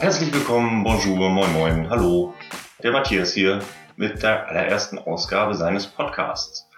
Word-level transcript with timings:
Herzlich 0.00 0.34
willkommen, 0.34 0.82
bonjour, 0.84 1.30
moin 1.30 1.52
moin, 1.52 1.88
hallo. 1.88 2.34
Der 2.82 2.92
Matthias 2.92 3.32
hier 3.32 3.60
mit 3.96 4.22
der 4.22 4.48
allerersten 4.48 4.98
Ausgabe 4.98 5.54
seines 5.54 5.86
Podcasts. 5.86 6.68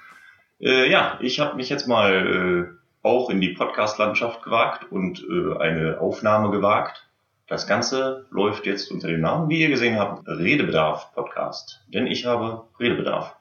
Äh, 0.60 0.90
ja, 0.90 1.18
ich 1.20 1.40
habe 1.40 1.56
mich 1.56 1.68
jetzt 1.68 1.88
mal 1.88 2.70
äh, 2.72 3.06
auch 3.06 3.30
in 3.30 3.40
die 3.40 3.54
Podcast-Landschaft 3.54 4.42
gewagt 4.42 4.90
und 4.90 5.22
äh, 5.22 5.58
eine 5.58 6.00
Aufnahme 6.00 6.50
gewagt. 6.50 7.08
Das 7.46 7.66
Ganze 7.66 8.24
läuft 8.30 8.64
jetzt 8.64 8.90
unter 8.90 9.08
dem 9.08 9.20
Namen, 9.20 9.50
wie 9.50 9.60
ihr 9.60 9.68
gesehen 9.68 9.98
habt, 9.98 10.26
Redebedarf 10.26 11.12
Podcast. 11.12 11.82
Denn 11.92 12.06
ich 12.06 12.24
habe 12.24 12.64
Redebedarf. 12.80 13.36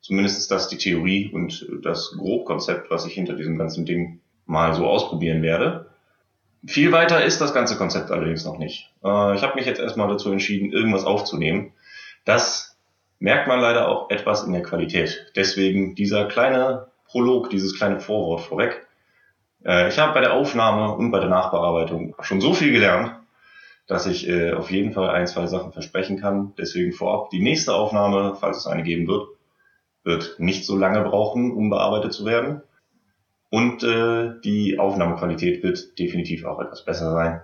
Zumindest 0.00 0.38
ist 0.38 0.52
das 0.52 0.68
die 0.68 0.78
Theorie 0.78 1.30
und 1.32 1.66
das 1.82 2.12
Grobkonzept, 2.16 2.90
was 2.90 3.06
ich 3.06 3.14
hinter 3.14 3.34
diesem 3.34 3.58
ganzen 3.58 3.86
Ding 3.86 4.20
mal 4.46 4.74
so 4.74 4.86
ausprobieren 4.86 5.42
werde. 5.42 5.86
Viel 6.66 6.92
weiter 6.92 7.24
ist 7.24 7.40
das 7.40 7.52
ganze 7.52 7.76
Konzept 7.76 8.10
allerdings 8.12 8.44
noch 8.44 8.58
nicht. 8.58 8.92
Äh, 9.02 9.34
ich 9.34 9.42
habe 9.42 9.56
mich 9.56 9.66
jetzt 9.66 9.80
erstmal 9.80 10.08
dazu 10.08 10.30
entschieden, 10.30 10.72
irgendwas 10.72 11.04
aufzunehmen. 11.04 11.72
Das 12.24 12.76
merkt 13.18 13.48
man 13.48 13.60
leider 13.60 13.88
auch 13.88 14.10
etwas 14.10 14.44
in 14.44 14.52
der 14.52 14.62
Qualität. 14.62 15.32
Deswegen 15.34 15.94
dieser 15.94 16.26
kleine 16.26 16.86
Prolog, 17.06 17.50
dieses 17.50 17.76
kleine 17.76 17.98
Vorwort 17.98 18.42
vorweg. 18.42 18.86
Äh, 19.64 19.88
ich 19.88 19.98
habe 19.98 20.14
bei 20.14 20.20
der 20.20 20.34
Aufnahme 20.34 20.94
und 20.94 21.10
bei 21.10 21.18
der 21.20 21.28
Nachbearbeitung 21.28 22.14
schon 22.20 22.40
so 22.40 22.54
viel 22.54 22.72
gelernt, 22.72 23.12
dass 23.86 24.06
ich 24.06 24.28
äh, 24.28 24.52
auf 24.52 24.70
jeden 24.70 24.92
Fall 24.92 25.10
ein, 25.10 25.26
zwei 25.26 25.46
Sachen 25.46 25.72
versprechen 25.72 26.18
kann. 26.18 26.54
Deswegen 26.56 26.92
vorab, 26.92 27.30
die 27.30 27.42
nächste 27.42 27.74
Aufnahme, 27.74 28.34
falls 28.34 28.58
es 28.58 28.66
eine 28.66 28.82
geben 28.82 29.06
wird, 29.06 29.28
wird 30.04 30.36
nicht 30.38 30.64
so 30.64 30.76
lange 30.76 31.02
brauchen, 31.02 31.52
um 31.52 31.70
bearbeitet 31.70 32.12
zu 32.12 32.24
werden. 32.24 32.62
Und 33.50 33.82
äh, 33.82 34.40
die 34.42 34.78
Aufnahmequalität 34.78 35.62
wird 35.62 35.98
definitiv 35.98 36.44
auch 36.44 36.60
etwas 36.60 36.84
besser 36.84 37.12
sein. 37.12 37.40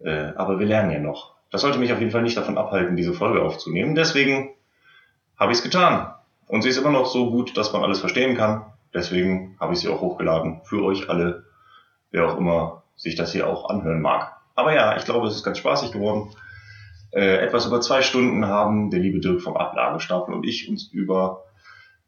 Äh, 0.00 0.34
aber 0.36 0.58
wir 0.58 0.66
lernen 0.66 0.90
ja 0.90 0.98
noch. 0.98 1.36
Das 1.50 1.60
sollte 1.60 1.78
mich 1.78 1.92
auf 1.92 2.00
jeden 2.00 2.10
Fall 2.10 2.22
nicht 2.22 2.36
davon 2.36 2.58
abhalten, 2.58 2.96
diese 2.96 3.12
Folge 3.12 3.42
aufzunehmen. 3.42 3.94
Deswegen 3.94 4.50
habe 5.38 5.52
ich 5.52 5.58
es 5.58 5.64
getan. 5.64 6.12
Und 6.48 6.62
sie 6.62 6.68
ist 6.68 6.78
immer 6.78 6.90
noch 6.90 7.06
so 7.06 7.30
gut, 7.30 7.56
dass 7.56 7.72
man 7.72 7.82
alles 7.82 8.00
verstehen 8.00 8.36
kann. 8.36 8.72
Deswegen 8.92 9.56
habe 9.60 9.72
ich 9.72 9.80
sie 9.80 9.88
auch 9.88 10.00
hochgeladen 10.00 10.60
für 10.64 10.82
euch 10.82 11.08
alle, 11.08 11.44
wer 12.10 12.26
auch 12.26 12.38
immer 12.38 12.82
sich 12.94 13.14
das 13.14 13.32
hier 13.32 13.46
auch 13.46 13.68
anhören 13.68 14.00
mag. 14.00 14.35
Aber 14.56 14.74
ja, 14.74 14.96
ich 14.96 15.04
glaube, 15.04 15.28
es 15.28 15.36
ist 15.36 15.44
ganz 15.44 15.58
spaßig 15.58 15.92
geworden. 15.92 16.30
Äh, 17.12 17.38
etwas 17.38 17.66
über 17.66 17.80
zwei 17.80 18.02
Stunden 18.02 18.46
haben 18.46 18.90
der 18.90 19.00
liebe 19.00 19.20
Dirk 19.20 19.40
vom 19.40 19.56
Ablagestapel 19.56 20.34
und 20.34 20.44
ich 20.46 20.68
uns 20.68 20.90
über 20.92 21.44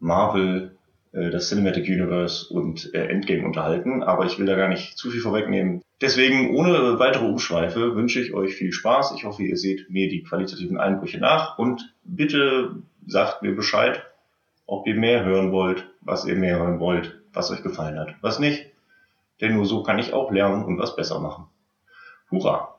Marvel, 0.01 0.77
äh, 1.13 1.31
das 1.31 1.49
Cinematic 1.49 1.87
Universe 1.87 2.53
und 2.53 2.93
äh, 2.95 3.07
Endgame 3.07 3.47
unterhalten. 3.47 4.03
Aber 4.03 4.27
ich 4.27 4.39
will 4.39 4.47
da 4.47 4.57
gar 4.57 4.69
nicht 4.69 4.99
zu 4.99 5.11
viel 5.11 5.21
vorwegnehmen. 5.21 5.83
Deswegen, 6.01 6.55
ohne 6.55 6.99
weitere 6.99 7.27
Umschweife, 7.27 7.95
wünsche 7.97 8.21
ich 8.21 8.33
euch 8.33 8.55
viel 8.55 8.73
Spaß. 8.73 9.13
Ich 9.17 9.25
hoffe, 9.25 9.43
ihr 9.43 9.57
seht 9.57 9.91
mir 9.91 10.09
die 10.09 10.23
qualitativen 10.23 10.79
Einbrüche 10.79 11.19
nach 11.19 11.59
und 11.59 11.95
bitte 12.05 12.83
sagt 13.07 13.43
mir 13.43 13.55
Bescheid, 13.55 14.05
ob 14.67 14.87
ihr 14.87 14.95
mehr 14.95 15.25
hören 15.25 15.51
wollt, 15.53 15.89
was 16.01 16.25
ihr 16.25 16.37
mehr 16.37 16.59
hören 16.59 16.79
wollt, 16.81 17.21
was 17.33 17.51
euch 17.51 17.63
gefallen 17.63 17.99
hat, 17.99 18.15
was 18.21 18.39
nicht. 18.39 18.67
Denn 19.41 19.55
nur 19.55 19.67
so 19.67 19.83
kann 19.83 19.99
ich 19.99 20.13
auch 20.13 20.31
lernen 20.31 20.65
und 20.65 20.79
was 20.79 20.97
besser 20.97 21.21
machen. 21.21 21.47
Hurra! 22.31 22.79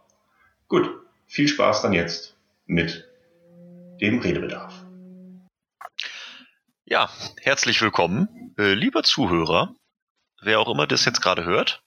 Gut, 0.68 0.88
viel 1.26 1.48
Spaß 1.48 1.82
dann 1.82 1.94
jetzt 1.94 2.38
mit 2.68 3.10
dem 4.00 4.20
Redebedarf. 4.20 4.86
Ja, 6.86 7.10
herzlich 7.42 7.82
willkommen, 7.82 8.54
äh, 8.60 8.74
lieber 8.74 9.02
Zuhörer, 9.02 9.74
wer 10.42 10.60
auch 10.60 10.70
immer 10.70 10.86
das 10.86 11.04
jetzt 11.06 11.22
gerade 11.22 11.46
hört. 11.46 11.82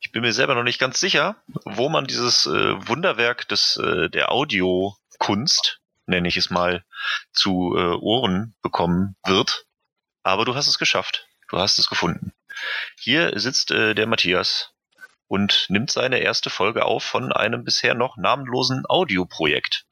Ich 0.00 0.10
bin 0.10 0.22
mir 0.22 0.32
selber 0.32 0.56
noch 0.56 0.64
nicht 0.64 0.80
ganz 0.80 0.98
sicher, 0.98 1.36
wo 1.64 1.88
man 1.88 2.06
dieses 2.06 2.46
äh, 2.46 2.88
Wunderwerk 2.88 3.46
des 3.46 3.76
äh, 3.76 4.08
der 4.10 4.32
Audiokunst, 4.32 5.80
nenne 6.06 6.26
ich 6.26 6.36
es 6.36 6.50
mal, 6.50 6.84
zu 7.32 7.76
äh, 7.76 7.94
Ohren 8.00 8.56
bekommen 8.62 9.14
wird. 9.24 9.66
Aber 10.24 10.44
du 10.44 10.56
hast 10.56 10.66
es 10.66 10.78
geschafft. 10.78 11.28
Du 11.50 11.58
hast 11.58 11.78
es 11.78 11.88
gefunden. 11.88 12.32
Hier 12.98 13.38
sitzt 13.38 13.70
äh, 13.70 13.94
der 13.94 14.08
Matthias 14.08 14.72
und 15.30 15.66
nimmt 15.68 15.92
seine 15.92 16.18
erste 16.18 16.50
Folge 16.50 16.84
auf 16.84 17.04
von 17.04 17.32
einem 17.32 17.62
bisher 17.62 17.94
noch 17.94 18.16
namenlosen 18.16 18.82
Audioprojekt. 18.88 19.86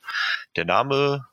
Der 0.56 0.64
Name 0.64 1.28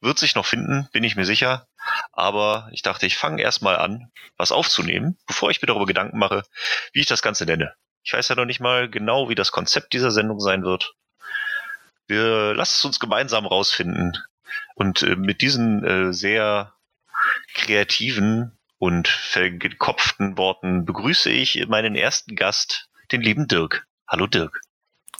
wird 0.00 0.18
sich 0.18 0.34
noch 0.34 0.44
finden, 0.44 0.88
bin 0.90 1.04
ich 1.04 1.14
mir 1.14 1.24
sicher. 1.24 1.68
Aber 2.10 2.68
ich 2.72 2.82
dachte, 2.82 3.06
ich 3.06 3.16
fange 3.16 3.40
erstmal 3.40 3.76
an, 3.76 4.10
was 4.36 4.50
aufzunehmen, 4.50 5.16
bevor 5.28 5.48
ich 5.48 5.62
mir 5.62 5.66
darüber 5.66 5.86
Gedanken 5.86 6.18
mache, 6.18 6.42
wie 6.92 6.98
ich 6.98 7.06
das 7.06 7.22
Ganze 7.22 7.46
nenne. 7.46 7.72
Ich 8.02 8.12
weiß 8.12 8.28
ja 8.28 8.34
noch 8.34 8.46
nicht 8.46 8.58
mal 8.58 8.90
genau, 8.90 9.28
wie 9.28 9.36
das 9.36 9.52
Konzept 9.52 9.92
dieser 9.92 10.10
Sendung 10.10 10.40
sein 10.40 10.64
wird. 10.64 10.94
Wir 12.08 12.52
lassen 12.52 12.74
es 12.78 12.84
uns 12.84 12.98
gemeinsam 12.98 13.46
rausfinden. 13.46 14.18
Und 14.74 15.04
äh, 15.04 15.14
mit 15.14 15.40
diesen 15.40 15.84
äh, 15.84 16.12
sehr 16.12 16.74
kreativen 17.54 18.58
und 18.78 19.06
verkopften 19.06 20.36
Worten 20.36 20.84
begrüße 20.84 21.30
ich 21.30 21.64
meinen 21.68 21.94
ersten 21.94 22.34
Gast, 22.34 22.88
den 23.12 23.22
lieben 23.22 23.48
Dirk. 23.48 23.86
Hallo 24.08 24.26
Dirk. 24.26 24.60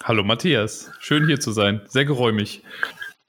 Hallo 0.02 0.22
Matthias, 0.22 0.92
schön 1.00 1.26
hier 1.26 1.40
zu 1.40 1.52
sein, 1.52 1.82
sehr 1.86 2.04
geräumig. 2.04 2.62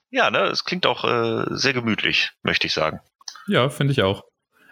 Ja, 0.10 0.30
ne, 0.30 0.44
es 0.44 0.64
klingt 0.64 0.86
auch 0.86 1.04
äh, 1.04 1.46
sehr 1.50 1.74
gemütlich, 1.74 2.32
möchte 2.44 2.68
ich 2.68 2.74
sagen. 2.74 3.00
Ja, 3.48 3.70
finde 3.70 3.94
ich 3.94 4.02
auch. 4.02 4.24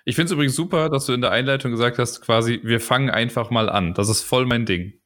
Ich 0.04 0.16
finde 0.16 0.28
es 0.28 0.32
übrigens 0.34 0.56
super, 0.56 0.90
dass 0.90 1.06
du 1.06 1.14
in 1.14 1.22
der 1.22 1.32
Einleitung 1.32 1.72
gesagt 1.72 1.98
hast, 1.98 2.22
quasi, 2.22 2.60
wir 2.64 2.80
fangen 2.80 3.10
einfach 3.10 3.50
mal 3.50 3.70
an. 3.70 3.94
Das 3.94 4.10
ist 4.10 4.24
voll 4.24 4.46
mein 4.46 4.66
Ding. 4.66 5.02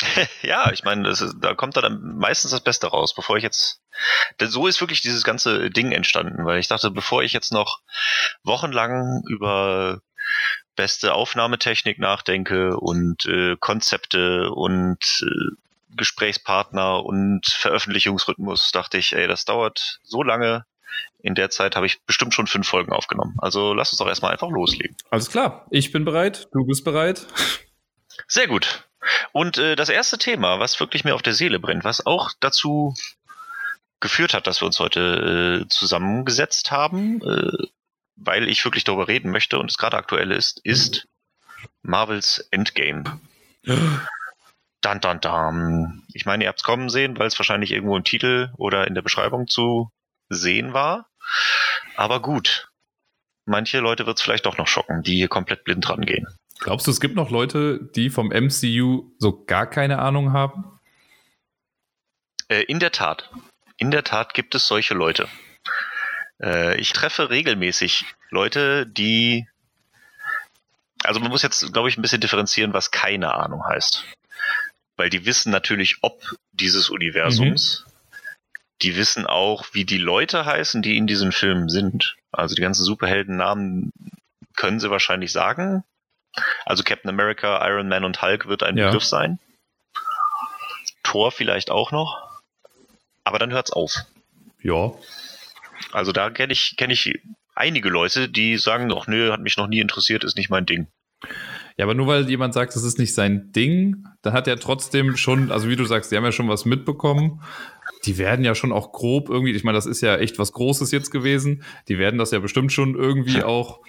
ja, 0.42 0.70
ich 0.72 0.84
meine, 0.84 1.12
da 1.40 1.54
kommt 1.54 1.76
dann 1.76 2.16
meistens 2.16 2.52
das 2.52 2.62
Beste 2.62 2.86
raus, 2.86 3.14
bevor 3.14 3.36
ich 3.36 3.42
jetzt. 3.42 3.82
So 4.40 4.66
ist 4.66 4.80
wirklich 4.80 5.00
dieses 5.00 5.24
ganze 5.24 5.70
Ding 5.70 5.92
entstanden, 5.92 6.44
weil 6.46 6.60
ich 6.60 6.68
dachte, 6.68 6.90
bevor 6.90 7.22
ich 7.22 7.32
jetzt 7.32 7.52
noch 7.52 7.80
wochenlang 8.44 9.22
über 9.28 10.00
beste 10.78 11.12
Aufnahmetechnik 11.12 11.98
nachdenke 11.98 12.76
und 12.76 13.26
äh, 13.26 13.56
Konzepte 13.58 14.50
und 14.52 14.98
äh, 15.22 15.56
Gesprächspartner 15.96 17.04
und 17.04 17.46
Veröffentlichungsrhythmus, 17.46 18.70
dachte 18.70 18.96
ich, 18.96 19.12
ey, 19.14 19.26
das 19.26 19.44
dauert 19.44 19.98
so 20.04 20.22
lange. 20.22 20.64
In 21.20 21.34
der 21.34 21.50
Zeit 21.50 21.74
habe 21.74 21.86
ich 21.86 22.00
bestimmt 22.02 22.32
schon 22.32 22.46
fünf 22.46 22.68
Folgen 22.68 22.92
aufgenommen. 22.92 23.34
Also 23.38 23.74
lass 23.74 23.90
uns 23.92 23.98
doch 23.98 24.06
erstmal 24.06 24.30
einfach 24.30 24.50
loslegen. 24.50 24.96
Alles 25.10 25.28
klar, 25.28 25.66
ich 25.70 25.90
bin 25.90 26.04
bereit, 26.04 26.46
du 26.52 26.64
bist 26.64 26.84
bereit. 26.84 27.26
Sehr 28.28 28.46
gut. 28.46 28.84
Und 29.32 29.58
äh, 29.58 29.74
das 29.74 29.88
erste 29.88 30.16
Thema, 30.16 30.60
was 30.60 30.78
wirklich 30.78 31.02
mir 31.02 31.16
auf 31.16 31.22
der 31.22 31.34
Seele 31.34 31.58
brennt, 31.58 31.82
was 31.82 32.06
auch 32.06 32.30
dazu 32.38 32.94
geführt 33.98 34.32
hat, 34.32 34.46
dass 34.46 34.62
wir 34.62 34.66
uns 34.66 34.78
heute 34.78 35.64
äh, 35.64 35.68
zusammengesetzt 35.68 36.70
haben, 36.70 37.20
äh, 37.22 37.66
weil 38.20 38.48
ich 38.48 38.64
wirklich 38.64 38.84
darüber 38.84 39.08
reden 39.08 39.30
möchte 39.30 39.58
und 39.58 39.70
es 39.70 39.78
gerade 39.78 39.96
aktuell 39.96 40.32
ist, 40.32 40.60
ist 40.64 41.06
Marvels 41.82 42.46
Endgame. 42.50 43.20
dann, 44.80 45.00
dann, 45.00 45.20
dann. 45.20 46.02
Ich 46.12 46.26
meine, 46.26 46.44
ihr 46.44 46.48
habt 46.48 46.60
es 46.60 46.64
kommen 46.64 46.88
sehen, 46.90 47.18
weil 47.18 47.26
es 47.26 47.38
wahrscheinlich 47.38 47.72
irgendwo 47.72 47.96
im 47.96 48.04
Titel 48.04 48.50
oder 48.56 48.86
in 48.86 48.94
der 48.94 49.02
Beschreibung 49.02 49.46
zu 49.46 49.90
sehen 50.28 50.72
war. 50.72 51.08
Aber 51.96 52.20
gut. 52.20 52.68
Manche 53.44 53.78
Leute 53.78 54.04
wird 54.04 54.18
es 54.18 54.22
vielleicht 54.22 54.44
doch 54.44 54.58
noch 54.58 54.66
schocken, 54.66 55.02
die 55.02 55.16
hier 55.16 55.28
komplett 55.28 55.64
blind 55.64 55.88
rangehen. 55.88 56.26
Glaubst 56.60 56.86
du, 56.86 56.90
es 56.90 57.00
gibt 57.00 57.16
noch 57.16 57.30
Leute, 57.30 57.80
die 57.94 58.10
vom 58.10 58.28
MCU 58.28 59.12
so 59.18 59.44
gar 59.44 59.66
keine 59.66 60.00
Ahnung 60.00 60.32
haben? 60.32 60.78
Äh, 62.48 62.62
in 62.64 62.78
der 62.78 62.92
Tat. 62.92 63.30
In 63.78 63.90
der 63.90 64.04
Tat 64.04 64.34
gibt 64.34 64.54
es 64.54 64.66
solche 64.66 64.92
Leute. 64.92 65.28
Äh, 66.42 66.78
ich 66.80 66.92
treffe 66.92 67.30
regelmäßig 67.30 68.04
Leute, 68.30 68.86
die. 68.86 69.46
Also 71.04 71.20
man 71.20 71.30
muss 71.30 71.42
jetzt, 71.42 71.72
glaube 71.72 71.88
ich, 71.88 71.96
ein 71.96 72.02
bisschen 72.02 72.20
differenzieren, 72.20 72.72
was 72.72 72.90
keine 72.90 73.34
Ahnung 73.34 73.64
heißt. 73.64 74.04
Weil 74.96 75.10
die 75.10 75.26
wissen 75.26 75.50
natürlich, 75.50 75.98
ob 76.02 76.22
dieses 76.52 76.90
Universums. 76.90 77.84
Mhm. 77.86 77.92
Die 78.82 78.96
wissen 78.96 79.26
auch, 79.26 79.66
wie 79.72 79.84
die 79.84 79.98
Leute 79.98 80.44
heißen, 80.44 80.82
die 80.82 80.96
in 80.96 81.06
diesen 81.06 81.32
Filmen 81.32 81.68
sind. 81.68 82.16
Also 82.30 82.54
die 82.54 82.62
ganzen 82.62 82.84
Superheldennamen 82.84 83.92
können 84.56 84.80
sie 84.80 84.90
wahrscheinlich 84.90 85.32
sagen. 85.32 85.84
Also 86.64 86.84
Captain 86.84 87.08
America, 87.08 87.66
Iron 87.66 87.88
Man 87.88 88.04
und 88.04 88.22
Hulk 88.22 88.46
wird 88.46 88.62
ein 88.62 88.76
ja. 88.76 88.86
Begriff 88.86 89.04
sein. 89.04 89.38
Thor 91.02 91.32
vielleicht 91.32 91.70
auch 91.70 91.90
noch. 91.90 92.40
Aber 93.24 93.38
dann 93.38 93.52
hört's 93.52 93.72
auf. 93.72 93.94
Ja. 94.60 94.92
Also 95.92 96.12
da 96.12 96.30
kenne 96.30 96.52
ich, 96.52 96.74
kenn 96.76 96.90
ich 96.90 97.18
einige 97.54 97.88
Leute, 97.88 98.28
die 98.28 98.56
sagen, 98.56 98.92
ach 98.92 99.06
nö, 99.06 99.32
hat 99.32 99.40
mich 99.40 99.56
noch 99.56 99.68
nie 99.68 99.80
interessiert, 99.80 100.24
ist 100.24 100.36
nicht 100.36 100.50
mein 100.50 100.66
Ding. 100.66 100.86
Ja, 101.76 101.84
aber 101.84 101.94
nur 101.94 102.06
weil 102.06 102.28
jemand 102.28 102.54
sagt, 102.54 102.74
das 102.74 102.84
ist 102.84 102.98
nicht 102.98 103.14
sein 103.14 103.52
Ding, 103.52 104.04
dann 104.22 104.32
hat 104.32 104.48
er 104.48 104.58
trotzdem 104.58 105.16
schon, 105.16 105.52
also 105.52 105.68
wie 105.68 105.76
du 105.76 105.84
sagst, 105.84 106.10
die 106.10 106.16
haben 106.16 106.24
ja 106.24 106.32
schon 106.32 106.48
was 106.48 106.64
mitbekommen. 106.64 107.40
Die 108.04 108.18
werden 108.18 108.44
ja 108.44 108.54
schon 108.54 108.72
auch 108.72 108.92
grob 108.92 109.28
irgendwie, 109.28 109.52
ich 109.52 109.64
meine, 109.64 109.76
das 109.76 109.86
ist 109.86 110.00
ja 110.00 110.16
echt 110.16 110.38
was 110.38 110.52
Großes 110.52 110.90
jetzt 110.92 111.10
gewesen. 111.10 111.62
Die 111.88 111.98
werden 111.98 112.18
das 112.18 112.30
ja 112.30 112.38
bestimmt 112.38 112.72
schon 112.72 112.94
irgendwie 112.94 113.42
auch 113.42 113.80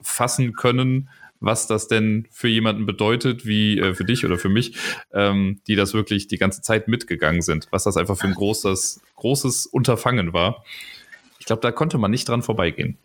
fassen 0.00 0.54
können, 0.54 1.08
was 1.40 1.66
das 1.66 1.88
denn 1.88 2.26
für 2.30 2.48
jemanden 2.48 2.86
bedeutet, 2.86 3.46
wie 3.46 3.78
äh, 3.78 3.94
für 3.94 4.04
dich 4.04 4.24
oder 4.24 4.38
für 4.38 4.48
mich, 4.48 4.76
ähm, 5.12 5.60
die 5.66 5.76
das 5.76 5.94
wirklich 5.94 6.28
die 6.28 6.38
ganze 6.38 6.62
Zeit 6.62 6.88
mitgegangen 6.88 7.42
sind, 7.42 7.68
was 7.70 7.84
das 7.84 7.96
einfach 7.96 8.16
für 8.16 8.26
ein 8.26 8.34
großes, 8.34 9.02
großes 9.16 9.66
Unterfangen 9.66 10.32
war. 10.32 10.64
Ich 11.46 11.48
glaube, 11.48 11.62
da 11.62 11.70
konnte 11.70 11.96
man 11.96 12.10
nicht 12.10 12.28
dran 12.28 12.42
vorbeigehen. 12.42 12.98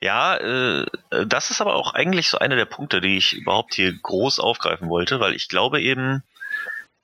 Ja, 0.00 0.38
äh, 0.38 0.86
das 1.26 1.50
ist 1.50 1.60
aber 1.60 1.74
auch 1.74 1.92
eigentlich 1.92 2.30
so 2.30 2.38
einer 2.38 2.56
der 2.56 2.64
Punkte, 2.64 3.02
die 3.02 3.18
ich 3.18 3.34
überhaupt 3.34 3.74
hier 3.74 3.92
groß 3.92 4.40
aufgreifen 4.40 4.88
wollte, 4.88 5.20
weil 5.20 5.34
ich 5.34 5.50
glaube 5.50 5.82
eben, 5.82 6.22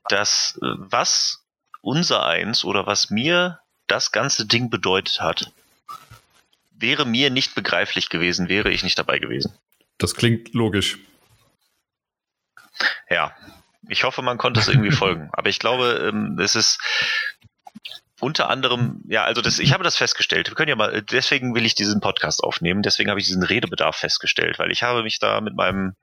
dass 0.09 0.57
äh, 0.63 0.65
was 0.77 1.43
unser 1.81 2.25
eins 2.25 2.65
oder 2.65 2.87
was 2.87 3.11
mir 3.11 3.59
das 3.85 4.11
ganze 4.11 4.47
Ding 4.47 4.71
bedeutet 4.71 5.21
hat, 5.21 5.51
wäre 6.71 7.05
mir 7.05 7.29
nicht 7.29 7.53
begreiflich 7.53 8.09
gewesen, 8.09 8.49
wäre 8.49 8.71
ich 8.71 8.81
nicht 8.81 8.97
dabei 8.97 9.19
gewesen. 9.19 9.53
Das 9.99 10.15
klingt 10.15 10.55
logisch. 10.55 10.97
Ja, 13.11 13.31
ich 13.89 14.05
hoffe, 14.05 14.23
man 14.23 14.39
konnte 14.39 14.59
es 14.59 14.69
irgendwie 14.69 14.89
folgen. 15.03 15.29
Aber 15.33 15.49
ich 15.49 15.59
glaube, 15.59 16.09
ähm, 16.09 16.39
es 16.39 16.55
ist 16.55 16.79
unter 18.21 18.49
anderem, 18.49 19.01
ja, 19.07 19.23
also 19.23 19.41
das, 19.41 19.59
ich 19.59 19.73
habe 19.73 19.83
das 19.83 19.97
festgestellt. 19.97 20.47
Wir 20.49 20.55
können 20.55 20.69
ja 20.69 20.75
mal, 20.75 21.01
deswegen 21.01 21.53
will 21.53 21.65
ich 21.65 21.75
diesen 21.75 21.99
Podcast 21.99 22.43
aufnehmen. 22.43 22.81
Deswegen 22.81 23.09
habe 23.09 23.19
ich 23.19 23.25
diesen 23.25 23.43
Redebedarf 23.43 23.97
festgestellt, 23.97 24.57
weil 24.57 24.71
ich 24.71 24.83
habe 24.83 25.03
mich 25.03 25.19
da 25.19 25.41
mit 25.41 25.55
meinem 25.55 25.95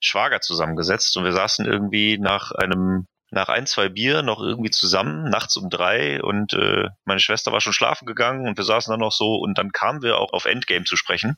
Schwager 0.00 0.40
zusammengesetzt 0.40 1.16
und 1.16 1.24
wir 1.24 1.32
saßen 1.32 1.66
irgendwie 1.66 2.18
nach 2.18 2.52
einem 2.52 3.06
nach 3.32 3.48
ein, 3.48 3.66
zwei 3.66 3.88
Bier 3.88 4.22
noch 4.22 4.40
irgendwie 4.40 4.70
zusammen, 4.70 5.30
nachts 5.30 5.56
um 5.56 5.70
drei 5.70 6.20
und 6.20 6.52
äh, 6.52 6.88
meine 7.04 7.20
Schwester 7.20 7.52
war 7.52 7.60
schon 7.60 7.72
schlafen 7.72 8.04
gegangen 8.04 8.48
und 8.48 8.56
wir 8.56 8.64
saßen 8.64 8.90
dann 8.90 8.98
noch 8.98 9.12
so 9.12 9.36
und 9.36 9.56
dann 9.56 9.70
kamen 9.70 10.02
wir 10.02 10.18
auch 10.18 10.32
auf 10.32 10.46
Endgame 10.46 10.84
zu 10.84 10.96
sprechen. 10.96 11.36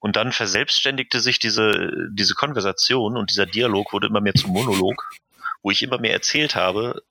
Und 0.00 0.16
dann 0.16 0.32
verselbstständigte 0.32 1.20
sich 1.20 1.38
diese, 1.38 1.92
diese 2.10 2.34
Konversation 2.34 3.16
und 3.16 3.30
dieser 3.30 3.46
Dialog 3.46 3.92
wurde 3.92 4.08
immer 4.08 4.20
mehr 4.20 4.34
zum 4.34 4.50
Monolog, 4.50 5.08
wo 5.62 5.70
ich 5.70 5.82
immer 5.82 5.98
mehr 5.98 6.14
erzählt 6.14 6.56
habe, 6.56 7.02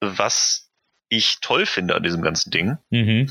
was 0.00 0.67
ich 1.08 1.40
toll 1.40 1.66
finde 1.66 1.94
an 1.94 2.02
diesem 2.02 2.22
ganzen 2.22 2.50
Ding. 2.50 2.78
Mhm. 2.90 3.30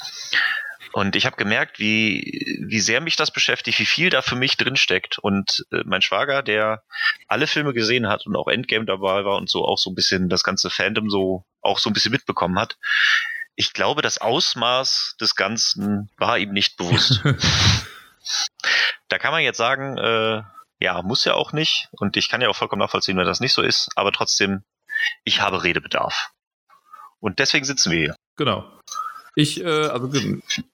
Und 0.94 1.16
ich 1.16 1.26
habe 1.26 1.36
gemerkt, 1.36 1.80
wie, 1.80 2.64
wie 2.66 2.80
sehr 2.80 3.02
mich 3.02 3.16
das 3.16 3.30
beschäftigt, 3.30 3.78
wie 3.80 3.86
viel 3.86 4.10
da 4.10 4.22
für 4.22 4.36
mich 4.36 4.58
drinsteckt. 4.58 5.20
Und 5.20 5.66
äh, 5.72 5.84
mein 5.86 6.02
Schwager, 6.02 6.42
der 6.42 6.84
alle 7.28 7.46
Filme 7.46 7.74
gesehen 7.74 8.08
hat 8.08 8.26
und 8.26 8.36
auch 8.36 8.48
Endgame 8.48 8.86
dabei 8.86 9.24
war 9.24 9.38
und 9.38 9.50
so 9.50 9.66
auch 9.66 9.78
so 9.78 9.92
ein 9.92 9.96
bisschen 9.96 10.30
das 10.30 10.44
ganze 10.44 10.70
Fandom 10.70 11.10
so 11.10 11.46
auch 11.62 11.80
so 11.80 11.90
ein 11.90 11.94
bisschen 11.94 12.12
mitbekommen 12.12 12.58
hat, 12.58 12.78
ich 13.56 13.74
glaube, 13.74 14.02
das 14.02 14.20
Ausmaß 14.20 15.18
des 15.20 15.36
Ganzen 15.36 16.10
war 16.18 16.38
ihm 16.38 16.52
nicht 16.52 16.78
bewusst. 16.78 17.22
da 19.10 19.18
kann 19.18 19.32
man 19.32 19.42
jetzt 19.42 19.58
sagen, 19.58 19.98
äh, 19.98 20.44
ja, 20.80 21.02
muss 21.02 21.26
ja 21.26 21.34
auch 21.34 21.54
nicht. 21.54 21.90
Und 21.92 22.18
ich 22.18 22.30
kann 22.30 22.40
ja 22.40 22.50
auch 22.50 22.56
vollkommen 22.56 22.82
nachvollziehen, 22.82 23.18
wenn 23.18 23.26
das 23.26 23.40
nicht 23.40 23.54
so 23.54 23.64
ist. 23.64 23.90
Aber 23.96 24.12
trotzdem, 24.12 24.64
ich 25.24 25.42
habe 25.42 25.64
Redebedarf. 25.64 26.32
Und 27.20 27.40
deswegen 27.40 27.66
sitzen 27.66 27.92
wir 27.92 28.00
hier. 28.00 28.16
Genau. 28.36 28.66
Ich, 29.36 29.64
äh, 29.64 29.68
also. 29.68 30.10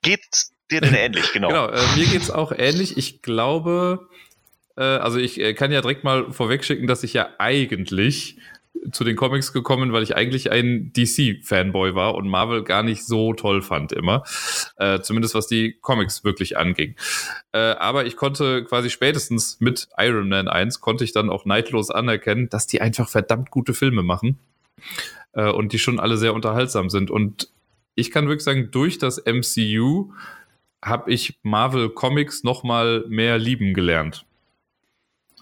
Geht's 0.01 0.53
dir 0.71 0.81
denn 0.81 0.93
ähnlich, 0.93 1.31
genau? 1.33 1.49
genau, 1.49 1.67
äh, 1.69 1.81
mir 1.95 2.05
geht's 2.05 2.31
auch 2.31 2.51
ähnlich. 2.51 2.97
Ich 2.97 3.21
glaube, 3.21 4.07
äh, 4.77 4.83
also 4.83 5.19
ich 5.19 5.39
äh, 5.39 5.53
kann 5.53 5.71
ja 5.71 5.81
direkt 5.81 6.03
mal 6.03 6.31
vorwegschicken, 6.31 6.87
dass 6.87 7.03
ich 7.03 7.13
ja 7.13 7.29
eigentlich 7.37 8.37
zu 8.91 9.03
den 9.03 9.15
Comics 9.15 9.53
gekommen, 9.53 9.93
weil 9.93 10.03
ich 10.03 10.15
eigentlich 10.15 10.51
ein 10.51 10.91
DC-Fanboy 10.93 11.95
war 11.95 12.15
und 12.15 12.27
Marvel 12.27 12.63
gar 12.63 12.83
nicht 12.83 13.05
so 13.05 13.33
toll 13.33 13.61
fand 13.61 13.91
immer. 13.91 14.23
Äh, 14.77 14.99
zumindest 15.01 15.35
was 15.35 15.47
die 15.47 15.77
Comics 15.79 16.23
wirklich 16.23 16.57
anging. 16.57 16.95
Äh, 17.51 17.59
aber 17.59 18.05
ich 18.05 18.15
konnte 18.15 18.63
quasi 18.65 18.89
spätestens 18.89 19.59
mit 19.59 19.87
Iron 19.97 20.27
Man 20.27 20.47
1 20.47 20.81
konnte 20.81 21.03
ich 21.03 21.13
dann 21.13 21.29
auch 21.29 21.45
neidlos 21.45 21.91
anerkennen, 21.91 22.49
dass 22.49 22.67
die 22.67 22.81
einfach 22.81 23.09
verdammt 23.09 23.51
gute 23.51 23.73
Filme 23.73 24.03
machen. 24.03 24.39
Äh, 25.33 25.51
und 25.51 25.73
die 25.73 25.79
schon 25.79 25.99
alle 25.99 26.17
sehr 26.17 26.33
unterhaltsam 26.33 26.89
sind. 26.89 27.11
Und 27.11 27.49
ich 27.95 28.11
kann 28.11 28.27
wirklich 28.27 28.43
sagen, 28.43 28.69
durch 28.71 28.97
das 28.97 29.23
MCU 29.25 30.13
habe 30.81 31.11
ich 31.11 31.39
Marvel 31.43 31.89
Comics 31.89 32.43
noch 32.43 32.63
mal 32.63 33.05
mehr 33.07 33.37
lieben 33.37 33.73
gelernt. 33.73 34.25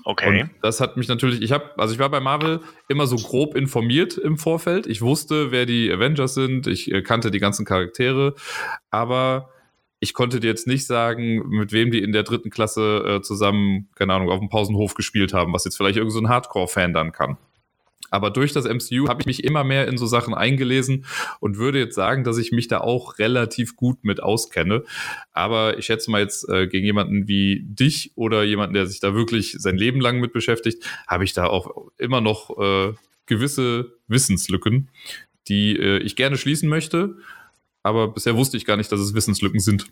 Okay. 0.04 0.42
Und 0.42 0.52
das 0.62 0.80
hat 0.80 0.98
mich 0.98 1.08
natürlich, 1.08 1.42
ich 1.42 1.52
habe, 1.52 1.72
also 1.78 1.94
ich 1.94 2.00
war 2.00 2.10
bei 2.10 2.20
Marvel 2.20 2.62
immer 2.88 3.06
so 3.06 3.18
grob 3.18 3.56
informiert 3.56 4.18
im 4.18 4.38
Vorfeld. 4.38 4.88
Ich 4.88 5.02
wusste, 5.02 5.52
wer 5.52 5.66
die 5.66 5.92
Avengers 5.92 6.34
sind, 6.34 6.68
ich 6.68 6.92
äh, 6.92 7.02
kannte 7.02 7.30
die 7.32 7.40
ganzen 7.40 7.66
Charaktere, 7.66 8.36
aber 8.90 9.50
ich 10.00 10.14
konnte 10.14 10.40
dir 10.40 10.48
jetzt 10.48 10.66
nicht 10.66 10.88
sagen, 10.88 11.48
mit 11.50 11.72
wem 11.72 11.92
die 11.92 12.02
in 12.02 12.12
der 12.12 12.24
dritten 12.24 12.50
Klasse 12.50 13.04
äh, 13.06 13.22
zusammen, 13.22 13.90
keine 13.94 14.14
Ahnung, 14.14 14.32
auf 14.32 14.40
dem 14.40 14.50
Pausenhof 14.50 14.96
gespielt 14.96 15.34
haben, 15.34 15.54
was 15.54 15.66
jetzt 15.66 15.78
vielleicht 15.78 15.98
irgendein 15.98 16.24
so 16.24 16.30
Hardcore-Fan 16.30 16.94
dann 16.94 17.12
kann. 17.12 17.38
Aber 18.12 18.30
durch 18.30 18.54
das 18.54 18.66
MCU 18.66 19.08
habe 19.08 19.22
ich 19.22 19.26
mich 19.26 19.44
immer 19.44 19.64
mehr 19.64 19.88
in 19.88 19.98
so 19.98 20.06
Sachen 20.06 20.36
eingelesen 20.36 21.06
und 21.40 21.58
würde 21.58 21.80
jetzt 21.80 21.96
sagen, 21.96 22.24
dass 22.24 22.38
ich 22.38 22.52
mich 22.52 22.68
da 22.68 22.82
auch 22.82 23.18
relativ 23.18 23.76
gut 23.76 24.04
mit 24.04 24.22
auskenne. 24.22 24.84
Aber 25.32 25.80
ich 25.80 25.86
schätze 25.86 26.12
mal 26.12 26.22
jetzt 26.22 26.48
äh, 26.50 26.68
gegen 26.68 26.86
jemanden 26.86 27.28
wie 27.28 27.64
dich 27.64 28.12
oder 28.16 28.44
jemanden, 28.44 28.76
der 28.76 28.86
sich 28.86 29.00
da 29.00 29.16
wirklich 29.16 29.56
sein 29.58 29.78
Leben 29.78 30.00
lang 30.00 30.20
mit 30.20 30.34
beschäftigt, 30.34 30.84
habe 31.08 31.24
ich 31.24 31.34
da 31.34 31.48
auch 31.48 31.90
immer 31.98 32.22
noch 32.22 32.60
äh, 32.60 32.94
gewisse 33.26 33.94
Wissenslücken, 34.08 34.90
die 35.48 35.78
äh, 35.78 36.00
ich 36.00 36.16
gerne 36.16 36.38
schließen 36.38 36.70
möchte. 36.70 37.18
Aber 37.82 38.10
bisher 38.10 38.36
wusste 38.36 38.58
ich 38.58 38.66
gar 38.66 38.78
nicht, 38.78 38.92
dass 38.92 39.00
es 39.00 39.14
Wissenslücken 39.14 39.62
sind. 39.62 39.88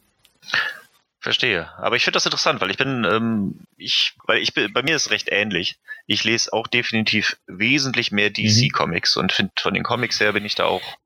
Verstehe. 1.21 1.69
Aber 1.77 1.97
ich 1.97 2.03
finde 2.03 2.15
das 2.15 2.25
interessant, 2.25 2.61
weil 2.61 2.71
ich 2.71 2.77
bin, 2.77 3.03
ähm, 3.03 3.67
ich, 3.77 4.13
weil 4.25 4.37
ich 4.37 4.53
bin, 4.53 4.71
bei 4.71 4.83
mir 4.83 4.95
ist 4.95 5.07
es 5.07 5.11
recht 5.11 5.27
ähnlich. 5.29 5.77
Ich 6.07 6.23
lese 6.23 6.53
auch 6.53 6.67
definitiv 6.67 7.37
wesentlich 7.45 8.11
mehr 8.11 8.29
DC-Comics 8.29 9.15
mhm. 9.15 9.23
und 9.23 9.31
finde 9.33 9.51
von 9.59 9.73
den 9.73 9.83
Comics 9.83 10.19
her 10.19 10.31
bin 10.31 10.45
ich 10.45 10.55
da 10.55 10.65
auch 10.65 10.97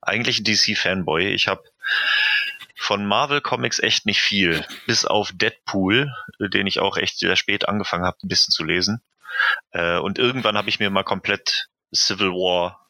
eigentlich 0.00 0.40
ein 0.40 0.44
DC-Fanboy. 0.44 1.34
Ich 1.34 1.48
habe 1.48 1.62
von 2.76 3.04
Marvel 3.04 3.42
Comics 3.42 3.78
echt 3.78 4.06
nicht 4.06 4.20
viel, 4.20 4.64
bis 4.86 5.04
auf 5.04 5.30
Deadpool, 5.34 6.12
den 6.40 6.66
ich 6.66 6.80
auch 6.80 6.96
echt 6.96 7.18
sehr 7.18 7.36
spät 7.36 7.68
angefangen 7.68 8.04
habe, 8.04 8.16
ein 8.22 8.28
bisschen 8.28 8.52
zu 8.52 8.64
lesen. 8.64 9.02
Äh, 9.72 9.98
und 9.98 10.18
irgendwann 10.18 10.56
habe 10.56 10.70
ich 10.70 10.80
mir 10.80 10.90
mal 10.90 11.04
komplett 11.04 11.68
Civil 11.94 12.30
War 12.30 12.81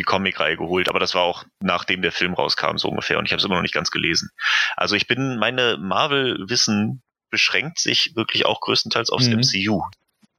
die 0.00 0.04
Comicreihe 0.04 0.56
geholt, 0.56 0.88
aber 0.88 0.98
das 0.98 1.14
war 1.14 1.22
auch 1.22 1.44
nachdem 1.60 2.00
der 2.00 2.12
Film 2.12 2.32
rauskam, 2.32 2.78
so 2.78 2.88
ungefähr. 2.88 3.18
Und 3.18 3.26
ich 3.26 3.32
habe 3.32 3.38
es 3.38 3.44
immer 3.44 3.56
noch 3.56 3.62
nicht 3.62 3.74
ganz 3.74 3.90
gelesen. 3.90 4.30
Also 4.76 4.96
ich 4.96 5.06
bin, 5.06 5.38
meine 5.38 5.76
Marvel-Wissen 5.78 7.02
beschränkt 7.30 7.78
sich 7.78 8.16
wirklich 8.16 8.46
auch 8.46 8.60
größtenteils 8.60 9.10
aufs 9.10 9.28
mhm. 9.28 9.40
MCU. 9.40 9.82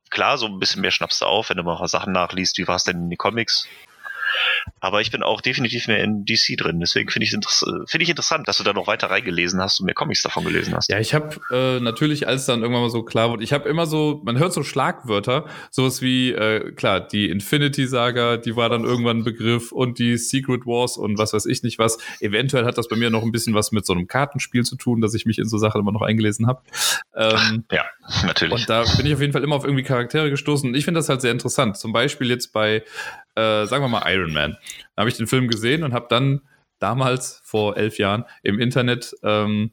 Klar, 0.10 0.38
so 0.38 0.48
ein 0.48 0.60
bisschen 0.60 0.82
mehr 0.82 0.91
schnappst 0.91 1.22
du 1.22 1.25
auf, 1.25 1.50
wenn 1.50 1.58
du 1.58 1.63
mal 1.63 1.88
Sachen 1.88 2.12
nachliest, 2.12 2.58
wie 2.58 2.68
war 2.68 2.75
es 2.75 2.84
denn 2.84 2.98
in 2.98 3.10
den 3.10 3.18
Comics 3.18 3.68
aber 4.79 5.01
ich 5.01 5.11
bin 5.11 5.23
auch 5.23 5.41
definitiv 5.41 5.88
mehr 5.88 6.03
in 6.03 6.25
DC 6.25 6.57
drin. 6.57 6.79
Deswegen 6.79 7.09
finde 7.09 7.25
ich, 7.25 7.31
find 7.31 8.03
ich 8.03 8.09
interessant, 8.09 8.47
dass 8.47 8.57
du 8.57 8.63
da 8.63 8.73
noch 8.73 8.88
weiter 8.88 9.09
reingelesen 9.09 9.61
hast 9.61 9.79
und 9.79 9.85
mehr 9.85 9.95
Comics 9.95 10.23
davon 10.23 10.43
gelesen 10.43 10.75
hast. 10.75 10.89
Ja, 10.89 11.00
ich 11.00 11.13
habe 11.13 11.39
äh, 11.51 11.79
natürlich, 11.79 12.27
als 12.27 12.45
dann 12.45 12.61
irgendwann 12.61 12.83
mal 12.83 12.89
so 12.89 13.03
klar 13.03 13.29
wurde, 13.29 13.43
ich 13.43 13.53
habe 13.53 13.69
immer 13.69 13.85
so, 13.85 14.21
man 14.25 14.39
hört 14.39 14.53
so 14.53 14.63
Schlagwörter, 14.63 15.45
sowas 15.69 16.01
wie, 16.01 16.31
äh, 16.31 16.71
klar, 16.71 17.00
die 17.00 17.29
Infinity-Saga, 17.29 18.38
die 18.38 18.55
war 18.55 18.69
dann 18.69 18.83
irgendwann 18.83 19.19
ein 19.19 19.23
Begriff 19.23 19.71
und 19.71 20.00
die 20.00 20.17
Secret 20.17 20.65
Wars 20.65 20.97
und 20.97 21.17
was 21.17 21.33
weiß 21.33 21.45
ich 21.45 21.63
nicht 21.63 21.79
was. 21.79 21.97
Eventuell 22.19 22.65
hat 22.65 22.77
das 22.77 22.88
bei 22.88 22.95
mir 22.95 23.09
noch 23.09 23.23
ein 23.23 23.31
bisschen 23.31 23.53
was 23.53 23.71
mit 23.71 23.85
so 23.85 23.93
einem 23.93 24.07
Kartenspiel 24.07 24.63
zu 24.63 24.75
tun, 24.75 25.01
dass 25.01 25.13
ich 25.13 25.25
mich 25.25 25.38
in 25.38 25.47
so 25.47 25.57
Sachen 25.57 25.81
immer 25.81 25.91
noch 25.91 26.01
eingelesen 26.01 26.47
habe. 26.47 26.61
Ähm, 27.15 27.65
ja, 27.71 27.85
natürlich. 28.25 28.53
Und 28.53 28.69
da 28.69 28.83
bin 28.97 29.05
ich 29.05 29.13
auf 29.13 29.21
jeden 29.21 29.33
Fall 29.33 29.43
immer 29.43 29.55
auf 29.55 29.63
irgendwie 29.63 29.83
Charaktere 29.83 30.29
gestoßen 30.29 30.69
und 30.69 30.75
ich 30.75 30.85
finde 30.85 31.00
das 31.00 31.09
halt 31.09 31.21
sehr 31.21 31.31
interessant. 31.31 31.77
Zum 31.77 31.93
Beispiel 31.93 32.29
jetzt 32.29 32.53
bei 32.53 32.83
äh, 33.35 33.65
sagen 33.65 33.83
wir 33.83 33.88
mal 33.88 34.03
Iron 34.11 34.21
Man. 34.28 34.58
Da 34.96 35.01
habe 35.01 35.10
ich 35.10 35.18
den 35.18 35.28
Film 35.28 35.48
gesehen 35.48 35.84
und 35.84 35.94
habe 35.94 36.08
dann 36.10 36.42
damals 36.80 37.42
vor 37.44 37.78
elf 37.78 37.98
Jahren 37.98 38.25
im 38.44 38.60
Internet 38.60 39.16
ähm, 39.24 39.72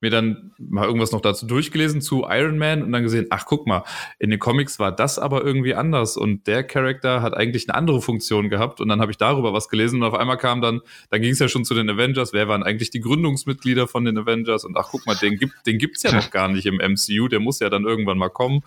mir 0.00 0.10
dann 0.10 0.52
mal 0.58 0.86
irgendwas 0.86 1.12
noch 1.12 1.20
dazu 1.20 1.46
durchgelesen 1.46 2.00
zu 2.00 2.24
Iron 2.28 2.58
Man 2.58 2.82
und 2.82 2.92
dann 2.92 3.02
gesehen, 3.02 3.26
ach 3.30 3.44
guck 3.44 3.66
mal, 3.66 3.84
in 4.18 4.30
den 4.30 4.38
Comics 4.38 4.78
war 4.78 4.92
das 4.92 5.18
aber 5.18 5.44
irgendwie 5.44 5.74
anders 5.74 6.16
und 6.16 6.46
der 6.46 6.64
Charakter 6.64 7.22
hat 7.22 7.34
eigentlich 7.34 7.68
eine 7.68 7.76
andere 7.76 8.00
Funktion 8.00 8.48
gehabt 8.48 8.80
und 8.80 8.88
dann 8.88 9.00
habe 9.00 9.12
ich 9.12 9.18
darüber 9.18 9.52
was 9.52 9.68
gelesen 9.68 10.02
und 10.02 10.08
auf 10.08 10.14
einmal 10.14 10.38
kam 10.38 10.62
dann, 10.62 10.80
dann 11.10 11.20
ging 11.20 11.32
es 11.32 11.38
ja 11.38 11.48
schon 11.48 11.64
zu 11.64 11.74
den 11.74 11.88
Avengers, 11.90 12.32
wer 12.32 12.48
waren 12.48 12.62
eigentlich 12.62 12.90
die 12.90 13.00
Gründungsmitglieder 13.00 13.86
von 13.86 14.04
den 14.04 14.16
Avengers 14.16 14.64
und 14.64 14.76
ach 14.76 14.88
guck 14.90 15.06
mal, 15.06 15.16
den 15.16 15.36
gibt 15.36 15.66
den 15.66 15.78
gibt's 15.78 16.02
ja 16.02 16.12
noch 16.12 16.30
gar 16.30 16.48
nicht 16.48 16.66
im 16.66 16.76
MCU, 16.76 17.28
der 17.28 17.40
muss 17.40 17.60
ja 17.60 17.68
dann 17.68 17.84
irgendwann 17.84 18.18
mal 18.18 18.30
kommen 18.30 18.62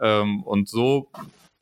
ähm, 0.00 0.42
und 0.44 0.68
so 0.68 1.10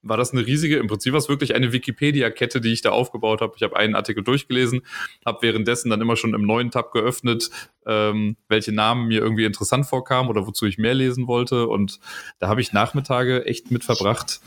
war 0.04 0.16
das 0.16 0.32
eine 0.32 0.46
riesige, 0.46 0.76
im 0.76 0.87
Prinzip 0.87 1.12
war 1.12 1.18
es 1.18 1.28
wirklich 1.28 1.54
eine 1.54 1.73
Wikipedia-Kette, 1.73 2.61
die 2.61 2.73
ich 2.73 2.82
da 2.82 2.90
aufgebaut 2.90 3.40
habe. 3.40 3.54
Ich 3.56 3.62
habe 3.62 3.76
einen 3.76 3.94
Artikel 3.94 4.23
durchgelesen, 4.23 4.82
habe 5.25 5.38
währenddessen 5.42 5.90
dann 5.90 6.00
immer 6.00 6.16
schon 6.16 6.34
im 6.34 6.42
neuen 6.42 6.70
Tab 6.70 6.92
geöffnet, 6.92 7.50
ähm, 7.87 8.37
welche 8.49 8.73
Namen 8.73 9.08
mir 9.08 9.20
irgendwie 9.20 9.44
interessant 9.44 9.87
vorkamen 9.87 10.30
oder 10.30 10.46
wozu 10.46 10.66
ich 10.66 10.78
mehr 10.78 10.94
lesen 10.94 11.26
wollte. 11.26 11.66
Und 11.66 11.99
da 12.38 12.49
habe 12.49 12.61
ich 12.61 12.73
Nachmittage 12.73 13.46
echt 13.46 13.70
mit 13.70 13.84
verbracht, 13.84 14.40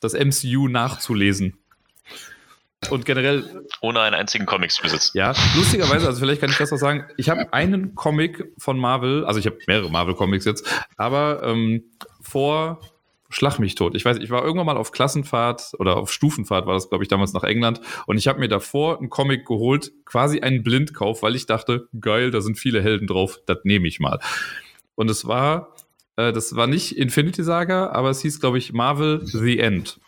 das 0.00 0.14
MCU 0.14 0.68
nachzulesen. 0.68 1.58
Und 2.88 3.04
generell. 3.04 3.66
Ohne 3.82 4.00
einen 4.00 4.14
einzigen 4.14 4.46
Comic 4.46 4.70
zu 4.70 4.82
besitzen. 4.82 5.18
Ja, 5.18 5.34
lustigerweise, 5.54 6.06
also 6.06 6.20
vielleicht 6.20 6.40
kann 6.40 6.48
ich 6.48 6.56
das 6.56 6.72
auch 6.72 6.78
sagen. 6.78 7.04
Ich 7.18 7.28
habe 7.28 7.52
einen 7.52 7.94
Comic 7.94 8.52
von 8.56 8.78
Marvel, 8.78 9.24
also 9.26 9.38
ich 9.38 9.46
habe 9.46 9.58
mehrere 9.66 9.90
Marvel-Comics 9.90 10.46
jetzt, 10.46 10.66
aber 10.96 11.42
ähm, 11.44 11.84
vor 12.22 12.80
Schlag 13.32 13.58
mich 13.60 13.76
tot. 13.76 13.94
Ich 13.94 14.04
weiß, 14.04 14.18
ich 14.18 14.30
war 14.30 14.44
irgendwann 14.44 14.66
mal 14.66 14.76
auf 14.76 14.90
Klassenfahrt 14.90 15.72
oder 15.78 15.96
auf 15.96 16.12
Stufenfahrt, 16.12 16.66
war 16.66 16.74
das, 16.74 16.88
glaube 16.88 17.04
ich, 17.04 17.08
damals 17.08 17.32
nach 17.32 17.44
England. 17.44 17.80
Und 18.06 18.18
ich 18.18 18.26
habe 18.26 18.40
mir 18.40 18.48
davor 18.48 18.98
einen 18.98 19.08
Comic 19.08 19.46
geholt, 19.46 19.92
quasi 20.04 20.40
einen 20.40 20.64
Blindkauf, 20.64 21.22
weil 21.22 21.36
ich 21.36 21.46
dachte, 21.46 21.88
geil, 21.98 22.32
da 22.32 22.40
sind 22.40 22.58
viele 22.58 22.82
Helden 22.82 23.06
drauf, 23.06 23.40
das 23.46 23.58
nehme 23.62 23.86
ich 23.86 24.00
mal. 24.00 24.18
Und 24.96 25.08
es 25.08 25.26
war, 25.26 25.76
äh, 26.16 26.32
das 26.32 26.56
war 26.56 26.66
nicht 26.66 26.98
Infinity 26.98 27.44
Saga, 27.44 27.90
aber 27.90 28.10
es 28.10 28.20
hieß, 28.20 28.40
glaube 28.40 28.58
ich, 28.58 28.72
Marvel 28.72 29.20
The 29.24 29.60
End. 29.60 30.00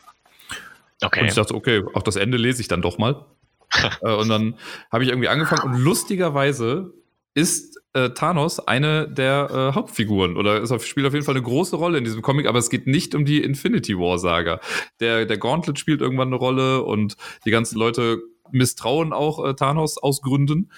Okay. 1.00 1.20
Und 1.20 1.26
ich 1.26 1.34
dachte, 1.34 1.54
okay, 1.54 1.82
auch 1.94 2.02
das 2.02 2.16
Ende 2.16 2.38
lese 2.38 2.60
ich 2.60 2.68
dann 2.68 2.82
doch 2.82 2.98
mal. 2.98 3.24
äh, 4.02 4.14
und 4.14 4.28
dann 4.28 4.56
habe 4.90 5.04
ich 5.04 5.10
irgendwie 5.10 5.28
angefangen 5.28 5.72
und 5.74 5.80
lustigerweise 5.80 6.92
ist 7.34 7.81
äh, 7.94 8.10
Thanos 8.10 8.58
eine 8.60 9.08
der 9.08 9.50
äh, 9.50 9.74
Hauptfiguren 9.74 10.36
oder 10.36 10.62
auf, 10.62 10.86
spielt 10.86 11.06
auf 11.06 11.12
jeden 11.12 11.24
Fall 11.24 11.34
eine 11.34 11.44
große 11.44 11.76
Rolle 11.76 11.98
in 11.98 12.04
diesem 12.04 12.22
Comic, 12.22 12.46
aber 12.46 12.58
es 12.58 12.70
geht 12.70 12.86
nicht 12.86 13.14
um 13.14 13.24
die 13.24 13.42
Infinity 13.42 13.98
War 13.98 14.18
Saga. 14.18 14.60
Der, 15.00 15.26
der 15.26 15.38
Gauntlet 15.38 15.78
spielt 15.78 16.00
irgendwann 16.00 16.28
eine 16.28 16.36
Rolle 16.36 16.82
und 16.82 17.16
die 17.44 17.50
ganzen 17.50 17.78
Leute 17.78 18.22
misstrauen 18.50 19.12
auch 19.12 19.44
äh, 19.44 19.54
Thanos 19.54 19.98
aus 19.98 20.22
Gründen. 20.22 20.70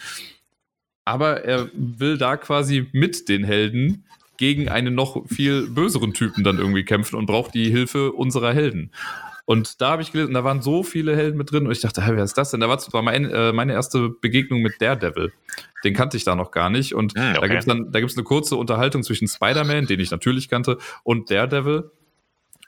Aber 1.04 1.44
er 1.44 1.70
will 1.74 2.16
da 2.16 2.36
quasi 2.36 2.88
mit 2.92 3.28
den 3.28 3.44
Helden 3.44 4.06
gegen 4.36 4.68
einen 4.68 4.94
noch 4.94 5.26
viel 5.28 5.68
böseren 5.68 6.12
Typen 6.12 6.44
dann 6.44 6.58
irgendwie 6.58 6.84
kämpfen 6.84 7.16
und 7.16 7.26
braucht 7.26 7.54
die 7.54 7.70
Hilfe 7.70 8.12
unserer 8.12 8.52
Helden. 8.52 8.90
Und 9.46 9.80
da 9.80 9.90
habe 9.90 10.02
ich 10.02 10.12
gelesen, 10.12 10.32
da 10.32 10.42
waren 10.42 10.62
so 10.62 10.82
viele 10.82 11.14
Helden 11.14 11.36
mit 11.36 11.52
drin 11.52 11.66
und 11.66 11.72
ich 11.72 11.80
dachte, 11.80 12.02
hey, 12.02 12.16
wer 12.16 12.24
ist 12.24 12.38
das 12.38 12.50
denn? 12.50 12.60
Da 12.60 12.68
war 12.68 12.78
zwar 12.78 13.02
mein, 13.02 13.30
äh, 13.30 13.52
meine 13.52 13.74
erste 13.74 14.08
Begegnung 14.08 14.62
mit 14.62 14.80
Daredevil. 14.80 15.32
Den 15.84 15.94
kannte 15.94 16.16
ich 16.16 16.24
da 16.24 16.34
noch 16.34 16.50
gar 16.50 16.70
nicht. 16.70 16.94
Und 16.94 17.14
hm, 17.14 17.30
okay. 17.32 17.40
da 17.40 17.46
gibt 17.48 17.60
es 17.60 17.66
dann, 17.66 17.92
da 17.92 18.00
gibt 18.00 18.10
es 18.10 18.16
eine 18.16 18.24
kurze 18.24 18.56
Unterhaltung 18.56 19.02
zwischen 19.02 19.28
Spider-Man, 19.28 19.86
den 19.86 20.00
ich 20.00 20.10
natürlich 20.10 20.48
kannte, 20.48 20.78
und 21.02 21.30
Daredevil. 21.30 21.90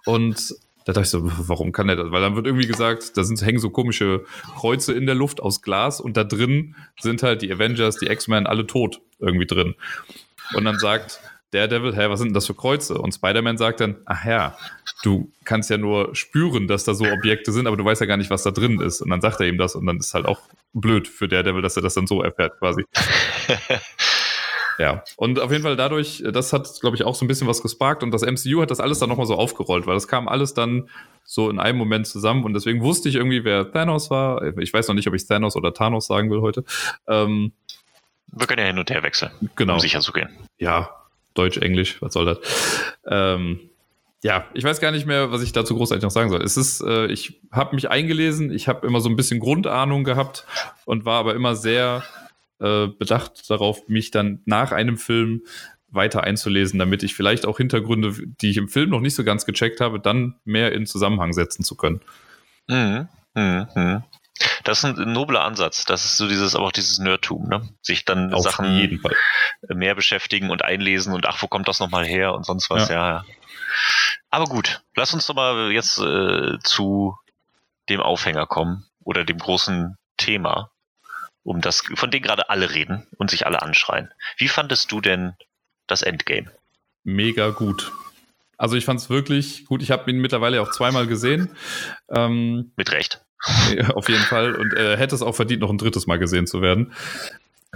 Und 0.04 0.54
da 0.85 0.92
dachte 0.92 1.02
ich 1.02 1.11
so, 1.11 1.23
warum 1.49 1.73
kann 1.73 1.88
der 1.88 1.97
das? 1.97 2.11
Weil 2.11 2.21
dann 2.21 2.37
wird 2.37 2.47
irgendwie 2.47 2.66
gesagt, 2.66 3.16
da 3.16 3.25
sind, 3.25 3.40
hängen 3.42 3.59
so 3.59 3.71
komische 3.71 4.25
Kreuze 4.56 4.92
in 4.92 5.06
der 5.06 5.16
Luft 5.16 5.40
aus 5.40 5.62
Glas 5.62 6.00
und 6.00 6.16
da 6.16 6.25
drin 6.25 6.76
sind 7.00 7.23
halt 7.23 7.42
die 7.42 7.52
Avengers, 7.52 7.97
die 7.97 8.06
X-Men 8.06 8.47
alle 8.47 8.66
tot 8.66 9.00
irgendwie 9.18 9.47
drin. 9.47 9.75
Und 10.54 10.64
dann 10.64 10.78
sagt 10.78 11.21
Daredevil, 11.52 11.96
hä, 11.96 12.08
was 12.08 12.18
sind 12.18 12.28
denn 12.28 12.34
das 12.34 12.46
für 12.46 12.54
Kreuze? 12.54 12.98
Und 12.98 13.12
Spider-Man 13.12 13.56
sagt 13.56 13.80
dann, 13.80 13.96
ach 14.04 14.24
ja, 14.24 14.56
du 15.02 15.30
kannst 15.44 15.70
ja 15.70 15.78
nur 15.78 16.14
spüren, 16.14 16.66
dass 16.66 16.84
da 16.84 16.94
so 16.94 17.06
Objekte 17.06 17.52
sind, 17.52 17.66
aber 17.66 17.76
du 17.76 17.84
weißt 17.84 18.00
ja 18.00 18.06
gar 18.06 18.16
nicht, 18.16 18.30
was 18.30 18.42
da 18.42 18.50
drin 18.50 18.80
ist. 18.80 19.00
Und 19.00 19.10
dann 19.10 19.20
sagt 19.20 19.40
er 19.40 19.46
ihm 19.46 19.58
das 19.58 19.74
und 19.74 19.86
dann 19.86 19.98
ist 19.98 20.12
halt 20.12 20.26
auch 20.26 20.40
blöd 20.72 21.06
für 21.06 21.28
Daredevil, 21.28 21.62
dass 21.62 21.76
er 21.76 21.82
das 21.82 21.94
dann 21.94 22.06
so 22.06 22.22
erfährt 22.22 22.58
quasi. 22.58 22.84
ja, 24.78 25.04
und 25.16 25.38
auf 25.38 25.52
jeden 25.52 25.62
Fall 25.62 25.76
dadurch, 25.76 26.22
das 26.32 26.52
hat, 26.52 26.68
glaube 26.80 26.96
ich, 26.96 27.04
auch 27.04 27.14
so 27.14 27.24
ein 27.24 27.28
bisschen 27.28 27.46
was 27.46 27.62
gesparkt 27.62 28.02
und 28.02 28.10
das 28.10 28.22
MCU 28.22 28.60
hat 28.60 28.70
das 28.70 28.80
alles 28.80 28.98
dann 28.98 29.08
nochmal 29.08 29.26
so 29.26 29.36
aufgerollt, 29.36 29.86
weil 29.86 29.94
das 29.94 30.08
kam 30.08 30.26
alles 30.26 30.52
dann 30.52 30.88
so 31.24 31.48
in 31.48 31.60
einem 31.60 31.78
Moment 31.78 32.08
zusammen 32.08 32.44
und 32.44 32.54
deswegen 32.54 32.82
wusste 32.82 33.08
ich 33.08 33.14
irgendwie, 33.14 33.44
wer 33.44 33.70
Thanos 33.70 34.10
war. 34.10 34.58
Ich 34.58 34.72
weiß 34.72 34.88
noch 34.88 34.94
nicht, 34.94 35.06
ob 35.06 35.14
ich 35.14 35.26
Thanos 35.26 35.54
oder 35.54 35.72
Thanos 35.72 36.06
sagen 36.06 36.30
will 36.30 36.40
heute. 36.40 36.64
Ähm, 37.06 37.52
wir 38.32 38.46
können 38.46 38.60
ja 38.60 38.66
hin 38.66 38.78
und 38.78 38.90
her 38.90 39.02
wechseln, 39.02 39.30
genau. 39.54 39.74
um 39.74 39.80
sicher 39.80 40.00
zu 40.00 40.12
gehen. 40.12 40.28
Ja, 40.58 41.05
Deutsch, 41.38 41.58
Englisch, 41.58 42.00
was 42.02 42.12
soll 42.12 42.24
das? 42.26 42.38
Ähm, 43.06 43.70
ja, 44.22 44.46
ich 44.54 44.64
weiß 44.64 44.80
gar 44.80 44.92
nicht 44.92 45.06
mehr, 45.06 45.30
was 45.30 45.42
ich 45.42 45.52
dazu 45.52 45.76
großartig 45.76 46.02
noch 46.02 46.10
sagen 46.10 46.30
soll. 46.30 46.42
Es 46.42 46.56
ist, 46.56 46.80
äh, 46.80 47.06
ich 47.06 47.40
habe 47.52 47.74
mich 47.74 47.90
eingelesen, 47.90 48.50
ich 48.50 48.66
habe 48.66 48.86
immer 48.86 49.00
so 49.00 49.08
ein 49.08 49.16
bisschen 49.16 49.40
Grundahnung 49.40 50.04
gehabt 50.04 50.46
und 50.84 51.04
war 51.04 51.20
aber 51.20 51.34
immer 51.34 51.54
sehr 51.54 52.02
äh, 52.58 52.88
bedacht 52.88 53.48
darauf, 53.50 53.86
mich 53.88 54.10
dann 54.10 54.40
nach 54.46 54.72
einem 54.72 54.96
Film 54.96 55.42
weiter 55.90 56.24
einzulesen, 56.24 56.78
damit 56.78 57.02
ich 57.02 57.14
vielleicht 57.14 57.46
auch 57.46 57.58
Hintergründe, 57.58 58.14
die 58.40 58.50
ich 58.50 58.56
im 58.56 58.68
Film 58.68 58.90
noch 58.90 59.00
nicht 59.00 59.14
so 59.14 59.24
ganz 59.24 59.46
gecheckt 59.46 59.80
habe, 59.80 60.00
dann 60.00 60.36
mehr 60.44 60.72
in 60.72 60.86
Zusammenhang 60.86 61.32
setzen 61.32 61.64
zu 61.64 61.76
können. 61.76 62.00
Mhm. 62.68 63.08
Mhm. 63.34 64.02
Das 64.66 64.82
ist 64.82 64.99
ein 64.99 65.12
nobler 65.12 65.44
Ansatz. 65.44 65.85
Das 65.85 66.04
ist 66.04 66.16
so 66.16 66.26
dieses, 66.26 66.56
aber 66.56 66.66
auch 66.66 66.73
dieses 66.73 66.99
Nerdtum, 66.99 67.49
ne? 67.49 67.68
Sich 67.82 68.04
dann 68.04 68.35
Auf 68.35 68.42
Sachen 68.42 69.00
mehr 69.68 69.94
beschäftigen 69.94 70.50
und 70.50 70.64
einlesen 70.64 71.14
und 71.14 71.25
ach, 71.25 71.40
wo 71.40 71.46
kommt 71.46 71.68
das 71.68 71.78
nochmal 71.78 72.04
her 72.04 72.35
und 72.35 72.44
sonst 72.44 72.68
was, 72.68 72.88
ja. 72.88 73.08
ja. 73.08 73.25
Aber 74.28 74.46
gut, 74.46 74.82
lass 74.96 75.14
uns 75.14 75.25
doch 75.26 75.37
mal 75.37 75.70
jetzt 75.70 75.99
äh, 75.99 76.58
zu 76.64 77.16
dem 77.88 78.00
Aufhänger 78.00 78.46
kommen 78.46 78.85
oder 79.04 79.25
dem 79.25 79.38
großen 79.38 79.96
Thema, 80.16 80.73
um 81.44 81.61
das, 81.61 81.85
von 81.94 82.11
dem 82.11 82.23
gerade 82.23 82.50
alle 82.50 82.70
reden 82.75 83.06
und 83.18 83.30
sich 83.30 83.46
alle 83.46 83.62
anschreien. 83.62 84.12
Wie 84.37 84.49
fandest 84.49 84.90
du 84.90 85.00
denn 85.00 85.35
das 85.87 86.02
Endgame? 86.02 86.50
Mega 87.04 87.50
gut. 87.50 87.92
Also 88.56 88.75
ich 88.75 88.85
fand 88.85 88.99
es 88.99 89.11
wirklich 89.11 89.64
gut. 89.66 89.80
Ich 89.80 89.92
habe 89.92 90.11
ihn 90.11 90.18
mittlerweile 90.18 90.61
auch 90.61 90.73
zweimal 90.73 91.06
gesehen. 91.06 91.56
Ähm, 92.08 92.73
Mit 92.75 92.90
Recht. 92.90 93.25
Auf 93.94 94.08
jeden 94.08 94.22
Fall. 94.22 94.54
Und 94.54 94.74
äh, 94.74 94.96
hätte 94.96 95.14
es 95.14 95.22
auch 95.22 95.34
verdient, 95.34 95.60
noch 95.60 95.70
ein 95.70 95.78
drittes 95.78 96.06
Mal 96.06 96.18
gesehen 96.18 96.46
zu 96.46 96.62
werden. 96.62 96.92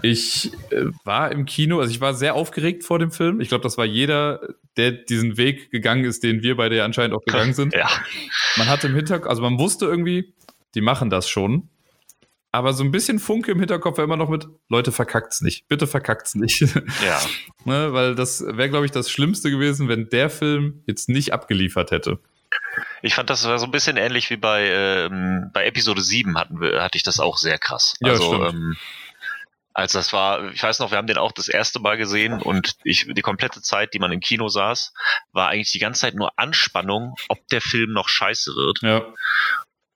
Ich 0.03 0.53
äh, 0.71 0.87
war 1.05 1.31
im 1.31 1.45
Kino, 1.45 1.81
also 1.81 1.91
ich 1.91 2.01
war 2.01 2.15
sehr 2.15 2.35
aufgeregt 2.35 2.85
vor 2.85 2.99
dem 2.99 3.11
Film. 3.11 3.41
Ich 3.41 3.49
glaube, 3.49 3.63
das 3.63 3.77
war 3.77 3.85
jeder, 3.85 4.41
der 4.77 4.93
diesen 4.93 5.37
Weg 5.37 5.71
gegangen 5.71 6.05
ist, 6.05 6.23
den 6.23 6.43
wir 6.43 6.57
beide 6.57 6.77
ja 6.77 6.85
anscheinend 6.85 7.15
auch 7.15 7.25
gegangen 7.25 7.55
sind. 7.55 7.75
Ja. 7.75 7.89
Man 8.57 8.69
hatte 8.69 8.87
im 8.87 8.95
Hinterkopf, 8.95 9.29
also 9.29 9.43
man 9.43 9.59
wusste 9.59 9.87
irgendwie, 9.87 10.33
die 10.75 10.81
machen 10.81 11.11
das 11.11 11.29
schon. 11.29 11.69
Aber 12.53 12.73
so 12.73 12.83
ein 12.83 12.91
bisschen 12.91 13.21
Funke 13.21 13.53
im 13.53 13.61
Hinterkopf 13.61 13.99
war 13.99 14.05
immer 14.05 14.17
noch 14.17 14.29
mit, 14.29 14.49
Leute, 14.69 14.91
verkackt's 14.91 15.41
nicht. 15.41 15.69
Bitte 15.69 15.87
verkackt's 15.87 16.35
nicht. 16.35 16.63
Ja. 17.05 17.21
ne, 17.65 17.93
weil 17.93 18.15
das 18.15 18.45
wäre, 18.45 18.69
glaube 18.69 18.87
ich, 18.87 18.91
das 18.91 19.11
Schlimmste 19.11 19.51
gewesen, 19.51 19.89
wenn 19.89 20.09
der 20.09 20.31
Film 20.31 20.83
jetzt 20.87 21.09
nicht 21.09 21.33
abgeliefert 21.33 21.93
hätte. 21.93 22.19
Ich 23.03 23.15
fand 23.15 23.31
das 23.31 23.47
war 23.47 23.59
so 23.59 23.67
ein 23.67 23.71
bisschen 23.71 23.97
ähnlich 23.97 24.31
wie 24.31 24.37
bei, 24.37 24.67
ähm, 24.69 25.51
bei 25.53 25.65
Episode 25.67 26.03
7 26.03 26.39
hatten 26.39 26.61
wir, 26.61 26.83
hatte 26.83 26.97
ich 26.97 27.03
das 27.03 27.21
auch 27.21 27.37
sehr 27.39 27.59
krass. 27.59 27.97
Ja, 28.01 28.13
also, 28.13 28.47
ähm, 28.47 28.77
als 29.73 29.93
das 29.93 30.13
war, 30.13 30.51
ich 30.53 30.63
weiß 30.63 30.81
noch, 30.81 30.91
wir 30.91 30.99
haben 30.99 31.07
den 31.07 31.19
auch 31.19 31.33
das 31.33 31.49
erste 31.49 31.81
Mal 31.81 31.97
gesehen 31.97 32.43
und 32.43 32.75
ich, 32.85 33.07
die 33.09 33.23
komplette 33.23 33.63
Zeit, 33.63 33.95
die 33.95 33.99
man 33.99 34.13
im 34.13 34.21
Kino 34.21 34.49
saß, 34.49 34.93
war 35.33 35.49
eigentlich 35.49 35.71
die 35.71 35.79
ganze 35.79 36.03
Zeit 36.03 36.15
nur 36.15 36.39
Anspannung, 36.39 37.15
ob 37.29 37.39
der 37.49 37.61
Film 37.61 37.93
noch 37.93 38.09
scheiße 38.09 38.55
wird. 38.57 38.83
Ja. 38.83 39.15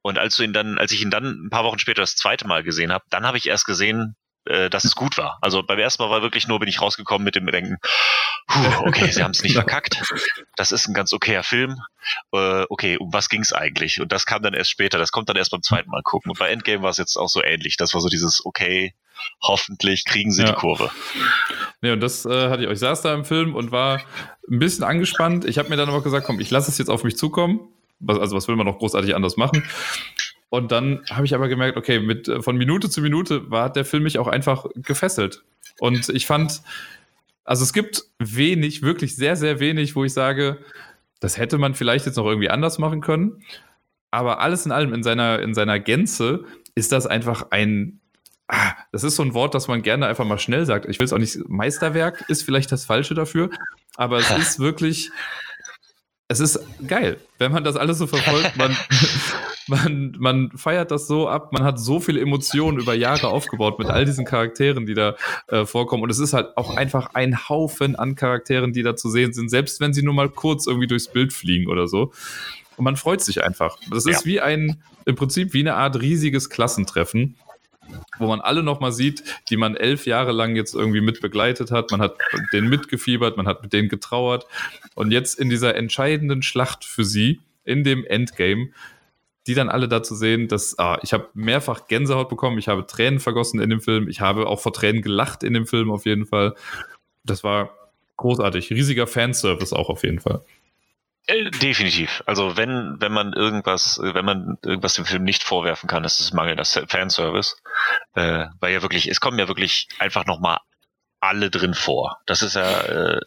Und 0.02 0.18
als 0.18 0.36
du 0.36 0.42
ihn 0.42 0.52
dann, 0.52 0.78
als 0.78 0.92
ich 0.92 1.02
ihn 1.02 1.10
dann 1.10 1.46
ein 1.46 1.50
paar 1.50 1.64
Wochen 1.64 1.78
später 1.78 2.02
das 2.02 2.14
zweite 2.16 2.46
Mal 2.46 2.62
gesehen 2.62 2.92
habe, 2.92 3.04
dann 3.10 3.26
habe 3.26 3.38
ich 3.38 3.48
erst 3.48 3.66
gesehen, 3.66 4.16
äh, 4.46 4.70
dass 4.70 4.84
es 4.84 4.94
gut 4.94 5.16
war. 5.18 5.38
Also 5.40 5.62
beim 5.62 5.78
ersten 5.78 6.02
Mal 6.02 6.10
war 6.10 6.22
wirklich 6.22 6.48
nur, 6.48 6.58
bin 6.58 6.68
ich 6.68 6.80
rausgekommen 6.80 7.24
mit 7.24 7.34
dem 7.34 7.46
Denken, 7.46 7.78
Puh, 8.46 8.86
okay, 8.86 9.10
sie 9.10 9.22
haben 9.22 9.30
es 9.30 9.42
nicht 9.42 9.54
verkackt. 9.54 10.02
Das 10.56 10.70
ist 10.70 10.86
ein 10.86 10.94
ganz 10.94 11.12
okayer 11.12 11.42
Film. 11.42 11.80
Äh, 12.32 12.64
okay, 12.68 12.98
um 12.98 13.12
was 13.12 13.28
ging 13.28 13.40
es 13.40 13.52
eigentlich? 13.52 14.00
Und 14.00 14.12
das 14.12 14.26
kam 14.26 14.42
dann 14.42 14.54
erst 14.54 14.70
später. 14.70 14.98
Das 14.98 15.12
kommt 15.12 15.28
dann 15.28 15.36
erst 15.36 15.50
beim 15.50 15.62
zweiten 15.62 15.90
Mal 15.90 16.02
gucken. 16.02 16.30
Und 16.30 16.38
bei 16.38 16.48
Endgame 16.48 16.82
war 16.82 16.90
es 16.90 16.98
jetzt 16.98 17.16
auch 17.16 17.28
so 17.28 17.42
ähnlich. 17.42 17.76
Das 17.76 17.94
war 17.94 18.00
so 18.00 18.08
dieses, 18.08 18.44
okay, 18.44 18.94
hoffentlich 19.42 20.04
kriegen 20.04 20.30
sie 20.30 20.42
ja. 20.42 20.48
die 20.48 20.54
Kurve. 20.54 20.90
Nee, 21.80 21.92
und 21.92 22.00
das 22.00 22.26
äh, 22.26 22.50
hatte 22.50 22.64
ich. 22.64 22.70
Ich 22.70 22.78
saß 22.80 23.02
da 23.02 23.14
im 23.14 23.24
Film 23.24 23.54
und 23.54 23.72
war 23.72 24.02
ein 24.50 24.58
bisschen 24.58 24.84
angespannt. 24.84 25.46
Ich 25.46 25.58
habe 25.58 25.70
mir 25.70 25.76
dann 25.76 25.88
aber 25.88 26.02
gesagt, 26.02 26.26
komm, 26.26 26.38
ich 26.38 26.50
lasse 26.50 26.70
es 26.70 26.78
jetzt 26.78 26.90
auf 26.90 27.02
mich 27.02 27.16
zukommen. 27.16 27.60
Was, 28.00 28.18
also 28.18 28.36
was 28.36 28.46
will 28.48 28.56
man 28.56 28.66
noch 28.66 28.78
großartig 28.78 29.14
anders 29.14 29.36
machen? 29.36 29.66
Und 30.48 30.70
dann 30.70 31.04
habe 31.10 31.26
ich 31.26 31.34
aber 31.34 31.48
gemerkt, 31.48 31.76
okay, 31.76 31.98
mit, 31.98 32.28
äh, 32.28 32.42
von 32.42 32.56
Minute 32.56 32.88
zu 32.88 33.00
Minute 33.00 33.50
war 33.50 33.72
der 33.72 33.84
Film 33.84 34.04
mich 34.04 34.18
auch 34.18 34.28
einfach 34.28 34.66
gefesselt. 34.76 35.42
Und 35.78 36.08
ich 36.08 36.26
fand, 36.26 36.62
also 37.44 37.64
es 37.64 37.72
gibt 37.72 38.04
wenig, 38.18 38.82
wirklich 38.82 39.16
sehr, 39.16 39.36
sehr 39.36 39.60
wenig, 39.60 39.96
wo 39.96 40.04
ich 40.04 40.12
sage, 40.12 40.58
das 41.20 41.38
hätte 41.38 41.58
man 41.58 41.74
vielleicht 41.74 42.06
jetzt 42.06 42.16
noch 42.16 42.26
irgendwie 42.26 42.50
anders 42.50 42.78
machen 42.78 43.00
können. 43.00 43.42
Aber 44.10 44.40
alles 44.40 44.64
in 44.64 44.72
allem, 44.72 44.94
in 44.94 45.02
seiner, 45.02 45.40
in 45.40 45.54
seiner 45.54 45.80
Gänze, 45.80 46.44
ist 46.74 46.92
das 46.92 47.06
einfach 47.06 47.50
ein, 47.50 48.00
ah, 48.48 48.74
das 48.92 49.04
ist 49.04 49.16
so 49.16 49.22
ein 49.22 49.34
Wort, 49.34 49.54
das 49.54 49.68
man 49.68 49.82
gerne 49.82 50.06
einfach 50.06 50.24
mal 50.24 50.38
schnell 50.38 50.66
sagt. 50.66 50.86
Ich 50.86 50.98
will 50.98 51.06
es 51.06 51.12
auch 51.12 51.18
nicht, 51.18 51.48
Meisterwerk 51.48 52.24
ist 52.28 52.42
vielleicht 52.42 52.70
das 52.70 52.84
Falsche 52.84 53.14
dafür, 53.14 53.50
aber 53.96 54.18
es 54.18 54.30
ist 54.38 54.58
wirklich 54.60 55.10
es 56.28 56.40
ist 56.40 56.58
geil, 56.86 57.18
wenn 57.38 57.52
man 57.52 57.64
das 57.64 57.76
alles 57.76 57.98
so 57.98 58.06
verfolgt. 58.06 58.56
Man, 58.56 58.74
man, 59.66 60.16
man 60.18 60.50
feiert 60.56 60.90
das 60.90 61.06
so 61.06 61.28
ab. 61.28 61.52
Man 61.52 61.64
hat 61.64 61.78
so 61.78 62.00
viele 62.00 62.20
Emotionen 62.20 62.78
über 62.78 62.94
Jahre 62.94 63.28
aufgebaut 63.28 63.78
mit 63.78 63.88
all 63.88 64.04
diesen 64.04 64.24
Charakteren, 64.24 64.86
die 64.86 64.94
da 64.94 65.16
äh, 65.48 65.66
vorkommen. 65.66 66.02
Und 66.02 66.10
es 66.10 66.18
ist 66.18 66.32
halt 66.32 66.56
auch 66.56 66.76
einfach 66.76 67.10
ein 67.14 67.48
Haufen 67.48 67.94
an 67.96 68.14
Charakteren, 68.14 68.72
die 68.72 68.82
da 68.82 68.96
zu 68.96 69.10
sehen 69.10 69.32
sind, 69.34 69.50
selbst 69.50 69.80
wenn 69.80 69.92
sie 69.92 70.02
nur 70.02 70.14
mal 70.14 70.30
kurz 70.30 70.66
irgendwie 70.66 70.86
durchs 70.86 71.08
Bild 71.08 71.32
fliegen 71.32 71.68
oder 71.70 71.88
so. 71.88 72.12
Und 72.76 72.84
man 72.84 72.96
freut 72.96 73.20
sich 73.20 73.44
einfach. 73.44 73.76
Das 73.90 74.06
ist 74.06 74.20
Ja. 74.20 74.24
wie 74.24 74.40
ein, 74.40 74.82
im 75.04 75.16
Prinzip 75.16 75.52
wie 75.52 75.60
eine 75.60 75.74
Art 75.74 76.00
riesiges 76.00 76.48
Klassentreffen, 76.48 77.36
wo 78.18 78.26
man 78.28 78.40
alle 78.40 78.62
nochmal 78.62 78.92
sieht, 78.92 79.22
die 79.48 79.56
man 79.56 79.76
elf 79.76 80.06
Jahre 80.06 80.32
lang 80.32 80.56
jetzt 80.56 80.74
irgendwie 80.74 81.00
mit 81.00 81.20
begleitet 81.20 81.70
hat. 81.70 81.90
Man 81.90 82.00
hat 82.00 82.16
denen 82.52 82.68
mitgefiebert, 82.68 83.36
man 83.36 83.46
hat 83.46 83.62
mit 83.62 83.72
denen 83.72 83.88
getrauert. 83.88 84.46
Und 84.94 85.10
jetzt 85.10 85.38
in 85.38 85.50
dieser 85.50 85.74
entscheidenden 85.74 86.42
Schlacht 86.42 86.84
für 86.84 87.04
sie, 87.04 87.40
in 87.64 87.82
dem 87.82 88.04
Endgame, 88.04 88.70
die 89.46 89.54
dann 89.54 89.68
alle 89.68 89.88
da 89.88 90.02
zu 90.02 90.14
sehen, 90.14 90.48
dass 90.48 90.78
ah, 90.78 90.98
ich 91.02 91.12
habe 91.12 91.28
mehrfach 91.34 91.86
Gänsehaut 91.86 92.28
bekommen, 92.28 92.58
ich 92.58 92.68
habe 92.68 92.86
Tränen 92.86 93.20
vergossen 93.20 93.60
in 93.60 93.70
dem 93.70 93.80
Film, 93.80 94.08
ich 94.08 94.20
habe 94.20 94.46
auch 94.46 94.60
vor 94.60 94.72
Tränen 94.72 95.02
gelacht 95.02 95.42
in 95.42 95.52
dem 95.52 95.66
Film 95.66 95.90
auf 95.90 96.06
jeden 96.06 96.26
Fall. 96.26 96.54
Das 97.24 97.44
war 97.44 97.70
großartig, 98.16 98.70
riesiger 98.70 99.06
Fanservice 99.06 99.72
auch 99.72 99.90
auf 99.90 100.02
jeden 100.02 100.20
Fall. 100.20 100.42
Äh, 101.26 101.50
definitiv. 101.50 102.22
Also 102.26 102.56
wenn, 102.56 102.96
wenn 103.00 103.12
man 103.12 103.32
irgendwas, 103.32 103.98
äh, 103.98 104.14
wenn 104.14 104.24
man 104.24 104.58
irgendwas 104.62 104.94
dem 104.94 105.06
Film 105.06 105.24
nicht 105.24 105.42
vorwerfen 105.42 105.88
kann, 105.88 106.04
ist 106.04 106.20
es 106.20 106.32
mangelnder 106.32 106.64
Fanservice. 106.64 107.56
Äh, 108.14 108.46
weil 108.60 108.72
ja 108.72 108.82
wirklich, 108.82 109.08
es 109.08 109.20
kommen 109.20 109.38
ja 109.38 109.48
wirklich 109.48 109.88
einfach 109.98 110.26
nochmal 110.26 110.58
alle 111.20 111.50
drin 111.50 111.74
vor. 111.74 112.18
Das 112.26 112.42
ist 112.42 112.56
ja 112.56 112.80
äh, 112.82 113.20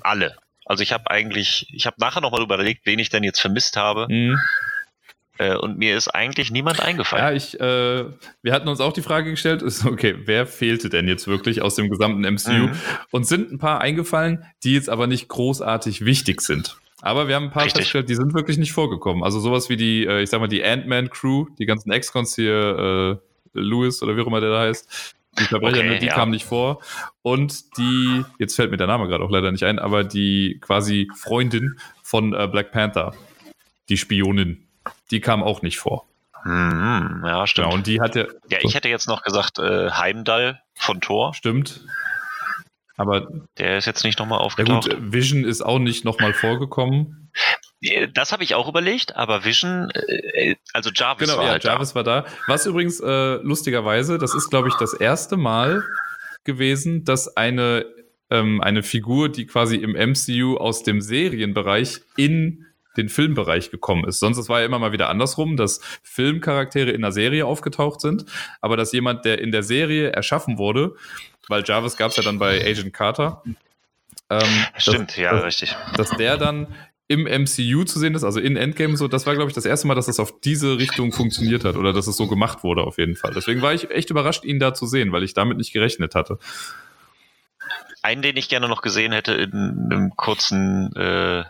alle. 0.00 0.36
Also 0.64 0.82
ich 0.82 0.92
habe 0.92 1.10
eigentlich, 1.10 1.66
ich 1.72 1.86
habe 1.86 1.96
nachher 1.98 2.20
nochmal 2.20 2.42
überlegt, 2.42 2.86
wen 2.86 2.98
ich 2.98 3.10
denn 3.10 3.24
jetzt 3.24 3.40
vermisst 3.40 3.76
habe. 3.76 4.06
Mhm. 4.08 4.38
Äh, 5.38 5.54
und 5.54 5.78
mir 5.78 5.96
ist 5.96 6.08
eigentlich 6.08 6.50
niemand 6.50 6.78
Ja, 6.78 6.84
eingefallen. 6.84 7.36
ich, 7.36 7.60
äh, 7.60 8.04
wir 8.42 8.52
hatten 8.52 8.68
uns 8.68 8.80
auch 8.80 8.92
die 8.92 9.02
Frage 9.02 9.30
gestellt, 9.30 9.62
ist 9.62 9.84
okay, 9.84 10.16
wer 10.24 10.46
fehlte 10.46 10.88
denn 10.88 11.06
jetzt 11.06 11.28
wirklich 11.28 11.62
aus 11.62 11.74
dem 11.74 11.90
gesamten 11.90 12.22
MCU? 12.22 12.68
Mhm. 12.68 12.80
Und 13.10 13.24
sind 13.24 13.52
ein 13.52 13.58
paar 13.58 13.80
eingefallen, 13.82 14.44
die 14.64 14.72
jetzt 14.72 14.88
aber 14.88 15.06
nicht 15.06 15.28
großartig 15.28 16.04
wichtig 16.04 16.40
sind. 16.40 16.78
Aber 17.00 17.28
wir 17.28 17.36
haben 17.36 17.44
ein 17.44 17.50
paar 17.50 17.64
Richtig. 17.64 17.82
festgestellt, 17.82 18.08
die 18.08 18.16
sind 18.16 18.34
wirklich 18.34 18.58
nicht 18.58 18.72
vorgekommen. 18.72 19.22
Also 19.22 19.38
sowas 19.38 19.68
wie 19.68 19.76
die, 19.76 20.04
äh, 20.04 20.22
ich 20.22 20.30
sag 20.30 20.40
mal, 20.40 20.48
die 20.48 20.64
Ant-Man-Crew, 20.64 21.46
die 21.58 21.66
ganzen 21.66 21.92
Ex-Cons 21.92 22.34
hier, 22.34 23.20
äh, 23.54 23.58
Lewis 23.58 24.02
oder 24.02 24.16
wie 24.16 24.20
auch 24.20 24.26
immer 24.26 24.40
der 24.40 24.50
da 24.50 24.60
heißt, 24.60 25.14
die 25.38 25.44
Verbrecher, 25.44 25.78
Okay, 25.78 25.88
ne, 25.88 25.98
die 25.98 26.06
ja. 26.06 26.14
kamen 26.14 26.32
nicht 26.32 26.44
vor. 26.44 26.80
Und 27.22 27.76
die, 27.78 28.24
jetzt 28.38 28.56
fällt 28.56 28.70
mir 28.70 28.76
der 28.76 28.86
Name 28.86 29.06
gerade 29.06 29.22
auch 29.22 29.30
leider 29.30 29.52
nicht 29.52 29.64
ein, 29.64 29.78
aber 29.78 30.04
die 30.04 30.58
quasi 30.60 31.08
Freundin 31.16 31.78
von 32.02 32.34
äh, 32.34 32.48
Black 32.48 32.72
Panther, 32.72 33.14
die 33.88 33.96
Spionin, 33.96 34.66
die 35.10 35.20
kam 35.20 35.42
auch 35.42 35.62
nicht 35.62 35.78
vor. 35.78 36.04
Mhm, 36.44 37.22
ja, 37.24 37.46
stimmt. 37.46 37.66
Genau, 37.66 37.76
und 37.76 37.86
die 37.86 38.00
hat 38.00 38.14
ja, 38.14 38.24
ja, 38.48 38.58
ich 38.62 38.74
hätte 38.74 38.88
jetzt 38.88 39.08
noch 39.08 39.22
gesagt, 39.22 39.58
äh, 39.58 39.90
Heimdall 39.90 40.60
von 40.74 41.00
Thor, 41.00 41.34
stimmt. 41.34 41.80
Aber 42.98 43.28
der 43.58 43.78
ist 43.78 43.86
jetzt 43.86 44.04
nicht 44.04 44.18
nochmal 44.18 44.40
ja 44.40 44.44
aufgetaucht. 44.44 44.90
gut, 44.90 45.12
Vision 45.12 45.44
ist 45.44 45.62
auch 45.62 45.78
nicht 45.78 46.04
nochmal 46.04 46.34
vorgekommen. 46.34 47.30
Äh, 47.80 48.08
Das 48.12 48.32
habe 48.32 48.42
ich 48.42 48.54
auch 48.54 48.68
überlegt, 48.68 49.16
aber 49.16 49.44
Vision, 49.44 49.88
äh, 49.94 50.56
also 50.72 50.90
Jarvis 50.92 51.28
Genau, 51.28 51.38
war 51.38 51.46
ja, 51.46 51.52
halt 51.52 51.64
Jarvis 51.64 51.94
war 51.94 52.04
da. 52.04 52.26
Was 52.48 52.66
übrigens 52.66 53.00
äh, 53.00 53.34
lustigerweise, 53.36 54.18
das 54.18 54.34
ist, 54.34 54.50
glaube 54.50 54.68
ich, 54.68 54.74
das 54.74 54.92
erste 54.94 55.36
Mal 55.36 55.84
gewesen, 56.44 57.04
dass 57.04 57.36
eine, 57.36 57.86
ähm, 58.30 58.60
eine 58.60 58.82
Figur, 58.82 59.28
die 59.28 59.46
quasi 59.46 59.76
im 59.76 59.92
MCU 59.92 60.56
aus 60.56 60.82
dem 60.82 61.00
Serienbereich 61.00 62.00
in 62.16 62.66
den 62.96 63.08
Filmbereich 63.08 63.70
gekommen 63.70 64.04
ist. 64.08 64.18
Sonst 64.18 64.38
es 64.38 64.48
war 64.48 64.60
ja 64.60 64.66
immer 64.66 64.78
mal 64.78 64.92
wieder 64.92 65.08
andersrum, 65.08 65.56
dass 65.56 65.80
Filmcharaktere 66.02 66.90
in 66.90 67.02
der 67.02 67.12
Serie 67.12 67.46
aufgetaucht 67.46 68.00
sind, 68.00 68.24
aber 68.60 68.76
dass 68.76 68.92
jemand, 68.92 69.24
der 69.24 69.40
in 69.40 69.52
der 69.52 69.62
Serie 69.62 70.10
erschaffen 70.10 70.58
wurde, 70.58 70.94
weil 71.48 71.62
Jarvis 71.64 71.96
gab 71.96 72.10
es 72.10 72.16
ja 72.16 72.22
dann 72.22 72.38
bei 72.38 72.60
Agent 72.64 72.92
Carter. 72.92 73.42
Ähm, 73.44 73.56
da. 74.28 74.38
dass- 74.74 74.82
Stimmt, 74.82 75.16
ja, 75.16 75.32
dass- 75.32 75.44
richtig. 75.44 75.76
dass 75.96 76.10
der 76.10 76.36
dann 76.36 76.74
im 77.10 77.26
MCU 77.26 77.84
zu 77.84 77.98
sehen 77.98 78.14
ist, 78.14 78.22
also 78.24 78.38
in 78.38 78.56
Endgame 78.58 78.94
so, 78.98 79.08
das 79.08 79.24
war, 79.24 79.34
glaube 79.34 79.48
ich, 79.48 79.54
das 79.54 79.64
erste 79.64 79.86
Mal, 79.86 79.94
dass 79.94 80.04
das 80.06 80.20
auf 80.20 80.40
diese 80.40 80.76
Richtung 80.76 81.10
funktioniert 81.12 81.64
hat 81.64 81.76
oder 81.76 81.94
dass 81.94 82.06
es 82.06 82.18
so 82.18 82.26
gemacht 82.26 82.62
wurde 82.64 82.82
auf 82.82 82.98
jeden 82.98 83.16
Fall. 83.16 83.32
Deswegen 83.34 83.62
war 83.62 83.72
ich 83.72 83.90
echt 83.90 84.10
überrascht, 84.10 84.44
ihn 84.44 84.58
da 84.58 84.74
zu 84.74 84.86
sehen, 84.86 85.10
weil 85.12 85.22
ich 85.22 85.32
damit 85.32 85.56
nicht 85.56 85.72
gerechnet 85.72 86.14
hatte. 86.14 86.38
Einen, 88.02 88.20
den 88.22 88.36
ich 88.36 88.48
gerne 88.50 88.68
noch 88.68 88.82
gesehen 88.82 89.12
hätte 89.12 89.32
in 89.32 89.52
einem 89.90 90.16
kurzen, 90.16 90.94
äh, 90.96 91.44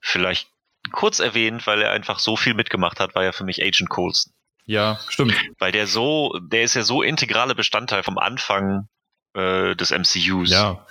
vielleicht 0.00 0.48
kurz 0.92 1.18
erwähnt, 1.18 1.66
weil 1.66 1.82
er 1.82 1.92
einfach 1.92 2.18
so 2.18 2.36
viel 2.36 2.54
mitgemacht 2.54 3.00
hat, 3.00 3.14
war 3.14 3.24
ja 3.24 3.32
für 3.32 3.44
mich 3.44 3.62
Agent 3.62 3.88
Coulson. 3.88 4.32
Ja, 4.64 4.98
stimmt. 5.08 5.34
Weil 5.58 5.72
der 5.72 5.86
so, 5.86 6.38
der 6.40 6.62
ist 6.62 6.74
ja 6.74 6.82
so 6.82 7.02
integrale 7.02 7.54
Bestandteil 7.54 8.02
vom 8.02 8.18
Anfang 8.18 8.88
äh, 9.34 9.76
des 9.76 9.92
MCUs. 9.92 10.50
Ja, 10.50 10.84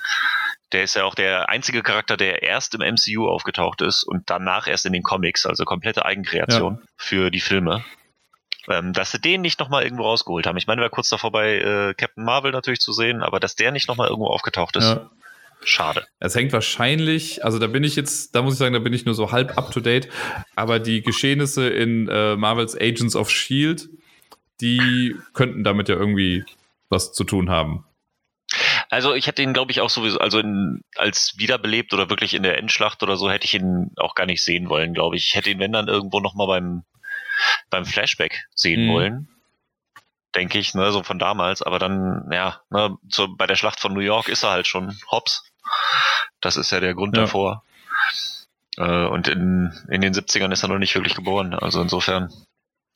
Der 0.71 0.83
ist 0.83 0.95
ja 0.95 1.03
auch 1.03 1.15
der 1.15 1.49
einzige 1.49 1.83
Charakter, 1.83 2.17
der 2.17 2.41
erst 2.43 2.73
im 2.73 2.81
MCU 2.81 3.27
aufgetaucht 3.27 3.81
ist 3.81 4.03
und 4.03 4.29
danach 4.29 4.67
erst 4.67 4.85
in 4.85 4.93
den 4.93 5.03
Comics, 5.03 5.45
also 5.45 5.63
komplette 5.63 6.05
Eigenkreation 6.05 6.79
für 6.97 7.29
die 7.31 7.39
Filme. 7.39 7.83
Ähm, 8.67 8.93
dass 8.93 9.11
sie 9.11 9.19
den 9.19 9.41
nicht 9.41 9.59
nochmal 9.59 9.83
irgendwo 9.83 10.03
rausgeholt 10.03 10.47
haben. 10.47 10.57
Ich 10.57 10.65
meine, 10.65 10.81
wäre 10.81 10.89
kurz 10.89 11.09
davor 11.09 11.31
bei 11.31 11.57
äh, 11.57 11.93
Captain 11.93 12.23
Marvel 12.25 12.51
natürlich 12.51 12.79
zu 12.79 12.93
sehen, 12.93 13.21
aber 13.21 13.39
dass 13.39 13.55
der 13.55 13.71
nicht 13.71 13.87
nochmal 13.87 14.07
irgendwo 14.07 14.27
aufgetaucht 14.27 14.75
ist, 14.75 14.85
ja. 14.89 15.09
Schade. 15.65 16.05
Es 16.19 16.35
hängt 16.35 16.53
wahrscheinlich, 16.53 17.43
also 17.43 17.59
da 17.59 17.67
bin 17.67 17.83
ich 17.83 17.95
jetzt, 17.95 18.35
da 18.35 18.41
muss 18.41 18.53
ich 18.53 18.59
sagen, 18.59 18.73
da 18.73 18.79
bin 18.79 18.93
ich 18.93 19.05
nur 19.05 19.15
so 19.15 19.31
halb 19.31 19.57
up 19.57 19.71
to 19.71 19.79
date, 19.79 20.07
aber 20.55 20.79
die 20.79 21.01
Geschehnisse 21.01 21.67
in 21.69 22.07
äh, 22.07 22.35
Marvels 22.35 22.75
Agents 22.75 23.15
of 23.15 23.29
Shield, 23.29 23.89
die 24.61 25.15
könnten 25.33 25.63
damit 25.63 25.89
ja 25.89 25.95
irgendwie 25.95 26.45
was 26.89 27.13
zu 27.13 27.23
tun 27.23 27.49
haben. 27.49 27.85
Also 28.89 29.13
ich 29.13 29.27
hätte 29.27 29.41
ihn, 29.41 29.53
glaube 29.53 29.71
ich, 29.71 29.81
auch 29.81 29.89
sowieso, 29.89 30.19
also 30.19 30.39
in, 30.39 30.81
als 30.95 31.33
wiederbelebt 31.37 31.93
oder 31.93 32.09
wirklich 32.09 32.33
in 32.33 32.43
der 32.43 32.57
Endschlacht 32.57 33.03
oder 33.03 33.17
so, 33.17 33.29
hätte 33.29 33.45
ich 33.45 33.55
ihn 33.55 33.91
auch 33.97 34.15
gar 34.15 34.25
nicht 34.25 34.43
sehen 34.43 34.69
wollen, 34.69 34.93
glaube 34.93 35.17
ich. 35.17 35.25
Ich 35.25 35.35
hätte 35.35 35.49
ihn, 35.49 35.59
wenn 35.59 35.71
dann 35.73 35.87
irgendwo 35.87 36.19
nochmal 36.19 36.47
beim, 36.47 36.83
beim 37.69 37.85
Flashback 37.85 38.45
sehen 38.53 38.85
Mhm. 38.85 38.89
wollen. 38.89 39.27
Denke 40.35 40.59
ich, 40.59 40.73
ne, 40.73 40.91
so 40.91 41.01
von 41.01 41.17
damals. 41.17 41.61
Aber 41.61 41.79
dann, 41.79 42.29
ja, 42.31 42.61
ne, 42.69 42.95
so 43.09 43.27
bei 43.35 43.47
der 43.47 43.55
Schlacht 43.55 43.79
von 43.79 43.93
New 43.93 44.01
York 44.01 44.27
ist 44.29 44.43
er 44.43 44.51
halt 44.51 44.67
schon 44.67 44.97
Hobbs. 45.09 45.43
Das 46.41 46.57
ist 46.57 46.71
ja 46.71 46.79
der 46.79 46.93
Grund 46.93 47.15
Ja. 47.15 47.23
davor. 47.23 47.63
Äh, 48.77 49.05
und 49.05 49.27
in, 49.27 49.73
in 49.89 50.01
den 50.01 50.13
70ern 50.13 50.51
ist 50.51 50.63
er 50.63 50.69
noch 50.69 50.77
nicht 50.79 50.95
wirklich 50.95 51.15
geboren. 51.15 51.53
Also 51.53 51.81
insofern 51.81 52.31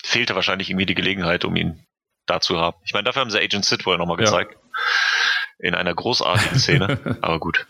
fehlte 0.03 0.35
wahrscheinlich 0.35 0.69
irgendwie 0.69 0.85
die 0.85 0.95
Gelegenheit, 0.95 1.45
um 1.45 1.55
ihn 1.55 1.83
da 2.25 2.41
zu 2.41 2.59
haben. 2.59 2.77
Ich 2.83 2.93
meine, 2.93 3.05
dafür 3.05 3.21
haben 3.21 3.31
sie 3.31 3.39
Agent 3.39 3.65
Sidwell 3.65 3.97
nochmal 3.97 4.19
Ja. 4.19 4.25
gezeigt. 4.25 4.57
In 5.57 5.75
einer 5.75 5.93
großartigen 5.93 6.59
Szene. 6.59 7.17
Aber 7.21 7.39
gut. 7.39 7.65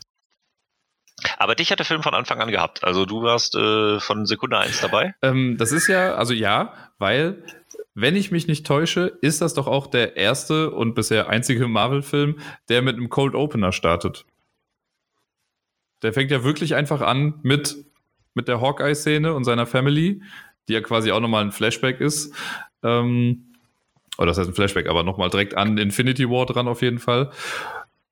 Aber 1.38 1.56
dich 1.56 1.72
hat 1.72 1.80
der 1.80 1.86
Film 1.86 2.02
von 2.04 2.14
Anfang 2.14 2.40
an 2.42 2.50
gehabt. 2.52 2.84
Also 2.84 3.06
du 3.06 3.22
warst 3.24 3.56
äh, 3.56 4.00
von 4.00 4.26
Sekunde 4.26 4.58
eins 4.58 4.80
dabei. 4.80 5.16
Ähm, 5.22 5.58
das 5.58 5.72
ist 5.72 5.88
ja, 5.88 6.14
also 6.16 6.34
ja, 6.34 6.74
weil, 6.98 7.44
wenn 7.94 8.16
ich 8.16 8.32
mich 8.32 8.48
nicht 8.48 8.66
täusche, 8.66 9.18
ist 9.22 9.42
das 9.42 9.54
doch 9.54 9.68
auch 9.68 9.88
der 9.88 10.16
erste 10.16 10.72
und 10.72 10.94
bisher 10.96 11.28
einzige 11.30 11.68
Marvel-Film, 11.68 12.40
der 12.70 12.82
mit 12.82 12.96
einem 12.96 13.10
Cold 13.10 13.36
Opener 13.36 13.72
startet. 13.74 14.26
Der 16.02 16.14
fängt 16.14 16.32
ja 16.32 16.44
wirklich 16.44 16.76
einfach 16.76 17.02
an 17.02 17.40
mit, 17.44 17.78
mit 18.34 18.48
der 18.48 18.62
Hawkeye-Szene 18.62 19.34
und 19.34 19.44
seiner 19.44 19.66
Family, 19.66 20.22
die 20.68 20.74
ja 20.74 20.82
quasi 20.82 21.12
auch 21.12 21.20
nochmal 21.20 21.44
ein 21.44 21.52
Flashback 21.52 22.00
ist. 22.00 22.34
Ähm, 22.84 23.54
oder 24.18 24.28
das 24.28 24.38
heißt 24.38 24.50
ein 24.50 24.54
Flashback, 24.54 24.88
aber 24.88 25.04
nochmal 25.04 25.30
direkt 25.30 25.56
an 25.56 25.78
Infinity 25.78 26.30
War 26.30 26.46
dran 26.46 26.68
auf 26.68 26.82
jeden 26.82 27.00
Fall. 27.00 27.32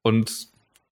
Und 0.02 0.47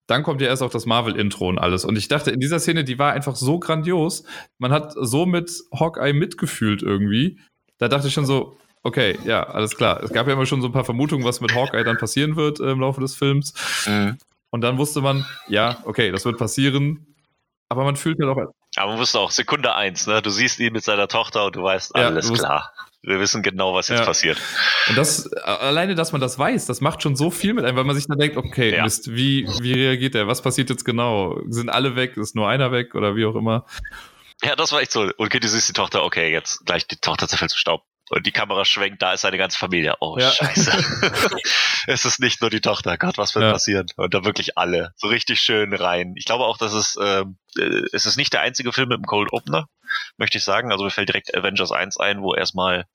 dann 0.08 0.24
kommt 0.24 0.42
ja 0.42 0.48
erst 0.48 0.62
auch 0.62 0.70
das 0.70 0.86
Marvel-Intro 0.86 1.50
und 1.50 1.58
alles. 1.58 1.86
Und 1.86 1.98
ich 1.98 2.08
dachte, 2.08 2.32
in 2.32 2.40
dieser 2.40 2.60
Szene, 2.60 2.84
die 2.84 3.00
war 3.00 3.14
einfach 3.14 3.36
so 3.36 3.60
grandios. 3.60 4.24
Man 4.60 4.72
hat 4.72 4.94
so 4.96 5.26
mit 5.26 5.52
Hawkeye 5.74 6.14
mitgefühlt 6.14 6.84
irgendwie. 6.84 7.40
Da 7.78 7.88
dachte 7.88 8.08
ich 8.08 8.14
schon 8.14 8.26
so, 8.26 8.58
okay, 8.84 9.18
ja, 9.26 9.44
alles 9.44 9.76
klar. 9.76 10.04
Es 10.04 10.12
gab 10.12 10.28
ja 10.28 10.34
immer 10.34 10.46
schon 10.46 10.62
so 10.62 10.68
ein 10.68 10.74
paar 10.74 10.86
Vermutungen, 10.86 11.26
was 11.26 11.42
mit 11.42 11.56
Hawkeye 11.56 11.84
dann 11.84 11.98
passieren 11.98 12.36
wird 12.36 12.60
äh, 12.60 12.72
im 12.72 12.80
Laufe 12.80 13.02
des 13.02 13.16
Films. 13.16 13.54
Und 14.56 14.62
dann 14.62 14.78
wusste 14.78 15.02
man, 15.02 15.26
ja, 15.50 15.80
okay, 15.84 16.12
das 16.12 16.24
wird 16.24 16.38
passieren. 16.38 17.14
Aber 17.68 17.84
man 17.84 17.98
fühlt 17.98 18.18
ja 18.22 18.26
doch, 18.26 18.38
Aber 18.78 18.92
man 18.92 19.00
wusste 19.00 19.20
auch, 19.20 19.30
Sekunde 19.32 19.76
eins, 19.76 20.08
ne? 20.08 20.22
Du 20.22 20.30
siehst 20.30 20.62
ihn 20.62 20.72
mit 20.72 20.82
seiner 20.82 21.10
Tochter 21.10 21.48
und 21.48 21.58
du 21.58 21.64
weißt, 21.64 21.92
Ja, 21.94 22.06
alles 22.06 22.28
du 22.28 22.32
wusst- 22.32 22.44
klar. 22.44 22.72
Wir 23.02 23.20
wissen 23.20 23.44
genau, 23.44 23.74
was 23.76 23.90
jetzt 23.90 24.00
Ja. 24.00 24.06
passiert. 24.06 24.38
und 24.88 24.98
das, 24.98 25.28
alleine, 25.34 25.94
dass 25.94 26.14
man 26.14 26.22
das 26.22 26.40
weiß, 26.40 26.68
das 26.68 26.80
macht 26.80 27.04
schon 27.04 27.18
so 27.18 27.32
viel 27.32 27.54
mit 27.54 27.66
einem, 27.66 27.76
weil 27.76 27.84
man 27.84 27.98
sich 27.98 28.08
dann 28.08 28.18
denkt, 28.18 28.38
okay, 28.38 28.74
Ja. 28.78 28.84
Mist, 28.84 29.14
wie, 29.14 29.46
wie 29.60 29.74
reagiert 29.74 30.14
der? 30.14 30.26
Was 30.28 30.42
passiert 30.42 30.70
jetzt 30.70 30.86
genau? 30.86 31.38
Sind 31.50 31.70
alle 31.70 31.98
weg? 31.98 32.16
Ist 32.16 32.34
nur 32.38 32.48
einer 32.48 32.72
weg 32.72 32.96
oder 32.96 33.18
wie 33.18 33.26
auch 33.26 33.36
immer? 33.36 33.66
Ja, 34.42 34.56
das 34.56 34.72
war 34.72 34.80
echt 34.80 34.94
so. 34.94 35.02
Und 35.18 35.34
du 35.34 35.48
siehst 35.50 35.68
die 35.68 35.74
Tochter, 35.74 36.06
okay, 36.06 36.32
jetzt 36.32 36.66
gleich 36.66 36.88
die 36.88 36.96
Tochter 36.96 37.28
zerfällt 37.28 37.52
zu 37.52 37.58
Staub. 37.58 37.84
Und 38.10 38.26
die 38.28 38.32
Kamera 38.32 38.66
schwenkt, 38.66 39.02
da 39.02 39.14
ist 39.14 39.22
seine 39.22 39.38
ganze 39.38 39.58
Familie. 39.58 39.96
Oh, 40.00 40.18
Ja. 40.20 40.30
scheiße. 40.32 40.72
es 41.88 42.06
ist 42.06 42.20
nicht 42.20 42.42
nur 42.42 42.50
die 42.50 42.62
Tochter. 42.62 42.98
Gott, 42.98 43.18
was 43.18 43.34
wird 43.36 43.46
Ja. 43.46 43.52
passieren? 43.52 43.88
Und 43.98 44.14
da 44.14 44.24
wirklich 44.24 44.58
alle. 44.58 44.92
So 44.96 45.08
richtig 45.08 45.40
schön 45.40 45.74
rein. 45.74 46.14
Ich 46.16 46.26
glaube 46.26 46.46
auch, 46.46 46.58
dass 46.58 46.74
es, 46.74 46.98
ähm, 47.02 47.38
äh, 47.58 47.82
es 47.94 48.06
ist 48.06 48.18
nicht 48.18 48.34
der 48.34 48.42
einzige 48.42 48.72
Film 48.74 48.90
mit 48.90 48.98
einem 48.98 49.06
Cold 49.06 49.34
Opener, 49.34 49.68
möchte 50.18 50.38
ich 50.38 50.44
sagen. 50.44 50.72
Also 50.72 50.84
mir 50.84 50.92
fällt 50.92 51.10
direkt 51.10 51.36
Avengers 51.36 51.72
1 51.72 51.98
ein, 51.98 52.22
wo 52.22 52.36
erstmal 52.36 52.86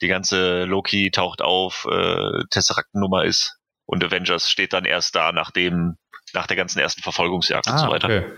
die 0.00 0.08
ganze 0.08 0.64
Loki 0.64 1.10
taucht 1.10 1.42
auf, 1.42 1.86
äh, 1.90 2.44
Tesseract-Nummer 2.50 3.24
ist. 3.24 3.56
Und 3.84 4.04
Avengers 4.04 4.50
steht 4.50 4.72
dann 4.72 4.84
erst 4.84 5.14
da, 5.14 5.32
nachdem, 5.32 5.96
nach 6.34 6.46
der 6.46 6.56
ganzen 6.56 6.78
ersten 6.78 7.02
Verfolgungsjagd 7.02 7.68
und 7.68 7.78
so 7.78 7.88
weiter. 7.88 8.08
Ah, 8.08 8.18
okay. 8.18 8.32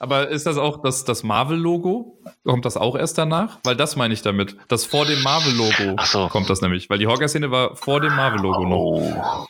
Aber 0.00 0.28
ist 0.28 0.46
das 0.46 0.58
auch 0.58 0.82
das, 0.82 1.04
das 1.04 1.22
Marvel-Logo? 1.22 2.20
Kommt 2.44 2.64
das 2.64 2.76
auch 2.76 2.96
erst 2.96 3.18
danach? 3.18 3.58
Weil 3.64 3.76
das 3.76 3.96
meine 3.96 4.14
ich 4.14 4.22
damit. 4.22 4.56
Das 4.68 4.84
vor 4.84 5.06
dem 5.06 5.22
Marvel-Logo 5.22 6.02
so. 6.04 6.28
kommt 6.28 6.48
das 6.48 6.60
nämlich. 6.60 6.88
Weil 6.88 6.98
die 6.98 7.06
Hawkeye-Szene 7.06 7.50
war 7.50 7.74
vor 7.74 8.00
dem 8.00 8.14
Marvel-Logo 8.14 8.64
noch. 8.64 8.76
Oh. 8.76 9.46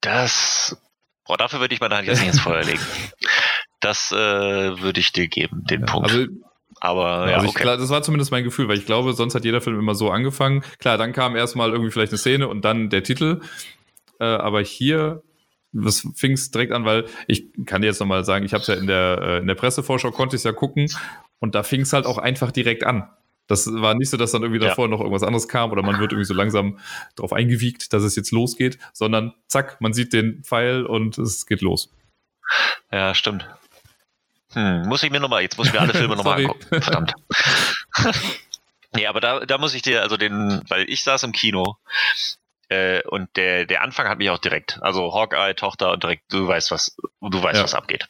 Das. 0.00 0.76
Boah, 1.26 1.36
dafür 1.36 1.60
würde 1.60 1.74
ich 1.74 1.80
meine 1.80 1.96
Hand 1.96 2.08
jetzt 2.08 2.18
nicht 2.18 2.32
ins 2.32 2.40
Feuer 2.40 2.64
legen. 2.64 2.80
Das 3.78 4.10
äh, 4.10 4.16
würde 4.16 4.98
ich 4.98 5.12
dir 5.12 5.28
geben, 5.28 5.64
den 5.64 5.86
Punkt. 5.86 6.10
Also, 6.10 6.26
Aber 6.80 7.30
ja, 7.30 7.36
also 7.36 7.46
ich, 7.46 7.50
okay. 7.52 7.62
klar, 7.62 7.76
das 7.76 7.90
war 7.90 8.02
zumindest 8.02 8.32
mein 8.32 8.44
Gefühl, 8.44 8.68
weil 8.68 8.76
ich 8.76 8.86
glaube, 8.86 9.12
sonst 9.12 9.34
hat 9.34 9.44
jeder 9.44 9.60
Film 9.60 9.78
immer 9.78 9.94
so 9.94 10.10
angefangen. 10.10 10.64
Klar, 10.78 10.98
dann 10.98 11.12
kam 11.12 11.36
erstmal 11.36 11.70
irgendwie 11.70 11.92
vielleicht 11.92 12.12
eine 12.12 12.18
Szene 12.18 12.48
und 12.48 12.64
dann 12.64 12.90
der 12.90 13.04
Titel. 13.04 13.40
Äh, 14.18 14.24
aber 14.24 14.60
hier 14.60 15.22
das 15.72 16.06
fing 16.14 16.32
es 16.32 16.50
direkt 16.50 16.72
an, 16.72 16.84
weil 16.84 17.06
ich 17.26 17.44
kann 17.66 17.80
dir 17.82 17.88
jetzt 17.88 18.00
nochmal 18.00 18.24
sagen, 18.24 18.44
ich 18.44 18.52
habe 18.52 18.62
es 18.62 18.66
ja 18.68 18.74
in 18.74 18.86
der, 18.86 19.18
äh, 19.22 19.38
in 19.38 19.46
der 19.46 19.54
Pressevorschau, 19.54 20.10
konnte 20.10 20.36
ich 20.36 20.40
es 20.40 20.44
ja 20.44 20.52
gucken 20.52 20.88
und 21.38 21.54
da 21.54 21.62
fing 21.62 21.82
es 21.82 21.92
halt 21.92 22.06
auch 22.06 22.18
einfach 22.18 22.50
direkt 22.50 22.84
an. 22.84 23.08
Das 23.46 23.66
war 23.72 23.94
nicht 23.94 24.10
so, 24.10 24.16
dass 24.16 24.30
dann 24.30 24.42
irgendwie 24.42 24.62
Ja. 24.62 24.68
davor 24.68 24.86
noch 24.88 25.00
irgendwas 25.00 25.24
anderes 25.24 25.48
kam 25.48 25.72
oder 25.72 25.82
man 25.82 25.98
wird 25.98 26.12
irgendwie 26.12 26.26
so 26.26 26.34
langsam 26.34 26.78
darauf 27.16 27.32
eingewiegt, 27.32 27.92
dass 27.92 28.02
es 28.04 28.14
jetzt 28.14 28.30
losgeht, 28.30 28.78
sondern 28.92 29.32
zack, 29.48 29.80
man 29.80 29.92
sieht 29.92 30.12
den 30.12 30.44
Pfeil 30.44 30.86
und 30.86 31.18
es 31.18 31.46
geht 31.46 31.60
los. 31.60 31.90
Ja, 32.92 33.12
stimmt. 33.14 33.48
Hm, 34.52 34.82
muss 34.88 35.02
ich 35.02 35.10
mir 35.10 35.20
nochmal, 35.20 35.42
jetzt 35.42 35.56
muss 35.58 35.68
ich 35.68 35.72
mir 35.72 35.80
alle 35.80 35.94
Filme 35.94 36.16
nochmal 36.16 36.40
angucken. 36.44 36.66
Verdammt. 36.82 37.12
nee, 38.94 39.06
aber 39.06 39.20
da, 39.20 39.40
da 39.46 39.58
muss 39.58 39.74
ich 39.74 39.82
dir, 39.82 40.02
also 40.02 40.16
den, 40.16 40.62
weil 40.68 40.88
ich 40.88 41.02
saß 41.04 41.22
im 41.24 41.32
Kino 41.32 41.76
äh, 42.70 43.02
und 43.06 43.36
der, 43.36 43.66
der 43.66 43.82
Anfang 43.82 44.08
hat 44.08 44.18
mich 44.18 44.30
auch 44.30 44.38
direkt, 44.38 44.78
also 44.82 45.12
Hawkeye, 45.12 45.54
Tochter 45.54 45.92
und 45.92 46.02
direkt, 46.02 46.32
du 46.32 46.46
weißt 46.48 46.70
was, 46.70 46.96
du 47.20 47.42
weißt, 47.42 47.58
Ja. 47.58 47.64
was 47.64 47.74
abgeht. 47.74 48.08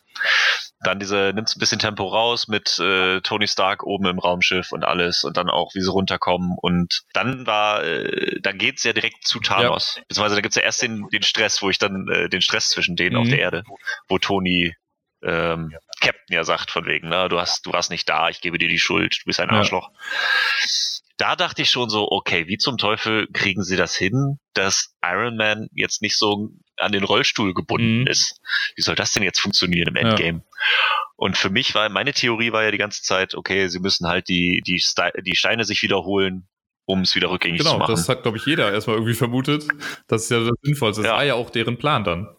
Dann 0.83 0.99
diese, 0.99 1.33
nimmst 1.35 1.57
ein 1.57 1.61
bisschen 1.61 1.79
Tempo 1.79 2.07
raus 2.07 2.47
mit 2.49 2.79
äh, 2.79 3.21
Tony 3.23 3.47
Stark 3.49 3.83
oben 3.83 4.07
im 4.07 4.19
Raumschiff 4.19 4.73
und 4.73 4.85
alles 4.85 5.25
und 5.25 5.37
dann 5.37 5.51
auch, 5.51 5.75
wie 5.75 5.81
sie 5.81 5.91
runterkommen 5.91 6.57
und 6.61 7.03
dann 7.13 7.47
war, 7.47 7.85
äh, 7.85 8.41
dann 8.41 8.57
geht's 8.59 8.85
ja 8.85 8.93
direkt 8.93 9.27
zu 9.27 9.41
Thanos. 9.41 10.01
Beziehungsweise 10.09 10.37
da 10.37 10.41
gibt's 10.43 10.57
ja 10.57 10.63
erst 10.63 10.83
den, 10.83 11.07
den 11.13 11.23
Stress, 11.23 11.61
wo 11.63 11.71
ich 11.71 11.79
dann, 11.79 12.09
äh, 12.09 12.29
den 12.29 12.41
Stress 12.43 12.69
zwischen 12.69 12.97
denen 12.97 13.17
auf 13.17 13.27
Mhm. 13.27 13.31
der 13.31 13.39
Erde, 13.41 13.65
wo 14.09 14.19
Tony 14.19 14.75
ähm, 15.23 15.75
Captain 16.01 16.35
ja 16.35 16.45
sagt 16.45 16.71
von 16.71 16.87
wegen, 16.87 17.09
ne, 17.11 17.29
du 17.29 17.39
hast, 17.39 17.67
du 17.67 17.73
warst 17.73 17.91
nicht 17.91 18.09
da, 18.09 18.31
ich 18.31 18.41
gebe 18.41 18.57
dir 18.57 18.69
die 18.69 18.79
Schuld, 18.79 19.19
du 19.21 19.25
bist 19.27 19.39
ein 19.41 19.51
Ja. 19.51 19.61
Da 21.21 21.37
dachte 21.37 21.61
ich 21.61 21.71
schon 21.71 21.91
so, 21.91 22.09
okay, 22.11 22.47
wie 22.47 22.57
zum 22.57 22.79
Teufel 22.79 23.29
kriegen 23.33 23.63
sie 23.63 23.77
das 23.77 23.95
hin, 23.95 24.39
dass 24.55 24.95
Iron 25.05 25.37
Man 25.37 25.69
jetzt 25.75 26.01
nicht 26.01 26.17
so 26.17 26.49
an 26.79 26.93
den 26.93 27.05
Rollstuhl 27.05 27.53
gebunden 27.53 28.01
Mhm. 28.01 28.07
ist? 28.07 28.41
Wie 28.75 28.81
soll 28.83 28.95
das 28.95 29.13
denn 29.13 29.23
jetzt 29.23 29.41
funktionieren 29.41 29.89
im 29.89 29.97
Ja. 29.97 30.11
Endgame? 30.13 30.43
Und 31.17 31.37
für 31.37 31.51
mich 31.51 31.75
war, 31.75 31.89
meine 31.91 32.15
Theorie 32.15 32.53
war 32.53 32.65
ja 32.65 32.71
die 32.71 32.79
ganze 32.79 33.03
Zeit, 33.03 33.35
okay, 33.35 33.69
sie 33.69 33.81
müssen 33.81 34.07
halt 34.09 34.29
die, 34.31 34.63
die, 34.67 34.83
die 35.23 35.37
Steine 35.37 35.65
sich 35.65 35.83
wiederholen, 35.83 36.49
um 36.87 37.03
es 37.03 37.15
wieder 37.15 37.31
rückgängig 37.31 37.61
zu 37.61 37.65
Genau, 37.65 37.79
machen. 37.81 37.95
das 37.95 38.09
hat, 38.09 38.23
glaube 38.23 38.39
ich, 38.39 38.47
jeder 38.47 38.73
erstmal 38.73 38.97
irgendwie 38.97 39.15
vermutet. 39.15 39.67
Das 40.09 40.23
ist 40.23 40.31
ja 40.31 40.41
das 40.41 40.57
Sinnvollste. 40.63 41.03
Das 41.03 41.11
Ja. 41.11 41.17
war 41.17 41.25
ja 41.25 41.35
auch 41.35 41.51
deren 41.51 41.77
Plan 41.77 42.03
dann. 42.03 42.35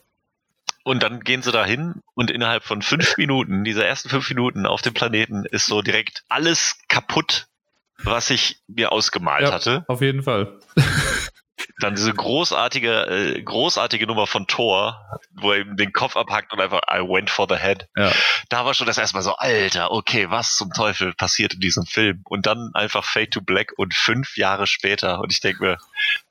Und 0.83 1.03
dann 1.03 1.19
gehen 1.19 1.43
sie 1.43 1.51
da 1.51 1.63
hin 1.63 2.01
und 2.15 2.31
innerhalb 2.31 2.63
von 2.63 2.81
fünf 2.81 3.15
Minuten, 3.17 3.63
diese 3.63 3.85
ersten 3.85 4.09
fünf 4.09 4.27
Minuten 4.29 4.65
auf 4.65 4.81
dem 4.81 4.95
Planeten, 4.95 5.45
ist 5.45 5.67
so 5.67 5.83
direkt 5.83 6.23
alles 6.27 6.79
kaputt, 6.87 7.45
was 8.03 8.29
ich 8.29 8.61
mir 8.67 8.91
ausgemalt 8.91 9.43
Ja. 9.43 9.51
hatte. 9.53 9.85
Auf 9.87 10.01
jeden 10.01 10.23
Fall. 10.23 10.59
Dann 11.79 11.95
diese 11.95 12.13
großartige, 12.13 13.07
äh, 13.37 13.41
großartige 13.41 14.05
Nummer 14.07 14.27
von 14.27 14.45
Thor, 14.47 14.99
wo 15.33 15.51
er 15.51 15.59
ihm 15.61 15.75
den 15.77 15.93
Kopf 15.93 16.15
abhackt 16.15 16.53
und 16.53 16.59
einfach 16.61 16.81
I 16.91 16.99
went 16.99 17.29
for 17.29 17.47
the 17.49 17.55
head. 17.55 17.87
Ja. 17.95 18.11
Da 18.49 18.65
war 18.65 18.73
schon 18.73 18.87
das 18.87 18.97
erstmal 18.97 19.23
so, 19.23 19.33
Alter, 19.35 19.91
okay, 19.91 20.29
was 20.29 20.55
zum 20.57 20.71
Teufel 20.73 21.13
passiert 21.13 21.53
in 21.55 21.59
diesem 21.59 21.85
Film? 21.85 22.21
Und 22.25 22.45
dann 22.45 22.71
einfach 22.73 23.03
Fade 23.03 23.29
to 23.29 23.41
Black 23.41 23.73
und 23.77 23.93
fünf 23.93 24.37
Jahre 24.37 24.67
später 24.67 25.19
und 25.21 25.31
ich 25.31 25.39
denke 25.39 25.63
mir, 25.63 25.77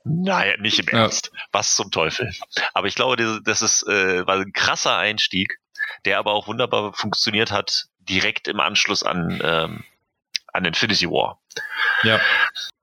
naja, 0.04 0.56
nicht 0.58 0.78
im 0.80 0.86
Ja. 0.86 1.02
Ernst. 1.02 1.30
Was 1.52 1.74
zum 1.74 1.90
Teufel? 1.90 2.32
Aber 2.74 2.86
ich 2.88 2.94
glaube, 2.94 3.16
das- 3.16 3.40
das 3.44 3.62
ist, 3.62 3.86
äh, 3.88 4.26
war 4.26 4.36
ein 4.36 4.52
krasser 4.52 4.96
Einstieg, 4.96 5.58
der 6.04 6.18
aber 6.18 6.32
auch 6.32 6.46
wunderbar 6.48 6.92
funktioniert 6.92 7.50
hat, 7.50 7.84
direkt 8.00 8.46
im 8.48 8.60
Anschluss 8.60 9.02
an, 9.02 9.40
ähm, 9.42 9.84
an 10.52 10.64
Infinity 10.64 11.08
War. 11.08 11.40
Ja. 12.02 12.20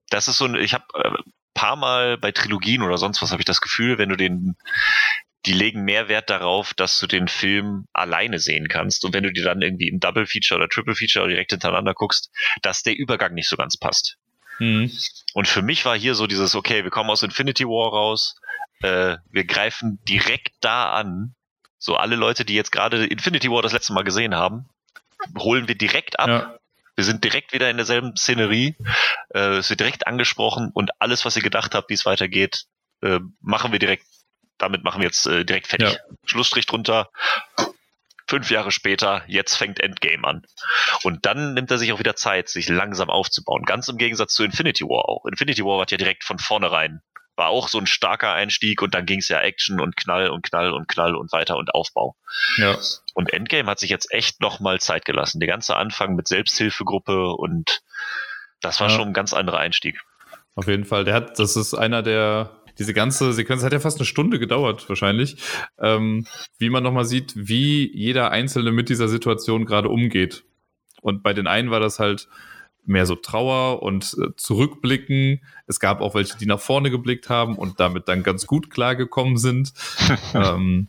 Das 0.10 0.28
ist 0.28 0.38
so 0.38 0.46
ein, 0.46 0.56
ich 0.56 0.74
habe 0.74 0.86
äh, 0.96 1.12
paar 1.54 1.76
Mal 1.76 2.18
bei 2.18 2.32
Trilogien 2.32 2.84
oder 2.84 2.98
sonst 2.98 3.22
was 3.22 3.32
habe 3.32 3.42
ich 3.42 3.46
das 3.46 3.62
Gefühl, 3.62 3.98
wenn 3.98 4.10
du 4.10 4.16
den, 4.16 4.56
die 5.48 5.54
legen 5.54 5.84
mehr 5.84 6.08
Wert 6.08 6.30
darauf, 6.30 6.74
dass 6.76 7.00
du 7.00 7.08
den 7.08 7.28
Film 7.28 7.86
alleine 7.94 8.38
sehen 8.38 8.68
kannst. 8.68 9.04
Und 9.04 9.14
wenn 9.14 9.24
du 9.24 9.34
dir 9.34 9.44
dann 9.44 9.62
irgendwie 9.62 9.88
im 9.88 10.00
Double 10.00 10.28
Feature 10.28 10.60
oder 10.60 10.70
Triple 10.70 10.96
Feature 10.96 11.28
direkt 11.28 11.52
hintereinander 11.52 11.96
guckst, 11.96 12.30
dass 12.62 12.84
der 12.84 12.96
Übergang 12.96 13.34
nicht 13.34 13.50
so 13.50 13.58
ganz 13.58 13.76
passt. 13.76 14.18
Mhm. 14.60 14.92
Und 15.34 15.48
für 15.48 15.64
mich 15.64 15.84
war 15.84 15.98
hier 15.98 16.16
so 16.16 16.28
dieses, 16.28 16.54
okay, 16.54 16.84
wir 16.84 16.92
kommen 16.92 17.10
aus 17.10 17.24
Infinity 17.24 17.66
War 17.66 17.92
raus, 17.92 18.36
äh, 18.82 19.18
wir 19.32 19.46
greifen 19.46 20.00
direkt 20.08 20.54
da 20.62 20.92
an. 20.92 21.34
So 21.80 21.96
alle 21.96 22.16
Leute, 22.16 22.46
die 22.46 22.56
jetzt 22.56 22.72
gerade 22.72 23.06
Infinity 23.06 23.50
War 23.50 23.62
das 23.62 23.74
letzte 23.74 23.94
Mal 23.94 24.04
gesehen 24.04 24.36
haben, 24.36 24.68
holen 25.38 25.68
wir 25.68 25.76
direkt 25.76 26.20
ab. 26.20 26.30
Ja. 26.30 26.60
Wir 26.98 27.04
sind 27.04 27.24
direkt 27.24 27.54
wieder 27.54 27.70
in 27.70 27.78
derselben 27.78 28.16
Szenerie. 28.18 28.76
Äh, 29.30 29.58
es 29.58 29.70
wird 29.70 29.80
direkt 29.80 30.08
angesprochen 30.08 30.72
und 30.74 30.90
alles, 31.00 31.24
was 31.26 31.36
ihr 31.36 31.44
gedacht 31.44 31.76
habt, 31.76 31.90
wie 31.92 31.94
es 31.94 32.06
weitergeht, 32.08 32.66
äh, 33.04 33.20
machen 33.40 33.72
wir 33.72 33.80
direkt, 33.80 34.04
damit 34.58 34.84
machen 34.84 35.02
wir 35.02 35.08
jetzt 35.08 35.28
äh, 35.28 35.46
direkt 35.46 35.68
fertig. 35.68 35.94
Ja. 35.94 36.00
Schlussstrich 36.26 36.66
drunter. 36.66 37.12
Fünf 38.28 38.50
Jahre 38.50 38.72
später, 38.72 39.24
jetzt 39.28 39.56
fängt 39.56 39.80
Endgame 39.80 40.28
an. 40.28 40.42
Und 41.04 41.26
dann 41.26 41.54
nimmt 41.54 41.72
er 41.72 41.78
sich 41.78 41.94
auch 41.94 42.00
wieder 42.00 42.16
Zeit, 42.16 42.50
sich 42.50 42.68
langsam 42.68 43.10
aufzubauen. 43.10 43.64
Ganz 43.64 43.88
im 43.88 43.98
Gegensatz 43.98 44.34
zu 44.34 44.44
Infinity 44.44 44.84
War 44.84 45.08
auch. 45.08 45.26
Infinity 45.28 45.64
War 45.64 45.80
hat 45.80 45.92
ja 45.92 45.98
direkt 45.98 46.26
von 46.26 46.40
vornherein, 46.40 47.00
war 47.38 47.48
auch 47.50 47.68
so 47.70 47.78
ein 47.78 47.88
starker 47.88 48.34
Einstieg 48.34 48.82
und 48.82 48.94
dann 48.94 49.06
ging 49.06 49.20
es 49.20 49.30
ja 49.30 49.40
Action 49.40 49.80
und 49.80 49.96
Knall 49.96 50.30
und 50.30 50.44
Knall 50.44 50.72
und 50.72 50.88
Knall 50.88 51.16
und 51.16 51.32
weiter 51.32 51.56
und 51.58 51.74
Aufbau. 51.74 52.16
ja. 52.58 52.76
Und 53.14 53.34
Endgame 53.34 53.70
hat 53.70 53.80
sich 53.80 53.90
jetzt 53.90 54.12
echt 54.12 54.42
nochmal 54.42 54.80
Zeit 54.80 55.06
gelassen. 55.06 55.40
Der 55.40 55.48
ganze 55.48 55.76
Anfang 55.76 56.16
mit 56.16 56.28
Selbsthilfegruppe 56.28 57.32
und 57.32 57.82
das 58.62 58.80
war 58.80 58.90
Ja. 58.90 58.96
schon 58.96 59.08
ein 59.10 59.14
ganz 59.14 59.34
anderer 59.34 59.58
Einstieg. 59.60 60.00
Auf 60.56 60.68
jeden 60.68 60.86
Fall. 60.86 61.04
Der 61.06 61.14
hat, 61.14 61.40
das 61.40 61.56
ist 61.56 61.74
einer 61.74 62.02
der, 62.04 62.62
diese 62.80 62.94
ganze 62.94 63.34
Sequenz 63.34 63.64
hat 63.64 63.74
ja 63.74 63.80
fast 63.80 63.98
eine 64.00 64.06
Stunde 64.06 64.38
gedauert, 64.40 64.88
wahrscheinlich. 64.90 65.38
Ähm, 65.80 66.28
wie 66.60 66.70
man 66.70 66.84
nochmal 66.84 67.06
sieht, 67.06 67.34
wie 67.36 67.92
jeder 67.96 68.32
Einzelne 68.32 68.72
mit 68.72 68.90
dieser 68.90 69.08
Situation 69.08 69.66
gerade 69.66 69.90
umgeht. 69.90 70.44
Und 71.02 71.24
bei 71.24 71.34
den 71.34 71.48
einen 71.48 71.72
war 71.72 71.80
das 71.80 72.00
halt 72.00 72.28
mehr 72.88 73.06
so 73.06 73.16
Trauer 73.16 73.84
und 73.84 74.16
äh, 74.20 74.36
Zurückblicken. 74.36 75.42
Es 75.68 75.80
gab 75.80 76.02
auch 76.02 76.16
welche, 76.16 76.38
die 76.38 76.46
nach 76.46 76.60
vorne 76.60 76.90
geblickt 76.92 77.30
haben 77.30 77.56
und 77.58 77.80
damit 77.80 78.08
dann 78.08 78.24
ganz 78.24 78.48
gut 78.48 78.70
klargekommen 78.70 79.38
sind. 79.38 79.74
ähm, 80.34 80.88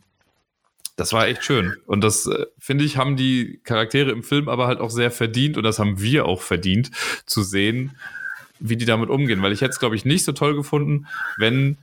das 0.97 1.13
war 1.13 1.29
echt 1.29 1.45
schön. 1.45 1.77
Und 1.87 2.03
das, 2.03 2.27
äh, 2.27 2.47
finde 2.59 2.85
ich, 2.85 2.97
haben 2.97 3.17
die 3.17 3.61
Charaktere 3.65 4.11
im 4.11 4.23
Film 4.23 4.49
aber 4.49 4.67
halt 4.67 4.81
auch 4.81 4.91
sehr 4.91 5.11
verdient 5.11 5.57
und 5.57 5.63
das 5.63 5.79
haben 5.79 6.01
wir 6.01 6.27
auch 6.27 6.43
verdient, 6.43 6.91
zu 7.25 7.43
sehen, 7.43 7.97
wie 8.59 8.77
die 8.77 8.85
damit 8.85 9.09
umgehen. 9.09 9.41
Weil 9.43 9.53
ich 9.53 9.61
hätte 9.61 9.71
es, 9.71 9.79
glaube 9.79 9.97
ich, 9.97 10.05
nicht 10.05 10.25
so 10.25 10.33
toll 10.33 10.55
gefunden, 10.55 11.07
wenn 11.37 11.79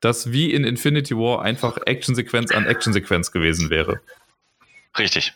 das 0.00 0.32
wie 0.32 0.52
in 0.52 0.64
Infinity 0.64 1.16
War 1.16 1.42
einfach 1.42 1.78
Actionsequenz 1.84 2.52
an 2.52 2.66
Actionsequenz 2.66 3.32
gewesen 3.32 3.70
wäre. 3.70 4.00
Richtig. 4.98 5.34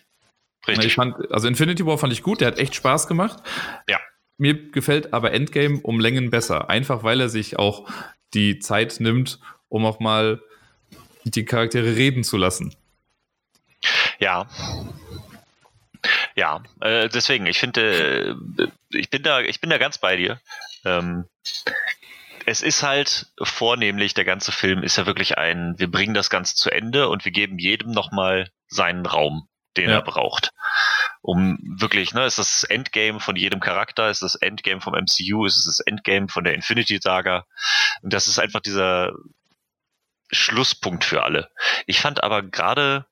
Ich 0.63 0.69
Richtig. 0.69 0.95
fand, 0.95 1.31
also 1.31 1.47
Infinity 1.47 1.85
War 1.85 1.99
fand 1.99 2.13
ich 2.13 2.23
gut, 2.23 2.41
der 2.41 2.49
hat 2.49 2.59
echt 2.59 2.75
Spaß 2.75 3.07
gemacht. 3.07 3.43
Ja. 3.89 3.99
Mir 4.37 4.71
gefällt 4.71 5.13
aber 5.13 5.33
Endgame 5.33 5.81
um 5.81 6.01
Längen 6.01 6.31
besser. 6.31 6.69
Einfach 6.69 7.03
weil 7.03 7.21
er 7.21 7.29
sich 7.29 7.59
auch 7.59 7.89
die 8.35 8.59
Zeit 8.59 8.97
nimmt, 8.99 9.39
um 9.69 9.87
auch 9.87 10.01
mal 10.01 10.41
die 11.25 11.45
Charaktere 11.45 11.97
reden 11.97 12.25
zu 12.25 12.37
lassen. 12.37 12.75
Ja. 14.19 14.47
Ja, 16.37 16.63
äh, 16.81 17.09
deswegen, 17.09 17.47
ich 17.47 17.59
finde, 17.59 18.37
äh, 18.59 18.67
ich 18.91 19.09
bin 19.09 19.23
da, 19.23 19.41
ich 19.41 19.61
bin 19.61 19.71
da 19.71 19.79
ganz 19.79 19.99
bei 19.99 20.17
dir. 20.17 20.41
Ähm, 20.85 21.25
es 22.47 22.63
ist 22.63 22.83
halt 22.83 23.27
vornehmlich, 23.43 24.15
der 24.15 24.25
ganze 24.25 24.53
Film 24.53 24.83
ist 24.83 24.97
ja 24.99 25.07
wirklich 25.07 25.39
ein, 25.39 25.79
wir 25.79 25.91
bringen 25.91 26.15
das 26.15 26.31
Ganze 26.31 26.57
zu 26.57 26.71
Ende 26.71 27.09
und 27.09 27.25
wir 27.25 27.33
geben 27.33 27.59
jedem 27.59 27.93
nochmal 27.93 28.51
seinen 28.69 29.07
Raum, 29.07 29.49
den 29.77 29.91
Ja. 29.91 29.97
er 29.97 30.03
braucht. 30.03 30.53
Um 31.23 31.59
wirklich, 31.63 32.13
ne, 32.15 32.27
ist 32.27 32.39
das 32.39 32.65
Endgame 32.65 33.21
von 33.21 33.37
jedem 33.37 33.61
Charakter, 33.61 34.11
ist 34.11 34.23
das 34.23 34.35
Endgame 34.35 34.81
vom 34.81 34.95
MCU, 34.95 35.47
ist 35.47 35.57
es 35.57 35.65
das 35.65 35.81
Endgame 35.81 36.29
von 36.29 36.45
der 36.45 36.55
Infinity 36.55 36.99
Saga. 37.01 37.47
Und 38.03 38.13
das 38.13 38.27
ist 38.27 38.39
einfach 38.39 38.61
dieser 38.61 39.13
Schlusspunkt 40.31 41.05
für 41.05 41.23
alle. 41.23 41.51
Ich 41.87 42.01
fand 42.01 42.23
aber 42.23 42.43
gerade 42.43 43.07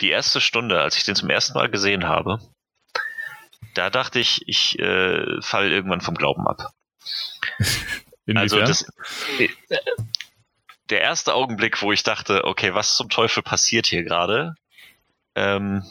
die 0.00 0.10
erste 0.10 0.40
Stunde, 0.40 0.80
als 0.80 0.96
ich 0.96 1.04
den 1.04 1.16
zum 1.16 1.30
ersten 1.30 1.54
Mal 1.54 1.70
gesehen 1.70 2.06
habe, 2.06 2.40
da 3.74 3.90
dachte 3.90 4.18
ich, 4.18 4.46
ich 4.46 4.78
äh, 4.78 5.40
falle 5.40 5.70
irgendwann 5.70 6.00
vom 6.00 6.14
Glauben 6.14 6.46
ab. 6.46 6.72
Also 8.34 8.58
das, 8.58 8.84
äh, 9.38 9.48
der 10.90 11.00
erste 11.00 11.34
Augenblick, 11.34 11.80
wo 11.80 11.92
ich 11.92 12.02
dachte, 12.02 12.44
okay, 12.44 12.74
was 12.74 12.96
zum 12.96 13.08
Teufel 13.08 13.44
passiert 13.44 13.86
hier 13.86 14.02
gerade, 14.02 14.56
Ähm, 15.36 15.84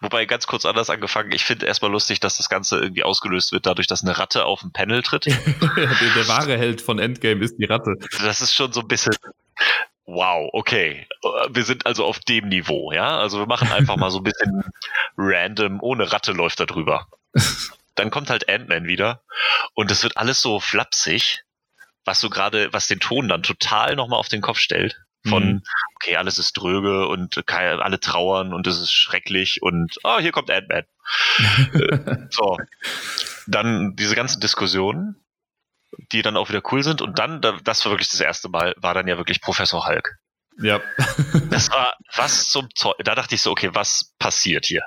wobei 0.00 0.26
ganz 0.26 0.46
kurz 0.46 0.66
anders 0.66 0.90
angefangen, 0.90 1.32
ich 1.32 1.44
finde 1.44 1.66
erstmal 1.66 1.90
lustig, 1.90 2.20
dass 2.20 2.36
das 2.36 2.48
Ganze 2.48 2.78
irgendwie 2.78 3.02
ausgelöst 3.02 3.50
wird, 3.50 3.66
dadurch, 3.66 3.86
dass 3.86 4.02
eine 4.02 4.18
Ratte 4.18 4.44
auf 4.44 4.60
dem 4.60 4.72
Panel 4.72 5.02
tritt. 5.02 5.26
der, 5.26 5.34
der 5.76 6.28
wahre 6.28 6.56
Held 6.56 6.80
von 6.82 6.98
Endgame 6.98 7.42
ist 7.42 7.56
die 7.58 7.64
Ratte. 7.64 7.96
Das 8.20 8.40
ist 8.40 8.54
schon 8.54 8.72
so 8.72 8.80
ein 8.80 8.88
bisschen. 8.88 9.16
Wow, 10.04 10.50
okay. 10.52 11.06
Wir 11.50 11.64
sind 11.64 11.86
also 11.86 12.04
auf 12.04 12.18
dem 12.18 12.48
Niveau, 12.48 12.92
ja? 12.92 13.18
Also 13.18 13.38
wir 13.38 13.46
machen 13.46 13.72
einfach 13.72 13.96
mal 13.96 14.10
so 14.10 14.18
ein 14.18 14.24
bisschen 14.24 14.62
random, 15.16 15.80
ohne 15.80 16.12
Ratte 16.12 16.32
läuft 16.32 16.60
da 16.60 16.66
drüber. 16.66 17.06
Dann 17.94 18.10
kommt 18.10 18.28
halt 18.28 18.48
Ant-Man 18.48 18.86
wieder 18.86 19.22
und 19.74 19.90
es 19.90 20.02
wird 20.02 20.16
alles 20.16 20.40
so 20.40 20.60
flapsig, 20.60 21.44
was 22.04 22.20
so 22.20 22.30
gerade, 22.30 22.72
was 22.72 22.88
den 22.88 23.00
Ton 23.00 23.28
dann 23.28 23.42
total 23.42 23.96
nochmal 23.96 24.18
auf 24.18 24.28
den 24.28 24.40
Kopf 24.40 24.58
stellt. 24.58 25.01
Von, 25.28 25.44
Mhm. 25.54 25.62
okay, 25.96 26.16
alles 26.16 26.38
ist 26.38 26.54
dröge 26.54 27.06
und 27.06 27.44
alle 27.48 28.00
trauern 28.00 28.52
und 28.52 28.66
es 28.66 28.80
ist 28.80 28.92
schrecklich 28.92 29.62
und, 29.62 29.96
oh, 30.02 30.18
hier 30.18 30.32
kommt 30.32 30.50
Ant-Man. 30.50 30.84
So. 32.30 32.58
Dann 33.46 33.94
diese 33.96 34.14
ganzen 34.14 34.40
Diskussionen, 34.40 35.16
die 36.12 36.22
dann 36.22 36.36
auch 36.36 36.48
wieder 36.48 36.62
cool 36.72 36.82
sind 36.82 37.02
und 37.02 37.18
dann, 37.18 37.40
da- 37.40 37.58
das 37.62 37.84
war 37.84 37.92
wirklich 37.92 38.10
das 38.10 38.20
erste 38.20 38.48
Mal, 38.48 38.74
war 38.78 38.94
dann 38.94 39.06
ja 39.08 39.16
wirklich 39.16 39.40
Professor 39.40 39.86
Hulk. 39.86 40.16
Ja. 40.60 40.80
Das 41.50 41.70
war, 41.70 41.92
was 42.16 42.48
zum 42.48 42.68
Zeug, 42.74 42.94
da 43.04 43.14
dachte 43.14 43.34
ich 43.34 43.42
so, 43.42 43.50
okay, 43.50 43.70
was 43.74 44.14
passiert 44.18 44.64
hier? 44.64 44.82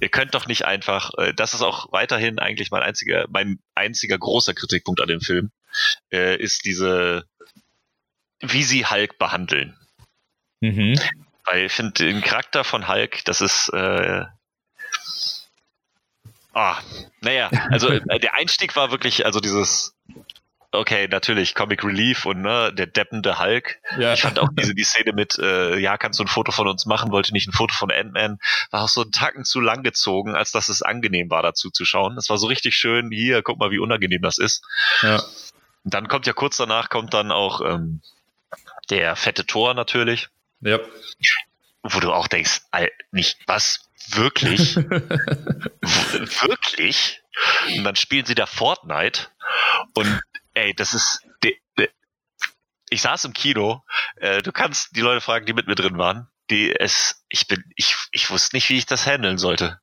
Ihr 0.00 0.08
könnt 0.08 0.34
doch 0.34 0.46
nicht 0.46 0.64
einfach, 0.64 1.10
äh, 1.18 1.34
das 1.34 1.52
ist 1.54 1.60
auch 1.62 1.92
weiterhin 1.92 2.38
eigentlich 2.38 2.70
mein 2.70 2.82
einziger, 2.82 3.26
mein 3.28 3.58
einziger 3.74 4.16
großer 4.18 4.54
Kritikpunkt 4.54 5.00
an 5.02 5.08
dem 5.08 5.20
Film, 5.20 5.50
äh, 6.10 6.36
ist 6.36 6.64
diese, 6.64 7.24
wie 8.40 8.62
sie 8.62 8.86
Hulk 8.86 9.18
behandeln. 9.18 9.76
Mhm. 10.60 10.98
Weil 11.44 11.66
ich 11.66 11.72
finde, 11.72 11.92
den 11.92 12.20
Charakter 12.20 12.64
von 12.64 12.88
Hulk, 12.88 13.24
das 13.24 13.40
ist, 13.40 13.70
äh, 13.72 14.24
ah, 16.52 16.78
naja, 17.20 17.50
also 17.70 17.88
äh, 18.08 18.18
der 18.18 18.34
Einstieg 18.34 18.76
war 18.76 18.90
wirklich, 18.90 19.24
also 19.24 19.40
dieses, 19.40 19.94
okay, 20.72 21.08
natürlich, 21.08 21.54
Comic 21.54 21.84
Relief 21.84 22.26
und 22.26 22.42
ne, 22.42 22.72
der 22.72 22.86
deppende 22.86 23.38
Hulk. 23.38 23.80
Ja. 23.98 24.12
Ich 24.12 24.20
fand 24.20 24.38
auch 24.38 24.48
diese 24.52 24.74
die 24.74 24.84
Szene 24.84 25.12
mit, 25.12 25.38
äh, 25.38 25.78
ja, 25.78 25.96
kannst 25.96 26.18
du 26.18 26.24
ein 26.24 26.28
Foto 26.28 26.52
von 26.52 26.68
uns 26.68 26.86
machen, 26.86 27.12
wollte 27.12 27.32
nicht 27.32 27.48
ein 27.48 27.52
Foto 27.52 27.74
von 27.74 27.90
Ant-Man, 27.90 28.38
war 28.70 28.84
auch 28.84 28.88
so 28.88 29.02
einen 29.02 29.12
Tacken 29.12 29.44
zu 29.44 29.60
lang 29.60 29.82
gezogen, 29.82 30.34
als 30.34 30.52
dass 30.52 30.68
es 30.68 30.82
angenehm 30.82 31.30
war, 31.30 31.42
dazu 31.42 31.70
zu 31.70 31.84
schauen. 31.84 32.16
Das 32.16 32.28
war 32.28 32.38
so 32.38 32.46
richtig 32.46 32.76
schön, 32.76 33.10
hier, 33.10 33.42
guck 33.42 33.58
mal, 33.58 33.70
wie 33.70 33.78
unangenehm 33.78 34.22
das 34.22 34.38
ist. 34.38 34.64
ja. 35.02 35.22
Und 35.84 35.94
dann 35.94 36.08
kommt 36.08 36.26
ja 36.26 36.34
kurz 36.34 36.56
danach, 36.56 36.90
kommt 36.90 37.14
dann 37.14 37.32
auch 37.32 37.62
ähm, 37.62 38.02
der 38.90 39.16
fette 39.16 39.46
Tor 39.46 39.74
natürlich, 39.74 40.28
Ja. 40.60 40.78
wo 41.82 42.00
du 42.00 42.12
auch 42.12 42.28
denkst, 42.28 42.62
nicht, 43.12 43.38
was, 43.46 43.88
wirklich? 44.10 44.76
Wirklich? 45.82 47.22
Und 47.76 47.84
dann 47.84 47.96
spielen 47.96 48.26
sie 48.26 48.34
da 48.34 48.46
Fortnite 48.46 49.28
und 49.94 50.20
ey, 50.54 50.74
das 50.74 50.94
ist, 50.94 51.20
ich 52.90 53.02
saß 53.02 53.24
im 53.26 53.32
Kino, 53.32 53.84
äh, 54.16 54.42
du 54.42 54.50
kannst 54.52 54.96
die 54.96 55.00
Leute 55.02 55.20
fragen, 55.20 55.46
die 55.46 55.52
mit 55.52 55.66
mir 55.66 55.74
drin 55.74 55.98
waren, 55.98 56.28
die 56.50 56.74
es, 56.74 57.24
ich 57.28 57.46
bin, 57.46 57.62
ich, 57.76 57.96
ich 58.12 58.30
wusste 58.30 58.56
nicht, 58.56 58.68
wie 58.68 58.78
ich 58.78 58.86
das 58.86 59.06
handeln 59.06 59.38
sollte. 59.38 59.78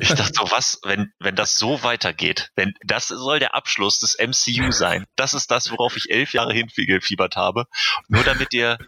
Ich 0.00 0.08
dachte 0.08 0.32
so, 0.34 0.50
was, 0.50 0.80
wenn, 0.84 1.12
wenn 1.18 1.36
das 1.36 1.58
so 1.58 1.82
weitergeht, 1.82 2.50
wenn, 2.56 2.74
das 2.84 3.08
soll 3.08 3.38
der 3.38 3.54
Abschluss 3.54 3.98
des 3.98 4.16
MCU 4.18 4.70
sein. 4.72 5.06
Das 5.16 5.34
ist 5.34 5.50
das, 5.50 5.70
worauf 5.70 5.96
ich 5.96 6.10
elf 6.10 6.32
Jahre 6.32 6.52
hingefiebert 6.52 7.36
habe. 7.36 7.66
Nur 8.08 8.24
damit 8.24 8.52
ihr 8.52 8.78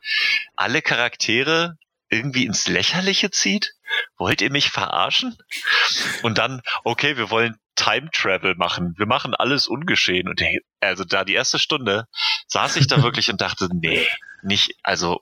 alle 0.56 0.82
Charaktere 0.82 1.76
irgendwie 2.10 2.44
ins 2.44 2.68
Lächerliche 2.68 3.30
zieht? 3.30 3.72
Wollt 4.18 4.42
ihr 4.42 4.50
mich 4.50 4.70
verarschen? 4.70 5.36
Und 6.22 6.38
dann, 6.38 6.60
okay, 6.84 7.16
wir 7.16 7.30
wollen 7.30 7.56
Time 7.76 8.10
Travel 8.12 8.56
machen. 8.56 8.94
Wir 8.98 9.06
machen 9.06 9.34
alles 9.34 9.66
ungeschehen. 9.66 10.28
Und 10.28 10.42
also 10.80 11.04
da 11.04 11.24
die 11.24 11.34
erste 11.34 11.58
Stunde 11.58 12.06
saß 12.48 12.76
ich 12.76 12.88
da 12.88 13.02
wirklich 13.02 13.30
und 13.30 13.40
dachte, 13.40 13.68
nee, 13.72 14.06
nicht, 14.42 14.74
also 14.82 15.20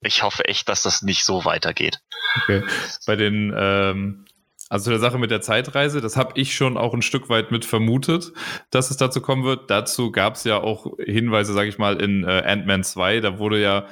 ich 0.00 0.22
hoffe 0.22 0.44
echt, 0.44 0.68
dass 0.68 0.82
das 0.82 1.02
nicht 1.02 1.24
so 1.24 1.44
weitergeht. 1.44 2.00
Okay. 2.42 2.62
Bei 3.06 3.16
den, 3.16 3.52
ähm, 3.56 4.24
also 4.68 4.90
der 4.90 5.00
Sache 5.00 5.18
mit 5.18 5.30
der 5.30 5.40
Zeitreise, 5.40 6.00
das 6.00 6.16
habe 6.16 6.38
ich 6.38 6.54
schon 6.54 6.76
auch 6.76 6.92
ein 6.92 7.02
Stück 7.02 7.30
weit 7.30 7.50
mit 7.50 7.64
vermutet, 7.64 8.32
dass 8.70 8.90
es 8.90 8.98
dazu 8.98 9.22
kommen 9.22 9.44
wird. 9.44 9.70
Dazu 9.70 10.12
gab 10.12 10.34
es 10.34 10.44
ja 10.44 10.58
auch 10.58 10.98
Hinweise, 10.98 11.54
sage 11.54 11.70
ich 11.70 11.78
mal, 11.78 12.00
in 12.00 12.24
äh, 12.24 12.42
Ant-Man 12.44 12.84
2. 12.84 13.20
Da 13.20 13.38
wurde 13.38 13.60
ja 13.60 13.86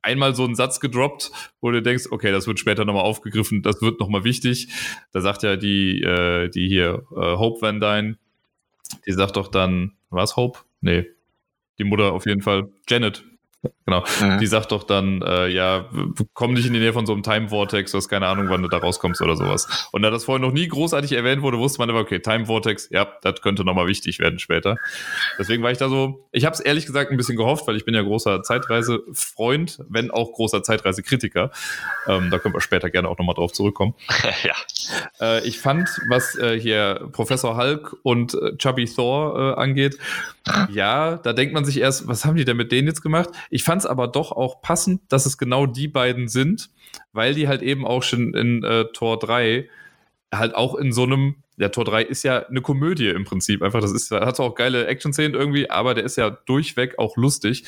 einmal 0.00 0.34
so 0.34 0.44
ein 0.44 0.54
Satz 0.54 0.80
gedroppt, 0.80 1.30
wo 1.60 1.70
du 1.70 1.82
denkst, 1.82 2.06
okay, 2.10 2.32
das 2.32 2.46
wird 2.46 2.58
später 2.58 2.84
nochmal 2.84 3.04
aufgegriffen, 3.04 3.62
das 3.62 3.82
wird 3.82 4.00
nochmal 4.00 4.24
wichtig. 4.24 4.68
Da 5.12 5.20
sagt 5.20 5.42
ja 5.42 5.56
die, 5.56 6.02
äh, 6.02 6.48
die 6.48 6.66
hier, 6.66 7.02
äh, 7.14 7.36
Hope 7.36 7.60
Van 7.60 7.80
Dyne, 7.80 8.16
die 9.06 9.12
sagt 9.12 9.36
doch 9.36 9.48
dann, 9.48 9.92
was 10.08 10.36
Hope? 10.36 10.60
Nee, 10.80 11.06
die 11.78 11.84
Mutter 11.84 12.12
auf 12.12 12.26
jeden 12.26 12.42
Fall, 12.42 12.68
Janet. 12.88 13.24
Genau. 13.86 14.04
Die 14.40 14.46
sagt 14.46 14.72
doch 14.72 14.82
dann, 14.82 15.22
äh, 15.22 15.48
ja, 15.48 15.88
komm 16.34 16.54
nicht 16.54 16.66
in 16.66 16.72
die 16.72 16.80
Nähe 16.80 16.92
von 16.92 17.06
so 17.06 17.12
einem 17.12 17.22
Time 17.22 17.48
Vortex, 17.48 17.92
du 17.92 17.98
hast 17.98 18.08
keine 18.08 18.26
Ahnung, 18.26 18.48
wann 18.48 18.62
du 18.62 18.68
da 18.68 18.78
rauskommst 18.78 19.22
oder 19.22 19.36
sowas. 19.36 19.88
Und 19.92 20.02
da 20.02 20.10
das 20.10 20.24
vorher 20.24 20.44
noch 20.44 20.52
nie 20.52 20.66
großartig 20.66 21.12
erwähnt 21.12 21.42
wurde, 21.42 21.58
wusste 21.58 21.78
man 21.78 21.90
aber, 21.90 22.00
okay, 22.00 22.18
Time 22.18 22.46
Vortex, 22.46 22.88
ja, 22.90 23.06
das 23.22 23.40
könnte 23.40 23.64
nochmal 23.64 23.86
wichtig 23.86 24.18
werden 24.18 24.40
später. 24.40 24.78
Deswegen 25.38 25.62
war 25.62 25.70
ich 25.70 25.78
da 25.78 25.88
so, 25.88 26.28
ich 26.32 26.44
habe 26.44 26.54
es 26.54 26.60
ehrlich 26.60 26.86
gesagt 26.86 27.12
ein 27.12 27.16
bisschen 27.16 27.36
gehofft, 27.36 27.66
weil 27.68 27.76
ich 27.76 27.84
bin 27.84 27.94
ja 27.94 28.02
großer 28.02 28.42
Zeitreisefreund, 28.42 29.78
wenn 29.88 30.10
auch 30.10 30.32
großer 30.32 30.62
Zeitreisekritiker. 30.62 31.50
Ähm, 32.08 32.30
da 32.30 32.38
können 32.38 32.54
wir 32.54 32.60
später 32.60 32.90
gerne 32.90 33.08
auch 33.08 33.18
nochmal 33.18 33.34
drauf 33.34 33.52
zurückkommen. 33.52 33.94
ja. 34.42 34.54
Äh, 35.20 35.46
ich 35.46 35.60
fand, 35.60 35.88
was 36.08 36.36
äh, 36.36 36.58
hier 36.58 37.08
Professor 37.12 37.56
Hulk 37.56 37.96
und 38.02 38.34
äh, 38.34 38.56
Chubby 38.56 38.86
Thor 38.86 39.56
äh, 39.56 39.60
angeht, 39.60 39.98
ja, 40.70 41.16
da 41.16 41.32
denkt 41.32 41.54
man 41.54 41.64
sich 41.64 41.78
erst, 41.78 42.08
was 42.08 42.24
haben 42.24 42.36
die 42.36 42.44
denn 42.44 42.56
mit 42.56 42.72
denen 42.72 42.88
jetzt 42.88 43.02
gemacht? 43.02 43.30
Ich 43.52 43.64
fand 43.64 43.82
es 43.82 43.86
aber 43.86 44.08
doch 44.08 44.32
auch 44.32 44.62
passend, 44.62 45.02
dass 45.10 45.26
es 45.26 45.36
genau 45.36 45.66
die 45.66 45.86
beiden 45.86 46.26
sind, 46.26 46.70
weil 47.12 47.34
die 47.34 47.48
halt 47.48 47.60
eben 47.60 47.86
auch 47.86 48.02
schon 48.02 48.32
in 48.32 48.64
äh, 48.64 48.86
Tor 48.94 49.18
3 49.18 49.68
halt 50.34 50.54
auch 50.54 50.74
in 50.74 50.90
so 50.90 51.02
einem, 51.02 51.34
der 51.58 51.70
Tor 51.70 51.84
3 51.84 52.02
ist 52.02 52.22
ja 52.22 52.46
eine 52.46 52.62
Komödie 52.62 53.08
im 53.08 53.24
Prinzip. 53.24 53.60
Einfach, 53.60 53.82
das 53.82 53.92
ist, 53.92 54.10
hat 54.10 54.40
auch 54.40 54.54
geile 54.54 54.86
Action-Szenen 54.86 55.34
irgendwie, 55.34 55.68
aber 55.68 55.92
der 55.92 56.04
ist 56.04 56.16
ja 56.16 56.30
durchweg 56.30 56.98
auch 56.98 57.18
lustig. 57.18 57.64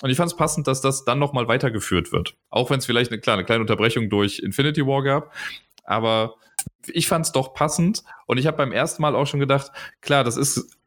Und 0.00 0.08
ich 0.08 0.16
fand 0.16 0.30
es 0.30 0.38
passend, 0.38 0.68
dass 0.68 0.80
das 0.80 1.04
dann 1.04 1.18
nochmal 1.18 1.48
weitergeführt 1.48 2.12
wird. 2.12 2.34
Auch 2.48 2.70
wenn 2.70 2.78
es 2.78 2.86
vielleicht 2.86 3.12
eine, 3.12 3.20
klar, 3.20 3.36
eine 3.36 3.44
kleine 3.44 3.60
Unterbrechung 3.60 4.08
durch 4.08 4.38
Infinity 4.38 4.86
War 4.86 5.02
gab. 5.02 5.34
Aber 5.84 6.36
ich 6.86 7.08
fand 7.08 7.26
es 7.26 7.32
doch 7.32 7.52
passend. 7.52 8.04
Und 8.24 8.38
ich 8.38 8.46
habe 8.46 8.56
beim 8.56 8.72
ersten 8.72 9.02
Mal 9.02 9.14
auch 9.14 9.26
schon 9.26 9.40
gedacht, 9.40 9.70
klar, 10.00 10.24
das 10.24 10.38
ist 10.38 10.78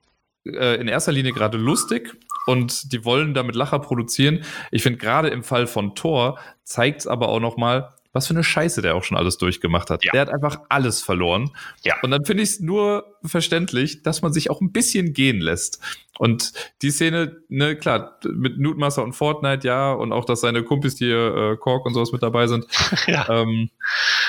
äh, 0.45 0.81
in 0.81 0.88
erster 0.88 1.12
Linie 1.12 1.33
gerade 1.33 1.59
lustig 1.59 2.17
und 2.49 2.91
die 2.91 3.05
wollen 3.05 3.35
damit 3.35 3.53
Lacher 3.53 3.77
produzieren. 3.77 4.43
Ich 4.71 4.81
finde 4.81 4.97
gerade 4.97 5.27
im 5.27 5.43
Fall 5.43 5.67
von 5.67 5.93
Thor 5.93 6.39
zeigt 6.63 7.01
es 7.01 7.07
aber 7.07 7.29
auch 7.29 7.39
noch 7.39 7.57
mal, 7.57 7.93
was 8.12 8.25
für 8.25 8.33
eine 8.33 8.43
Scheiße 8.43 8.81
der 8.81 8.95
auch 8.95 9.03
schon 9.03 9.17
alles 9.17 9.38
durchgemacht 9.38 9.91
hat. 9.91 10.03
Ja. 10.03 10.12
Der 10.13 10.21
hat 10.21 10.29
einfach 10.29 10.62
alles 10.67 11.03
verloren. 11.03 11.51
Ja. 11.83 11.95
Und 12.01 12.09
dann 12.09 12.25
finde 12.25 12.41
ich 12.41 12.49
es 12.49 12.59
nur 12.59 13.05
verständlich, 13.23 14.01
dass 14.01 14.23
man 14.23 14.33
sich 14.33 14.49
auch 14.49 14.62
ein 14.62 14.71
bisschen 14.71 15.13
gehen 15.13 15.41
lässt. 15.41 15.79
Und 16.17 16.53
die 16.81 16.89
Szene, 16.89 17.38
ne, 17.49 17.75
klar, 17.75 18.19
mit 18.25 18.57
Newtmaster 18.57 19.03
und 19.03 19.13
Fortnite, 19.13 19.67
ja, 19.67 19.93
und 19.93 20.12
auch, 20.12 20.25
dass 20.25 20.41
seine 20.41 20.63
Kumpels 20.63 20.97
hier, 20.97 21.53
äh, 21.53 21.57
Kork 21.57 21.85
und 21.85 21.93
sowas 21.93 22.12
mit 22.12 22.23
dabei 22.23 22.47
sind, 22.47 22.65
ja. 23.07 23.29
ähm, 23.29 23.69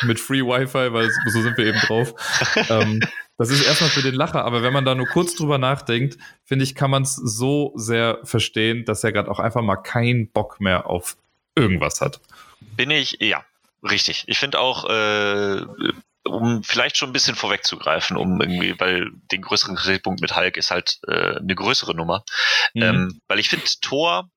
mit 0.02 0.20
Free 0.20 0.42
Wi-Fi, 0.42 0.92
weil 0.92 1.11
so 1.26 1.40
sind 1.40 1.56
wir 1.56 1.66
eben 1.66 1.80
drauf. 1.80 2.14
ähm, 2.68 3.00
das 3.40 3.48
ist 3.48 3.62
erstmal 3.62 3.88
für 3.88 4.03
den 4.03 4.14
Lacher, 4.14 4.44
aber 4.44 4.62
wenn 4.62 4.74
man 4.74 4.85
da 4.85 4.94
nur 4.94 5.07
kurz 5.07 5.35
drüber 5.35 5.57
nachdenkt, 5.57 6.18
finde 6.44 6.62
ich, 6.62 6.74
kann 6.74 6.90
man 6.90 7.05
es 7.05 7.16
so 7.16 7.72
sehr 7.74 8.18
verstehen, 8.22 8.85
dass 8.85 9.03
er 9.03 9.12
gerade 9.12 9.31
auch 9.31 9.38
einfach 9.38 9.62
mal 9.62 9.76
keinen 9.76 10.31
Bock 10.31 10.61
mehr 10.61 10.85
auf 10.85 11.16
irgendwas 11.55 12.03
hat. 12.03 12.20
Bin 12.61 12.90
ich, 12.90 13.16
ja, 13.20 13.42
richtig. 13.83 14.24
Ich 14.26 14.38
finde 14.38 14.61
auch, 14.61 14.85
äh, 14.90 15.64
um 16.24 16.62
vielleicht 16.62 16.98
schon 16.98 17.09
ein 17.09 17.14
bisschen 17.14 17.35
vorwegzugreifen, 17.35 18.18
um 18.18 18.42
irgendwie, 18.42 18.79
weil 18.79 19.11
den 19.33 19.40
größeren 19.40 19.76
Kritikpunkt 19.76 20.20
mit 20.20 20.37
Hulk 20.37 20.59
ist 20.59 20.70
halt 20.70 20.98
äh, 21.09 21.38
eine 21.38 21.55
größere 21.55 21.94
Nummer. 21.94 22.24
Mhm. 22.74 22.83
Ähm, 22.83 23.20
weil 23.26 23.38
ich 23.38 23.48
finde, 23.48 23.64
Thor 23.81 24.29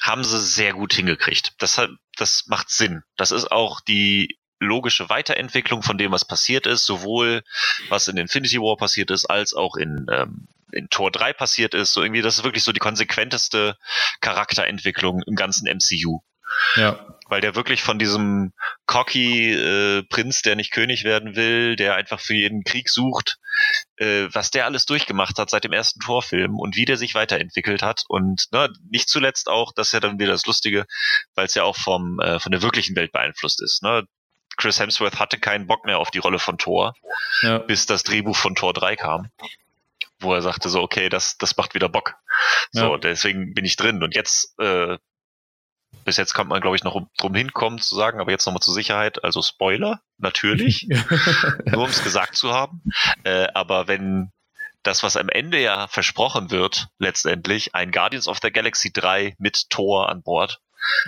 haben 0.00 0.22
sie 0.22 0.38
sehr 0.38 0.74
gut 0.74 0.94
hingekriegt. 0.94 1.54
Das, 1.58 1.76
hat, 1.76 1.90
das 2.16 2.44
macht 2.46 2.70
Sinn. 2.70 3.02
Das 3.16 3.32
ist 3.32 3.50
auch 3.50 3.80
die 3.80 4.38
logische 4.60 5.08
Weiterentwicklung 5.08 5.82
von 5.82 5.98
dem, 5.98 6.12
was 6.12 6.24
passiert 6.24 6.66
ist, 6.66 6.84
sowohl 6.84 7.42
was 7.88 8.08
in 8.08 8.16
Infinity 8.16 8.58
War 8.58 8.76
passiert 8.76 9.10
ist, 9.10 9.26
als 9.26 9.54
auch 9.54 9.76
in, 9.76 10.06
ähm, 10.10 10.48
in 10.72 10.88
Tor 10.90 11.10
3 11.10 11.32
passiert 11.32 11.74
ist. 11.74 11.92
So 11.92 12.02
irgendwie, 12.02 12.22
das 12.22 12.38
ist 12.38 12.44
wirklich 12.44 12.64
so 12.64 12.72
die 12.72 12.80
konsequenteste 12.80 13.76
Charakterentwicklung 14.20 15.22
im 15.26 15.36
ganzen 15.36 15.66
MCU 15.68 16.20
ja. 16.76 16.98
weil 17.28 17.40
der 17.40 17.54
wirklich 17.54 17.82
von 17.82 17.98
diesem 17.98 18.52
cocky 18.86 19.52
äh, 19.52 20.02
Prinz, 20.04 20.42
der 20.42 20.56
nicht 20.56 20.72
König 20.72 21.04
werden 21.04 21.36
will, 21.36 21.76
der 21.76 21.94
einfach 21.94 22.20
für 22.20 22.34
jeden 22.34 22.64
Krieg 22.64 22.88
sucht, 22.88 23.38
äh, 23.96 24.28
was 24.32 24.50
der 24.50 24.64
alles 24.64 24.86
durchgemacht 24.86 25.38
hat 25.38 25.50
seit 25.50 25.64
dem 25.64 25.72
ersten 25.72 26.00
Torfilm 26.00 26.58
und 26.58 26.76
wie 26.76 26.84
der 26.84 26.96
sich 26.96 27.14
weiterentwickelt 27.14 27.82
hat 27.82 28.02
und 28.08 28.46
ne, 28.52 28.70
nicht 28.90 29.08
zuletzt 29.08 29.48
auch, 29.48 29.72
das 29.74 29.88
ist 29.88 29.92
ja 29.92 30.00
dann 30.00 30.18
wieder 30.18 30.32
das 30.32 30.46
Lustige, 30.46 30.86
weil 31.34 31.46
es 31.46 31.54
ja 31.54 31.64
auch 31.64 31.76
vom 31.76 32.20
äh, 32.20 32.40
von 32.40 32.52
der 32.52 32.62
wirklichen 32.62 32.96
Welt 32.96 33.12
beeinflusst 33.12 33.62
ist. 33.62 33.82
Ne? 33.82 34.04
Chris 34.58 34.78
Hemsworth 34.80 35.18
hatte 35.18 35.38
keinen 35.38 35.66
Bock 35.66 35.86
mehr 35.86 35.98
auf 35.98 36.10
die 36.10 36.18
Rolle 36.18 36.38
von 36.38 36.58
Thor, 36.58 36.94
ja. 37.42 37.58
bis 37.58 37.86
das 37.86 38.02
Drehbuch 38.02 38.36
von 38.36 38.54
Thor 38.54 38.74
3 38.74 38.96
kam, 38.96 39.30
wo 40.18 40.34
er 40.34 40.42
sagte 40.42 40.68
so, 40.68 40.82
okay, 40.82 41.08
das, 41.08 41.38
das 41.38 41.56
macht 41.56 41.74
wieder 41.74 41.88
Bock. 41.88 42.16
So, 42.72 42.92
ja. 42.92 42.98
deswegen 42.98 43.54
bin 43.54 43.64
ich 43.64 43.76
drin. 43.76 44.02
Und 44.02 44.14
jetzt, 44.14 44.58
äh, 44.58 44.98
bis 46.04 46.16
jetzt 46.16 46.34
kommt 46.34 46.50
man, 46.50 46.60
glaube 46.60 46.76
ich, 46.76 46.84
noch 46.84 47.00
drum 47.16 47.34
hinkommen 47.34 47.78
zu 47.78 47.94
sagen, 47.94 48.20
aber 48.20 48.32
jetzt 48.32 48.46
nochmal 48.46 48.60
zur 48.60 48.74
Sicherheit, 48.74 49.22
also 49.24 49.42
Spoiler, 49.42 50.02
natürlich, 50.18 50.88
nur 51.64 51.84
um 51.84 51.90
es 51.90 52.02
gesagt 52.02 52.34
zu 52.34 52.52
haben. 52.52 52.82
Äh, 53.22 53.46
aber 53.54 53.86
wenn 53.86 54.32
das, 54.82 55.02
was 55.04 55.16
am 55.16 55.28
Ende 55.28 55.60
ja 55.60 55.86
versprochen 55.86 56.50
wird, 56.50 56.88
letztendlich, 56.98 57.74
ein 57.74 57.92
Guardians 57.92 58.26
of 58.26 58.38
the 58.42 58.50
Galaxy 58.50 58.92
3 58.92 59.36
mit 59.38 59.70
Thor 59.70 60.08
an 60.08 60.22
Bord, 60.22 60.60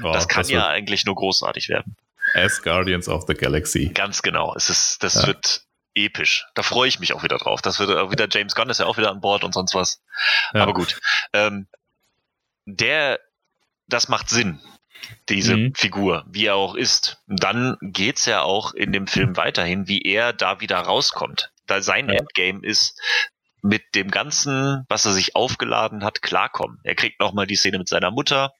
oh, 0.05 0.13
das 0.13 0.29
kann 0.29 0.43
das 0.43 0.51
ja 0.51 0.69
eigentlich 0.69 1.05
nur 1.05 1.17
großartig 1.17 1.69
werden. 1.69 1.97
As 2.35 2.62
Guardians 2.62 3.09
of 3.09 3.25
the 3.27 3.35
Galaxy. 3.35 3.88
Ganz 3.88 4.23
genau. 4.23 4.55
Es 4.55 4.71
ist, 4.71 5.03
das 5.03 5.14
ja. 5.14 5.27
wird 5.29 5.62
episch. 5.95 6.47
Da 6.55 6.62
freue 6.62 6.88
ich 6.88 7.01
mich 7.01 7.12
auch 7.12 7.23
wieder 7.23 7.38
drauf. 7.38 7.62
Das 7.62 7.79
wird 7.79 7.90
auch 7.90 8.11
wieder 8.11 8.29
James 8.31 8.55
Gunn 8.55 8.71
ist 8.71 8.79
ja 8.79 8.87
auch 8.87 8.97
wieder 8.97 9.11
an 9.11 9.21
Bord 9.21 9.45
und 9.45 9.53
sonst 9.53 9.75
was. 9.75 10.03
Ja. 10.55 10.62
Aber 10.62 10.73
gut. 10.73 10.99
Ähm, 11.33 11.66
der, 12.66 13.21
das 13.87 14.09
macht 14.09 14.29
Sinn, 14.29 14.61
diese 15.29 15.57
mhm. 15.57 15.75
Figur, 15.75 16.25
wie 16.29 16.47
er 16.47 16.55
auch 16.55 16.75
ist. 16.75 17.23
Dann 17.27 17.77
geht's 17.81 18.27
ja 18.27 18.43
auch 18.43 18.73
in 18.75 18.93
dem 18.93 19.07
Film 19.07 19.37
weiterhin, 19.37 19.88
wie 19.88 20.03
er 20.03 20.33
da 20.33 20.61
wieder 20.61 20.79
rauskommt. 20.79 21.53
Da 21.66 21.83
sein 21.83 22.09
ja. 22.09 22.16
Endgame 22.16 22.64
ist, 22.64 23.01
mit 23.62 23.94
dem 23.94 24.11
Ganzen, 24.11 24.85
was 24.88 25.05
er 25.05 25.12
sich 25.12 25.37
aufgeladen 25.37 26.05
hat, 26.05 26.23
klarkommen. 26.23 26.81
Er 26.83 26.94
kriegt 26.94 27.20
nochmal 27.20 27.46
die 27.46 27.57
Szene 27.57 27.79
mit 27.79 27.88
seiner 27.88 28.11
Mutter 28.11 28.55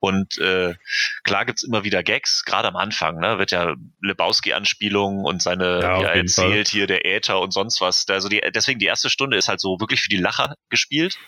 und 0.00 0.38
äh, 0.38 0.74
klar 1.22 1.44
gibt's 1.44 1.62
immer 1.62 1.84
wieder 1.84 2.02
Gags, 2.02 2.44
gerade 2.44 2.68
am 2.68 2.76
Anfang, 2.76 3.18
ne, 3.18 3.38
wird 3.38 3.50
ja 3.50 3.74
Lebowski-Anspielungen 4.02 5.24
und 5.24 5.42
seine, 5.42 5.80
ja, 5.80 5.98
wie 5.98 6.04
er 6.04 6.14
erzählt, 6.14 6.68
Fall. 6.68 6.78
hier 6.78 6.86
der 6.86 7.04
Äther 7.06 7.40
und 7.40 7.52
sonst 7.52 7.80
was. 7.80 8.06
Also 8.08 8.28
die, 8.28 8.40
deswegen 8.54 8.78
die 8.78 8.86
erste 8.86 9.10
Stunde 9.10 9.36
ist 9.36 9.48
halt 9.48 9.60
so 9.60 9.80
wirklich 9.80 10.02
für 10.02 10.10
die 10.10 10.18
Lacher 10.18 10.54
gespielt. 10.68 11.18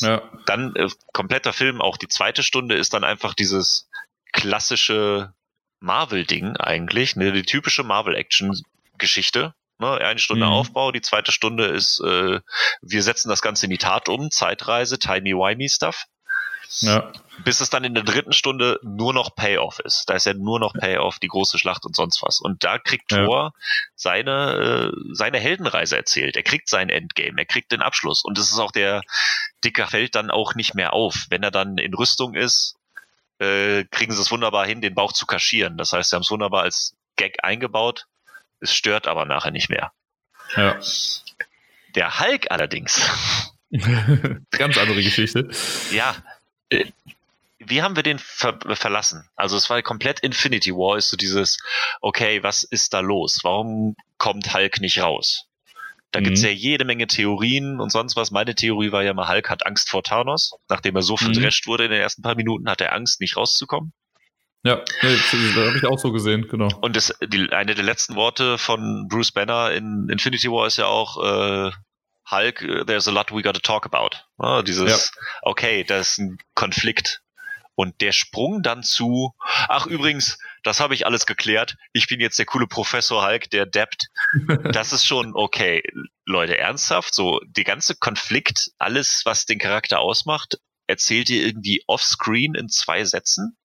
Ja. 0.00 0.22
Dann 0.46 0.74
äh, 0.76 0.88
kompletter 1.12 1.52
Film, 1.52 1.80
auch 1.80 1.96
die 1.96 2.08
zweite 2.08 2.42
Stunde 2.42 2.76
ist 2.76 2.92
dann 2.94 3.04
einfach 3.04 3.34
dieses 3.34 3.88
klassische 4.32 5.32
Marvel-Ding 5.80 6.56
eigentlich, 6.56 7.16
ne, 7.16 7.32
die 7.32 7.42
typische 7.42 7.82
Marvel-Action-Geschichte 7.82 9.54
Ne? 9.82 9.98
Eine 9.98 10.18
Stunde 10.18 10.46
mhm. 10.46 10.52
Aufbau, 10.52 10.92
die 10.92 11.02
zweite 11.02 11.32
Stunde 11.32 11.66
ist, 11.66 12.00
äh, 12.00 12.40
wir 12.80 13.02
setzen 13.02 13.28
das 13.28 13.42
Ganze 13.42 13.66
in 13.66 13.70
die 13.70 13.78
Tat 13.78 14.08
um, 14.08 14.30
Zeitreise, 14.30 14.98
Timey-Wimey-Stuff. 14.98 16.06
Ja. 16.80 17.12
Bis 17.44 17.60
es 17.60 17.68
dann 17.68 17.84
in 17.84 17.92
der 17.92 18.04
dritten 18.04 18.32
Stunde 18.32 18.78
nur 18.82 19.12
noch 19.12 19.34
Payoff 19.34 19.78
ist. 19.80 20.08
Da 20.08 20.14
ist 20.14 20.24
ja 20.24 20.32
nur 20.32 20.58
noch 20.58 20.72
Payoff, 20.72 21.18
die 21.18 21.28
große 21.28 21.58
Schlacht 21.58 21.84
und 21.84 21.94
sonst 21.94 22.22
was. 22.22 22.40
Und 22.40 22.64
da 22.64 22.78
kriegt 22.78 23.12
ja. 23.12 23.24
Thor 23.24 23.52
seine, 23.94 24.92
äh, 24.92 24.98
seine 25.12 25.38
Heldenreise 25.38 25.96
erzählt. 25.96 26.36
Er 26.36 26.42
kriegt 26.44 26.68
sein 26.68 26.88
Endgame, 26.88 27.38
er 27.38 27.44
kriegt 27.44 27.72
den 27.72 27.82
Abschluss. 27.82 28.24
Und 28.24 28.38
es 28.38 28.50
ist 28.50 28.58
auch 28.58 28.70
der 28.70 29.02
Dicker 29.64 29.86
fällt 29.86 30.14
dann 30.14 30.30
auch 30.30 30.54
nicht 30.54 30.74
mehr 30.74 30.92
auf. 30.94 31.26
Wenn 31.28 31.42
er 31.42 31.50
dann 31.50 31.76
in 31.76 31.92
Rüstung 31.92 32.34
ist, 32.34 32.76
äh, 33.38 33.84
kriegen 33.90 34.12
sie 34.12 34.22
es 34.22 34.30
wunderbar 34.30 34.64
hin, 34.64 34.80
den 34.80 34.94
Bauch 34.94 35.12
zu 35.12 35.26
kaschieren. 35.26 35.76
Das 35.76 35.92
heißt, 35.92 36.10
sie 36.10 36.16
haben 36.16 36.22
es 36.22 36.30
wunderbar 36.30 36.62
als 36.62 36.94
Gag 37.16 37.44
eingebaut. 37.44 38.06
Es 38.62 38.72
stört 38.72 39.08
aber 39.08 39.24
nachher 39.24 39.50
nicht 39.50 39.68
mehr. 39.68 39.92
Ja. 40.56 40.78
Der 41.96 42.20
Hulk 42.20 42.50
allerdings. 42.50 43.10
Ganz 44.50 44.78
andere 44.78 45.02
Geschichte. 45.02 45.50
Ja. 45.90 46.14
Wie 47.58 47.82
haben 47.82 47.96
wir 47.96 48.02
den 48.02 48.18
ver 48.18 48.58
verlassen? 48.74 49.28
Also 49.34 49.56
es 49.56 49.68
war 49.68 49.82
komplett 49.82 50.20
Infinity 50.20 50.72
War, 50.72 50.96
ist 50.96 51.10
so 51.10 51.16
dieses, 51.16 51.58
okay, 52.00 52.42
was 52.42 52.64
ist 52.64 52.94
da 52.94 53.00
los? 53.00 53.40
Warum 53.42 53.96
kommt 54.18 54.54
Hulk 54.54 54.80
nicht 54.80 55.00
raus? 55.00 55.46
Da 56.12 56.20
mhm. 56.20 56.24
gibt's 56.24 56.42
ja 56.42 56.50
jede 56.50 56.84
Menge 56.84 57.08
Theorien 57.08 57.80
und 57.80 57.90
sonst 57.90 58.14
was. 58.14 58.30
Meine 58.30 58.54
Theorie 58.54 58.92
war 58.92 59.02
ja 59.02 59.12
mal, 59.12 59.28
Hulk 59.28 59.50
hat 59.50 59.66
Angst 59.66 59.90
vor 59.90 60.04
Thanos. 60.04 60.54
Nachdem 60.68 60.94
er 60.94 61.02
so 61.02 61.14
mhm. 61.14 61.32
verdrescht 61.32 61.66
wurde 61.66 61.86
in 61.86 61.90
den 61.90 62.00
ersten 62.00 62.22
paar 62.22 62.36
Minuten, 62.36 62.68
hat 62.68 62.80
er 62.80 62.92
Angst, 62.92 63.20
nicht 63.20 63.36
rauszukommen. 63.36 63.92
Ja, 64.64 64.76
nee, 65.02 65.16
das 65.16 65.32
habe 65.32 65.76
ich 65.76 65.86
auch 65.86 65.98
so 65.98 66.12
gesehen, 66.12 66.46
genau. 66.48 66.68
Und 66.80 66.94
das, 66.94 67.12
die, 67.20 67.50
eine 67.50 67.74
der 67.74 67.84
letzten 67.84 68.14
Worte 68.14 68.58
von 68.58 69.08
Bruce 69.08 69.32
Banner 69.32 69.72
in 69.72 70.08
Infinity 70.08 70.48
War 70.48 70.68
ist 70.68 70.78
ja 70.78 70.86
auch 70.86 71.18
äh, 71.18 71.72
Hulk, 72.30 72.62
uh, 72.62 72.84
there's 72.84 73.08
a 73.08 73.10
lot 73.10 73.32
we 73.32 73.42
gotta 73.42 73.58
talk 73.58 73.86
about. 73.86 74.10
Ja, 74.40 74.62
dieses, 74.62 74.90
ja. 74.90 75.20
okay, 75.42 75.82
da 75.82 75.98
ist 75.98 76.18
ein 76.18 76.38
Konflikt. 76.54 77.22
Und 77.74 78.00
der 78.00 78.12
Sprung 78.12 78.62
dann 78.62 78.82
zu, 78.82 79.34
ach 79.68 79.86
übrigens, 79.86 80.38
das 80.62 80.78
habe 80.78 80.94
ich 80.94 81.06
alles 81.06 81.26
geklärt, 81.26 81.76
ich 81.92 82.06
bin 82.06 82.20
jetzt 82.20 82.38
der 82.38 82.46
coole 82.46 82.66
Professor 82.66 83.26
Hulk, 83.26 83.50
der 83.50 83.66
deppt. 83.66 84.08
Das 84.72 84.92
ist 84.92 85.06
schon 85.06 85.32
okay. 85.34 85.82
Leute, 86.24 86.58
ernsthaft, 86.58 87.14
so 87.14 87.40
die 87.44 87.64
ganze 87.64 87.96
Konflikt, 87.96 88.70
alles, 88.78 89.22
was 89.24 89.46
den 89.46 89.58
Charakter 89.58 90.00
ausmacht, 90.00 90.58
erzählt 90.86 91.30
ihr 91.30 91.44
irgendwie 91.44 91.82
offscreen 91.86 92.54
in 92.54 92.68
zwei 92.68 93.04
Sätzen? 93.04 93.56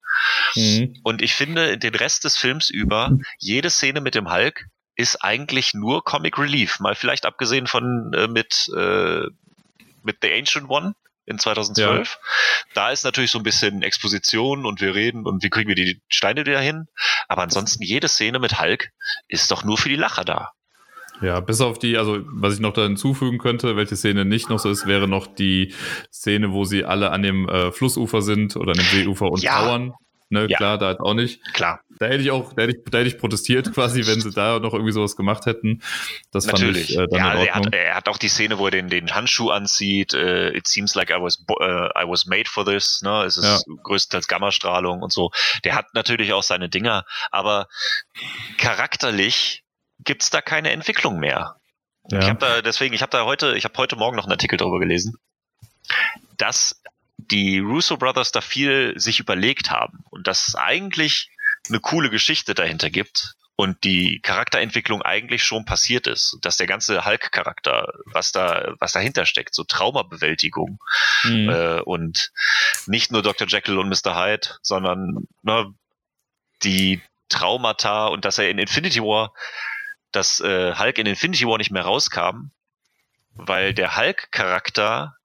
Mhm. 0.54 0.96
Und 1.02 1.22
ich 1.22 1.34
finde, 1.34 1.78
den 1.78 1.94
Rest 1.94 2.24
des 2.24 2.36
Films 2.36 2.70
über, 2.70 3.16
jede 3.38 3.70
Szene 3.70 4.00
mit 4.00 4.14
dem 4.14 4.30
Hulk 4.30 4.66
ist 4.96 5.22
eigentlich 5.22 5.74
nur 5.74 6.04
Comic 6.04 6.38
Relief. 6.38 6.80
Mal 6.80 6.94
vielleicht 6.94 7.24
abgesehen 7.24 7.66
von 7.66 8.12
äh, 8.14 8.26
mit, 8.26 8.68
äh, 8.76 9.26
mit 10.02 10.18
The 10.22 10.32
Ancient 10.32 10.68
One 10.68 10.94
in 11.26 11.38
2012. 11.38 12.08
Ja. 12.08 12.28
Da 12.74 12.90
ist 12.90 13.04
natürlich 13.04 13.30
so 13.30 13.38
ein 13.38 13.44
bisschen 13.44 13.82
Exposition 13.82 14.66
und 14.66 14.80
wir 14.80 14.94
reden 14.94 15.26
und 15.26 15.42
wie 15.42 15.50
kriegen 15.50 15.68
wir 15.68 15.76
die 15.76 16.00
Steine 16.08 16.46
wieder 16.46 16.60
hin. 16.60 16.88
Aber 17.28 17.42
ansonsten 17.42 17.82
jede 17.82 18.08
Szene 18.08 18.38
mit 18.38 18.60
Hulk 18.60 18.90
ist 19.28 19.50
doch 19.50 19.62
nur 19.62 19.78
für 19.78 19.88
die 19.88 19.96
Lacher 19.96 20.24
da. 20.24 20.52
Ja, 21.20 21.40
bis 21.40 21.60
auf 21.60 21.78
die, 21.78 21.96
also 21.96 22.18
was 22.26 22.54
ich 22.54 22.60
noch 22.60 22.72
da 22.72 22.82
hinzufügen 22.82 23.38
könnte, 23.38 23.76
welche 23.76 23.96
Szene 23.96 24.24
nicht 24.24 24.50
noch 24.50 24.58
so 24.58 24.70
ist, 24.70 24.86
wäre 24.86 25.08
noch 25.08 25.26
die 25.26 25.74
Szene, 26.12 26.52
wo 26.52 26.64
sie 26.64 26.84
alle 26.84 27.10
an 27.10 27.22
dem 27.22 27.48
äh, 27.48 27.72
Flussufer 27.72 28.22
sind 28.22 28.56
oder 28.56 28.72
an 28.72 28.78
dem 28.78 29.04
Seeufer 29.04 29.30
und 29.30 29.42
ja. 29.42 29.60
trauern. 29.60 29.94
Ne, 30.30 30.46
ja. 30.46 30.58
klar, 30.58 30.76
da 30.76 30.86
halt 30.88 31.00
auch 31.00 31.14
nicht. 31.14 31.40
Klar. 31.54 31.80
Da 31.98 32.06
hätte 32.06 32.22
ich 32.22 32.30
auch, 32.30 32.52
da 32.52 32.62
hätte 32.62 32.76
ich, 32.76 32.84
da 32.90 32.98
hätte 32.98 33.08
ich 33.08 33.18
protestiert 33.18 33.72
quasi, 33.74 34.06
wenn 34.06 34.20
sie 34.20 34.30
da 34.30 34.58
noch 34.58 34.74
irgendwie 34.74 34.92
sowas 34.92 35.16
gemacht 35.16 35.46
hätten. 35.46 35.82
Das 36.30 36.46
Natürlich. 36.46 36.94
fand 36.94 37.08
ich 37.08 37.14
äh, 37.14 37.18
dann 37.18 37.18
ja, 37.18 37.44
er 37.44 37.54
hat, 37.54 37.74
er 37.74 37.94
hat 37.94 38.08
auch 38.08 38.18
die 38.18 38.28
Szene, 38.28 38.58
wo 38.58 38.66
er 38.66 38.70
den, 38.70 38.88
den 38.90 39.14
Handschuh 39.14 39.48
anzieht. 39.48 40.12
Uh, 40.12 40.50
it 40.52 40.68
seems 40.68 40.94
like 40.94 41.08
I 41.10 41.14
was, 41.14 41.42
uh, 41.48 41.88
I 41.98 42.04
was 42.06 42.26
made 42.26 42.44
for 42.46 42.64
this. 42.66 43.00
Ne? 43.00 43.24
Es 43.24 43.38
ist 43.38 43.66
ja. 43.66 43.74
größtenteils 43.82 44.28
Gammastrahlung 44.28 45.00
und 45.00 45.12
so. 45.12 45.30
Der 45.64 45.74
hat 45.74 45.94
natürlich 45.94 46.34
auch 46.34 46.42
seine 46.42 46.68
Dinger, 46.68 47.06
aber 47.30 47.68
charakterlich 48.58 49.64
gibt's 50.00 50.30
da 50.30 50.40
keine 50.40 50.70
Entwicklung 50.70 51.18
mehr. 51.18 51.56
Ja. 52.10 52.20
Ich 52.20 52.28
habe 52.28 52.38
da 52.38 52.62
deswegen, 52.62 52.94
ich 52.94 53.02
habe 53.02 53.10
da 53.10 53.24
heute, 53.24 53.56
ich 53.56 53.64
habe 53.64 53.76
heute 53.76 53.96
Morgen 53.96 54.16
noch 54.16 54.24
einen 54.24 54.32
Artikel 54.32 54.56
darüber 54.56 54.78
gelesen, 54.78 55.18
dass 56.36 56.80
die 57.18 57.58
Russo 57.58 57.96
Brothers 57.96 58.32
da 58.32 58.40
viel 58.40 58.94
sich 58.96 59.20
überlegt 59.20 59.70
haben 59.70 60.04
und 60.10 60.26
dass 60.26 60.48
es 60.48 60.54
eigentlich 60.54 61.30
eine 61.68 61.80
coole 61.80 62.10
Geschichte 62.10 62.54
dahinter 62.54 62.90
gibt 62.90 63.34
und 63.56 63.82
die 63.82 64.20
Charakterentwicklung 64.20 65.02
eigentlich 65.02 65.42
schon 65.42 65.64
passiert 65.64 66.06
ist, 66.06 66.38
dass 66.42 66.56
der 66.56 66.68
ganze 66.68 67.04
Hulk-Charakter, 67.04 67.92
was 68.04 68.30
da, 68.30 68.72
was 68.78 68.92
dahinter 68.92 69.26
steckt, 69.26 69.52
so 69.52 69.64
Traumabewältigung 69.64 70.78
mhm. 71.24 71.48
äh, 71.50 71.80
und 71.80 72.30
nicht 72.86 73.10
nur 73.10 73.22
Dr. 73.22 73.48
Jekyll 73.48 73.78
und 73.78 73.88
Mr. 73.88 74.14
Hyde, 74.14 74.48
sondern 74.62 75.26
ne, 75.42 75.74
die 76.62 77.02
Traumata 77.28 78.06
und 78.06 78.24
dass 78.24 78.38
er 78.38 78.48
in 78.48 78.58
Infinity 78.58 79.00
War, 79.02 79.34
dass 80.12 80.40
äh, 80.40 80.74
Hulk 80.74 80.98
in 80.98 81.06
Infinity 81.06 81.46
War 81.46 81.58
nicht 81.58 81.70
mehr 81.70 81.82
rauskam, 81.82 82.50
weil 83.34 83.74
der 83.74 83.96
Hulk-Charakter 83.96 85.16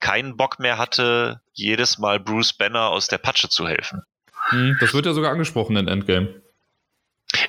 keinen 0.00 0.36
Bock 0.36 0.58
mehr 0.58 0.78
hatte, 0.78 1.40
jedes 1.52 1.98
Mal 1.98 2.20
Bruce 2.20 2.52
Banner 2.52 2.88
aus 2.88 3.08
der 3.08 3.18
Patsche 3.18 3.48
zu 3.48 3.66
helfen. 3.66 4.02
Hm, 4.50 4.76
das 4.80 4.94
wird 4.94 5.06
ja 5.06 5.12
sogar 5.12 5.32
angesprochen 5.32 5.76
in 5.76 5.88
Endgame. 5.88 6.40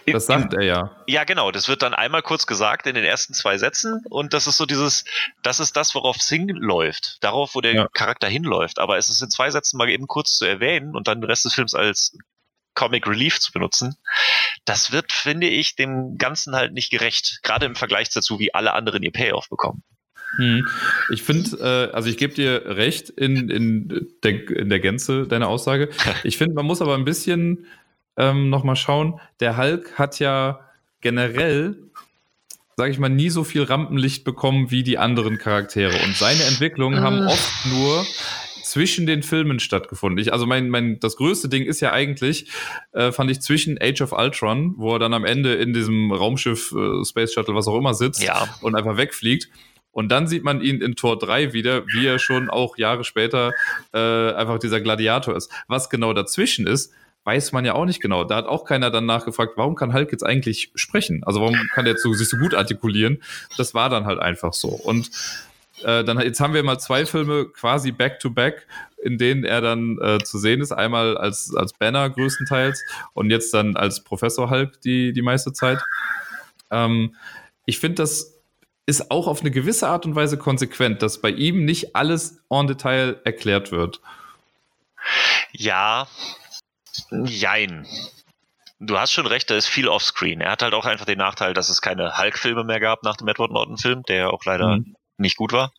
Das 0.06 0.26
sagt 0.26 0.54
er 0.54 0.64
ja. 0.64 0.92
Ja, 1.08 1.24
genau. 1.24 1.52
Das 1.52 1.70
wird 1.70 1.82
dann 1.82 1.94
einmal 1.94 2.22
kurz 2.22 2.46
gesagt 2.46 2.86
in 2.86 2.96
den 2.96 3.06
ersten 3.06 3.34
zwei 3.34 3.58
Sätzen 3.58 4.04
und 4.10 4.34
das 4.34 4.46
ist 4.46 4.58
so 4.58 4.66
dieses, 4.66 5.06
das 5.42 5.62
ist 5.62 5.78
das, 5.78 5.96
worauf 5.96 6.18
es 6.18 6.28
hinläuft. 6.28 7.18
Darauf, 7.22 7.56
wo 7.56 7.62
der 7.62 7.74
ja. 7.74 7.88
Charakter 7.94 8.28
hinläuft. 8.28 8.80
Aber 8.80 8.98
es 8.98 9.10
ist 9.10 9.22
in 9.22 9.30
zwei 9.30 9.50
Sätzen 9.52 9.78
mal 9.78 9.90
eben 9.90 10.08
kurz 10.08 10.38
zu 10.38 10.46
erwähnen 10.46 10.96
und 10.96 11.08
dann 11.08 11.22
den 11.22 11.30
Rest 11.30 11.46
des 11.46 11.54
Films 11.54 11.76
als 11.76 12.18
Comic 12.80 13.08
Relief 13.08 13.42
zu 13.42 13.52
benutzen. 13.52 13.98
Das 14.64 14.94
wird, 14.94 15.12
finde 15.12 15.48
ich, 15.48 15.76
dem 15.76 16.18
Ganzen 16.18 16.56
halt 16.56 16.72
nicht 16.72 16.90
gerecht. 16.90 17.40
Gerade 17.44 17.66
im 17.66 17.76
Vergleich 17.76 18.10
dazu, 18.10 18.40
wie 18.40 18.54
alle 18.54 18.74
anderen 18.74 19.04
ihr 19.04 19.12
Payoff 19.12 19.50
bekommen. 19.50 19.84
Hm. 20.38 20.66
Ich 21.12 21.24
finde, 21.24 21.58
äh, 21.60 21.94
also 21.94 22.08
ich 22.08 22.16
gebe 22.16 22.34
dir 22.34 22.78
recht 22.78 23.10
in, 23.10 23.50
in, 23.50 24.08
der, 24.24 24.50
in 24.50 24.70
der 24.70 24.80
Gänze 24.80 25.28
deiner 25.28 25.50
Aussage. 25.50 25.90
Ich 26.24 26.38
finde, 26.38 26.56
man 26.56 26.66
muss 26.66 26.82
aber 26.82 26.96
ein 26.96 27.04
bisschen 27.04 27.66
ähm, 28.16 28.50
nochmal 28.50 28.78
schauen. 28.78 29.20
Der 29.42 29.58
Hulk 29.58 30.00
hat 30.00 30.20
ja 30.20 30.62
generell, 31.02 31.76
sage 32.78 32.92
ich 32.92 33.00
mal, 33.00 33.10
nie 33.10 33.30
so 33.30 33.44
viel 33.44 33.64
Rampenlicht 33.64 34.24
bekommen 34.24 34.72
wie 34.72 34.84
die 34.84 34.98
anderen 34.98 35.38
Charaktere. 35.38 36.02
Und 36.06 36.16
seine 36.16 36.44
Entwicklungen 36.44 37.02
haben 37.02 37.24
ah. 37.24 37.28
oft 37.28 37.66
nur 37.66 38.06
zwischen 38.80 39.06
den 39.06 39.24
Filmen 39.24 39.60
stattgefunden. 39.60 40.20
Ich, 40.20 40.32
also 40.32 40.46
mein, 40.46 40.70
mein, 40.70 41.02
das 41.02 41.18
größte 41.18 41.50
Ding 41.50 41.64
ist 41.66 41.82
ja 41.82 41.92
eigentlich, 41.92 42.50
äh, 42.94 43.12
fand 43.12 43.30
ich 43.30 43.42
zwischen 43.42 43.78
Age 43.82 44.00
of 44.00 44.14
Ultron, 44.14 44.76
wo 44.78 44.94
er 44.94 45.00
dann 45.00 45.14
am 45.14 45.26
Ende 45.26 45.56
in 45.56 45.74
diesem 45.74 46.14
Raumschiff, 46.14 46.72
äh, 46.72 47.04
Space 47.04 47.34
Shuttle, 47.34 47.56
was 47.56 47.68
auch 47.68 47.76
immer 47.78 47.94
sitzt 47.94 48.24
Ja. 48.24 48.48
und 48.62 48.76
einfach 48.76 48.96
wegfliegt. 48.96 49.50
Und 49.92 50.14
dann 50.14 50.28
sieht 50.28 50.46
man 50.46 50.62
ihn 50.62 50.80
in 50.80 50.96
Tor 50.96 51.20
3 51.20 51.52
wieder, 51.52 51.86
wie 51.88 52.06
er 52.06 52.20
schon 52.20 52.50
auch 52.50 52.78
Jahre 52.78 53.04
später 53.04 53.52
äh, 53.94 53.98
einfach 54.32 54.60
dieser 54.60 54.80
Gladiator 54.80 55.36
ist. 55.36 55.52
Was 55.68 55.90
genau 55.90 56.14
dazwischen 56.14 56.66
ist, 56.66 56.94
weiß 57.26 57.52
man 57.52 57.66
ja 57.66 57.74
auch 57.74 57.86
nicht 57.86 58.02
genau. 58.02 58.24
Da 58.24 58.38
hat 58.38 58.46
auch 58.46 58.64
keiner 58.64 58.92
dann 58.92 59.06
nachgefragt, 59.06 59.54
warum 59.58 59.76
kann 59.76 59.94
Hulk 59.94 60.14
jetzt 60.14 60.24
eigentlich 60.26 60.72
sprechen? 60.76 61.22
Also 61.26 61.42
warum 61.42 61.60
kann 61.74 61.84
der 61.84 61.98
so, 61.98 62.14
sich 62.14 62.30
so 62.30 62.38
gut 62.38 62.54
artikulieren? 62.56 63.22
Das 63.58 63.74
war 63.74 63.90
dann 63.90 64.06
halt 64.06 64.20
einfach 64.20 64.54
so. 64.54 64.70
Und 64.70 65.10
äh, 65.84 66.04
dann 66.04 66.20
jetzt 66.20 66.40
haben 66.40 66.54
wir 66.54 66.64
mal 66.64 66.80
zwei 66.80 67.06
Filme 67.06 67.46
quasi 67.46 67.92
back 67.92 68.20
to 68.20 68.30
back, 68.30 68.68
in 68.98 69.18
denen 69.18 69.44
er 69.44 69.62
dann 69.62 69.98
äh, 70.02 70.20
zu 70.20 70.38
sehen 70.38 70.62
ist. 70.62 70.72
Einmal 70.72 71.18
als, 71.18 71.54
als 71.56 71.74
Banner 71.74 72.10
größtenteils 72.10 72.82
und 73.14 73.30
jetzt 73.30 73.54
dann 73.54 73.76
als 73.76 74.04
Professor 74.04 74.50
Hulk 74.50 74.82
die, 74.82 75.14
die 75.14 75.22
meiste 75.22 75.54
Zeit. 75.54 75.80
Ähm, 76.72 77.16
ich 77.66 77.80
finde, 77.80 77.96
das 77.96 78.36
ist 78.86 79.12
auch 79.12 79.28
auf 79.28 79.42
eine 79.42 79.52
gewisse 79.52 79.88
Art 79.88 80.06
und 80.06 80.16
Weise 80.16 80.38
konsequent, 80.38 81.02
dass 81.02 81.22
bei 81.22 81.30
ihm 81.30 81.64
nicht 81.64 81.96
alles 81.96 82.42
en 82.50 82.68
Detail 82.68 83.22
erklärt 83.24 83.72
wird. 83.72 84.02
Ja, 85.52 86.08
jein. 87.12 87.86
Du 88.80 88.98
hast 88.98 89.12
schon 89.12 89.28
recht, 89.28 89.50
da 89.50 89.56
ist 89.56 89.68
viel 89.68 89.88
offscreen. 89.88 90.42
Er 90.42 90.52
hat 90.52 90.62
halt 90.62 90.74
auch 90.74 90.86
einfach 90.86 91.06
den 91.06 91.18
Nachteil, 91.18 91.54
dass 91.54 91.70
es 91.70 91.82
keine 91.82 92.18
Hulk-Filme 92.18 92.64
mehr 92.64 92.80
gab 92.80 93.04
nach 93.04 93.18
dem 93.18 93.28
Edward 93.28 93.52
Norton-Film, 93.52 94.04
der 94.08 94.16
ja 94.16 94.30
auch 94.30 94.46
leider 94.46 94.78
Mhm. 94.78 94.96
Nicht 95.20 95.38
gut 95.38 95.52
war. 95.52 95.74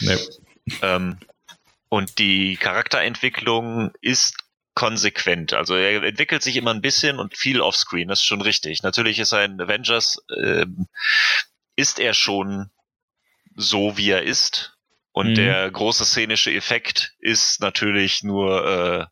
Nee. 0.00 0.18
Ähm, 0.82 1.18
und 1.88 2.18
die 2.18 2.56
Charakterentwicklung 2.56 3.92
ist 4.00 4.36
konsequent. 4.74 5.54
Also 5.54 5.74
er 5.74 6.02
entwickelt 6.02 6.42
sich 6.42 6.56
immer 6.56 6.72
ein 6.72 6.82
bisschen 6.82 7.18
und 7.18 7.36
viel 7.36 7.60
offscreen, 7.60 8.08
das 8.08 8.20
ist 8.20 8.26
schon 8.26 8.42
richtig. 8.42 8.82
Natürlich 8.82 9.18
ist 9.18 9.32
er 9.32 9.44
in 9.44 9.60
Avengers, 9.60 10.18
ähm, 10.40 10.86
ist 11.74 11.98
er 11.98 12.14
schon 12.14 12.70
so, 13.56 13.96
wie 13.96 14.10
er 14.10 14.22
ist. 14.22 14.76
Und 15.12 15.30
Mhm. 15.30 15.34
der 15.34 15.70
große 15.70 16.04
szenische 16.04 16.52
Effekt 16.52 17.14
ist 17.18 17.60
natürlich 17.60 18.22
nur, 18.22 18.64
äh, 18.64 19.06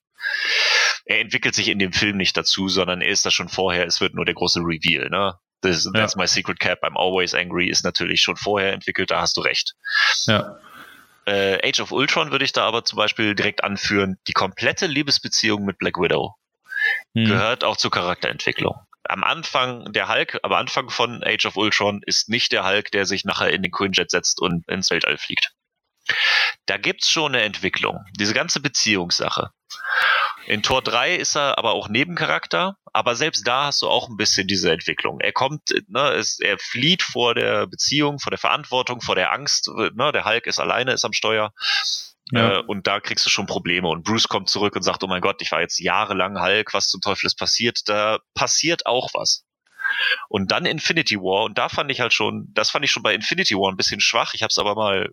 er 1.07 1.21
entwickelt 1.21 1.55
sich 1.55 1.69
in 1.69 1.79
dem 1.81 1.93
Film 1.93 2.17
nicht 2.17 2.37
dazu, 2.37 2.69
sondern 2.69 3.01
er 3.01 3.09
ist 3.11 3.27
da 3.27 3.31
schon 3.31 3.49
vorher, 3.49 3.87
es 3.87 4.01
wird 4.01 4.15
nur 4.15 4.25
der 4.25 4.35
große 4.35 4.61
Reveal, 4.61 5.09
ne? 5.11 5.35
Das, 5.71 5.85
Ja. 5.85 5.93
That's 5.93 6.17
my 6.17 6.27
secret 6.27 6.59
cap, 6.61 6.83
I'm 6.83 6.97
always 6.97 7.35
angry, 7.35 7.69
ist 7.69 7.85
natürlich 7.85 8.21
schon 8.23 8.37
vorher 8.37 8.73
entwickelt, 8.73 9.11
da 9.11 9.21
hast 9.21 9.37
du 9.37 9.41
recht. 9.41 9.75
Ja. 10.27 10.57
Äh, 11.27 11.69
Age 11.69 11.81
of 11.81 11.93
Ultron 11.93 12.31
würde 12.31 12.45
ich 12.45 12.53
da 12.53 12.65
aber 12.67 12.85
zum 12.85 12.97
Beispiel 12.99 13.35
direkt 13.35 13.65
anführen. 13.65 14.17
Die 14.29 14.33
komplette 14.33 14.87
Liebesbeziehung 14.87 15.65
mit 15.65 15.79
Black 15.79 15.97
Widow 15.99 16.35
Hm. 17.17 17.25
gehört 17.25 17.65
auch 17.65 17.77
zur 17.77 17.91
Charakterentwicklung. 17.91 18.77
Am 19.09 19.25
Anfang, 19.25 19.93
der 19.93 20.09
Hulk, 20.09 20.39
am 20.43 20.53
Anfang 20.53 20.91
von 20.91 21.23
Age 21.25 21.47
of 21.47 21.57
Ultron 21.57 22.01
ist 22.07 22.29
nicht 22.29 22.53
der 22.53 22.65
Hulk, 22.65 22.91
der 22.91 23.07
sich 23.07 23.25
nachher 23.25 23.51
in 23.51 23.63
den 23.63 23.73
Quinjet 23.73 24.11
setzt 24.11 24.41
und 24.41 24.69
ins 24.69 24.91
Weltall 24.91 25.17
fliegt. 25.19 25.53
Da 26.67 26.77
gibt's 26.77 27.11
schon 27.11 27.35
eine 27.35 27.43
Entwicklung. 27.45 28.05
Diese 28.19 28.35
ganze 28.35 28.61
Beziehungssache. 28.61 29.51
In 30.47 30.63
Tor 30.63 30.81
3 30.81 31.17
ist 31.17 31.37
er 31.37 31.59
aber 31.59 31.73
auch 31.73 31.89
Nebencharakter, 31.89 32.77
aber 32.93 33.17
selbst 33.17 33.47
da 33.47 33.65
hast 33.65 33.83
du 33.83 33.89
auch 33.89 34.09
ein 34.09 34.17
bisschen 34.17 34.47
diese 34.47 34.71
Entwicklung. 34.71 35.21
Er 35.21 35.33
kommt, 35.33 35.71
ne, 35.89 36.13
es, 36.13 36.39
er 36.39 36.57
flieht 36.59 37.03
vor 37.03 37.35
der 37.35 37.67
Beziehung, 37.67 38.21
vor 38.21 38.31
der 38.31 38.39
Verantwortung, 38.39 39.01
vor 39.01 39.17
der 39.17 39.33
Angst. 39.33 39.69
Ne, 39.95 40.13
der 40.13 40.25
Hulk 40.25 40.47
ist 40.47 40.61
alleine, 40.61 40.93
ist 40.93 41.05
am 41.05 41.13
Steuer. 41.13 41.53
Ja. 42.31 42.59
Äh, 42.59 42.63
und 42.63 42.87
da 42.87 43.01
kriegst 43.01 43.27
du 43.27 43.31
schon 43.31 43.47
Probleme. 43.47 43.89
Und 43.89 44.05
Bruce 44.05 44.29
kommt 44.29 44.49
zurück 44.49 44.77
und 44.77 44.83
sagt, 44.83 45.03
oh 45.03 45.09
mein 45.09 45.21
Gott, 45.21 45.43
ich 45.43 45.51
war 45.51 45.61
jetzt 45.61 45.81
jahrelang 45.81 46.41
Hulk, 46.41 46.75
was 46.75 46.89
zum 46.89 47.01
Teufel 47.01 47.27
ist 47.27 47.39
passiert? 47.39 47.89
Da 47.89 48.21
passiert 48.35 48.87
auch 48.87 49.11
was. 49.15 49.45
Und 50.29 50.51
dann 50.51 50.67
Infinity 50.67 51.17
War, 51.17 51.45
und 51.45 51.59
da 51.59 51.69
fand 51.69 51.91
ich 51.91 52.01
halt 52.01 52.13
schon, 52.13 52.49
das 52.53 52.71
fand 52.71 52.85
ich 52.85 52.91
schon 52.91 53.03
bei 53.03 53.15
Infinity 53.15 53.55
War 53.55 53.71
ein 53.71 53.77
bisschen 53.77 54.01
schwach. 54.01 54.35
Ich 54.35 54.43
habe 54.43 54.51
es 54.51 54.59
aber 54.59 54.75
mal, 54.75 55.11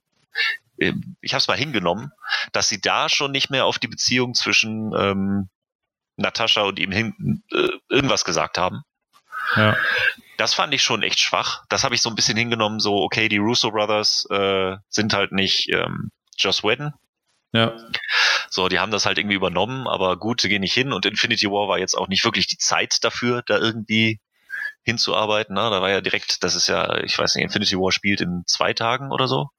ich 0.77 1.34
habe 1.34 1.39
es 1.39 1.47
mal 1.47 1.57
hingenommen, 1.57 2.11
dass 2.51 2.69
sie 2.69 2.81
da 2.81 3.09
schon 3.09 3.31
nicht 3.31 3.49
mehr 3.49 3.65
auf 3.65 3.79
die 3.79 3.88
Beziehung 3.88 4.34
zwischen 4.34 4.93
ähm, 4.97 5.49
Natascha 6.17 6.61
und 6.61 6.79
ihm 6.79 6.91
hin 6.91 7.43
äh, 7.51 7.69
irgendwas 7.89 8.25
gesagt 8.25 8.57
haben. 8.57 8.84
ja. 9.55 9.75
Das 10.38 10.55
fand 10.55 10.73
ich 10.73 10.81
schon 10.81 11.03
echt 11.03 11.19
schwach. 11.19 11.63
Das 11.69 11.84
habe 11.84 11.93
ich 11.93 12.01
so 12.01 12.09
ein 12.09 12.15
bisschen 12.15 12.36
hingenommen, 12.36 12.79
so, 12.79 13.03
okay, 13.03 13.29
die 13.29 13.38
Russo 13.38 13.69
Brothers 13.69 14.25
äh, 14.31 14.75
sind 14.89 15.13
halt 15.13 15.31
nicht 15.31 15.69
ähm, 15.71 16.09
Joss 16.38 16.63
Whedon. 16.63 16.91
Ja. 17.51 17.77
So, 18.49 18.67
die 18.67 18.79
haben 18.79 18.91
das 18.91 19.05
halt 19.05 19.19
irgendwie 19.19 19.36
übernommen, 19.36 19.88
aber 19.88 20.17
gut, 20.17 20.41
sie 20.41 20.49
gehen 20.49 20.61
nicht 20.61 20.73
hin 20.73 20.91
und 20.91 21.05
Infinity 21.05 21.45
War 21.47 21.67
war 21.67 21.77
jetzt 21.77 21.95
auch 21.95 22.07
nicht 22.07 22.25
wirklich 22.25 22.47
die 22.47 22.57
Zeit 22.57 23.03
dafür, 23.03 23.43
da 23.45 23.59
irgendwie 23.59 24.19
hinzuarbeiten. 24.81 25.53
Ne? 25.53 25.61
Da 25.61 25.81
war 25.81 25.91
ja 25.91 26.01
direkt, 26.01 26.43
das 26.43 26.55
ist 26.55 26.67
ja, 26.67 26.97
ich 27.03 27.17
weiß 27.17 27.36
nicht, 27.36 27.43
Infinity 27.43 27.77
War 27.77 27.91
spielt 27.91 28.21
in 28.21 28.43
zwei 28.47 28.73
Tagen 28.73 29.11
oder 29.11 29.27
so. 29.27 29.49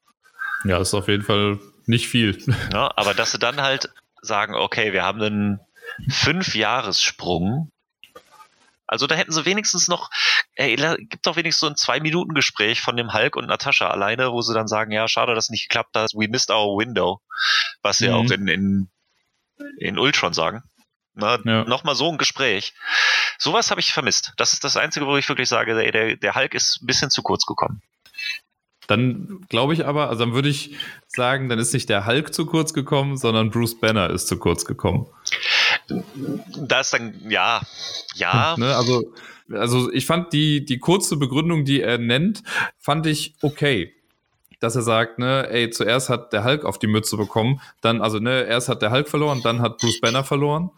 Ja, 0.64 0.78
ist 0.78 0.94
auf 0.94 1.08
jeden 1.08 1.22
Fall 1.24 1.58
nicht 1.86 2.08
viel. 2.08 2.42
Ne? 2.46 2.96
Aber 2.96 3.14
dass 3.14 3.32
sie 3.32 3.38
dann 3.38 3.60
halt 3.60 3.90
sagen, 4.22 4.54
okay, 4.54 4.92
wir 4.92 5.02
haben 5.04 5.20
einen 5.22 5.60
Fünf-Jahres-Sprung. 6.08 7.70
Also 8.86 9.06
da 9.06 9.14
hätten 9.14 9.32
sie 9.32 9.44
wenigstens 9.44 9.88
noch, 9.88 10.10
ey, 10.54 10.76
gibt 11.08 11.26
doch 11.26 11.36
wenigstens 11.36 11.60
so 11.60 11.66
ein 11.68 11.76
Zwei-Minuten-Gespräch 11.76 12.80
von 12.80 12.96
dem 12.96 13.12
Hulk 13.12 13.36
und 13.36 13.46
Natascha 13.46 13.88
alleine, 13.88 14.30
wo 14.32 14.42
sie 14.42 14.54
dann 14.54 14.68
sagen, 14.68 14.92
ja, 14.92 15.08
schade, 15.08 15.34
dass 15.34 15.46
es 15.46 15.50
nicht 15.50 15.68
geklappt 15.68 15.96
hat, 15.96 16.10
we 16.14 16.28
missed 16.28 16.50
our 16.50 16.78
window. 16.78 17.20
Was 17.82 17.98
sie 17.98 18.08
Mhm. 18.08 18.14
auch 18.14 18.30
in, 18.30 18.48
in, 18.48 18.90
in 19.78 19.98
Ultron 19.98 20.32
sagen. 20.34 20.62
Na, 21.14 21.38
Ja. 21.44 21.64
Nochmal 21.64 21.94
so 21.94 22.10
ein 22.10 22.18
Gespräch. 22.18 22.74
Sowas 23.38 23.70
habe 23.70 23.80
ich 23.80 23.92
vermisst. 23.92 24.32
Das 24.36 24.52
ist 24.52 24.64
das 24.64 24.76
Einzige, 24.76 25.06
wo 25.06 25.16
ich 25.16 25.28
wirklich 25.28 25.48
sage, 25.48 25.78
ey, 25.82 25.90
der, 25.90 26.16
der 26.16 26.34
Hulk 26.34 26.54
ist 26.54 26.80
ein 26.82 26.86
bisschen 26.86 27.10
zu 27.10 27.22
kurz 27.22 27.46
gekommen. 27.46 27.82
Dann 28.86 29.40
glaube 29.48 29.72
ich 29.72 29.86
aber, 29.86 30.08
also 30.08 30.24
dann 30.24 30.34
würde 30.34 30.48
ich 30.48 30.76
sagen, 31.06 31.48
dann 31.48 31.58
ist 31.58 31.72
nicht 31.72 31.88
der 31.88 32.06
Hulk 32.06 32.34
zu 32.34 32.46
kurz 32.46 32.74
gekommen, 32.74 33.16
sondern 33.16 33.50
Bruce 33.50 33.78
Banner 33.78 34.10
ist 34.10 34.28
zu 34.28 34.38
kurz 34.38 34.64
gekommen. 34.64 35.06
Da 36.58 36.80
ist 36.80 36.92
dann, 36.92 37.14
ja, 37.28 37.60
ja, 38.14 38.56
Ne? 38.58 38.74
Also, 38.74 39.12
also 39.50 39.92
ich 39.92 40.06
fand 40.06 40.32
die, 40.32 40.64
die 40.64 40.78
kurze 40.78 41.16
Begründung, 41.16 41.64
die 41.64 41.80
er 41.80 41.98
nennt, 41.98 42.42
fand 42.78 43.06
ich 43.06 43.34
okay. 43.42 43.92
Dass 44.60 44.76
er 44.76 44.82
sagt, 44.82 45.18
ne, 45.18 45.48
ey, 45.50 45.68
zuerst 45.70 46.08
hat 46.08 46.32
der 46.32 46.44
Hulk 46.44 46.64
auf 46.64 46.78
die 46.78 46.86
Mütze 46.86 47.16
bekommen, 47.16 47.60
dann, 47.82 48.00
also, 48.00 48.18
ne, 48.18 48.44
erst 48.44 48.68
hat 48.68 48.82
der 48.82 48.90
Hulk 48.90 49.08
verloren, 49.08 49.40
dann 49.42 49.60
hat 49.60 49.78
Bruce 49.78 50.00
Banner 50.00 50.24
verloren. 50.24 50.70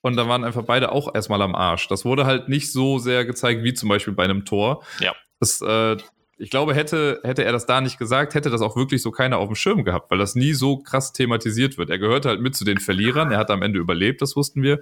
Und 0.00 0.16
dann 0.16 0.28
waren 0.28 0.44
einfach 0.44 0.62
beide 0.62 0.92
auch 0.92 1.14
erstmal 1.14 1.42
am 1.42 1.54
Arsch. 1.54 1.88
Das 1.88 2.04
wurde 2.04 2.26
halt 2.26 2.48
nicht 2.48 2.72
so 2.72 2.98
sehr 2.98 3.24
gezeigt 3.24 3.64
wie 3.64 3.74
zum 3.74 3.88
Beispiel 3.88 4.14
bei 4.14 4.24
einem 4.24 4.44
Tor. 4.44 4.84
Ja. 5.00 5.14
Das, 5.40 5.60
äh, 5.60 5.96
ich 6.38 6.50
glaube, 6.50 6.74
hätte, 6.74 7.20
hätte 7.22 7.44
er 7.44 7.52
das 7.52 7.66
da 7.66 7.80
nicht 7.80 7.98
gesagt, 7.98 8.34
hätte 8.34 8.50
das 8.50 8.60
auch 8.60 8.76
wirklich 8.76 9.02
so 9.02 9.10
keiner 9.10 9.38
auf 9.38 9.48
dem 9.48 9.54
Schirm 9.54 9.84
gehabt, 9.84 10.10
weil 10.10 10.18
das 10.18 10.34
nie 10.34 10.52
so 10.52 10.78
krass 10.78 11.12
thematisiert 11.12 11.78
wird. 11.78 11.90
Er 11.90 11.98
gehört 11.98 12.26
halt 12.26 12.40
mit 12.40 12.54
zu 12.54 12.64
den 12.64 12.78
Verlierern. 12.78 13.32
Er 13.32 13.38
hat 13.38 13.50
am 13.50 13.62
Ende 13.62 13.78
überlebt, 13.78 14.20
das 14.20 14.36
wussten 14.36 14.62
wir. 14.62 14.80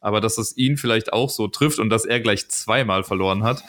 Aber 0.00 0.20
dass 0.20 0.38
es 0.38 0.56
ihn 0.56 0.76
vielleicht 0.76 1.12
auch 1.12 1.30
so 1.30 1.46
trifft 1.46 1.78
und 1.78 1.90
dass 1.90 2.04
er 2.06 2.20
gleich 2.20 2.48
zweimal 2.48 3.04
verloren 3.04 3.44
hat, 3.44 3.62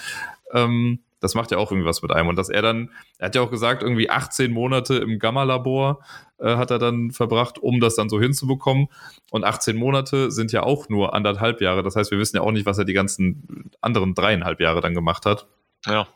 ähm, 0.53 0.99
das 1.19 1.35
macht 1.35 1.51
ja 1.51 1.59
auch 1.59 1.71
irgendwie 1.71 1.87
was 1.87 2.01
mit 2.01 2.11
einem. 2.11 2.29
Und 2.29 2.35
dass 2.35 2.49
er 2.49 2.63
dann, 2.63 2.89
er 3.19 3.27
hat 3.27 3.35
ja 3.35 3.41
auch 3.41 3.51
gesagt, 3.51 3.83
irgendwie 3.83 4.09
18 4.09 4.51
Monate 4.51 4.95
im 4.95 5.19
Gamma-Labor 5.19 5.99
äh, 6.39 6.55
hat 6.55 6.71
er 6.71 6.79
dann 6.79 7.11
verbracht, 7.11 7.59
um 7.59 7.79
das 7.79 7.95
dann 7.95 8.09
so 8.09 8.19
hinzubekommen. 8.19 8.87
Und 9.29 9.43
18 9.43 9.77
Monate 9.77 10.31
sind 10.31 10.51
ja 10.51 10.63
auch 10.63 10.89
nur 10.89 11.13
anderthalb 11.13 11.61
Jahre. 11.61 11.83
Das 11.83 11.95
heißt, 11.95 12.09
wir 12.09 12.17
wissen 12.17 12.37
ja 12.37 12.41
auch 12.41 12.51
nicht, 12.51 12.65
was 12.65 12.79
er 12.79 12.85
die 12.85 12.93
ganzen 12.93 13.69
anderen 13.81 14.15
dreieinhalb 14.15 14.59
Jahre 14.59 14.81
dann 14.81 14.95
gemacht 14.95 15.27
hat. 15.27 15.47
Ja. 15.85 16.07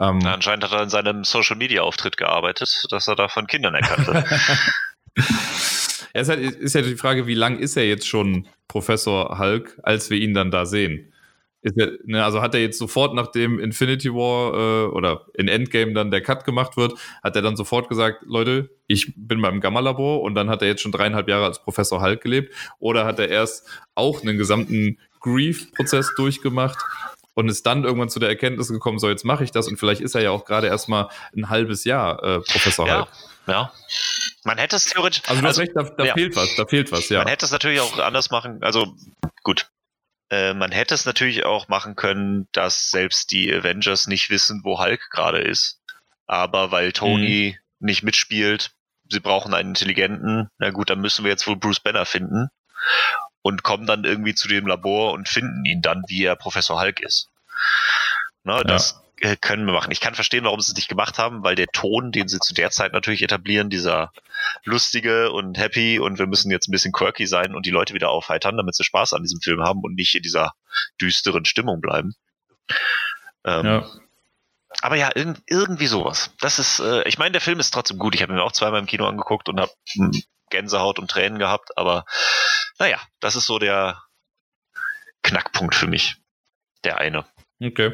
Ähm, 0.00 0.18
Na, 0.18 0.34
anscheinend 0.34 0.64
hat 0.64 0.72
er 0.72 0.82
in 0.82 0.90
seinem 0.90 1.24
Social 1.24 1.56
Media 1.56 1.82
Auftritt 1.82 2.16
gearbeitet, 2.16 2.86
dass 2.90 3.06
er 3.06 3.16
da 3.16 3.28
von 3.28 3.46
Kindern 3.46 3.74
erkannt 3.74 4.06
wird. 4.06 4.26
Ja, 6.14 6.20
ist, 6.20 6.28
halt, 6.28 6.40
ist 6.40 6.74
ja 6.74 6.82
die 6.82 6.96
Frage, 6.96 7.26
wie 7.26 7.34
lang 7.34 7.58
ist 7.58 7.76
er 7.76 7.86
jetzt 7.86 8.06
schon 8.06 8.46
Professor 8.68 9.38
Hulk, 9.38 9.78
als 9.82 10.10
wir 10.10 10.18
ihn 10.18 10.32
dann 10.32 10.52
da 10.52 10.64
sehen? 10.64 11.12
Er, 11.62 11.92
ne, 12.04 12.24
also 12.24 12.40
hat 12.40 12.54
er 12.54 12.60
jetzt 12.60 12.78
sofort, 12.78 13.14
nachdem 13.14 13.58
Infinity 13.58 14.12
War 14.12 14.54
äh, 14.54 14.86
oder 14.92 15.26
in 15.34 15.48
Endgame 15.48 15.92
dann 15.92 16.10
der 16.10 16.20
Cut 16.20 16.44
gemacht 16.44 16.76
wird, 16.76 16.94
hat 17.22 17.34
er 17.34 17.42
dann 17.42 17.56
sofort 17.56 17.88
gesagt, 17.88 18.22
Leute, 18.26 18.70
ich 18.86 19.14
bin 19.16 19.42
beim 19.42 19.60
Gamma-Labor 19.60 20.20
und 20.20 20.34
dann 20.34 20.50
hat 20.50 20.62
er 20.62 20.68
jetzt 20.68 20.82
schon 20.82 20.92
dreieinhalb 20.92 21.28
Jahre 21.28 21.46
als 21.46 21.62
Professor 21.62 22.00
Hulk 22.00 22.20
gelebt? 22.20 22.54
Oder 22.78 23.06
hat 23.06 23.18
er 23.18 23.28
erst 23.28 23.66
auch 23.94 24.22
einen 24.22 24.38
gesamten 24.38 24.98
Grief-Prozess 25.20 26.12
durchgemacht 26.16 26.78
und 27.34 27.48
ist 27.48 27.66
dann 27.66 27.84
irgendwann 27.84 28.08
zu 28.08 28.20
der 28.20 28.28
Erkenntnis 28.28 28.68
gekommen, 28.68 28.98
so 28.98 29.08
jetzt 29.08 29.24
mache 29.24 29.44
ich 29.44 29.50
das 29.50 29.68
und 29.68 29.76
vielleicht 29.76 30.00
ist 30.00 30.14
er 30.14 30.22
ja 30.22 30.30
auch 30.30 30.44
gerade 30.44 30.68
erstmal 30.68 31.08
ein 31.36 31.50
halbes 31.50 31.84
Jahr 31.84 32.22
äh, 32.22 32.40
Professor 32.40 32.86
ja, 32.86 32.98
Hulk. 32.98 33.08
ja. 33.46 33.72
Man 34.44 34.58
hätte 34.58 34.76
es 34.76 34.84
theoretisch. 34.84 35.22
Also 35.26 35.40
du 35.40 35.48
hast 35.48 35.58
recht, 35.58 35.72
da, 35.74 35.82
da 35.82 36.04
ja. 36.04 36.14
fehlt 36.14 36.36
was, 36.36 36.54
da 36.54 36.66
fehlt 36.66 36.92
was, 36.92 37.08
ja. 37.08 37.18
Man 37.18 37.28
hätte 37.28 37.46
es 37.46 37.52
natürlich 37.52 37.80
auch 37.80 37.98
anders 37.98 38.30
machen. 38.30 38.62
Also 38.62 38.94
gut. 39.42 39.70
Äh, 40.30 40.54
man 40.54 40.70
hätte 40.70 40.94
es 40.94 41.06
natürlich 41.06 41.44
auch 41.44 41.68
machen 41.68 41.96
können, 41.96 42.48
dass 42.52 42.90
selbst 42.90 43.30
die 43.30 43.52
Avengers 43.52 44.06
nicht 44.06 44.30
wissen, 44.30 44.60
wo 44.62 44.78
Hulk 44.78 45.10
gerade 45.10 45.38
ist. 45.38 45.80
Aber 46.26 46.70
weil 46.70 46.92
Tony 46.92 47.58
nicht 47.80 48.02
mitspielt, 48.02 48.72
sie 49.10 49.20
brauchen 49.20 49.52
einen 49.52 49.70
intelligenten, 49.70 50.48
na 50.58 50.70
gut, 50.70 50.88
dann 50.88 51.00
müssen 51.00 51.24
wir 51.24 51.30
jetzt 51.30 51.46
wohl 51.46 51.56
Bruce 51.56 51.80
Banner 51.80 52.06
finden 52.06 52.48
und 53.44 53.62
kommen 53.62 53.86
dann 53.86 54.04
irgendwie 54.04 54.34
zu 54.34 54.48
dem 54.48 54.66
Labor 54.66 55.12
und 55.12 55.28
finden 55.28 55.66
ihn 55.66 55.82
dann, 55.82 56.02
wie 56.08 56.24
er 56.24 56.34
Professor 56.34 56.80
Hulk 56.80 57.00
ist. 57.00 57.28
Na, 58.42 58.56
ja. 58.56 58.64
Das 58.64 59.02
äh, 59.20 59.36
können 59.36 59.66
wir 59.66 59.74
machen. 59.74 59.90
Ich 59.90 60.00
kann 60.00 60.14
verstehen, 60.14 60.44
warum 60.44 60.60
sie 60.60 60.72
es 60.72 60.76
nicht 60.76 60.88
gemacht 60.88 61.18
haben, 61.18 61.44
weil 61.44 61.54
der 61.54 61.66
Ton, 61.66 62.10
den 62.10 62.26
sie 62.26 62.40
zu 62.40 62.54
der 62.54 62.70
Zeit 62.70 62.94
natürlich 62.94 63.22
etablieren, 63.22 63.68
dieser 63.68 64.12
lustige 64.64 65.30
und 65.30 65.58
happy 65.58 65.98
und 65.98 66.18
wir 66.18 66.26
müssen 66.26 66.50
jetzt 66.50 66.68
ein 66.68 66.72
bisschen 66.72 66.92
quirky 66.92 67.26
sein 67.26 67.54
und 67.54 67.66
die 67.66 67.70
Leute 67.70 67.92
wieder 67.92 68.08
aufheitern, 68.08 68.56
damit 68.56 68.76
sie 68.76 68.82
Spaß 68.82 69.12
an 69.12 69.22
diesem 69.22 69.42
Film 69.42 69.62
haben 69.62 69.82
und 69.82 69.94
nicht 69.94 70.14
in 70.14 70.22
dieser 70.22 70.54
düsteren 70.98 71.44
Stimmung 71.44 71.82
bleiben. 71.82 72.14
Ähm, 73.44 73.66
ja. 73.66 73.86
Aber 74.80 74.96
ja, 74.96 75.10
irg 75.14 75.36
irgendwie 75.48 75.86
sowas. 75.86 76.30
Das 76.40 76.58
ist, 76.58 76.80
äh, 76.80 77.06
ich 77.06 77.18
meine, 77.18 77.32
der 77.32 77.42
Film 77.42 77.60
ist 77.60 77.74
trotzdem 77.74 77.98
gut. 77.98 78.14
Ich 78.14 78.22
habe 78.22 78.32
ihn 78.32 78.38
auch 78.38 78.52
zweimal 78.52 78.80
im 78.80 78.86
Kino 78.86 79.06
angeguckt 79.06 79.50
und 79.50 79.60
habe 79.60 79.72
hm, 79.92 80.22
Gänsehaut 80.54 80.98
und 80.98 81.10
Tränen 81.10 81.38
gehabt, 81.38 81.76
aber 81.76 82.04
naja, 82.78 82.98
das 83.20 83.36
ist 83.36 83.46
so 83.46 83.58
der 83.58 84.00
Knackpunkt 85.22 85.74
für 85.74 85.88
mich. 85.88 86.16
Der 86.84 86.98
eine. 86.98 87.24
Okay. 87.60 87.92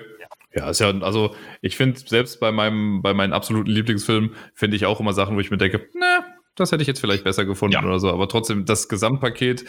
Ja, 0.52 0.68
ist 0.68 0.80
ja, 0.80 0.90
also 1.00 1.34
ich 1.60 1.76
finde, 1.76 2.00
selbst 2.00 2.40
bei 2.40 2.50
meinem, 2.50 3.02
bei 3.02 3.14
meinen 3.14 3.32
absoluten 3.32 3.70
Lieblingsfilmen 3.70 4.34
finde 4.54 4.76
ich 4.76 4.84
auch 4.84 4.98
immer 4.98 5.12
Sachen, 5.12 5.36
wo 5.36 5.40
ich 5.40 5.50
mir 5.50 5.58
denke, 5.58 5.88
na, 5.94 6.24
das 6.56 6.72
hätte 6.72 6.82
ich 6.82 6.88
jetzt 6.88 7.00
vielleicht 7.00 7.22
besser 7.22 7.44
gefunden 7.44 7.74
ja. 7.74 7.84
oder 7.84 8.00
so. 8.00 8.10
Aber 8.10 8.28
trotzdem, 8.28 8.66
das 8.66 8.88
Gesamtpaket, 8.88 9.64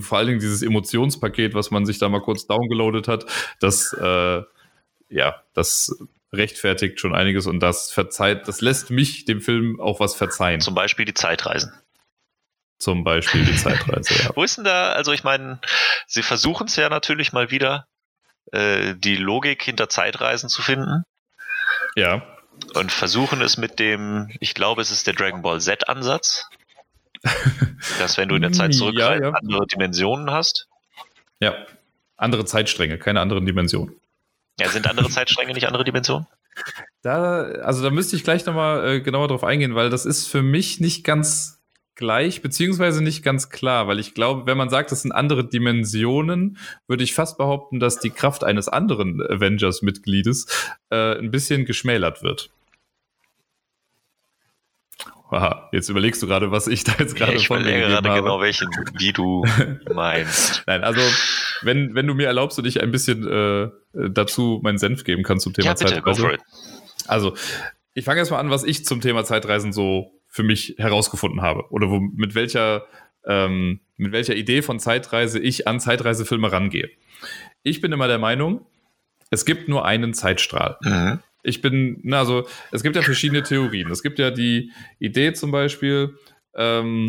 vor 0.00 0.18
allen 0.18 0.28
Dingen 0.28 0.40
dieses 0.40 0.62
Emotionspaket, 0.62 1.54
was 1.54 1.72
man 1.72 1.84
sich 1.84 1.98
da 1.98 2.08
mal 2.08 2.20
kurz 2.22 2.46
downgeloadet 2.46 3.08
hat, 3.08 3.26
das, 3.58 3.92
äh, 4.00 4.42
ja, 5.08 5.42
das 5.54 6.06
rechtfertigt 6.32 7.00
schon 7.00 7.14
einiges 7.14 7.46
und 7.46 7.60
das 7.60 7.90
verzeiht, 7.90 8.48
das 8.48 8.60
lässt 8.60 8.90
mich 8.90 9.24
dem 9.24 9.40
Film 9.40 9.80
auch 9.80 10.00
was 10.00 10.14
verzeihen. 10.14 10.60
Zum 10.60 10.74
Beispiel 10.74 11.04
die 11.04 11.14
Zeitreisen. 11.14 11.72
Zum 12.82 13.04
Beispiel 13.04 13.44
die 13.44 13.54
Zeitreise, 13.56 14.12
ja. 14.24 14.30
Wo 14.34 14.42
ist 14.42 14.56
denn 14.56 14.64
da, 14.64 14.90
also 14.90 15.12
ich 15.12 15.22
meine, 15.22 15.60
sie 16.08 16.24
versuchen 16.24 16.66
es 16.66 16.74
ja 16.74 16.88
natürlich 16.88 17.32
mal 17.32 17.52
wieder, 17.52 17.86
äh, 18.50 18.96
die 18.96 19.14
Logik 19.14 19.62
hinter 19.62 19.88
Zeitreisen 19.88 20.48
zu 20.48 20.62
finden. 20.62 21.04
Ja. 21.94 22.26
Und 22.74 22.90
versuchen 22.90 23.40
es 23.40 23.56
mit 23.56 23.78
dem, 23.78 24.32
ich 24.40 24.54
glaube, 24.54 24.82
es 24.82 24.90
ist 24.90 25.06
der 25.06 25.14
Dragon 25.14 25.42
Ball 25.42 25.60
Z-Ansatz. 25.60 26.48
dass 28.00 28.16
wenn 28.16 28.28
du 28.28 28.34
in 28.34 28.42
der 28.42 28.50
Zeit 28.50 28.74
zurückreist, 28.74 29.20
ja, 29.20 29.28
ja. 29.28 29.32
andere 29.32 29.64
Dimensionen 29.68 30.32
hast. 30.32 30.66
Ja. 31.38 31.54
Andere 32.16 32.44
Zeitstränge, 32.46 32.98
keine 32.98 33.20
anderen 33.20 33.46
Dimensionen. 33.46 33.94
Ja, 34.58 34.68
sind 34.70 34.88
andere 34.88 35.08
Zeitstränge 35.08 35.52
nicht 35.52 35.68
andere 35.68 35.84
Dimensionen? 35.84 36.26
Da, 37.04 37.42
also 37.64 37.82
da 37.82 37.90
müsste 37.90 38.14
ich 38.14 38.22
gleich 38.22 38.46
nochmal 38.46 38.86
äh, 38.86 39.00
genauer 39.00 39.26
drauf 39.26 39.42
eingehen, 39.42 39.74
weil 39.74 39.90
das 39.90 40.06
ist 40.06 40.28
für 40.28 40.42
mich 40.42 40.78
nicht 40.78 41.02
ganz 41.02 41.61
gleich, 41.94 42.42
beziehungsweise 42.42 43.02
nicht 43.02 43.22
ganz 43.22 43.50
klar, 43.50 43.86
weil 43.88 43.98
ich 43.98 44.14
glaube, 44.14 44.46
wenn 44.46 44.56
man 44.56 44.70
sagt, 44.70 44.92
das 44.92 45.02
sind 45.02 45.12
andere 45.12 45.48
Dimensionen, 45.48 46.58
würde 46.86 47.04
ich 47.04 47.14
fast 47.14 47.38
behaupten, 47.38 47.80
dass 47.80 47.98
die 47.98 48.10
Kraft 48.10 48.44
eines 48.44 48.68
anderen 48.68 49.20
Avengers-Mitgliedes 49.20 50.46
äh, 50.90 51.18
ein 51.18 51.30
bisschen 51.30 51.64
geschmälert 51.64 52.22
wird. 52.22 52.50
Aha, 55.30 55.70
jetzt 55.72 55.88
überlegst 55.88 56.22
du 56.22 56.26
gerade, 56.26 56.50
was 56.50 56.66
ich 56.66 56.84
da 56.84 56.92
jetzt 56.98 57.16
gerade 57.16 57.38
ja, 57.38 57.38
von 57.38 57.62
mir 57.62 57.78
gerade 57.78 58.06
habe. 58.06 58.20
genau 58.20 58.40
welchen, 58.40 58.68
wie 58.98 59.14
du 59.14 59.46
meinst. 59.94 60.62
Nein, 60.66 60.84
also 60.84 61.00
wenn, 61.62 61.94
wenn 61.94 62.06
du 62.06 62.12
mir 62.12 62.26
erlaubst 62.26 62.58
und 62.58 62.66
ich 62.66 62.82
ein 62.82 62.90
bisschen 62.90 63.26
äh, 63.26 63.70
dazu 63.92 64.60
meinen 64.62 64.76
Senf 64.76 65.04
geben 65.04 65.22
kann 65.22 65.40
zum 65.40 65.54
Thema 65.54 65.68
ja, 65.68 65.72
bitte, 65.72 65.86
Zeitreise. 65.86 66.38
Also, 67.06 67.34
ich 67.94 68.04
fange 68.04 68.18
erstmal 68.18 68.40
an, 68.40 68.50
was 68.50 68.62
ich 68.62 68.84
zum 68.84 69.00
Thema 69.00 69.24
Zeitreisen 69.24 69.72
so 69.72 70.21
für 70.32 70.42
mich 70.42 70.74
herausgefunden 70.78 71.42
habe 71.42 71.70
oder 71.70 71.90
wo, 71.90 72.00
mit 72.00 72.34
welcher 72.34 72.86
ähm, 73.24 73.80
mit 73.96 74.12
welcher 74.12 74.34
Idee 74.34 74.62
von 74.62 74.80
Zeitreise 74.80 75.38
ich 75.38 75.68
an 75.68 75.78
Zeitreisefilme 75.78 76.50
rangehe. 76.50 76.90
Ich 77.62 77.80
bin 77.80 77.92
immer 77.92 78.08
der 78.08 78.18
Meinung, 78.18 78.66
es 79.30 79.44
gibt 79.44 79.68
nur 79.68 79.84
einen 79.84 80.14
Zeitstrahl. 80.14 80.78
Mhm. 80.80 81.20
Ich 81.44 81.60
bin, 81.60 82.00
na, 82.02 82.20
also 82.20 82.46
es 82.72 82.82
gibt 82.82 82.96
ja 82.96 83.02
verschiedene 83.02 83.42
Theorien. 83.42 83.90
Es 83.90 84.02
gibt 84.02 84.18
ja 84.18 84.30
die 84.30 84.72
Idee 84.98 85.34
zum 85.34 85.50
Beispiel, 85.52 86.16
ähm, 86.54 87.06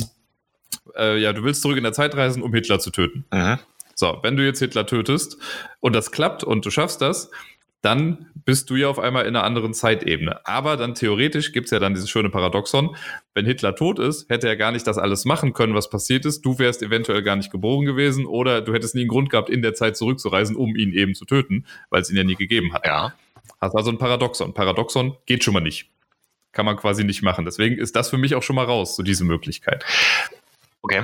äh, 0.96 1.18
ja, 1.18 1.34
du 1.34 1.44
willst 1.44 1.62
zurück 1.62 1.78
in 1.78 1.84
der 1.84 1.94
Zeit 1.94 2.16
reisen, 2.16 2.44
um 2.44 2.54
Hitler 2.54 2.80
zu 2.80 2.92
töten. 2.92 3.26
Mhm. 3.32 3.60
So, 3.96 4.20
wenn 4.22 4.36
du 4.36 4.46
jetzt 4.46 4.60
Hitler 4.60 4.86
tötest 4.86 5.38
und 5.80 5.96
das 5.96 6.12
klappt 6.12 6.44
und 6.44 6.66
du 6.66 6.72
schaffst 6.72 7.02
das, 7.02 7.32
dann 7.84 8.28
bist 8.46 8.70
du 8.70 8.76
ja 8.76 8.88
auf 8.88 8.98
einmal 8.98 9.26
in 9.26 9.36
einer 9.36 9.46
anderen 9.46 9.74
Zeitebene. 9.74 10.46
Aber 10.46 10.78
dann 10.78 10.96
theoretisch 10.96 11.52
gibt 11.52 11.66
es 11.66 11.72
ja 11.72 11.80
dann 11.80 11.94
dieses 11.94 12.10
schöne 12.10 12.30
Paradoxon, 12.30 12.96
wenn 13.34 13.46
Hitler 13.46 13.76
tot 13.76 14.00
ist, 14.00 14.30
hätte 14.30 14.48
er 14.48 14.56
gar 14.56 14.72
nicht 14.72 14.88
das 14.88 14.98
alles 14.98 15.26
machen 15.26 15.54
können, 15.54 15.76
was 15.76 15.90
passiert 15.90 16.26
ist. 16.26 16.42
Du 16.42 16.60
wärst 16.60 16.82
eventuell 16.82 17.24
gar 17.24 17.36
nicht 17.36 17.52
geboren 17.52 17.86
gewesen 17.86 18.26
oder 18.26 18.62
du 18.62 18.74
hättest 18.74 18.96
nie 18.96 19.02
einen 19.02 19.10
Grund 19.10 19.30
gehabt, 19.30 19.50
in 19.50 19.62
der 19.62 19.74
Zeit 19.74 19.98
zurückzureisen, 19.98 20.56
um 20.56 20.76
ihn 20.76 20.94
eben 20.94 21.14
zu 21.14 21.26
töten, 21.26 21.66
weil 21.90 22.02
es 22.02 22.10
ihn 22.10 22.18
ja 22.18 22.24
nie 22.24 22.36
gegeben 22.36 22.74
hat. 22.74 22.86
Ja. 22.86 23.14
Hast 23.60 23.76
also 23.76 23.92
ein 23.92 23.98
Paradoxon. 23.98 24.54
Paradoxon 24.54 25.18
geht 25.26 25.44
schon 25.44 25.54
mal 25.54 25.60
nicht. 25.60 25.90
Kann 26.54 26.66
man 26.66 26.78
quasi 26.78 27.04
nicht 27.04 27.22
machen. 27.22 27.44
Deswegen 27.44 27.78
ist 27.78 27.96
das 27.96 28.10
für 28.10 28.18
mich 28.18 28.36
auch 28.36 28.44
schon 28.44 28.56
mal 28.56 28.66
raus, 28.66 28.96
so 28.96 29.04
diese 29.04 29.26
Möglichkeit. 29.26 29.84
Okay. 30.82 31.04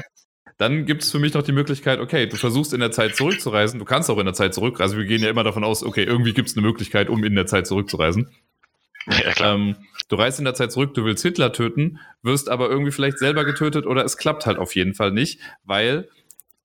Dann 0.60 0.86
gibt 0.86 1.04
es 1.04 1.12
für 1.12 1.20
mich 1.20 1.34
noch 1.34 1.42
die 1.42 1.54
Möglichkeit, 1.54 2.00
okay, 2.00 2.28
du 2.28 2.36
versuchst 2.36 2.74
in 2.74 2.82
der 2.82 2.92
Zeit 2.92 3.16
zurückzureisen. 3.16 3.80
Du 3.80 3.86
kannst 3.86 4.10
auch 4.10 4.18
in 4.18 4.26
der 4.26 4.34
Zeit 4.34 4.54
zurückreisen. 4.54 4.98
Wir 4.98 5.06
gehen 5.06 5.24
ja 5.24 5.30
immer 5.30 5.46
davon 5.46 5.64
aus, 5.64 5.84
okay, 5.84 6.04
irgendwie 6.04 6.34
gibt 6.34 6.50
es 6.50 6.58
eine 6.58 6.68
Möglichkeit, 6.68 7.10
um 7.10 7.24
in 7.24 7.34
der 7.34 7.46
Zeit 7.46 7.66
zurückzureisen. 7.66 8.30
Ja, 9.08 9.32
klar. 9.32 9.56
Ähm, 9.56 9.78
du 10.10 10.18
reist 10.18 10.38
in 10.38 10.44
der 10.44 10.56
Zeit 10.56 10.74
zurück, 10.74 10.94
du 10.96 11.06
willst 11.06 11.24
Hitler 11.24 11.54
töten, 11.54 12.00
wirst 12.24 12.50
aber 12.50 12.70
irgendwie 12.70 12.92
vielleicht 12.92 13.20
selber 13.20 13.46
getötet 13.46 13.86
oder 13.86 14.04
es 14.04 14.18
klappt 14.18 14.46
halt 14.46 14.58
auf 14.58 14.76
jeden 14.76 14.96
Fall 14.96 15.12
nicht, 15.12 15.40
weil 15.64 16.10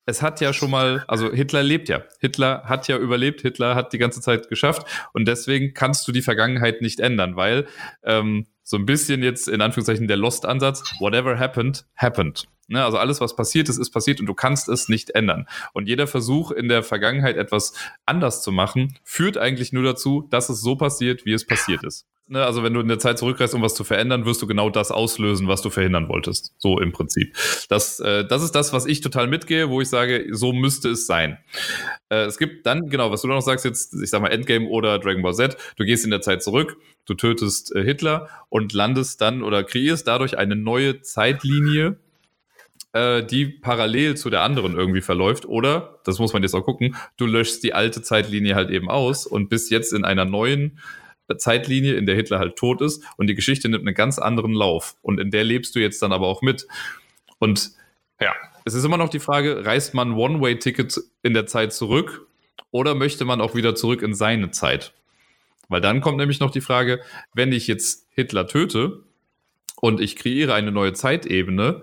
es 0.07 0.23
hat 0.23 0.41
ja 0.41 0.53
schon 0.53 0.73
mal, 0.73 1.05
also 1.07 1.33
Hitler 1.33 1.63
lebt 1.63 1.89
ja. 1.89 2.03
Hitler 2.19 2.65
hat 2.65 2.89
ja 2.89 2.99
überlebt, 2.99 3.43
Hitler 3.43 3.77
hat 3.77 3.93
die 3.93 3.99
ganze 3.99 4.21
Zeit 4.21 4.49
geschafft 4.49 4.87
und 5.13 5.29
deswegen 5.29 5.73
kannst 5.73 6.07
du 6.09 6.13
die 6.13 6.21
Vergangenheit 6.23 6.83
nicht 6.83 6.99
ändern, 6.99 7.37
weil 7.37 7.69
ähm, 8.03 8.47
so 8.65 8.77
ein 8.77 8.87
bisschen 8.87 9.23
jetzt 9.23 9.47
in 9.47 9.61
Anführungszeichen 9.61 10.09
der 10.09 10.17
Lost-Ansatz, 10.17 10.83
whatever 10.99 11.39
happened, 11.39 11.87
happened. 11.97 12.49
Ne, 12.69 12.85
also 12.85 12.97
alles, 12.97 13.21
was 13.21 13.37
passiert 13.37 13.69
ist, 13.69 13.79
ist 13.79 13.91
passiert 13.91 14.21
und 14.21 14.27
du 14.27 14.35
kannst 14.35 14.69
es 14.69 14.89
nicht 14.89 15.11
ändern. 15.11 15.47
Und 15.73 15.89
jeder 15.89 16.07
Versuch 16.07 16.51
in 16.51 16.69
der 16.69 16.83
Vergangenheit 16.83 17.37
etwas 17.37 17.75
anders 18.07 18.43
zu 18.43 18.53
machen, 18.53 18.99
führt 19.05 19.37
eigentlich 19.37 19.73
nur 19.73 19.83
dazu, 19.83 20.27
dass 20.31 20.49
es 20.49 20.61
so 20.61 20.77
passiert, 20.77 21.27
wie 21.27 21.33
es 21.33 21.47
passiert 21.47 21.85
ist. 21.85 22.07
Ne, 22.27 22.43
also 22.43 22.63
wenn 22.63 22.73
du 22.73 22.81
in 22.81 22.89
der 22.89 22.99
Zeit 22.99 23.19
zurückreist, 23.19 23.55
um 23.55 23.61
was 23.61 23.75
zu 23.75 23.85
verändern, 23.85 24.25
wirst 24.25 24.41
du 24.41 24.47
genau 24.47 24.71
das 24.71 24.91
auslösen, 24.91 25.47
was 25.47 25.61
du 25.61 25.69
verhindern 25.69 26.09
wolltest. 26.09 26.55
So 26.57 26.81
im 26.81 26.91
Prinzip. 26.91 27.37
Das, 27.69 28.01
äh, 28.01 28.27
das 28.27 28.43
ist 28.43 28.53
das, 28.53 28.73
was 28.73 28.87
ich 28.87 29.03
total 29.03 29.27
mitgehe, 29.27 29.69
wo 29.69 29.83
ich 29.83 29.91
sage, 29.91 30.29
so 30.31 30.55
müsste 30.55 30.89
es 30.89 31.07
sein. 31.07 31.37
Äh, 32.09 32.25
es 32.25 32.39
gibt 32.39 32.65
dann, 32.65 32.89
genau, 32.89 33.11
was 33.11 33.21
du 33.21 33.29
noch 33.29 33.43
sagst 33.43 33.67
jetzt, 33.67 33.93
ich 34.03 34.09
sag 34.09 34.23
mal 34.23 34.29
Endgame 34.29 34.69
oder 34.69 34.99
Dragon 34.99 35.23
Ball 35.23 35.35
Z, 35.35 35.59
du 35.77 35.85
gehst 35.85 36.07
in 36.07 36.11
der 36.11 36.23
Zeit 36.23 36.43
zurück, 36.43 36.79
du 37.05 37.13
tötest 37.13 37.77
äh, 37.77 37.85
Hitler 37.85 38.31
und 38.49 38.73
landest 38.73 39.21
dann 39.21 39.43
oder 39.43 39.63
kreierst 39.63 40.09
dadurch 40.09 40.39
eine 40.39 40.57
neue 40.57 41.03
Zeitlinie, 41.03 41.99
äh, 42.95 43.25
die 43.25 43.47
parallel 43.47 44.17
zu 44.17 44.31
der 44.31 44.43
anderen 44.43 44.77
irgendwie 44.77 45.03
verläuft. 45.03 45.47
Oder, 45.47 45.99
das 46.05 46.19
muss 46.19 46.33
man 46.33 46.43
jetzt 46.43 46.55
auch 46.55 46.65
gucken, 46.65 46.97
du 47.17 47.27
löschst 47.27 47.63
die 47.63 47.75
alte 47.75 48.03
Zeitlinie 48.03 48.55
halt 48.55 48.71
eben 48.71 48.89
aus 48.89 49.27
und 49.27 49.51
bist 49.51 49.71
jetzt 49.71 49.93
in 49.93 50.05
einer 50.05 50.25
neuen 50.25 50.79
Zeitlinie, 51.37 51.95
in 51.95 52.07
der 52.07 52.15
Hitler 52.15 52.39
halt 52.39 52.57
tot 52.57 52.81
ist 52.81 53.03
und 53.17 53.27
die 53.27 53.35
Geschichte 53.35 53.69
nimmt 53.69 53.87
einen 53.87 53.95
ganz 53.95 54.19
anderen 54.19 54.53
Lauf. 54.53 54.97
Und 55.03 55.19
in 55.21 55.31
der 55.31 55.43
lebst 55.43 55.75
du 55.75 55.81
jetzt 55.81 56.01
dann 56.03 56.13
aber 56.13 56.29
auch 56.29 56.41
mit. 56.41 56.67
Und 57.39 57.73
ja, 58.21 58.33
es 58.65 58.75
ist 58.75 58.85
immer 58.85 58.99
noch 58.99 59.09
die 59.09 59.19
Frage, 59.19 59.67
reist 59.67 59.95
man 59.95 60.13
One-Way-Ticket 60.13 61.01
in 61.23 61.35
der 61.35 61.47
Zeit 61.47 61.73
zurück 61.73 62.27
oder 62.71 62.95
möchte 62.95 63.25
man 63.25 63.41
auch 63.41 63.55
wieder 63.55 63.75
zurück 63.75 64.03
in 64.03 64.15
seine 64.15 64.51
Zeit? 64.53 64.93
Weil 65.69 65.81
dann 65.81 66.01
kommt 66.01 66.19
nämlich 66.19 66.41
noch 66.41 66.51
die 66.51 66.61
Frage, 66.61 67.01
wenn 67.33 67.53
ich 67.53 67.67
jetzt 67.67 68.07
Hitler 68.11 68.47
töte 68.47 69.03
und 69.81 70.01
ich 70.01 70.15
kreiere 70.15 70.55
eine 70.55 70.71
neue 70.71 70.93
Zeitebene, 70.93 71.83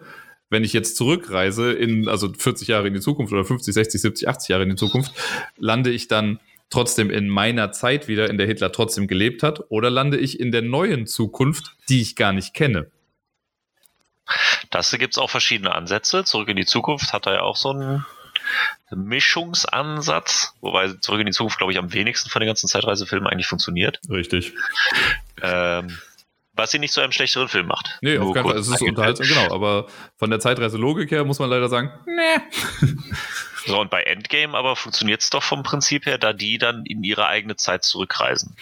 wenn 0.52 0.64
ich 0.64 0.74
jetzt 0.74 0.98
zurückreise 0.98 1.72
in, 1.72 2.08
also 2.08 2.32
40 2.32 2.68
Jahre 2.68 2.88
in 2.88 2.94
die 2.94 3.00
Zukunft 3.00 3.34
oder 3.34 3.46
50, 3.46 3.74
60, 3.74 4.02
70, 4.02 4.28
80 4.28 4.50
Jahre 4.50 4.64
in 4.64 4.70
die 4.70 4.76
Zukunft, 4.76 5.14
lande 5.58 5.90
ich 5.90 6.08
dann 6.08 6.40
trotzdem 6.70 7.10
in 7.10 7.30
meiner 7.30 7.72
Zeit 7.72 8.08
wieder, 8.08 8.30
in 8.30 8.38
der 8.38 8.48
Hitler 8.48 8.72
trotzdem 8.72 9.08
gelebt 9.08 9.44
hat, 9.44 9.64
oder 9.70 9.90
lande 9.90 10.18
ich 10.18 10.40
in 10.40 10.52
der 10.52 10.62
neuen 10.62 11.08
Zukunft, 11.08 11.76
die 11.90 12.02
ich 12.02 12.16
gar 12.16 12.34
nicht 12.34 12.54
kenne? 12.54 12.92
Das 14.70 14.92
gibt 14.92 15.14
es 15.14 15.18
auch 15.18 15.30
verschiedene 15.30 15.74
Ansätze. 15.74 16.24
Zurück 16.26 16.50
in 16.50 16.58
die 16.58 16.66
Zukunft 16.66 17.14
hat 17.14 17.28
er 17.28 17.34
ja 17.36 17.42
auch 17.42 17.56
so 17.56 17.72
einen 17.72 18.06
Mischungsansatz, 18.90 20.54
wobei 20.60 20.90
Zurück 20.94 21.22
in 21.22 21.28
die 21.28 21.32
Zukunft, 21.32 21.58
glaube 21.58 21.72
ich, 21.72 21.80
am 21.80 21.94
wenigsten 21.94 22.30
von 22.30 22.42
den 22.42 22.48
ganzen 22.48 22.68
Zeitreisefilmen 22.68 23.28
eigentlich 23.28 23.48
funktioniert. 23.48 24.00
Richtig. 24.10 24.54
Ähm, 25.42 25.98
was 26.54 26.72
sie 26.72 26.80
nicht 26.80 26.94
zu 26.94 27.02
einem 27.02 27.12
schlechteren 27.12 27.48
Film 27.48 27.68
macht. 27.68 28.00
Nee, 28.02 28.18
auf 28.18 28.34
keinen 28.34 28.46
Fall. 28.46 28.58
Es 28.58 28.68
ist 28.68 28.82
unterhaltsam, 28.82 29.28
genau. 29.28 29.54
Aber 29.54 29.88
von 30.18 30.30
der 30.30 30.40
Zeitreiselogik 30.40 31.12
her 31.12 31.24
muss 31.24 31.40
man 31.40 31.50
leider 31.50 31.70
sagen, 31.70 31.92
nee. 32.06 32.88
So, 33.68 33.80
und 33.80 33.92
bei 33.92 34.02
Endgame 34.02 34.58
aber 34.58 34.76
funktioniert 34.76 35.22
es 35.22 35.30
doch 35.30 35.44
vom 35.44 35.62
Prinzip 35.62 36.06
her, 36.08 36.18
da 36.18 36.34
die 36.34 36.58
dann 36.58 36.84
in 36.86 37.04
ihre 37.04 37.28
eigene 37.28 37.56
Zeit 37.56 37.84
zurückreisen. 37.84 38.56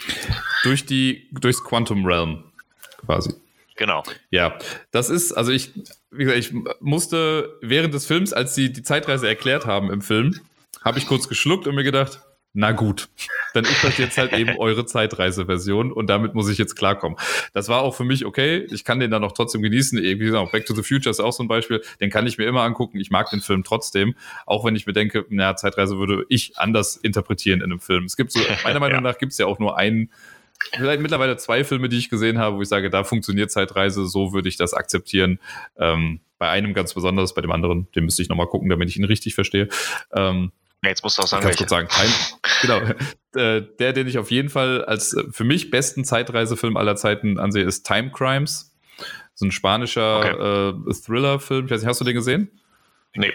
Durch 0.63 0.85
die, 0.85 1.29
durchs 1.31 1.63
Quantum 1.63 2.05
Realm 2.05 2.43
quasi. 3.05 3.33
Genau. 3.77 4.03
Ja, 4.29 4.57
das 4.91 5.09
ist, 5.09 5.31
also 5.31 5.53
ich, 5.53 5.71
wie 6.11 6.25
gesagt, 6.25 6.39
ich 6.39 6.53
musste 6.81 7.57
während 7.61 7.93
des 7.93 8.05
Films, 8.05 8.33
als 8.33 8.55
sie 8.55 8.73
die 8.73 8.83
Zeitreise 8.83 9.27
erklärt 9.27 9.65
haben 9.65 9.89
im 9.89 10.01
Film, 10.01 10.37
habe 10.83 10.99
ich 10.99 11.07
kurz 11.07 11.29
geschluckt 11.29 11.65
und 11.65 11.75
mir 11.75 11.83
gedacht, 11.83 12.19
na 12.53 12.71
gut, 12.71 13.09
dann 13.53 13.63
ist 13.63 13.83
das 13.83 13.97
jetzt 13.99 14.17
halt 14.17 14.33
eben 14.33 14.57
eure 14.57 14.85
Zeitreise-Version 14.85 15.91
und 15.91 16.07
damit 16.07 16.33
muss 16.33 16.49
ich 16.49 16.57
jetzt 16.57 16.75
klarkommen. 16.75 17.17
Das 17.53 17.69
war 17.69 17.81
auch 17.81 17.93
für 17.95 18.03
mich 18.03 18.25
okay. 18.25 18.65
Ich 18.71 18.83
kann 18.83 18.99
den 18.99 19.11
dann 19.11 19.23
auch 19.23 19.33
trotzdem 19.33 19.61
genießen. 19.61 20.01
Wie 20.01 20.17
gesagt, 20.17 20.51
Back 20.51 20.65
to 20.65 20.73
the 20.73 20.81
Future 20.81 21.11
ist 21.11 21.19
auch 21.19 21.31
so 21.31 21.43
ein 21.43 21.47
Beispiel. 21.47 21.83
Den 22.01 22.09
kann 22.09 22.25
ich 22.25 22.39
mir 22.39 22.45
immer 22.45 22.63
angucken. 22.63 22.99
Ich 22.99 23.11
mag 23.11 23.29
den 23.29 23.41
Film 23.41 23.63
trotzdem, 23.63 24.15
auch 24.47 24.65
wenn 24.65 24.75
ich 24.75 24.87
mir 24.87 24.93
denke, 24.93 25.25
naja, 25.29 25.55
Zeitreise 25.55 25.99
würde 25.99 26.25
ich 26.29 26.57
anders 26.57 26.97
interpretieren 26.97 27.59
in 27.59 27.65
einem 27.65 27.79
Film. 27.79 28.05
Es 28.05 28.17
gibt 28.17 28.31
so, 28.31 28.39
meiner 28.63 28.79
Meinung 28.79 29.03
nach 29.03 29.19
gibt 29.19 29.31
es 29.31 29.37
ja 29.37 29.45
auch 29.45 29.59
nur 29.59 29.77
einen, 29.77 30.11
vielleicht 30.73 31.01
mittlerweile 31.01 31.37
zwei 31.37 31.63
Filme, 31.63 31.87
die 31.87 31.97
ich 31.97 32.09
gesehen 32.09 32.39
habe, 32.39 32.57
wo 32.57 32.61
ich 32.63 32.67
sage, 32.67 32.89
da 32.89 33.03
funktioniert 33.03 33.51
Zeitreise, 33.51 34.07
so 34.07 34.33
würde 34.33 34.49
ich 34.49 34.57
das 34.57 34.73
akzeptieren. 34.73 35.39
Ähm, 35.77 36.19
bei 36.39 36.49
einem 36.49 36.73
ganz 36.73 36.93
besonders, 36.93 37.35
bei 37.35 37.41
dem 37.41 37.51
anderen, 37.51 37.87
den 37.91 38.05
müsste 38.05 38.23
ich 38.23 38.29
nochmal 38.29 38.47
gucken, 38.47 38.69
damit 38.69 38.89
ich 38.89 38.97
ihn 38.97 39.03
richtig 39.03 39.35
verstehe. 39.35 39.67
Ähm, 40.13 40.51
Jetzt 40.83 41.03
musst 41.03 41.17
du 41.17 41.23
auch 41.23 41.27
sagen, 41.27 41.43
Kannst 41.43 41.59
welche. 41.59 41.69
kurz 41.69 41.89
sagen, 41.91 42.11
Time, 42.11 42.13
genau. 42.61 42.95
Äh, 43.35 43.61
der, 43.77 43.93
den 43.93 44.07
ich 44.07 44.17
auf 44.17 44.31
jeden 44.31 44.49
Fall 44.49 44.83
als 44.83 45.13
äh, 45.13 45.23
für 45.29 45.43
mich 45.43 45.69
besten 45.69 46.03
Zeitreisefilm 46.03 46.75
aller 46.77 46.95
Zeiten 46.95 47.37
ansehe, 47.37 47.63
ist 47.63 47.85
Time 47.85 48.09
Crimes. 48.09 48.75
So 49.35 49.45
ein 49.45 49.51
spanischer 49.51 50.71
äh, 50.71 50.93
Thriller-Film. 50.93 51.65
Ich 51.65 51.71
weiß 51.71 51.81
nicht, 51.81 51.87
hast 51.87 52.01
du 52.01 52.05
den 52.05 52.15
gesehen? 52.15 52.49
Nee. 53.13 53.31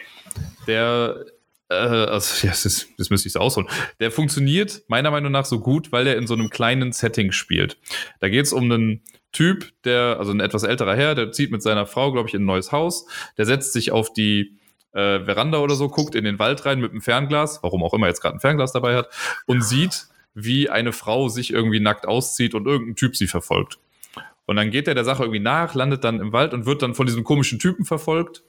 Der, 0.66 1.24
äh, 1.68 1.74
also, 1.74 2.45
ja, 2.47 2.51
das, 2.51 2.66
ist, 2.66 2.88
das 2.99 3.11
müsste 3.11 3.28
ich 3.28 3.34
so 3.34 3.38
ausholen. 3.38 3.68
Der 4.01 4.11
funktioniert 4.11 4.82
meiner 4.88 5.12
Meinung 5.12 5.30
nach 5.30 5.45
so 5.45 5.61
gut, 5.61 5.92
weil 5.92 6.09
er 6.09 6.16
in 6.16 6.26
so 6.26 6.34
einem 6.34 6.51
kleinen 6.51 6.90
Setting 6.90 7.30
spielt. 7.30 7.78
Da 8.18 8.28
geht 8.28 8.47
es 8.47 8.53
um 8.53 8.64
einen 8.64 9.03
Typ, 9.30 9.70
der, 9.84 10.16
also 10.18 10.32
ein 10.32 10.40
etwas 10.40 10.64
älterer 10.64 10.97
Herr, 10.97 11.14
der 11.14 11.30
zieht 11.30 11.53
mit 11.53 11.62
seiner 11.62 11.86
Frau, 11.86 12.11
glaube 12.11 12.28
ich, 12.28 12.34
in 12.34 12.42
ein 12.42 12.47
neues 12.47 12.72
Haus. 12.72 13.07
Der 13.38 13.47
setzt 13.47 13.72
sich 13.72 13.92
auf 13.92 14.12
die 14.12 14.59
äh, 14.95 15.24
Veranda 15.24 15.59
oder 15.59 15.74
so, 15.74 15.88
guckt 15.88 16.14
in 16.14 16.24
den 16.24 16.38
Wald 16.38 16.64
rein 16.64 16.80
mit 16.80 16.92
einem 16.92 17.03
Fernglas, 17.03 17.62
warum 17.62 17.82
auch 17.82 17.92
immer 17.92 18.07
er 18.07 18.11
jetzt 18.11 18.22
gerade 18.22 18.36
ein 18.36 18.40
Fernglas 18.40 18.72
dabei 18.72 18.97
hat, 18.97 19.09
und 19.47 19.62
sieht, 19.62 20.07
wie 20.34 20.70
eine 20.70 20.92
Frau 20.92 21.28
sich 21.28 21.53
irgendwie 21.53 21.80
nackt 21.80 22.07
auszieht 22.07 22.55
und 22.55 22.66
irgendein 22.66 22.97
Typ 22.97 23.16
sie 23.16 23.26
verfolgt. 23.26 23.78
Und 24.47 24.57
dann 24.57 24.70
geht 24.70 24.88
er 24.88 24.95
der 24.95 25.05
Sache 25.05 25.22
irgendwie 25.22 25.40
nach, 25.40 25.74
landet 25.74 26.05
dann 26.05 26.20
im 26.20 26.32
Wald 26.32 26.55
und 26.55 26.66
wird 26.66 26.82
dann 26.82 26.95
von 26.95 27.07
diesem 27.07 27.24
komischen 27.24 27.59
Typen 27.59 27.84
verfolgt. 27.84 28.42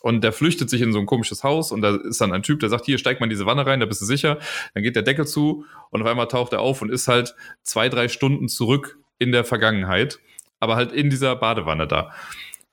Und 0.00 0.24
der 0.24 0.32
flüchtet 0.32 0.68
sich 0.68 0.80
in 0.80 0.92
so 0.92 0.98
ein 0.98 1.06
komisches 1.06 1.44
Haus 1.44 1.70
und 1.70 1.80
da 1.80 1.94
ist 1.94 2.20
dann 2.20 2.32
ein 2.32 2.42
Typ, 2.42 2.58
der 2.58 2.68
sagt, 2.68 2.86
hier, 2.86 2.98
steig 2.98 3.20
mal 3.20 3.26
in 3.26 3.30
diese 3.30 3.46
Wanne 3.46 3.64
rein, 3.64 3.78
da 3.78 3.86
bist 3.86 4.00
du 4.00 4.04
sicher. 4.04 4.38
Dann 4.74 4.82
geht 4.82 4.96
der 4.96 5.04
Deckel 5.04 5.28
zu 5.28 5.64
und 5.90 6.02
auf 6.02 6.08
einmal 6.08 6.26
taucht 6.26 6.52
er 6.52 6.60
auf 6.60 6.82
und 6.82 6.90
ist 6.90 7.06
halt 7.06 7.36
zwei, 7.62 7.88
drei 7.88 8.08
Stunden 8.08 8.48
zurück 8.48 8.98
in 9.20 9.30
der 9.30 9.44
Vergangenheit, 9.44 10.18
aber 10.58 10.74
halt 10.74 10.90
in 10.90 11.08
dieser 11.08 11.36
Badewanne 11.36 11.86
da. 11.86 12.10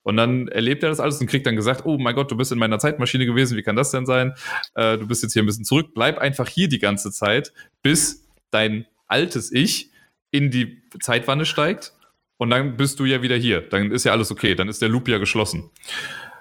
Und 0.10 0.18
dann 0.18 0.48
erlebt 0.48 0.82
er 0.82 0.90
das 0.90 1.00
alles 1.00 1.22
und 1.22 1.28
kriegt 1.28 1.46
dann 1.46 1.56
gesagt, 1.56 1.86
oh 1.86 2.00
mein 2.00 2.16
Gott, 2.16 2.32
du 2.32 2.36
bist 2.36 2.52
in 2.52 2.58
meiner 2.58 2.80
Zeitmaschine 2.80 3.28
gewesen, 3.28 3.56
wie 3.56 3.62
kann 3.62 3.76
das 3.76 3.92
denn 3.92 4.08
sein? 4.08 4.34
Äh, 4.74 4.98
du 4.98 5.06
bist 5.06 5.22
jetzt 5.22 5.34
hier 5.34 5.44
ein 5.44 5.46
bisschen 5.46 5.66
zurück, 5.66 5.92
bleib 5.94 6.18
einfach 6.18 6.48
hier 6.48 6.68
die 6.68 6.80
ganze 6.80 7.12
Zeit, 7.12 7.54
bis 7.84 8.28
dein 8.50 8.88
altes 9.08 9.52
Ich 9.52 9.92
in 10.32 10.50
die 10.50 10.82
Zeitwanne 11.00 11.46
steigt 11.46 11.94
und 12.38 12.50
dann 12.50 12.76
bist 12.76 13.00
du 13.00 13.06
ja 13.06 13.22
wieder 13.22 13.36
hier. 13.36 13.62
Dann 13.62 13.92
ist 13.92 14.04
ja 14.04 14.12
alles 14.12 14.32
okay, 14.32 14.56
dann 14.56 14.68
ist 14.68 14.82
der 14.82 14.90
Loop 14.90 15.08
ja 15.08 15.20
geschlossen. 15.20 15.70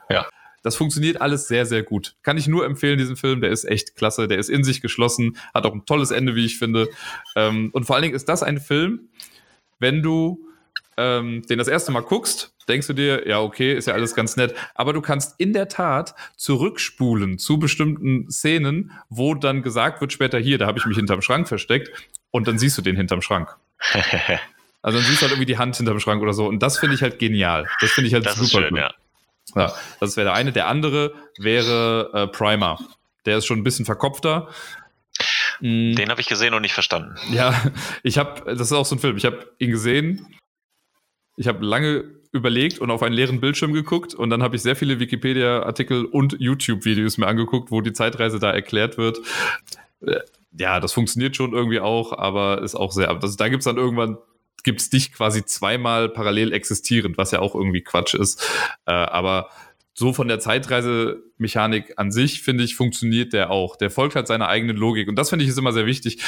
Ja. 0.08 0.26
Das 0.62 0.74
funktioniert 0.74 1.20
alles 1.20 1.46
sehr, 1.46 1.66
sehr 1.66 1.82
gut. 1.82 2.16
Kann 2.22 2.38
ich 2.38 2.48
nur 2.48 2.64
empfehlen, 2.64 2.96
diesen 2.96 3.16
Film. 3.16 3.42
Der 3.42 3.50
ist 3.50 3.64
echt 3.64 3.96
klasse. 3.96 4.28
Der 4.28 4.38
ist 4.38 4.48
in 4.48 4.64
sich 4.64 4.80
geschlossen, 4.80 5.36
hat 5.52 5.66
auch 5.66 5.74
ein 5.74 5.84
tolles 5.84 6.10
Ende, 6.10 6.34
wie 6.34 6.46
ich 6.46 6.58
finde. 6.58 6.88
Ähm, 7.36 7.68
und 7.74 7.84
vor 7.84 7.96
allen 7.96 8.04
Dingen 8.04 8.14
ist 8.14 8.30
das 8.30 8.42
ein 8.42 8.60
Film, 8.60 9.10
wenn 9.78 10.02
du 10.02 10.48
ähm, 10.96 11.42
den 11.50 11.58
das 11.58 11.68
erste 11.68 11.92
Mal 11.92 12.00
guckst, 12.00 12.54
denkst 12.68 12.86
du 12.86 12.92
dir, 12.92 13.26
ja, 13.28 13.40
okay, 13.40 13.74
ist 13.74 13.86
ja 13.86 13.94
alles 13.94 14.14
ganz 14.14 14.36
nett. 14.36 14.54
Aber 14.74 14.92
du 14.92 15.00
kannst 15.00 15.38
in 15.38 15.52
der 15.52 15.68
Tat 15.68 16.14
zurückspulen 16.36 17.38
zu 17.38 17.58
bestimmten 17.58 18.30
Szenen, 18.30 18.92
wo 19.08 19.34
dann 19.34 19.62
gesagt 19.62 20.00
wird, 20.00 20.12
später 20.12 20.38
hier, 20.38 20.58
da 20.58 20.66
habe 20.66 20.78
ich 20.78 20.86
mich 20.86 20.96
hinterm 20.96 21.22
Schrank 21.22 21.48
versteckt 21.48 21.90
und 22.30 22.46
dann 22.48 22.58
siehst 22.58 22.76
du 22.78 22.82
den 22.82 22.96
hinterm 22.96 23.22
Schrank. 23.22 23.56
Also 24.80 24.98
dann 24.98 25.06
siehst 25.06 25.20
du 25.20 25.22
halt 25.22 25.32
irgendwie 25.32 25.46
die 25.46 25.58
Hand 25.58 25.76
hinterm 25.76 25.98
Schrank 25.98 26.22
oder 26.22 26.32
so. 26.32 26.46
Und 26.46 26.62
das 26.62 26.78
finde 26.78 26.94
ich 26.94 27.02
halt 27.02 27.18
genial. 27.18 27.66
Das 27.80 27.90
finde 27.90 28.08
ich 28.08 28.14
halt 28.14 28.24
das 28.24 28.36
super 28.36 28.62
ist 28.62 28.68
schön, 28.68 28.76
ja. 28.76 28.94
Ja, 29.56 29.72
das 30.00 30.16
wäre 30.16 30.26
der 30.26 30.34
eine. 30.34 30.52
Der 30.52 30.68
andere 30.68 31.14
wäre 31.36 32.10
äh, 32.14 32.26
Primer. 32.28 32.78
Der 33.26 33.38
ist 33.38 33.46
schon 33.46 33.58
ein 33.58 33.64
bisschen 33.64 33.84
verkopfter. 33.84 34.48
Mm, 35.60 35.94
Den 35.94 36.10
habe 36.10 36.20
ich 36.20 36.28
gesehen 36.28 36.54
und 36.54 36.62
nicht 36.62 36.74
verstanden. 36.74 37.16
ja, 37.32 37.60
ich 38.02 38.18
habe, 38.18 38.54
das 38.54 38.60
ist 38.68 38.72
auch 38.72 38.86
so 38.86 38.94
ein 38.94 38.98
Film. 39.00 39.16
Ich 39.16 39.24
habe 39.24 39.52
ihn 39.58 39.70
gesehen. 39.70 40.26
Ich 41.36 41.48
habe 41.48 41.64
lange 41.64 42.04
überlegt 42.32 42.78
und 42.78 42.90
auf 42.90 43.02
einen 43.02 43.14
leeren 43.14 43.40
Bildschirm 43.40 43.72
geguckt 43.72 44.14
und 44.14 44.30
dann 44.30 44.42
habe 44.42 44.56
ich 44.56 44.62
sehr 44.62 44.76
viele 44.76 45.00
Wikipedia-Artikel 45.00 46.04
und 46.04 46.36
YouTube-Videos 46.38 47.18
mir 47.18 47.26
angeguckt, 47.26 47.70
wo 47.70 47.80
die 47.80 47.92
Zeitreise 47.92 48.38
da 48.38 48.50
erklärt 48.50 48.98
wird. 48.98 49.18
Äh, 50.00 50.20
Ja, 50.58 50.80
das 50.80 50.92
funktioniert 50.92 51.36
schon 51.36 51.52
irgendwie 51.52 51.80
auch, 51.80 52.12
aber 52.12 52.62
ist 52.62 52.74
auch 52.74 52.92
sehr. 52.92 53.10
Also 53.10 53.36
da 53.36 53.48
gibt 53.48 53.60
es 53.60 53.64
dann 53.64 53.76
irgendwann 53.76 54.18
gibt 54.64 54.80
es 54.80 54.90
dich 54.90 55.12
quasi 55.12 55.44
zweimal 55.44 56.08
parallel 56.08 56.52
existierend, 56.52 57.16
was 57.16 57.30
ja 57.30 57.38
auch 57.38 57.54
irgendwie 57.54 57.82
Quatsch 57.82 58.14
ist. 58.14 58.42
Äh, 58.86 58.92
aber 58.92 59.50
so 59.94 60.12
von 60.12 60.28
der 60.28 60.40
Zeitreise-Mechanik 60.40 61.94
an 61.96 62.12
sich, 62.12 62.42
finde 62.42 62.64
ich, 62.64 62.76
funktioniert 62.76 63.32
der 63.32 63.50
auch. 63.50 63.76
Der 63.76 63.90
folgt 63.90 64.14
halt 64.14 64.26
seiner 64.26 64.48
eigenen 64.48 64.76
Logik. 64.76 65.08
Und 65.08 65.16
das 65.16 65.30
finde 65.30 65.44
ich 65.44 65.50
ist 65.50 65.58
immer 65.58 65.72
sehr 65.72 65.86
wichtig. 65.86 66.22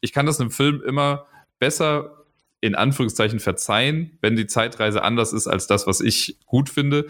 Ich 0.00 0.12
kann 0.12 0.26
das 0.26 0.40
einem 0.40 0.50
Film 0.50 0.82
immer 0.86 1.26
besser 1.58 2.19
in 2.60 2.74
Anführungszeichen 2.74 3.40
verzeihen, 3.40 4.18
wenn 4.20 4.36
die 4.36 4.46
Zeitreise 4.46 5.02
anders 5.02 5.32
ist 5.32 5.46
als 5.46 5.66
das, 5.66 5.86
was 5.86 6.00
ich 6.00 6.36
gut 6.46 6.68
finde, 6.68 7.06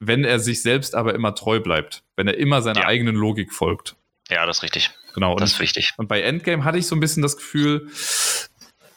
wenn 0.00 0.24
er 0.24 0.38
sich 0.38 0.62
selbst 0.62 0.94
aber 0.94 1.14
immer 1.14 1.34
treu 1.34 1.60
bleibt, 1.60 2.02
wenn 2.16 2.26
er 2.28 2.38
immer 2.38 2.62
seiner 2.62 2.80
Ja. 2.80 2.86
eigenen 2.86 3.14
Logik 3.16 3.52
folgt. 3.52 3.96
Ja, 4.30 4.46
das 4.46 4.58
ist 4.58 4.62
richtig. 4.62 4.90
Genau. 5.14 5.32
Und 5.32 5.40
Das 5.40 5.52
ist 5.52 5.60
wichtig. 5.60 5.92
und 5.96 6.06
bei 6.08 6.20
Endgame 6.22 6.64
hatte 6.64 6.78
ich 6.78 6.86
so 6.86 6.94
ein 6.94 7.00
bisschen 7.00 7.22
das 7.22 7.36
Gefühl, 7.36 7.88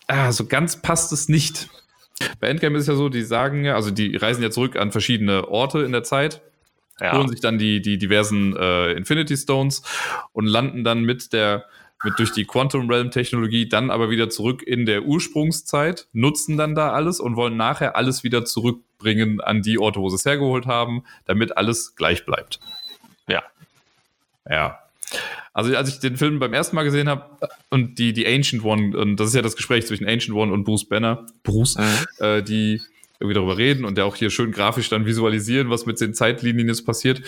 ah, 0.08 0.32
so 0.32 0.46
ganz 0.46 0.82
passt 0.82 1.12
es 1.12 1.30
nicht. 1.30 1.70
Bei 2.39 2.48
Endgame 2.48 2.78
ist 2.78 2.84
es 2.84 2.88
ja 2.88 2.96
so, 2.96 3.10
die 3.10 3.24
sagen 3.24 3.66
ja, 3.66 3.76
also 3.76 3.89
die 3.92 4.16
reisen 4.16 4.44
ja 4.44 4.52
zurück 4.52 4.76
an 4.76 4.92
verschiedene 4.92 5.48
Orte 5.48 5.80
in 5.80 5.92
der 5.92 6.04
Zeit, 6.04 6.42
Ja. 7.00 7.14
holen 7.18 7.28
sich 7.30 7.39
dann 7.39 7.58
die, 7.58 7.82
die 7.82 7.98
diversen 7.98 8.56
äh, 8.56 8.92
Infinity 8.92 9.36
Stones 9.38 9.82
und 10.34 10.46
landen 10.46 10.84
dann 10.84 11.02
mit 11.04 11.34
der 11.34 11.66
mit 12.04 12.18
durch 12.18 12.32
die 12.32 12.45
Quantum 12.45 12.89
Realm 12.89 13.12
Technologie 13.12 13.70
dann 13.70 13.91
aber 13.91 14.10
wieder 14.10 14.30
zurück 14.30 14.64
in 14.64 14.86
der 14.86 15.04
Ursprungszeit, 15.04 16.08
nutzen 16.14 16.58
dann 16.58 16.76
da 16.76 16.91
alles 16.93 17.20
und 17.20 17.36
wollen 17.36 17.58
nachher 17.58 17.95
alles 17.95 18.24
wieder 18.24 18.43
zurückbringen 18.45 19.39
an 19.41 19.62
die 19.62 19.78
Orte, 19.78 19.99
wo 19.99 20.10
sie 20.10 20.16
es 20.16 20.26
hergeholt 20.26 20.66
haben, 20.66 21.04
damit 21.26 21.58
alles 21.58 21.95
gleich 21.95 22.26
bleibt. 22.26 22.60
Ja. 23.28 23.43
Ja. 24.49 24.80
Also 25.54 25.76
als 25.76 25.89
ich 25.89 25.99
den 25.99 26.16
Film 26.18 26.39
beim 26.39 26.54
ersten 26.54 26.76
Mal 26.76 26.84
gesehen 26.84 27.10
habe 27.10 27.38
und 27.70 27.99
die, 27.99 28.14
die 28.14 28.26
Ancient 28.26 28.64
One, 28.64 28.97
und 28.97 29.18
das 29.18 29.28
ist 29.28 29.36
ja 29.36 29.41
das 29.41 29.58
Gespräch 29.58 29.86
zwischen 29.86 30.08
Ancient 30.08 30.36
One 30.36 30.52
und 30.54 30.64
Bruce 30.64 30.88
Banner, 30.88 31.26
Bruce, 31.43 31.78
Mhm. 31.78 32.26
äh, 32.26 32.41
die 32.41 32.82
irgendwie 33.22 33.36
darüber 33.36 33.58
reden 33.58 33.86
und 33.86 33.98
der 33.98 34.06
auch 34.06 34.16
hier 34.16 34.30
schön 34.30 34.52
grafisch 34.52 34.90
dann 34.90 35.06
visualisieren, 35.06 35.70
was 35.70 35.86
mit 35.86 36.02
den 36.02 36.14
Zeitlinien 36.14 36.68
jetzt 36.68 36.86
passiert. 36.86 37.20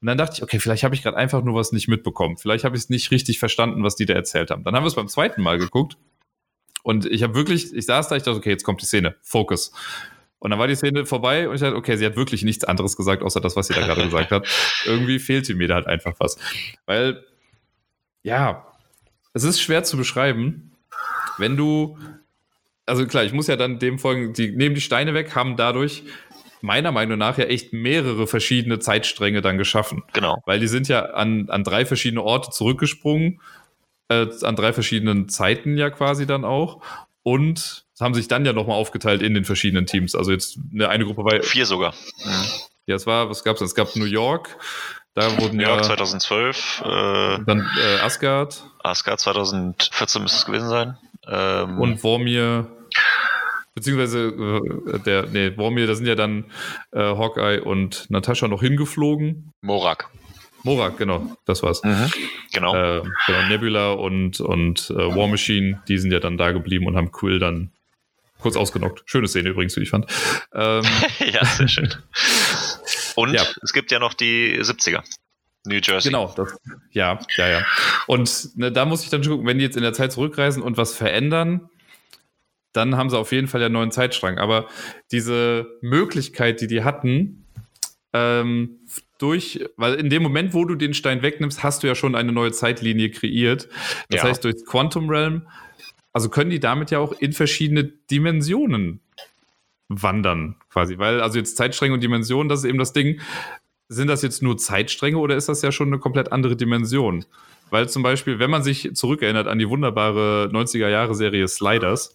Und 0.00 0.06
dann 0.06 0.18
dachte 0.18 0.34
ich, 0.36 0.42
okay, 0.42 0.58
vielleicht 0.58 0.84
habe 0.84 0.94
ich 0.94 1.02
gerade 1.02 1.16
einfach 1.16 1.42
nur 1.42 1.54
was 1.54 1.72
nicht 1.72 1.88
mitbekommen. 1.88 2.36
Vielleicht 2.36 2.64
habe 2.64 2.76
ich 2.76 2.84
es 2.84 2.88
nicht 2.90 3.10
richtig 3.10 3.38
verstanden, 3.38 3.82
was 3.82 3.96
die 3.96 4.06
da 4.06 4.14
erzählt 4.14 4.50
haben. 4.50 4.64
Dann 4.64 4.74
haben 4.74 4.82
wir 4.82 4.88
es 4.88 4.94
beim 4.94 5.08
zweiten 5.08 5.42
Mal 5.42 5.58
geguckt 5.58 5.96
und 6.82 7.06
ich 7.06 7.22
habe 7.22 7.34
wirklich, 7.34 7.74
ich 7.74 7.86
saß 7.86 8.08
da, 8.08 8.16
ich 8.16 8.22
dachte, 8.22 8.38
okay, 8.38 8.50
jetzt 8.50 8.64
kommt 8.64 8.80
die 8.82 8.86
Szene, 8.86 9.16
Focus. 9.22 9.72
Und 10.38 10.50
dann 10.50 10.58
war 10.58 10.66
die 10.66 10.74
Szene 10.74 11.04
vorbei 11.04 11.48
und 11.48 11.54
ich 11.54 11.60
dachte, 11.60 11.76
okay, 11.76 11.96
sie 11.96 12.06
hat 12.06 12.16
wirklich 12.16 12.42
nichts 12.42 12.64
anderes 12.64 12.96
gesagt, 12.96 13.22
außer 13.22 13.40
das, 13.40 13.56
was 13.56 13.66
sie 13.66 13.74
da 13.74 13.80
gerade 13.80 14.02
gesagt 14.02 14.30
hat. 14.30 14.48
Irgendwie 14.86 15.18
fehlte 15.18 15.54
mir 15.54 15.68
da 15.68 15.74
halt 15.74 15.86
einfach 15.86 16.14
was. 16.18 16.38
Weil, 16.86 17.24
ja, 18.22 18.66
es 19.34 19.44
ist 19.44 19.60
schwer 19.60 19.84
zu 19.84 19.98
beschreiben, 19.98 20.72
wenn 21.36 21.56
du, 21.56 21.98
also 22.90 23.06
klar, 23.06 23.24
ich 23.24 23.32
muss 23.32 23.46
ja 23.46 23.56
dann 23.56 23.78
dem 23.78 23.98
folgen, 23.98 24.32
die 24.32 24.50
nehmen 24.50 24.74
die 24.74 24.80
Steine 24.80 25.14
weg, 25.14 25.34
haben 25.34 25.56
dadurch 25.56 26.02
meiner 26.60 26.92
Meinung 26.92 27.18
nach 27.18 27.38
ja 27.38 27.44
echt 27.44 27.72
mehrere 27.72 28.26
verschiedene 28.26 28.78
Zeitstränge 28.78 29.40
dann 29.40 29.56
geschaffen. 29.56 30.02
Genau. 30.12 30.42
Weil 30.44 30.60
die 30.60 30.68
sind 30.68 30.88
ja 30.88 31.06
an, 31.06 31.48
an 31.48 31.64
drei 31.64 31.86
verschiedene 31.86 32.22
Orte 32.22 32.50
zurückgesprungen, 32.50 33.40
äh, 34.08 34.26
an 34.42 34.56
drei 34.56 34.72
verschiedenen 34.72 35.28
Zeiten 35.28 35.78
ja 35.78 35.88
quasi 35.88 36.26
dann 36.26 36.44
auch. 36.44 36.82
Und 37.22 37.84
haben 38.00 38.14
sich 38.14 38.28
dann 38.28 38.46
ja 38.46 38.52
nochmal 38.52 38.76
aufgeteilt 38.76 39.22
in 39.22 39.34
den 39.34 39.44
verschiedenen 39.44 39.86
Teams. 39.86 40.14
Also 40.14 40.32
jetzt 40.32 40.58
eine, 40.72 40.88
eine 40.88 41.04
Gruppe 41.04 41.24
war, 41.24 41.42
Vier 41.42 41.66
sogar. 41.66 41.92
Mhm. 42.24 42.46
ja, 42.86 42.96
es 42.96 43.06
war, 43.06 43.28
was 43.28 43.44
gab's? 43.44 43.60
Es 43.60 43.74
gab 43.74 43.94
New 43.94 44.06
York, 44.06 44.56
da 45.14 45.38
wurden 45.38 45.58
New 45.58 45.62
ja 45.62 45.70
York 45.70 45.84
2012, 45.84 46.82
äh, 46.82 46.88
dann 47.44 47.68
äh, 47.78 48.00
Asgard 48.00 48.64
Asgard 48.82 49.20
2014 49.20 50.22
müsste 50.22 50.38
es 50.38 50.46
gewesen 50.46 50.68
sein. 50.68 50.98
Ähm, 51.26 51.78
und 51.78 51.98
Vormir, 51.98 52.68
beziehungsweise 53.74 54.28
äh, 54.28 54.98
der, 55.00 55.26
nee, 55.26 55.52
Vormir, 55.52 55.86
da 55.86 55.94
sind 55.94 56.06
ja 56.06 56.14
dann 56.14 56.44
äh, 56.92 57.00
Hawkeye 57.00 57.60
und 57.62 58.10
Natascha 58.10 58.48
noch 58.48 58.60
hingeflogen. 58.60 59.52
Morak. 59.62 60.08
Morak, 60.62 60.98
genau, 60.98 61.36
das 61.46 61.62
war's. 61.62 61.80
Genau. 62.52 62.74
Äh, 62.74 63.02
genau, 63.26 63.42
Nebula 63.48 63.92
und, 63.92 64.40
und 64.40 64.90
äh, 64.90 64.94
War 64.94 65.28
Machine, 65.28 65.82
die 65.88 65.98
sind 65.98 66.12
ja 66.12 66.20
dann 66.20 66.36
da 66.36 66.52
geblieben 66.52 66.86
und 66.86 66.96
haben 66.96 67.12
Quill 67.12 67.38
dann 67.38 67.70
kurz 68.40 68.56
ausgenockt. 68.56 69.02
Schöne 69.06 69.28
Szene 69.28 69.50
übrigens, 69.50 69.76
wie 69.76 69.82
ich 69.82 69.90
fand. 69.90 70.06
Ähm, 70.52 70.84
ja, 71.32 71.44
sehr 71.44 71.68
schön. 71.68 71.94
Und 73.14 73.32
ja. 73.32 73.42
es 73.62 73.72
gibt 73.72 73.90
ja 73.90 73.98
noch 73.98 74.14
die 74.14 74.58
70er. 74.60 75.02
New 75.66 75.78
Jersey. 75.82 76.10
Genau, 76.10 76.32
das, 76.34 76.56
ja, 76.90 77.18
ja, 77.36 77.48
ja. 77.48 77.66
Und 78.06 78.56
ne, 78.56 78.72
da 78.72 78.86
muss 78.86 79.04
ich 79.04 79.10
dann 79.10 79.22
schon 79.22 79.32
gucken, 79.32 79.46
wenn 79.46 79.58
die 79.58 79.64
jetzt 79.64 79.76
in 79.76 79.82
der 79.82 79.92
Zeit 79.92 80.12
zurückreisen 80.12 80.62
und 80.62 80.76
was 80.78 80.94
verändern, 80.94 81.68
dann 82.72 82.96
haben 82.96 83.10
sie 83.10 83.18
auf 83.18 83.32
jeden 83.32 83.48
Fall 83.48 83.60
ja 83.60 83.66
einen 83.66 83.74
neuen 83.74 83.90
Zeitstrang. 83.90 84.38
Aber 84.38 84.66
diese 85.10 85.78
Möglichkeit, 85.80 86.60
die 86.60 86.66
die 86.66 86.84
hatten, 86.84 87.46
ähm, 88.12 88.78
durch, 89.18 89.64
weil 89.76 89.94
in 89.94 90.10
dem 90.10 90.22
Moment, 90.22 90.54
wo 90.54 90.64
du 90.64 90.74
den 90.74 90.94
Stein 90.94 91.22
wegnimmst, 91.22 91.62
hast 91.62 91.82
du 91.82 91.86
ja 91.86 91.94
schon 91.94 92.14
eine 92.14 92.32
neue 92.32 92.52
Zeitlinie 92.52 93.10
kreiert. 93.10 93.68
Das 94.08 94.22
ja. 94.22 94.28
heißt, 94.28 94.44
durch 94.44 94.64
Quantum 94.64 95.08
Realm, 95.08 95.46
also 96.12 96.28
können 96.28 96.50
die 96.50 96.60
damit 96.60 96.90
ja 96.90 96.98
auch 96.98 97.12
in 97.12 97.32
verschiedene 97.32 97.84
Dimensionen 97.84 99.00
wandern, 99.88 100.56
quasi. 100.70 100.98
Weil, 100.98 101.20
also 101.20 101.38
jetzt 101.38 101.56
Zeitstränge 101.56 101.94
und 101.94 102.02
Dimensionen, 102.02 102.48
das 102.48 102.60
ist 102.60 102.64
eben 102.66 102.78
das 102.78 102.92
Ding. 102.92 103.20
Sind 103.88 104.08
das 104.08 104.22
jetzt 104.22 104.42
nur 104.42 104.56
Zeitstränge 104.56 105.18
oder 105.18 105.36
ist 105.36 105.48
das 105.48 105.62
ja 105.62 105.72
schon 105.72 105.88
eine 105.88 105.98
komplett 105.98 106.32
andere 106.32 106.56
Dimension? 106.56 107.24
Weil 107.70 107.88
zum 107.88 108.02
Beispiel, 108.02 108.38
wenn 108.38 108.50
man 108.50 108.62
sich 108.62 108.94
zurückerinnert 108.94 109.46
an 109.46 109.58
die 109.58 109.68
wunderbare 109.68 110.48
90er-Jahre-Serie 110.52 111.46
Sliders, 111.48 112.14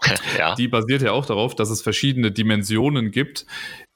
ja. 0.38 0.54
die 0.54 0.68
basiert 0.68 1.02
ja 1.02 1.12
auch 1.12 1.26
darauf, 1.26 1.54
dass 1.54 1.70
es 1.70 1.82
verschiedene 1.82 2.30
Dimensionen 2.30 3.10
gibt, 3.10 3.46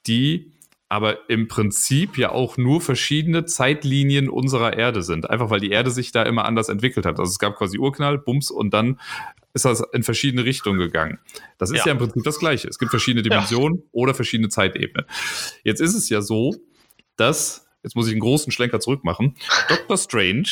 die 0.07 0.53
aber 0.89 1.31
im 1.31 1.47
Prinzip 1.47 2.19
ja 2.19 2.33
auch 2.33 2.57
nur 2.57 2.81
verschiedene 2.81 3.45
Zeitlinien 3.45 4.29
unserer 4.29 4.77
Erde 4.77 5.03
sind. 5.03 5.31
Einfach 5.31 5.49
weil 5.49 5.61
die 5.61 5.71
Erde 5.71 5.93
sich 5.93 6.11
da 6.11 6.25
immer 6.25 6.45
anders 6.45 6.69
entwickelt 6.69 7.07
hat. 7.07 7.21
Also 7.21 7.31
es 7.31 7.39
gab 7.39 7.57
quasi 7.57 7.79
Urknall, 7.79 8.19
Bums 8.19 8.51
und 8.51 8.75
dann 8.75 8.99
ist 9.55 9.65
das 9.65 9.85
in 9.93 10.03
verschiedene 10.03 10.45
Richtungen 10.45 10.81
gegangen. 10.81 11.21
Das 11.59 11.71
ist 11.71 11.79
ja, 11.79 11.87
ja 11.87 11.93
im 11.93 11.99
Prinzip 11.99 12.25
das 12.25 12.41
Gleiche. 12.41 12.67
Es 12.67 12.79
gibt 12.79 12.91
verschiedene 12.91 13.23
Dimensionen 13.23 13.79
ja. 13.79 13.85
oder 13.93 14.15
verschiedene 14.15 14.49
Zeitebenen. 14.49 15.07
Jetzt 15.63 15.81
ist 15.81 15.95
es 15.95 16.09
ja 16.09 16.23
so, 16.23 16.57
dass, 17.15 17.69
jetzt 17.85 17.95
muss 17.95 18.09
ich 18.09 18.13
einen 18.13 18.21
großen 18.21 18.51
Schlenker 18.51 18.81
zurückmachen, 18.81 19.37
Dr. 19.69 19.97
Strange 19.97 20.49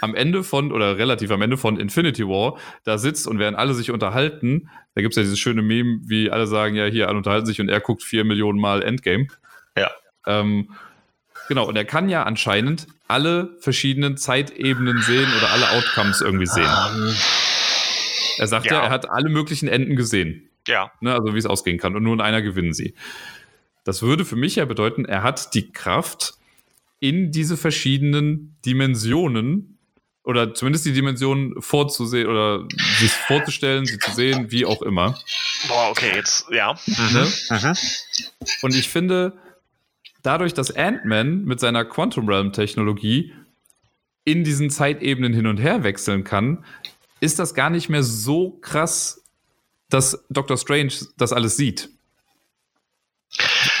am 0.00 0.14
Ende 0.14 0.42
von, 0.42 0.72
oder 0.72 0.98
relativ 0.98 1.30
am 1.30 1.42
Ende 1.42 1.56
von 1.56 1.78
Infinity 1.78 2.26
War, 2.26 2.58
da 2.84 2.98
sitzt 2.98 3.26
und 3.26 3.38
während 3.38 3.56
alle 3.56 3.74
sich 3.74 3.90
unterhalten, 3.90 4.68
da 4.94 5.02
gibt 5.02 5.12
es 5.12 5.16
ja 5.16 5.22
dieses 5.22 5.38
schöne 5.38 5.62
Meme, 5.62 6.00
wie 6.04 6.30
alle 6.30 6.46
sagen, 6.46 6.74
ja, 6.74 6.86
hier, 6.86 7.08
alle 7.08 7.18
unterhalten 7.18 7.46
sich 7.46 7.60
und 7.60 7.68
er 7.68 7.80
guckt 7.80 8.02
vier 8.02 8.24
Millionen 8.24 8.60
Mal 8.60 8.82
Endgame. 8.82 9.26
Ja. 9.76 9.90
Ähm, 10.26 10.70
genau, 11.48 11.66
und 11.66 11.76
er 11.76 11.84
kann 11.84 12.08
ja 12.08 12.24
anscheinend 12.24 12.86
alle 13.08 13.56
verschiedenen 13.60 14.16
Zeitebenen 14.16 15.00
sehen 15.02 15.28
oder 15.36 15.50
alle 15.50 15.70
Outcomes 15.70 16.20
irgendwie 16.20 16.46
sehen. 16.46 16.64
Um, 16.64 17.08
ähm, 17.08 17.14
er 18.38 18.46
sagt 18.46 18.66
ja. 18.66 18.74
ja, 18.74 18.82
er 18.84 18.90
hat 18.90 19.10
alle 19.10 19.30
möglichen 19.30 19.68
Enden 19.68 19.96
gesehen. 19.96 20.50
Ja. 20.66 20.90
Ne, 21.00 21.14
also 21.14 21.34
wie 21.34 21.38
es 21.38 21.46
ausgehen 21.46 21.78
kann. 21.78 21.94
Und 21.94 22.02
nur 22.02 22.14
in 22.14 22.20
einer 22.20 22.42
gewinnen 22.42 22.72
sie. 22.72 22.94
Das 23.84 24.02
würde 24.02 24.24
für 24.24 24.36
mich 24.36 24.56
ja 24.56 24.64
bedeuten, 24.64 25.04
er 25.04 25.22
hat 25.22 25.54
die 25.54 25.70
Kraft, 25.70 26.34
in 26.98 27.30
diese 27.30 27.56
verschiedenen 27.56 28.56
Dimensionen 28.64 29.75
oder 30.26 30.54
zumindest 30.54 30.84
die 30.84 30.92
Dimensionen 30.92 31.54
vorzusehen 31.62 32.26
oder 32.26 32.66
sich 32.98 33.12
vorzustellen, 33.12 33.86
sie 33.86 33.96
zu 34.00 34.10
sehen, 34.10 34.50
wie 34.50 34.66
auch 34.66 34.82
immer. 34.82 35.16
Boah, 35.68 35.88
okay, 35.90 36.16
jetzt, 36.16 36.46
ja. 36.50 36.74
Ne? 36.86 37.32
Mhm. 37.48 37.56
Mhm. 37.56 37.74
Und 38.62 38.74
ich 38.74 38.88
finde, 38.88 39.34
dadurch, 40.24 40.52
dass 40.52 40.74
Ant-Man 40.74 41.44
mit 41.44 41.60
seiner 41.60 41.84
Quantum 41.84 42.28
Realm 42.28 42.52
Technologie 42.52 43.32
in 44.24 44.42
diesen 44.42 44.68
Zeitebenen 44.68 45.32
hin 45.32 45.46
und 45.46 45.58
her 45.58 45.84
wechseln 45.84 46.24
kann, 46.24 46.64
ist 47.20 47.38
das 47.38 47.54
gar 47.54 47.70
nicht 47.70 47.88
mehr 47.88 48.02
so 48.02 48.58
krass, 48.60 49.22
dass 49.90 50.24
Doctor 50.28 50.56
Strange 50.56 50.92
das 51.16 51.32
alles 51.32 51.56
sieht. 51.56 51.88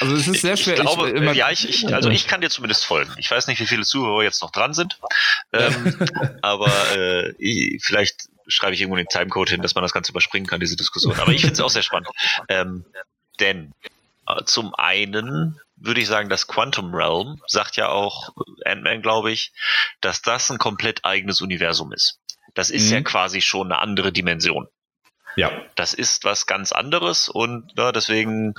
Also 0.00 0.14
es 0.14 0.28
ist 0.28 0.40
sehr 0.40 0.56
schwer. 0.56 0.74
Ich 0.74 0.80
glaube, 0.80 1.10
ich, 1.10 1.36
ja, 1.36 1.50
ich, 1.50 1.68
ich, 1.68 1.94
also 1.94 2.10
ich 2.10 2.26
kann 2.26 2.40
dir 2.40 2.50
zumindest 2.50 2.84
folgen. 2.84 3.12
Ich 3.18 3.30
weiß 3.30 3.46
nicht, 3.46 3.60
wie 3.60 3.66
viele 3.66 3.84
Zuhörer 3.84 4.22
jetzt 4.22 4.42
noch 4.42 4.50
dran 4.50 4.74
sind, 4.74 4.98
ähm, 5.52 6.08
aber 6.42 6.70
äh, 6.96 7.30
ich, 7.38 7.82
vielleicht 7.84 8.28
schreibe 8.48 8.74
ich 8.74 8.80
irgendwo 8.80 8.96
den 8.96 9.08
Timecode 9.08 9.50
hin, 9.50 9.62
dass 9.62 9.74
man 9.74 9.82
das 9.82 9.92
Ganze 9.92 10.12
überspringen 10.12 10.46
kann, 10.46 10.60
diese 10.60 10.76
Diskussion. 10.76 11.18
Aber 11.18 11.32
ich 11.32 11.40
finde 11.40 11.54
es 11.54 11.60
auch 11.60 11.70
sehr 11.70 11.82
spannend. 11.82 12.08
Ähm, 12.48 12.84
denn 13.40 13.72
äh, 14.26 14.44
zum 14.44 14.74
einen 14.74 15.60
würde 15.76 16.00
ich 16.00 16.06
sagen, 16.06 16.28
das 16.28 16.46
Quantum 16.46 16.94
Realm 16.94 17.42
sagt 17.46 17.76
ja 17.76 17.88
auch 17.88 18.30
Ant-Man, 18.64 19.02
glaube 19.02 19.30
ich, 19.30 19.52
dass 20.00 20.22
das 20.22 20.50
ein 20.50 20.58
komplett 20.58 21.04
eigenes 21.04 21.40
Universum 21.40 21.92
ist. 21.92 22.18
Das 22.54 22.70
ist 22.70 22.86
mhm. 22.86 22.92
ja 22.92 23.00
quasi 23.02 23.42
schon 23.42 23.70
eine 23.70 23.80
andere 23.80 24.12
Dimension. 24.12 24.68
Ja. 25.36 25.52
Das 25.74 25.92
ist 25.92 26.24
was 26.24 26.46
ganz 26.46 26.72
anderes 26.72 27.28
und 27.28 27.72
ja, 27.76 27.92
deswegen 27.92 28.54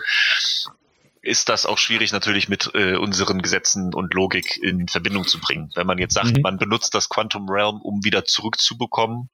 ist 1.27 1.49
das 1.49 1.65
auch 1.65 1.77
schwierig 1.77 2.13
natürlich 2.13 2.47
mit 2.47 2.71
äh, 2.73 2.95
unseren 2.95 3.41
Gesetzen 3.41 3.93
und 3.93 4.13
Logik 4.13 4.57
in 4.57 4.87
Verbindung 4.87 5.27
zu 5.27 5.39
bringen. 5.39 5.71
Wenn 5.75 5.85
man 5.85 5.97
jetzt 5.97 6.13
sagt, 6.13 6.37
mhm. 6.37 6.41
man 6.41 6.57
benutzt 6.57 6.95
das 6.95 7.09
Quantum 7.09 7.49
Realm, 7.49 7.81
um 7.81 8.03
wieder 8.03 8.23
zurückzubekommen, 8.25 9.29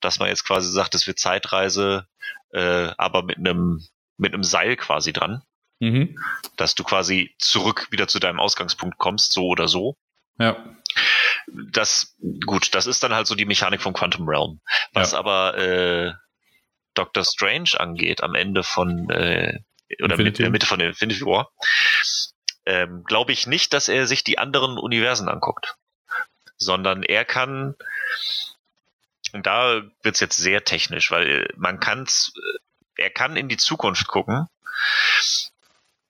dass 0.00 0.18
man 0.18 0.28
jetzt 0.28 0.44
quasi 0.44 0.70
sagt, 0.70 0.94
es 0.94 1.06
wird 1.06 1.18
Zeitreise, 1.18 2.06
äh, 2.52 2.90
aber 2.98 3.22
mit 3.22 3.38
einem 3.38 3.82
mit 4.18 4.34
einem 4.34 4.44
Seil 4.44 4.76
quasi 4.76 5.12
dran, 5.12 5.42
mhm. 5.80 6.18
dass 6.56 6.74
du 6.74 6.84
quasi 6.84 7.34
zurück 7.38 7.88
wieder 7.90 8.06
zu 8.06 8.18
deinem 8.18 8.38
Ausgangspunkt 8.38 8.98
kommst, 8.98 9.32
so 9.32 9.46
oder 9.46 9.68
so. 9.68 9.96
Ja. 10.38 10.56
Das 11.70 12.14
gut, 12.46 12.74
das 12.74 12.86
ist 12.86 13.02
dann 13.02 13.14
halt 13.14 13.26
so 13.26 13.34
die 13.34 13.46
Mechanik 13.46 13.80
vom 13.80 13.94
Quantum 13.94 14.28
Realm. 14.28 14.60
Was 14.92 15.12
ja. 15.12 15.18
aber 15.18 15.56
äh, 15.56 16.12
Doctor 16.94 17.24
Strange 17.24 17.70
angeht, 17.78 18.22
am 18.22 18.34
Ende 18.34 18.62
von 18.62 19.08
äh, 19.10 19.60
oder 20.02 20.16
mit 20.16 20.38
der 20.38 20.50
Mitte 20.50 20.66
von 20.66 20.80
Infinity 20.80 21.22
War, 21.22 21.50
ähm, 22.66 23.04
glaube 23.04 23.32
ich 23.32 23.46
nicht, 23.46 23.72
dass 23.72 23.88
er 23.88 24.06
sich 24.06 24.24
die 24.24 24.38
anderen 24.38 24.78
Universen 24.78 25.28
anguckt, 25.28 25.76
sondern 26.56 27.02
er 27.02 27.24
kann, 27.24 27.74
und 29.32 29.46
da 29.46 29.82
wird's 30.02 30.20
jetzt 30.20 30.36
sehr 30.36 30.64
technisch, 30.64 31.10
weil 31.10 31.48
man 31.56 31.80
kann's, 31.80 32.32
er 32.96 33.10
kann 33.10 33.36
in 33.36 33.48
die 33.48 33.56
Zukunft 33.56 34.06
gucken, 34.06 34.46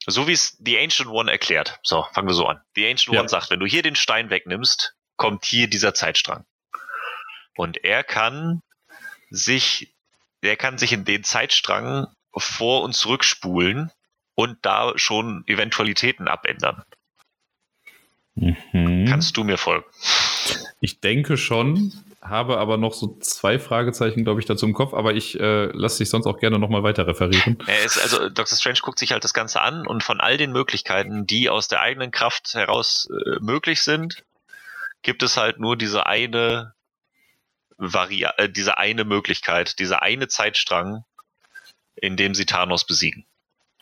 so 0.07 0.27
wie 0.27 0.33
es 0.33 0.57
The 0.61 0.79
Ancient 0.79 1.09
One 1.09 1.31
erklärt. 1.31 1.79
So, 1.83 2.07
fangen 2.13 2.29
wir 2.29 2.35
so 2.35 2.47
an. 2.47 2.61
The 2.75 2.89
Ancient 2.89 3.15
ja. 3.15 3.21
One 3.21 3.29
sagt, 3.29 3.51
wenn 3.51 3.61
du 3.61 3.67
hier 3.67 3.83
den 3.83 3.95
Stein 3.95 4.31
wegnimmst, 4.31 4.95
kommt 5.17 5.45
hier 5.45 5.69
dieser 5.69 5.95
Zeitstrang. 5.95 6.45
Und 7.57 7.85
er 7.85 8.03
kann 8.03 8.63
sich, 9.31 9.95
er 10.41 10.57
kann 10.57 10.79
sich 10.79 10.93
in 10.93 11.05
den 11.05 11.23
Zeitstrang 11.23 12.09
vor- 12.37 12.83
und 12.83 12.95
zurückspulen 12.95 13.91
und 14.35 14.59
da 14.63 14.93
schon 14.97 15.45
Eventualitäten 15.47 16.29
abändern. 16.29 16.83
Mhm. 18.35 19.07
Kannst 19.09 19.37
du 19.37 19.45
mir 19.45 19.59
folgen? 19.59 19.85
Ich 20.81 21.01
denke 21.01 21.37
schon, 21.37 21.93
habe 22.23 22.59
aber 22.59 22.77
noch 22.77 22.95
so 22.95 23.19
zwei 23.21 23.59
Fragezeichen, 23.59 24.25
glaube 24.25 24.41
ich, 24.41 24.47
dazu 24.47 24.65
im 24.65 24.73
Kopf, 24.73 24.95
aber 24.95 25.15
ich 25.15 25.39
äh, 25.39 25.67
lasse 25.67 25.99
dich 25.99 26.11
sonst 26.11 26.27
auch 26.27 26.39
gerne 26.39 26.59
nochmal 26.59 26.83
weiter 26.83 27.07
referieren. 27.07 27.59
Er 27.67 27.83
also 27.83 28.29
Dr. 28.29 28.57
Strange 28.57 28.79
guckt 28.83 28.99
sich 28.99 29.13
halt 29.13 29.25
das 29.25 29.35
Ganze 29.35 29.61
an 29.61 29.87
und 29.87 30.03
von 30.03 30.21
all 30.21 30.37
den 30.37 30.53
Möglichkeiten, 30.53 31.27
die 31.27 31.51
aus 31.51 31.69
der 31.69 31.81
eigenen 31.81 32.11
Kraft 32.11 32.55
heraus 32.55 33.09
äh, 33.11 33.39
möglich 33.41 33.83
sind, 33.83 34.25
gibt 35.03 35.23
es 35.23 35.37
halt 35.37 35.59
nur 35.59 35.77
diese 35.77 36.07
eine 36.07 36.75
Vari 37.77 38.27
äh, 38.37 38.49
diese 38.49 38.79
eine 38.79 39.05
Möglichkeit, 39.05 39.79
dieser 39.81 40.03
eine 40.03 40.29
Zeitstrang, 40.29 41.05
indem 42.03 42.35
sie 42.35 42.45
Thanos 42.45 42.85
besiegen. 42.85 43.25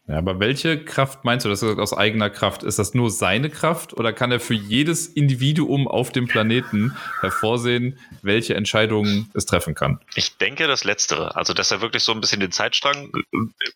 Ja, 0.07 0.19
aber 0.19 0.41
welche 0.41 0.83
Kraft 0.83 1.25
meinst 1.25 1.45
du, 1.45 1.51
das 1.51 1.63
ist 1.63 1.79
aus 1.79 1.97
eigener 1.97 2.31
Kraft? 2.31 2.65
Ist 2.65 2.81
das 2.81 2.95
nur 2.95 3.11
seine 3.11 3.49
Kraft 3.49 3.95
oder 3.95 4.13
kann 4.13 4.33
er 4.33 4.41
für 4.41 4.55
jedes 4.55 5.07
Individuum 5.07 5.87
auf 5.87 6.11
dem 6.11 6.27
Planeten 6.27 6.97
hervorsehen, 7.21 7.99
welche 8.21 8.55
Entscheidungen 8.55 9.31
es 9.35 9.47
treffen 9.47 9.75
kann? 9.75 10.01
Ich 10.17 10.37
denke 10.37 10.67
das 10.67 10.83
Letztere. 10.83 11.37
Also, 11.37 11.55
dass 11.55 11.71
er 11.71 11.81
wirklich 11.81 12.03
so 12.03 12.13
ein 12.13 12.21
bisschen 12.21 12.41
den 12.41 12.51
Zeitstrang, 12.51 13.13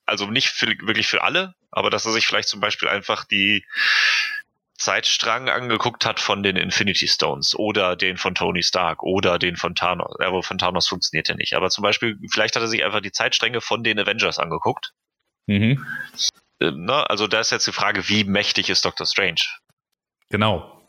also 0.06 0.26
nicht 0.26 0.48
für, 0.48 0.66
wirklich 0.66 1.06
für 1.06 1.22
alle, 1.22 1.54
aber 1.70 1.88
dass 1.90 2.04
er 2.04 2.12
sich 2.12 2.26
vielleicht 2.26 2.48
zum 2.48 2.60
Beispiel 2.60 2.88
einfach 2.88 3.24
die 3.24 3.64
Zeitstrang 4.76 5.48
angeguckt 5.48 6.04
hat 6.04 6.18
von 6.18 6.42
den 6.42 6.56
Infinity 6.56 7.06
Stones 7.06 7.54
oder 7.54 7.96
den 7.96 8.16
von 8.16 8.34
Tony 8.34 8.62
Stark 8.62 9.02
oder 9.02 9.38
den 9.38 9.56
von 9.56 9.74
Thanos. 9.74 10.16
Ja, 10.20 10.42
von 10.42 10.58
Thanos 10.58 10.88
funktioniert 10.88 11.28
ja 11.28 11.36
nicht. 11.36 11.54
Aber 11.54 11.70
zum 11.70 11.82
Beispiel, 11.82 12.18
vielleicht 12.30 12.56
hat 12.56 12.62
er 12.62 12.68
sich 12.68 12.84
einfach 12.84 13.00
die 13.00 13.12
Zeitstränge 13.12 13.60
von 13.60 13.84
den 13.84 13.98
Avengers 13.98 14.38
angeguckt. 14.38 14.92
Mhm. 15.46 15.86
Ähm, 16.60 16.84
ne? 16.84 17.08
Also 17.08 17.26
da 17.26 17.40
ist 17.40 17.52
jetzt 17.52 17.66
die 17.66 17.72
Frage, 17.72 18.08
wie 18.08 18.24
mächtig 18.24 18.68
ist 18.68 18.84
Doctor 18.84 19.06
Strange? 19.06 19.42
Genau. 20.30 20.88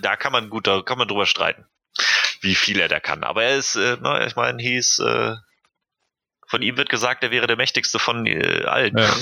Da 0.00 0.16
kann 0.16 0.32
man 0.32 0.48
gut, 0.50 0.66
da 0.66 0.82
kann 0.82 0.98
man 0.98 1.08
drüber 1.08 1.26
streiten, 1.26 1.66
wie 2.40 2.54
viel 2.54 2.80
er 2.80 2.88
da 2.88 3.00
kann. 3.00 3.24
Aber 3.24 3.44
er 3.44 3.56
ist, 3.56 3.74
äh, 3.74 3.96
ne, 3.96 4.24
ich 4.26 4.36
meine, 4.36 4.62
hieß, 4.62 5.00
äh, 5.00 5.34
von 6.54 6.62
ihm 6.62 6.76
wird 6.76 6.88
gesagt, 6.88 7.24
er 7.24 7.32
wäre 7.32 7.48
der 7.48 7.56
mächtigste 7.56 7.98
von 7.98 8.26
äh, 8.26 8.62
allen. 8.64 8.96
Ja. 8.96 9.12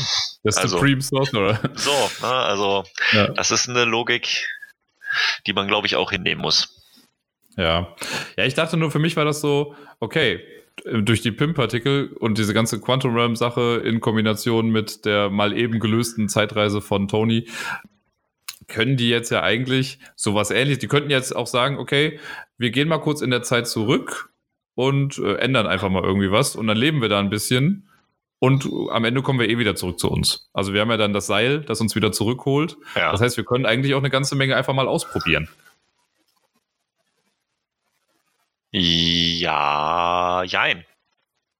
Der 0.44 0.54
also, 0.54 0.76
Supreme 0.76 1.00
Sorcerer. 1.00 1.58
So, 1.72 2.10
ne, 2.20 2.30
also 2.30 2.84
ja. 3.12 3.28
das 3.28 3.50
ist 3.50 3.70
eine 3.70 3.86
Logik, 3.86 4.46
die 5.46 5.54
man, 5.54 5.66
glaube 5.66 5.86
ich, 5.86 5.96
auch 5.96 6.10
hinnehmen 6.10 6.42
muss. 6.42 6.78
Ja. 7.56 7.96
Ja, 8.36 8.44
ich 8.44 8.52
dachte 8.52 8.76
nur, 8.76 8.90
für 8.90 8.98
mich 8.98 9.16
war 9.16 9.24
das 9.24 9.40
so, 9.40 9.74
okay, 9.98 10.44
durch 10.84 11.22
die 11.22 11.32
PIM-Partikel 11.32 12.12
und 12.20 12.36
diese 12.36 12.52
ganze 12.52 12.82
Quantum 12.82 13.14
Realm-Sache 13.14 13.80
in 13.82 14.00
Kombination 14.00 14.68
mit 14.68 15.06
der 15.06 15.30
mal 15.30 15.56
eben 15.56 15.80
gelösten 15.80 16.28
Zeitreise 16.28 16.82
von 16.82 17.08
Tony, 17.08 17.48
können 18.68 18.98
die 18.98 19.08
jetzt 19.08 19.30
ja 19.30 19.42
eigentlich 19.42 20.00
sowas 20.16 20.50
ähnliches. 20.50 20.80
Die 20.80 20.88
könnten 20.88 21.08
jetzt 21.08 21.34
auch 21.34 21.46
sagen, 21.46 21.78
okay, 21.78 22.20
wir 22.58 22.70
gehen 22.72 22.88
mal 22.88 22.98
kurz 22.98 23.22
in 23.22 23.30
der 23.30 23.42
Zeit 23.42 23.68
zurück 23.68 24.31
und 24.74 25.18
äh, 25.18 25.34
ändern 25.36 25.66
einfach 25.66 25.88
mal 25.88 26.02
irgendwie 26.02 26.30
was 26.30 26.56
und 26.56 26.66
dann 26.66 26.76
leben 26.76 27.00
wir 27.00 27.08
da 27.08 27.18
ein 27.18 27.30
bisschen 27.30 27.88
und 28.38 28.68
am 28.90 29.04
Ende 29.04 29.22
kommen 29.22 29.38
wir 29.38 29.48
eh 29.48 29.58
wieder 29.58 29.76
zurück 29.76 30.00
zu 30.00 30.10
uns. 30.10 30.50
Also 30.52 30.72
wir 30.72 30.80
haben 30.80 30.90
ja 30.90 30.96
dann 30.96 31.12
das 31.12 31.26
Seil, 31.26 31.60
das 31.60 31.80
uns 31.80 31.94
wieder 31.94 32.10
zurückholt. 32.10 32.76
Ja. 32.96 33.12
Das 33.12 33.20
heißt, 33.20 33.36
wir 33.36 33.44
können 33.44 33.66
eigentlich 33.66 33.94
auch 33.94 34.00
eine 34.00 34.10
ganze 34.10 34.34
Menge 34.34 34.56
einfach 34.56 34.74
mal 34.74 34.88
ausprobieren. 34.88 35.48
Ja, 38.72 40.42
jein. 40.44 40.84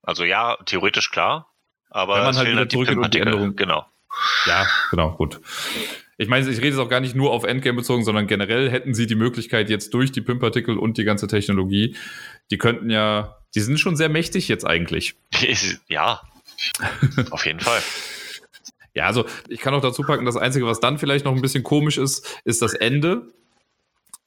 Also 0.03 0.25
ja, 0.25 0.57
theoretisch 0.65 1.11
klar. 1.11 1.55
Aber 1.91 2.17
Wenn 2.17 2.25
man 2.25 2.37
halt 2.37 2.49
wieder 2.49 2.69
zurück 2.69 2.91
in 2.91 3.11
die 3.11 3.21
Änderung. 3.21 3.55
Genau. 3.55 3.87
Ja, 4.47 4.67
genau, 4.91 5.13
gut. 5.13 5.41
Ich 6.23 6.29
meine, 6.29 6.49
ich 6.49 6.59
rede 6.59 6.69
jetzt 6.69 6.79
auch 6.79 6.89
gar 6.89 7.01
nicht 7.01 7.17
nur 7.17 7.33
auf 7.33 7.43
Endgame 7.43 7.77
bezogen, 7.77 8.05
sondern 8.05 8.29
generell 8.29 8.71
hätten 8.71 8.95
sie 8.95 9.09
die 9.09 9.17
Möglichkeit 9.17 9.69
jetzt 9.69 9.93
durch 9.93 10.13
die 10.13 10.21
PIM-Partikel 10.21 10.79
und 10.79 10.97
die 10.97 11.03
ganze 11.03 11.27
Technologie, 11.27 11.97
die 12.53 12.59
könnten 12.59 12.91
ja, 12.91 13.39
die 13.57 13.61
sind 13.61 13.81
schon 13.81 13.97
sehr 13.97 14.09
mächtig 14.09 14.47
jetzt 14.49 14.65
eigentlich. 14.65 15.17
Ja, 15.89 16.21
auf 17.31 17.45
jeden 17.45 17.59
Fall. 17.59 17.83
Ja, 18.95 19.07
also 19.07 19.25
ich 19.49 19.59
kann 19.59 19.75
auch 19.75 19.81
dazu 19.81 20.03
packen, 20.03 20.25
das 20.25 20.37
Einzige, 20.37 20.65
was 20.65 20.79
dann 20.79 20.99
vielleicht 20.99 21.25
noch 21.25 21.35
ein 21.35 21.43
bisschen 21.43 21.65
komisch 21.65 21.99
ist, 21.99 22.41
ist 22.45 22.63
das 22.63 22.75
Ende. 22.75 23.33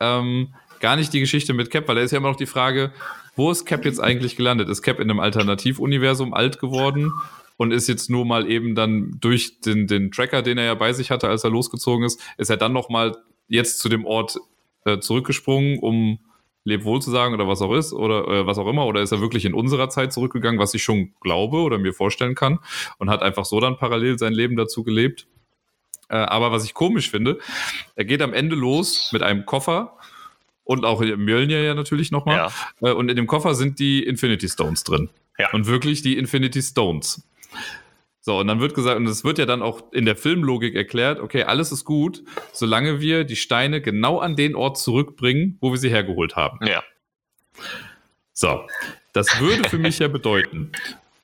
Ähm, 0.01 0.53
gar 0.81 0.97
nicht 0.97 1.13
die 1.13 1.21
Geschichte 1.21 1.53
mit 1.53 1.71
Cap, 1.71 1.87
weil 1.87 1.95
da 1.95 2.01
ist 2.01 2.11
ja 2.11 2.17
immer 2.17 2.29
noch 2.29 2.35
die 2.35 2.45
Frage, 2.45 2.91
wo 3.37 3.51
ist 3.51 3.65
Cap 3.65 3.85
jetzt 3.85 4.01
eigentlich 4.01 4.35
gelandet? 4.35 4.67
Ist 4.67 4.81
Cap 4.81 4.99
in 4.99 5.09
einem 5.09 5.21
Alternativuniversum 5.21 6.33
alt 6.33 6.59
geworden 6.59 7.13
und 7.57 7.71
ist 7.71 7.87
jetzt 7.87 8.09
nur 8.09 8.25
mal 8.25 8.49
eben 8.49 8.75
dann 8.75 9.17
durch 9.19 9.59
den, 9.61 9.87
den 9.87 10.11
Tracker, 10.11 10.41
den 10.41 10.57
er 10.57 10.65
ja 10.65 10.75
bei 10.75 10.93
sich 10.93 11.11
hatte, 11.11 11.27
als 11.27 11.43
er 11.43 11.49
losgezogen 11.49 12.05
ist, 12.05 12.21
ist 12.37 12.49
er 12.49 12.57
dann 12.57 12.73
noch 12.73 12.89
mal 12.89 13.17
jetzt 13.47 13.79
zu 13.79 13.89
dem 13.89 14.05
Ort 14.05 14.37
äh, 14.85 14.99
zurückgesprungen, 14.99 15.79
um 15.79 16.19
leb 16.63 16.83
wohl 16.83 17.01
zu 17.01 17.11
sagen 17.11 17.33
oder 17.33 17.47
was 17.47 17.61
auch 17.61 17.73
ist 17.73 17.93
oder 17.93 18.27
äh, 18.27 18.47
was 18.47 18.57
auch 18.57 18.67
immer 18.67 18.85
oder 18.87 19.01
ist 19.01 19.11
er 19.11 19.21
wirklich 19.21 19.45
in 19.45 19.53
unserer 19.53 19.89
Zeit 19.89 20.11
zurückgegangen, 20.11 20.59
was 20.59 20.73
ich 20.73 20.83
schon 20.83 21.13
glaube 21.21 21.57
oder 21.57 21.77
mir 21.77 21.93
vorstellen 21.93 22.35
kann 22.35 22.59
und 22.97 23.09
hat 23.09 23.21
einfach 23.21 23.45
so 23.45 23.59
dann 23.59 23.77
parallel 23.77 24.17
sein 24.17 24.33
Leben 24.33 24.55
dazu 24.55 24.83
gelebt. 24.83 25.27
Äh, 26.09 26.17
aber 26.17 26.51
was 26.51 26.65
ich 26.65 26.73
komisch 26.73 27.11
finde, 27.11 27.39
er 27.95 28.05
geht 28.05 28.21
am 28.21 28.33
Ende 28.33 28.55
los 28.55 29.11
mit 29.13 29.21
einem 29.21 29.45
Koffer 29.45 29.97
und 30.63 30.85
auch 30.85 31.01
Mjölnir 31.01 31.61
ja 31.61 31.75
natürlich 31.75 32.11
nochmal. 32.11 32.51
Ja. 32.81 32.89
Äh, 32.89 32.93
und 32.93 33.09
in 33.09 33.15
dem 33.15 33.27
Koffer 33.27 33.53
sind 33.53 33.79
die 33.79 34.03
Infinity 34.03 34.49
Stones 34.49 34.83
drin. 34.83 35.09
Ja. 35.37 35.51
Und 35.51 35.67
wirklich 35.67 36.01
die 36.01 36.17
Infinity 36.17 36.61
Stones. 36.61 37.27
So, 38.21 38.39
und 38.39 38.47
dann 38.47 38.59
wird 38.59 38.73
gesagt, 38.73 38.97
und 38.97 39.05
es 39.05 39.23
wird 39.23 39.37
ja 39.37 39.45
dann 39.45 39.61
auch 39.61 39.91
in 39.91 40.05
der 40.05 40.15
Filmlogik 40.15 40.73
erklärt, 40.73 41.19
okay, 41.19 41.43
alles 41.43 41.71
ist 41.71 41.85
gut, 41.85 42.23
solange 42.53 42.99
wir 42.99 43.23
die 43.23 43.35
Steine 43.35 43.81
genau 43.81 44.17
an 44.17 44.35
den 44.35 44.55
Ort 44.55 44.79
zurückbringen, 44.79 45.59
wo 45.61 45.71
wir 45.71 45.77
sie 45.77 45.89
hergeholt 45.89 46.35
haben. 46.35 46.57
Ja. 46.65 46.83
So, 48.33 48.65
das 49.13 49.39
würde 49.39 49.69
für 49.69 49.77
mich 49.77 49.99
ja 49.99 50.07
bedeuten, 50.07 50.71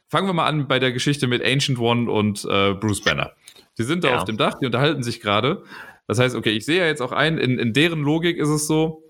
fangen 0.09 0.27
wir 0.27 0.34
mal 0.34 0.45
an 0.45 0.67
bei 0.67 0.77
der 0.77 0.91
Geschichte 0.91 1.25
mit 1.25 1.43
Ancient 1.43 1.79
One 1.79 2.11
und 2.11 2.45
äh, 2.45 2.75
Bruce 2.75 3.01
Banner. 3.01 3.32
Die 3.79 3.84
sind 3.84 4.03
da 4.03 4.09
ja. 4.09 4.17
auf 4.19 4.25
dem 4.25 4.38
Dach, 4.38 4.59
die 4.59 4.67
unterhalten 4.67 5.01
sich 5.01 5.21
gerade. 5.21 5.63
Das 6.05 6.19
heißt, 6.19 6.36
okay, 6.36 6.51
ich 6.51 6.65
sehe 6.65 6.82
ja 6.82 6.86
jetzt 6.86 7.01
auch 7.01 7.13
ein, 7.13 7.39
in, 7.39 7.57
in 7.57 7.73
deren 7.73 8.03
Logik 8.03 8.38
ist 8.38 8.49
es 8.49 8.67
so, 8.67 9.09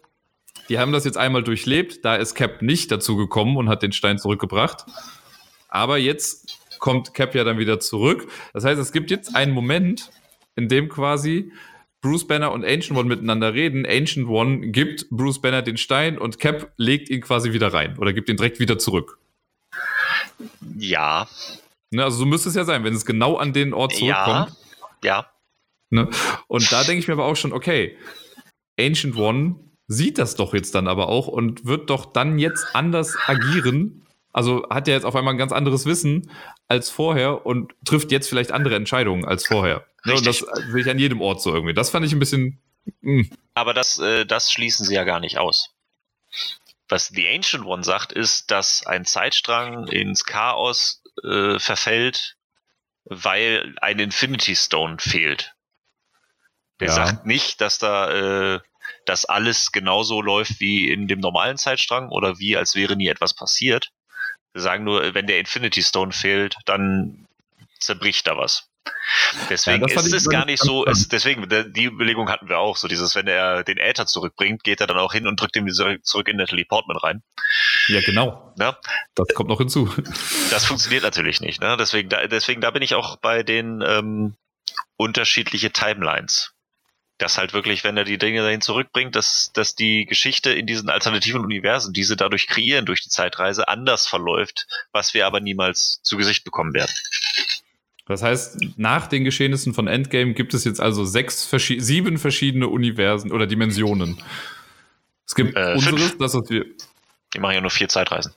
die 0.70 0.80
haben 0.80 0.94
das 0.94 1.04
jetzt 1.04 1.18
einmal 1.18 1.44
durchlebt, 1.44 2.06
da 2.06 2.16
ist 2.16 2.36
Cap 2.36 2.62
nicht 2.62 2.90
dazu 2.92 3.18
gekommen 3.18 3.58
und 3.58 3.68
hat 3.68 3.84
den 3.84 3.92
Stein 3.92 4.18
zurückgebracht. 4.18 4.86
Aber 5.68 5.98
jetzt 5.98 6.61
kommt 6.82 7.14
Cap 7.14 7.34
ja 7.34 7.46
dann 7.46 7.58
wieder 7.58 7.80
zurück. 7.80 8.28
Das 8.54 8.66
heißt, 8.66 8.82
es 8.82 8.92
gibt 8.92 9.10
jetzt 9.12 9.34
einen 9.36 9.54
Moment, 9.54 10.12
in 10.56 10.68
dem 10.68 10.90
quasi 10.90 11.54
Bruce 12.02 12.28
Banner 12.28 12.52
und 12.52 12.66
Ancient 12.66 12.98
One 13.00 13.08
miteinander 13.08 13.54
reden. 13.54 13.86
Ancient 13.86 14.28
One 14.28 14.72
gibt 14.72 15.10
Bruce 15.12 15.40
Banner 15.40 15.62
den 15.62 15.78
Stein 15.78 16.18
und 16.18 16.40
Cap 16.40 16.74
legt 16.76 17.10
ihn 17.10 17.22
quasi 17.22 17.54
wieder 17.54 17.72
rein 17.72 17.98
oder 18.00 18.12
gibt 18.12 18.28
ihn 18.28 18.36
direkt 18.36 18.60
wieder 18.60 18.80
zurück. 18.80 19.20
Ja. 20.76 21.30
Ne, 21.92 22.04
also 22.04 22.18
so 22.18 22.26
müsste 22.26 22.50
es 22.50 22.56
ja 22.56 22.66
sein, 22.66 22.84
wenn 22.84 22.96
es 22.96 23.06
genau 23.06 23.38
an 23.38 23.54
den 23.54 23.74
Ort 23.74 23.96
zurückkommt. 23.96 24.52
Ja. 25.04 25.20
ja. 25.20 25.32
Ne? 25.92 26.10
Und 26.48 26.72
da 26.72 26.84
denke 26.84 27.00
ich 27.00 27.08
mir 27.08 27.14
aber 27.14 27.26
auch 27.26 27.36
schon, 27.36 27.54
okay, 27.54 27.96
Ancient 28.80 29.16
One 29.18 29.56
sieht 29.88 30.18
das 30.18 30.36
doch 30.36 30.54
jetzt 30.56 30.74
dann 30.74 30.88
aber 30.88 31.10
auch 31.10 31.28
und 31.28 31.66
wird 31.66 31.90
doch 31.92 32.12
dann 32.12 32.40
jetzt 32.40 32.66
anders 32.74 33.16
agieren, 33.28 34.02
also 34.34 34.68
hat 34.70 34.88
er 34.88 34.96
jetzt 34.96 35.06
auf 35.06 35.16
einmal 35.16 35.34
ein 35.34 35.38
ganz 35.38 35.52
anderes 35.52 35.86
Wissen 35.86 36.32
als 36.68 36.90
vorher 36.90 37.46
und 37.46 37.74
trifft 37.86 38.12
jetzt 38.12 38.30
vielleicht 38.30 38.52
andere 38.52 38.76
Entscheidungen 38.76 39.26
als 39.26 39.46
vorher. 39.46 39.86
Ja, 40.06 40.16
und 40.16 40.26
das 40.26 40.42
will 40.42 40.82
ich 40.82 40.90
an 40.90 41.00
jedem 41.00 41.22
Ort 41.22 41.42
so 41.42 41.54
irgendwie. 41.54 41.74
Das 41.74 41.90
fand 41.90 42.06
ich 42.06 42.14
ein 42.14 42.20
bisschen. 42.20 42.62
Mh. 43.02 43.24
Hm. 43.24 43.38
Aber 43.54 43.74
das, 43.74 44.00
äh, 44.00 44.26
das 44.26 44.52
schließen 44.52 44.86
sie 44.86 44.96
ja 44.96 45.04
gar 45.04 45.20
nicht 45.20 45.38
aus. 45.38 45.72
Was 46.88 47.08
The 47.08 47.28
Ancient 47.28 47.66
One 47.66 47.84
sagt, 47.84 48.12
ist, 48.12 48.52
dass 48.52 48.86
ein 48.86 49.06
Zeitstrang 49.06 49.88
ins 49.88 50.26
Chaos 50.26 51.04
äh, 51.24 51.60
verfällt, 51.60 52.38
weil 53.06 53.76
ein 53.82 54.00
Infinity 54.00 54.56
Stone 54.56 54.98
fehlt. 55.00 55.54
Der 56.80 56.88
ja. 56.88 56.94
sagt 56.94 57.26
nicht, 57.26 57.62
dass 57.62 57.78
da 57.78 58.56
äh, 58.56 58.60
dass 59.06 59.26
alles 59.26 59.72
genauso 59.72 60.22
läuft 60.22 60.60
wie 60.60 60.90
in 60.90 61.08
dem 61.08 61.20
normalen 61.20 61.58
Zeitstrang 61.58 62.10
oder 62.10 62.40
wie 62.40 62.58
als 62.58 62.76
wäre 62.76 62.96
nie 62.96 63.08
etwas 63.08 63.34
passiert, 63.34 63.92
wir 64.54 64.62
sagen 64.62 64.84
nur, 64.84 65.14
wenn 65.14 65.28
der 65.28 65.40
Infinity 65.40 65.82
Stone 65.82 66.12
fehlt, 66.12 66.58
dann 66.66 67.28
zerbricht 67.80 68.28
da 68.28 68.38
was. 68.38 68.68
Deswegen 69.50 69.88
ja, 69.88 69.96
ist 69.96 70.14
es 70.14 70.30
gar 70.30 70.46
nicht 70.46 70.62
so, 70.62 70.86
ist, 70.86 71.12
deswegen, 71.12 71.48
die 71.74 71.86
Überlegung 71.86 72.30
hatten 72.30 72.50
wir 72.50 72.58
auch, 72.58 72.78
so 72.78 72.88
dieses, 72.88 73.16
wenn 73.16 73.28
er 73.28 73.64
den 73.64 73.78
Äther 73.78 74.08
zurückbringt, 74.08 74.64
geht 74.64 74.82
er 74.82 74.88
dann 74.88 74.98
auch 74.98 75.14
hin 75.14 75.28
und 75.28 75.40
drückt 75.40 75.56
ihn 75.56 75.70
zurück 75.70 76.28
in 76.28 76.38
das 76.38 76.50
Teleportment 76.50 77.04
rein. 77.04 77.22
Ja, 77.88 78.02
genau. 78.02 78.54
Ja? 78.58 78.78
Das 79.16 79.28
kommt 79.36 79.50
noch 79.50 79.60
hinzu. 79.60 79.94
Das 80.50 80.66
funktioniert 80.66 81.04
natürlich 81.04 81.42
nicht, 81.42 81.62
ne? 81.62 81.78
Deswegen, 81.78 82.10
da, 82.10 82.26
deswegen, 82.28 82.62
da 82.62 82.72
bin 82.72 82.82
ich 82.82 82.96
auch 82.96 83.18
bei 83.18 83.44
den 83.44 83.84
ähm, 83.86 84.36
unterschiedliche 84.98 85.72
Timelines 85.72 86.54
dass 87.22 87.38
halt 87.38 87.54
wirklich, 87.54 87.84
wenn 87.84 87.98
er 87.98 88.04
die 88.04 88.18
Dinge 88.18 88.42
dahin 88.42 88.62
zurückbringt, 88.62 89.16
dass, 89.16 89.52
dass 89.54 89.76
die 89.76 90.06
Geschichte 90.06 90.52
in 90.52 90.66
diesen 90.66 90.90
alternativen 90.90 91.42
Universen, 91.42 91.94
die 91.94 92.04
sie 92.04 92.16
dadurch 92.16 92.48
kreieren 92.48 92.86
durch 92.86 93.02
die 93.02 93.10
Zeitreise, 93.10 93.68
anders 93.68 94.08
verläuft, 94.08 94.68
was 94.92 95.14
wir 95.14 95.28
aber 95.28 95.40
niemals 95.40 96.00
zu 96.04 96.18
Gesicht 96.18 96.44
bekommen 96.44 96.74
werden. 96.74 96.92
Das 98.08 98.24
heißt, 98.24 98.58
nach 98.78 99.08
den 99.08 99.24
Geschehnissen 99.24 99.74
von 99.74 99.88
Endgame 99.88 100.34
gibt 100.34 100.54
es 100.54 100.66
jetzt 100.66 100.82
also 100.82 101.06
sechs, 101.06 101.50
sieben 101.50 102.18
verschiedene 102.18 102.68
Universen 102.68 103.32
oder 103.32 103.48
Dimensionen. 103.48 104.22
Es 105.26 105.36
gibt 105.36 105.56
äh, 105.56 105.74
unseres, 105.74 106.10
fünf. 106.10 106.18
das, 106.18 106.34
was 106.34 106.50
wir. 106.50 106.66
Die 107.34 107.40
machen 107.40 107.54
ja 107.54 107.62
nur 107.62 107.72
vier 107.72 107.88
Zeitreisen. 107.88 108.34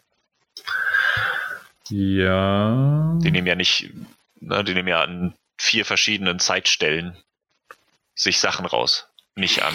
Ja. 1.88 3.18
Die 3.20 3.30
nehmen 3.30 3.46
ja 3.46 3.56
nicht, 3.56 3.90
ne, 4.40 4.62
die 4.62 4.74
nehmen 4.74 4.88
ja 4.88 5.02
an 5.02 5.34
vier 5.56 5.84
verschiedenen 5.84 6.38
Zeitstellen 6.38 7.16
sich 8.14 8.38
Sachen 8.38 8.66
raus. 8.66 9.08
Nicht 9.36 9.62
an 9.62 9.74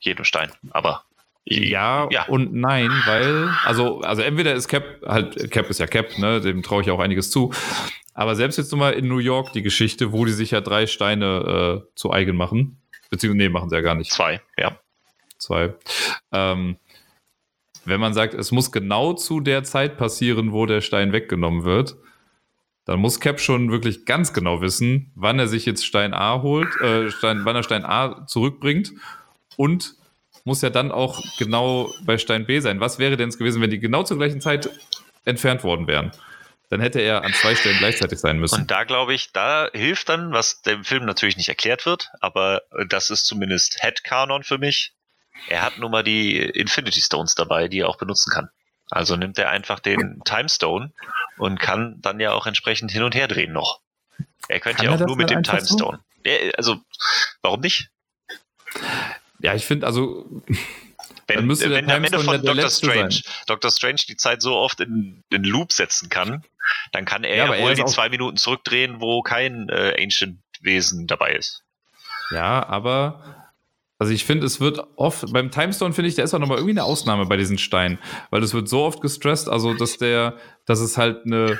jedem 0.00 0.24
Stein, 0.24 0.50
aber. 0.70 1.04
Ja, 1.46 2.08
ja, 2.10 2.24
und 2.24 2.54
nein, 2.54 2.90
weil, 3.04 3.50
also, 3.64 4.00
also 4.00 4.22
entweder 4.22 4.54
ist 4.54 4.66
Cap, 4.66 5.02
halt, 5.04 5.50
Cap 5.50 5.68
ist 5.68 5.78
ja 5.78 5.86
Cap, 5.86 6.16
ne, 6.18 6.40
dem 6.40 6.62
traue 6.62 6.80
ich 6.80 6.90
auch 6.90 7.00
einiges 7.00 7.30
zu. 7.30 7.52
Aber 8.14 8.34
selbst 8.34 8.56
jetzt 8.56 8.72
nochmal 8.72 8.94
in 8.94 9.08
New 9.08 9.18
York 9.18 9.52
die 9.52 9.62
Geschichte, 9.62 10.12
wo 10.12 10.24
die 10.24 10.32
sich 10.32 10.52
ja 10.52 10.60
drei 10.62 10.86
Steine 10.86 11.82
äh, 11.84 11.92
zu 11.96 12.12
eigen 12.12 12.36
machen. 12.36 12.80
Beziehungsweise, 13.10 13.36
nee, 13.36 13.48
machen 13.50 13.68
sie 13.68 13.76
ja 13.76 13.82
gar 13.82 13.94
nicht. 13.94 14.10
Zwei, 14.10 14.40
ja. 14.56 14.78
Zwei. 15.36 15.74
Ähm, 16.32 16.78
wenn 17.84 18.00
man 18.00 18.14
sagt, 18.14 18.32
es 18.32 18.50
muss 18.50 18.72
genau 18.72 19.12
zu 19.12 19.40
der 19.40 19.64
Zeit 19.64 19.98
passieren, 19.98 20.52
wo 20.52 20.64
der 20.64 20.80
Stein 20.80 21.12
weggenommen 21.12 21.64
wird, 21.64 21.96
dann 22.84 23.00
muss 23.00 23.20
Cap 23.20 23.40
schon 23.40 23.70
wirklich 23.70 24.04
ganz 24.04 24.32
genau 24.32 24.60
wissen, 24.60 25.10
wann 25.14 25.38
er 25.38 25.48
sich 25.48 25.64
jetzt 25.64 25.86
Stein 25.86 26.12
A 26.12 26.42
holt, 26.42 26.68
äh, 26.80 27.10
Stein, 27.10 27.44
wann 27.44 27.56
er 27.56 27.62
Stein 27.62 27.84
A 27.84 28.26
zurückbringt 28.26 28.92
und 29.56 29.94
muss 30.44 30.60
ja 30.60 30.70
dann 30.70 30.92
auch 30.92 31.22
genau 31.38 31.92
bei 32.04 32.18
Stein 32.18 32.44
B 32.46 32.60
sein. 32.60 32.80
Was 32.80 32.98
wäre 32.98 33.16
denn 33.16 33.30
es 33.30 33.38
gewesen, 33.38 33.62
wenn 33.62 33.70
die 33.70 33.80
genau 33.80 34.02
zur 34.02 34.18
gleichen 34.18 34.40
Zeit 34.42 34.68
entfernt 35.24 35.64
worden 35.64 35.86
wären? 35.86 36.12
Dann 36.68 36.80
hätte 36.80 37.00
er 37.00 37.24
an 37.24 37.32
zwei 37.32 37.54
Stellen 37.54 37.78
gleichzeitig 37.78 38.18
sein 38.18 38.38
müssen. 38.38 38.62
Und 38.62 38.70
da 38.70 38.84
glaube 38.84 39.14
ich, 39.14 39.32
da 39.32 39.70
hilft 39.72 40.08
dann, 40.08 40.32
was 40.32 40.62
dem 40.62 40.84
Film 40.84 41.04
natürlich 41.04 41.36
nicht 41.36 41.48
erklärt 41.48 41.86
wird, 41.86 42.10
aber 42.20 42.62
das 42.88 43.10
ist 43.10 43.26
zumindest 43.26 43.82
Headcanon 43.82 44.42
für 44.42 44.58
mich. 44.58 44.92
Er 45.48 45.62
hat 45.62 45.78
nun 45.78 45.90
mal 45.90 46.02
die 46.02 46.36
Infinity 46.36 47.00
Stones 47.00 47.34
dabei, 47.34 47.68
die 47.68 47.80
er 47.80 47.88
auch 47.88 47.98
benutzen 47.98 48.30
kann. 48.30 48.50
Also 48.94 49.16
nimmt 49.16 49.38
er 49.38 49.50
einfach 49.50 49.80
den 49.80 50.22
Time 50.24 50.48
Stone 50.48 50.92
und 51.36 51.58
kann 51.58 52.00
dann 52.00 52.20
ja 52.20 52.32
auch 52.32 52.46
entsprechend 52.46 52.92
hin 52.92 53.02
und 53.02 53.14
her 53.14 53.26
drehen 53.26 53.52
noch. 53.52 53.80
Er 54.48 54.60
könnte 54.60 54.84
kann 54.84 54.98
ja 54.98 55.04
auch 55.04 55.06
nur 55.06 55.16
mit 55.16 55.30
dem 55.30 55.42
Time 55.42 55.66
Stone. 55.66 56.00
So? 56.24 56.32
also, 56.56 56.80
warum 57.42 57.60
nicht? 57.60 57.90
Ja, 59.40 59.54
ich 59.54 59.66
finde, 59.66 59.86
also, 59.86 60.24
Wenn, 61.26 61.36
Dann 61.36 61.46
müsste 61.46 61.68
der 61.68 61.78
wenn 61.78 61.90
am 61.90 62.04
Ende 62.04 62.18
Timestone 62.18 62.46
von 62.46 62.56
letzte 62.56 62.86
Strange, 62.86 63.12
sein. 63.12 63.32
Dr. 63.46 63.70
Strange 63.70 64.00
die 64.06 64.16
Zeit 64.16 64.42
so 64.42 64.56
oft 64.56 64.80
in 64.80 65.24
den 65.32 65.44
Loop 65.44 65.72
setzen 65.72 66.10
kann, 66.10 66.44
dann 66.92 67.06
kann 67.06 67.24
er 67.24 67.36
Ja, 67.36 67.46
ja, 67.46 67.54
er 67.54 67.62
wohl 67.62 67.72
ist 67.72 67.78
die 67.78 67.86
zwei 67.86 68.10
Minuten 68.10 68.36
zurückdrehen, 68.36 69.00
wo 69.00 69.22
kein 69.22 69.68
äh, 69.70 69.96
Ancient-Wesen 70.02 71.06
dabei 71.06 71.32
ist. 71.32 71.62
Ja, 72.30 72.66
aber 72.66 73.43
also 73.98 74.12
ich 74.12 74.24
finde, 74.24 74.46
es 74.46 74.60
wird 74.60 74.82
oft, 74.96 75.32
beim 75.32 75.50
Timestone 75.50 75.94
finde 75.94 76.08
ich, 76.08 76.14
der 76.16 76.24
ist 76.24 76.34
auch 76.34 76.40
nochmal 76.40 76.58
irgendwie 76.58 76.72
eine 76.72 76.84
Ausnahme 76.84 77.26
bei 77.26 77.36
diesen 77.36 77.58
Steinen, 77.58 77.98
weil 78.30 78.42
es 78.42 78.52
wird 78.52 78.68
so 78.68 78.82
oft 78.82 79.00
gestresst, 79.00 79.48
also 79.48 79.74
dass 79.74 79.98
der, 79.98 80.36
dass 80.66 80.80
es 80.80 80.98
halt 80.98 81.24
eine, 81.24 81.58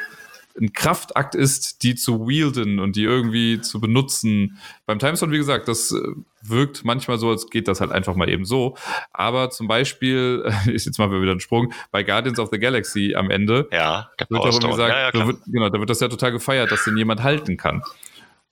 ein 0.60 0.72
Kraftakt 0.72 1.34
ist, 1.34 1.82
die 1.82 1.94
zu 1.94 2.28
wielden 2.28 2.78
und 2.78 2.96
die 2.96 3.04
irgendwie 3.04 3.60
zu 3.60 3.80
benutzen. 3.80 4.58
Beim 4.86 4.98
Timestone, 4.98 5.32
wie 5.32 5.38
gesagt, 5.38 5.68
das 5.68 5.92
äh, 5.92 5.98
wirkt 6.42 6.84
manchmal 6.84 7.18
so, 7.18 7.30
als 7.30 7.48
geht 7.50 7.66
das 7.66 7.80
halt 7.80 7.90
einfach 7.92 8.14
mal 8.14 8.28
eben 8.28 8.44
so. 8.44 8.76
Aber 9.12 9.50
zum 9.50 9.66
Beispiel, 9.66 10.44
ist 10.66 10.86
jetzt 10.86 10.98
mal 10.98 11.10
wieder 11.10 11.32
ein 11.32 11.40
Sprung, 11.40 11.72
bei 11.90 12.02
Guardians 12.02 12.38
of 12.38 12.50
the 12.52 12.58
Galaxy 12.58 13.14
am 13.16 13.30
Ende, 13.30 13.68
Ja, 13.72 14.10
wird 14.18 14.28
Power 14.28 14.50
gesagt, 14.50 14.92
Ja, 14.92 15.00
ja, 15.00 15.10
da, 15.12 15.26
wird, 15.26 15.38
genau, 15.46 15.68
da 15.68 15.78
wird 15.78 15.90
das 15.90 16.00
ja 16.00 16.08
total 16.08 16.32
gefeiert, 16.32 16.70
dass 16.70 16.84
den 16.84 16.96
jemand 16.96 17.22
halten 17.22 17.56
kann. 17.56 17.82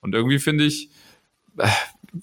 Und 0.01 0.15
irgendwie 0.15 0.39
finde 0.39 0.65
ich, 0.65 0.91
äh, 1.59 1.69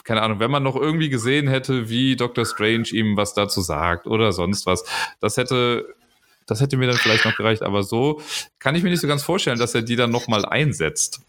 keine 0.03 0.21
Ahnung, 0.21 0.39
wenn 0.39 0.51
man 0.51 0.63
noch 0.63 0.75
irgendwie 0.75 1.09
gesehen 1.09 1.47
hätte, 1.47 1.89
wie 1.89 2.15
Dr. 2.15 2.45
Strange 2.45 2.89
ihm 2.91 3.17
was 3.17 3.33
dazu 3.33 3.61
sagt 3.61 4.07
oder 4.07 4.31
sonst 4.31 4.65
was, 4.65 4.83
das 5.19 5.37
hätte, 5.37 5.95
das 6.45 6.61
hätte 6.61 6.77
mir 6.77 6.87
dann 6.87 6.97
vielleicht 6.97 7.25
noch 7.25 7.35
gereicht. 7.35 7.63
Aber 7.63 7.83
so 7.83 8.21
kann 8.59 8.75
ich 8.75 8.83
mir 8.83 8.89
nicht 8.89 9.01
so 9.01 9.07
ganz 9.07 9.23
vorstellen, 9.23 9.59
dass 9.59 9.75
er 9.75 9.81
die 9.81 9.95
dann 9.95 10.11
nochmal 10.11 10.45
einsetzt. 10.45 11.21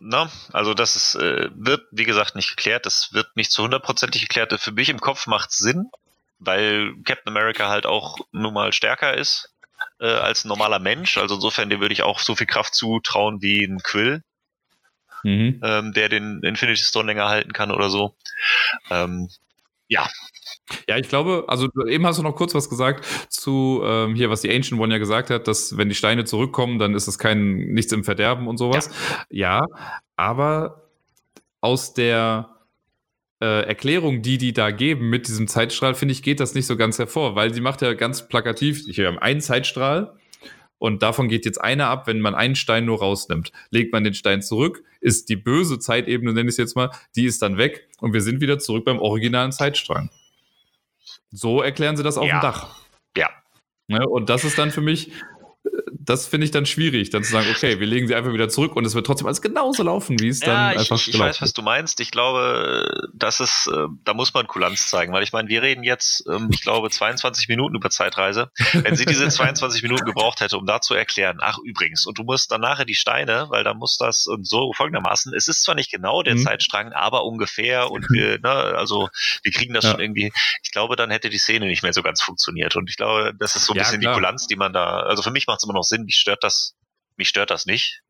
Na, 0.00 0.30
also 0.52 0.72
das 0.72 0.96
ist, 0.96 1.14
äh, 1.16 1.50
wird, 1.54 1.86
wie 1.90 2.04
gesagt, 2.04 2.36
nicht 2.36 2.56
geklärt. 2.56 2.86
Das 2.86 3.12
wird 3.12 3.36
nicht 3.36 3.50
zu 3.50 3.62
hundertprozentig 3.62 4.22
geklärt. 4.22 4.52
Für 4.58 4.72
mich 4.72 4.88
im 4.88 4.98
Kopf 4.98 5.26
macht 5.26 5.52
Sinn, 5.52 5.90
weil 6.38 6.94
Captain 7.04 7.28
America 7.28 7.68
halt 7.68 7.84
auch 7.84 8.18
nun 8.32 8.54
mal 8.54 8.72
stärker 8.72 9.14
ist 9.14 9.50
äh, 10.00 10.06
als 10.06 10.44
ein 10.44 10.48
normaler 10.48 10.78
Mensch. 10.78 11.18
Also 11.18 11.34
insofern, 11.34 11.68
dem 11.68 11.80
würde 11.80 11.92
ich 11.92 12.02
auch 12.02 12.18
so 12.18 12.34
viel 12.34 12.46
Kraft 12.46 12.74
zutrauen 12.74 13.42
wie 13.42 13.64
ein 13.64 13.80
Quill, 13.82 14.22
Mhm. 15.24 15.60
ähm, 15.64 15.92
der 15.94 16.08
den 16.08 16.40
Infinity 16.42 16.82
Stone 16.84 17.06
länger 17.06 17.28
halten 17.28 17.52
kann 17.52 17.70
oder 17.72 17.90
so. 17.90 18.14
Ähm, 18.90 19.28
ja, 19.88 20.08
Ja, 20.88 20.96
ich 20.98 21.08
glaube, 21.08 21.44
also 21.48 21.68
du- 21.68 21.86
eben 21.86 22.06
hast 22.06 22.18
du 22.18 22.22
noch 22.22 22.36
kurz 22.36 22.54
was 22.54 22.70
gesagt 22.70 23.04
zu 23.28 23.82
ähm, 23.84 24.14
hier, 24.14 24.30
was 24.30 24.40
die 24.42 24.50
Ancient 24.54 24.80
One 24.80 24.92
ja 24.94 24.98
gesagt 24.98 25.30
hat, 25.30 25.46
dass 25.48 25.76
wenn 25.76 25.88
die 25.90 25.94
Steine 25.94 26.24
zurückkommen, 26.24 26.78
dann 26.78 26.94
ist 26.94 27.06
es 27.06 27.18
kein 27.18 27.56
nichts 27.74 27.92
im 27.92 28.04
Verderben 28.04 28.48
und 28.48 28.56
sowas. 28.58 28.90
Ja, 29.30 29.66
aber 30.16 30.88
aus 31.60 31.94
der 31.94 32.50
äh, 33.40 33.66
Erklärung, 33.66 34.22
die 34.22 34.38
die 34.38 34.52
da 34.52 34.70
geben 34.70 35.10
mit 35.10 35.28
diesem 35.28 35.48
Zeitstrahl, 35.48 35.94
finde 35.94 36.12
ich, 36.12 36.22
geht 36.22 36.40
das 36.40 36.54
nicht 36.54 36.66
so 36.66 36.76
ganz 36.76 36.98
hervor, 36.98 37.34
weil 37.36 37.52
sie 37.54 37.60
macht 37.60 37.82
ja 37.82 37.92
ganz 37.94 38.28
plakativ, 38.28 38.84
hier 38.88 39.08
haben 39.08 39.18
einen 39.18 39.40
Zeitstrahl 39.40 40.16
und 40.84 41.02
davon 41.02 41.28
geht 41.28 41.46
jetzt 41.46 41.58
einer 41.62 41.86
ab, 41.88 42.06
wenn 42.06 42.20
man 42.20 42.34
einen 42.34 42.56
Stein 42.56 42.84
nur 42.84 42.98
rausnimmt. 42.98 43.52
Legt 43.70 43.90
man 43.94 44.04
den 44.04 44.12
Stein 44.12 44.42
zurück, 44.42 44.84
ist 45.00 45.30
die 45.30 45.36
böse 45.36 45.78
Zeitebene, 45.78 46.34
nenne 46.34 46.50
ich 46.50 46.54
es 46.54 46.56
jetzt 46.58 46.76
mal, 46.76 46.90
die 47.16 47.24
ist 47.24 47.40
dann 47.40 47.56
weg 47.56 47.88
und 48.00 48.12
wir 48.12 48.20
sind 48.20 48.42
wieder 48.42 48.58
zurück 48.58 48.84
beim 48.84 48.98
originalen 48.98 49.50
Zeitstrang. 49.50 50.10
So 51.30 51.62
erklären 51.62 51.96
sie 51.96 52.02
das 52.02 52.18
auf 52.18 52.26
Ja. 52.26 52.38
dem 52.38 52.42
Dach. 52.42 52.76
ja. 53.16 53.30
Ne? 53.88 54.06
Und 54.06 54.28
das 54.28 54.44
ist 54.44 54.58
dann 54.58 54.70
für 54.70 54.82
mich, 54.82 55.10
das 56.06 56.26
finde 56.26 56.44
ich 56.44 56.50
dann 56.50 56.66
schwierig, 56.66 57.08
dann 57.10 57.24
zu 57.24 57.30
sagen, 57.30 57.48
okay, 57.48 57.80
wir 57.80 57.86
legen 57.86 58.06
sie 58.06 58.14
einfach 58.14 58.32
wieder 58.32 58.50
zurück 58.50 58.76
und 58.76 58.84
es 58.84 58.94
wird 58.94 59.06
trotzdem 59.06 59.26
alles 59.26 59.40
genauso 59.40 59.82
laufen, 59.82 60.20
wie 60.20 60.28
es 60.28 60.40
dann 60.40 60.60
Ja, 60.60 60.72
ich, 60.72 60.78
einfach 60.80 60.96
ich, 60.96 61.08
ich 61.14 61.18
weiß, 61.18 61.40
was 61.40 61.54
du 61.54 61.62
meinst. 61.62 61.98
Ich 62.00 62.10
glaube, 62.10 63.08
das 63.14 63.40
ist, 63.40 63.68
äh, 63.72 63.86
da 64.04 64.12
muss 64.12 64.34
man 64.34 64.46
Kulanz 64.46 64.88
zeigen, 64.88 65.14
weil 65.14 65.22
ich 65.22 65.32
meine, 65.32 65.48
wir 65.48 65.62
reden 65.62 65.82
jetzt, 65.82 66.24
ähm, 66.30 66.50
ich 66.52 66.60
glaube, 66.60 66.90
22 66.90 67.48
Minuten 67.48 67.74
über 67.76 67.88
Zeitreise. 67.88 68.50
Wenn 68.74 68.96
sie 68.96 69.06
diese 69.06 69.28
22 69.28 69.82
Minuten 69.82 70.04
gebraucht 70.04 70.40
hätte, 70.40 70.58
um 70.58 70.66
da 70.66 70.82
zu 70.82 70.92
erklären, 70.94 71.38
ach 71.40 71.56
übrigens, 71.64 72.04
und 72.04 72.18
du 72.18 72.22
musst 72.24 72.50
dann 72.52 72.60
nachher 72.60 72.84
die 72.84 72.94
Steine, 72.94 73.46
weil 73.48 73.64
da 73.64 73.72
muss 73.72 73.96
das 73.96 74.26
und 74.26 74.46
so 74.46 74.74
folgendermaßen, 74.74 75.32
es 75.34 75.48
ist 75.48 75.62
zwar 75.62 75.74
nicht 75.74 75.90
genau 75.90 76.22
der 76.22 76.34
Mhm. 76.34 76.40
Zeitstrang, 76.40 76.92
aber 76.92 77.24
ungefähr 77.24 77.90
und 77.90 78.06
wir, 78.10 78.38
ne, 78.40 78.50
also 78.50 79.08
wir 79.42 79.52
kriegen 79.52 79.72
das 79.72 79.84
Ja. 79.84 79.92
schon 79.92 80.00
irgendwie, 80.00 80.32
ich 80.62 80.70
glaube, 80.70 80.96
dann 80.96 81.10
hätte 81.10 81.30
die 81.30 81.38
Szene 81.38 81.64
nicht 81.66 81.82
mehr 81.82 81.94
so 81.94 82.02
ganz 82.02 82.20
funktioniert 82.20 82.76
und 82.76 82.90
ich 82.90 82.96
glaube, 82.96 83.32
das 83.38 83.56
ist 83.56 83.64
so 83.64 83.72
ein 83.72 83.76
Ja, 83.78 83.84
bisschen 83.84 84.00
klar. 84.00 84.12
die 84.12 84.18
Kulanz, 84.20 84.46
die 84.46 84.56
man 84.56 84.72
da, 84.74 85.00
also 85.00 85.22
für 85.22 85.30
mich 85.30 85.46
macht 85.46 85.53
es 85.58 85.64
immer 85.64 85.74
noch 85.74 85.84
Sinn, 85.84 86.04
mich 86.04 86.16
stört 86.16 86.44
das, 86.44 86.74
mich 87.16 87.28
stört 87.28 87.50
das 87.50 87.66
nicht. 87.66 88.00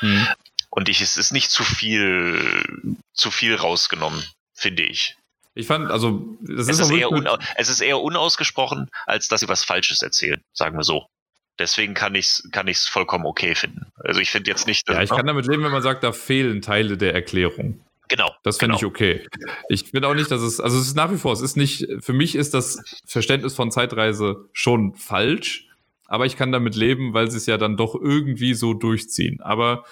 Mhm. 0.00 0.26
Und 0.70 0.88
ich, 0.88 1.00
es 1.00 1.16
ist 1.16 1.32
nicht 1.32 1.50
zu 1.50 1.64
viel, 1.64 2.96
zu 3.14 3.30
viel 3.30 3.54
rausgenommen, 3.54 4.22
finde 4.52 4.82
ich. 4.82 5.16
Ich 5.54 5.66
fand, 5.66 5.90
also, 5.90 6.36
Es 6.46 6.68
ist, 6.68 6.80
ist, 6.80 6.90
eher 6.90 7.08
es 7.56 7.70
ist 7.70 7.80
eher 7.80 7.98
unausgesprochen, 7.98 8.90
als 9.06 9.28
dass 9.28 9.40
sie 9.40 9.48
was 9.48 9.64
Falsches 9.64 10.02
erzählen, 10.02 10.42
sagen 10.52 10.76
wir 10.76 10.84
so. 10.84 11.06
Deswegen 11.58 11.94
kann 11.94 12.14
ich 12.14 12.26
es 12.26 12.48
kann 12.52 12.68
ich's 12.68 12.86
vollkommen 12.86 13.24
okay 13.24 13.54
finden. 13.54 13.86
Also 14.04 14.20
ich 14.20 14.30
finde 14.30 14.50
jetzt 14.50 14.66
nicht, 14.66 14.86
ja, 14.86 15.00
ich 15.00 15.08
kann 15.08 15.26
damit 15.26 15.46
leben, 15.46 15.64
wenn 15.64 15.72
man 15.72 15.82
sagt, 15.82 16.04
da 16.04 16.12
fehlen 16.12 16.60
Teile 16.60 16.98
der 16.98 17.14
Erklärung. 17.14 17.80
genau. 18.08 18.34
Das 18.42 18.58
finde 18.58 18.76
genau. 18.76 18.78
ich 18.80 18.84
okay. 18.84 19.26
Ich 19.70 19.84
finde 19.84 20.08
auch 20.08 20.14
nicht, 20.14 20.30
dass 20.30 20.42
es, 20.42 20.60
also 20.60 20.78
es 20.78 20.88
ist 20.88 20.94
nach 20.96 21.10
wie 21.10 21.16
vor, 21.16 21.32
es 21.32 21.40
ist 21.40 21.56
nicht, 21.56 21.86
für 22.00 22.12
mich 22.12 22.34
ist 22.34 22.52
das 22.52 22.82
Verständnis 23.06 23.54
von 23.54 23.70
Zeitreise 23.70 24.50
schon 24.52 24.94
falsch, 24.94 25.65
aber 26.06 26.26
ich 26.26 26.36
kann 26.36 26.52
damit 26.52 26.76
leben, 26.76 27.14
weil 27.14 27.30
sie 27.30 27.36
es 27.36 27.46
ja 27.46 27.58
dann 27.58 27.76
doch 27.76 27.94
irgendwie 27.94 28.54
so 28.54 28.74
durchziehen. 28.74 29.40
Aber 29.40 29.84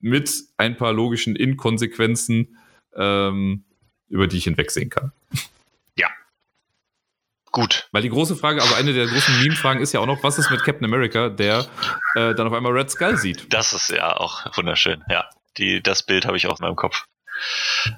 mit 0.00 0.32
ein 0.56 0.76
paar 0.76 0.92
logischen 0.92 1.36
Inkonsequenzen, 1.36 2.56
ähm, 2.96 3.64
über 4.08 4.26
die 4.26 4.38
ich 4.38 4.44
hinwegsehen 4.44 4.90
kann. 4.90 5.12
Gut. 7.52 7.88
Weil 7.90 8.02
die 8.02 8.10
große 8.10 8.36
Frage, 8.36 8.62
also 8.62 8.74
eine 8.74 8.92
der 8.92 9.06
großen 9.06 9.42
Meme-Fragen 9.42 9.80
ist 9.80 9.92
ja 9.92 10.00
auch 10.00 10.06
noch, 10.06 10.22
was 10.22 10.38
ist 10.38 10.50
mit 10.50 10.62
Captain 10.62 10.84
America, 10.84 11.28
der 11.28 11.66
äh, 12.14 12.34
dann 12.34 12.46
auf 12.46 12.52
einmal 12.52 12.72
Red 12.72 12.90
Skull 12.90 13.16
sieht? 13.16 13.52
Das 13.52 13.72
ist 13.72 13.90
ja 13.90 14.16
auch 14.16 14.56
wunderschön. 14.56 15.02
Ja, 15.08 15.28
die, 15.58 15.82
das 15.82 16.04
Bild 16.04 16.26
habe 16.26 16.36
ich 16.36 16.46
auch 16.46 16.60
in 16.60 16.66
meinem 16.66 16.76
Kopf. 16.76 17.06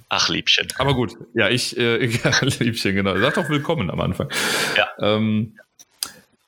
Ach, 0.09 0.29
Liebchen. 0.29 0.69
Aber 0.79 0.95
gut, 0.95 1.17
ja, 1.35 1.51
ich, 1.51 1.77
äh, 1.77 2.05
ja, 2.25 2.31
Liebchen, 2.41 2.95
genau. 2.95 3.19
Sag 3.19 3.35
doch 3.35 3.49
willkommen 3.51 3.91
am 3.91 4.01
Anfang. 4.01 4.31
Ja. 4.77 4.89
Ähm, 5.01 5.59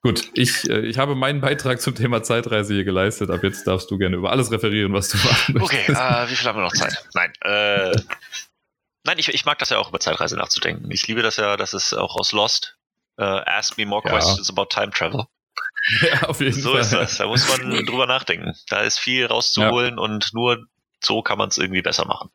gut, 0.04 0.30
ich, 0.34 0.70
äh, 0.70 0.80
ich 0.86 0.98
habe 0.98 1.16
meinen 1.16 1.40
Beitrag 1.40 1.80
zum 1.80 1.96
Thema 1.96 2.22
Zeitreise 2.22 2.74
hier 2.74 2.84
geleistet. 2.84 3.30
Ab 3.30 3.42
jetzt 3.42 3.66
darfst 3.66 3.90
du 3.90 3.98
gerne 3.98 4.16
über 4.16 4.30
alles 4.30 4.52
referieren, 4.52 4.92
was 4.92 5.08
du 5.08 5.16
machen 5.18 5.60
Okay, 5.60 5.84
äh, 5.90 6.30
wie 6.30 6.36
viel 6.36 6.46
haben 6.48 6.58
wir 6.58 6.62
noch 6.62 6.72
Zeit? 6.72 7.04
Nein. 7.14 7.32
Äh, 7.42 7.96
nein, 9.04 9.18
ich, 9.18 9.28
ich 9.28 9.44
mag 9.44 9.58
das 9.58 9.70
ja 9.70 9.78
auch 9.78 9.88
über 9.88 9.98
Zeitreise 9.98 10.36
nachzudenken. 10.36 10.90
Ich 10.92 11.08
liebe 11.08 11.22
das 11.22 11.36
ja, 11.36 11.56
das 11.56 11.74
ist 11.74 11.92
auch 11.94 12.14
aus 12.14 12.30
Lost. 12.32 12.76
Äh, 13.18 13.24
ask 13.24 13.76
me 13.78 13.86
more 13.86 14.02
Ja. 14.04 14.10
questions 14.10 14.48
about 14.50 14.66
time 14.66 14.90
travel. 14.90 15.24
ja, 16.02 16.22
auf 16.28 16.40
jeden 16.40 16.52
So 16.60 16.72
Fall. 16.72 16.80
ist 16.82 16.92
das. 16.92 17.18
Da 17.18 17.26
muss 17.26 17.48
man 17.48 17.84
drüber 17.86 18.06
nachdenken. 18.06 18.52
Da 18.68 18.80
ist 18.80 18.98
viel 18.98 19.26
rauszuholen 19.26 19.98
und 19.98 20.32
nur 20.32 20.64
so 21.02 21.22
kann 21.22 21.38
man 21.38 21.48
es 21.48 21.58
irgendwie 21.58 21.82
besser 21.82 22.06
machen. 22.06 22.30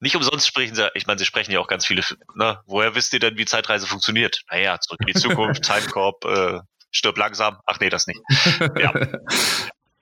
Nicht 0.00 0.16
umsonst 0.16 0.46
sprechen 0.46 0.74
sie, 0.74 0.90
ich 0.94 1.06
meine, 1.06 1.18
sie 1.18 1.24
sprechen 1.24 1.52
ja 1.52 1.60
auch 1.60 1.68
ganz 1.68 1.86
viele, 1.86 2.02
ne? 2.34 2.60
Woher 2.66 2.94
wisst 2.94 3.12
ihr 3.12 3.20
denn, 3.20 3.38
wie 3.38 3.44
Zeitreise 3.44 3.86
funktioniert? 3.86 4.42
Naja, 4.50 4.80
zurück 4.80 5.00
in 5.00 5.06
die 5.06 5.12
Zukunft, 5.14 5.62
Timecorp, 5.62 6.24
äh, 6.24 6.60
stirb 6.90 7.16
langsam. 7.18 7.58
Ach 7.66 7.78
nee, 7.80 7.88
das 7.90 8.06
nicht. 8.06 8.20
Ja. 8.78 8.92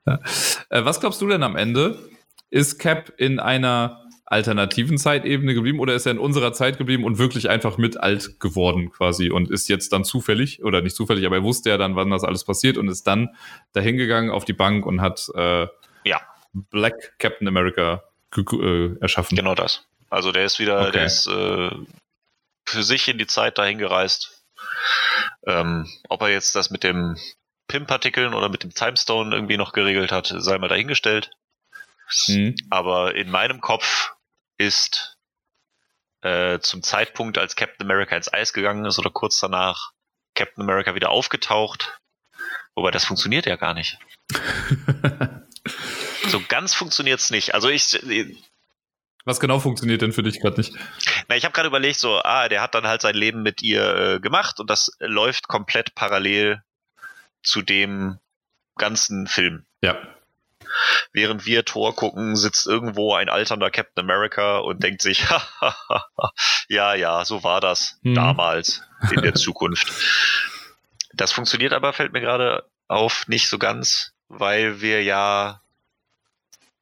Äh, 0.06 0.84
was 0.84 1.00
glaubst 1.00 1.20
du 1.22 1.28
denn 1.28 1.42
am 1.42 1.56
Ende? 1.56 1.98
Ist 2.50 2.78
Cap 2.78 3.12
in 3.16 3.38
einer 3.40 4.02
alternativen 4.26 4.98
Zeitebene 4.98 5.54
geblieben 5.54 5.80
oder 5.80 5.94
ist 5.94 6.06
er 6.06 6.12
in 6.12 6.18
unserer 6.18 6.52
Zeit 6.52 6.78
geblieben 6.78 7.04
und 7.04 7.18
wirklich 7.18 7.48
einfach 7.50 7.78
mit 7.78 7.98
alt 7.98 8.40
geworden 8.40 8.90
quasi 8.90 9.30
und 9.30 9.50
ist 9.50 9.68
jetzt 9.68 9.92
dann 9.92 10.04
zufällig 10.04 10.62
oder 10.64 10.80
nicht 10.82 10.96
zufällig, 10.96 11.24
aber 11.26 11.36
er 11.36 11.42
wusste 11.42 11.70
ja 11.70 11.76
dann, 11.78 11.94
wann 11.94 12.10
das 12.10 12.24
alles 12.24 12.44
passiert 12.44 12.76
und 12.78 12.88
ist 12.88 13.06
dann 13.06 13.34
dahingegangen 13.72 14.30
auf 14.30 14.44
die 14.44 14.52
Bank 14.54 14.86
und 14.86 15.00
hat 15.00 15.26
äh, 15.34 15.66
Ja. 16.04 16.20
Black 16.52 17.18
Captain 17.18 17.48
America 17.48 18.02
äh, 18.36 18.96
erschaffen. 19.00 19.36
Genau 19.36 19.54
das. 19.54 19.86
Also 20.10 20.32
der 20.32 20.44
ist 20.44 20.58
wieder, 20.58 20.80
Okay. 20.82 20.92
der 20.92 21.04
ist 21.04 21.26
äh, 21.26 21.70
für 22.66 22.82
sich 22.82 23.08
in 23.08 23.18
die 23.18 23.26
Zeit 23.26 23.58
dahin 23.58 23.78
gereist. 23.78 24.33
Ähm, 25.46 25.90
ob 26.08 26.22
er 26.22 26.28
jetzt 26.28 26.54
das 26.54 26.70
mit 26.70 26.84
dem 26.84 27.16
PIM-Partikeln 27.68 28.34
oder 28.34 28.48
mit 28.48 28.62
dem 28.62 28.74
Timestone 28.74 29.34
irgendwie 29.34 29.56
noch 29.56 29.72
geregelt 29.72 30.12
hat, 30.12 30.32
sei 30.36 30.58
mal 30.58 30.68
dahingestellt. 30.68 31.30
Mhm. 32.28 32.54
Aber 32.70 33.14
in 33.14 33.30
meinem 33.30 33.60
Kopf 33.60 34.12
ist 34.58 35.16
äh, 36.22 36.58
zum 36.60 36.82
Zeitpunkt, 36.82 37.38
als 37.38 37.56
Captain 37.56 37.86
America 37.86 38.16
ins 38.16 38.32
Eis 38.32 38.52
gegangen 38.52 38.84
ist 38.84 38.98
oder 38.98 39.10
kurz 39.10 39.40
danach 39.40 39.92
Captain 40.34 40.62
America 40.62 40.94
wieder 40.94 41.10
aufgetaucht. 41.10 41.98
Wobei 42.74 42.90
das 42.90 43.04
funktioniert 43.04 43.46
ja 43.46 43.56
gar 43.56 43.74
nicht. 43.74 43.98
So 46.28 46.42
ganz 46.48 46.74
funktioniert's 46.74 47.30
nicht. 47.30 47.54
Also 47.54 47.68
ich, 47.68 47.98
Was 49.24 49.40
genau 49.40 49.58
funktioniert 49.58 50.02
denn 50.02 50.12
für 50.12 50.22
dich 50.22 50.40
gerade 50.40 50.58
nicht? 50.58 50.74
Na, 51.28 51.36
ich 51.36 51.44
habe 51.44 51.52
gerade 51.52 51.68
überlegt, 51.68 51.98
so, 51.98 52.20
ah, 52.22 52.48
der 52.48 52.60
hat 52.60 52.74
dann 52.74 52.86
halt 52.86 53.00
sein 53.00 53.14
Leben 53.14 53.42
mit 53.42 53.62
ihr 53.62 53.96
äh, 53.96 54.20
gemacht 54.20 54.60
und 54.60 54.68
das 54.68 54.90
läuft 54.98 55.48
komplett 55.48 55.94
parallel 55.94 56.62
zu 57.42 57.62
dem 57.62 58.18
ganzen 58.76 59.26
Film. 59.26 59.64
Ja. 59.82 59.96
während 61.12 61.46
wir 61.46 61.64
Tor 61.64 61.94
gucken, 61.94 62.36
sitzt 62.36 62.66
irgendwo 62.66 63.14
ein 63.14 63.28
alternder 63.28 63.70
Captain 63.70 64.02
America 64.02 64.58
und 64.58 64.82
denkt 64.82 65.02
sich, 65.02 65.24
ja, 66.68 66.94
ja, 66.94 67.24
so 67.24 67.44
war 67.44 67.60
das 67.60 67.98
hm. 68.02 68.14
damals 68.14 68.82
in 69.10 69.22
der 69.22 69.34
Zukunft. 69.34 69.92
Das 71.12 71.32
funktioniert 71.32 71.72
aber, 71.72 71.92
fällt 71.92 72.12
mir 72.12 72.20
gerade 72.20 72.64
auf, 72.88 73.28
nicht 73.28 73.48
so 73.48 73.58
ganz, 73.58 74.12
weil 74.28 74.80
wir 74.80 75.02
ja 75.02 75.60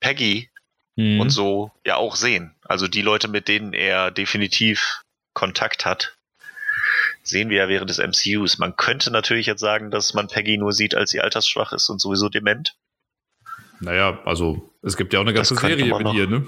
Peggy 0.00 0.51
hm. 0.96 1.20
und 1.20 1.30
so 1.30 1.70
ja 1.84 1.96
auch 1.96 2.16
sehen. 2.16 2.54
Also 2.64 2.88
die 2.88 3.02
Leute, 3.02 3.28
mit 3.28 3.48
denen 3.48 3.72
er 3.72 4.10
definitiv 4.10 5.02
Kontakt 5.34 5.84
hat, 5.86 6.16
sehen 7.22 7.50
wir 7.50 7.58
ja 7.58 7.68
während 7.68 7.90
des 7.90 7.98
MCUs. 7.98 8.58
Man 8.58 8.76
könnte 8.76 9.10
natürlich 9.10 9.46
jetzt 9.46 9.60
sagen, 9.60 9.90
dass 9.90 10.14
man 10.14 10.28
Peggy 10.28 10.58
nur 10.58 10.72
sieht, 10.72 10.94
als 10.94 11.10
sie 11.10 11.20
altersschwach 11.20 11.72
ist 11.72 11.88
und 11.88 12.00
sowieso 12.00 12.28
dement. 12.28 12.74
Naja, 13.80 14.20
also 14.24 14.70
es 14.82 14.96
gibt 14.96 15.12
ja 15.12 15.20
auch 15.20 15.24
eine 15.24 15.32
ganze 15.32 15.56
Serie 15.56 15.98
mit 15.98 16.14
ihr, 16.14 16.26
ne? 16.28 16.46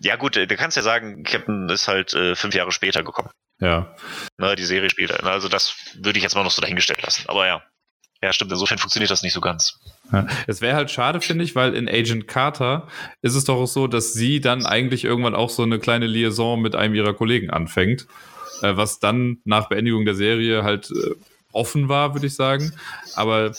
Ja 0.00 0.16
gut, 0.16 0.36
du 0.36 0.56
kannst 0.56 0.76
ja 0.76 0.82
sagen, 0.82 1.22
Captain 1.22 1.68
ist 1.68 1.88
halt 1.88 2.14
äh, 2.14 2.34
fünf 2.34 2.54
Jahre 2.54 2.72
später 2.72 3.02
gekommen. 3.02 3.30
Ja. 3.60 3.94
Na, 4.36 4.56
die 4.56 4.64
Serie 4.64 4.90
später. 4.90 5.22
Also 5.24 5.48
das 5.48 5.76
würde 5.94 6.18
ich 6.18 6.22
jetzt 6.22 6.34
mal 6.34 6.42
noch 6.42 6.50
so 6.50 6.60
dahingestellt 6.60 7.02
lassen. 7.02 7.28
Aber 7.28 7.46
ja. 7.46 7.62
Ja, 8.22 8.32
stimmt. 8.32 8.52
Insofern 8.52 8.78
funktioniert 8.78 9.10
das 9.10 9.24
nicht 9.24 9.32
so 9.32 9.40
ganz. 9.40 9.80
Ja. 10.12 10.26
Es 10.46 10.60
wäre 10.60 10.76
halt 10.76 10.90
schade, 10.90 11.20
finde 11.20 11.44
ich, 11.44 11.56
weil 11.56 11.74
in 11.74 11.88
Agent 11.88 12.28
Carter 12.28 12.86
ist 13.20 13.34
es 13.34 13.44
doch 13.44 13.56
auch 13.56 13.66
so, 13.66 13.88
dass 13.88 14.12
sie 14.12 14.40
dann 14.40 14.64
eigentlich 14.64 15.04
irgendwann 15.04 15.34
auch 15.34 15.50
so 15.50 15.64
eine 15.64 15.80
kleine 15.80 16.06
Liaison 16.06 16.60
mit 16.60 16.76
einem 16.76 16.94
ihrer 16.94 17.14
Kollegen 17.14 17.50
anfängt, 17.50 18.06
äh, 18.62 18.76
was 18.76 19.00
dann 19.00 19.38
nach 19.44 19.68
Beendigung 19.68 20.04
der 20.04 20.14
Serie 20.14 20.62
halt 20.62 20.90
äh, 20.92 21.16
offen 21.52 21.88
war, 21.88 22.14
würde 22.14 22.28
ich 22.28 22.36
sagen. 22.36 22.72
Aber 23.16 23.52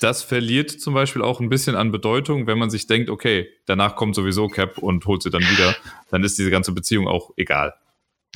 das 0.00 0.22
verliert 0.22 0.70
zum 0.70 0.92
Beispiel 0.92 1.22
auch 1.22 1.40
ein 1.40 1.48
bisschen 1.48 1.74
an 1.74 1.90
Bedeutung, 1.90 2.46
wenn 2.46 2.58
man 2.58 2.68
sich 2.68 2.86
denkt, 2.86 3.08
okay, 3.08 3.48
danach 3.64 3.96
kommt 3.96 4.14
sowieso 4.14 4.48
Cap 4.48 4.76
und 4.76 5.06
holt 5.06 5.22
sie 5.22 5.30
dann 5.30 5.42
wieder, 5.42 5.74
dann 6.10 6.22
ist 6.22 6.38
diese 6.38 6.50
ganze 6.50 6.72
Beziehung 6.72 7.08
auch 7.08 7.30
egal. 7.36 7.74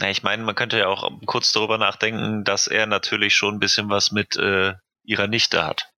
Ich 0.08 0.22
meine, 0.22 0.42
man 0.42 0.54
könnte 0.54 0.78
ja 0.78 0.86
auch 0.86 1.10
kurz 1.26 1.52
darüber 1.52 1.76
nachdenken, 1.76 2.44
dass 2.44 2.66
er 2.66 2.86
natürlich 2.86 3.34
schon 3.34 3.56
ein 3.56 3.60
bisschen 3.60 3.90
was 3.90 4.12
mit 4.12 4.36
äh, 4.36 4.72
ihrer 5.04 5.26
Nichte 5.26 5.66
hat. 5.66 5.90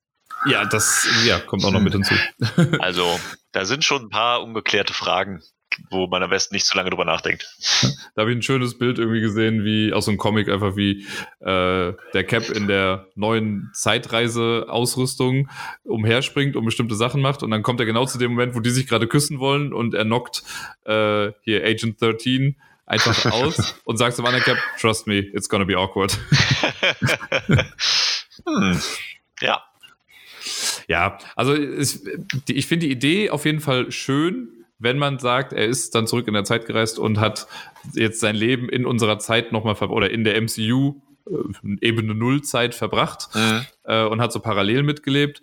Ja, 0.46 0.64
das 0.64 1.06
ja, 1.24 1.38
kommt 1.38 1.64
auch 1.64 1.70
noch 1.70 1.80
mit 1.80 1.92
hinzu. 1.92 2.14
also, 2.80 3.18
da 3.52 3.64
sind 3.64 3.84
schon 3.84 4.02
ein 4.02 4.10
paar 4.10 4.42
ungeklärte 4.42 4.92
Fragen, 4.92 5.40
wo 5.90 6.06
man 6.06 6.22
am 6.22 6.30
besten 6.30 6.54
nicht 6.54 6.66
zu 6.66 6.76
lange 6.76 6.90
drüber 6.90 7.04
nachdenkt. 7.04 7.46
Da 8.14 8.22
habe 8.22 8.32
ich 8.32 8.38
ein 8.38 8.42
schönes 8.42 8.76
Bild 8.76 8.98
irgendwie 8.98 9.20
gesehen, 9.20 9.64
wie 9.64 9.92
aus 9.92 10.06
so 10.06 10.10
einem 10.10 10.18
Comic 10.18 10.48
einfach 10.48 10.76
wie 10.76 11.06
äh, 11.40 11.92
der 12.12 12.24
Cap 12.26 12.50
in 12.50 12.66
der 12.66 13.06
neuen 13.14 13.70
Zeitreise-Ausrüstung 13.72 15.48
umherspringt 15.84 16.56
und 16.56 16.64
bestimmte 16.64 16.94
Sachen 16.94 17.22
macht 17.22 17.42
und 17.42 17.50
dann 17.50 17.62
kommt 17.62 17.80
er 17.80 17.86
genau 17.86 18.06
zu 18.06 18.18
dem 18.18 18.32
Moment, 18.32 18.54
wo 18.54 18.60
die 18.60 18.70
sich 18.70 18.86
gerade 18.86 19.06
küssen 19.06 19.38
wollen 19.38 19.72
und 19.72 19.94
er 19.94 20.04
knockt 20.04 20.42
äh, 20.84 21.32
hier 21.42 21.64
Agent 21.64 22.00
13 22.02 22.56
einfach 22.86 23.26
aus 23.32 23.80
und 23.84 23.96
sagt 23.96 24.16
zum 24.16 24.26
anderen 24.26 24.44
Cap, 24.44 24.58
trust 24.80 25.06
me, 25.06 25.18
it's 25.18 25.48
gonna 25.48 25.64
be 25.64 25.76
awkward. 25.76 26.18
hm. 28.46 28.80
Ja. 29.40 29.62
Ja, 30.88 31.18
also 31.36 31.54
es, 31.54 32.04
ich 32.48 32.66
finde 32.66 32.86
die 32.86 32.92
Idee 32.92 33.30
auf 33.30 33.44
jeden 33.44 33.60
Fall 33.60 33.92
schön, 33.92 34.48
wenn 34.78 34.98
man 34.98 35.18
sagt, 35.18 35.52
er 35.52 35.66
ist 35.66 35.94
dann 35.94 36.06
zurück 36.06 36.26
in 36.26 36.34
der 36.34 36.44
Zeit 36.44 36.66
gereist 36.66 36.98
und 36.98 37.20
hat 37.20 37.46
jetzt 37.92 38.20
sein 38.20 38.34
Leben 38.34 38.68
in 38.68 38.84
unserer 38.84 39.18
Zeit 39.18 39.52
nochmal 39.52 39.76
oder 39.88 40.10
in 40.10 40.24
der 40.24 40.40
MCU 40.42 41.00
äh, 41.30 41.76
Ebene 41.80 42.14
Null 42.14 42.42
Zeit 42.42 42.74
verbracht 42.74 43.28
mhm. 43.34 43.64
äh, 43.84 44.04
und 44.04 44.20
hat 44.20 44.32
so 44.32 44.40
parallel 44.40 44.82
mitgelebt, 44.82 45.40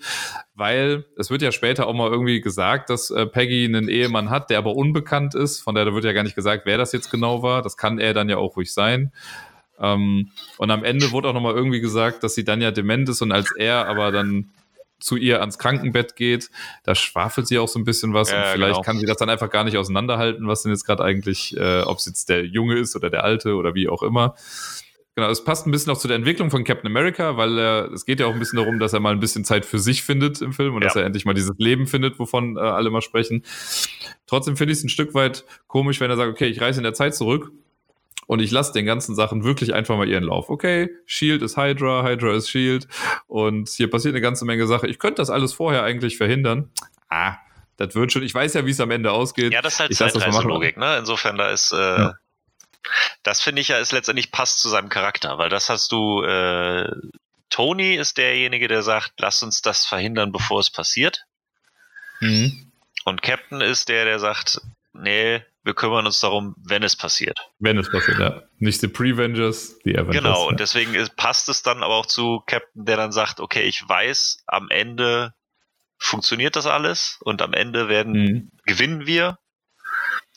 weil 0.56 1.06
es 1.18 1.30
wird 1.30 1.42
ja 1.42 1.54
später 1.54 1.88
auch 1.88 1.94
mal 1.94 2.12
irgendwie 2.12 2.42
gesagt, 2.42 2.90
dass 2.90 3.12
äh, 3.12 3.26
Peggy 3.26 3.64
einen 3.64 3.88
Ehemann 3.88 4.30
hat, 4.30 4.50
der 4.50 4.58
aber 4.58 4.76
unbekannt 4.76 5.36
ist, 5.36 5.62
von 5.62 5.76
der 5.76 5.94
wird 5.94 6.04
ja 6.04 6.14
gar 6.14 6.24
nicht 6.24 6.36
gesagt, 6.36 6.66
wer 6.66 6.78
das 6.78 6.92
jetzt 6.92 7.10
genau 7.10 7.42
war. 7.42 7.62
Das 7.62 7.78
kann 7.78 7.98
er 7.98 8.14
dann 8.14 8.28
ja 8.28 8.38
auch 8.38 8.58
ruhig 8.58 8.74
sein. 8.74 9.14
Ähm, 9.80 10.32
und 10.58 10.72
am 10.72 10.84
Ende 10.84 11.12
wurde 11.12 11.30
auch 11.30 11.34
nochmal 11.34 11.56
irgendwie 11.56 11.80
gesagt, 11.80 12.24
dass 12.24 12.36
sie 12.36 12.44
dann 12.44 12.62
ja 12.62 12.72
dement 12.72 13.08
ist 13.10 13.22
und 13.22 13.32
als 13.32 13.52
er 13.56 13.88
aber 13.88 14.12
dann 14.12 14.52
zu 15.00 15.16
ihr 15.16 15.40
ans 15.40 15.58
Krankenbett 15.58 16.16
geht, 16.16 16.50
da 16.84 16.94
schwafelt 16.94 17.48
sie 17.48 17.58
auch 17.58 17.68
so 17.68 17.80
ein 17.80 17.86
bisschen 17.86 18.14
was 18.14 18.32
ja, 18.32 18.38
und 18.38 18.48
vielleicht 18.50 18.74
genau. 18.74 18.82
kann 18.82 19.00
sie 19.00 19.06
das 19.06 19.18
dann 19.18 19.30
einfach 19.30 19.50
gar 19.50 19.64
nicht 19.64 19.78
auseinanderhalten, 19.78 20.48
was 20.48 20.64
denn 20.64 20.72
jetzt 20.72 20.86
gerade 20.86 21.04
eigentlich, 21.04 21.56
äh, 21.58 21.82
ob 21.82 22.00
es 22.00 22.06
jetzt 22.06 22.30
der 22.30 22.46
Junge 22.46 22.78
ist 22.78 22.96
oder 22.96 23.10
der 23.10 23.24
Alte 23.24 23.56
oder 23.56 23.76
wie 23.76 23.88
auch 23.88 24.04
immer. 24.04 24.36
Genau, 25.16 25.30
es 25.30 25.44
passt 25.44 25.68
ein 25.68 25.72
bisschen 25.72 25.92
auch 25.92 25.98
zu 25.98 26.08
der 26.08 26.16
Entwicklung 26.16 26.50
von 26.50 26.64
Captain 26.64 26.90
America, 26.90 27.36
weil 27.36 27.58
er, 27.58 27.92
es 27.92 28.06
geht 28.06 28.20
ja 28.20 28.28
auch 28.28 28.34
ein 28.34 28.40
bisschen 28.40 28.58
darum, 28.58 28.80
dass 28.80 28.94
er 28.94 29.00
mal 29.00 29.12
ein 29.12 29.20
bisschen 29.20 29.44
Zeit 29.44 29.66
für 29.66 29.80
sich 29.80 30.04
findet 30.04 30.42
im 30.42 30.54
Film 30.54 30.76
und 30.76 30.82
ja. 30.82 30.88
dass 30.88 30.96
er 30.96 31.04
endlich 31.06 31.26
mal 31.26 31.34
dieses 31.34 31.58
Leben 31.58 31.88
findet, 31.88 32.20
wovon 32.20 32.58
äh, 32.58 32.60
alle 32.60 32.90
mal 32.90 33.02
sprechen. 33.02 33.44
Trotzdem 34.28 34.56
finde 34.56 34.74
ich 34.74 34.80
es 34.80 34.84
ein 34.86 34.90
Stück 34.90 35.14
weit 35.14 35.46
komisch, 35.68 36.00
wenn 36.00 36.10
er 36.10 36.18
sagt, 36.18 36.30
okay, 36.30 36.48
ich 36.48 36.62
reise 36.62 36.80
in 36.80 36.84
der 36.84 36.94
Zeit 36.94 37.16
zurück 37.16 37.52
und 38.28 38.40
ich 38.42 38.52
lasse 38.52 38.74
den 38.74 38.86
ganzen 38.86 39.16
Sachen 39.16 39.44
wirklich 39.44 39.74
einfach 39.74 39.98
mal 39.98 40.08
ihren 40.08 40.24
Lauf. 40.24 40.50
Okay, 40.50 40.90
Shield 41.06 41.42
ist 41.42 41.58
Hydra, 41.58 42.04
Hydra 42.04 42.36
ist 42.36 42.50
Shield 42.50 42.88
und 43.28 43.70
hier 43.70 43.90
passiert 43.90 44.14
eine 44.14 44.22
ganze 44.22 44.46
Menge 44.46 44.68
Sachen. 44.68 44.90
Ich 44.90 45.00
könnte 45.00 45.22
das 45.22 45.30
alles 45.30 45.54
vorher 45.54 45.84
eigentlich 45.84 46.18
verhindern. 46.18 46.72
Ah, 47.10 47.38
das 47.78 47.96
wird 47.96 48.12
schon. 48.12 48.24
Ich 48.24 48.34
weiß 48.34 48.54
ja, 48.54 48.66
wie 48.66 48.72
es 48.72 48.80
am 48.80 48.92
Ende 48.92 49.12
ausgeht. 49.12 49.54
Ja, 49.54 49.62
das 49.62 49.74
ist 49.74 49.80
halt 49.80 49.94
Zeitreiselogik, 49.96 50.78
ne? 50.78 50.98
Insofern, 50.98 51.38
da 51.38 51.50
ist, 51.50 51.72
äh, 51.72 51.78
ja. 51.78 52.14
das 53.24 53.42
finde 53.42 53.62
ich 53.62 53.70
ja, 53.70 53.78
ist 53.78 53.94
letztendlich 53.94 54.32
passt 54.32 54.60
zu 54.60 54.70
seinem 54.70 54.90
Charakter, 54.90 55.38
weil 55.38 55.50
das 55.50 55.70
hast 55.70 55.92
du, 55.92 56.22
äh, 56.24 56.92
Tony 57.50 57.96
ist 57.96 58.18
derjenige, 58.18 58.68
der 58.68 58.84
sagt, 58.84 59.14
lass 59.18 59.42
uns 59.42 59.62
das 59.62 59.86
verhindern, 59.86 60.32
bevor 60.32 60.60
es 60.60 60.70
passiert. 60.70 61.26
Mhm. 62.20 62.72
Und 63.06 63.22
Captain 63.22 63.62
ist 63.62 63.90
der, 63.90 64.06
der 64.06 64.20
sagt, 64.20 64.62
nee, 64.94 65.42
wir 65.64 65.74
kümmern 65.74 66.06
uns 66.06 66.20
darum, 66.20 66.56
wenn 66.58 66.84
es 66.84 66.96
passiert. 66.96 67.38
Wenn 67.60 67.78
es 67.78 67.92
passiert, 67.92 68.20
ja. 68.20 68.44
Nicht 68.58 68.82
die 68.82 68.88
Prevengers, 68.88 69.78
die 69.80 69.98
Avengers. 69.98 70.16
Genau, 70.16 70.48
und 70.48 70.60
deswegen 70.60 70.96
ist, 70.96 71.16
passt 71.16 71.50
es 71.50 71.64
dann 71.64 71.84
aber 71.84 71.96
auch 71.96 72.06
zu 72.06 72.42
Captain, 72.46 72.86
der 72.86 72.98
dann 72.98 73.12
sagt, 73.12 73.40
okay, 73.40 73.64
ich 73.64 73.88
weiß, 73.88 74.44
am 74.48 74.70
Ende 74.70 75.34
funktioniert 75.98 76.56
das 76.56 76.66
alles 76.66 77.20
und 77.22 77.42
am 77.42 77.54
Ende 77.54 77.90
werden 77.90 78.14
mhm. 78.14 78.52
gewinnen 78.66 79.06
wir. 79.06 79.38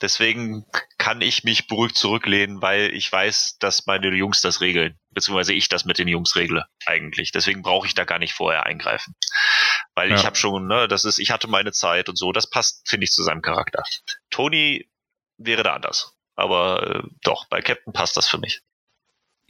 Deswegen 0.01 0.67
kann 0.99 1.21
ich 1.21 1.45
mich 1.45 1.69
beruhigt 1.69 1.97
zurücklehnen, 1.97 2.61
weil 2.61 2.93
ich 2.93 3.11
weiß, 3.11 3.59
dass 3.61 3.87
meine 3.87 4.09
Jungs 4.09 4.41
das 4.41 4.61
regeln, 4.61 4.99
beziehungsweise 5.11 5.55
ich 5.55 5.69
das 5.69 5.85
mit 5.85 5.99
den 5.99 6.09
Jungs 6.09 6.35
regle 6.35 6.65
eigentlich. 6.87 7.31
Deswegen 7.31 7.63
brauche 7.63 7.87
ich 7.87 7.95
da 7.95 8.05
gar 8.05 8.19
nicht 8.19 8.35
vorher 8.35 8.67
eingreifen, 8.67 9.15
weil 9.95 10.11
ja. 10.11 10.17
ich 10.17 10.27
habe 10.27 10.35
schon, 10.35 10.67
ne, 10.67 10.89
das 10.89 11.05
ist, 11.05 11.21
ich 11.21 11.31
hatte 11.31 11.47
meine 11.47 11.71
Zeit 11.71 12.09
und 12.09 12.19
so. 12.19 12.33
Das 12.33 12.51
passt, 12.51 12.89
finde 12.89 13.05
ich, 13.05 13.13
zu 13.13 13.23
seinem 13.23 13.43
Charakter. 13.43 13.85
Tony 14.31 14.89
wäre 15.45 15.63
da 15.63 15.75
anders. 15.75 16.15
Aber 16.35 16.97
äh, 16.97 17.03
doch, 17.23 17.47
bei 17.49 17.61
Captain 17.61 17.93
passt 17.93 18.17
das 18.17 18.29
für 18.29 18.39
mich. 18.39 18.63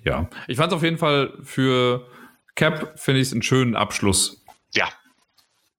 Ja, 0.04 0.28
ich 0.48 0.56
fand 0.56 0.72
es 0.72 0.76
auf 0.76 0.82
jeden 0.82 0.98
Fall 0.98 1.32
für 1.42 2.08
Cap, 2.54 2.98
finde 2.98 3.20
ich 3.20 3.28
es 3.28 3.32
einen 3.32 3.42
schönen 3.42 3.76
Abschluss. 3.76 4.44
Ja. 4.74 4.88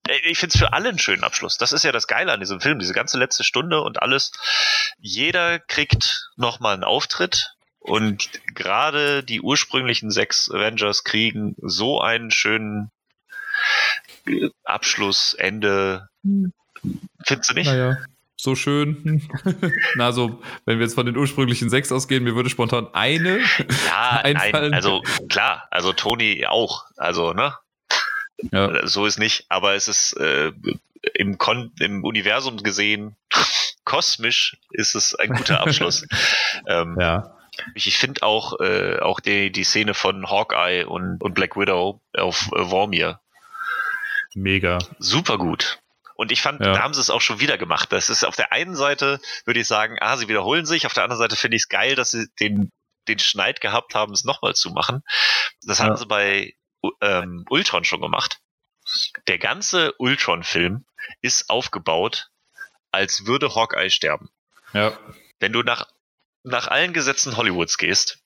Äh, 0.07 0.17
ich 0.23 0.39
finde 0.39 0.53
es 0.53 0.59
für 0.59 0.73
alle 0.73 0.89
einen 0.89 0.99
schönen 0.99 1.23
Abschluss. 1.23 1.57
Das 1.57 1.73
ist 1.73 1.83
ja 1.83 1.91
das 1.91 2.07
Geile 2.07 2.31
an 2.31 2.39
diesem 2.39 2.61
Film, 2.61 2.79
diese 2.79 2.93
ganze 2.93 3.17
letzte 3.17 3.43
Stunde 3.43 3.81
und 3.81 4.01
alles. 4.01 4.31
Jeder 4.99 5.59
kriegt 5.59 6.29
nochmal 6.35 6.73
einen 6.73 6.83
Auftritt 6.83 7.53
und 7.79 8.29
gerade 8.55 9.23
die 9.23 9.41
ursprünglichen 9.41 10.09
sechs 10.09 10.49
Avengers 10.49 11.03
kriegen 11.03 11.55
so 11.61 11.99
einen 11.99 12.31
schönen 12.31 12.91
äh, 14.25 14.49
Abschluss, 14.63 15.33
Ende. 15.33 16.07
Hm. 16.23 16.53
Findest 17.25 17.49
du 17.49 17.53
nicht? 17.53 17.67
Naja 17.67 17.97
so 18.43 18.55
schön. 18.55 19.27
Na, 19.95 20.11
so, 20.11 20.41
wenn 20.65 20.77
wir 20.77 20.85
jetzt 20.85 20.95
von 20.95 21.05
den 21.05 21.15
ursprünglichen 21.15 21.69
sechs 21.69 21.91
ausgehen, 21.91 22.25
mir 22.25 22.35
würde 22.35 22.49
spontan 22.49 22.87
eine. 22.93 23.39
Ja, 23.85 24.19
einfallen. 24.23 24.71
nein, 24.71 24.73
also 24.73 25.01
klar, 25.29 25.67
also 25.71 25.93
Toni 25.93 26.45
auch. 26.45 26.85
Also, 26.97 27.31
ne? 27.33 27.55
Ja. 28.51 28.85
So 28.85 29.05
ist 29.05 29.17
nicht, 29.17 29.45
aber 29.47 29.75
es 29.75 29.87
ist 29.87 30.17
äh, 30.17 30.51
im, 31.13 31.37
Kon 31.37 31.71
im 31.79 32.03
Universum 32.03 32.57
gesehen, 32.57 33.15
kosmisch 33.85 34.57
ist 34.71 34.95
es 34.95 35.15
ein 35.15 35.29
guter 35.29 35.61
Abschluss. 35.61 36.05
ähm, 36.67 36.97
ja. 36.99 37.37
Ich, 37.75 37.87
ich 37.87 37.97
finde 37.97 38.23
auch, 38.23 38.59
äh, 38.59 38.99
auch 38.99 39.21
die, 39.21 39.51
die 39.51 39.63
Szene 39.63 39.93
von 39.93 40.29
Hawkeye 40.29 40.85
und, 40.85 41.21
und 41.21 41.33
Black 41.33 41.55
Widow 41.55 42.01
auf 42.17 42.51
äh, 42.53 42.65
Vormir. 42.65 43.21
Mega. 44.35 44.79
Super 44.99 45.37
gut. 45.37 45.79
Und 46.23 46.31
ich 46.31 46.41
fand, 46.41 46.61
ja. 46.61 46.71
da 46.71 46.81
haben 46.81 46.93
sie 46.93 47.01
es 47.01 47.09
auch 47.09 47.19
schon 47.19 47.41
wieder 47.41 47.57
gemacht. 47.57 47.91
Das 47.91 48.07
ist 48.07 48.23
auf 48.23 48.37
der 48.37 48.53
einen 48.53 48.77
Seite, 48.77 49.19
würde 49.43 49.59
ich 49.59 49.67
sagen, 49.67 49.97
ah, 49.99 50.15
sie 50.15 50.29
wiederholen 50.29 50.65
sich. 50.65 50.85
Auf 50.85 50.93
der 50.93 51.03
anderen 51.03 51.19
Seite 51.19 51.35
finde 51.35 51.57
ich 51.57 51.63
es 51.63 51.67
geil, 51.67 51.95
dass 51.95 52.11
sie 52.11 52.27
den, 52.39 52.71
den 53.09 53.19
Schneid 53.19 53.59
gehabt 53.59 53.93
haben, 53.93 54.13
es 54.13 54.23
nochmal 54.23 54.55
zu 54.55 54.69
machen. 54.69 55.03
Das 55.63 55.79
ja. 55.79 55.83
haben 55.83 55.97
sie 55.97 56.05
bei 56.05 56.53
ähm, 57.01 57.43
Ultron 57.49 57.83
schon 57.83 57.99
gemacht. 57.99 58.39
Der 59.27 59.37
ganze 59.37 59.95
Ultron-Film 59.97 60.85
ist 61.19 61.49
aufgebaut, 61.49 62.29
als 62.93 63.25
würde 63.25 63.53
Hawkeye 63.53 63.89
sterben. 63.89 64.29
Ja. 64.71 64.97
Wenn 65.41 65.51
du 65.51 65.61
nach, 65.61 65.87
nach 66.43 66.69
allen 66.69 66.93
Gesetzen 66.93 67.35
Hollywoods 67.35 67.77
gehst, 67.77 68.22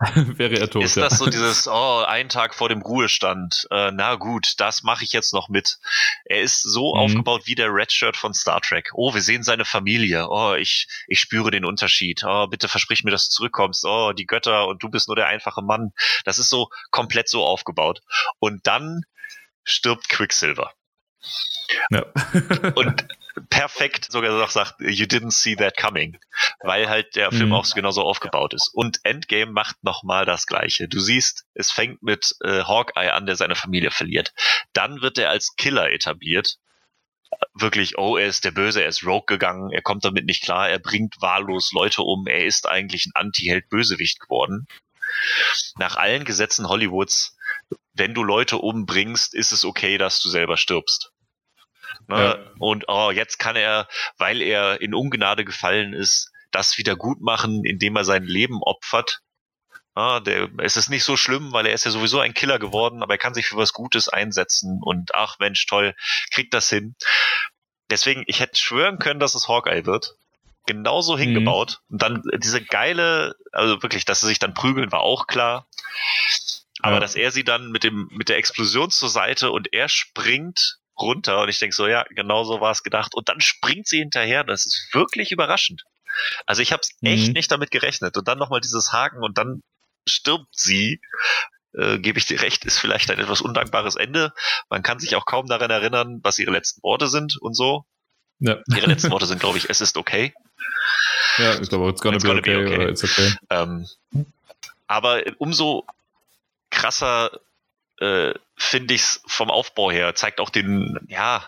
wäre 0.38 0.58
er 0.58 0.68
tot. 0.68 0.82
Ist 0.82 0.96
das 0.96 1.18
so 1.18 1.26
dieses, 1.30 1.68
oh, 1.68 2.04
ein 2.06 2.28
Tag 2.28 2.54
vor 2.54 2.68
dem 2.68 2.82
Ruhestand, 2.82 3.66
äh, 3.70 3.90
na 3.92 4.16
gut, 4.16 4.54
das 4.58 4.82
mache 4.82 5.04
ich 5.04 5.12
jetzt 5.12 5.32
noch 5.32 5.48
mit. 5.48 5.78
Er 6.24 6.40
ist 6.42 6.62
so 6.62 6.94
Mhm. 6.94 7.00
aufgebaut 7.00 7.42
wie 7.46 7.54
der 7.54 7.72
Redshirt 7.72 8.16
von 8.16 8.34
Star 8.34 8.60
Trek. 8.60 8.90
Oh, 8.94 9.14
wir 9.14 9.22
sehen 9.22 9.42
seine 9.42 9.64
Familie. 9.64 10.28
Oh, 10.28 10.54
ich, 10.54 10.86
ich 11.06 11.20
spüre 11.20 11.50
den 11.50 11.64
Unterschied. 11.64 12.22
Oh, 12.24 12.46
bitte 12.48 12.68
versprich 12.68 13.04
mir, 13.04 13.10
dass 13.10 13.28
du 13.28 13.34
zurückkommst. 13.34 13.84
Oh, 13.84 14.12
die 14.12 14.26
Götter 14.26 14.66
und 14.66 14.82
du 14.82 14.88
bist 14.88 15.08
nur 15.08 15.16
der 15.16 15.26
einfache 15.28 15.62
Mann. 15.62 15.92
Das 16.24 16.38
ist 16.38 16.50
so 16.50 16.68
komplett 16.90 17.28
so 17.28 17.44
aufgebaut. 17.44 18.00
Und 18.38 18.66
dann 18.66 19.02
stirbt 19.62 20.08
Quicksilver. 20.08 20.72
Ja. 21.90 22.04
Und 22.74 23.06
perfekt 23.50 24.10
sogar 24.10 24.30
noch 24.38 24.50
sagt, 24.50 24.76
you 24.80 25.06
didn't 25.06 25.32
see 25.32 25.56
that 25.56 25.76
coming, 25.76 26.18
weil 26.60 26.88
halt 26.88 27.16
der 27.16 27.30
Film 27.30 27.48
Mhm. 27.48 27.54
auch 27.54 27.68
genauso 27.74 28.02
aufgebaut 28.02 28.54
ist. 28.54 28.70
Und 28.72 29.00
Endgame 29.04 29.50
macht 29.52 29.82
nochmal 29.82 30.24
das 30.24 30.46
Gleiche. 30.46 30.88
Du 30.88 31.00
siehst, 31.00 31.44
es 31.54 31.70
fängt 31.70 32.02
mit 32.02 32.34
äh, 32.44 32.62
Hawkeye 32.62 33.10
an, 33.12 33.26
der 33.26 33.36
seine 33.36 33.56
Familie 33.56 33.90
verliert. 33.90 34.32
Dann 34.72 35.02
wird 35.02 35.18
er 35.18 35.30
als 35.30 35.56
Killer 35.56 35.90
etabliert. 35.90 36.58
Wirklich, 37.54 37.98
oh, 37.98 38.16
er 38.16 38.26
ist 38.26 38.44
der 38.44 38.52
Böse, 38.52 38.82
er 38.82 38.88
ist 38.88 39.04
Rogue 39.04 39.26
gegangen, 39.26 39.72
er 39.72 39.82
kommt 39.82 40.04
damit 40.04 40.24
nicht 40.24 40.44
klar, 40.44 40.68
er 40.68 40.78
bringt 40.78 41.20
wahllos 41.20 41.72
Leute 41.72 42.02
um, 42.02 42.28
er 42.28 42.44
ist 42.44 42.68
eigentlich 42.68 43.06
ein 43.06 43.12
Anti-Held-Bösewicht 43.14 44.20
geworden. 44.20 44.68
Nach 45.76 45.96
allen 45.96 46.24
Gesetzen 46.24 46.68
Hollywoods, 46.68 47.36
wenn 47.92 48.14
du 48.14 48.22
Leute 48.22 48.58
umbringst, 48.58 49.34
ist 49.34 49.50
es 49.52 49.64
okay, 49.64 49.98
dass 49.98 50.20
du 50.20 50.28
selber 50.28 50.56
stirbst. 50.56 51.10
Ne? 52.08 52.16
Ja. 52.16 52.52
Und 52.58 52.84
oh, 52.88 53.10
jetzt 53.10 53.38
kann 53.38 53.56
er, 53.56 53.88
weil 54.18 54.42
er 54.42 54.80
in 54.80 54.94
Ungnade 54.94 55.44
gefallen 55.44 55.92
ist, 55.92 56.30
das 56.50 56.78
wieder 56.78 56.96
gut 56.96 57.20
machen, 57.20 57.64
indem 57.64 57.96
er 57.96 58.04
sein 58.04 58.24
Leben 58.24 58.62
opfert. 58.62 59.20
Ah, 59.96 60.20
der, 60.20 60.48
es 60.58 60.76
ist 60.76 60.88
nicht 60.88 61.04
so 61.04 61.16
schlimm, 61.16 61.52
weil 61.52 61.66
er 61.66 61.72
ist 61.74 61.84
ja 61.84 61.90
sowieso 61.92 62.18
ein 62.18 62.34
Killer 62.34 62.58
geworden, 62.58 63.02
aber 63.02 63.14
er 63.14 63.18
kann 63.18 63.34
sich 63.34 63.46
für 63.46 63.56
was 63.56 63.72
Gutes 63.72 64.08
einsetzen 64.08 64.80
und 64.82 65.14
ach 65.14 65.38
Mensch, 65.38 65.66
toll, 65.66 65.94
kriegt 66.32 66.52
das 66.52 66.68
hin. 66.68 66.96
Deswegen, 67.90 68.24
ich 68.26 68.40
hätte 68.40 68.56
schwören 68.58 68.98
können, 68.98 69.20
dass 69.20 69.34
es 69.36 69.46
Hawkeye 69.46 69.86
wird. 69.86 70.16
Genauso 70.66 71.18
hingebaut. 71.18 71.80
Und 71.90 72.02
dann 72.02 72.22
diese 72.38 72.64
geile, 72.64 73.36
also 73.52 73.82
wirklich, 73.82 74.04
dass 74.04 74.20
sie 74.20 74.26
sich 74.28 74.38
dann 74.38 74.54
prügeln, 74.54 74.90
war 74.90 75.00
auch 75.00 75.26
klar. 75.26 75.68
Aber 76.80 76.94
Ja. 76.94 77.00
dass 77.00 77.14
er 77.14 77.30
sie 77.30 77.44
dann 77.44 77.70
mit 77.70 77.84
dem, 77.84 78.08
mit 78.10 78.28
der 78.28 78.38
Explosion 78.38 78.90
zur 78.90 79.10
Seite 79.10 79.50
und 79.50 79.72
er 79.72 79.88
springt 79.88 80.78
runter 80.98 81.42
und 81.42 81.48
ich 81.48 81.58
denke 81.58 81.74
so, 81.74 81.86
ja, 81.86 82.04
genau 82.10 82.44
so 82.44 82.60
war 82.60 82.70
es 82.72 82.82
gedacht. 82.82 83.14
Und 83.14 83.28
dann 83.28 83.40
springt 83.40 83.86
sie 83.88 83.98
hinterher. 83.98 84.44
Das 84.44 84.64
ist 84.66 84.88
wirklich 84.92 85.32
überraschend. 85.32 85.82
Also 86.46 86.62
ich 86.62 86.72
habe 86.72 86.82
echt 87.02 87.28
Mhm. 87.28 87.32
nicht 87.32 87.50
damit 87.50 87.70
gerechnet. 87.70 88.16
Und 88.16 88.28
dann 88.28 88.38
nochmal 88.38 88.60
dieses 88.60 88.92
Haken 88.92 89.22
und 89.22 89.36
dann 89.38 89.62
stirbt 90.08 90.46
sie. 90.52 91.00
Äh, 91.76 91.98
Gebe 91.98 92.18
ich 92.20 92.26
dir 92.26 92.40
recht, 92.40 92.64
ist 92.64 92.78
vielleicht 92.78 93.10
ein 93.10 93.18
etwas 93.18 93.40
undankbares 93.40 93.96
Ende. 93.96 94.32
Man 94.70 94.84
kann 94.84 95.00
sich 95.00 95.16
auch 95.16 95.26
kaum 95.26 95.46
daran 95.48 95.70
erinnern, 95.72 96.20
was 96.22 96.38
ihre 96.38 96.52
letzten 96.52 96.82
Worte 96.84 97.08
sind 97.08 97.36
und 97.40 97.54
so. 97.54 97.84
Ja. 98.38 98.58
Ihre 98.76 98.86
letzten 98.86 99.10
Worte 99.10 99.26
sind, 99.26 99.40
glaube 99.40 99.58
ich, 99.58 99.68
es 99.70 99.80
ist 99.80 99.96
okay. 99.96 100.32
ja, 101.38 101.58
ich 101.60 101.68
glaube, 101.68 101.88
it's 101.90 102.00
gonna, 102.00 102.16
It's 102.16 102.22
be, 102.24 102.28
gonna 102.28 102.40
be 102.42 102.50
okay, 102.56 102.64
okay. 102.66 102.74
oder 102.76 102.88
it's 102.90 103.02
okay. 103.02 103.32
Ähm, 103.50 103.88
aber 104.86 105.22
umso 105.38 105.84
krasser 106.70 107.30
äh, 108.00 108.34
finde 108.56 108.94
ich 108.94 109.02
es 109.02 109.22
vom 109.26 109.50
Aufbau 109.50 109.90
her. 109.90 110.14
Zeigt 110.14 110.40
auch 110.40 110.50
den, 110.50 110.98
ja, 111.08 111.44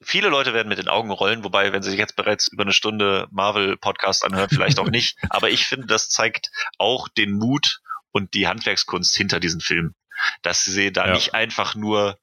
viele 0.00 0.28
Leute 0.28 0.54
werden 0.54 0.68
mit 0.68 0.78
den 0.78 0.88
Augen 0.88 1.10
rollen, 1.10 1.44
wobei, 1.44 1.72
wenn 1.72 1.82
sie 1.82 1.90
sich 1.90 1.98
jetzt 1.98 2.16
bereits 2.16 2.48
über 2.48 2.62
eine 2.62 2.72
Stunde 2.72 3.28
Marvel-Podcast 3.30 4.24
anhören, 4.24 4.48
vielleicht 4.50 4.78
auch 4.78 4.88
nicht. 4.88 5.16
Aber 5.30 5.50
ich 5.50 5.66
finde, 5.66 5.86
das 5.86 6.08
zeigt 6.08 6.50
auch 6.78 7.08
den 7.08 7.32
Mut 7.32 7.80
und 8.12 8.34
die 8.34 8.48
Handwerkskunst 8.48 9.16
hinter 9.16 9.40
diesen 9.40 9.60
Filmen. 9.60 9.94
Dass 10.42 10.64
sie 10.64 10.92
da 10.92 11.06
Ja. 11.06 11.12
nicht 11.12 11.34
einfach 11.34 11.74
nur 11.74 12.18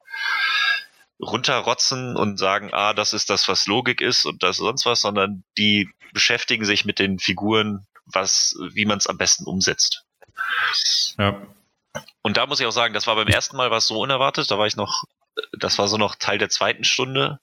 runterrotzen 1.20 2.16
und 2.18 2.38
sagen, 2.38 2.74
ah, 2.74 2.94
das 2.94 3.14
ist 3.14 3.30
das, 3.30 3.48
was 3.48 3.68
Logik 3.68 4.02
ist 4.02 4.26
und 4.26 4.44
das 4.44 4.58
sonst 4.58 4.86
was, 4.86 5.02
sondern 5.02 5.44
die 5.58 5.90
beschäftigen 6.14 6.66
sich 6.66 6.86
mit 6.86 7.00
den 7.00 7.20
Figuren, 7.20 7.86
was, 8.06 8.56
wie 8.72 8.86
man 8.86 8.98
es 8.98 9.08
am 9.08 9.18
besten 9.18 9.46
umsetzt. 9.46 10.04
Ja. 11.18 11.42
Und 12.22 12.38
da 12.38 12.46
muss 12.48 12.60
ich 12.60 12.66
auch 12.66 12.72
sagen, 12.72 12.94
das 12.94 13.08
war 13.08 13.16
beim 13.16 13.28
ersten 13.28 13.56
Mal 13.58 13.72
was 13.72 13.88
so 13.88 14.00
unerwartet. 14.00 14.50
Da 14.52 14.58
war 14.58 14.68
ich 14.68 14.76
noch, 14.76 15.04
das 15.58 15.78
war 15.78 15.88
so 15.88 15.98
noch 15.98 16.16
Teil 16.16 16.38
der 16.38 16.50
zweiten 16.50 16.84
Stunde, 16.84 17.40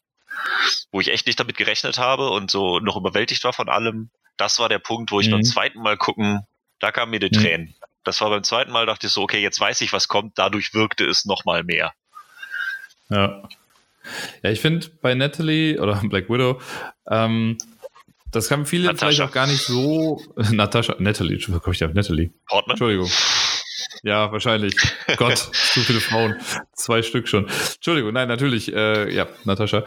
wo 0.91 1.01
ich 1.01 1.09
echt 1.13 1.27
nicht 1.27 1.39
damit 1.39 1.57
gerechnet 1.57 1.99
habe 1.99 2.31
und 2.31 2.51
so 2.51 2.79
noch 2.81 2.97
überwältigt 2.97 3.45
war 3.45 3.53
von 3.53 3.69
allem. 3.69 4.11
Das 4.37 4.59
war 4.59 4.69
der 4.69 4.79
Punkt, 4.79 5.11
wo 5.13 5.21
ich 5.21 5.29
Mhm. 5.29 5.33
beim 5.33 5.45
zweiten 5.45 5.81
Mal 5.83 5.97
gucken, 5.97 6.41
da 6.81 6.91
kamen 6.91 7.11
mir 7.11 7.21
die 7.21 7.37
Mhm. 7.37 7.41
Tränen. 7.43 7.75
Das 8.05 8.21
war 8.21 8.31
beim 8.31 8.43
zweiten 8.43 8.73
Mal, 8.73 8.87
dachte 8.87 9.07
ich 9.07 9.13
so, 9.13 9.23
okay, 9.23 9.41
jetzt 9.41 9.61
weiß 9.61 9.81
ich, 9.83 9.93
was 9.93 10.09
kommt. 10.09 10.37
Dadurch 10.39 10.75
wirkte 10.75 11.05
es 11.07 11.25
noch 11.25 11.45
mal 11.45 11.63
mehr. 11.63 11.93
Ja. 13.09 13.43
Ja, 14.43 14.51
ich 14.51 14.61
finde 14.61 14.89
bei 15.01 15.15
Natalie 15.15 15.79
oder 15.81 15.95
Black 16.11 16.29
Widow, 16.29 16.61
ähm, 17.09 17.59
das 18.33 18.51
haben 18.51 18.65
viele 18.67 18.87
Natascha. 18.87 19.07
vielleicht 19.07 19.21
auch 19.21 19.33
gar 19.33 19.47
nicht 19.47 19.63
so. 19.63 20.21
Natascha, 20.51 20.97
Natalie, 20.99 21.35
Entschuldigung, 21.35 21.63
komm 21.63 21.73
ich 21.75 21.79
da? 21.79 21.87
Natalie. 21.89 22.33
Portman? 22.49 22.75
Entschuldigung. 22.75 23.11
Ja, 24.03 24.33
wahrscheinlich. 24.33 24.75
Gott, 25.17 25.39
zu 25.39 25.81
viele 25.81 26.01
Frauen. 26.01 26.37
Zwei 26.75 27.03
Stück 27.03 27.29
schon. 27.29 27.47
Entschuldigung, 27.49 28.13
nein, 28.13 28.29
natürlich, 28.29 28.73
äh, 28.73 29.13
ja, 29.13 29.29
Natascha. 29.45 29.85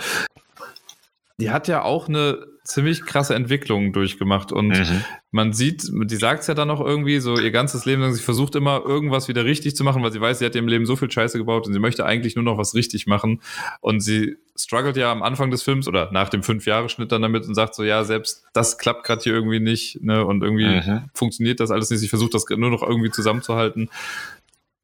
Die 1.37 1.51
hat 1.51 1.67
ja 1.67 1.81
auch 1.81 2.07
eine 2.07 2.54
ziemlich 2.65 3.05
krasse 3.05 3.35
Entwicklung 3.35 3.93
durchgemacht. 3.93 4.51
Und 4.51 4.69
Mhm. 4.69 5.03
man 5.31 5.53
sieht, 5.53 5.83
die 5.93 6.15
sagt 6.15 6.41
es 6.41 6.47
ja 6.47 6.53
dann 6.55 6.67
noch 6.67 6.81
irgendwie 6.81 7.19
so 7.19 7.37
ihr 7.39 7.51
ganzes 7.51 7.85
Leben 7.85 8.01
lang, 8.01 8.11
sie 8.13 8.21
versucht 8.21 8.55
immer 8.55 8.83
irgendwas 8.85 9.27
wieder 9.27 9.45
richtig 9.45 9.75
zu 9.75 9.83
machen, 9.83 10.01
weil 10.03 10.11
sie 10.11 10.19
weiß, 10.19 10.39
sie 10.39 10.45
hat 10.45 10.55
im 10.55 10.67
Leben 10.67 10.85
so 10.85 10.95
viel 10.95 11.09
Scheiße 11.11 11.37
gebaut 11.37 11.67
und 11.67 11.73
sie 11.73 11.79
möchte 11.79 12.05
eigentlich 12.05 12.35
nur 12.35 12.43
noch 12.43 12.57
was 12.57 12.73
richtig 12.73 13.05
machen. 13.07 13.41
Und 13.81 14.01
sie 14.01 14.35
struggelt 14.57 14.97
ja 14.97 15.11
am 15.11 15.21
Anfang 15.21 15.51
des 15.51 15.61
Films 15.63 15.87
oder 15.87 16.11
nach 16.11 16.29
dem 16.29 16.41
Fünf-Jahre-Schnitt 16.43 17.11
dann 17.11 17.21
damit 17.21 17.45
und 17.47 17.53
sagt 17.55 17.75
so, 17.75 17.83
ja, 17.83 18.03
selbst 18.03 18.43
das 18.53 18.77
klappt 18.77 19.03
gerade 19.05 19.21
hier 19.21 19.33
irgendwie 19.33 19.59
nicht 19.59 20.01
ne, 20.03 20.25
und 20.25 20.41
irgendwie 20.43 20.81
Mhm. 20.81 21.03
funktioniert 21.13 21.59
das 21.59 21.71
alles 21.71 21.89
nicht, 21.91 21.99
sie 21.99 22.07
versucht 22.07 22.33
das 22.33 22.45
nur 22.49 22.71
noch 22.71 22.81
irgendwie 22.83 23.11
zusammenzuhalten. 23.11 23.89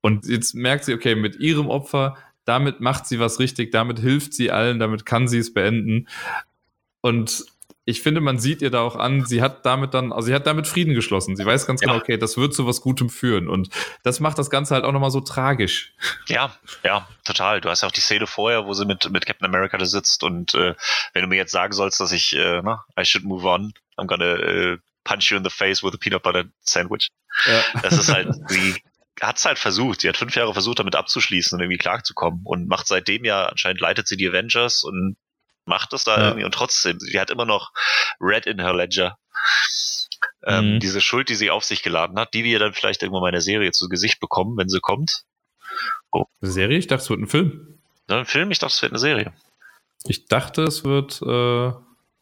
Und 0.01 0.25
jetzt 0.27 0.53
merkt 0.55 0.85
sie, 0.85 0.93
okay, 0.93 1.15
mit 1.15 1.37
ihrem 1.39 1.67
Opfer, 1.67 2.15
damit 2.45 2.79
macht 2.81 3.05
sie 3.07 3.19
was 3.19 3.39
richtig, 3.39 3.71
damit 3.71 3.99
hilft 3.99 4.33
sie 4.33 4.51
allen, 4.51 4.79
damit 4.79 5.05
kann 5.05 5.27
sie 5.27 5.37
es 5.37 5.53
beenden. 5.53 6.07
Und 7.01 7.45
ich 7.85 8.01
finde, 8.01 8.21
man 8.21 8.37
sieht 8.37 8.61
ihr 8.61 8.69
da 8.69 8.81
auch 8.81 8.95
an, 8.95 9.25
sie 9.25 9.41
hat 9.41 9.65
damit 9.65 9.93
dann, 9.93 10.13
also 10.13 10.27
sie 10.27 10.35
hat 10.35 10.45
damit 10.45 10.67
Frieden 10.67 10.93
geschlossen. 10.93 11.35
Sie 11.35 11.45
weiß 11.45 11.65
ganz 11.65 11.81
Ja. 11.81 11.87
genau, 11.87 11.99
okay, 11.99 12.17
das 12.17 12.37
wird 12.37 12.53
zu 12.53 12.67
was 12.67 12.81
Gutem 12.81 13.09
führen. 13.09 13.47
Und 13.49 13.69
das 14.03 14.19
macht 14.19 14.37
das 14.37 14.49
Ganze 14.51 14.75
halt 14.75 14.85
auch 14.85 14.91
nochmal 14.91 15.09
so 15.11 15.21
tragisch. 15.21 15.93
Ja, 16.27 16.55
ja, 16.83 17.07
total. 17.25 17.59
Du 17.59 17.69
hast 17.69 17.81
ja 17.81 17.87
auch 17.87 17.91
die 17.91 18.01
Szene 18.01 18.27
vorher, 18.27 18.65
wo 18.65 18.73
sie 18.73 18.85
mit, 18.85 19.09
mit 19.11 19.25
Captain 19.25 19.47
America 19.47 19.77
da 19.77 19.85
sitzt 19.85 20.23
und 20.23 20.53
äh, 20.53 20.75
wenn 21.13 21.23
du 21.23 21.27
mir 21.27 21.37
jetzt 21.37 21.51
sagen 21.51 21.73
sollst, 21.73 21.99
dass 21.99 22.11
ich, 22.11 22.35
äh, 22.35 22.61
na, 22.63 22.85
I 22.99 23.03
should 23.03 23.25
move 23.25 23.47
on, 23.47 23.73
I'm 23.97 24.05
gonna 24.05 24.35
äh, 24.35 24.77
punch 25.03 25.31
you 25.31 25.37
in 25.37 25.43
the 25.43 25.49
face 25.49 25.81
with 25.83 25.93
a 25.93 25.97
peanut 25.97 26.21
butter 26.21 26.45
sandwich. 26.61 27.07
Ja. 27.45 27.63
Das 27.81 27.93
ist 27.93 28.13
halt, 28.13 28.29
sie 28.47 28.75
hat 29.19 29.37
es 29.37 29.45
halt 29.45 29.57
versucht. 29.57 30.01
Sie 30.01 30.09
hat 30.09 30.17
fünf 30.17 30.35
Jahre 30.35 30.53
versucht, 30.53 30.79
damit 30.79 30.95
abzuschließen 30.95 31.55
und 31.55 31.63
irgendwie 31.63 31.77
klarzukommen 31.79 32.41
und 32.43 32.67
macht 32.67 32.87
seitdem 32.87 33.25
ja, 33.25 33.47
anscheinend 33.47 33.81
leitet 33.81 34.07
sie 34.07 34.17
die 34.17 34.27
Avengers 34.27 34.83
und 34.83 35.15
macht 35.71 35.93
das 35.93 36.03
da 36.03 36.17
Ja. 36.17 36.23
irgendwie 36.27 36.43
und 36.45 36.53
trotzdem, 36.53 36.99
sie 36.99 37.19
hat 37.19 37.29
immer 37.31 37.45
noch 37.45 37.71
Red 38.19 38.45
in 38.45 38.59
her 38.59 38.73
Ledger. 38.73 39.17
Ähm, 40.45 40.75
Mhm. 40.75 40.79
Diese 40.81 41.01
Schuld, 41.01 41.29
die 41.29 41.35
sie 41.35 41.49
auf 41.49 41.63
sich 41.63 41.81
geladen 41.81 42.19
hat, 42.19 42.33
die 42.33 42.43
wir 42.43 42.59
dann 42.59 42.73
vielleicht 42.73 43.01
irgendwann 43.01 43.21
mal 43.21 43.29
in 43.29 43.33
der 43.33 43.41
Serie 43.41 43.71
zu 43.71 43.87
Gesicht 43.89 44.19
bekommen, 44.19 44.57
wenn 44.57 44.69
sie 44.69 44.79
kommt. 44.81 45.23
Eine 46.11 46.51
Serie? 46.51 46.77
Ich 46.77 46.87
dachte, 46.87 47.03
es 47.03 47.09
wird 47.09 47.21
ein 47.21 47.27
Film. 47.27 47.79
Ne, 48.09 48.17
Ein 48.17 48.25
Film, 48.25 48.51
ich 48.51 48.59
dachte, 48.59 48.73
es 48.73 48.81
wird 48.81 48.91
eine 48.91 48.99
Serie. 48.99 49.33
Ich 50.05 50.25
dachte, 50.25 50.63
es 50.63 50.83
wird, 50.83 51.21
äh, 51.21 51.67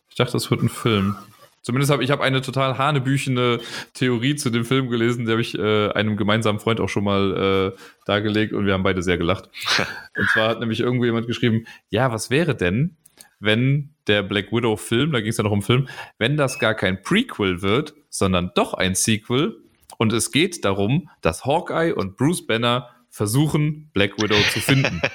ich 0.10 0.16
dachte, 0.16 0.38
es 0.38 0.52
wird 0.52 0.62
ein 0.62 0.70
Film. 0.70 1.16
Zumindest 1.62 1.92
habe 1.92 2.04
ich 2.04 2.12
habe 2.12 2.24
eine 2.24 2.42
total 2.42 2.78
hanebüchene 2.78 3.60
Theorie 3.94 4.36
zu 4.36 4.50
dem 4.50 4.64
Film 4.66 4.90
gelesen, 4.90 5.26
die 5.26 5.32
habe 5.32 5.42
ich 5.42 5.58
äh, 5.58 5.90
einem 5.92 6.16
gemeinsamen 6.18 6.60
Freund 6.60 6.80
auch 6.80 6.88
schon 6.90 7.04
mal 7.04 7.74
äh, 7.76 7.80
dargelegt 8.06 8.54
und 8.54 8.66
wir 8.66 8.74
haben 8.74 8.84
beide 8.84 9.02
sehr 9.02 9.18
gelacht. 9.18 9.50
und 10.18 10.30
zwar 10.30 10.50
hat 10.50 10.60
nämlich 10.60 10.80
irgendwo 10.80 11.06
jemand 11.06 11.28
geschrieben, 11.28 11.66
ja, 11.90 12.12
was 12.12 12.30
wäre 12.30 12.56
denn, 12.56 12.98
wenn 13.40 13.96
der 14.08 14.24
Black 14.24 14.52
Widow 14.52 14.76
Film, 14.76 15.12
da 15.12 15.20
ging 15.20 15.30
es 15.30 15.38
ja 15.38 15.44
noch 15.44 15.52
um 15.52 15.62
Film, 15.62 15.88
wenn 16.18 16.38
das 16.38 16.60
gar 16.60 16.74
kein 16.74 17.02
Prequel 17.02 17.62
wird, 17.62 17.94
sondern 18.10 18.52
doch 18.56 18.74
ein 18.74 18.96
Sequel 18.96 19.58
und 19.98 20.14
es 20.14 20.32
geht 20.32 20.64
darum, 20.66 21.10
dass 21.22 21.46
Hawkeye 21.46 21.94
und 21.94 22.18
Bruce 22.18 22.46
Banner 22.46 22.90
versuchen, 23.10 23.90
Black 23.94 24.22
Widow 24.22 24.40
zu 24.52 24.62
finden. 24.62 25.02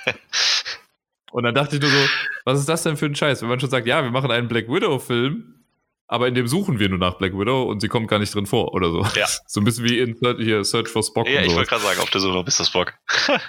Und 1.34 1.42
dann 1.42 1.54
dachte 1.54 1.74
ich 1.74 1.82
nur 1.82 1.90
so, 1.90 2.08
was 2.44 2.60
ist 2.60 2.68
das 2.68 2.84
denn 2.84 2.96
für 2.96 3.06
ein 3.06 3.16
Scheiß? 3.16 3.42
Wenn 3.42 3.48
man 3.48 3.58
schon 3.58 3.68
sagt, 3.68 3.88
ja, 3.88 4.04
wir 4.04 4.12
machen 4.12 4.30
einen 4.30 4.46
Black 4.46 4.68
Widow-Film, 4.68 5.64
aber 6.06 6.28
in 6.28 6.34
dem 6.34 6.46
suchen 6.46 6.78
wir 6.78 6.88
nur 6.88 6.98
nach 6.98 7.14
Black 7.14 7.32
Widow 7.32 7.64
und 7.64 7.80
sie 7.80 7.88
kommt 7.88 8.06
gar 8.06 8.20
nicht 8.20 8.32
drin 8.32 8.46
vor 8.46 8.72
oder 8.72 8.90
so. 8.90 9.04
Ja. 9.16 9.26
So 9.48 9.60
ein 9.60 9.64
bisschen 9.64 9.84
wie 9.84 9.98
in 9.98 10.14
Search, 10.14 10.38
hier 10.38 10.62
Search 10.62 10.86
for 10.86 11.02
Spock 11.02 11.28
Ja, 11.28 11.42
ich 11.42 11.52
wollte 11.52 11.70
gerade 11.70 11.82
sagen, 11.82 11.98
auf 11.98 12.10
der 12.10 12.20
Suche 12.20 12.34
nach 12.34 12.44
Mr. 12.44 12.64
Spock. 12.64 12.94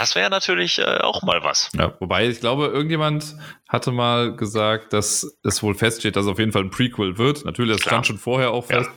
das 0.00 0.14
wäre 0.14 0.30
natürlich 0.30 0.78
äh, 0.78 0.98
auch 0.98 1.22
mal 1.22 1.42
was. 1.42 1.70
Ja, 1.76 1.94
wobei 2.00 2.28
ich 2.28 2.40
glaube, 2.40 2.66
irgendjemand 2.66 3.36
hatte 3.68 3.90
mal 3.92 4.34
gesagt, 4.36 4.92
dass 4.92 5.36
es 5.42 5.62
wohl 5.62 5.74
feststeht, 5.74 6.16
dass 6.16 6.24
es 6.24 6.30
auf 6.30 6.38
jeden 6.38 6.52
Fall 6.52 6.62
ein 6.62 6.70
Prequel 6.70 7.18
wird. 7.18 7.44
Natürlich, 7.44 7.72
das 7.76 7.82
Klar. 7.82 7.94
stand 7.94 8.06
schon 8.06 8.18
vorher 8.18 8.50
auch 8.52 8.68
Ja. 8.70 8.78
fest. 8.78 8.90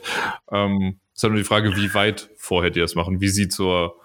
Ähm, 0.52 1.00
Ist 1.14 1.24
halt 1.24 1.34
nur 1.34 1.42
die 1.42 1.48
Frage, 1.48 1.76
wie 1.76 1.94
weit 1.94 2.30
vorher 2.38 2.72
die 2.72 2.80
das 2.80 2.96
machen, 2.96 3.22
wie 3.22 3.28
sie 3.30 3.48
zur, 3.50 4.00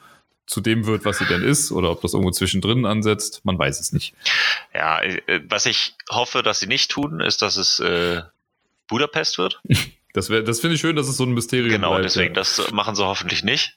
zu 0.46 0.60
dem 0.60 0.86
wird, 0.86 1.04
was 1.04 1.18
sie 1.18 1.24
denn 1.26 1.42
ist, 1.42 1.72
oder 1.72 1.90
ob 1.90 2.00
das 2.02 2.12
irgendwo 2.12 2.30
zwischendrin 2.32 2.84
ansetzt. 2.84 3.44
Man 3.44 3.58
weiß 3.58 3.80
es 3.80 3.92
nicht. 3.92 4.14
Ja, 4.74 5.00
äh, 5.02 5.40
was 5.48 5.66
ich 5.66 5.94
hoffe, 6.10 6.42
dass 6.42 6.58
sie 6.60 6.66
nicht 6.66 6.90
tun, 6.90 7.20
ist, 7.20 7.42
dass 7.42 7.56
es 7.56 7.80
äh, 7.80 8.22
Budapest 8.88 9.38
wird. 9.38 9.60
Das, 10.12 10.30
wär- 10.30 10.42
das 10.42 10.60
finde 10.60 10.76
ich 10.76 10.80
schön, 10.80 10.96
dass 10.96 11.08
es 11.08 11.18
so 11.18 11.24
ein 11.24 11.32
Mysterium 11.34 11.68
Genau, 11.72 11.90
bleibt, 11.90 12.06
deswegen, 12.06 12.28
ja. 12.34 12.40
das 12.40 12.70
machen 12.72 12.94
sie 12.94 13.04
hoffentlich 13.04 13.44
nicht. 13.44 13.76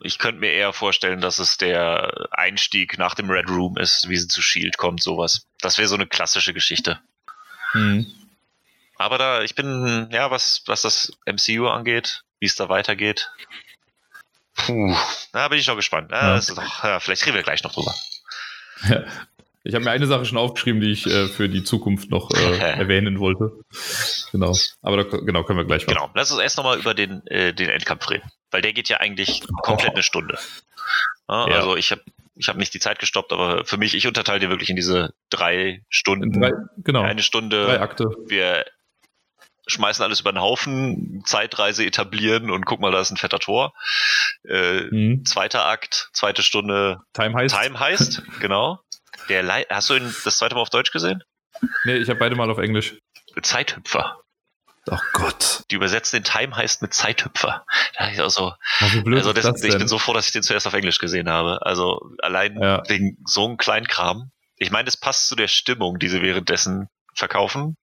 Ich 0.00 0.18
könnte 0.18 0.40
mir 0.40 0.52
eher 0.52 0.72
vorstellen, 0.72 1.20
dass 1.20 1.38
es 1.38 1.56
der 1.56 2.28
Einstieg 2.30 2.98
nach 2.98 3.14
dem 3.14 3.30
Red 3.30 3.48
Room 3.48 3.76
ist, 3.76 4.08
wie 4.08 4.16
sie 4.16 4.28
zu 4.28 4.42
Shield 4.42 4.76
kommt, 4.78 5.02
sowas. 5.02 5.46
Das 5.60 5.78
wäre 5.78 5.88
so 5.88 5.96
eine 5.96 6.06
klassische 6.06 6.54
Geschichte. 6.54 7.00
Mhm. 7.74 8.06
Aber 8.96 9.18
da, 9.18 9.42
ich 9.42 9.54
bin, 9.54 10.08
ja, 10.12 10.30
was, 10.30 10.62
was 10.66 10.82
das 10.82 11.12
MCU 11.26 11.68
angeht, 11.68 12.24
wie 12.40 12.46
es 12.46 12.56
da 12.56 12.68
weitergeht. 12.68 13.30
Puh, 14.54 14.96
da 15.32 15.48
bin 15.48 15.58
ich 15.58 15.66
noch 15.66 15.76
gespannt. 15.76 16.10
Ja, 16.10 16.36
Ja. 16.36 16.54
Doch, 16.54 16.84
ja, 16.84 17.00
vielleicht 17.00 17.24
reden 17.26 17.36
wir 17.36 17.42
gleich 17.42 17.62
noch 17.62 17.72
drüber. 17.72 17.94
Ich 19.64 19.74
habe 19.74 19.84
mir 19.84 19.90
eine 19.90 20.06
Sache 20.06 20.24
schon 20.24 20.38
aufgeschrieben, 20.38 20.80
die 20.80 20.92
ich 20.92 21.06
äh, 21.06 21.28
für 21.28 21.48
die 21.48 21.62
Zukunft 21.62 22.10
noch 22.10 22.30
äh, 22.30 22.58
erwähnen 22.58 23.18
wollte. 23.18 23.52
Genau. 24.32 24.56
Aber 24.80 24.96
da 24.96 25.02
genau, 25.18 25.44
können 25.44 25.58
wir 25.58 25.66
gleich 25.66 25.86
machen. 25.86 25.96
Genau. 25.96 26.10
Lass 26.14 26.30
uns 26.30 26.40
erst 26.40 26.56
nochmal 26.56 26.78
über 26.78 26.94
den, 26.94 27.26
äh, 27.26 27.52
den 27.52 27.68
Endkampf 27.68 28.08
reden. 28.08 28.30
Weil 28.50 28.62
der 28.62 28.72
geht 28.72 28.88
ja 28.88 28.98
eigentlich 28.98 29.42
komplett 29.62 29.92
eine 29.94 30.02
Stunde. 30.02 30.38
Ja, 31.28 31.48
Ja. 31.48 31.56
Also 31.56 31.76
ich 31.76 31.90
habe 31.90 32.02
ich 32.34 32.48
hab 32.48 32.56
nicht 32.56 32.72
die 32.72 32.78
Zeit 32.80 32.98
gestoppt, 33.00 33.32
aber 33.32 33.64
für 33.64 33.76
mich, 33.78 33.94
ich 33.94 34.06
unterteile 34.06 34.38
den 34.38 34.48
wirklich 34.50 34.70
in 34.70 34.76
diese 34.76 35.12
drei 35.28 35.82
Stunden. 35.88 36.32
drei, 36.40 36.52
genau, 36.78 37.02
Eine 37.02 37.22
Stunde, 37.22 37.64
drei 37.66 37.80
Akte. 37.80 38.04
wir 38.26 38.64
schmeißen 39.66 40.02
alles 40.02 40.20
über 40.20 40.32
den 40.32 40.40
Haufen, 40.40 41.22
Zeitreise 41.26 41.84
etablieren 41.84 42.50
und 42.50 42.64
guck 42.64 42.80
mal, 42.80 42.90
da 42.92 43.00
ist 43.00 43.10
ein 43.10 43.16
fetter 43.18 43.38
Tor. 43.40 43.74
Äh, 44.48 44.82
Mhm. 44.82 45.24
Zweiter 45.26 45.66
Akt, 45.66 46.08
zweite 46.12 46.42
Stunde 46.42 47.00
Time 47.12 47.34
heißt. 47.34 47.60
Time 47.60 47.78
heißt, 47.78 48.22
genau. 48.40 48.80
Der 49.28 49.42
Lei 49.42 49.66
Hast 49.68 49.90
du 49.90 49.94
ihn 49.94 50.14
das 50.24 50.38
zweite 50.38 50.54
Mal 50.54 50.62
auf 50.62 50.70
Deutsch 50.70 50.92
gesehen? 50.92 51.22
Nee, 51.84 51.96
ich 51.96 52.08
habe 52.08 52.18
beide 52.20 52.36
mal 52.36 52.48
auf 52.50 52.58
Englisch. 52.58 52.96
Zeithüpfer. 53.42 54.20
Oh 54.90 54.98
Gott. 55.12 55.64
Die 55.70 55.74
übersetzen 55.76 56.22
den 56.22 56.24
Time 56.24 56.56
heißt 56.56 56.82
mit 56.82 56.94
Zeithüpfer. 56.94 57.64
Da 57.96 58.04
dachte 58.04 58.12
ich 58.14 58.20
auch 58.22 58.30
so, 58.30 58.52
wie 58.92 59.02
blöd 59.02 59.18
also 59.18 59.30
ist 59.30 59.44
das, 59.44 59.60
das 59.60 59.64
ich 59.64 59.76
bin 59.78 59.88
so 59.88 59.98
froh, 59.98 60.12
dass 60.14 60.26
ich 60.26 60.32
den 60.32 60.42
zuerst 60.42 60.66
auf 60.66 60.74
Englisch 60.74 60.98
gesehen 60.98 61.28
habe. 61.28 61.64
Also 61.64 62.10
allein 62.22 62.60
Ja. 62.60 62.82
wegen 62.88 63.18
so 63.26 63.46
einem 63.46 63.56
Kleinkram. 63.56 64.30
Ich 64.56 64.70
meine, 64.70 64.88
es 64.88 64.96
passt 64.96 65.28
zu 65.28 65.36
der 65.36 65.48
Stimmung, 65.48 65.98
die 65.98 66.08
sie 66.08 66.22
währenddessen 66.22 66.88
verkaufen. 67.14 67.76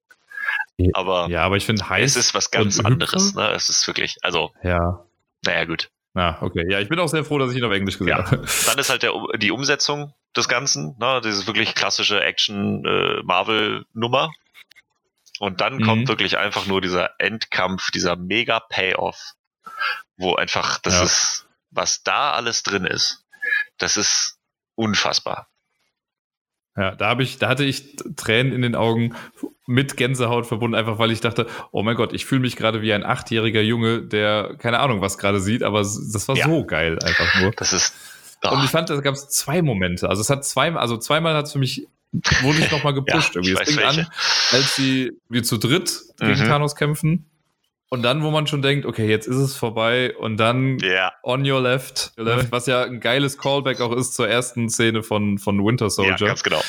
Aber 0.93 1.27
ja, 1.29 1.43
aber 1.43 1.55
ich 1.55 1.65
finde 1.65 1.87
heiß. 1.87 2.11
es 2.11 2.17
ist 2.27 2.33
was 2.33 2.51
ganz 2.51 2.79
anderes. 2.79 3.33
Ne? 3.33 3.49
Es 3.51 3.69
ist 3.69 3.87
wirklich, 3.87 4.17
also, 4.23 4.51
Ja. 4.63 5.05
naja, 5.45 5.65
gut. 5.65 5.89
Na, 6.13 6.37
okay. 6.41 6.65
Ja, 6.69 6.79
ich 6.79 6.87
bin 6.89 6.99
auch 6.99 7.07
sehr 7.07 7.23
froh, 7.25 7.37
dass 7.39 7.51
ich 7.51 7.57
ihn 7.57 7.63
auf 7.63 7.71
Englisch 7.73 7.97
gesehen 7.97 8.17
Ja. 8.17 8.25
habe. 8.31 8.45
Dann 8.67 8.77
ist 8.77 8.89
halt 8.89 9.03
der, 9.03 9.13
die 9.37 9.51
Umsetzung 9.51 10.13
des 10.35 10.47
Ganzen, 10.49 10.95
ne? 10.99 11.21
dieses 11.23 11.47
wirklich 11.47 11.75
klassische 11.75 12.21
Action-Marvel-Nummer. 12.21 14.31
Und 15.39 15.61
dann 15.61 15.77
Mhm. 15.77 15.83
kommt 15.83 16.07
wirklich 16.07 16.37
einfach 16.37 16.65
nur 16.65 16.81
dieser 16.81 17.11
Endkampf, 17.19 17.91
dieser 17.91 18.15
Mega-Payoff, 18.15 19.33
wo 20.17 20.35
einfach, 20.35 20.79
das 20.79 20.93
Ja. 20.95 21.03
ist, 21.03 21.47
was 21.71 22.03
da 22.03 22.31
alles 22.31 22.63
drin 22.63 22.85
ist, 22.85 23.25
das 23.77 23.97
ist 23.97 24.37
unfassbar. 24.75 25.47
Ja, 26.77 26.93
da 26.93 27.07
habe 27.07 27.23
ich, 27.23 27.37
da 27.37 27.47
hatte 27.47 27.63
ich 27.63 27.95
Tränen 28.17 28.51
in 28.51 28.61
den 28.61 28.75
Augen 28.75 29.15
mit 29.65 29.95
Gänsehaut 29.95 30.45
verbunden, 30.45 30.75
einfach 30.75 30.99
weil 30.99 31.09
ich 31.11 31.21
dachte, 31.21 31.47
oh 31.71 31.83
mein 31.83 31.95
Gott, 31.95 32.11
ich 32.11 32.25
fühle 32.25 32.41
mich 32.41 32.57
gerade 32.57 32.81
wie 32.81 32.91
ein 32.91 33.05
achtjähriger 33.05 33.61
Junge, 33.61 34.01
der 34.01 34.55
keine 34.57 34.79
Ahnung 34.79 34.99
was 34.99 35.17
gerade 35.17 35.39
sieht, 35.39 35.63
aber 35.63 35.79
das 35.79 36.27
war 36.27 36.35
Ja. 36.35 36.45
so 36.45 36.65
geil 36.65 36.99
einfach 37.01 37.39
nur. 37.41 37.51
Das 37.51 37.71
ist, 37.71 37.93
Und 38.43 38.49
ah, 38.59 38.63
ich 38.63 38.69
fand, 38.69 38.89
da 38.89 38.99
gab 38.99 39.13
es 39.15 39.29
zwei 39.29 39.61
Momente. 39.61 40.09
Also 40.09 40.21
es 40.21 40.29
hat 40.29 40.43
zweimal, 40.43 40.81
also 40.81 40.97
zweimal 40.97 41.33
hat 41.33 41.45
es 41.45 41.53
für 41.53 41.59
mich 41.59 41.87
wurde 42.41 42.59
ich 42.59 42.71
nochmal 42.71 42.93
gepusht 42.93 43.35
Ja, 43.35 43.41
irgendwie. 43.41 43.61
Es 43.63 43.69
fing 43.75 43.83
an, 43.83 43.95
welche. 43.97 44.09
als 44.51 44.75
sie 44.75 45.11
wir 45.29 45.43
zu 45.43 45.57
dritt 45.57 45.91
gegen 46.19 46.31
Mhm. 46.39 46.45
Thanos 46.47 46.75
kämpfen. 46.75 47.25
Und 47.89 48.01
dann, 48.01 48.23
wo 48.23 48.31
man 48.31 48.47
schon 48.47 48.61
denkt, 48.63 48.85
okay, 48.85 49.07
jetzt 49.07 49.27
ist 49.27 49.35
es 49.37 49.55
vorbei. 49.55 50.15
Und 50.17 50.37
dann 50.37 50.79
ja, 50.79 51.13
On 51.23 51.49
Your 51.49 51.61
Left, 51.61 52.13
your 52.17 52.25
left 52.25 52.51
was 52.51 52.65
ja 52.65 52.83
ein 52.83 52.99
geiles 52.99 53.37
Callback 53.37 53.79
auch 53.79 53.95
ist 53.95 54.15
zur 54.15 54.27
ersten 54.27 54.69
Szene 54.69 55.03
von, 55.03 55.37
von 55.37 55.63
Winter 55.63 55.85
ja, 55.85 55.89
Soldier. 55.91 56.27
ganz 56.27 56.43
genau. 56.43 56.61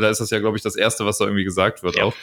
da 0.00 0.08
ist 0.08 0.20
das 0.20 0.30
ja, 0.30 0.38
glaube 0.40 0.56
ich, 0.56 0.62
das 0.62 0.74
Erste, 0.74 1.04
was 1.04 1.18
da 1.18 1.26
irgendwie 1.26 1.44
gesagt 1.44 1.82
wird 1.82 1.96
Ja. 1.96 2.04
auch. 2.04 2.14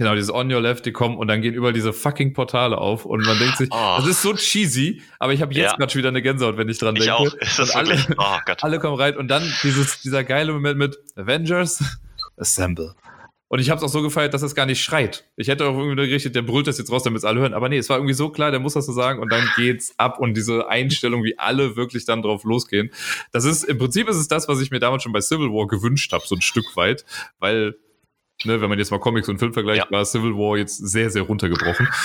Genau, 0.00 0.14
dieses 0.14 0.32
On 0.32 0.50
Your 0.50 0.62
Left, 0.62 0.86
die 0.86 0.92
kommen 0.92 1.18
und 1.18 1.28
dann 1.28 1.42
gehen 1.42 1.52
überall 1.52 1.74
diese 1.74 1.92
fucking 1.92 2.32
Portale 2.32 2.78
auf 2.78 3.04
und 3.04 3.22
man 3.22 3.38
denkt 3.38 3.58
sich, 3.58 3.68
Oh. 3.70 3.96
das 3.98 4.06
ist 4.06 4.22
so 4.22 4.32
cheesy, 4.32 5.02
aber 5.18 5.34
ich 5.34 5.42
habe 5.42 5.52
jetzt 5.52 5.72
Ja. 5.72 5.76
gerade 5.76 5.92
schon 5.92 5.98
wieder 5.98 6.08
eine 6.08 6.22
Gänsehaut, 6.22 6.56
wenn 6.56 6.70
ich 6.70 6.78
dran 6.78 6.96
Ich 6.96 7.02
denke. 7.04 7.18
auch. 7.18 7.34
Ist 7.34 7.60
und 7.60 7.76
alle, 7.76 7.98
oh 8.16 8.38
Gott. 8.46 8.58
alle 8.64 8.78
kommen 8.78 8.96
rein 8.98 9.18
und 9.18 9.28
dann 9.28 9.42
dieses, 9.62 10.00
dieser 10.00 10.24
geile 10.24 10.54
Moment 10.54 10.78
mit 10.78 10.96
Avengers 11.16 11.84
Assemble. 12.38 12.94
Und 13.48 13.58
ich 13.58 13.68
habe 13.68 13.76
es 13.76 13.84
auch 13.84 13.92
so 13.92 14.00
gefeiert, 14.00 14.32
dass 14.32 14.40
es 14.40 14.54
gar 14.54 14.64
nicht 14.64 14.80
schreit. 14.82 15.28
Ich 15.36 15.48
hätte 15.48 15.66
auch 15.66 15.76
irgendwie 15.76 15.96
gerichtet, 16.06 16.34
der 16.34 16.40
brüllt 16.40 16.66
das 16.66 16.78
jetzt 16.78 16.90
raus, 16.90 17.02
damit 17.02 17.18
es 17.18 17.24
alle 17.26 17.40
hören. 17.40 17.52
Aber 17.52 17.68
nee, 17.68 17.76
es 17.76 17.90
war 17.90 17.98
irgendwie 17.98 18.14
so 18.14 18.30
klar, 18.30 18.50
der 18.52 18.60
muss 18.60 18.72
das 18.72 18.86
so 18.86 18.92
sagen 18.94 19.18
und 19.20 19.30
dann 19.30 19.46
geht's 19.56 19.92
ab 19.98 20.18
und 20.18 20.32
diese 20.32 20.66
Einstellung, 20.68 21.24
wie 21.24 21.38
alle 21.38 21.76
wirklich 21.76 22.06
dann 22.06 22.22
drauf 22.22 22.44
losgehen. 22.44 22.90
Das 23.32 23.44
ist, 23.44 23.64
im 23.64 23.76
Prinzip 23.76 24.08
ist 24.08 24.16
es 24.16 24.28
das, 24.28 24.48
was 24.48 24.62
ich 24.62 24.70
mir 24.70 24.78
damals 24.78 25.02
schon 25.02 25.12
bei 25.12 25.20
Civil 25.20 25.48
War 25.50 25.66
gewünscht 25.66 26.10
habe, 26.14 26.24
so 26.26 26.36
ein 26.36 26.40
Stück 26.40 26.74
weit, 26.76 27.04
weil, 27.38 27.74
ne, 28.44 28.60
wenn 28.60 28.68
man 28.68 28.78
jetzt 28.78 28.90
mal 28.90 28.98
Comics 29.00 29.28
und 29.28 29.38
Film 29.38 29.52
vergleicht, 29.52 29.84
Ja. 29.84 29.90
war 29.90 30.04
Civil 30.04 30.34
War 30.34 30.56
jetzt 30.58 30.76
sehr, 30.76 31.10
sehr 31.10 31.22
runtergebrochen. 31.22 31.88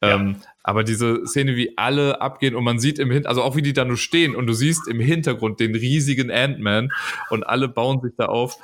Ja. 0.00 0.14
Ähm, 0.14 0.36
aber 0.62 0.84
diese 0.84 1.26
Szene, 1.26 1.56
wie 1.56 1.76
alle 1.76 2.20
abgehen 2.20 2.54
und 2.54 2.62
man 2.62 2.78
sieht 2.78 3.00
im 3.00 3.10
Hintergrund, 3.10 3.26
also 3.36 3.42
auch 3.42 3.56
wie 3.56 3.62
die 3.62 3.72
da 3.72 3.84
nur 3.84 3.96
stehen 3.96 4.36
und 4.36 4.46
du 4.46 4.52
siehst 4.52 4.86
im 4.86 5.00
Hintergrund 5.00 5.58
den 5.58 5.74
riesigen 5.74 6.30
Ant-Man 6.30 6.92
und 7.30 7.42
alle 7.42 7.66
bauen 7.66 8.00
sich 8.00 8.12
da 8.16 8.26
auf. 8.26 8.58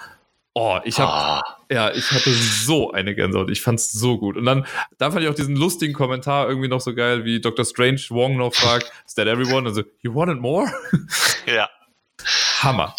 Oh, 0.54 0.78
ich 0.84 1.00
habe 1.00 1.10
Ah, 1.10 1.42
ja, 1.68 1.90
ich 1.90 2.08
hatte 2.12 2.30
so 2.30 2.92
eine 2.92 3.16
Gänsehaut. 3.16 3.50
Ich 3.50 3.62
fand's 3.62 3.90
so 3.90 4.16
gut. 4.16 4.36
Und 4.36 4.44
dann, 4.44 4.64
da 4.98 5.10
fand 5.10 5.24
ich 5.24 5.28
auch 5.28 5.34
diesen 5.34 5.56
lustigen 5.56 5.92
Kommentar 5.92 6.48
irgendwie 6.48 6.68
noch 6.68 6.80
so 6.80 6.94
geil, 6.94 7.24
wie 7.24 7.40
Dr. 7.40 7.64
Strange 7.64 8.00
Wong 8.10 8.36
noch 8.36 8.54
fragt, 8.54 8.92
is 9.04 9.14
that 9.16 9.26
everyone? 9.26 9.66
Also, 9.68 9.82
you 10.02 10.14
wanted 10.14 10.38
more? 10.38 10.72
ja, 11.52 11.68
Hammer. 12.60 12.94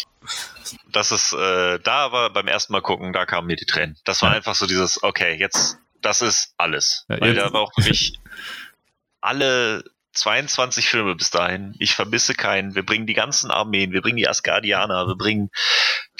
Das 0.96 1.12
ist, 1.12 1.32
äh, 1.32 1.78
da 1.80 2.10
war 2.12 2.30
beim 2.32 2.48
ersten 2.48 2.72
Mal 2.72 2.80
gucken, 2.82 3.12
da 3.12 3.26
kamen 3.26 3.46
mir 3.46 3.56
die 3.56 3.66
Tränen. 3.66 3.96
Das 4.04 4.22
war 4.22 4.30
Ja. 4.30 4.36
einfach 4.36 4.54
so 4.54 4.66
dieses, 4.66 5.02
okay, 5.02 5.34
jetzt, 5.34 5.78
das 6.02 6.20
ist 6.22 6.54
alles. 6.56 7.04
Ja, 7.08 7.20
Weil 7.20 7.34
da 7.34 7.52
war 7.52 7.60
auch 7.60 7.72
wirklich 7.76 8.14
alle 9.20 9.84
22 10.12 10.88
Filme 10.88 11.14
bis 11.14 11.30
dahin. 11.30 11.74
Ich 11.78 11.94
vermisse 11.94 12.34
keinen. 12.34 12.74
Wir 12.74 12.84
bringen 12.84 13.06
die 13.06 13.12
ganzen 13.14 13.50
Armeen, 13.50 13.92
wir 13.92 14.00
bringen 14.00 14.16
die 14.16 14.28
Asgardianer, 14.28 15.06
wir 15.06 15.16
bringen 15.16 15.50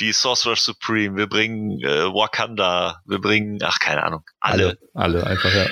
die 0.00 0.12
Sorcerer 0.12 0.56
Supreme, 0.56 1.16
wir 1.16 1.28
bringen 1.28 1.80
äh, 1.82 2.04
Wakanda, 2.12 3.00
wir 3.06 3.20
bringen, 3.20 3.58
ach, 3.62 3.78
keine 3.78 4.02
Ahnung, 4.02 4.22
alle. 4.40 4.78
Alle, 4.94 5.26
einfach, 5.26 5.52
ja. 5.54 5.66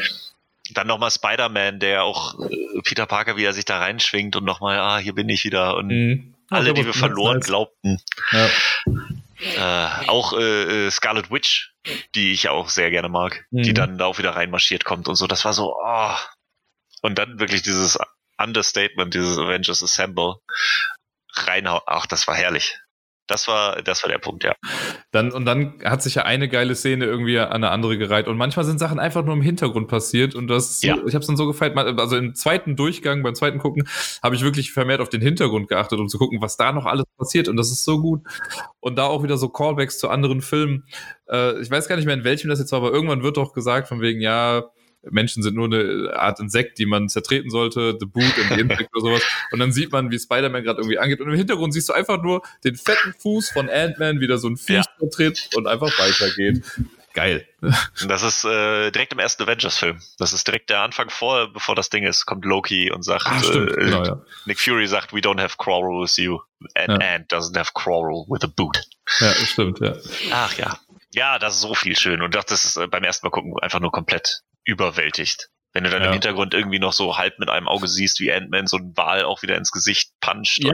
Dann 0.70 0.86
nochmal 0.86 1.10
Spider-Man, 1.10 1.78
der 1.81 2.05
auch 2.05 2.39
äh, 2.40 2.81
Peter 2.82 3.05
Parker, 3.05 3.36
wie 3.36 3.44
er 3.44 3.52
sich 3.52 3.66
da 3.66 3.78
reinschwingt 3.78 4.35
und 4.36 4.44
nochmal, 4.44 4.78
ah, 4.78 4.97
hier 4.98 5.14
bin 5.14 5.28
ich 5.28 5.44
wieder 5.44 5.76
und 5.76 5.89
Mhm. 5.89 6.34
Alle, 6.51 6.75
die 6.75 6.85
wir 6.85 6.95
verloren 6.95 7.39
nice. 7.39 7.47
glaubten. 7.47 8.01
Ja. 8.33 8.49
Äh, 9.41 10.09
auch 10.09 10.33
äh, 10.33 10.87
äh, 10.87 10.91
Scarlet 10.91 11.31
Witch, 11.31 11.75
die 12.15 12.33
ich 12.33 12.49
auch 12.49 12.69
sehr 12.69 12.91
gerne 12.91 13.09
mag, 13.09 13.45
Mhm. 13.51 13.62
die 13.62 13.75
dann 13.75 13.99
da 13.99 14.07
auch 14.07 14.19
wieder 14.19 14.37
reinmarschiert 14.37 14.85
kommt 14.85 15.09
und 15.09 15.16
so. 15.16 15.27
Das 15.27 15.45
war 15.45 15.53
so, 15.53 15.77
oh. 15.77 16.15
Und 17.03 17.19
dann 17.19 17.39
wirklich 17.39 17.62
dieses 17.62 17.99
Understatement, 18.39 19.12
dieses 19.12 19.37
Avengers 19.39 19.83
Assemble 19.83 20.37
reinhauen. 21.35 21.83
Ach, 21.87 22.07
das 22.07 22.27
war 22.27 22.35
herrlich. 22.35 22.79
Das 23.26 23.48
war, 23.48 23.80
das 23.82 24.02
war 24.02 24.10
der 24.10 24.18
Punkt, 24.18 24.44
ja. 24.44 24.55
Dann, 25.10 25.32
und 25.32 25.46
dann 25.46 25.80
hat 25.82 26.02
sich 26.02 26.16
ja 26.16 26.24
eine 26.24 26.46
geile 26.48 26.74
Szene 26.74 27.06
irgendwie 27.06 27.38
an 27.38 27.52
eine 27.52 27.70
andere 27.70 27.96
gereiht. 27.96 28.28
Und 28.28 28.36
manchmal 28.36 28.66
sind 28.66 28.78
Sachen 28.78 28.98
einfach 28.98 29.24
nur 29.24 29.34
im 29.34 29.40
Hintergrund 29.40 29.88
passiert. 29.88 30.34
Und 30.34 30.48
das, 30.48 30.82
Ja. 30.82 30.96
ich 31.06 31.14
habe 31.14 31.20
es 31.20 31.26
dann 31.26 31.36
so 31.38 31.46
gefeiert. 31.46 31.74
Also 31.98 32.16
im 32.16 32.34
zweiten 32.34 32.76
Durchgang, 32.76 33.22
beim 33.22 33.34
zweiten 33.34 33.59
Gucken, 33.59 33.88
habe 34.22 34.34
ich 34.34 34.42
wirklich 34.42 34.72
vermehrt 34.72 35.01
auf 35.01 35.09
den 35.09 35.22
Hintergrund 35.22 35.68
geachtet, 35.68 35.98
um 36.01 36.09
zu 36.09 36.18
gucken, 36.18 36.42
was 36.42 36.59
da 36.59 36.72
noch 36.72 36.84
alles 36.84 37.06
passiert. 37.16 37.48
Und 37.48 37.56
das 37.56 37.70
ist 37.70 37.84
so 37.84 37.98
gut. 38.01 38.20
Und 38.80 38.96
da 38.96 39.05
auch 39.05 39.22
wieder 39.22 39.38
so 39.38 39.48
Callbacks 39.48 39.98
zu 39.98 40.10
anderen 40.10 40.42
Filmen. 40.42 40.84
Äh, 41.28 41.60
ich 41.62 41.70
weiß 41.70 41.88
gar 41.88 41.96
nicht 41.96 42.05
mehr, 42.05 42.16
in 42.16 42.24
welchem 42.24 42.51
das 42.51 42.59
jetzt 42.59 42.72
war, 42.72 42.80
aber 42.80 42.92
irgendwann 42.92 43.22
wird 43.22 43.38
doch 43.38 43.55
gesagt, 43.55 43.88
von 43.88 44.02
wegen, 44.02 44.20
ja, 44.20 44.64
Menschen 45.10 45.43
sind 45.43 45.55
nur 45.56 45.66
eine 45.66 46.12
Art 46.16 46.40
Insekt, 46.40 46.78
die 46.78 46.86
man 46.86 47.09
zertreten 47.09 47.51
sollte, 47.51 47.97
The 48.01 48.06
Boot 48.06 48.24
und 48.39 48.48
the 48.55 48.60
Impact 48.60 48.89
oder 48.94 49.01
sowas. 49.10 49.22
Und 49.52 49.59
dann 49.59 49.72
sieht 49.72 49.93
man, 49.93 50.10
wie 50.10 50.18
Spider-Man 50.18 50.62
gerade 50.64 50.81
irgendwie 50.81 50.98
angeht. 50.98 51.20
Und 51.20 51.28
im 51.28 51.35
Hintergrund 51.36 51.72
siehst 51.74 51.89
du 51.89 51.93
einfach 51.93 52.22
nur 52.22 52.43
den 52.64 52.76
fetten 52.76 53.14
Fuß 53.18 53.51
von 53.51 53.68
Ant-Man, 53.68 54.20
wie 54.20 54.26
der 54.26 54.39
so 54.39 54.48
ein 54.48 54.56
Viech 54.56 54.76
Ja. 54.76 54.82
vertritt 54.98 55.51
und 55.56 55.66
einfach 55.66 55.90
weitergeht. 55.98 56.62
Geil. 57.14 57.47
Das 58.09 58.24
ist 58.24 58.44
äh, 58.44 58.90
direkt 58.90 59.12
im 59.12 59.20
ersten 59.20 59.44
Avengers-Film. 59.44 60.01
Das 60.18 60.32
ist 60.32 60.48
direkt 60.48 60.68
der 60.68 60.81
Anfang 60.81 61.10
vor, 61.10 61.52
bevor 61.52 61.76
das 61.76 61.89
Ding 61.89 62.05
ist, 62.05 62.26
kommt 62.26 62.44
Loki 62.44 62.90
und 62.90 63.02
sagt, 63.05 63.28
stimmt, 63.44 63.70
äh, 63.70 63.74
genau, 63.85 64.05
ja. 64.05 64.20
Nick 64.47 64.59
Fury 64.60 64.89
sagt, 64.89 65.12
we 65.12 65.18
don't 65.20 65.40
have 65.40 65.55
quarrel 65.56 66.02
with 66.02 66.16
you. 66.16 66.40
And 66.74 67.01
Ja. 67.01 67.14
Ant 67.14 67.32
doesn't 67.32 67.56
have 67.56 67.70
quarrel 67.72 68.24
with 68.28 68.43
a 68.43 68.48
boot. 68.48 68.81
Ja, 69.20 69.32
stimmt, 69.35 69.78
ja. 69.78 69.94
Ach 70.32 70.59
ja. 70.59 70.76
Ja, 71.12 71.39
das 71.39 71.55
ist 71.55 71.60
so 71.60 71.74
viel 71.76 71.94
schön. 71.97 72.20
Und 72.20 72.35
das 72.35 72.47
ist 72.51 72.76
äh, 72.76 72.89
beim 72.89 73.05
ersten 73.05 73.24
Mal 73.26 73.31
gucken 73.31 73.55
einfach 73.62 73.78
nur 73.78 73.93
komplett 73.93 74.40
überwältigt. 74.65 75.49
Wenn 75.73 75.82
du 75.85 75.91
dann 75.91 76.03
Ja. 76.03 76.07
im 76.09 76.12
Hintergrund 76.12 76.55
irgendwie 76.55 76.78
noch 76.78 76.93
so 76.93 77.16
halb 77.19 77.39
mit 77.41 77.49
einem 77.51 77.66
Auge 77.66 77.89
siehst, 77.89 78.20
wie 78.20 78.32
Ant-Man 78.32 78.69
so 78.69 78.77
einen 78.77 78.97
Wal 78.97 79.24
auch 79.24 79.43
wieder 79.43 79.57
ins 79.57 79.73
Gesicht 79.73 80.12
puncht. 80.20 80.62
Ja, 80.62 80.73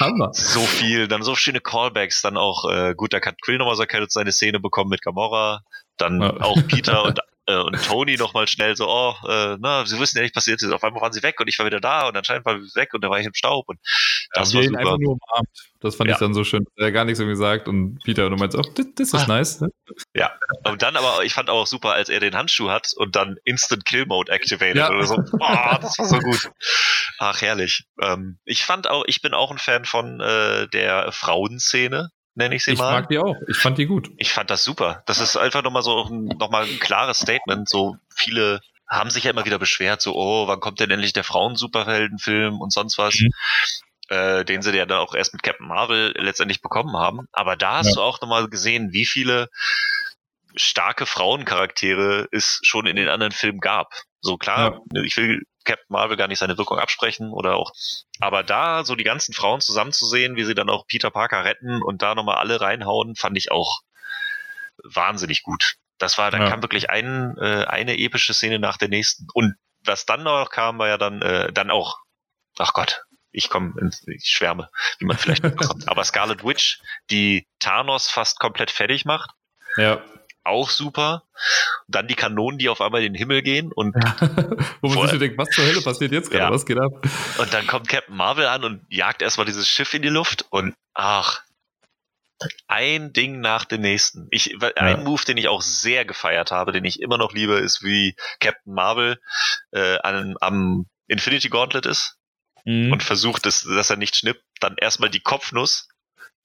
Hammer. 0.00 0.30
so 0.32 0.60
viel, 0.62 1.06
dann 1.06 1.22
so 1.22 1.36
schöne 1.36 1.60
Callbacks, 1.60 2.20
dann 2.20 2.36
auch, 2.36 2.68
äh, 2.68 2.94
gut, 2.96 3.12
da 3.12 3.20
hat 3.20 3.40
Quill 3.40 3.58
nochmal 3.58 3.76
seine 4.08 4.32
Szene 4.32 4.58
bekommen 4.58 4.90
mit 4.90 5.02
Gamora, 5.02 5.62
dann 5.96 6.20
Ja. 6.20 6.40
auch 6.40 6.58
Peter 6.66 7.04
und 7.04 7.20
und 7.56 7.82
Tony 7.84 8.16
nochmal 8.16 8.46
schnell 8.48 8.76
so, 8.76 8.88
oh, 8.88 9.14
äh, 9.28 9.56
na, 9.60 9.84
sie 9.86 9.98
wissen 9.98 10.16
ja 10.18 10.22
nicht, 10.22 10.34
passiert 10.34 10.62
ist. 10.62 10.70
Auf 10.72 10.82
einmal 10.84 11.00
waren 11.02 11.12
sie 11.12 11.22
weg 11.22 11.38
und 11.40 11.48
ich 11.48 11.58
war 11.58 11.66
wieder 11.66 11.80
da 11.80 12.08
und 12.08 12.16
anscheinend 12.16 12.44
war 12.46 12.56
ich 12.56 12.74
weg 12.74 12.94
und 12.94 13.02
dann 13.02 13.10
war 13.10 13.18
ich 13.20 13.26
im 13.26 13.34
Staub 13.34 13.68
und 13.68 13.78
das 14.32 14.48
Haben 14.50 14.56
war 14.58 14.62
super. 14.64 14.78
einfach 14.78 14.98
nur 14.98 15.12
umarmt. 15.20 15.48
Das 15.80 15.96
fand 15.96 16.08
Ja. 16.10 16.16
ich 16.16 16.20
dann 16.20 16.34
so 16.34 16.44
schön. 16.44 16.64
Er 16.76 16.86
hat 16.88 16.94
gar 16.94 17.04
nichts 17.04 17.18
irgendwie 17.20 17.34
gesagt 17.34 17.66
und 17.68 17.98
Peter, 18.04 18.28
du 18.28 18.36
meinst, 18.36 18.56
oh, 18.56 18.62
das, 18.62 18.86
das 18.96 19.08
ist 19.12 19.14
Ah. 19.14 19.26
nice. 19.26 19.60
Ne? 19.60 19.68
Und 20.64 20.82
dann 20.82 20.96
aber, 20.96 21.24
ich 21.24 21.32
fand 21.34 21.48
auch 21.50 21.66
super, 21.66 21.92
als 21.92 22.08
er 22.08 22.20
den 22.20 22.34
Handschuh 22.36 22.70
hat 22.70 22.88
und 22.96 23.16
dann 23.16 23.36
Instant 23.44 23.84
Kill 23.86 24.06
Mode 24.06 24.30
activated 24.30 24.76
Ja. 24.76 24.90
oder 24.90 25.06
so. 25.06 25.14
Oh, 25.16 25.76
das 25.80 25.98
war 25.98 26.04
so 26.06 26.18
gut. 26.18 26.50
Ach, 27.18 27.40
herrlich. 27.40 27.84
Ähm, 28.02 28.38
ich 28.44 28.64
fand 28.64 28.88
auch, 28.88 29.04
ich 29.06 29.20
bin 29.22 29.34
auch 29.34 29.50
ein 29.50 29.58
Fan 29.58 29.84
von 29.84 30.20
äh, 30.20 30.68
der 30.68 31.12
Frauenszene, 31.12 32.10
nenne 32.34 32.54
ich 32.54 32.64
sie 32.64 32.72
Ich 32.72 32.78
mal. 32.78 32.92
mag 32.92 33.08
die 33.08 33.18
auch. 33.18 33.36
Ich 33.48 33.56
fand 33.58 33.78
die 33.78 33.86
gut. 33.86 34.10
Ich 34.16 34.32
fand 34.32 34.50
das 34.50 34.64
super. 34.64 35.02
Das 35.06 35.20
ist 35.20 35.36
einfach 35.36 35.62
nochmal 35.62 35.82
so 35.82 36.04
ein, 36.04 36.24
nochmal 36.38 36.64
ein 36.64 36.78
klares 36.78 37.18
Statement. 37.18 37.68
So 37.68 37.96
viele 38.14 38.60
haben 38.88 39.10
sich 39.10 39.24
ja 39.24 39.30
immer 39.30 39.44
wieder 39.44 39.58
beschwert, 39.58 40.02
so, 40.02 40.14
oh, 40.16 40.48
wann 40.48 40.58
kommt 40.60 40.80
denn 40.80 40.90
endlich 40.90 41.12
der 41.12 41.22
Frauen-Superheldenfilm 41.24 42.60
und 42.60 42.72
sonst 42.72 42.98
was, 42.98 43.14
Mhm. 43.20 43.30
äh, 44.08 44.44
den 44.44 44.62
sie 44.62 44.72
ja 44.76 44.84
dann 44.86 44.98
auch 44.98 45.14
erst 45.14 45.32
mit 45.32 45.42
Captain 45.44 45.68
Marvel 45.68 46.12
letztendlich 46.18 46.60
bekommen 46.60 46.96
haben. 46.96 47.26
Aber 47.32 47.54
da 47.56 47.78
hast 47.78 47.90
Ja. 47.90 47.94
du 47.94 48.00
auch 48.02 48.20
nochmal 48.20 48.48
gesehen, 48.48 48.92
wie 48.92 49.06
viele 49.06 49.48
starke 50.56 51.06
Frauencharaktere 51.06 52.26
es 52.32 52.58
schon 52.64 52.86
in 52.86 52.96
den 52.96 53.08
anderen 53.08 53.32
Filmen 53.32 53.60
gab. 53.60 53.92
So 54.20 54.36
klar, 54.36 54.80
ich 55.04 55.16
will 55.16 55.42
Captain 55.64 55.86
Marvel 55.88 56.16
gar 56.16 56.28
nicht 56.28 56.38
seine 56.38 56.56
Wirkung 56.58 56.78
absprechen 56.78 57.32
oder 57.32 57.56
auch, 57.56 57.72
aber 58.20 58.42
da 58.42 58.84
so 58.84 58.94
die 58.94 59.04
ganzen 59.04 59.34
Frauen 59.34 59.60
zusammenzusehen, 59.60 60.36
wie 60.36 60.44
sie 60.44 60.54
dann 60.54 60.70
auch 60.70 60.86
Peter 60.86 61.10
Parker 61.10 61.44
retten 61.44 61.82
und 61.82 62.02
da 62.02 62.14
nochmal 62.14 62.36
alle 62.36 62.60
reinhauen, 62.60 63.14
fand 63.16 63.36
ich 63.36 63.50
auch 63.50 63.80
wahnsinnig 64.84 65.42
gut. 65.42 65.74
Das 65.98 66.16
war, 66.18 66.30
dann 66.30 66.42
Ja. 66.42 66.48
kam 66.48 66.62
wirklich 66.62 66.88
ein, 66.90 67.36
äh, 67.38 67.64
eine 67.66 67.98
epische 67.98 68.32
Szene 68.32 68.58
nach 68.58 68.78
der 68.78 68.88
nächsten. 68.88 69.26
Und 69.34 69.54
was 69.84 70.06
dann 70.06 70.22
noch 70.22 70.50
kam, 70.50 70.78
war 70.78 70.88
ja 70.88 70.96
dann, 70.98 71.20
äh, 71.22 71.52
dann 71.52 71.70
auch, 71.70 71.98
ach 72.58 72.72
Gott, 72.72 73.02
ich 73.32 73.48
komme, 73.50 73.74
ich 74.06 74.24
schwärme, 74.26 74.70
wie 74.98 75.04
man 75.04 75.18
vielleicht 75.18 75.42
mitbekommt. 75.42 75.86
Aber 75.88 76.02
Scarlet 76.04 76.42
Witch, 76.44 76.80
die 77.10 77.46
Thanos 77.58 78.08
fast 78.10 78.40
komplett 78.40 78.70
fertig 78.70 79.04
macht, 79.04 79.30
Ja. 79.76 80.02
Auch 80.44 80.70
super. 80.70 81.24
Dann 81.88 82.08
die 82.08 82.14
Kanonen, 82.14 82.58
die 82.58 82.68
auf 82.68 82.80
einmal 82.80 83.02
in 83.02 83.12
den 83.12 83.18
Himmel 83.18 83.42
gehen 83.42 83.72
und, 83.72 83.94
Wo 84.80 84.88
man 84.88 85.02
sich 85.02 85.10
so 85.12 85.18
denkt, 85.18 85.38
was 85.38 85.48
zur 85.50 85.64
Hölle 85.64 85.82
passiert 85.82 86.12
jetzt 86.12 86.30
gerade? 86.30 86.44
Ja. 86.44 86.50
Was 86.50 86.66
geht 86.66 86.78
ab? 86.78 86.92
und 87.38 87.52
dann 87.52 87.66
kommt 87.66 87.88
Captain 87.88 88.16
Marvel 88.16 88.46
an 88.46 88.64
und 88.64 88.84
jagt 88.88 89.22
erstmal 89.22 89.46
dieses 89.46 89.68
Schiff 89.68 89.92
in 89.94 90.02
die 90.02 90.08
Luft 90.08 90.46
und 90.50 90.74
ach, 90.94 91.42
ein 92.68 93.12
Ding 93.12 93.40
nach 93.40 93.66
dem 93.66 93.82
nächsten. 93.82 94.26
Ich, 94.30 94.56
ein 94.76 95.04
Move, 95.04 95.24
den 95.24 95.36
ich 95.36 95.48
auch 95.48 95.60
sehr 95.60 96.04
gefeiert 96.06 96.50
habe, 96.50 96.72
den 96.72 96.84
ich 96.86 97.00
immer 97.00 97.18
noch 97.18 97.32
liebe, 97.32 97.54
ist 97.58 97.82
wie 97.82 98.16
Captain 98.40 98.72
Marvel 98.72 99.20
äh, 99.72 99.98
an, 99.98 100.36
am 100.40 100.86
Infinity 101.06 101.48
Gauntlet 101.48 101.86
ist 101.86 102.16
Mhm. 102.64 102.92
und 102.92 103.02
versucht, 103.02 103.46
dass, 103.46 103.62
dass 103.62 103.90
er 103.90 103.96
nicht 103.96 104.16
schnippt, 104.16 104.44
dann 104.60 104.76
erstmal 104.76 105.10
die 105.10 105.20
Kopfnuss, 105.20 105.88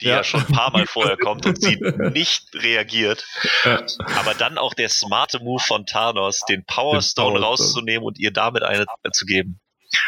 die 0.01 0.05
Ja. 0.07 0.17
ja, 0.17 0.23
schon 0.23 0.41
ein 0.41 0.53
paar 0.53 0.72
Mal 0.72 0.85
vorher 0.88 1.17
kommt 1.17 1.45
und 1.45 1.61
sie 1.61 1.77
nicht 2.11 2.47
reagiert. 2.53 3.26
Ja. 3.63 3.84
Aber 4.17 4.34
dann 4.34 4.57
auch 4.57 4.73
der 4.73 4.89
smarte 4.89 5.39
Move 5.39 5.61
von 5.63 5.85
Thanos, 5.85 6.41
den 6.49 6.65
Power 6.65 6.93
Den 6.95 7.01
Stone 7.01 7.30
Power 7.30 7.38
Stone. 7.38 7.45
rauszunehmen 7.45 8.03
und 8.03 8.19
ihr 8.19 8.31
damit 8.31 8.63
eine 8.63 8.85
zu 9.11 9.26
geben. 9.26 9.59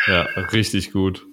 ja, 0.07 0.23
richtig 0.51 0.91
gut. 0.91 1.23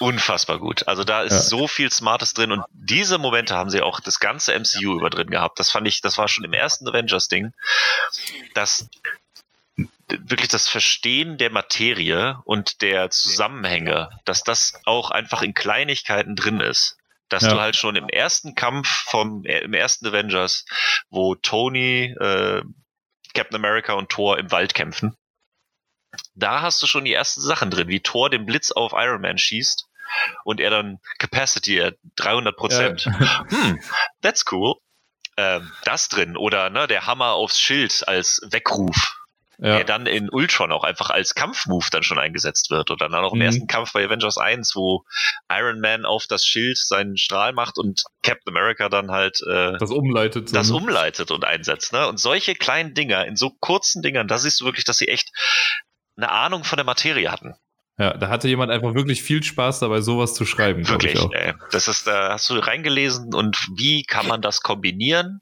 Unfassbar 0.00 0.58
gut. 0.58 0.86
Also 0.86 1.02
da 1.04 1.22
ist 1.22 1.32
Ja. 1.32 1.40
so 1.40 1.66
viel 1.66 1.90
Smartes 1.90 2.34
drin 2.34 2.52
und 2.52 2.62
diese 2.72 3.16
Momente 3.16 3.54
haben 3.54 3.70
sie 3.70 3.80
auch 3.80 4.00
das 4.00 4.20
ganze 4.20 4.52
MCU 4.52 4.98
über 4.98 5.08
drin 5.08 5.30
gehabt. 5.30 5.58
Das 5.58 5.70
fand 5.70 5.88
ich, 5.88 6.02
das 6.02 6.18
war 6.18 6.28
schon 6.28 6.44
im 6.44 6.52
ersten 6.52 6.86
Avengers-Ding, 6.86 7.52
dass 8.52 8.88
wirklich 10.08 10.48
das 10.48 10.68
Verstehen 10.68 11.38
der 11.38 11.48
Materie 11.50 12.38
und 12.44 12.82
der 12.82 13.08
Zusammenhänge, 13.08 14.10
dass 14.26 14.42
das 14.42 14.74
auch 14.84 15.10
einfach 15.10 15.40
in 15.40 15.54
Kleinigkeiten 15.54 16.36
drin 16.36 16.60
ist. 16.60 16.98
Dass 17.32 17.44
Ja. 17.44 17.50
du 17.54 17.60
halt 17.60 17.76
schon 17.76 17.96
im 17.96 18.08
ersten 18.10 18.54
Kampf 18.54 18.86
vom, 18.88 19.44
äh, 19.46 19.60
im 19.60 19.72
ersten 19.72 20.06
Avengers, 20.06 20.66
wo 21.08 21.34
Tony, 21.34 22.14
äh, 22.20 22.62
Captain 23.32 23.56
America 23.56 23.94
und 23.94 24.10
Thor 24.10 24.38
im 24.38 24.50
Wald 24.50 24.74
kämpfen, 24.74 25.16
da 26.34 26.60
hast 26.60 26.82
du 26.82 26.86
schon 26.86 27.06
die 27.06 27.12
ersten 27.14 27.40
Sachen 27.40 27.70
drin, 27.70 27.88
wie 27.88 28.00
Thor 28.00 28.28
den 28.28 28.44
Blitz 28.44 28.70
auf 28.70 28.92
Iron 28.94 29.22
Man 29.22 29.38
schießt 29.38 29.86
und 30.44 30.60
er 30.60 30.68
dann 30.68 30.98
Capacity 31.18 31.80
at 31.80 31.96
300 32.16 32.54
Prozent. 32.54 33.06
Hm, 33.48 33.80
that's 34.20 34.44
cool. 34.52 34.74
Ähm, 35.38 35.72
das 35.84 36.08
drin 36.08 36.36
oder 36.36 36.68
ne, 36.68 36.86
der 36.86 37.06
Hammer 37.06 37.32
aufs 37.32 37.58
Schild 37.58 38.06
als 38.06 38.42
Weckruf, 38.50 39.21
Ja. 39.64 39.76
der 39.76 39.84
dann 39.84 40.06
in 40.06 40.28
Ultron 40.28 40.72
auch 40.72 40.82
einfach 40.82 41.10
als 41.10 41.36
Kampfmove 41.36 41.88
dann 41.90 42.02
schon 42.02 42.18
eingesetzt 42.18 42.70
wird 42.70 42.90
oder 42.90 43.08
dann 43.08 43.24
auch 43.24 43.32
im 43.32 43.38
Mhm. 43.38 43.44
ersten 43.44 43.66
Kampf 43.68 43.92
bei 43.92 44.04
Avengers 44.04 44.36
1, 44.36 44.74
wo 44.74 45.04
Iron 45.48 45.78
Man 45.80 46.04
auf 46.04 46.26
das 46.26 46.44
Schild 46.44 46.76
seinen 46.78 47.16
Strahl 47.16 47.52
macht 47.52 47.78
und 47.78 48.02
Captain 48.24 48.52
America 48.56 48.88
dann 48.88 49.12
halt 49.12 49.38
äh, 49.48 49.78
Das 49.78 49.90
umleitet. 49.92 50.48
so, 50.48 50.54
das 50.56 50.70
ne? 50.70 50.76
umleitet 50.76 51.30
und 51.30 51.44
einsetzt. 51.44 51.92
Ne? 51.92 52.08
Und 52.08 52.18
solche 52.18 52.54
kleinen 52.56 52.94
Dinger 52.94 53.24
in 53.26 53.36
so 53.36 53.50
kurzen 53.60 54.02
Dingern, 54.02 54.26
da 54.26 54.38
siehst 54.38 54.60
du 54.60 54.64
wirklich, 54.64 54.84
dass 54.84 54.98
sie 54.98 55.06
echt 55.06 55.30
eine 56.16 56.30
Ahnung 56.30 56.64
von 56.64 56.76
der 56.76 56.84
Materie 56.84 57.30
hatten. 57.30 57.54
Ja, 57.98 58.14
da 58.16 58.28
hatte 58.30 58.48
jemand 58.48 58.72
einfach 58.72 58.94
wirklich 58.94 59.22
viel 59.22 59.44
Spaß 59.44 59.78
dabei, 59.78 60.00
sowas 60.00 60.34
zu 60.34 60.44
schreiben. 60.44 60.88
Wirklich. 60.88 61.20
Ey. 61.32 61.54
Das 61.70 61.86
ist, 61.86 62.06
da 62.08 62.30
hast 62.32 62.50
du 62.50 62.54
reingelesen 62.54 63.32
und 63.32 63.56
wie 63.76 64.02
kann 64.02 64.26
man 64.26 64.42
das 64.42 64.62
kombinieren, 64.62 65.38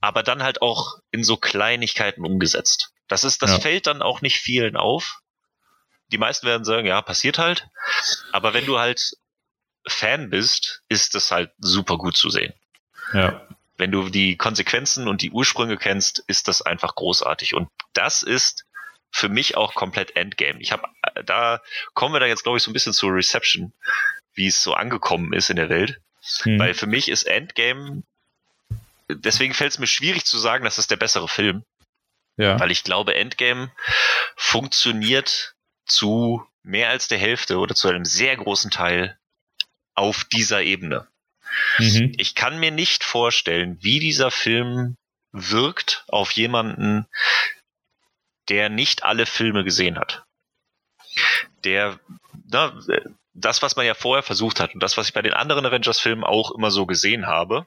aber 0.00 0.22
dann 0.22 0.42
halt 0.42 0.62
auch 0.62 0.94
in 1.10 1.22
so 1.24 1.36
Kleinigkeiten 1.36 2.24
umgesetzt. 2.24 2.92
Das 3.10 3.24
ist, 3.24 3.42
das 3.42 3.50
Ja. 3.50 3.60
fällt 3.60 3.86
dann 3.86 4.00
auch 4.02 4.22
nicht 4.22 4.38
vielen 4.38 4.76
auf. 4.76 5.20
Die 6.12 6.18
meisten 6.18 6.46
werden 6.46 6.64
sagen, 6.64 6.86
ja, 6.86 7.02
passiert 7.02 7.38
halt. 7.38 7.68
Aber 8.32 8.54
wenn 8.54 8.64
du 8.66 8.78
halt 8.78 9.12
Fan 9.86 10.30
bist, 10.30 10.82
ist 10.88 11.14
das 11.14 11.30
halt 11.30 11.52
super 11.58 11.98
gut 11.98 12.16
zu 12.16 12.30
sehen. 12.30 12.54
Ja. 13.12 13.46
wenn 13.76 13.90
du 13.90 14.10
die 14.10 14.36
Konsequenzen 14.36 15.08
und 15.08 15.22
die 15.22 15.30
Ursprünge 15.30 15.78
kennst, 15.78 16.18
ist 16.26 16.48
das 16.48 16.60
einfach 16.60 16.94
großartig. 16.94 17.54
Und 17.54 17.68
das 17.94 18.22
ist 18.22 18.66
für 19.10 19.30
mich 19.30 19.56
auch 19.56 19.74
komplett 19.74 20.16
Endgame. 20.16 20.60
Ich 20.60 20.70
habe, 20.70 20.82
da 21.24 21.60
kommen 21.94 22.14
wir 22.14 22.20
da 22.20 22.26
jetzt, 22.26 22.42
glaube 22.42 22.58
ich, 22.58 22.62
so 22.62 22.70
ein 22.70 22.74
bisschen 22.74 22.92
zur 22.92 23.12
Reception, 23.14 23.72
wie 24.34 24.48
es 24.48 24.62
so 24.62 24.74
angekommen 24.74 25.32
ist 25.32 25.48
in 25.48 25.56
der 25.56 25.70
Welt. 25.70 25.98
Hm. 26.42 26.58
Weil 26.58 26.74
für 26.74 26.86
mich 26.86 27.08
ist 27.08 27.24
Endgame, 27.24 28.02
deswegen 29.08 29.54
fällt 29.54 29.72
es 29.72 29.78
mir 29.78 29.86
schwierig 29.86 30.26
zu 30.26 30.38
sagen, 30.38 30.64
das 30.64 30.76
ist 30.78 30.90
der 30.90 30.96
bessere 30.98 31.26
Film, 31.26 31.64
ja. 32.40 32.58
weil 32.58 32.70
ich 32.70 32.84
glaube, 32.84 33.14
Endgame 33.14 33.70
funktioniert 34.36 35.54
zu 35.86 36.44
mehr 36.62 36.90
als 36.90 37.08
der 37.08 37.18
Hälfte 37.18 37.58
oder 37.58 37.74
zu 37.74 37.88
einem 37.88 38.04
sehr 38.04 38.36
großen 38.36 38.70
Teil 38.70 39.18
auf 39.94 40.24
dieser 40.24 40.62
Ebene 40.62 41.08
Mhm. 41.78 42.12
ich 42.16 42.34
kann 42.34 42.58
mir 42.58 42.70
nicht 42.70 43.04
vorstellen, 43.04 43.78
wie 43.80 44.00
dieser 44.00 44.30
Film 44.30 44.96
wirkt 45.32 46.04
auf 46.08 46.32
jemanden, 46.32 47.06
der 48.48 48.68
nicht 48.68 49.04
alle 49.04 49.26
Filme 49.26 49.64
gesehen 49.64 49.98
hat. 49.98 50.24
Der, 51.64 51.98
na, 52.48 52.78
das, 53.34 53.62
was 53.62 53.76
man 53.76 53.86
ja 53.86 53.94
vorher 53.94 54.22
versucht 54.22 54.60
hat 54.60 54.74
und 54.74 54.82
das, 54.82 54.96
was 54.96 55.08
ich 55.08 55.12
bei 55.12 55.22
den 55.22 55.32
anderen 55.32 55.66
Avengers-Filmen 55.66 56.24
auch 56.24 56.50
immer 56.52 56.70
so 56.70 56.86
gesehen 56.86 57.26
habe, 57.26 57.66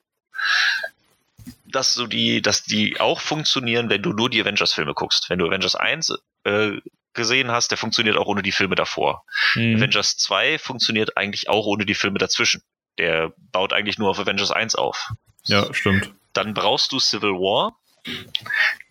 dass 1.74 1.94
so 1.94 2.08
die, 2.08 2.42
dass 2.42 2.64
die 2.64 3.00
auch 3.00 3.20
funktionieren, 3.20 3.90
wenn 3.90 4.02
du 4.02 4.14
nur 4.14 4.30
die 4.30 4.42
Avengers-Filme 4.42 4.94
guckst. 4.94 5.30
Wenn 5.30 5.40
du 5.40 5.48
Avengers 5.48 5.76
1 5.76 6.14
äh, 6.44 6.78
gesehen 7.14 7.52
hast, 7.52 7.72
der 7.72 7.78
funktioniert 7.78 8.18
auch 8.18 8.28
ohne 8.28 8.42
die 8.42 8.52
Filme 8.52 8.76
davor. 8.76 9.26
Mhm. 9.56 9.78
Avengers 9.78 10.18
2 10.18 10.60
funktioniert 10.60 11.18
eigentlich 11.18 11.50
auch 11.50 11.66
ohne 11.66 11.86
die 11.86 11.96
Filme 11.96 12.20
dazwischen. 12.20 12.62
Der 12.98 13.34
baut 13.52 13.74
eigentlich 13.74 13.98
nur 13.98 14.10
auf 14.10 14.20
Avengers 14.20 14.52
1 14.52 14.76
auf. 14.76 15.12
Ja, 15.46 15.74
stimmt. 15.74 16.14
Dann 16.34 16.54
brauchst 16.54 16.92
du 16.92 17.00
Civil 17.00 17.32
War, 17.32 17.78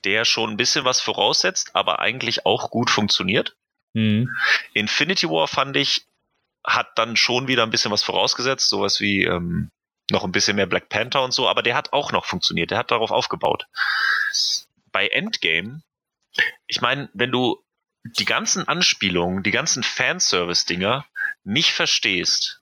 der 0.04 0.24
schon 0.24 0.50
ein 0.50 0.56
bisschen 0.56 0.84
was 0.84 1.00
voraussetzt, 1.00 1.74
aber 1.74 2.00
eigentlich 2.00 2.46
auch 2.46 2.70
gut 2.70 2.90
funktioniert. 2.90 3.56
Mhm. 3.94 4.30
Infinity 4.74 5.28
War 5.28 5.48
fand 5.48 5.76
ich, 5.76 6.06
hat 6.64 6.90
dann 6.96 7.16
schon 7.16 7.48
wieder 7.48 7.64
ein 7.64 7.70
bisschen 7.70 7.90
was 7.90 8.02
vorausgesetzt, 8.02 8.68
sowas 8.68 9.00
wie 9.00 9.24
ähm, 9.24 9.70
noch 10.12 10.24
ein 10.24 10.32
bisschen 10.32 10.56
mehr 10.56 10.66
Black 10.66 10.88
Panther 10.88 11.22
und 11.22 11.32
so, 11.32 11.48
aber 11.48 11.62
der 11.62 11.74
hat 11.74 11.92
auch 11.92 12.12
noch 12.12 12.24
funktioniert, 12.24 12.70
der 12.70 12.78
hat 12.78 12.90
darauf 12.90 13.10
aufgebaut. 13.10 13.66
Bei 14.92 15.08
Endgame, 15.08 15.82
ich 16.66 16.80
meine, 16.80 17.08
wenn 17.12 17.32
du 17.32 17.62
die 18.04 18.24
ganzen 18.24 18.66
Anspielungen, 18.68 19.42
die 19.42 19.50
ganzen 19.50 19.82
Fanservice-Dinger 19.82 21.06
nicht 21.44 21.72
verstehst, 21.72 22.60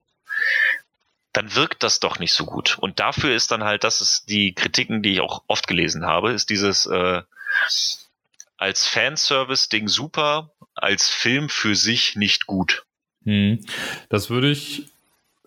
dann 1.33 1.55
wirkt 1.55 1.83
das 1.83 2.01
doch 2.01 2.19
nicht 2.19 2.33
so 2.33 2.45
gut. 2.45 2.79
Und 2.79 2.99
dafür 2.99 3.35
ist 3.35 3.51
dann 3.51 3.65
halt, 3.65 3.85
das 3.85 4.01
ist 4.01 4.29
die 4.29 4.53
Kritiken, 4.55 5.03
die 5.03 5.13
ich 5.15 5.21
auch 5.21 5.45
oft 5.47 5.67
gelesen 5.67 6.05
habe, 6.05 6.33
ist 6.33 6.51
dieses, 6.51 6.87
äh, 6.87 7.23
als 8.57 8.87
Fanservice-Ding 8.87 9.89
super, 9.89 10.53
als 10.75 11.09
Film 11.09 11.49
für 11.49 11.75
sich 11.75 12.17
nicht 12.17 12.47
gut. 12.47 12.85
Hm. 13.25 13.65
Das 14.09 14.29
würde 14.29 14.51
ich, 14.51 14.90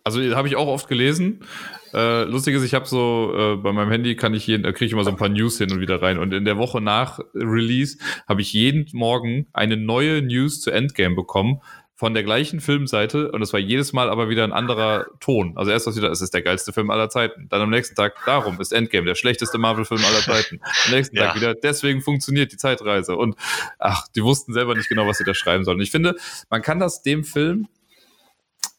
also 0.04 0.22
habe 0.36 0.48
ich 0.48 0.56
auch 0.56 0.68
oft 0.68 0.88
gelesen. 0.88 1.46
Äh, 1.94 2.24
lustig 2.24 2.56
ist, 2.56 2.64
ich 2.64 2.74
habe 2.74 2.88
so 2.88 3.34
äh, 3.36 3.56
bei 3.58 3.72
meinem 3.72 3.92
Handy 3.92 4.16
kann 4.16 4.34
ich 4.34 4.48
jeden, 4.48 4.66
äh, 4.66 4.74
kriege 4.74 4.86
ich 4.86 4.92
immer 4.92 5.04
so 5.04 5.12
ein 5.12 5.18
paar 5.18 5.30
News 5.30 5.58
hin 5.58 5.72
und 5.72 5.80
wieder 5.80 6.02
rein. 6.02 6.18
Und 6.18 6.34
in 6.34 6.46
der 6.46 6.58
Woche 6.58 6.82
nach 6.82 7.20
Release 7.34 7.98
habe 8.28 8.42
ich 8.42 8.52
jeden 8.54 8.88
Morgen 8.94 9.48
eine 9.54 9.78
neue 9.78 10.22
News 10.22 10.60
zu 10.60 10.72
Endgame 10.72 11.16
bekommen 11.16 11.62
von 11.96 12.14
der 12.14 12.24
gleichen 12.24 12.60
Filmseite 12.60 13.32
und 13.32 13.42
es 13.42 13.54
war 13.54 13.60
jedes 13.60 13.94
Mal 13.94 14.10
aber 14.10 14.28
wieder 14.28 14.44
ein 14.44 14.52
anderer 14.52 15.06
Ton. 15.20 15.54
Also 15.56 15.72
erst 15.72 15.88
was 15.88 15.96
wieder, 15.96 16.12
es 16.12 16.22
ist 16.22 16.34
der 16.34 16.42
geilste 16.42 16.74
Film 16.74 16.90
aller 16.90 17.08
Zeiten. 17.08 17.48
Dann 17.50 17.62
am 17.62 17.70
nächsten 17.70 17.96
Tag, 17.96 18.16
darum 18.26 18.60
ist 18.60 18.74
Endgame 18.74 19.06
der 19.06 19.16
schlechteste 19.16 19.58
Marvel-Film 19.58 20.04
aller 20.04 20.20
Zeiten. 20.20 20.60
Am 20.86 20.92
nächsten 20.92 21.16
ja. 21.16 21.28
Tag 21.28 21.36
wieder, 21.36 21.54
deswegen 21.54 22.02
funktioniert 22.02 22.52
die 22.52 22.58
Zeitreise. 22.58 23.16
Und 23.16 23.36
ach, 23.78 24.08
die 24.16 24.24
wussten 24.24 24.54
selber 24.54 24.76
nicht 24.76 24.90
genau, 24.90 25.08
was 25.08 25.20
sie 25.20 25.24
da 25.24 25.34
schreiben 25.34 25.64
sollen. 25.64 25.80
Ich 25.80 25.92
finde, 25.92 26.16
man 26.50 26.62
kann 26.62 26.80
das 26.80 27.04
dem 27.04 27.24
Film 27.24 27.68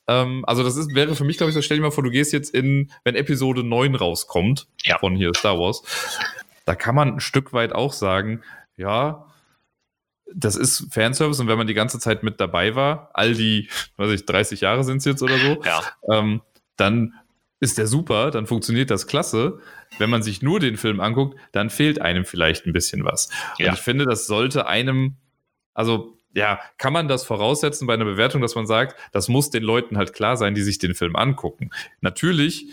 ähm, 0.06 0.44
also 0.46 0.62
das 0.62 0.76
ist, 0.76 0.94
wäre 0.94 1.14
für 1.14 1.24
mich, 1.24 1.36
glaube 1.36 1.50
ich, 1.50 1.54
so 1.54 1.62
stell 1.62 1.78
dir 1.78 1.82
mal 1.82 1.90
vor, 1.90 2.04
du 2.04 2.10
gehst 2.10 2.32
jetzt 2.32 2.54
in, 2.54 2.90
wenn 3.04 3.14
Episode 3.14 3.64
9 3.64 3.94
rauskommt 3.94 4.66
ja. 4.84 4.98
von 4.98 5.16
hier 5.16 5.32
Star 5.34 5.58
Wars, 5.58 5.82
da 6.64 6.74
kann 6.74 6.94
man 6.94 7.14
ein 7.14 7.20
Stück 7.20 7.52
weit 7.52 7.74
auch 7.74 7.92
sagen, 7.92 8.42
ja, 8.76 9.26
das 10.34 10.56
ist 10.56 10.92
Fanservice 10.92 11.40
und 11.40 11.48
wenn 11.48 11.58
man 11.58 11.66
die 11.66 11.74
ganze 11.74 11.98
Zeit 11.98 12.22
mit 12.22 12.40
dabei 12.40 12.74
war, 12.74 13.10
all 13.14 13.34
die, 13.34 13.68
weiß 13.96 14.10
ich, 14.10 14.26
30 14.26 14.60
Jahre 14.62 14.84
sind 14.84 14.98
es 14.98 15.04
jetzt 15.04 15.22
oder 15.22 15.38
so, 15.38 15.62
ja. 15.62 15.82
ähm, 16.10 16.42
dann 16.76 17.14
ist 17.60 17.78
der 17.78 17.86
super, 17.86 18.30
dann 18.30 18.46
funktioniert 18.46 18.90
das 18.90 19.06
klasse. 19.06 19.58
Wenn 19.98 20.10
man 20.10 20.22
sich 20.22 20.42
nur 20.42 20.60
den 20.60 20.76
Film 20.76 21.00
anguckt, 21.00 21.38
dann 21.52 21.70
fehlt 21.70 22.00
einem 22.00 22.24
vielleicht 22.24 22.66
ein 22.66 22.72
bisschen 22.72 23.04
was. 23.04 23.30
Ja. 23.58 23.68
Und 23.68 23.74
ich 23.74 23.80
finde, 23.80 24.04
das 24.04 24.26
sollte 24.26 24.66
einem, 24.66 25.16
also 25.72 26.18
ja, 26.34 26.60
kann 26.78 26.92
man 26.92 27.08
das 27.08 27.24
voraussetzen 27.24 27.86
bei 27.86 27.94
einer 27.94 28.04
Bewertung, 28.04 28.42
dass 28.42 28.54
man 28.54 28.66
sagt, 28.66 28.98
das 29.12 29.28
muss 29.28 29.50
den 29.50 29.62
Leuten 29.62 29.96
halt 29.96 30.12
klar 30.12 30.36
sein, 30.36 30.54
die 30.54 30.62
sich 30.62 30.78
den 30.78 30.94
Film 30.94 31.16
angucken. 31.16 31.70
Natürlich 32.00 32.66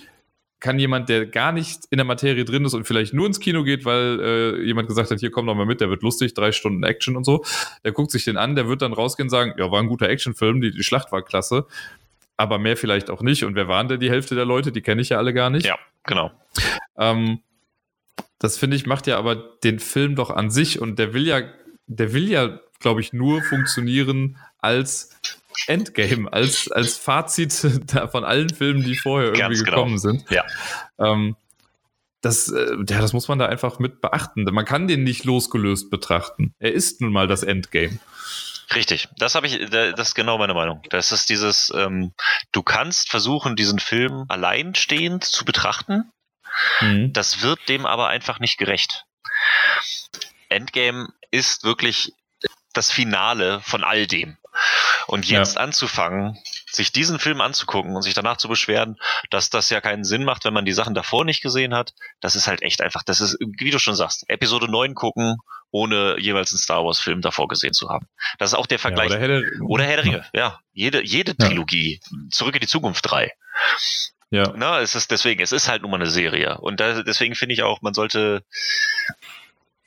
kann 0.59 0.77
jemand, 0.77 1.09
der 1.09 1.25
gar 1.25 1.51
nicht 1.51 1.85
in 1.89 1.97
der 1.97 2.05
Materie 2.05 2.45
drin 2.45 2.65
ist 2.65 2.73
und 2.73 2.85
vielleicht 2.85 3.13
nur 3.13 3.25
ins 3.25 3.39
Kino 3.39 3.63
geht, 3.63 3.83
weil 3.83 4.19
äh, 4.19 4.63
jemand 4.63 4.87
gesagt 4.87 5.09
hat, 5.09 5.19
hier 5.19 5.31
komm 5.31 5.47
doch 5.47 5.55
mal 5.55 5.65
mit, 5.65 5.81
der 5.81 5.89
wird 5.89 6.03
lustig, 6.03 6.33
drei 6.33 6.51
Stunden 6.51 6.83
Action 6.83 7.15
und 7.15 7.23
so, 7.23 7.43
der 7.83 7.91
guckt 7.91 8.11
sich 8.11 8.25
den 8.25 8.37
an, 8.37 8.55
der 8.55 8.67
wird 8.67 8.81
dann 8.83 8.93
rausgehen 8.93 9.25
und 9.25 9.31
sagen, 9.31 9.53
ja, 9.57 9.71
war 9.71 9.79
ein 9.79 9.87
guter 9.87 10.07
Actionfilm, 10.07 10.61
die, 10.61 10.71
die 10.71 10.83
Schlacht 10.83 11.11
war 11.11 11.23
klasse, 11.23 11.65
aber 12.37 12.59
mehr 12.59 12.77
vielleicht 12.77 13.09
auch 13.09 13.23
nicht. 13.23 13.43
Und 13.43 13.55
wer 13.55 13.67
waren 13.67 13.87
denn 13.87 13.99
die 13.99 14.09
Hälfte 14.09 14.35
der 14.35 14.45
Leute? 14.45 14.71
Die 14.71 14.81
kenne 14.81 15.01
ich 15.01 15.09
ja 15.09 15.17
alle 15.17 15.33
gar 15.33 15.49
nicht. 15.49 15.65
Ja, 15.65 15.79
genau. 16.03 16.31
Ähm, 16.95 17.39
das 18.37 18.57
finde 18.57 18.75
ich 18.75 18.85
macht 18.85 19.07
ja 19.07 19.17
aber 19.17 19.35
den 19.35 19.79
Film 19.79 20.15
doch 20.15 20.29
an 20.29 20.51
sich 20.51 20.79
und 20.79 20.99
der 20.99 21.13
will 21.13 21.27
ja, 21.27 21.41
der 21.87 22.13
will 22.13 22.29
ja 22.29 22.59
glaube 22.81 23.01
ich, 23.01 23.13
nur 23.13 23.41
funktionieren 23.43 24.37
als 24.59 25.15
Endgame, 25.67 26.31
als, 26.31 26.71
als 26.71 26.97
Fazit 26.97 27.53
von 28.11 28.23
allen 28.23 28.49
Filmen, 28.49 28.83
die 28.83 28.95
vorher 28.95 29.29
irgendwie 29.29 29.41
Ganz 29.41 29.59
genau. 29.59 29.77
gekommen 29.77 29.97
sind. 29.99 30.29
Ja. 30.29 30.43
Ähm, 30.99 31.35
das, 32.21 32.49
äh, 32.49 32.75
ja, 32.87 33.01
das 33.01 33.13
muss 33.13 33.27
man 33.27 33.39
da 33.39 33.47
einfach 33.47 33.79
mit 33.79 33.99
beachten. 33.99 34.43
Man 34.43 34.65
kann 34.65 34.87
den 34.87 35.03
nicht 35.03 35.25
losgelöst 35.25 35.89
betrachten. 35.89 36.53
Er 36.59 36.71
ist 36.71 37.01
nun 37.01 37.11
mal 37.11 37.27
das 37.27 37.43
Endgame. 37.43 37.99
Richtig, 38.75 39.09
das 39.17 39.35
habe 39.35 39.47
ich, 39.47 39.69
das 39.69 40.09
ist 40.09 40.15
genau 40.15 40.37
meine 40.37 40.53
Meinung. 40.53 40.81
Das 40.89 41.11
ist 41.11 41.29
dieses, 41.29 41.71
ähm, 41.75 42.13
du 42.53 42.63
kannst 42.63 43.09
versuchen, 43.09 43.55
diesen 43.55 43.79
Film 43.79 44.25
alleinstehend 44.29 45.25
zu 45.25 45.43
betrachten. 45.43 46.09
Mhm. 46.79 47.11
Das 47.11 47.41
wird 47.41 47.59
dem 47.67 47.85
aber 47.85 48.07
einfach 48.07 48.39
nicht 48.39 48.57
gerecht. 48.57 49.05
Endgame 50.47 51.09
ist 51.31 51.63
wirklich 51.63 52.13
das 52.73 52.91
Finale 52.91 53.61
von 53.61 53.83
all 53.83 54.07
dem. 54.07 54.37
Und 55.07 55.27
jetzt 55.27 55.55
ja. 55.55 55.61
anzufangen, 55.61 56.37
sich 56.71 56.91
diesen 56.91 57.19
Film 57.19 57.41
anzugucken 57.41 57.95
und 57.95 58.01
sich 58.01 58.13
danach 58.13 58.37
zu 58.37 58.47
beschweren, 58.47 58.97
dass 59.29 59.49
das 59.49 59.69
ja 59.69 59.81
keinen 59.81 60.03
Sinn 60.03 60.23
macht, 60.23 60.45
wenn 60.45 60.53
man 60.53 60.65
die 60.65 60.73
Sachen 60.73 60.93
davor 60.93 61.25
nicht 61.25 61.41
gesehen 61.41 61.73
hat, 61.73 61.93
das 62.19 62.35
ist 62.35 62.47
halt 62.47 62.61
echt 62.61 62.81
einfach, 62.81 63.03
das 63.03 63.21
ist, 63.21 63.37
wie 63.39 63.71
du 63.71 63.79
schon 63.79 63.95
sagst, 63.95 64.29
Episode 64.29 64.69
9 64.69 64.93
gucken, 64.93 65.37
ohne 65.71 66.17
jeweils 66.19 66.51
einen 66.51 66.59
Star 66.59 66.85
Wars 66.85 66.99
Film 66.99 67.21
davor 67.21 67.47
gesehen 67.47 67.73
zu 67.73 67.89
haben. 67.89 68.07
Das 68.37 68.51
ist 68.51 68.57
auch 68.57 68.67
der 68.67 68.79
Vergleich. 68.79 69.11
Ja, 69.11 69.17
oder, 69.17 69.27
Herr 69.27 69.41
der, 69.41 69.61
oder 69.61 69.83
Herr 69.85 69.95
der 69.97 70.05
Ringe, 70.05 70.25
ja. 70.33 70.59
Jede, 70.73 71.03
jede 71.03 71.35
Trilogie. 71.35 72.01
Zurück 72.29 72.55
in 72.55 72.61
die 72.61 72.67
Zukunft 72.67 73.09
3. 73.09 73.31
Ja. 74.29 74.53
Na, 74.55 74.79
es 74.79 74.95
ist 74.95 75.11
deswegen, 75.11 75.41
es 75.41 75.51
ist 75.51 75.67
halt 75.67 75.81
nun 75.81 75.91
mal 75.91 75.97
eine 75.97 76.09
Serie. 76.09 76.57
Und 76.59 76.79
da, 76.79 77.03
deswegen 77.03 77.35
finde 77.35 77.53
ich 77.53 77.63
auch, 77.63 77.81
man 77.81 77.93
sollte 77.93 78.43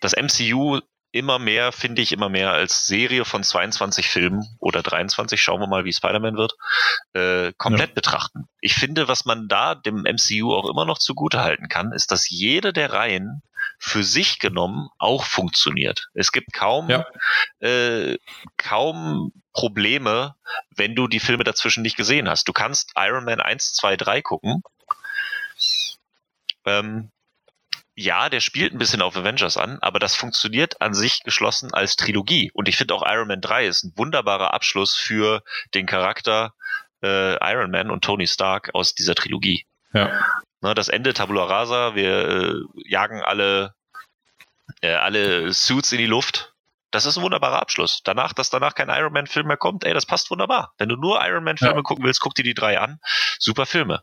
das 0.00 0.14
MCU 0.14 0.80
immer 1.14 1.38
mehr, 1.38 1.70
finde 1.70 2.02
ich, 2.02 2.10
immer 2.10 2.28
mehr 2.28 2.52
als 2.52 2.88
Serie 2.88 3.24
von 3.24 3.44
22 3.44 4.08
Filmen 4.08 4.44
oder 4.58 4.82
23, 4.82 5.40
schauen 5.40 5.60
wir 5.60 5.68
mal, 5.68 5.84
wie 5.84 5.92
Spider-Man 5.92 6.36
wird, 6.36 6.54
äh, 7.12 7.52
komplett 7.56 7.90
ja. 7.90 7.94
betrachten. 7.94 8.48
Ich 8.60 8.74
finde, 8.74 9.06
was 9.06 9.24
man 9.24 9.46
da 9.46 9.76
dem 9.76 10.02
MCU 10.02 10.52
auch 10.52 10.68
immer 10.68 10.84
noch 10.84 10.98
zugute 10.98 11.40
halten 11.40 11.68
kann, 11.68 11.92
ist, 11.92 12.10
dass 12.10 12.28
jede 12.28 12.72
der 12.72 12.92
Reihen 12.92 13.42
für 13.78 14.02
sich 14.02 14.40
genommen 14.40 14.88
auch 14.98 15.22
funktioniert. 15.22 16.08
Es 16.14 16.32
gibt 16.32 16.52
kaum, 16.52 16.90
ja. 16.90 17.06
äh, 17.60 18.18
kaum 18.56 19.30
Probleme, 19.52 20.34
wenn 20.74 20.96
du 20.96 21.06
die 21.06 21.20
Filme 21.20 21.44
dazwischen 21.44 21.82
nicht 21.82 21.96
gesehen 21.96 22.28
hast. 22.28 22.48
Du 22.48 22.52
kannst 22.52 22.90
Iron 22.96 23.24
Man 23.24 23.40
1, 23.40 23.74
2, 23.74 23.96
3 23.96 24.20
gucken. 24.20 24.62
Ähm, 26.66 27.12
ja, 27.96 28.28
der 28.28 28.40
spielt 28.40 28.72
ein 28.72 28.78
bisschen 28.78 29.02
auf 29.02 29.16
Avengers 29.16 29.56
an, 29.56 29.78
aber 29.80 29.98
das 29.98 30.16
funktioniert 30.16 30.80
an 30.80 30.94
sich 30.94 31.22
geschlossen 31.22 31.72
als 31.72 31.96
Trilogie. 31.96 32.50
Und 32.52 32.68
ich 32.68 32.76
finde 32.76 32.94
auch 32.94 33.04
Iron 33.06 33.28
Man 33.28 33.40
3 33.40 33.66
ist 33.66 33.84
ein 33.84 33.92
wunderbarer 33.96 34.52
Abschluss 34.52 34.96
für 34.96 35.42
den 35.74 35.86
Charakter 35.86 36.54
äh, 37.02 37.34
Iron 37.52 37.70
Man 37.70 37.90
und 37.90 38.02
Tony 38.02 38.26
Stark 38.26 38.70
aus 38.74 38.94
dieser 38.94 39.14
Trilogie. 39.14 39.66
Ja. 39.92 40.10
Ne, 40.60 40.74
das 40.74 40.88
Ende 40.88 41.14
Tabula 41.14 41.44
Rasa, 41.44 41.94
wir 41.94 42.28
äh, 42.28 42.54
jagen 42.84 43.22
alle, 43.22 43.74
äh, 44.80 44.94
alle 44.94 45.52
Suits 45.52 45.92
in 45.92 45.98
die 45.98 46.06
Luft. 46.06 46.52
Das 46.90 47.06
ist 47.06 47.16
ein 47.16 47.22
wunderbarer 47.22 47.60
Abschluss. 47.60 48.02
Danach, 48.04 48.32
dass 48.32 48.50
danach 48.50 48.74
kein 48.74 48.88
Iron 48.88 49.12
Man-Film 49.12 49.46
mehr 49.46 49.56
kommt, 49.56 49.84
ey, 49.84 49.94
das 49.94 50.06
passt 50.06 50.30
wunderbar. 50.30 50.72
Wenn 50.78 50.88
du 50.88 50.96
nur 50.96 51.24
Iron 51.24 51.44
Man-Filme 51.44 51.76
ja. 51.76 51.82
gucken 51.82 52.04
willst, 52.04 52.20
guck 52.20 52.34
dir 52.34 52.44
die 52.44 52.54
drei 52.54 52.80
an. 52.80 52.98
Super 53.38 53.66
Filme 53.66 54.02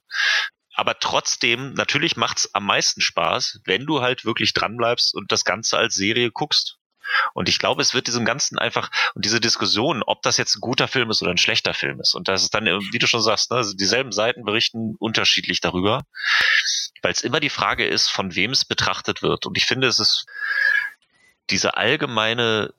aber 0.81 0.97
trotzdem, 0.97 1.73
natürlich 1.73 2.17
macht's 2.17 2.55
am 2.55 2.65
meisten 2.65 3.01
Spaß, 3.01 3.59
wenn 3.65 3.85
du 3.85 4.01
halt 4.01 4.25
wirklich 4.25 4.53
dranbleibst 4.53 5.13
und 5.13 5.31
das 5.31 5.45
Ganze 5.45 5.77
als 5.77 5.93
Serie 5.93 6.31
guckst. 6.31 6.79
Und 7.35 7.47
ich 7.49 7.59
glaube, 7.59 7.83
es 7.83 7.93
wird 7.93 8.07
diesem 8.07 8.25
Ganzen 8.25 8.57
einfach, 8.57 8.89
und 9.13 9.23
diese 9.23 9.39
Diskussion, 9.39 10.01
ob 10.01 10.23
das 10.23 10.37
jetzt 10.37 10.55
ein 10.55 10.59
guter 10.59 10.87
Film 10.87 11.11
ist 11.11 11.21
oder 11.21 11.29
ein 11.29 11.37
schlechter 11.37 11.75
Film 11.75 11.99
ist, 12.01 12.15
und 12.15 12.27
das 12.27 12.41
ist 12.41 12.55
dann, 12.55 12.65
wie 12.65 12.97
du 12.97 13.05
schon 13.05 13.21
sagst, 13.21 13.51
ne, 13.51 13.57
also 13.57 13.75
dieselben 13.75 14.11
Seiten 14.11 14.43
berichten 14.43 14.95
unterschiedlich 14.97 15.61
darüber, 15.61 16.01
weil 17.03 17.11
es 17.11 17.21
immer 17.21 17.39
die 17.39 17.49
Frage 17.51 17.85
ist, 17.85 18.07
von 18.07 18.33
wem 18.33 18.49
es 18.49 18.65
betrachtet 18.65 19.21
wird. 19.21 19.45
Und 19.45 19.59
ich 19.59 19.67
finde, 19.67 19.85
es 19.85 19.99
ist 19.99 20.25
diese 21.51 21.77
allgemeine 21.77 22.73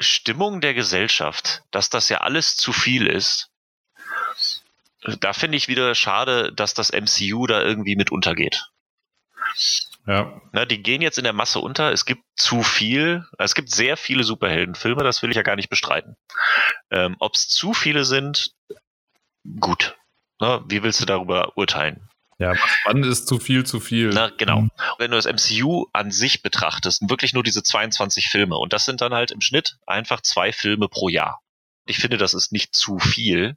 Stimmung 0.00 0.62
der 0.62 0.72
Gesellschaft, 0.72 1.62
dass 1.72 1.90
das 1.90 2.08
ja 2.08 2.22
alles 2.22 2.56
zu 2.56 2.72
viel 2.72 3.06
ist, 3.06 3.51
da 5.20 5.32
finde 5.32 5.56
ich 5.56 5.68
wieder 5.68 5.94
schade, 5.94 6.52
dass 6.52 6.74
das 6.74 6.92
MCU 6.92 7.46
da 7.46 7.62
irgendwie 7.62 7.96
mit 7.96 8.10
untergeht. 8.10 8.64
Ja. 10.06 10.40
Na, 10.52 10.64
die 10.64 10.82
gehen 10.82 11.02
jetzt 11.02 11.18
in 11.18 11.24
der 11.24 11.32
Masse 11.32 11.60
unter. 11.60 11.92
Es 11.92 12.04
gibt 12.04 12.22
zu 12.34 12.62
viel. 12.62 13.24
Es 13.38 13.54
gibt 13.54 13.70
sehr 13.70 13.96
viele 13.96 14.24
Superheldenfilme, 14.24 15.04
das 15.04 15.22
will 15.22 15.30
ich 15.30 15.36
ja 15.36 15.42
gar 15.42 15.56
nicht 15.56 15.68
bestreiten. 15.68 16.16
Ähm, 16.90 17.16
Ob 17.20 17.34
es 17.34 17.48
zu 17.48 17.72
viele 17.72 18.04
sind, 18.04 18.52
gut. 19.60 19.96
Na, 20.40 20.64
wie 20.68 20.82
willst 20.82 21.00
du 21.00 21.06
darüber 21.06 21.56
urteilen? 21.56 22.08
Ja, 22.38 22.54
wann 22.86 23.04
ist 23.04 23.28
zu 23.28 23.38
viel 23.38 23.64
zu 23.64 23.78
viel? 23.78 24.10
Na, 24.12 24.30
genau. 24.36 24.62
Mhm. 24.62 24.70
Wenn 24.98 25.12
du 25.12 25.16
das 25.16 25.26
MCU 25.26 25.86
an 25.92 26.10
sich 26.10 26.42
betrachtest, 26.42 27.08
wirklich 27.08 27.34
nur 27.34 27.44
diese 27.44 27.62
22 27.62 28.26
Filme, 28.26 28.56
und 28.56 28.72
das 28.72 28.84
sind 28.84 29.00
dann 29.00 29.14
halt 29.14 29.30
im 29.30 29.40
Schnitt 29.40 29.76
einfach 29.86 30.20
zwei 30.22 30.52
Filme 30.52 30.88
pro 30.88 31.08
Jahr. 31.08 31.40
Ich 31.86 31.98
finde, 31.98 32.16
das 32.16 32.34
ist 32.34 32.50
nicht 32.50 32.74
zu 32.74 32.98
viel. 32.98 33.56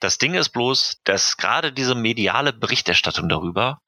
Das 0.00 0.18
Ding 0.18 0.34
ist 0.34 0.50
bloß, 0.50 1.00
dass 1.04 1.36
gerade 1.36 1.72
diese 1.72 1.94
mediale 1.94 2.52
Berichterstattung 2.52 3.28
darüber 3.28 3.80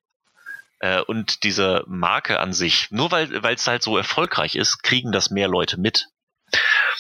äh, 0.81 1.01
und 1.01 1.45
diese 1.45 1.85
Marke 1.87 2.41
an 2.41 2.53
sich, 2.53 2.91
nur 2.91 3.13
weil 3.13 3.55
es 3.55 3.67
halt 3.67 3.83
so 3.83 3.97
erfolgreich 3.97 4.57
ist, 4.57 4.83
kriegen 4.83 5.13
das 5.13 5.31
mehr 5.31 5.49
Leute 5.49 5.79
mit. 5.79 6.07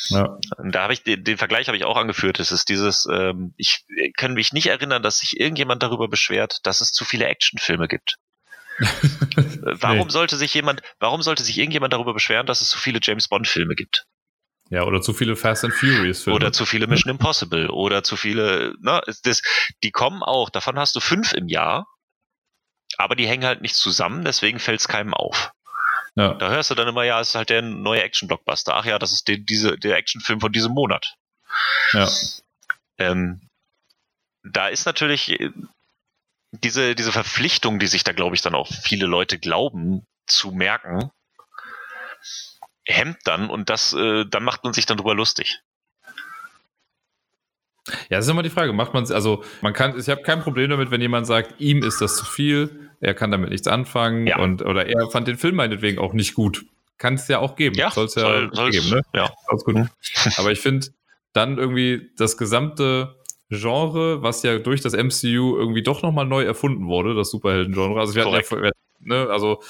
Ja. 0.08 0.38
Da 0.62 0.82
habe 0.82 0.92
ich 0.92 1.02
den, 1.02 1.24
den 1.24 1.38
Vergleich 1.38 1.66
habe 1.66 1.76
ich 1.76 1.84
auch 1.84 1.96
angeführt. 1.96 2.38
Es 2.38 2.52
ist 2.52 2.68
dieses, 2.68 3.06
ähm, 3.10 3.54
ich 3.56 3.84
kann 4.16 4.34
mich 4.34 4.52
nicht 4.52 4.66
erinnern, 4.66 5.02
dass 5.02 5.18
sich 5.18 5.40
irgendjemand 5.40 5.82
darüber 5.82 6.08
beschwert, 6.08 6.58
dass 6.64 6.80
es 6.80 6.92
zu 6.92 7.04
viele 7.04 7.26
Actionfilme 7.26 7.88
gibt. 7.88 8.16
warum 8.78 10.06
nee. 10.06 10.10
sollte 10.12 10.36
sich 10.36 10.54
jemand, 10.54 10.82
warum 11.00 11.22
sollte 11.22 11.42
sich 11.42 11.58
irgendjemand 11.58 11.92
darüber 11.92 12.14
beschweren, 12.14 12.46
dass 12.46 12.60
es 12.60 12.70
zu 12.70 12.78
viele 12.78 13.00
James 13.02 13.28
Bond 13.28 13.46
Filme 13.46 13.74
gibt? 13.74 14.06
Ja, 14.70 14.84
oder 14.84 15.02
zu 15.02 15.12
viele 15.12 15.34
Fast 15.34 15.64
and 15.64 15.74
Furious 15.74 16.22
Filme. 16.22 16.36
Oder 16.36 16.52
zu 16.52 16.64
viele 16.64 16.86
Mission 16.86 17.10
Impossible 17.10 17.70
oder 17.70 18.04
zu 18.04 18.16
viele, 18.16 18.74
ne, 18.80 19.02
das, 19.24 19.42
die 19.82 19.90
kommen 19.90 20.22
auch, 20.22 20.48
davon 20.48 20.78
hast 20.78 20.94
du 20.94 21.00
fünf 21.00 21.32
im 21.32 21.48
Jahr, 21.48 21.88
aber 22.96 23.16
die 23.16 23.26
hängen 23.26 23.44
halt 23.44 23.62
nicht 23.62 23.74
zusammen, 23.74 24.24
deswegen 24.24 24.60
fällt 24.60 24.80
es 24.80 24.86
keinem 24.86 25.12
auf. 25.12 25.52
Ja. 26.14 26.34
Da 26.34 26.50
hörst 26.50 26.70
du 26.70 26.76
dann 26.76 26.88
immer, 26.88 27.02
ja, 27.02 27.20
es 27.20 27.30
ist 27.30 27.34
halt 27.34 27.50
der 27.50 27.62
neue 27.62 28.02
Action-Blockbuster. 28.02 28.74
Ach 28.74 28.84
ja, 28.84 28.98
das 28.98 29.12
ist 29.12 29.26
die, 29.28 29.44
diese, 29.44 29.76
der 29.76 29.96
Actionfilm 29.96 30.40
von 30.40 30.52
diesem 30.52 30.72
Monat. 30.72 31.14
Ja. 31.92 32.08
Ähm, 32.98 33.40
da 34.42 34.68
ist 34.68 34.86
natürlich 34.86 35.40
äh, 35.40 35.50
diese, 36.52 36.94
diese 36.94 37.12
Verpflichtung, 37.12 37.78
die 37.78 37.86
sich 37.86 38.04
da, 38.04 38.12
glaube 38.12 38.34
ich, 38.34 38.42
dann 38.42 38.54
auch 38.54 38.68
viele 38.68 39.06
Leute 39.06 39.38
glauben 39.38 40.04
zu 40.26 40.50
merken, 40.50 41.10
hemmt 42.90 43.18
dann 43.24 43.50
und 43.50 43.70
das, 43.70 43.92
äh, 43.92 44.24
dann 44.26 44.44
macht 44.44 44.64
man 44.64 44.72
sich 44.72 44.86
dann 44.86 44.98
drüber 44.98 45.14
lustig. 45.14 45.62
Ja, 48.08 48.18
das 48.18 48.26
ist 48.26 48.30
immer 48.30 48.42
die 48.42 48.50
Frage. 48.50 48.72
Macht 48.72 48.94
man 48.94 49.02
es, 49.02 49.10
also 49.10 49.42
man 49.62 49.72
kann, 49.72 49.98
ich 49.98 50.08
habe 50.08 50.22
kein 50.22 50.40
Problem 50.40 50.70
damit, 50.70 50.90
wenn 50.90 51.00
jemand 51.00 51.26
sagt, 51.26 51.60
ihm 51.60 51.82
ist 51.82 52.00
das 52.00 52.16
zu 52.16 52.24
viel, 52.24 52.90
er 53.00 53.14
kann 53.14 53.30
damit 53.30 53.50
nichts 53.50 53.66
anfangen 53.66 54.26
ja. 54.26 54.38
und 54.38 54.62
oder 54.62 54.86
er 54.86 55.10
fand 55.10 55.26
den 55.28 55.38
Film 55.38 55.56
meinetwegen 55.56 55.98
auch 55.98 56.12
nicht 56.12 56.34
gut. 56.34 56.66
Kann 56.98 57.14
es 57.14 57.26
ja 57.28 57.38
auch 57.38 57.56
geben. 57.56 57.76
Ja, 57.76 57.90
soll 57.90 58.06
es 58.06 58.14
ja 58.14 58.50
soll, 58.52 58.70
geben, 58.70 58.90
ne? 58.90 59.02
Ja. 59.14 59.32
Alles 59.46 59.64
gut. 59.64 59.76
Aber 60.36 60.52
ich 60.52 60.60
finde 60.60 60.88
dann 61.32 61.56
irgendwie 61.56 62.10
das 62.16 62.36
gesamte 62.36 63.16
Genre, 63.48 64.22
was 64.22 64.42
ja 64.42 64.58
durch 64.58 64.80
das 64.80 64.92
MCU 64.92 65.56
irgendwie 65.56 65.82
doch 65.82 66.02
nochmal 66.02 66.26
neu 66.26 66.44
erfunden 66.44 66.86
wurde, 66.86 67.14
das 67.14 67.30
Superhelden-Genre. 67.30 67.98
Also 67.98 68.14
wir 68.14 68.24
hatten 68.24 68.64
ja, 68.64 68.70
ne, 69.00 69.30
also 69.30 69.62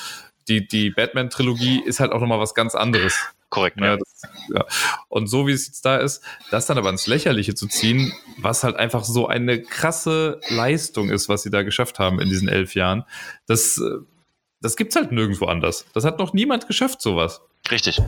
die, 0.51 0.67
die 0.67 0.91
Batman-Trilogie 0.91 1.81
ist 1.81 2.01
halt 2.01 2.13
auch 2.13 2.21
nochmal 2.21 2.41
was 2.41 2.55
ganz 2.55 2.75
anderes. 2.75 3.17
Korrekt, 3.51 3.81
ja. 3.81 3.97
Das, 3.97 4.23
ja. 4.49 4.65
Und 5.09 5.29
so 5.29 5.47
wie 5.47 5.53
es 5.53 5.67
jetzt 5.67 5.85
da 5.85 5.97
ist, 5.97 6.23
das 6.51 6.67
dann 6.67 6.77
aber 6.77 6.91
ins 6.91 7.07
Lächerliche 7.07 7.55
zu 7.55 7.69
ziehen, 7.69 8.13
was 8.39 8.65
halt 8.65 8.77
einfach 8.77 9.05
so 9.05 9.29
eine 9.29 9.63
krasse 9.63 10.41
Leistung 10.49 11.11
ist, 11.11 11.29
was 11.29 11.43
sie 11.43 11.51
da 11.51 11.63
geschafft 11.63 11.99
haben 11.99 12.21
in 12.21 12.29
diesen 12.29 12.49
elf 12.49 12.75
Jahren, 12.75 13.05
das, 13.47 13.79
äh, 13.79 13.99
das 14.61 14.77
gibt's 14.77 14.97
halt 14.97 15.13
nirgendwo 15.13 15.47
anders. 15.47 15.87
Das 15.95 16.05
hat 16.05 16.19
noch 16.19 16.33
niemand 16.33 16.67
geschafft, 16.67 17.01
sowas. 17.01 17.41
Richtig. 17.71 18.01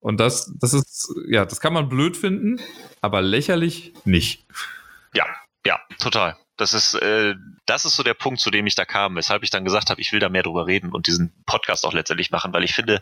Und 0.00 0.18
das, 0.18 0.52
das 0.58 0.74
ist, 0.74 1.14
ja, 1.28 1.44
das 1.44 1.60
kann 1.60 1.72
man 1.72 1.88
blöd 1.88 2.16
finden, 2.16 2.60
aber 3.00 3.22
lächerlich 3.22 3.92
nicht. 4.04 4.46
Ja, 5.14 5.26
ja, 5.64 5.80
total. 6.00 6.36
Das 6.56 6.74
ist, 6.74 6.94
äh, 6.94 7.34
das 7.66 7.84
ist 7.84 7.96
so 7.96 8.02
der 8.02 8.14
Punkt, 8.14 8.40
zu 8.40 8.50
dem 8.50 8.66
ich 8.66 8.74
da 8.74 8.84
kam, 8.84 9.16
weshalb 9.16 9.42
ich 9.42 9.50
dann 9.50 9.64
gesagt 9.64 9.88
habe, 9.88 10.00
ich 10.00 10.12
will 10.12 10.20
da 10.20 10.28
mehr 10.28 10.42
drüber 10.42 10.66
reden 10.66 10.92
und 10.92 11.06
diesen 11.06 11.42
Podcast 11.46 11.84
auch 11.86 11.94
letztendlich 11.94 12.30
machen, 12.30 12.52
weil 12.52 12.62
ich 12.62 12.74
finde, 12.74 13.00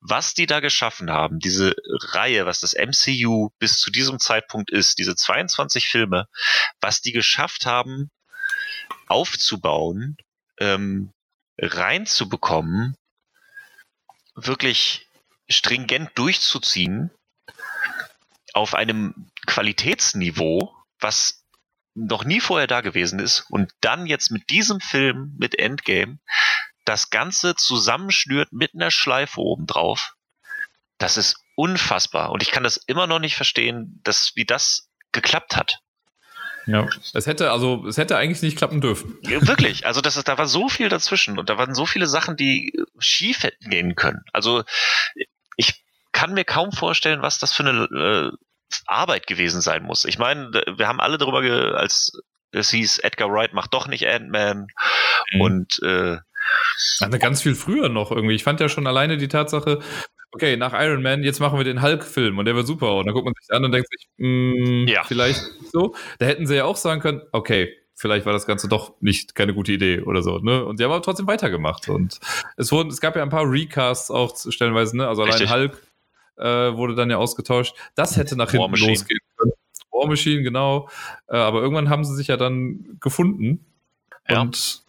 was 0.00 0.32
die 0.34 0.46
da 0.46 0.60
geschaffen 0.60 1.10
haben, 1.10 1.38
diese 1.38 1.74
Reihe, 2.12 2.46
was 2.46 2.60
das 2.60 2.74
MCU 2.74 3.50
bis 3.58 3.78
zu 3.78 3.90
diesem 3.90 4.18
Zeitpunkt 4.18 4.70
ist, 4.70 4.98
diese 4.98 5.14
22 5.14 5.88
Filme, 5.88 6.26
was 6.80 7.02
die 7.02 7.12
geschafft 7.12 7.66
haben, 7.66 8.10
aufzubauen, 9.06 10.16
ähm, 10.58 11.12
reinzubekommen, 11.58 12.96
wirklich 14.34 15.08
stringent 15.48 16.10
durchzuziehen, 16.16 17.10
auf 18.52 18.74
einem 18.74 19.30
Qualitätsniveau, 19.46 20.74
was 20.98 21.45
noch 21.96 22.24
nie 22.24 22.40
vorher 22.40 22.66
da 22.66 22.82
gewesen 22.82 23.18
ist 23.18 23.46
und 23.48 23.72
dann 23.80 24.06
jetzt 24.06 24.30
mit 24.30 24.50
diesem 24.50 24.80
Film, 24.80 25.34
mit 25.38 25.58
Endgame, 25.58 26.18
das 26.84 27.10
Ganze 27.10 27.56
zusammenschnürt 27.56 28.52
mit 28.52 28.74
einer 28.74 28.90
Schleife 28.90 29.40
obendrauf, 29.40 30.14
das 30.98 31.16
ist 31.16 31.36
unfassbar. 31.56 32.30
Und 32.30 32.42
ich 32.42 32.52
kann 32.52 32.62
das 32.62 32.76
immer 32.76 33.06
noch 33.06 33.18
nicht 33.18 33.34
verstehen, 33.34 34.00
dass, 34.04 34.32
wie 34.34 34.44
das 34.44 34.88
geklappt 35.12 35.56
hat. 35.56 35.80
Ja, 36.66 36.88
es 37.14 37.26
hätte 37.26 37.52
also, 37.52 37.86
es 37.86 37.96
hätte 37.96 38.16
eigentlich 38.16 38.42
nicht 38.42 38.58
klappen 38.58 38.80
dürfen. 38.80 39.18
Ja, 39.22 39.46
wirklich. 39.46 39.86
Also, 39.86 40.00
das 40.00 40.16
ist, 40.16 40.26
da 40.26 40.36
war 40.36 40.46
so 40.46 40.68
viel 40.68 40.88
dazwischen 40.88 41.38
und 41.38 41.48
da 41.48 41.58
waren 41.58 41.74
so 41.74 41.86
viele 41.86 42.08
Sachen, 42.08 42.36
die 42.36 42.72
schief 42.98 43.44
hätten 43.44 43.70
gehen 43.70 43.94
können. 43.94 44.24
Also, 44.32 44.64
ich 45.56 45.84
kann 46.10 46.34
mir 46.34 46.44
kaum 46.44 46.72
vorstellen, 46.72 47.22
was 47.22 47.38
das 47.38 47.52
für 47.52 47.62
eine 47.62 48.32
äh, 48.32 48.45
Arbeit 48.86 49.26
gewesen 49.26 49.60
sein 49.60 49.82
muss. 49.82 50.04
Ich 50.04 50.18
meine, 50.18 50.50
wir 50.76 50.88
haben 50.88 51.00
alle 51.00 51.18
darüber, 51.18 51.40
als 51.76 52.12
es 52.52 52.70
hieß, 52.70 52.98
Edgar 52.98 53.30
Wright 53.30 53.52
macht 53.52 53.74
doch 53.74 53.86
nicht 53.86 54.06
Ant-Man 54.06 54.68
mhm. 55.32 55.40
und 55.40 55.82
äh, 55.82 56.18
also 57.00 57.18
ganz 57.18 57.42
viel 57.42 57.54
früher 57.54 57.88
noch 57.88 58.10
irgendwie. 58.10 58.34
Ich 58.34 58.44
fand 58.44 58.60
ja 58.60 58.68
schon 58.68 58.86
alleine 58.86 59.16
die 59.16 59.28
Tatsache, 59.28 59.80
okay, 60.32 60.56
nach 60.56 60.72
Iron 60.74 61.02
Man, 61.02 61.22
jetzt 61.22 61.40
machen 61.40 61.58
wir 61.58 61.64
den 61.64 61.82
Hulk-Film 61.82 62.38
und 62.38 62.44
der 62.44 62.54
wird 62.54 62.66
super. 62.66 62.94
Und 62.94 63.06
dann 63.06 63.14
guckt 63.14 63.24
man 63.24 63.34
sich 63.40 63.54
an 63.54 63.64
und 63.64 63.72
denkt 63.72 63.88
sich, 63.90 64.08
mh, 64.18 64.28
mm, 64.28 64.88
ja. 64.88 65.04
vielleicht 65.04 65.42
so. 65.72 65.94
Da 66.18 66.26
hätten 66.26 66.46
sie 66.46 66.56
ja 66.56 66.64
auch 66.64 66.76
sagen 66.76 67.00
können, 67.00 67.22
okay, 67.32 67.74
vielleicht 67.94 68.26
war 68.26 68.32
das 68.32 68.46
Ganze 68.46 68.68
doch 68.68 68.94
nicht 69.00 69.34
keine 69.34 69.54
gute 69.54 69.72
Idee 69.72 70.00
oder 70.00 70.22
so, 70.22 70.38
ne? 70.38 70.64
Und 70.64 70.78
die 70.78 70.84
haben 70.84 70.92
aber 70.92 71.02
trotzdem 71.02 71.26
weitergemacht. 71.26 71.88
Und 71.88 72.20
es 72.56 72.70
wurden, 72.70 72.90
es 72.90 73.00
gab 73.00 73.16
ja 73.16 73.22
ein 73.22 73.30
paar 73.30 73.50
Recasts 73.50 74.10
auch 74.10 74.36
stellenweise, 74.36 74.96
ne? 74.96 75.08
Also 75.08 75.22
allein 75.22 75.34
Richtig. 75.34 75.50
Hulk 75.50 75.82
wurde 76.42 76.94
dann 76.94 77.10
ja 77.10 77.16
ausgetauscht. 77.16 77.74
Das 77.94 78.16
hätte 78.16 78.36
nach 78.36 78.50
hinten 78.50 78.76
losgehen 78.76 79.20
können. 79.36 79.52
War 79.90 80.06
Machine, 80.06 80.42
genau. 80.42 80.88
Äh, 81.28 81.36
aber 81.36 81.60
irgendwann 81.60 81.88
haben 81.88 82.04
sie 82.04 82.14
sich 82.14 82.28
ja 82.28 82.36
dann 82.36 82.98
gefunden. 83.00 83.64
Ja. 84.28 84.42
Und 84.42 84.82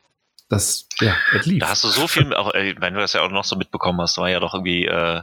das, 0.50 0.88
ja, 1.00 1.16
es 1.34 1.46
lief. 1.46 1.60
Da 1.60 1.70
hast 1.70 1.84
du 1.84 1.90
so 1.90 2.08
viel, 2.08 2.34
auch, 2.34 2.54
äh, 2.54 2.76
wenn 2.80 2.94
du 2.94 3.00
das 3.00 3.14
ja 3.14 3.22
auch 3.22 3.32
noch 3.32 3.44
so 3.44 3.56
mitbekommen 3.56 4.02
hast, 4.02 4.18
war 4.18 4.30
ja 4.30 4.40
doch 4.40 4.54
irgendwie, 4.54 4.86
äh, 4.86 5.22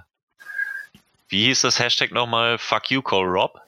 wie 1.29 1.47
hieß 1.47 1.63
das 1.63 1.79
Hashtag 1.79 2.13
nochmal? 2.13 2.59
Fuck 2.59 2.91
you, 2.91 3.03
call 3.03 3.25
Rob. 3.25 3.61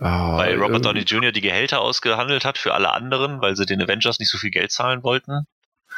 Ah, 0.00 0.36
weil 0.36 0.56
Robert 0.60 0.84
Downey 0.84 1.00
Jr. 1.00 1.30
die 1.30 1.40
Gehälter 1.40 1.80
ausgehandelt 1.80 2.44
hat 2.44 2.58
für 2.58 2.74
alle 2.74 2.92
anderen, 2.92 3.40
weil 3.40 3.54
sie 3.56 3.64
den 3.64 3.80
Avengers 3.80 4.18
nicht 4.18 4.30
so 4.30 4.38
viel 4.38 4.50
Geld 4.50 4.72
zahlen 4.72 5.02
wollten. 5.02 5.46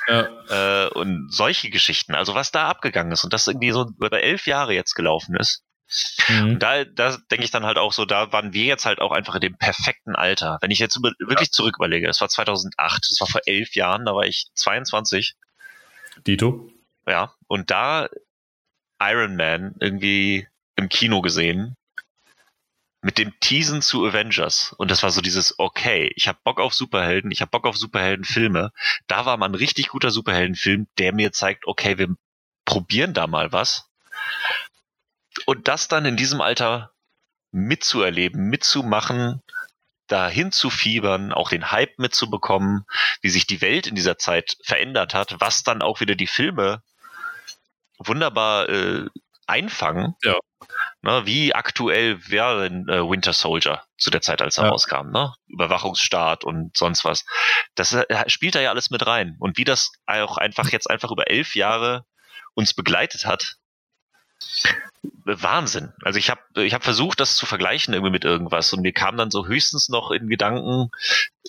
Ja. 0.08 0.86
Äh, 0.86 0.88
und 0.90 1.28
solche 1.32 1.70
Geschichten, 1.70 2.14
also 2.14 2.34
was 2.34 2.52
da 2.52 2.68
abgegangen 2.68 3.12
ist 3.12 3.24
und 3.24 3.32
das 3.32 3.46
irgendwie 3.46 3.72
so 3.72 3.90
über 4.00 4.22
elf 4.22 4.46
Jahre 4.46 4.72
jetzt 4.74 4.94
gelaufen 4.94 5.36
ist. 5.36 5.62
Mhm. 6.28 6.50
Und 6.50 6.58
da, 6.60 6.84
da 6.84 7.16
denke 7.30 7.44
ich 7.44 7.50
dann 7.50 7.64
halt 7.64 7.78
auch 7.78 7.92
so, 7.92 8.04
da 8.04 8.32
waren 8.32 8.52
wir 8.52 8.64
jetzt 8.64 8.86
halt 8.86 9.00
auch 9.00 9.12
einfach 9.12 9.34
in 9.36 9.40
dem 9.40 9.56
perfekten 9.56 10.16
Alter. 10.16 10.58
Wenn 10.60 10.70
ich 10.70 10.78
jetzt 10.78 10.96
über, 10.96 11.12
wirklich 11.18 11.48
ja. 11.48 11.52
zurück 11.52 11.76
überlege, 11.76 12.06
das 12.06 12.20
war 12.20 12.28
2008, 12.28 13.06
das 13.10 13.20
war 13.20 13.28
vor 13.28 13.40
elf 13.46 13.74
Jahren, 13.74 14.04
da 14.04 14.14
war 14.14 14.24
ich 14.24 14.46
22. 14.54 15.34
Dito? 16.26 16.70
Ja, 17.06 17.34
und 17.46 17.70
da 17.70 18.08
Iron 19.00 19.36
Man 19.36 19.74
irgendwie 19.80 20.48
im 20.76 20.88
Kino 20.88 21.20
gesehen 21.20 21.76
mit 23.02 23.18
dem 23.18 23.38
Teasen 23.40 23.82
zu 23.82 24.06
Avengers. 24.06 24.74
Und 24.78 24.90
das 24.90 25.02
war 25.02 25.10
so 25.10 25.20
dieses, 25.20 25.58
okay, 25.58 26.12
ich 26.16 26.28
habe 26.28 26.38
Bock 26.42 26.60
auf 26.60 26.74
Superhelden, 26.74 27.30
ich 27.30 27.40
habe 27.40 27.50
Bock 27.50 27.66
auf 27.66 27.76
Superheldenfilme. 27.76 28.72
Da 29.06 29.26
war 29.26 29.36
mal 29.36 29.46
ein 29.46 29.54
richtig 29.54 29.88
guter 29.88 30.10
Superheldenfilm, 30.10 30.88
der 30.98 31.14
mir 31.14 31.32
zeigt, 31.32 31.66
okay, 31.66 31.98
wir 31.98 32.16
probieren 32.64 33.14
da 33.14 33.26
mal 33.26 33.52
was. 33.52 33.88
Und 35.44 35.68
das 35.68 35.88
dann 35.88 36.06
in 36.06 36.16
diesem 36.16 36.40
Alter 36.40 36.92
mitzuerleben, 37.52 38.48
mitzumachen, 38.48 39.42
dahin 40.08 40.52
zu 40.52 40.70
fiebern, 40.70 41.32
auch 41.32 41.50
den 41.50 41.70
Hype 41.70 41.98
mitzubekommen, 41.98 42.86
wie 43.20 43.30
sich 43.30 43.46
die 43.46 43.60
Welt 43.60 43.86
in 43.86 43.94
dieser 43.94 44.18
Zeit 44.18 44.56
verändert 44.62 45.14
hat, 45.14 45.36
was 45.40 45.62
dann 45.62 45.82
auch 45.82 46.00
wieder 46.00 46.14
die 46.14 46.26
Filme 46.26 46.82
wunderbar 47.98 48.68
äh, 48.68 49.06
einfangen. 49.46 50.14
Ja. 50.22 50.36
Ne, 51.02 51.22
wie 51.26 51.54
aktuell 51.54 52.18
wäre 52.28 52.66
äh, 52.66 53.08
Winter 53.08 53.32
Soldier 53.32 53.82
zu 53.98 54.10
der 54.10 54.22
Zeit, 54.22 54.42
als 54.42 54.58
er 54.58 54.64
ja. 54.64 54.70
rauskam? 54.70 55.10
Ne? 55.10 55.34
Überwachungsstaat 55.46 56.44
und 56.44 56.76
sonst 56.76 57.04
was. 57.04 57.24
Das 57.74 57.92
äh, 57.92 58.28
spielt 58.28 58.54
da 58.54 58.60
ja 58.60 58.70
alles 58.70 58.90
mit 58.90 59.06
rein. 59.06 59.36
Und 59.38 59.58
wie 59.58 59.64
das 59.64 59.92
auch 60.06 60.36
einfach 60.38 60.70
jetzt 60.70 60.90
einfach 60.90 61.10
über 61.10 61.30
elf 61.30 61.54
Jahre 61.54 62.04
uns 62.54 62.74
begleitet 62.74 63.26
hat, 63.26 63.56
Wahnsinn. 65.24 65.92
Also 66.02 66.18
ich 66.18 66.30
habe 66.30 66.40
ich 66.56 66.74
hab 66.74 66.84
versucht, 66.84 67.20
das 67.20 67.36
zu 67.36 67.46
vergleichen 67.46 67.94
irgendwie 67.94 68.12
mit 68.12 68.24
irgendwas 68.24 68.72
und 68.72 68.82
mir 68.82 68.92
kam 68.92 69.16
dann 69.16 69.30
so 69.30 69.46
höchstens 69.46 69.88
noch 69.88 70.10
in 70.10 70.28
Gedanken, 70.28 70.90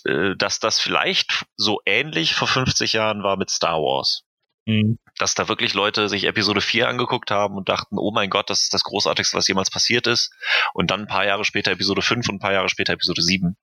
äh, 0.06 0.36
dass 0.36 0.60
das 0.60 0.80
vielleicht 0.80 1.46
so 1.56 1.82
ähnlich 1.86 2.36
vor 2.36 2.48
50 2.48 2.94
Jahren 2.94 3.24
war 3.24 3.38
mit 3.38 3.50
Star 3.50 3.78
Wars. 3.78 4.24
Mhm. 4.68 5.00
Dass 5.18 5.34
da 5.34 5.48
wirklich 5.48 5.74
Leute 5.74 6.10
sich 6.10 6.26
Episode 6.26 6.62
4 6.62 6.90
angeguckt 6.90 7.32
haben 7.32 7.56
und 7.56 7.70
dachten, 7.70 7.98
oh 7.98 8.12
mein 8.12 8.30
Gott, 8.30 8.50
das 8.50 8.64
ist 8.64 8.74
das 8.74 8.84
Großartigste, 8.84 9.38
was 9.38 9.48
jemals 9.48 9.72
passiert 9.72 10.06
ist. 10.08 10.32
Und 10.74 10.92
dann 10.92 11.02
ein 11.02 11.08
paar 11.08 11.26
Jahre 11.26 11.46
später 11.46 11.72
Episode 11.72 12.02
5 12.02 12.28
und 12.28 12.36
ein 12.36 12.40
paar 12.40 12.54
Jahre 12.54 12.70
später 12.70 12.94
Episode 12.94 13.22
7. 13.22 13.56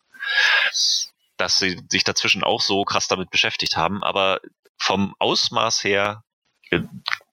Dass 1.36 1.58
sie 1.58 1.80
sich 1.90 2.04
dazwischen 2.04 2.42
auch 2.42 2.62
so 2.62 2.84
krass 2.84 3.06
damit 3.06 3.30
beschäftigt 3.30 3.76
haben. 3.76 4.02
Aber 4.02 4.40
vom 4.78 5.14
Ausmaß 5.18 5.84
her 5.84 6.24
äh, 6.70 6.80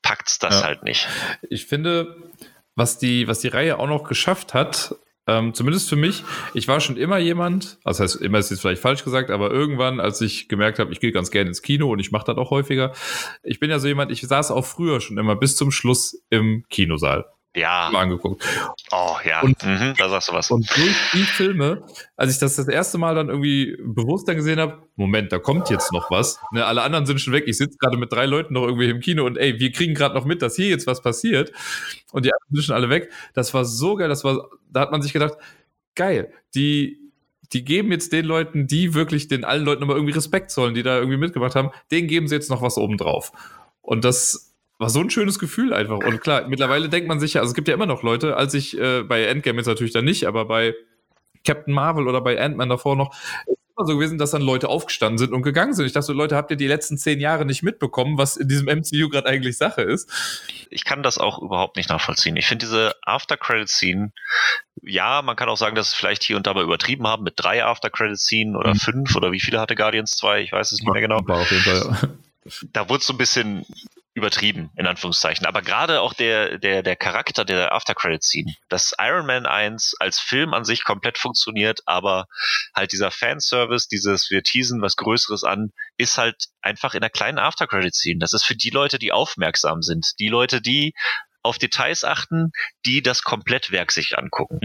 packt's 0.02 0.38
das 0.38 0.60
ja. 0.60 0.64
halt 0.64 0.84
nicht. 0.84 1.07
Ich 1.49 1.65
finde, 1.65 2.18
was 2.76 2.98
die, 2.98 3.30
was 3.30 3.39
die 3.39 3.48
Reihe 3.48 3.80
auch 3.80 3.88
noch 3.88 4.03
geschafft 4.03 4.53
hat, 4.53 4.95
ähm, 5.27 5.53
zumindest 5.53 5.89
für 5.89 5.95
mich, 5.95 6.23
ich 6.53 6.68
war 6.68 6.80
schon 6.80 6.98
immer 6.98 7.18
jemand, 7.18 7.80
also 7.84 8.03
heißt, 8.03 8.15
immer 8.18 8.39
ist 8.39 8.49
jetzt 8.49 8.61
vielleicht 8.61 8.81
falsch 8.81 9.03
gesagt, 9.03 9.30
aber 9.30 9.52
irgendwann, 9.52 9.99
als 9.99 10.19
ich 10.22 10.48
gemerkt 10.48 10.80
habe, 10.80 10.91
ich 10.91 10.99
gehe 10.99 11.11
ganz 11.11 11.31
gerne 11.31 11.49
ins 11.49 11.61
Kino 11.61 11.91
und 11.91 11.99
ich 11.99 12.11
mache 12.11 12.26
das 12.26 12.38
auch 12.38 12.49
häufiger, 12.49 12.93
ich 13.43 13.60
bin 13.60 13.69
ja 13.69 13.80
so 13.80 13.88
jemand, 13.88 14.11
ich 14.11 14.22
saß 14.22 14.52
auch 14.52 14.65
früher 14.65 14.99
schon 14.99 15.18
immer 15.18 15.35
bis 15.35 15.56
zum 15.56 15.72
Schluss 15.72 16.23
im 16.30 16.65
Kinosaal. 16.69 17.26
Ja. 17.56 17.90
mal 17.91 18.03
angeguckt. 18.03 18.44
Oh, 18.91 19.18
ja. 19.26 19.41
Und- 19.41 19.61
mhm, 19.64 19.94
da 19.98 20.07
sagst 20.10 20.30
du 20.30 20.34
was. 20.34 20.49
Und 20.52 20.69
durch 20.78 20.95
die 21.14 21.23
Filme, 21.23 21.84
als 22.15 22.32
ich 22.34 22.40
das 22.40 22.56
das 22.56 22.68
erste 22.68 22.98
Mal 22.98 23.14
dann 23.15 23.28
irgendwie 23.30 23.78
bewusst 23.84 24.28
dann 24.28 24.38
gesehen 24.38 24.60
habe, 24.60 24.84
Moment, 24.95 25.32
da 25.32 25.40
kommt 25.40 25.69
jetzt 25.69 25.91
noch 25.91 26.10
was. 26.11 26.40
Ne, 26.52 26.65
alle 26.65 26.82
anderen 26.82 27.06
sind 27.06 27.19
schon 27.19 27.34
weg. 27.34 27.44
Ich 27.48 27.57
sitze 27.57 27.78
gerade 27.78 27.98
mit 27.98 28.11
drei 28.11 28.26
Leuten 28.26 28.53
noch 28.53 28.64
irgendwie 28.64 28.90
im 28.90 28.99
Kino 29.02 29.26
und 29.26 29.38
ey, 29.38 29.60
wir 29.60 29.72
kriegen 29.72 29.94
gerade 29.94 30.15
noch 30.15 30.23
mit, 30.26 30.41
dass 30.41 30.56
hier 30.56 30.68
jetzt 30.69 30.88
was 30.88 31.02
passiert. 31.02 31.52
Und 32.14 32.26
die 32.26 32.32
anderen 32.34 32.56
sind 32.56 32.64
schon 32.64 32.76
alle 32.76 32.90
weg. 32.90 33.11
Das 33.34 33.53
war 33.53 33.65
so 33.65 33.95
geil. 33.95 34.07
Das 34.07 34.23
war, 34.23 34.49
da 34.72 34.80
hat 34.80 34.91
man 34.91 35.02
sich 35.02 35.11
gedacht, 35.11 35.34
geil, 35.95 36.32
die, 36.56 36.99
die 37.52 37.65
geben 37.65 37.91
jetzt 37.91 38.14
den 38.14 38.23
Leuten, 38.26 38.65
die 38.68 38.94
wirklich 38.94 39.28
den 39.28 39.44
allen 39.44 39.65
Leuten 39.65 39.84
immer 39.84 39.95
irgendwie 39.95 40.14
Respekt 40.14 40.52
zollen, 40.52 40.73
die 40.73 40.84
da 40.84 40.98
irgendwie 40.98 41.18
mitgemacht 41.18 41.56
haben, 41.56 41.72
denen 41.91 42.07
geben 42.07 42.30
sie 42.30 42.36
jetzt 42.36 42.49
noch 42.49 42.61
was 42.61 42.78
oben 42.78 42.95
drauf. 42.98 43.34
Und 43.82 44.06
das 44.06 44.51
war 44.82 44.90
so 44.90 44.99
ein 44.99 45.10
schönes 45.10 45.40
Gefühl 45.40 45.74
einfach. 45.74 45.98
Und 45.99 46.20
klar, 46.22 46.45
mittlerweile 46.49 46.90
denkt 46.90 47.08
man 47.08 47.20
sich 47.20 47.36
ja, 47.36 47.41
also 47.41 47.52
es 47.52 47.56
gibt 47.56 47.68
ja 47.70 47.74
immer 47.74 47.86
noch 47.86 48.03
Leute, 48.03 48.36
als 48.36 48.53
ich 48.53 48.78
äh, 48.78 49.03
bei 49.03 49.24
Endgame 49.24 49.58
jetzt 49.60 49.68
natürlich 49.68 49.94
dann 49.94 50.06
nicht, 50.06 50.26
aber 50.26 50.45
bei 50.45 50.74
Captain 51.45 51.74
Marvel 51.74 52.08
oder 52.08 52.22
bei 52.22 52.40
Ant-Man 52.40 52.70
davor 52.70 52.95
noch, 52.95 53.16
ist 53.48 53.58
immer 53.78 53.88
so 53.88 53.95
gewesen, 53.95 54.18
dass 54.18 54.32
dann 54.32 54.41
Leute 54.44 54.70
aufgestanden 54.70 55.18
sind 55.18 55.34
und 55.34 55.41
gegangen 55.41 55.74
sind. 55.74 55.86
Ich 55.86 55.94
dachte 55.94 56.08
so, 56.08 56.14
Leute, 56.14 56.36
habt 56.36 56.52
ihr 56.52 56.58
die 56.58 56.68
letzten 56.68 56.98
zehn 56.98 57.20
Jahre 57.20 57.45
nicht 57.45 57.64
mitbekommen, 57.64 58.18
was 58.18 58.38
in 58.38 58.48
diesem 58.48 58.68
MCU 58.68 59.10
gerade 59.10 59.28
eigentlich 59.28 59.58
Sache 59.58 59.82
ist? 59.82 60.10
ich 60.74 60.86
kann 60.86 61.03
das 61.03 61.18
auch 61.18 61.41
überhaupt 61.41 61.76
nicht 61.76 61.90
nachvollziehen. 61.90 62.38
Ich 62.38 62.48
finde 62.48 62.66
diese 62.66 62.95
After-Credit-Scene, 63.03 64.14
ja, 64.84 65.22
man 65.22 65.36
kann 65.36 65.49
auch 65.49 65.58
sagen, 65.58 65.76
dass 65.76 65.90
es 65.90 65.94
vielleicht 65.94 66.24
hier 66.24 66.38
und 66.38 66.48
da 66.48 66.53
mal 66.53 66.64
übertrieben 66.64 67.06
haben 67.08 67.24
mit 67.24 67.34
drei 67.36 67.64
After-Credit-Scene 67.66 68.58
oder 68.58 68.70
Mhm. 68.70 68.78
fünf 68.80 69.16
oder 69.18 69.32
wie 69.34 69.41
viele 69.41 69.60
hatte 69.60 69.76
Guardians 69.76 70.12
2, 70.18 70.41
ich 70.41 70.52
weiß 70.53 70.72
es 70.72 70.80
nicht 70.80 70.90
mehr 70.91 71.02
genau. 71.02 71.20
War 71.28 71.41
auf 71.41 71.52
jeden 71.52 71.64
Fall. 71.64 71.98
ja. 72.02 72.60
Da 72.72 72.88
wurde 72.90 72.99
es 73.02 73.06
so 73.06 73.14
ein 73.14 73.18
bisschen 73.18 73.66
übertrieben, 74.13 74.71
in 74.75 74.88
Anführungszeichen. 74.88 75.45
Aber 75.45 75.61
gerade 75.61 76.01
auch 76.01 76.13
der, 76.13 76.57
der, 76.57 76.83
der 76.83 76.95
Charakter 76.95 77.45
der 77.45 77.73
After-Credit-Scene, 77.73 78.53
dass 78.67 78.93
Iron 78.99 79.25
Man 79.25 79.45
1 79.45 79.95
als 79.99 80.19
Film 80.19 80.53
an 80.53 80.65
sich 80.65 80.83
komplett 80.83 81.17
funktioniert, 81.17 81.79
aber 81.85 82.25
halt 82.75 82.91
dieser 82.91 83.09
Fanservice, 83.09 83.88
dieses 83.88 84.29
wir 84.29 84.43
teasen 84.43 84.81
was 84.81 84.97
Größeres 84.97 85.43
an, 85.43 85.71
ist 85.97 86.17
halt 86.17 86.47
einfach 86.61 86.93
in 86.93 87.01
einer 87.01 87.09
kleinen 87.09 87.39
After-Credit-Scene. 87.39 88.19
Das 88.19 88.33
ist 88.33 88.43
für 88.43 88.55
die 88.55 88.69
Leute, 88.69 88.99
die 88.99 89.13
aufmerksam 89.13 89.81
sind. 89.81 90.11
Die 90.19 90.29
Leute, 90.29 90.61
die 90.61 90.93
auf 91.43 91.57
Details 91.57 92.03
achten, 92.03 92.51
die 92.85 93.01
das 93.01 93.23
Komplettwerk 93.23 93.91
sich 93.91 94.18
angucken. 94.18 94.59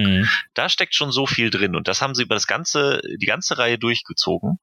Da 0.54 0.68
steckt 0.68 0.94
schon 0.94 1.12
so 1.12 1.26
viel 1.26 1.50
drin 1.50 1.76
und 1.76 1.88
das 1.88 2.02
haben 2.02 2.14
sie 2.14 2.22
über 2.22 2.34
das 2.34 2.46
ganze, 2.46 3.00
die 3.20 3.26
ganze 3.26 3.58
Reihe 3.58 3.78
durchgezogen. 3.78 4.58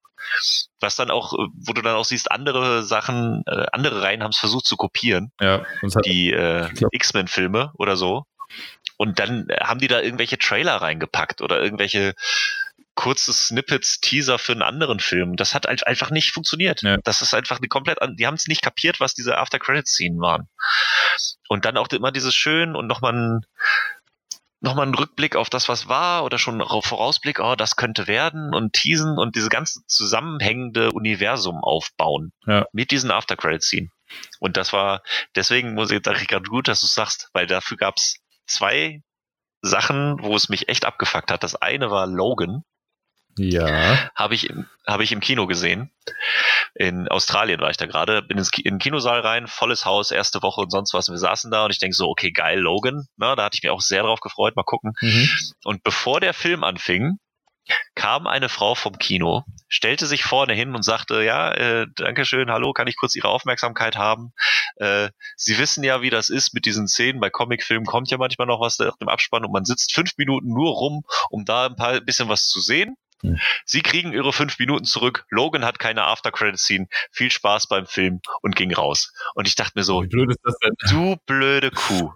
Was 0.79 0.95
dann 0.95 1.11
auch, 1.11 1.33
wo 1.33 1.73
du 1.73 1.81
dann 1.81 1.95
auch 1.95 2.05
siehst, 2.05 2.31
andere 2.31 2.83
Sachen, 2.83 3.43
äh, 3.45 3.65
andere 3.73 4.01
Reihen 4.01 4.23
haben 4.23 4.31
es 4.31 4.37
versucht 4.37 4.65
zu 4.65 4.77
kopieren, 4.77 5.31
Ja, 5.41 5.65
die 6.05 6.31
äh, 6.31 6.69
X-Men-Filme 6.91 7.71
oder 7.75 7.97
so. 7.97 8.25
Und 8.97 9.19
dann 9.19 9.47
haben 9.61 9.79
die 9.79 9.87
da 9.87 9.99
irgendwelche 10.01 10.37
Trailer 10.37 10.75
reingepackt 10.75 11.41
oder 11.41 11.61
irgendwelche 11.61 12.13
kurze 12.95 13.33
Snippets, 13.33 13.99
Teaser 13.99 14.37
für 14.37 14.51
einen 14.51 14.61
anderen 14.61 14.99
Film. 14.99 15.35
Das 15.35 15.55
hat 15.55 15.65
halt 15.65 15.87
einfach 15.87 16.11
nicht 16.11 16.31
funktioniert. 16.31 16.83
Ja. 16.83 16.97
Das 17.03 17.21
ist 17.21 17.33
einfach 17.33 17.57
eine 17.57 17.67
komplett, 17.67 18.01
an- 18.01 18.15
die 18.15 18.27
haben 18.27 18.35
es 18.35 18.47
nicht 18.47 18.61
kapiert, 18.61 18.99
was 18.99 19.13
diese 19.13 19.37
After-Credit-Scene 19.37 20.19
waren. 20.19 20.47
Und 21.49 21.65
dann 21.65 21.77
auch 21.77 21.87
immer 21.89 22.11
dieses 22.11 22.35
schön 22.35 22.75
und 22.75 22.87
nochmal 22.87 23.13
ein, 23.13 23.41
nochmal 24.59 24.87
ein 24.87 24.95
Rückblick 24.95 25.35
auf 25.35 25.49
das, 25.49 25.67
was 25.67 25.87
war 25.87 26.23
oder 26.23 26.37
schon 26.37 26.59
Vorausblick, 26.61 27.39
oh, 27.39 27.55
das 27.55 27.75
könnte 27.75 28.07
werden 28.07 28.53
und 28.53 28.73
teasen 28.73 29.17
und 29.17 29.35
diese 29.35 29.49
ganze 29.49 29.81
zusammenhängende 29.87 30.91
Universum 30.91 31.63
aufbauen. 31.63 32.31
Ja. 32.45 32.65
Mit 32.73 32.91
diesen 32.91 33.11
After-Credit-Scene. 33.11 33.89
Und 34.39 34.57
das 34.57 34.71
war, 34.71 35.01
deswegen 35.35 35.73
muss 35.73 35.91
ich, 35.91 36.01
sag 36.03 36.21
ich 36.21 36.27
gerade 36.27 36.47
gut, 36.47 36.67
dass 36.67 36.79
du 36.81 36.85
sagst, 36.85 37.29
weil 37.33 37.47
dafür 37.47 37.77
gab 37.77 37.97
es 37.97 38.17
zwei 38.45 39.01
Sachen, 39.61 40.17
wo 40.21 40.35
es 40.35 40.49
mich 40.49 40.69
echt 40.69 40.85
abgefuckt 40.85 41.31
hat. 41.31 41.43
Das 41.43 41.55
eine 41.55 41.89
war 41.89 42.05
Logan, 42.05 42.63
ja. 43.37 44.09
habe 44.15 44.35
ich, 44.35 44.49
im- 44.49 44.67
habe 44.87 45.03
ich 45.03 45.11
im 45.11 45.19
Kino 45.19 45.47
gesehen. 45.47 45.91
In 46.75 47.07
Australien 47.07 47.61
war 47.61 47.69
ich 47.69 47.77
da 47.77 47.85
gerade, 47.85 48.21
bin 48.21 48.37
ins 48.37 48.51
Ki 48.51 48.61
in 48.61 48.75
den 48.75 48.79
Kinosaal 48.79 49.21
rein, 49.21 49.47
volles 49.47 49.85
Haus, 49.85 50.11
erste 50.11 50.41
Woche 50.41 50.61
und 50.61 50.71
sonst 50.71 50.93
was. 50.93 51.07
Und 51.07 51.13
wir 51.13 51.19
saßen 51.19 51.51
da 51.51 51.65
und 51.65 51.71
ich 51.71 51.79
denke 51.79 51.95
so, 51.95 52.09
okay, 52.09 52.31
geil, 52.31 52.59
Logan. 52.59 53.07
Na, 53.17 53.35
da 53.35 53.45
hatte 53.45 53.55
ich 53.57 53.63
mich 53.63 53.71
auch 53.71 53.81
sehr 53.81 54.03
drauf 54.03 54.19
gefreut, 54.19 54.55
mal 54.55 54.63
gucken. 54.63 54.93
Mhm. 55.01 55.29
Und 55.63 55.83
bevor 55.83 56.19
der 56.19 56.33
Film 56.33 56.63
anfing, 56.63 57.17
kam 57.95 58.27
eine 58.27 58.49
Frau 58.49 58.75
vom 58.75 58.97
Kino, 58.97 59.43
stellte 59.69 60.05
sich 60.05 60.23
vorne 60.23 60.53
hin 60.53 60.75
und 60.75 60.83
sagte, 60.83 61.23
ja, 61.23 61.51
äh, 61.51 61.87
Dankeschön, 61.95 62.51
hallo, 62.51 62.73
kann 62.73 62.87
ich 62.87 62.97
kurz 62.97 63.15
Ihre 63.15 63.29
Aufmerksamkeit 63.29 63.95
haben? 63.95 64.33
Äh, 64.75 65.09
Sie 65.37 65.57
wissen 65.57 65.83
ja, 65.83 66.01
wie 66.01 66.09
das 66.09 66.29
ist 66.29 66.53
mit 66.53 66.65
diesen 66.65 66.87
Szenen. 66.87 67.21
Bei 67.21 67.29
Comicfilmen 67.29 67.85
kommt 67.85 68.11
ja 68.11 68.17
manchmal 68.17 68.47
noch 68.47 68.59
was 68.59 68.79
nach 68.79 68.97
dem 68.97 69.07
Abspann 69.07 69.45
und 69.45 69.53
man 69.53 69.63
sitzt 69.63 69.93
fünf 69.93 70.11
Minuten 70.17 70.49
nur 70.49 70.73
rum, 70.73 71.03
um 71.29 71.45
da 71.45 71.67
ein 71.67 71.75
paar 71.75 72.01
bisschen 72.01 72.27
was 72.27 72.47
zu 72.47 72.59
sehen. 72.59 72.95
Hm. 73.23 73.39
Sie 73.65 73.81
kriegen 73.81 74.13
ihre 74.13 74.31
fünf 74.33 74.59
Minuten 74.59 74.85
zurück. 74.85 75.25
Logan 75.29 75.65
hat 75.65 75.79
keine 75.79 76.03
After-Credit-Scene. 76.03 76.87
Viel 77.11 77.31
Spaß 77.31 77.67
beim 77.67 77.85
Film 77.87 78.19
und 78.41 78.55
ging 78.55 78.73
raus. 78.73 79.11
Und 79.33 79.47
ich 79.47 79.55
dachte 79.55 79.71
mir 79.75 79.83
so, 79.83 80.01
blöd 80.01 80.35
das? 80.43 80.55
Du 80.91 81.15
blöde 81.25 81.71
Kuh. 81.71 82.11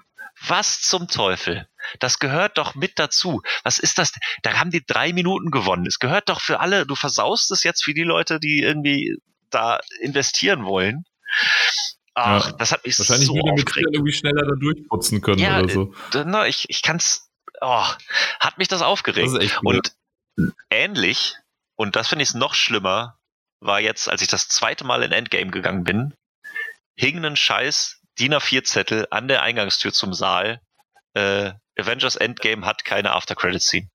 Was 0.46 0.82
zum 0.82 1.08
Teufel? 1.08 1.68
Das 2.00 2.20
gehört 2.20 2.58
doch 2.60 2.76
mit 2.76 3.00
dazu. 3.00 3.42
Was 3.64 3.80
ist 3.80 3.98
das? 3.98 4.12
Da 4.44 4.60
haben 4.60 4.70
die 4.70 4.86
drei 4.86 5.12
Minuten 5.14 5.50
gewonnen. 5.50 5.88
Es 5.88 5.98
gehört 5.98 6.30
doch 6.30 6.42
für 6.42 6.60
alle. 6.60 6.86
Du 6.86 6.94
versaust 6.96 7.50
es 7.52 7.64
jetzt 7.64 7.84
für 7.84 7.94
die 7.96 8.04
Leute, 8.04 8.40
die 8.40 8.62
irgendwie 8.62 9.18
da 9.50 9.80
investieren 10.02 10.66
wollen. 10.66 11.06
Ach, 12.14 12.48
Ja. 12.48 12.52
das 12.58 12.72
hat 12.72 12.86
mich 12.86 12.98
Wahrscheinlich 13.00 13.28
so 13.28 13.40
aufgeregt. 13.40 13.90
irgendwie 13.94 14.12
schneller 14.14 14.46
da 14.46 14.56
durchputzen 14.56 15.22
können 15.22 15.40
Ja, 15.40 15.60
oder 15.60 15.70
so. 15.74 15.94
Na, 16.26 16.48
ich, 16.48 16.70
ich 16.70 16.82
kann's. 16.82 17.30
Oh, 17.62 17.86
hat 18.40 18.58
mich 18.60 18.68
das 18.68 18.80
Das 18.80 18.88
aufgeregt. 18.88 19.32
blöd. 19.34 19.52
Und 19.64 19.92
ähnlich, 20.70 21.36
und 21.76 21.96
das 21.96 22.08
finde 22.10 22.24
ich 22.24 22.34
noch 22.34 22.54
schlimmer, 22.54 23.18
war 23.60 23.80
jetzt, 23.80 24.10
als 24.10 24.22
ich 24.22 24.28
das 24.28 24.48
zweite 24.48 24.84
Mal 24.84 25.04
in 25.04 25.12
Endgame 25.12 25.52
gegangen 25.52 25.84
bin, 25.84 26.14
hing 26.96 27.24
ein 27.24 27.36
scheiß 27.36 28.02
DIN 28.20 28.34
A4-Zettel 28.34 29.08
an 29.12 29.28
der 29.28 29.42
Eingangstür 29.44 29.94
zum 29.94 30.14
Saal. 30.14 30.62
Äh, 31.14 31.54
Avengers 31.78 32.16
Endgame 32.16 32.66
hat 32.66 32.86
keine 32.86 33.12
After-Credit-Scene. 33.14 33.90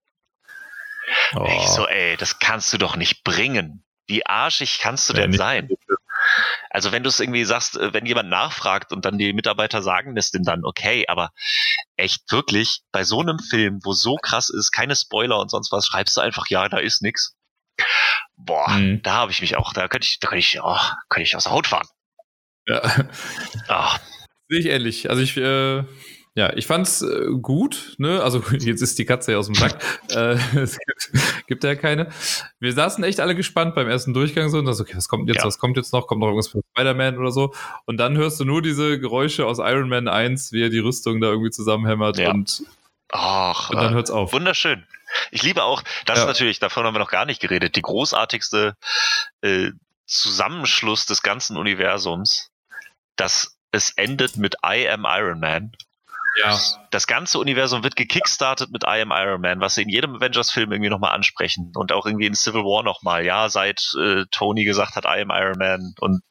oh. 1.35 1.47
Ich 1.61 1.67
so, 1.67 1.87
ey, 1.87 2.15
das 2.17 2.39
kannst 2.39 2.71
du 2.73 2.77
doch 2.77 2.95
nicht 2.95 3.23
bringen. 3.23 3.83
Wie 4.07 4.25
arschig 4.25 4.79
kannst 4.81 5.09
du 5.09 5.13
Ja, 5.13 5.21
denn 5.21 5.33
sein? 5.33 5.69
Also 6.69 6.91
wenn 6.91 7.03
du 7.03 7.09
es 7.09 7.19
irgendwie 7.19 7.43
sagst, 7.45 7.77
äh, 7.77 7.93
wenn 7.93 8.05
jemand 8.05 8.29
nachfragt 8.29 8.91
und 8.91 9.05
dann 9.05 9.17
die 9.17 9.33
Mitarbeiter 9.33 9.81
sagen 9.81 10.15
das 10.15 10.31
denn 10.31 10.43
dann, 10.43 10.63
okay, 10.65 11.05
aber 11.07 11.31
echt 11.97 12.31
wirklich, 12.31 12.81
bei 12.91 13.03
so 13.03 13.21
einem 13.21 13.39
Film, 13.39 13.79
wo 13.83 13.93
so 13.93 14.15
krass 14.15 14.49
ist, 14.49 14.71
keine 14.71 14.95
Spoiler 14.95 15.39
und 15.39 15.49
sonst 15.51 15.71
was, 15.71 15.85
schreibst 15.85 16.15
du 16.17 16.21
einfach, 16.21 16.47
ja, 16.49 16.67
da 16.69 16.77
ist 16.77 17.01
nix. 17.01 17.35
Boah, 18.35 18.69
Mhm. 18.69 19.01
da 19.03 19.13
habe 19.13 19.31
ich 19.31 19.41
mich 19.41 19.55
auch, 19.55 19.73
da 19.73 19.87
könnte 19.87 20.05
ich, 20.07 20.19
da 20.19 20.27
könnte 20.27 20.39
ich, 20.39 20.59
oh, 20.61 20.77
könnte 21.09 21.27
ich 21.27 21.35
aus 21.35 21.43
der 21.43 21.53
Haut 21.53 21.67
fahren. 21.67 21.87
Ja. 22.67 22.81
Ach, 23.67 23.99
Sehe 24.49 24.59
ich 24.59 24.65
ähnlich. 24.67 25.09
Also 25.09 25.21
ich, 25.21 25.35
äh, 25.37 25.83
ja, 26.35 26.51
ich 26.55 26.65
fand's 26.65 27.01
äh, 27.03 27.27
gut, 27.41 27.95
ne? 27.99 28.21
Also 28.23 28.39
jetzt 28.51 28.81
ist 28.81 28.97
die 28.97 29.05
Katze 29.05 29.33
ja 29.33 29.37
aus 29.37 29.45
dem 29.47 29.55
Sack. 29.55 29.83
äh, 30.09 30.35
es 30.57 30.77
gibt, 30.79 31.11
gibt 31.47 31.63
ja 31.63 31.75
keine. 31.75 32.09
Wir 32.59 32.73
saßen 32.73 33.03
echt 33.03 33.19
alle 33.19 33.35
gespannt 33.35 33.75
beim 33.75 33.87
ersten 33.87 34.13
Durchgang 34.13 34.49
so 34.49 34.57
und 34.57 34.65
das, 34.65 34.81
okay, 34.81 34.93
was 34.95 35.07
kommt 35.07 35.27
jetzt, 35.27 35.37
Ja. 35.39 35.45
was 35.45 35.59
kommt 35.59 35.77
jetzt 35.77 35.93
noch? 35.93 36.07
Kommt 36.07 36.21
noch 36.21 36.27
irgendwas 36.27 36.47
für 36.47 36.61
Spider-Man 36.75 37.17
oder 37.19 37.31
so? 37.31 37.53
Und 37.85 37.97
dann 37.97 38.17
hörst 38.17 38.39
du 38.39 38.45
nur 38.45 38.61
diese 38.61 38.99
Geräusche 38.99 39.45
aus 39.45 39.59
Iron 39.59 39.89
Man 39.89 40.07
1, 40.07 40.51
wie 40.53 40.63
er 40.63 40.69
die 40.69 40.79
Rüstung 40.79 41.21
da 41.21 41.27
irgendwie 41.27 41.51
zusammenhämmert 41.51 42.17
Ja. 42.17 42.31
und, 42.31 42.63
ach, 43.09 43.69
und 43.69 43.75
dann 43.77 43.91
äh, 43.91 43.95
hört's 43.95 44.09
auf. 44.11 44.33
Wunderschön. 44.33 44.83
Ich 45.29 45.43
liebe 45.43 45.63
auch, 45.63 45.83
das 46.07 46.17
Ja. 46.17 46.23
ist 46.23 46.27
natürlich, 46.27 46.59
davon 46.59 46.85
haben 46.85 46.95
wir 46.95 46.99
noch 46.99 47.11
gar 47.11 47.25
nicht 47.25 47.39
geredet, 47.41 47.75
die 47.75 47.83
großartigste 47.83 48.75
äh, 49.41 49.69
Zusammenschluss 50.07 51.05
des 51.05 51.21
ganzen 51.21 51.57
Universums, 51.57 52.49
dass 53.15 53.55
es 53.71 53.91
endet 53.91 54.37
mit 54.37 54.55
I 54.65 54.87
am 54.89 55.05
Iron 55.07 55.39
Man. 55.39 55.71
Ja. 56.41 56.59
Das 56.91 57.07
ganze 57.07 57.37
Universum 57.39 57.83
wird 57.83 57.95
gekickstartet 57.95 58.71
mit 58.71 58.83
I 58.83 59.01
am 59.01 59.11
Iron 59.11 59.41
Man, 59.41 59.59
was 59.59 59.75
sie 59.75 59.83
in 59.83 59.89
jedem 59.89 60.15
Avengers-Film 60.15 60.71
irgendwie 60.71 60.89
nochmal 60.89 61.13
ansprechen 61.13 61.71
und 61.75 61.91
auch 61.91 62.05
irgendwie 62.05 62.25
in 62.25 62.33
Civil 62.35 62.61
War 62.63 62.83
nochmal, 62.83 63.23
ja, 63.25 63.49
seit 63.49 63.93
äh, 63.99 64.25
Tony 64.31 64.63
gesagt 64.63 64.95
hat, 64.95 65.05
I 65.05 65.21
am 65.21 65.29
Iron 65.29 65.57
Man 65.57 65.93
und 65.99 66.21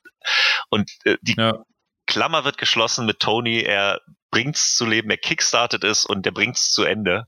und 0.71 0.91
äh, 1.05 1.17
die 1.23 1.35
Ja. 1.37 1.63
Klammer 2.07 2.45
wird 2.45 2.59
geschlossen 2.59 3.07
mit 3.07 3.21
Tony, 3.21 3.61
er 3.61 4.01
bringt's 4.31 4.75
zu 4.77 4.87
leben, 4.87 5.11
er 5.11 5.19
kickstartet 5.19 5.85
es 5.85 6.05
und 6.05 6.27
er 6.27 6.33
bringt's 6.33 6.71
zu 6.73 6.85
Ende. 6.85 7.27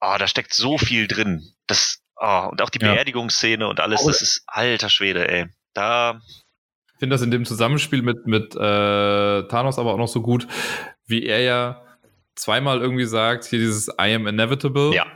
Ah, 0.00 0.18
da 0.18 0.26
steckt 0.28 0.52
so 0.52 0.78
viel 0.78 1.06
drin. 1.06 1.52
Das, 1.66 2.00
ah, 2.16 2.46
und 2.46 2.60
auch 2.62 2.70
die 2.70 2.80
Ja. 2.84 2.92
Beerdigungsszene 2.92 3.66
und 3.66 3.80
alles, 3.80 4.04
das 4.04 4.20
ist 4.20 4.42
alter 4.46 4.90
Schwede, 4.90 5.28
ey. 5.28 5.46
Da, 5.74 6.20
Ich 6.94 6.98
finde 6.98 7.14
das 7.14 7.22
in 7.22 7.30
dem 7.30 7.44
Zusammenspiel 7.44 8.02
mit, 8.02 8.26
mit 8.26 8.54
äh, 8.54 8.58
Thanos 9.48 9.78
aber 9.78 9.92
auch 9.94 9.98
noch 9.98 10.08
so 10.08 10.22
gut, 10.22 10.46
wie 11.06 11.24
er 11.26 11.40
ja 11.40 11.82
zweimal 12.34 12.80
irgendwie 12.80 13.06
sagt, 13.06 13.44
hier 13.44 13.58
dieses 13.58 13.88
I 13.88 14.14
am 14.14 14.26
inevitable. 14.26 14.94
ja, 14.94 15.06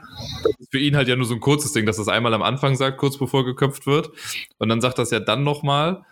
Das 0.42 0.52
ist 0.58 0.70
für 0.70 0.78
ihn 0.78 0.96
halt 0.96 1.08
ja 1.08 1.16
nur 1.16 1.26
so 1.26 1.34
ein 1.34 1.40
kurzes 1.40 1.72
Ding, 1.72 1.84
dass 1.86 1.96
das 1.98 2.08
einmal 2.08 2.32
am 2.34 2.42
Anfang 2.42 2.76
sagt, 2.76 2.96
kurz 2.98 3.18
bevor 3.18 3.44
geköpft 3.44 3.86
wird. 3.86 4.10
Und 4.58 4.68
dann 4.68 4.80
sagt 4.80 4.98
das 4.98 5.10
ja 5.10 5.20
dann 5.20 5.42
nochmal, 5.44 6.02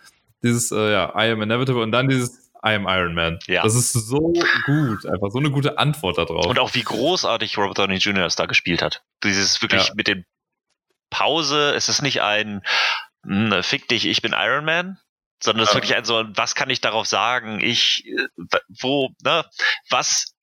dieses, 0.43 0.71
äh, 0.71 0.91
ja, 0.91 1.09
I 1.17 1.31
am 1.31 1.41
inevitable 1.41 1.81
und 1.81 1.91
dann 1.91 2.07
dieses 2.07 2.51
I 2.63 2.75
am 2.75 2.87
Iron 2.87 3.13
Man. 3.15 3.39
Ja. 3.47 3.63
Das 3.63 3.73
ist 3.73 3.93
so 3.93 4.33
gut, 4.65 5.05
einfach 5.05 5.31
so 5.31 5.39
eine 5.39 5.49
gute 5.49 5.77
Antwort 5.77 6.17
darauf. 6.17 6.45
Und 6.45 6.59
auch 6.59 6.75
wie 6.75 6.83
großartig 6.83 7.57
Robert 7.57 7.79
Downey 7.79 7.95
Jr. 7.97 8.25
es 8.25 8.35
da 8.35 8.45
gespielt 8.45 8.81
hat. 8.81 9.01
Dieses 9.23 9.61
wirklich 9.61 9.87
Ja. 9.87 9.93
mit 9.95 10.07
den 10.07 10.25
Pause, 11.09 11.73
es 11.75 11.89
ist 11.89 12.01
nicht 12.01 12.21
ein 12.21 12.61
hm, 13.25 13.63
Fick 13.63 13.87
dich, 13.87 14.05
ich 14.07 14.21
bin 14.21 14.33
Iron 14.37 14.63
Man, 14.65 14.97
sondern 15.41 15.63
es 15.63 15.69
ist 15.69 15.75
wirklich 15.75 15.95
ein 15.95 16.05
so, 16.05 16.23
was 16.35 16.55
kann 16.55 16.69
ich 16.69 16.81
darauf 16.81 17.07
sagen? 17.07 17.59
Ich, 17.61 18.05
äh, 18.05 18.27
wo, 18.67 19.09
ne, 19.23 19.45
was, 19.89 20.35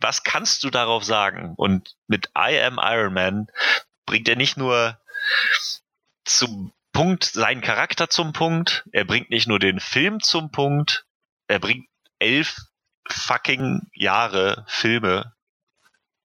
was 0.00 0.24
kannst 0.24 0.64
du 0.64 0.70
darauf 0.70 1.04
sagen? 1.04 1.54
Und 1.56 1.96
mit 2.08 2.28
I 2.36 2.58
am 2.60 2.78
Iron 2.82 3.14
Man 3.14 3.46
bringt 4.06 4.28
er 4.28 4.36
nicht 4.36 4.56
nur 4.56 4.98
zum 6.24 6.72
Punkt 6.92 7.24
seinen 7.24 7.62
Charakter 7.62 8.10
zum 8.10 8.32
Punkt, 8.32 8.84
er 8.92 9.04
bringt 9.04 9.30
nicht 9.30 9.48
nur 9.48 9.58
den 9.58 9.80
Film 9.80 10.20
zum 10.20 10.50
Punkt, 10.50 11.06
er 11.46 11.58
bringt 11.58 11.86
elf 12.18 12.56
fucking 13.08 13.88
Jahre 13.94 14.64
Filme 14.68 15.32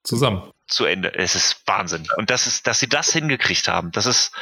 Zusammen. 0.03 0.51
Zu 0.67 0.85
Ende. 0.85 1.13
Es 1.13 1.35
ist 1.35 1.61
Wahnsinn. 1.65 2.07
Und 2.17 2.29
das 2.29 2.47
ist, 2.47 2.67
dass 2.67 2.79
sie 2.79 2.89
das 2.89 3.11
hingekriegt 3.11 3.67
haben, 3.67 3.91
das 3.91 4.05
ist, 4.05 4.33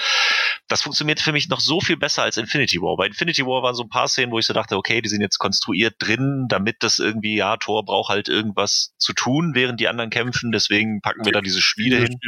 das 0.67 0.81
funktioniert 0.81 1.19
für 1.19 1.31
mich 1.31 1.49
noch 1.49 1.59
so 1.59 1.79
viel 1.79 1.97
besser 1.97 2.23
als 2.23 2.37
Infinity 2.37 2.81
War. 2.81 2.97
Bei 2.97 3.05
Infinity 3.05 3.45
War 3.45 3.61
waren 3.61 3.75
so 3.75 3.83
ein 3.83 3.89
paar 3.89 4.07
Szenen, 4.07 4.31
wo 4.31 4.39
ich 4.39 4.45
so 4.45 4.53
dachte, 4.53 4.75
okay, 4.75 5.01
die 5.01 5.09
sind 5.09 5.21
jetzt 5.21 5.37
konstruiert 5.37 5.95
drin, 5.99 6.47
damit 6.49 6.77
das 6.81 6.99
irgendwie, 6.99 7.35
ja, 7.35 7.57
Thor 7.57 7.85
braucht 7.85 8.09
halt 8.09 8.27
irgendwas 8.27 8.93
zu 8.97 9.13
tun, 9.13 9.51
während 9.53 9.79
die 9.79 9.87
anderen 9.87 10.09
kämpfen, 10.09 10.51
deswegen 10.51 11.01
packen 11.01 11.25
wir 11.25 11.31
da 11.31 11.41
diese 11.41 11.61
Schmiede 11.61 11.97
hin. 11.97 12.19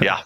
Ja. 0.00 0.24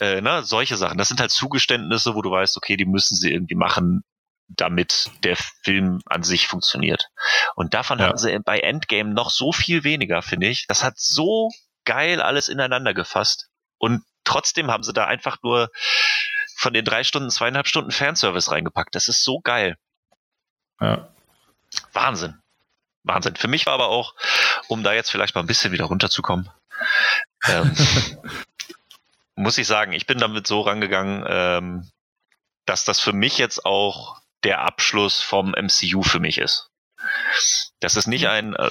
Äh, 0.00 0.20
ne, 0.20 0.42
solche 0.42 0.76
Sachen. 0.76 0.98
Das 0.98 1.08
sind 1.08 1.20
halt 1.20 1.30
Zugeständnisse, 1.30 2.14
wo 2.14 2.22
du 2.22 2.30
weißt, 2.30 2.56
okay, 2.56 2.76
die 2.76 2.86
müssen 2.86 3.14
sie 3.16 3.30
irgendwie 3.32 3.54
machen, 3.54 4.02
damit 4.48 5.10
der 5.22 5.36
Film 5.62 6.00
an 6.06 6.22
sich 6.22 6.48
funktioniert. 6.48 7.08
Und 7.54 7.74
davon 7.74 7.98
Ja. 7.98 8.08
hatten 8.08 8.18
sie 8.18 8.38
bei 8.44 8.58
Endgame 8.58 9.14
noch 9.14 9.30
so 9.30 9.52
viel 9.52 9.84
weniger, 9.84 10.22
finde 10.22 10.48
ich. 10.48 10.66
Das 10.66 10.82
hat 10.82 10.98
so 10.98 11.50
geil 11.84 12.20
alles 12.20 12.48
ineinander 12.48 12.94
gefasst. 12.94 13.48
Und 13.78 14.04
trotzdem 14.24 14.70
haben 14.70 14.82
sie 14.82 14.92
da 14.92 15.06
einfach 15.06 15.38
nur 15.42 15.70
von 16.56 16.72
den 16.72 16.84
drei 16.84 17.04
Stunden, 17.04 17.30
zweieinhalb 17.30 17.66
Stunden 17.66 17.90
Fanservice 17.90 18.50
reingepackt. 18.50 18.94
Das 18.94 19.08
ist 19.08 19.24
so 19.24 19.40
geil. 19.40 19.76
Ja. 20.80 21.08
Wahnsinn. 21.92 22.40
Wahnsinn. 23.02 23.36
Für 23.36 23.48
mich 23.48 23.66
war 23.66 23.74
aber 23.74 23.88
auch, 23.88 24.14
um 24.68 24.82
da 24.82 24.92
jetzt 24.92 25.10
vielleicht 25.10 25.34
mal 25.34 25.42
ein 25.42 25.46
bisschen 25.46 25.72
wieder 25.72 25.84
runterzukommen, 25.84 26.50
ähm, 27.46 27.74
muss 29.36 29.58
ich 29.58 29.66
sagen, 29.66 29.92
ich 29.92 30.06
bin 30.06 30.18
damit 30.18 30.46
so 30.46 30.62
rangegangen, 30.62 31.24
ähm, 31.28 31.90
dass 32.66 32.84
das 32.84 33.00
für 33.00 33.12
mich 33.12 33.36
jetzt 33.38 33.66
auch 33.66 34.20
der 34.42 34.60
Abschluss 34.60 35.20
vom 35.20 35.50
MCU 35.50 36.02
für 36.02 36.20
mich 36.20 36.38
ist. 36.38 36.70
Das 37.80 37.96
ist 37.96 38.06
nicht 38.06 38.28
ein, 38.28 38.54
äh, 38.54 38.70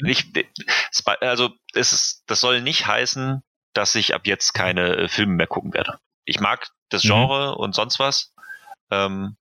nicht, 0.00 0.36
Spi- 0.92 1.16
also 1.20 1.50
es 1.74 1.92
ist, 1.92 2.24
das 2.26 2.40
soll 2.40 2.60
nicht 2.62 2.86
heißen, 2.86 3.42
dass 3.74 3.94
ich 3.94 4.14
ab 4.14 4.22
jetzt 4.26 4.52
keine 4.54 4.96
äh, 4.96 5.08
Filme 5.08 5.34
mehr 5.34 5.46
gucken 5.46 5.72
werde. 5.72 5.98
Ich 6.24 6.40
mag 6.40 6.68
das 6.88 7.04
Mhm. 7.04 7.08
Genre 7.08 7.54
und 7.56 7.74
sonst 7.74 7.98
was, 7.98 8.34
ähm, 8.90 9.36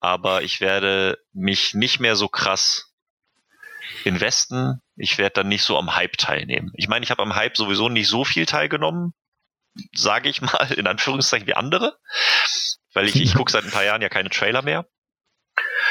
aber 0.00 0.42
ich 0.42 0.60
werde 0.60 1.18
mich 1.32 1.74
nicht 1.74 2.00
mehr 2.00 2.16
so 2.16 2.28
krass 2.28 2.92
investen. 4.04 4.80
Ich 4.96 5.18
werde 5.18 5.34
dann 5.34 5.48
nicht 5.48 5.62
so 5.62 5.78
am 5.78 5.94
Hype 5.96 6.16
teilnehmen. 6.16 6.72
Ich 6.74 6.88
meine, 6.88 7.04
ich 7.04 7.10
habe 7.10 7.22
am 7.22 7.34
Hype 7.34 7.56
sowieso 7.56 7.88
nicht 7.88 8.08
so 8.08 8.24
viel 8.24 8.46
teilgenommen, 8.46 9.14
sage 9.94 10.28
ich 10.28 10.40
mal, 10.42 10.72
in 10.76 10.86
Anführungszeichen 10.86 11.46
wie 11.46 11.54
andere, 11.54 11.98
weil 12.94 13.06
ich, 13.08 13.16
ich 13.20 13.34
gucke 13.34 13.50
seit 13.52 13.64
ein 13.64 13.70
paar 13.70 13.84
Jahren 13.84 14.02
ja 14.02 14.08
keine 14.08 14.30
Trailer 14.30 14.62
mehr 14.62 14.86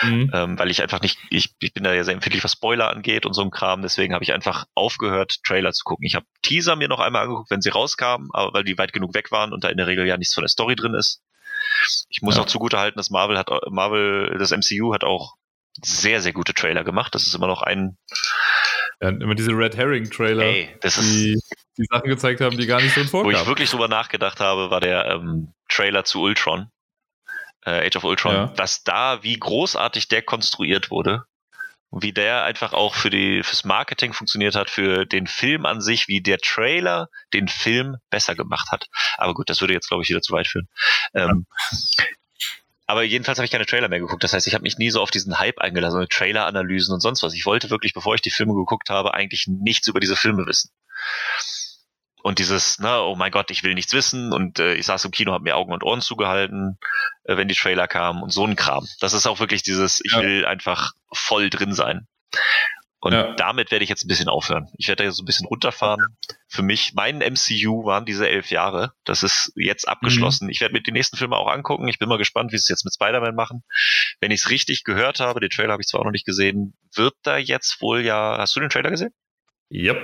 Mhm. 0.03 0.29
ähm, 0.33 0.59
weil 0.59 0.69
ich 0.71 0.81
einfach 0.81 1.01
nicht, 1.01 1.17
ich, 1.29 1.55
ich 1.59 1.73
bin 1.73 1.83
da 1.83 1.93
ja 1.93 2.03
sehr 2.03 2.13
empfindlich, 2.15 2.43
was 2.43 2.51
Spoiler 2.53 2.89
angeht 2.89 3.25
und 3.25 3.33
so 3.33 3.41
ein 3.41 3.51
Kram, 3.51 3.81
deswegen 3.81 4.13
habe 4.13 4.23
ich 4.23 4.33
einfach 4.33 4.65
aufgehört, 4.75 5.37
Trailer 5.45 5.71
zu 5.71 5.83
gucken. 5.83 6.05
Ich 6.05 6.15
habe 6.15 6.25
Teaser 6.41 6.75
mir 6.75 6.87
noch 6.87 6.99
einmal 6.99 7.23
angeguckt, 7.23 7.49
wenn 7.51 7.61
sie 7.61 7.69
rauskamen, 7.69 8.29
aber 8.33 8.53
weil 8.53 8.63
die 8.63 8.77
weit 8.77 8.93
genug 8.93 9.13
weg 9.13 9.31
waren 9.31 9.53
und 9.53 9.63
da 9.63 9.69
in 9.69 9.77
der 9.77 9.87
Regel 9.87 10.05
ja 10.05 10.17
nichts 10.17 10.33
von 10.33 10.43
der 10.43 10.49
Story 10.49 10.75
drin 10.75 10.93
ist. 10.95 11.21
Ich 12.09 12.21
muss 12.21 12.35
Ja. 12.35 12.41
auch 12.41 12.45
zugute 12.47 12.77
halten, 12.77 12.97
dass 12.97 13.09
Marvel 13.09 13.37
hat, 13.37 13.49
Marvel, 13.69 14.35
das 14.37 14.51
MCU 14.51 14.93
hat 14.93 15.03
auch 15.03 15.35
sehr, 15.81 16.21
sehr 16.21 16.33
gute 16.33 16.53
Trailer 16.53 16.83
gemacht. 16.83 17.13
Das 17.15 17.25
ist 17.27 17.33
immer 17.35 17.47
noch 17.47 17.61
ein, 17.61 17.97
Ja, 19.01 19.09
immer 19.09 19.35
diese 19.35 19.51
Red 19.51 19.75
Herring-Trailer, 19.75 20.43
ey, 20.43 20.75
das 20.81 20.97
ist, 20.97 21.13
die, 21.13 21.39
die 21.77 21.85
Sachen 21.91 22.07
gezeigt 22.09 22.39
haben, 22.41 22.57
die 22.57 22.65
gar 22.65 22.81
nicht 22.81 22.95
drin 22.95 23.03
wo 23.11 23.19
ich 23.19 23.23
vorkamen. 23.23 23.47
wirklich 23.47 23.69
drüber 23.69 23.87
nachgedacht 23.89 24.39
habe, 24.39 24.69
war 24.69 24.79
der 24.79 25.05
ähm, 25.07 25.53
Trailer 25.67 26.05
zu 26.05 26.21
Ultron, 26.21 26.67
äh, 27.65 27.87
Age 27.87 27.97
of 27.97 28.03
Ultron, 28.03 28.33
Ja. 28.33 28.47
dass 28.47 28.83
da, 28.83 29.23
wie 29.23 29.37
großartig 29.37 30.07
der 30.07 30.21
konstruiert 30.21 30.91
wurde 30.91 31.23
wie 31.97 32.11
der 32.11 32.43
einfach 32.43 32.73
auch 32.73 32.93
für 32.93 33.09
die 33.09 33.41
fürs 33.43 33.63
Marketing 33.63 34.11
funktioniert 34.11 34.55
hat, 34.55 34.69
für 34.69 35.05
den 35.05 35.27
Film 35.27 35.65
an 35.65 35.79
sich, 35.79 36.07
wie 36.07 36.21
der 36.21 36.39
Trailer 36.39 37.09
den 37.33 37.47
Film 37.47 37.95
besser 38.09 38.35
gemacht 38.35 38.71
hat. 38.71 38.87
Aber 39.17 39.33
gut, 39.33 39.49
das 39.49 39.61
würde 39.61 39.73
jetzt 39.73 39.87
glaube 39.87 40.03
ich 40.03 40.09
wieder 40.09 40.21
zu 40.21 40.33
weit 40.33 40.47
führen. 40.47 40.67
Ähm, 41.13 41.45
aber 42.85 43.03
jedenfalls 43.03 43.39
habe 43.39 43.45
ich 43.45 43.51
keine 43.51 43.65
Trailer 43.65 43.87
mehr 43.87 43.99
geguckt. 43.99 44.23
Das 44.23 44.33
heißt, 44.33 44.45
ich 44.45 44.53
habe 44.53 44.63
mich 44.63 44.77
nie 44.77 44.91
so 44.91 45.01
auf 45.01 45.09
diesen 45.09 45.39
Hype 45.39 45.59
eingelassen, 45.59 45.99
mit 45.99 46.11
Trailer-Analysen 46.11 46.93
und 46.93 46.99
sonst 46.99 47.23
was. 47.23 47.33
Ich 47.33 47.45
wollte 47.45 47.69
wirklich, 47.69 47.93
bevor 47.93 48.13
ich 48.13 48.21
die 48.21 48.29
Filme 48.29 48.53
geguckt 48.53 48.89
habe, 48.89 49.13
eigentlich 49.13 49.47
nichts 49.47 49.87
über 49.87 49.99
diese 49.99 50.15
Filme 50.15 50.45
wissen. 50.45 50.71
Und 52.25 52.39
dieses, 52.39 52.79
na, 52.79 53.01
oh 53.01 53.15
mein 53.15 53.29
Gott, 53.29 53.51
ich 53.51 53.61
will 53.61 53.75
nichts 53.75 53.93
wissen 53.93 54.33
und 54.33 54.57
äh, 54.57 54.73
ich 54.73 54.87
saß 54.87 55.05
im 55.05 55.11
Kino, 55.11 55.31
habe 55.31 55.43
mir 55.43 55.55
Augen 55.55 55.71
und 55.71 55.83
Ohren 55.83 56.01
zugehalten, 56.01 56.79
äh, 57.25 57.37
wenn 57.37 57.47
die 57.47 57.53
Trailer 57.53 57.87
kamen 57.87 58.23
und 58.23 58.31
so 58.33 58.43
ein 58.47 58.55
Kram. 58.55 58.87
Das 58.99 59.13
ist 59.13 59.27
auch 59.27 59.39
wirklich 59.39 59.61
dieses, 59.61 60.01
ich 60.03 60.13
Ja. 60.13 60.21
will 60.23 60.43
einfach 60.43 60.93
voll 61.13 61.51
drin 61.51 61.75
sein. 61.75 62.07
Und 62.99 63.13
Ja. 63.13 63.35
damit 63.35 63.69
werde 63.69 63.83
ich 63.83 63.91
jetzt 63.91 64.05
ein 64.05 64.07
bisschen 64.07 64.27
aufhören. 64.27 64.69
Ich 64.79 64.87
werde 64.87 65.03
da 65.03 65.03
jetzt 65.03 65.17
so 65.17 65.21
ein 65.21 65.27
bisschen 65.27 65.45
runterfahren. 65.45 66.03
Für 66.47 66.63
mich, 66.63 66.93
mein 66.95 67.21
MCU 67.21 67.85
waren 67.85 68.05
diese 68.05 68.27
elf 68.27 68.49
Jahre. 68.49 68.93
Das 69.03 69.21
ist 69.21 69.51
jetzt 69.55 69.87
abgeschlossen. 69.87 70.49
Ich 70.49 70.61
werde 70.61 70.73
mir 70.73 70.81
die 70.81 70.91
nächsten 70.91 71.17
Filme 71.17 71.35
auch 71.37 71.47
angucken. 71.51 71.87
Ich 71.87 71.99
bin 71.99 72.09
mal 72.09 72.17
gespannt, 72.17 72.51
wie 72.53 72.57
sie 72.57 72.63
es 72.63 72.69
jetzt 72.69 72.85
mit 72.85 72.95
Spider-Man 72.95 73.35
machen. 73.35 73.63
Wenn 74.19 74.31
ich 74.31 74.39
es 74.41 74.49
richtig 74.49 74.83
gehört 74.83 75.19
habe, 75.19 75.41
den 75.41 75.51
Trailer 75.51 75.73
habe 75.73 75.83
ich 75.83 75.87
zwar 75.87 75.99
auch 76.01 76.05
noch 76.05 76.11
nicht 76.11 76.25
gesehen, 76.25 76.73
wird 76.95 77.13
da 77.21 77.37
jetzt 77.37 77.79
wohl 77.81 78.01
ja, 78.01 78.35
hast 78.39 78.55
du 78.55 78.61
den 78.61 78.71
Trailer 78.71 78.89
gesehen? 78.89 79.13
Yep. 79.71 79.97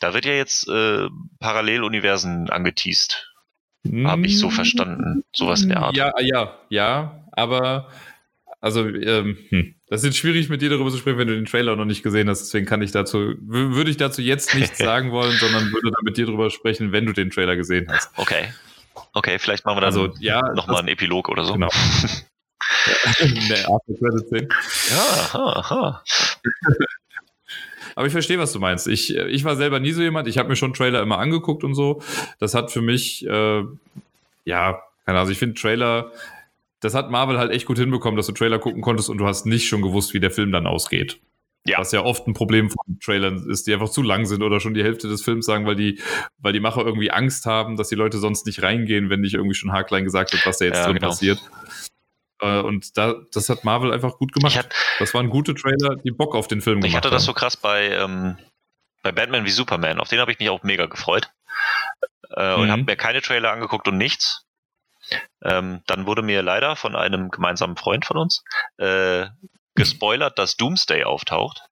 Da 0.00 0.14
wird 0.14 0.24
ja 0.24 0.32
jetzt 0.32 0.68
äh, 0.68 1.08
Paralleluniversen 1.40 2.50
angeteased. 2.50 3.32
Habe 4.04 4.26
ich 4.26 4.38
so 4.38 4.50
verstanden. 4.50 5.22
Sowas 5.32 5.62
in 5.62 5.68
der 5.68 5.78
Art. 5.82 5.96
Ja, 5.96 6.12
ja, 6.20 6.58
ja, 6.68 7.24
aber 7.32 7.88
also 8.60 8.86
ähm, 8.88 9.38
hm. 9.50 9.74
das 9.86 10.02
ist 10.02 10.16
schwierig 10.16 10.48
mit 10.48 10.60
dir 10.60 10.70
darüber 10.70 10.90
zu 10.90 10.96
sprechen, 10.98 11.18
wenn 11.18 11.28
du 11.28 11.34
den 11.36 11.44
Trailer 11.44 11.76
noch 11.76 11.84
nicht 11.84 12.02
gesehen 12.02 12.28
hast. 12.28 12.40
Deswegen 12.40 12.66
kann 12.66 12.82
ich 12.82 12.90
dazu, 12.90 13.18
wü- 13.18 13.74
würde 13.74 13.90
ich 13.90 13.96
dazu 13.96 14.22
jetzt 14.22 14.54
nichts 14.54 14.78
sagen 14.78 15.12
wollen, 15.12 15.36
sondern 15.38 15.70
würde 15.72 15.92
dann 15.92 16.02
mit 16.04 16.16
dir 16.16 16.26
darüber 16.26 16.50
sprechen, 16.50 16.90
wenn 16.90 17.06
du 17.06 17.12
den 17.12 17.30
Trailer 17.30 17.54
gesehen 17.54 17.86
hast. 17.88 18.10
Okay. 18.16 18.52
Okay, 19.12 19.38
vielleicht 19.38 19.64
machen 19.64 19.76
wir 19.76 19.82
dann 19.82 19.92
Also 19.94 20.14
ja, 20.18 20.40
nochmal 20.54 20.80
einen 20.80 20.88
Epilog 20.88 21.28
oder 21.28 21.44
so. 21.44 21.52
Genau. 21.52 21.68
Ja, 24.90 24.96
aha, 24.96 25.52
aha. 25.56 26.04
Aber 27.96 28.06
ich 28.06 28.12
verstehe, 28.12 28.38
was 28.38 28.52
du 28.52 28.60
meinst. 28.60 28.86
Ich, 28.86 29.16
ich 29.16 29.42
war 29.44 29.56
selber 29.56 29.80
nie 29.80 29.90
so 29.92 30.02
jemand. 30.02 30.28
Ich 30.28 30.36
habe 30.38 30.50
mir 30.50 30.56
schon 30.56 30.74
Trailer 30.74 31.02
immer 31.02 31.18
angeguckt 31.18 31.64
und 31.64 31.74
so. 31.74 32.02
Das 32.38 32.54
hat 32.54 32.70
für 32.70 32.82
mich, 32.82 33.26
äh, 33.26 33.62
ja, 34.44 34.82
keine 35.04 35.18
Ahnung. 35.18 35.20
Also 35.20 35.32
ich 35.32 35.38
finde 35.38 35.54
Trailer, 35.54 36.12
das 36.80 36.94
hat 36.94 37.10
Marvel 37.10 37.38
halt 37.38 37.50
echt 37.50 37.64
gut 37.66 37.78
hinbekommen, 37.78 38.18
dass 38.18 38.26
du 38.26 38.32
Trailer 38.32 38.58
gucken 38.58 38.82
konntest 38.82 39.08
und 39.08 39.16
du 39.16 39.26
hast 39.26 39.46
nicht 39.46 39.66
schon 39.66 39.80
gewusst, 39.80 40.12
wie 40.12 40.20
der 40.20 40.30
Film 40.30 40.52
dann 40.52 40.66
ausgeht. 40.66 41.18
Ja. 41.66 41.78
Was 41.78 41.90
ja 41.90 42.04
oft 42.04 42.28
ein 42.28 42.34
Problem 42.34 42.70
von 42.70 43.00
Trailern 43.00 43.48
ist, 43.50 43.66
die 43.66 43.72
einfach 43.72 43.88
zu 43.88 44.02
lang 44.02 44.26
sind 44.26 44.42
oder 44.42 44.60
schon 44.60 44.74
die 44.74 44.84
Hälfte 44.84 45.08
des 45.08 45.22
Films 45.22 45.46
sagen, 45.46 45.66
weil 45.66 45.74
die, 45.74 45.98
weil 46.38 46.52
die 46.52 46.60
Macher 46.60 46.84
irgendwie 46.84 47.10
Angst 47.10 47.46
haben, 47.46 47.76
dass 47.76 47.88
die 47.88 47.96
Leute 47.96 48.18
sonst 48.18 48.46
nicht 48.46 48.62
reingehen, 48.62 49.10
wenn 49.10 49.20
nicht 49.20 49.34
irgendwie 49.34 49.56
schon 49.56 49.72
haarklein 49.72 50.04
gesagt 50.04 50.32
wird, 50.32 50.46
was 50.46 50.58
da 50.58 50.66
jetzt 50.66 50.76
Ja, 50.76 50.84
drin 50.84 50.96
genau. 50.96 51.08
passiert. 51.08 51.40
Äh, 52.40 52.60
Und 52.60 52.96
da, 52.96 53.14
das 53.32 53.48
hat 53.48 53.64
Marvel 53.64 53.92
einfach 53.92 54.18
gut 54.18 54.32
gemacht. 54.32 54.56
Hat, 54.56 54.74
das 54.98 55.14
waren 55.14 55.30
gute 55.30 55.54
Trailer, 55.54 55.96
die 55.96 56.10
Bock 56.10 56.34
auf 56.34 56.48
den 56.48 56.60
Film 56.60 56.80
gemacht 56.80 56.90
ich 56.90 56.96
hatte 56.96 57.10
das 57.10 57.22
haben. 57.22 57.26
so 57.26 57.32
krass 57.34 57.56
bei, 57.56 57.90
ähm, 57.90 58.38
bei 59.02 59.12
Batman 59.12 59.44
wie 59.44 59.50
Superman. 59.50 60.00
Auf 60.00 60.08
den 60.08 60.20
habe 60.20 60.32
ich 60.32 60.38
mich 60.38 60.48
auch 60.50 60.62
mega 60.62 60.86
gefreut. 60.86 61.30
Äh, 62.30 62.54
Und 62.54 62.66
Mhm. 62.66 62.70
habe 62.72 62.84
mir 62.84 62.96
keine 62.96 63.22
Trailer 63.22 63.52
angeguckt 63.52 63.88
und 63.88 63.96
nichts. 63.96 64.42
Ähm, 65.42 65.82
dann 65.86 66.06
wurde 66.06 66.22
mir 66.22 66.42
leider 66.42 66.74
von 66.76 66.96
einem 66.96 67.30
gemeinsamen 67.30 67.76
Freund 67.76 68.04
von 68.04 68.16
uns 68.16 68.42
äh, 68.78 69.26
gespoilert, 69.76 70.38
dass 70.38 70.56
Doomsday 70.56 71.04
auftaucht. 71.04 71.62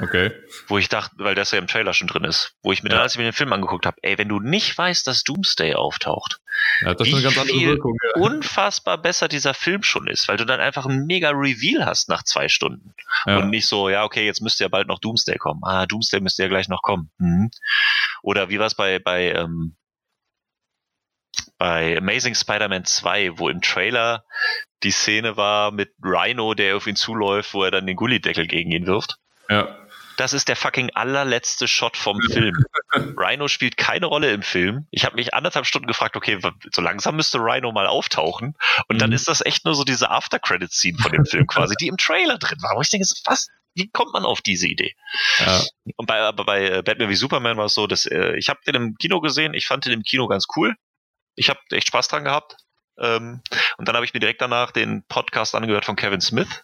Okay. 0.00 0.32
Wo 0.68 0.78
ich 0.78 0.88
dachte, 0.88 1.14
weil 1.18 1.34
das 1.34 1.50
ja 1.50 1.58
im 1.58 1.66
Trailer 1.66 1.92
schon 1.92 2.08
drin 2.08 2.24
ist, 2.24 2.54
wo 2.62 2.72
ich 2.72 2.82
mir 2.82 2.88
Ja. 2.88 2.96
dann, 2.96 3.02
als 3.02 3.12
ich 3.12 3.18
mir 3.18 3.24
den 3.24 3.32
Film 3.34 3.52
angeguckt 3.52 3.84
habe, 3.86 3.98
ey, 4.02 4.16
wenn 4.18 4.28
du 4.28 4.40
nicht 4.40 4.76
weißt, 4.76 5.06
dass 5.06 5.22
Doomsday 5.22 5.74
auftaucht, 5.74 6.40
Ja, 6.80 6.94
das 6.94 7.06
schon 7.06 7.18
eine 7.18 7.28
Wie 7.30 7.34
ganz 7.34 7.38
andere 7.38 7.58
viel 7.58 7.68
Wirkung. 7.68 7.96
Ja. 8.02 8.20
unfassbar 8.22 8.98
besser 8.98 9.28
dieser 9.28 9.54
Film 9.54 9.82
schon 9.82 10.08
ist, 10.08 10.28
weil 10.28 10.36
du 10.38 10.46
dann 10.46 10.60
einfach 10.60 10.86
ein 10.86 11.04
mega 11.06 11.30
Reveal 11.30 11.84
hast 11.86 12.08
nach 12.08 12.22
zwei 12.24 12.48
Stunden. 12.48 12.94
Ja. 13.26 13.36
Und 13.38 13.50
nicht 13.50 13.66
so, 13.68 13.88
ja, 13.90 14.04
okay, 14.04 14.24
jetzt 14.24 14.40
müsste 14.40 14.64
ja 14.64 14.68
bald 14.68 14.88
noch 14.88 14.98
Doomsday 14.98 15.36
kommen. 15.36 15.60
Ah, 15.62 15.86
Doomsday 15.86 16.20
müsste 16.20 16.42
ja 16.42 16.48
gleich 16.48 16.68
noch 16.68 16.82
kommen. 16.82 17.10
Mhm. 17.18 17.50
Oder 18.22 18.48
wie 18.48 18.58
war 18.58 18.66
es 18.66 18.74
bei, 18.74 18.98
bei, 18.98 19.32
ähm, 19.32 19.76
bei 21.58 21.96
Amazing 21.98 22.34
Spider-Man 22.34 22.84
2, 22.84 23.38
wo 23.38 23.48
im 23.48 23.60
Trailer 23.60 24.24
die 24.82 24.90
Szene 24.90 25.36
war 25.36 25.70
mit 25.70 25.92
Rhino, 26.02 26.54
der 26.54 26.76
auf 26.76 26.86
ihn 26.86 26.96
zuläuft, 26.96 27.54
wo 27.54 27.62
er 27.62 27.70
dann 27.70 27.86
den 27.86 27.96
Gullideckel 27.96 28.46
gegen 28.46 28.72
ihn 28.72 28.86
wirft. 28.86 29.16
Ja. 29.48 29.78
Das 30.22 30.32
ist 30.32 30.46
der 30.46 30.54
fucking 30.54 30.90
allerletzte 30.94 31.66
Shot 31.66 31.96
vom 31.96 32.20
Film. 32.22 32.54
Rhino 33.16 33.48
spielt 33.48 33.76
keine 33.76 34.06
Rolle 34.06 34.30
im 34.30 34.42
Film. 34.42 34.86
Ich 34.92 35.04
habe 35.04 35.16
mich 35.16 35.34
anderthalb 35.34 35.66
Stunden 35.66 35.88
gefragt, 35.88 36.14
okay, 36.14 36.38
so 36.72 36.80
langsam 36.80 37.16
müsste 37.16 37.38
Rhino 37.38 37.72
mal 37.72 37.88
auftauchen. 37.88 38.54
Und 38.86 39.00
dann 39.02 39.10
Mhm. 39.10 39.16
ist 39.16 39.26
das 39.26 39.44
echt 39.44 39.64
nur 39.64 39.74
so 39.74 39.82
diese 39.82 40.10
After-Credit-Scene 40.10 40.96
von 41.02 41.10
dem 41.10 41.26
Film 41.26 41.46
quasi, 41.48 41.74
die 41.74 41.88
im 41.88 41.96
Trailer 41.96 42.38
drin 42.38 42.62
war. 42.62 42.76
Wo 42.76 42.80
ich 42.82 42.88
denke, 42.88 43.04
was? 43.24 43.48
Wie 43.74 43.90
kommt 43.90 44.12
man 44.12 44.24
auf 44.24 44.40
diese 44.42 44.68
Idee? 44.68 44.94
ja. 45.40 45.60
Und 45.96 46.06
bei, 46.06 46.20
aber 46.20 46.44
bei 46.44 46.68
äh, 46.68 46.82
Batman 46.84 47.08
wie 47.08 47.16
Superman 47.16 47.56
war 47.56 47.64
es 47.64 47.74
so, 47.74 47.88
dass 47.88 48.06
äh, 48.06 48.36
ich 48.36 48.48
habe 48.48 48.60
den 48.64 48.76
im 48.76 48.94
Kino 48.98 49.20
gesehen, 49.20 49.54
ich 49.54 49.66
fand 49.66 49.86
den 49.86 49.92
im 49.92 50.02
Kino 50.04 50.28
ganz 50.28 50.46
cool. 50.54 50.76
Ich 51.34 51.50
habe 51.50 51.58
echt 51.72 51.88
Spaß 51.88 52.06
dran 52.06 52.22
gehabt. 52.22 52.54
Ähm, 52.96 53.42
und 53.78 53.88
dann 53.88 53.96
habe 53.96 54.04
ich 54.06 54.14
mir 54.14 54.20
direkt 54.20 54.40
danach 54.40 54.70
den 54.70 55.02
Podcast 55.08 55.56
angehört 55.56 55.84
von 55.84 55.96
Kevin 55.96 56.20
Smith, 56.20 56.62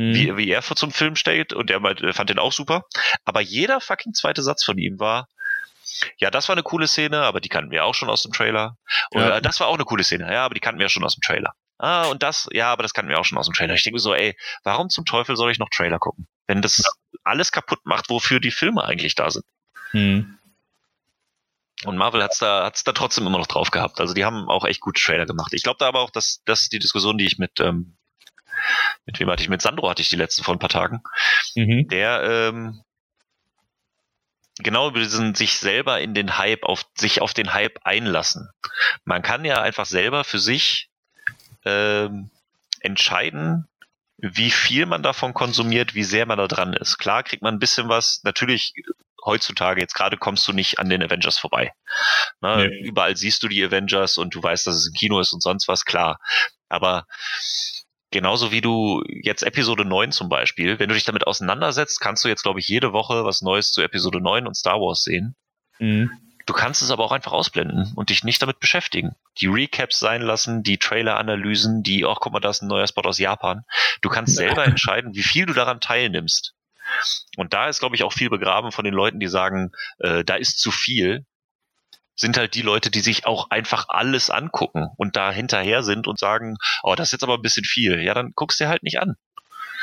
Mhm. 0.00 0.14
wie, 0.14 0.36
wie 0.38 0.50
er 0.50 0.62
vor 0.62 0.76
zum 0.76 0.90
Film 0.92 1.14
steht 1.14 1.52
und 1.52 1.70
er 1.70 1.80
fand 2.14 2.30
den 2.30 2.38
auch 2.38 2.52
super. 2.52 2.84
Aber 3.24 3.40
jeder 3.42 3.80
fucking 3.80 4.14
zweite 4.14 4.42
Satz 4.42 4.64
von 4.64 4.78
ihm 4.78 4.98
war, 4.98 5.28
ja, 6.18 6.30
das 6.30 6.48
war 6.48 6.54
eine 6.54 6.62
coole 6.62 6.86
Szene, 6.86 7.20
aber 7.22 7.40
die 7.40 7.50
kannten 7.50 7.70
wir 7.70 7.84
auch 7.84 7.94
schon 7.94 8.08
aus 8.08 8.22
dem 8.22 8.32
Trailer. 8.32 8.78
Oder 9.10 9.28
Ja. 9.28 9.40
das 9.42 9.60
war 9.60 9.66
auch 9.66 9.74
eine 9.74 9.84
coole 9.84 10.02
Szene, 10.04 10.32
ja, 10.32 10.44
aber 10.44 10.54
die 10.54 10.60
kannten 10.60 10.80
wir 10.80 10.88
schon 10.88 11.04
aus 11.04 11.14
dem 11.16 11.20
Trailer. 11.22 11.52
Ah, 11.76 12.04
und 12.06 12.22
das, 12.22 12.48
ja, 12.52 12.72
aber 12.72 12.82
das 12.82 12.94
kannten 12.94 13.10
wir 13.10 13.18
auch 13.18 13.24
schon 13.24 13.36
aus 13.38 13.46
dem 13.46 13.54
Trailer. 13.54 13.74
Ich 13.74 13.82
denke 13.82 13.98
so, 13.98 14.14
ey, 14.14 14.36
warum 14.64 14.88
zum 14.88 15.04
Teufel 15.04 15.36
soll 15.36 15.50
ich 15.50 15.58
noch 15.58 15.68
Trailer 15.70 15.98
gucken? 15.98 16.26
Wenn 16.46 16.62
das 16.62 16.82
alles 17.24 17.52
kaputt 17.52 17.80
macht, 17.84 18.08
wofür 18.08 18.40
die 18.40 18.50
Filme 18.50 18.84
eigentlich 18.84 19.14
da 19.14 19.30
sind. 19.30 19.44
Mhm. 19.92 20.38
Und 21.84 21.96
Marvel 21.96 22.22
hat's 22.22 22.38
da, 22.38 22.64
hat's 22.64 22.84
da 22.84 22.92
trotzdem 22.92 23.26
immer 23.26 23.38
noch 23.38 23.46
drauf 23.46 23.70
gehabt. 23.70 24.00
Also 24.00 24.12
die 24.14 24.24
haben 24.24 24.48
auch 24.48 24.64
echt 24.66 24.80
gute 24.80 25.00
Trailer 25.02 25.24
gemacht. 25.26 25.52
Ich 25.54 25.62
glaube 25.62 25.78
da 25.78 25.88
aber 25.88 26.00
auch, 26.00 26.10
dass, 26.10 26.42
dass 26.44 26.68
die 26.68 26.78
Diskussion, 26.78 27.16
die 27.18 27.24
ich 27.26 27.38
mit, 27.38 27.58
ähm, 27.60 27.96
mit 29.06 29.18
wem 29.20 29.30
hatte 29.30 29.42
ich, 29.42 29.48
mit 29.48 29.62
Sandro 29.62 29.88
hatte 29.88 30.02
ich 30.02 30.08
die 30.10 30.16
letzte 30.16 30.42
vor 30.44 30.54
ein 30.54 30.58
paar 30.58 30.68
Tagen, 30.68 31.02
Mhm. 31.54 31.88
der 31.88 32.22
ähm, 32.22 32.82
genau 34.58 34.88
über 34.88 35.00
diesen 35.00 35.34
sich 35.34 35.58
selber 35.58 36.00
in 36.00 36.14
den 36.14 36.38
Hype, 36.38 36.64
auf 36.64 36.84
sich 36.96 37.20
auf 37.20 37.32
den 37.34 37.52
Hype 37.54 37.78
einlassen. 37.84 38.48
Man 39.04 39.22
kann 39.22 39.44
ja 39.44 39.60
einfach 39.62 39.86
selber 39.86 40.24
für 40.24 40.38
sich 40.38 40.88
ähm, 41.64 42.30
entscheiden, 42.80 43.68
wie 44.18 44.50
viel 44.50 44.84
man 44.86 45.02
davon 45.02 45.32
konsumiert, 45.32 45.94
wie 45.94 46.04
sehr 46.04 46.26
man 46.26 46.38
da 46.38 46.46
dran 46.46 46.74
ist. 46.74 46.98
Klar 46.98 47.22
kriegt 47.22 47.42
man 47.42 47.54
ein 47.54 47.58
bisschen 47.58 47.88
was, 47.88 48.20
natürlich 48.22 48.74
heutzutage, 49.24 49.80
jetzt 49.80 49.94
gerade 49.94 50.16
kommst 50.16 50.46
du 50.48 50.52
nicht 50.52 50.78
an 50.78 50.88
den 50.88 51.02
Avengers 51.02 51.38
vorbei. 51.38 51.72
Ne, 52.40 52.68
Nee. 52.68 52.80
Überall 52.88 53.16
siehst 53.16 53.42
du 53.42 53.48
die 53.48 53.62
Avengers 53.64 54.18
und 54.18 54.34
du 54.34 54.42
weißt, 54.42 54.66
dass 54.66 54.74
es 54.76 54.88
im 54.88 54.94
Kino 54.94 55.20
ist 55.20 55.32
und 55.32 55.42
sonst 55.42 55.68
was, 55.68 55.84
klar. 55.84 56.18
Aber 56.68 57.06
genauso 58.10 58.50
wie 58.50 58.60
du 58.60 59.02
jetzt 59.08 59.42
Episode 59.42 59.84
9 59.84 60.12
zum 60.12 60.28
Beispiel, 60.28 60.78
wenn 60.78 60.88
du 60.88 60.94
dich 60.94 61.04
damit 61.04 61.26
auseinandersetzt, 61.26 62.00
kannst 62.00 62.24
du 62.24 62.28
jetzt, 62.28 62.42
glaube 62.42 62.60
ich, 62.60 62.68
jede 62.68 62.92
Woche 62.92 63.24
was 63.24 63.42
Neues 63.42 63.72
zu 63.72 63.82
Episode 63.82 64.20
9 64.20 64.46
und 64.46 64.56
Star 64.56 64.80
Wars 64.80 65.02
sehen. 65.02 65.34
Mhm. 65.78 66.10
Du 66.46 66.52
kannst 66.54 66.82
es 66.82 66.90
aber 66.90 67.04
auch 67.04 67.12
einfach 67.12 67.32
ausblenden 67.32 67.92
und 67.94 68.10
dich 68.10 68.24
nicht 68.24 68.42
damit 68.42 68.58
beschäftigen. 68.58 69.14
Die 69.40 69.46
Recaps 69.46 70.00
sein 70.00 70.22
lassen, 70.22 70.62
die 70.62 70.78
Trailer-Analysen, 70.78 71.82
die, 71.82 72.04
ach 72.04 72.18
guck 72.20 72.32
mal, 72.32 72.40
da 72.40 72.50
ist 72.50 72.62
ein 72.62 72.68
neuer 72.68 72.88
Spot 72.88 73.02
aus 73.02 73.18
Japan. 73.18 73.62
Du 74.00 74.08
kannst 74.08 74.34
selber 74.34 74.64
entscheiden, 74.64 75.14
wie 75.14 75.22
viel 75.22 75.46
du 75.46 75.52
daran 75.52 75.80
teilnimmst. 75.80 76.54
Und 77.36 77.52
da 77.52 77.68
ist, 77.68 77.78
glaube 77.78 77.94
ich, 77.94 78.02
auch 78.02 78.12
viel 78.12 78.30
begraben 78.30 78.72
von 78.72 78.84
den 78.84 78.94
Leuten, 78.94 79.20
die 79.20 79.28
sagen, 79.28 79.70
äh, 79.98 80.24
da 80.24 80.34
ist 80.34 80.58
zu 80.58 80.72
viel. 80.72 81.24
Sind 82.20 82.36
halt 82.36 82.54
die 82.54 82.60
Leute, 82.60 82.90
die 82.90 83.00
sich 83.00 83.24
auch 83.24 83.48
einfach 83.48 83.86
alles 83.88 84.28
angucken 84.28 84.90
und 84.98 85.16
da 85.16 85.32
hinterher 85.32 85.82
sind 85.82 86.06
und 86.06 86.18
sagen, 86.18 86.58
oh, 86.82 86.94
das 86.94 87.08
ist 87.08 87.12
jetzt 87.12 87.22
aber 87.22 87.36
ein 87.36 87.42
bisschen 87.42 87.64
viel. 87.64 88.02
Ja, 88.02 88.12
dann 88.12 88.32
guckst 88.34 88.60
dir 88.60 88.68
halt 88.68 88.82
nicht 88.82 89.00
an. 89.00 89.16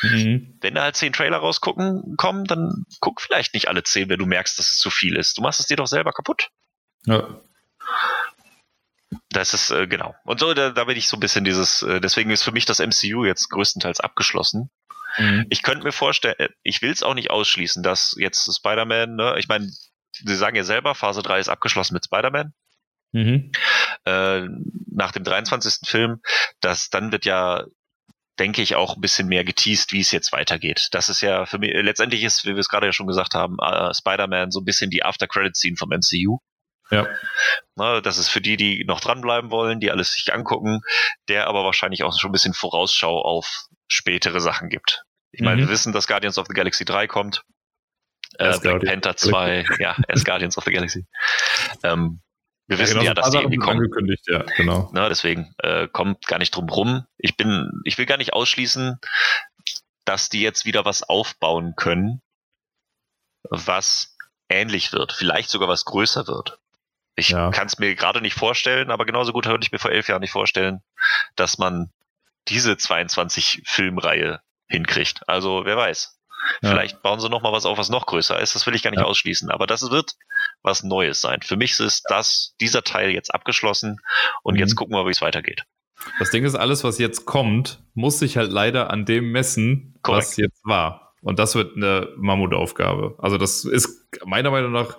Mhm. 0.03 0.55
Wenn 0.61 0.75
da 0.75 0.83
halt 0.83 0.95
zehn 0.95 1.13
Trailer 1.13 1.37
rausgucken 1.37 2.15
kommen, 2.15 2.45
dann 2.45 2.85
guck 2.99 3.21
vielleicht 3.21 3.55
nicht 3.55 3.69
alle 3.69 3.81
zehn, 3.81 4.07
wenn 4.09 4.19
du 4.19 4.27
merkst, 4.27 4.59
dass 4.59 4.69
es 4.69 4.77
zu 4.77 4.91
viel 4.91 5.15
ist. 5.15 5.39
Du 5.39 5.41
machst 5.41 5.59
es 5.59 5.65
dir 5.65 5.77
doch 5.77 5.87
selber 5.87 6.13
kaputt. 6.13 6.51
Ja. 7.07 7.27
Das 9.31 9.55
ist, 9.55 9.71
äh, 9.71 9.87
genau. 9.87 10.13
Und 10.23 10.39
so, 10.39 10.53
da, 10.53 10.69
da 10.69 10.83
bin 10.83 10.95
ich 10.95 11.07
so 11.07 11.17
ein 11.17 11.21
bisschen 11.21 11.43
dieses, 11.43 11.81
äh, 11.81 11.99
deswegen 11.99 12.29
ist 12.29 12.43
für 12.43 12.51
mich 12.51 12.65
das 12.65 12.77
MCU 12.77 13.25
jetzt 13.25 13.49
größtenteils 13.49 13.99
abgeschlossen. 13.99 14.69
Mhm. 15.17 15.47
Ich 15.49 15.63
könnte 15.63 15.83
mir 15.83 15.91
vorstellen, 15.91 16.35
äh, 16.37 16.49
ich 16.61 16.83
will 16.83 16.91
es 16.91 17.01
auch 17.01 17.15
nicht 17.15 17.31
ausschließen, 17.31 17.81
dass 17.81 18.15
jetzt 18.19 18.55
Spider-Man, 18.55 19.15
ne, 19.15 19.35
ich 19.39 19.47
meine, 19.47 19.71
sie 20.25 20.35
sagen 20.35 20.55
ja 20.55 20.63
selber, 20.63 20.95
Phase 20.95 21.21
3 21.21 21.39
ist 21.39 21.49
abgeschlossen 21.49 21.93
mit 21.93 22.05
Spider-Man. 22.05 22.53
Mhm. 23.13 23.51
Äh, 24.05 24.41
nach 24.91 25.11
dem 25.11 25.23
23. 25.23 25.87
Film, 25.87 26.21
das 26.61 26.89
dann 26.89 27.11
wird 27.11 27.25
ja, 27.25 27.63
denke 28.39 28.61
ich, 28.61 28.75
auch 28.75 28.95
ein 28.95 29.01
bisschen 29.01 29.27
mehr 29.27 29.43
geteased, 29.43 29.91
wie 29.93 30.01
es 30.01 30.11
jetzt 30.11 30.31
weitergeht. 30.33 30.89
Das 30.91 31.09
ist 31.09 31.21
ja 31.21 31.45
für 31.45 31.57
mich, 31.57 31.71
letztendlich 31.73 32.23
ist, 32.23 32.45
wie 32.45 32.49
wir 32.53 32.59
es 32.59 32.69
gerade 32.69 32.85
ja 32.87 32.93
schon 32.93 33.07
gesagt 33.07 33.33
haben, 33.33 33.57
äh, 33.61 33.93
Spider-Man 33.93 34.51
so 34.51 34.59
ein 34.59 34.65
bisschen 34.65 34.89
die 34.89 35.03
After-Credit-Scene 35.03 35.77
vom 35.77 35.89
MCU. 35.89 36.39
Ja. 36.89 37.05
Ne, 37.75 38.01
das 38.01 38.17
ist 38.17 38.29
für 38.29 38.39
die, 38.39 38.55
die 38.55 38.85
noch 38.85 39.01
dranbleiben 39.01 39.51
wollen, 39.51 39.79
die 39.81 39.91
alles 39.91 40.13
sich 40.13 40.33
angucken, 40.33 40.81
der 41.27 41.47
aber 41.47 41.65
wahrscheinlich 41.65 42.03
auch 42.03 42.17
schon 42.17 42.29
ein 42.29 42.31
bisschen 42.31 42.53
Vorausschau 42.53 43.21
auf 43.21 43.65
spätere 43.89 44.39
Sachen 44.39 44.69
gibt. 44.69 45.03
Ich 45.31 45.41
meine, 45.41 45.57
Mhm. 45.61 45.65
wir 45.65 45.69
wissen, 45.73 45.91
dass 45.91 46.07
Guardians 46.07 46.37
of 46.37 46.47
the 46.47 46.53
Galaxy 46.53 46.85
3 46.85 47.07
kommt. 47.07 47.43
Äh, 48.39 48.59
Black 48.59 48.83
Panther 48.85 49.15
2, 49.17 49.65
ja, 49.79 49.95
erst 50.07 50.25
Guardians 50.25 50.57
of 50.57 50.63
the 50.65 50.71
Galaxy. 50.71 51.05
Ähm, 51.83 52.21
wir 52.67 52.79
wissen 52.79 52.99
genau, 52.99 53.05
ja, 53.05 53.11
so 53.11 53.11
ein 53.11 53.15
dass 53.15 53.31
die 53.31 53.37
irgendwie 53.37 53.57
kommen. 53.57 53.79
angekündigt, 53.79 54.25
ja, 54.27 54.43
genau. 54.57 54.89
Ne, 54.93 55.07
deswegen 55.09 55.53
äh, 55.59 55.87
kommt 55.87 56.27
gar 56.27 56.37
nicht 56.37 56.51
drum 56.55 56.67
rum. 56.69 57.05
Ich 57.17 57.37
bin, 57.37 57.69
ich 57.85 57.97
will 57.97 58.05
gar 58.05 58.17
nicht 58.17 58.33
ausschließen, 58.33 58.99
dass 60.05 60.29
die 60.29 60.41
jetzt 60.41 60.65
wieder 60.65 60.83
was 60.85 61.03
aufbauen 61.03 61.75
können, 61.75 62.21
was 63.49 64.15
ähnlich 64.49 64.93
wird, 64.93 65.13
vielleicht 65.13 65.49
sogar 65.49 65.67
was 65.69 65.85
größer 65.85 66.27
wird. 66.27 66.59
Ich 67.15 67.29
Ja. 67.29 67.49
kann 67.51 67.67
es 67.67 67.79
mir 67.79 67.95
gerade 67.95 68.21
nicht 68.21 68.35
vorstellen, 68.35 68.91
aber 68.91 69.05
genauso 69.05 69.33
gut 69.33 69.45
könnte 69.45 69.65
ich 69.65 69.71
mir 69.71 69.79
vor 69.79 69.91
elf 69.91 70.07
Jahren 70.07 70.21
nicht 70.21 70.31
vorstellen, 70.31 70.81
dass 71.35 71.57
man 71.57 71.91
diese 72.47 72.77
22 72.77 73.63
Filmreihe 73.65 74.41
hinkriegt. 74.67 75.27
Also 75.27 75.63
wer 75.65 75.77
weiß. 75.77 76.16
Ja. 76.61 76.69
Vielleicht 76.71 77.01
bauen 77.01 77.19
sie 77.19 77.29
noch 77.29 77.41
mal 77.41 77.51
was 77.51 77.65
auf, 77.65 77.77
was 77.77 77.89
noch 77.89 78.05
größer 78.05 78.39
ist. 78.39 78.55
Das 78.55 78.65
will 78.65 78.75
ich 78.75 78.83
gar 78.83 78.91
nicht 78.91 78.99
Ja. 79.01 79.05
ausschließen. 79.05 79.49
Aber 79.51 79.67
das 79.67 79.89
wird 79.91 80.13
was 80.63 80.83
Neues 80.83 81.21
sein. 81.21 81.41
Für 81.43 81.57
mich 81.57 81.79
ist 81.79 82.03
das 82.09 82.53
dieser 82.61 82.83
Teil 82.83 83.09
jetzt 83.11 83.33
abgeschlossen 83.33 83.99
und 84.43 84.55
Mhm. 84.55 84.59
jetzt 84.61 84.75
gucken 84.75 84.95
wir, 84.95 85.05
wie 85.05 85.11
es 85.11 85.21
weitergeht. 85.21 85.63
Das 86.19 86.29
Ding 86.29 86.43
ist, 86.45 86.55
alles, 86.55 86.83
was 86.83 86.99
jetzt 86.99 87.25
kommt, 87.25 87.81
muss 87.95 88.19
sich 88.19 88.37
halt 88.37 88.51
leider 88.51 88.89
an 88.91 89.05
dem 89.05 89.31
messen, 89.31 89.95
Korrekt. 90.03 90.27
was 90.27 90.37
jetzt 90.37 90.61
war. 90.63 91.13
Und 91.21 91.39
das 91.39 91.55
wird 91.55 91.75
eine 91.75 92.09
Mammutaufgabe. 92.17 93.15
Also 93.17 93.37
das 93.37 93.65
ist 93.65 94.05
meiner 94.25 94.51
Meinung 94.51 94.71
nach, 94.71 94.95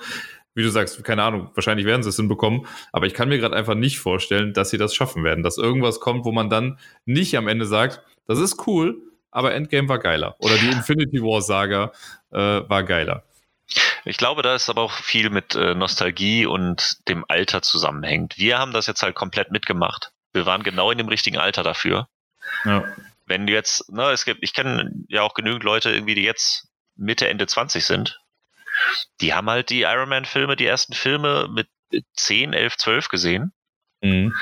wie 0.55 0.63
du 0.65 0.71
sagst, 0.71 1.03
keine 1.05 1.23
Ahnung, 1.23 1.51
wahrscheinlich 1.55 1.87
werden 1.87 2.03
sie 2.03 2.09
es 2.09 2.17
hinbekommen, 2.17 2.67
aber 2.93 3.07
ich 3.07 3.15
kann 3.15 3.29
mir 3.29 3.39
gerade 3.39 3.55
einfach 3.55 3.77
nicht 3.77 4.01
vorstellen, 4.01 4.53
dass 4.53 4.71
sie 4.71 4.79
das 4.79 4.95
schaffen 4.95 5.23
werden. 5.23 5.45
Dass 5.45 5.57
irgendwas 5.57 6.01
kommt, 6.01 6.25
wo 6.25 6.33
man 6.33 6.51
dann 6.51 6.79
nicht 7.05 7.37
am 7.37 7.47
Ende 7.47 7.65
sagt, 7.65 8.03
das 8.27 8.41
ist 8.41 8.67
cool, 8.67 9.01
aber 9.31 9.55
Endgame 9.55 9.89
war 9.89 9.99
geiler. 9.99 10.37
Oder 10.39 10.57
die 10.57 10.69
Infinity 10.69 11.21
War 11.21 11.43
Saga 11.43 11.93
äh, 12.31 12.39
war 12.69 12.83
geiler. 12.83 13.25
Ich 14.05 14.17
glaube, 14.17 14.43
da 14.43 14.55
ist 14.55 14.71
aber 14.71 14.83
auch 14.83 14.93
viel 14.93 15.31
mit 15.31 15.55
äh, 15.55 15.75
Nostalgie 15.75 16.47
und 16.47 16.97
dem 17.09 17.25
Alter 17.29 17.61
zusammenhängt. 17.63 18.39
Wir 18.39 18.59
haben 18.59 18.73
das 18.73 18.87
jetzt 18.87 19.03
halt 19.03 19.15
komplett 19.15 19.51
mitgemacht. 19.51 20.13
Wir 20.33 20.47
waren 20.47 20.63
genau 20.63 20.91
in 20.91 20.99
dem 20.99 21.09
richtigen 21.09 21.39
Alter 21.39 21.63
dafür. 21.63 22.09
Ja. 22.65 22.85
Wenn 23.27 23.47
du 23.47 23.53
jetzt, 23.53 23.91
ne, 23.93 24.11
es 24.11 24.25
gibt, 24.25 24.43
ich 24.43 24.55
kenne 24.55 24.91
ja 25.09 25.23
auch 25.23 25.35
genügend 25.35 25.65
Leute 25.65 25.91
irgendwie, 25.91 26.15
die 26.15 26.23
jetzt 26.23 26.69
Mitte, 26.97 27.29
Ende 27.29 27.47
20 27.47 27.85
sind. 27.85 28.21
Die 29.21 29.35
haben 29.35 29.51
halt 29.51 29.71
die 29.71 29.83
Iron 29.83 30.09
Man 30.09 30.25
Filme, 30.25 30.57
die 30.57 30.67
ersten 30.67 30.95
Filme 30.95 31.49
mit 31.51 31.69
10, 32.15 32.53
11, 32.53 32.77
12 32.77 33.09
gesehen. 33.09 33.53
Mhm. 34.01 34.35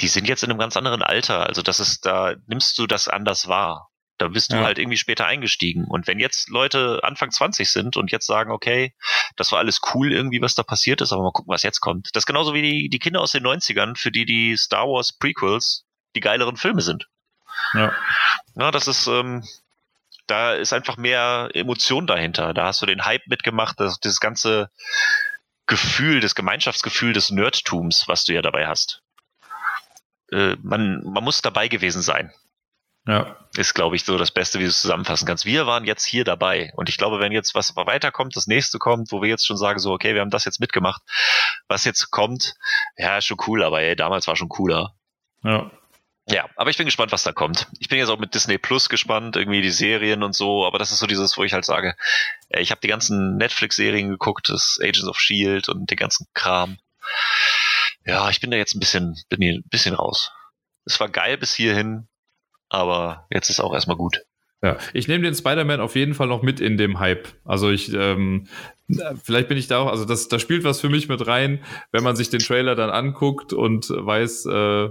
Die 0.00 0.08
sind 0.08 0.28
jetzt 0.28 0.42
in 0.42 0.50
einem 0.50 0.58
ganz 0.58 0.76
anderen 0.76 1.02
Alter. 1.02 1.46
Also 1.46 1.62
das 1.62 1.80
ist, 1.80 2.04
da 2.04 2.34
nimmst 2.46 2.78
du 2.78 2.86
das 2.86 3.08
anders 3.08 3.48
wahr. 3.48 3.90
Da 4.18 4.28
bist 4.28 4.52
du 4.52 4.56
Ja. 4.56 4.64
halt 4.64 4.78
irgendwie 4.78 4.96
später 4.96 5.26
eingestiegen. 5.26 5.84
Und 5.84 6.06
wenn 6.06 6.18
jetzt 6.18 6.48
Leute 6.48 7.00
Anfang 7.04 7.30
20 7.30 7.70
sind 7.70 7.96
und 7.96 8.10
jetzt 8.10 8.26
sagen, 8.26 8.50
okay, 8.50 8.94
das 9.36 9.52
war 9.52 9.60
alles 9.60 9.80
cool 9.94 10.12
irgendwie, 10.12 10.42
was 10.42 10.54
da 10.56 10.62
passiert 10.64 11.00
ist, 11.00 11.12
aber 11.12 11.22
mal 11.22 11.32
gucken, 11.32 11.52
was 11.52 11.62
jetzt 11.62 11.80
kommt. 11.80 12.10
Das 12.14 12.22
ist 12.22 12.26
genauso 12.26 12.52
wie 12.52 12.62
die, 12.62 12.88
die 12.88 12.98
Kinder 12.98 13.20
aus 13.20 13.32
den 13.32 13.44
90ern, 13.44 13.96
für 13.96 14.10
die 14.10 14.24
die 14.26 14.56
Star 14.56 14.86
Wars 14.86 15.12
Prequels 15.12 15.84
die 16.16 16.20
geileren 16.20 16.56
Filme 16.56 16.82
sind. 16.82 17.06
Ja. 17.74 17.92
Na, 18.54 18.70
das 18.70 18.88
ist, 18.88 19.06
ähm, 19.06 19.44
da 20.26 20.54
ist 20.54 20.72
einfach 20.72 20.96
mehr 20.96 21.50
Emotion 21.54 22.06
dahinter. 22.06 22.52
Da 22.54 22.66
hast 22.66 22.82
du 22.82 22.86
den 22.86 23.04
Hype 23.04 23.26
mitgemacht, 23.28 23.78
das, 23.78 24.00
das 24.00 24.20
ganze 24.20 24.70
Gefühl, 25.66 26.20
das 26.20 26.34
Gemeinschaftsgefühl 26.34 27.12
des 27.12 27.30
Nerdtums, 27.30 28.08
was 28.08 28.24
du 28.24 28.32
ja 28.34 28.42
dabei 28.42 28.66
hast. 28.66 29.02
Äh, 30.32 30.56
man, 30.62 31.02
man 31.04 31.24
muss 31.24 31.40
dabei 31.42 31.68
gewesen 31.68 32.02
sein. 32.02 32.32
Ja. 33.08 33.36
Ist, 33.56 33.72
glaube 33.72 33.96
ich, 33.96 34.04
so 34.04 34.18
das 34.18 34.30
Beste, 34.30 34.58
wie 34.58 34.64
du 34.64 34.68
es 34.68 34.82
zusammenfassen 34.82 35.26
kannst. 35.26 35.46
Wir 35.46 35.66
waren 35.66 35.84
jetzt 35.84 36.04
hier 36.04 36.24
dabei. 36.24 36.70
Und 36.76 36.90
ich 36.90 36.98
glaube, 36.98 37.20
wenn 37.20 37.32
jetzt 37.32 37.54
was 37.54 37.74
weiterkommt, 37.74 38.36
das 38.36 38.46
nächste 38.46 38.78
kommt, 38.78 39.10
wo 39.10 39.22
wir 39.22 39.30
jetzt 39.30 39.46
schon 39.46 39.56
sagen, 39.56 39.78
so, 39.78 39.92
okay, 39.92 40.12
wir 40.12 40.20
haben 40.20 40.30
das 40.30 40.44
jetzt 40.44 40.60
mitgemacht, 40.60 41.00
was 41.68 41.86
jetzt 41.86 42.10
kommt, 42.10 42.54
ja, 42.98 43.16
ist 43.16 43.24
schon 43.24 43.38
cool, 43.46 43.64
aber 43.64 43.80
ey, 43.80 43.96
damals 43.96 44.26
war 44.26 44.36
schon 44.36 44.50
cooler. 44.50 44.94
Ja. 45.42 45.70
Ja, 46.30 46.44
aber 46.56 46.68
ich 46.68 46.76
bin 46.76 46.84
gespannt, 46.84 47.10
was 47.10 47.22
da 47.22 47.32
kommt. 47.32 47.68
Ich 47.78 47.88
bin 47.88 47.96
jetzt 47.96 48.10
auch 48.10 48.18
mit 48.18 48.34
Disney 48.34 48.58
Plus 48.58 48.90
gespannt, 48.90 49.36
irgendwie 49.36 49.62
die 49.62 49.70
Serien 49.70 50.22
und 50.22 50.34
so, 50.34 50.66
aber 50.66 50.78
das 50.78 50.92
ist 50.92 50.98
so 50.98 51.06
dieses, 51.06 51.38
wo 51.38 51.44
ich 51.44 51.54
halt 51.54 51.64
sage, 51.64 51.96
ich 52.50 52.70
habe 52.70 52.82
die 52.82 52.88
ganzen 52.88 53.38
Netflix-Serien 53.38 54.10
geguckt, 54.10 54.50
das 54.50 54.78
Agents 54.82 55.08
of 55.08 55.18
Shield 55.18 55.70
und 55.70 55.90
den 55.90 55.96
ganzen 55.96 56.26
Kram. 56.34 56.76
Ja, 58.04 58.28
ich 58.28 58.40
bin 58.40 58.50
da 58.50 58.58
jetzt 58.58 58.74
ein 58.74 58.80
bisschen, 58.80 59.18
bin 59.30 59.40
hier 59.40 59.54
ein 59.54 59.68
bisschen 59.70 59.94
raus. 59.94 60.30
Es 60.84 61.00
war 61.00 61.08
geil 61.08 61.38
bis 61.38 61.54
hierhin, 61.54 62.08
aber 62.68 63.26
jetzt 63.30 63.50
ist 63.50 63.60
auch 63.60 63.74
erstmal 63.74 63.96
gut. 63.96 64.22
Ja, 64.62 64.76
ich 64.92 65.06
nehme 65.06 65.22
den 65.22 65.34
Spider-Man 65.34 65.80
auf 65.80 65.94
jeden 65.94 66.14
Fall 66.14 66.26
noch 66.26 66.42
mit 66.42 66.60
in 66.60 66.76
dem 66.76 66.98
Hype. 66.98 67.28
Also 67.44 67.70
ich, 67.70 67.92
ähm, 67.92 68.48
vielleicht 69.22 69.48
bin 69.48 69.56
ich 69.56 69.68
da 69.68 69.78
auch, 69.78 69.86
also 69.86 70.04
das, 70.04 70.26
da 70.26 70.40
spielt 70.40 70.64
was 70.64 70.80
für 70.80 70.88
mich 70.88 71.08
mit 71.08 71.24
rein, 71.26 71.62
wenn 71.92 72.02
man 72.02 72.16
sich 72.16 72.28
den 72.28 72.40
Trailer 72.40 72.74
dann 72.74 72.90
anguckt 72.90 73.52
und 73.52 73.88
weiß, 73.88 74.46
äh, 74.46 74.90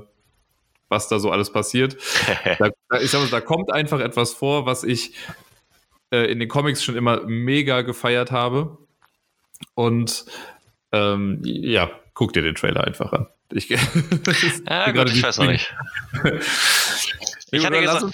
was 0.87 1.09
da 1.09 1.19
so 1.19 1.31
alles 1.31 1.51
passiert. 1.51 1.97
da, 2.59 2.71
ich 3.01 3.11
sag 3.11 3.21
mal, 3.21 3.29
da 3.29 3.41
kommt 3.41 3.73
einfach 3.73 3.99
etwas 3.99 4.33
vor, 4.33 4.65
was 4.65 4.85
ich 4.85 5.13
äh, 6.11 6.31
in 6.31 6.39
den 6.39 6.47
Comics 6.47 6.81
schon 6.81 6.95
immer 6.95 7.25
mega 7.25 7.81
gefeiert 7.81 8.31
habe. 8.31 8.77
Und 9.73 10.25
ähm, 10.93 11.41
ja, 11.43 11.89
guck 12.13 12.31
dir 12.31 12.41
den 12.41 12.55
Trailer 12.55 12.85
einfach 12.85 13.11
an. 13.11 13.27
Ich, 13.51 13.69
ja, 13.69 14.91
gut, 14.91 15.11
ich 15.11 15.23
weiß 15.23 15.39
noch 15.39 15.47
nicht. 15.47 15.73
Ich 17.51 17.65
hatte 17.65 17.79
gesagt, 17.79 18.05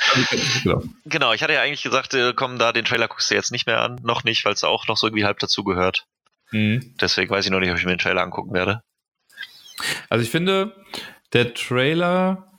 genau. 1.05 1.33
ich 1.33 1.41
hatte 1.41 1.53
ja 1.53 1.61
eigentlich 1.61 1.81
gesagt, 1.81 2.13
äh, 2.13 2.33
komm 2.35 2.59
da, 2.59 2.71
den 2.71 2.85
Trailer 2.85 3.07
guckst 3.07 3.31
du 3.31 3.35
jetzt 3.35 3.51
nicht 3.51 3.65
mehr 3.65 3.81
an. 3.81 3.99
Noch 4.03 4.23
nicht, 4.23 4.45
weil 4.45 4.53
es 4.53 4.63
auch 4.63 4.87
noch 4.87 4.97
so 4.97 5.07
irgendwie 5.07 5.25
halb 5.25 5.39
dazu 5.39 5.63
gehört. 5.63 6.05
Mhm. 6.51 6.95
Deswegen 7.01 7.31
weiß 7.31 7.45
ich 7.45 7.51
noch 7.51 7.59
nicht, 7.59 7.71
ob 7.71 7.77
ich 7.77 7.85
mir 7.85 7.95
den 7.95 7.99
Trailer 7.99 8.21
angucken 8.21 8.53
werde. 8.53 8.83
Also 10.09 10.23
ich 10.23 10.29
finde, 10.29 10.75
der 11.33 11.55
Trailer, 11.55 12.51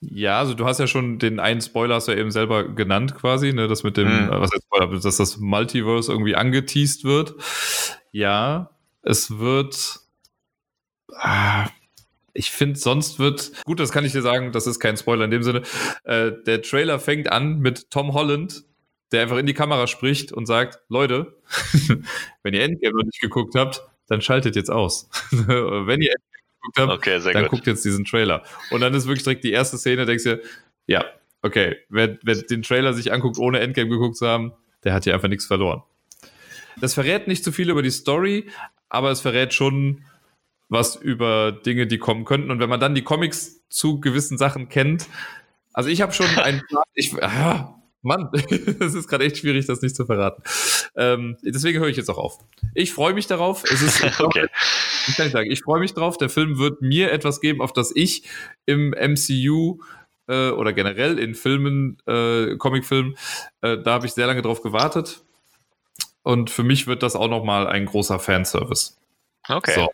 ja, 0.00 0.38
also 0.38 0.54
du 0.54 0.64
hast 0.64 0.80
ja 0.80 0.86
schon 0.86 1.18
den 1.18 1.38
einen 1.38 1.60
Spoiler 1.60 1.96
hast 1.96 2.08
du 2.08 2.12
ja 2.12 2.18
eben 2.18 2.30
selber 2.30 2.68
genannt 2.68 3.14
quasi, 3.14 3.52
ne, 3.52 3.68
das 3.68 3.82
mit 3.82 3.98
dem, 3.98 4.08
mhm. 4.08 4.30
was 4.30 4.50
heißt 4.50 4.64
Spoiler, 4.64 4.98
dass 4.98 5.16
das 5.16 5.36
Multiverse 5.36 6.10
irgendwie 6.10 6.36
angeteased 6.36 7.04
wird. 7.04 7.34
Ja, 8.12 8.70
es 9.02 9.38
wird, 9.38 10.00
ah, 11.14 11.68
ich 12.34 12.50
finde, 12.50 12.78
sonst 12.78 13.18
wird, 13.18 13.52
gut, 13.64 13.80
das 13.80 13.92
kann 13.92 14.04
ich 14.04 14.12
dir 14.12 14.22
sagen, 14.22 14.52
das 14.52 14.66
ist 14.66 14.80
kein 14.80 14.96
Spoiler 14.96 15.24
in 15.24 15.30
dem 15.30 15.42
Sinne. 15.42 15.62
Äh, 16.04 16.32
der 16.46 16.62
Trailer 16.62 16.98
fängt 16.98 17.30
an 17.30 17.58
mit 17.58 17.90
Tom 17.90 18.14
Holland, 18.14 18.64
der 19.12 19.22
einfach 19.22 19.36
in 19.36 19.46
die 19.46 19.54
Kamera 19.54 19.86
spricht 19.86 20.32
und 20.32 20.46
sagt, 20.46 20.80
Leute, 20.88 21.36
wenn 22.42 22.54
ihr 22.54 22.62
Endgame 22.62 22.96
noch 22.96 23.04
nicht 23.04 23.20
geguckt 23.20 23.54
habt, 23.54 23.82
dann 24.06 24.22
schaltet 24.22 24.56
jetzt 24.56 24.70
aus. 24.70 25.08
wenn 25.30 26.00
ihr 26.00 26.12
Endgame 26.12 26.42
geguckt 26.62 26.78
habt, 26.78 26.92
okay, 26.92 27.20
dann 27.32 27.42
gut. 27.42 27.50
guckt 27.50 27.66
jetzt 27.66 27.84
diesen 27.84 28.04
Trailer. 28.04 28.42
Und 28.70 28.80
dann 28.80 28.94
ist 28.94 29.06
wirklich 29.06 29.24
direkt 29.24 29.44
die 29.44 29.52
erste 29.52 29.76
Szene, 29.76 30.06
denkst 30.06 30.24
du, 30.24 30.40
ja, 30.86 31.04
okay, 31.42 31.76
wer, 31.88 32.18
wer 32.22 32.36
den 32.36 32.62
Trailer 32.62 32.94
sich 32.94 33.12
anguckt, 33.12 33.38
ohne 33.38 33.60
Endgame 33.60 33.90
geguckt 33.90 34.16
zu 34.16 34.26
haben, 34.26 34.52
der 34.84 34.94
hat 34.94 35.04
hier 35.04 35.14
einfach 35.14 35.28
nichts 35.28 35.46
verloren. 35.46 35.82
Das 36.80 36.94
verrät 36.94 37.28
nicht 37.28 37.44
zu 37.44 37.52
viel 37.52 37.68
über 37.68 37.82
die 37.82 37.90
Story, 37.90 38.48
aber 38.88 39.10
es 39.10 39.20
verrät 39.20 39.52
schon, 39.52 40.04
was 40.72 40.96
über 40.96 41.52
Dinge, 41.52 41.86
die 41.86 41.98
kommen 41.98 42.24
könnten. 42.24 42.50
Und 42.50 42.58
wenn 42.58 42.68
man 42.68 42.80
dann 42.80 42.94
die 42.94 43.02
Comics 43.02 43.68
zu 43.68 44.00
gewissen 44.00 44.38
Sachen 44.38 44.68
kennt, 44.68 45.06
also 45.72 45.90
ich 45.90 46.00
habe 46.00 46.12
schon 46.12 46.26
ein 46.38 46.62
ich, 46.94 47.14
ah, 47.22 47.78
Mann, 48.00 48.30
das 48.78 48.94
ist 48.94 49.06
gerade 49.06 49.24
echt 49.24 49.36
schwierig, 49.38 49.66
das 49.66 49.82
nicht 49.82 49.94
zu 49.94 50.06
verraten. 50.06 50.42
Ähm, 50.96 51.36
deswegen 51.42 51.78
höre 51.78 51.88
ich 51.88 51.96
jetzt 51.96 52.10
auch 52.10 52.18
auf. 52.18 52.38
Ich 52.74 52.92
freue 52.92 53.14
mich 53.14 53.26
darauf. 53.26 53.64
Es 53.64 53.82
ist, 53.82 54.02
okay. 54.20 54.48
ich 55.08 55.16
kann 55.16 55.26
nicht 55.26 55.32
sagen, 55.32 55.50
ich 55.50 55.62
freue 55.62 55.78
mich 55.78 55.94
drauf. 55.94 56.16
Der 56.16 56.30
Film 56.30 56.58
wird 56.58 56.80
mir 56.80 57.12
etwas 57.12 57.40
geben, 57.40 57.60
auf 57.60 57.72
das 57.72 57.92
ich 57.94 58.24
im 58.64 58.90
MCU 58.90 59.78
äh, 60.26 60.50
oder 60.50 60.72
generell 60.72 61.18
in 61.18 61.34
Filmen, 61.34 61.98
äh, 62.06 62.56
Comicfilmen, 62.56 63.16
äh, 63.60 63.78
da 63.78 63.92
habe 63.92 64.06
ich 64.06 64.14
sehr 64.14 64.26
lange 64.26 64.42
drauf 64.42 64.62
gewartet. 64.62 65.22
Und 66.22 66.50
für 66.50 66.62
mich 66.62 66.86
wird 66.86 67.02
das 67.02 67.14
auch 67.14 67.28
nochmal 67.28 67.66
ein 67.66 67.84
großer 67.84 68.18
Fanservice. 68.18 68.96
Okay. 69.48 69.74
So. 69.74 69.90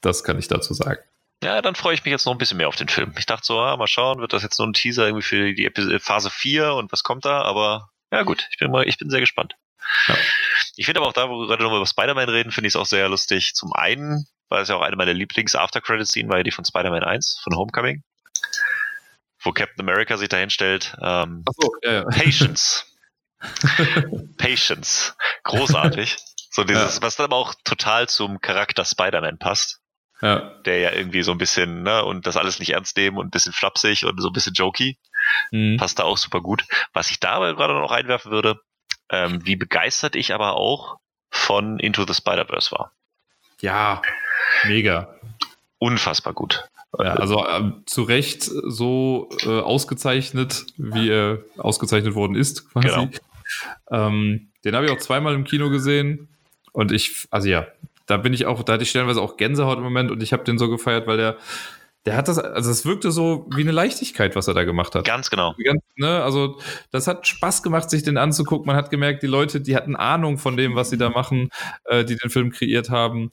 Das 0.00 0.24
kann 0.24 0.38
ich 0.38 0.48
dazu 0.48 0.74
sagen. 0.74 1.00
Ja, 1.42 1.62
dann 1.62 1.76
freue 1.76 1.94
ich 1.94 2.04
mich 2.04 2.10
jetzt 2.10 2.26
noch 2.26 2.32
ein 2.32 2.38
bisschen 2.38 2.56
mehr 2.56 2.68
auf 2.68 2.76
den 2.76 2.88
Film. 2.88 3.14
Ich 3.16 3.26
dachte 3.26 3.46
so, 3.46 3.60
ah, 3.60 3.76
mal 3.76 3.86
schauen, 3.86 4.18
wird 4.18 4.32
das 4.32 4.42
jetzt 4.42 4.56
so 4.56 4.64
ein 4.64 4.72
Teaser 4.72 5.06
irgendwie 5.06 5.22
für 5.22 5.54
die 5.54 5.66
Episode, 5.66 6.00
Phase 6.00 6.30
4 6.30 6.74
und 6.74 6.90
was 6.90 7.04
kommt 7.04 7.24
da? 7.24 7.42
Aber 7.42 7.90
ja 8.10 8.22
gut, 8.22 8.48
ich 8.50 8.58
bin 8.58 8.70
mal, 8.70 8.88
ich 8.88 8.98
bin 8.98 9.10
sehr 9.10 9.20
gespannt. 9.20 9.54
Ja. 10.08 10.16
Ich 10.76 10.86
finde 10.86 11.00
aber 11.00 11.08
auch 11.08 11.12
da, 11.12 11.28
wo 11.28 11.40
wir 11.40 11.46
gerade 11.46 11.62
nochmal 11.62 11.78
über 11.78 11.86
Spider-Man 11.86 12.28
reden, 12.28 12.50
finde 12.50 12.66
ich 12.66 12.72
es 12.72 12.76
auch 12.76 12.86
sehr 12.86 13.08
lustig. 13.08 13.54
Zum 13.54 13.72
einen, 13.72 14.26
weil 14.48 14.62
es 14.62 14.68
ja 14.68 14.76
auch 14.76 14.82
eine 14.82 14.96
meiner 14.96 15.14
Lieblings-After-Credit-Scene 15.14 16.28
war 16.28 16.38
ja 16.38 16.42
die 16.42 16.50
von 16.50 16.64
Spider-Man 16.64 17.04
1, 17.04 17.40
von 17.42 17.56
Homecoming. 17.56 18.02
Wo 19.40 19.52
Captain 19.52 19.80
America 19.80 20.16
sich 20.16 20.28
dahin 20.28 20.50
stellt. 20.50 20.96
Ähm, 21.00 21.44
so, 21.56 21.72
ja, 21.82 21.92
ja. 21.92 22.04
Patience. 22.04 22.86
Patience. 24.36 25.14
Großartig. 25.44 26.16
So 26.50 26.64
dieses, 26.64 27.02
was 27.02 27.14
dann 27.14 27.24
aber 27.24 27.36
auch 27.36 27.54
total 27.62 28.08
zum 28.08 28.40
Charakter 28.40 28.84
Spider-Man 28.84 29.38
passt. 29.38 29.77
Ja. 30.20 30.52
Der 30.64 30.78
ja 30.78 30.92
irgendwie 30.92 31.22
so 31.22 31.32
ein 31.32 31.38
bisschen, 31.38 31.82
ne, 31.82 32.04
und 32.04 32.26
das 32.26 32.36
alles 32.36 32.58
nicht 32.58 32.70
ernst 32.70 32.96
nehmen 32.96 33.18
und 33.18 33.26
ein 33.26 33.30
bisschen 33.30 33.52
flapsig 33.52 34.04
und 34.04 34.20
so 34.20 34.28
ein 34.28 34.32
bisschen 34.32 34.54
jokey. 34.54 34.98
Mhm. 35.50 35.76
Passt 35.76 35.98
da 35.98 36.04
auch 36.04 36.18
super 36.18 36.40
gut. 36.40 36.64
Was 36.92 37.10
ich 37.10 37.20
da 37.20 37.32
aber 37.32 37.54
gerade 37.54 37.74
noch 37.74 37.92
einwerfen 37.92 38.32
würde, 38.32 38.60
ähm, 39.10 39.44
wie 39.46 39.56
begeistert 39.56 40.16
ich 40.16 40.34
aber 40.34 40.54
auch 40.54 40.98
von 41.30 41.78
Into 41.78 42.04
the 42.06 42.14
Spider-Verse 42.14 42.72
war. 42.72 42.92
Ja, 43.60 44.02
mega. 44.64 45.14
Unfassbar 45.78 46.32
gut. 46.32 46.68
Ja, 46.98 47.14
also 47.14 47.46
ähm, 47.46 47.82
zu 47.86 48.02
Recht 48.02 48.42
so 48.42 49.28
äh, 49.42 49.60
ausgezeichnet, 49.60 50.66
wie 50.76 51.10
er 51.10 51.40
ausgezeichnet 51.58 52.14
worden 52.14 52.34
ist, 52.34 52.70
quasi. 52.70 52.88
Genau. 52.88 53.08
Ähm, 53.90 54.50
den 54.64 54.74
habe 54.74 54.86
ich 54.86 54.92
auch 54.92 54.98
zweimal 54.98 55.34
im 55.34 55.44
Kino 55.44 55.70
gesehen. 55.70 56.28
Und 56.72 56.92
ich, 56.92 57.26
also 57.30 57.48
ja, 57.48 57.66
da 58.08 58.16
bin 58.16 58.32
ich 58.32 58.46
auch, 58.46 58.62
da 58.64 58.72
hatte 58.72 58.82
ich 58.82 58.90
stellenweise 58.90 59.20
auch 59.20 59.36
Gänsehaut 59.36 59.78
im 59.78 59.84
Moment 59.84 60.10
und 60.10 60.22
ich 60.22 60.32
habe 60.32 60.42
den 60.42 60.58
so 60.58 60.68
gefeiert, 60.68 61.06
weil 61.06 61.18
der, 61.18 61.36
der 62.06 62.16
hat 62.16 62.26
das, 62.26 62.38
also 62.38 62.70
es 62.70 62.86
wirkte 62.86 63.12
so 63.12 63.46
wie 63.54 63.60
eine 63.60 63.70
Leichtigkeit, 63.70 64.34
was 64.34 64.48
er 64.48 64.54
da 64.54 64.64
gemacht 64.64 64.94
hat. 64.94 65.04
Ganz 65.04 65.28
genau. 65.28 65.54
Ganz, 65.62 65.82
ne, 65.96 66.22
also 66.24 66.58
das 66.90 67.06
hat 67.06 67.26
Spaß 67.26 67.62
gemacht, 67.62 67.90
sich 67.90 68.02
den 68.02 68.16
anzugucken. 68.16 68.66
Man 68.66 68.76
hat 68.76 68.90
gemerkt, 68.90 69.22
die 69.22 69.26
Leute, 69.26 69.60
die 69.60 69.76
hatten 69.76 69.94
Ahnung 69.94 70.38
von 70.38 70.56
dem, 70.56 70.74
was 70.74 70.88
sie 70.88 70.96
da 70.96 71.10
machen, 71.10 71.50
äh, 71.84 72.04
die 72.04 72.16
den 72.16 72.30
Film 72.30 72.50
kreiert 72.50 72.88
haben. 72.88 73.30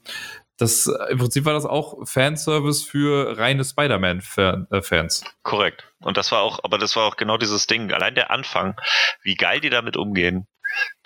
Das, 0.58 0.86
im 1.10 1.18
Prinzip 1.18 1.46
war 1.46 1.54
das 1.54 1.64
auch 1.64 2.06
Fanservice 2.06 2.82
für 2.82 3.38
reine 3.38 3.64
Spider-Man-Fans. 3.64 5.22
Äh, 5.22 5.26
Korrekt. 5.42 5.90
Und 6.00 6.18
das 6.18 6.32
war 6.32 6.40
auch, 6.42 6.60
aber 6.62 6.76
das 6.76 6.96
war 6.96 7.04
auch 7.04 7.16
genau 7.16 7.38
dieses 7.38 7.66
Ding. 7.66 7.92
Allein 7.92 8.14
der 8.14 8.30
Anfang, 8.30 8.74
wie 9.22 9.36
geil 9.36 9.60
die 9.60 9.70
damit 9.70 9.96
umgehen. 9.96 10.46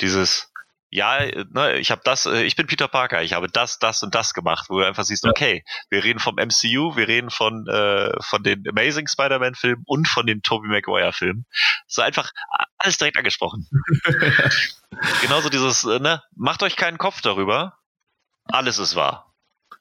Dieses, 0.00 0.49
ja, 0.90 1.20
ne, 1.50 1.78
ich 1.78 1.92
habe 1.92 2.02
das, 2.04 2.26
äh, 2.26 2.42
ich 2.42 2.56
bin 2.56 2.66
Peter 2.66 2.88
Parker, 2.88 3.22
ich 3.22 3.32
habe 3.32 3.48
das, 3.48 3.78
das 3.78 4.02
und 4.02 4.14
das 4.14 4.34
gemacht, 4.34 4.66
wo 4.68 4.80
du 4.80 4.86
einfach 4.86 5.04
siehst, 5.04 5.24
okay, 5.24 5.64
wir 5.88 6.02
reden 6.02 6.18
vom 6.18 6.34
MCU, 6.34 6.96
wir 6.96 7.06
reden 7.06 7.30
von 7.30 7.66
äh, 7.68 8.12
von 8.20 8.42
den 8.42 8.64
Amazing 8.68 9.06
Spider-Man-Filmen 9.06 9.84
und 9.86 10.08
von 10.08 10.26
den 10.26 10.42
Tobey 10.42 10.68
Maguire-Filmen. 10.68 11.46
So 11.86 12.02
einfach 12.02 12.32
alles 12.78 12.98
direkt 12.98 13.16
angesprochen. 13.16 13.68
Genauso 15.22 15.48
dieses, 15.48 15.84
äh, 15.84 16.00
ne, 16.00 16.22
macht 16.34 16.62
euch 16.64 16.74
keinen 16.74 16.98
Kopf 16.98 17.20
darüber, 17.20 17.78
alles 18.44 18.78
ist 18.78 18.96
wahr. 18.96 19.32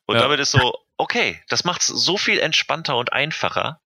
Und 0.05 0.15
ja. 0.15 0.21
damit 0.21 0.39
ist 0.39 0.51
so, 0.51 0.73
okay, 0.97 1.41
das 1.47 1.63
macht's 1.63 1.87
so 1.87 2.17
viel 2.17 2.39
entspannter 2.39 2.97
und 2.97 3.13
einfacher, 3.13 3.81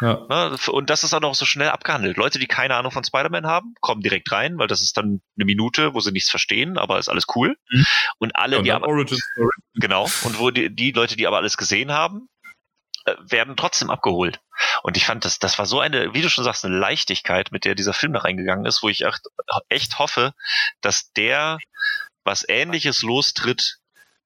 ja. 0.00 0.26
Ne, 0.28 0.56
und 0.68 0.90
das 0.90 1.04
ist 1.04 1.14
auch 1.14 1.20
noch 1.20 1.34
so 1.34 1.44
schnell 1.44 1.68
abgehandelt. 1.70 2.16
Leute, 2.16 2.38
die 2.38 2.46
keine 2.46 2.76
Ahnung 2.76 2.92
von 2.92 3.04
Spider-Man 3.04 3.46
haben, 3.46 3.74
kommen 3.80 4.00
direkt 4.00 4.30
rein, 4.30 4.58
weil 4.58 4.68
das 4.68 4.82
ist 4.82 4.96
dann 4.96 5.20
eine 5.36 5.44
Minute, 5.44 5.94
wo 5.94 6.00
sie 6.00 6.12
nichts 6.12 6.30
verstehen, 6.30 6.78
aber 6.78 6.98
ist 6.98 7.08
alles 7.08 7.26
cool. 7.34 7.56
Mhm. 7.70 7.86
Und 8.18 8.36
alle, 8.36 8.52
ja, 8.52 8.58
und 8.58 8.64
die 8.64 8.72
aber, 8.72 8.88
Origin 8.88 9.18
Story. 9.18 9.50
Genau. 9.74 10.04
Und 10.24 10.38
wo 10.38 10.50
die, 10.50 10.74
die 10.74 10.92
Leute, 10.92 11.16
die 11.16 11.26
aber 11.26 11.38
alles 11.38 11.56
gesehen 11.56 11.92
haben, 11.92 12.28
äh, 13.04 13.14
werden 13.20 13.56
trotzdem 13.56 13.90
abgeholt. 13.90 14.40
Und 14.82 14.96
ich 14.96 15.06
fand, 15.06 15.24
das, 15.24 15.38
das 15.38 15.58
war 15.58 15.66
so 15.66 15.80
eine, 15.80 16.14
wie 16.14 16.22
du 16.22 16.28
schon 16.28 16.44
sagst, 16.44 16.64
eine 16.64 16.76
Leichtigkeit, 16.76 17.52
mit 17.52 17.64
der 17.64 17.74
dieser 17.74 17.92
Film 17.92 18.12
da 18.12 18.20
reingegangen 18.20 18.66
ist, 18.66 18.82
wo 18.82 18.88
ich 18.88 19.04
echt, 19.04 19.26
echt 19.68 19.98
hoffe, 19.98 20.32
dass 20.80 21.12
der 21.12 21.58
was 22.24 22.48
ähnliches 22.48 23.02
lostritt 23.02 23.78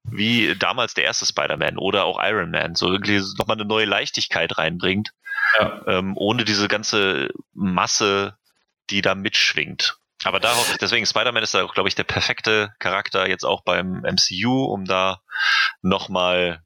wie 0.03 0.55
damals 0.55 0.93
der 0.93 1.05
erste 1.05 1.25
Spider-Man 1.25 1.77
oder 1.77 2.05
auch 2.05 2.19
Iron 2.21 2.51
Man, 2.51 2.75
so 2.75 2.91
irgendwie 2.91 3.21
nochmal 3.37 3.57
eine 3.57 3.65
neue 3.65 3.85
Leichtigkeit 3.85 4.57
reinbringt, 4.57 5.11
ja. 5.59 5.81
ähm, 5.87 6.13
ohne 6.17 6.43
diese 6.45 6.67
ganze 6.67 7.29
Masse, 7.53 8.37
die 8.89 9.01
da 9.01 9.15
mitschwingt. 9.15 9.97
Aber 10.25 10.39
da 10.39 10.55
hoffe 10.55 10.71
ich, 10.73 10.77
deswegen 10.77 11.05
Spider-Man 11.05 11.43
ist 11.43 11.53
da, 11.53 11.65
glaube 11.65 11.89
ich, 11.89 11.95
der 11.95 12.03
perfekte 12.05 12.73
Charakter 12.79 13.27
jetzt 13.27 13.43
auch 13.43 13.61
beim 13.63 14.03
MCU, 14.03 14.65
um 14.65 14.85
da 14.85 15.21
nochmal 15.81 16.63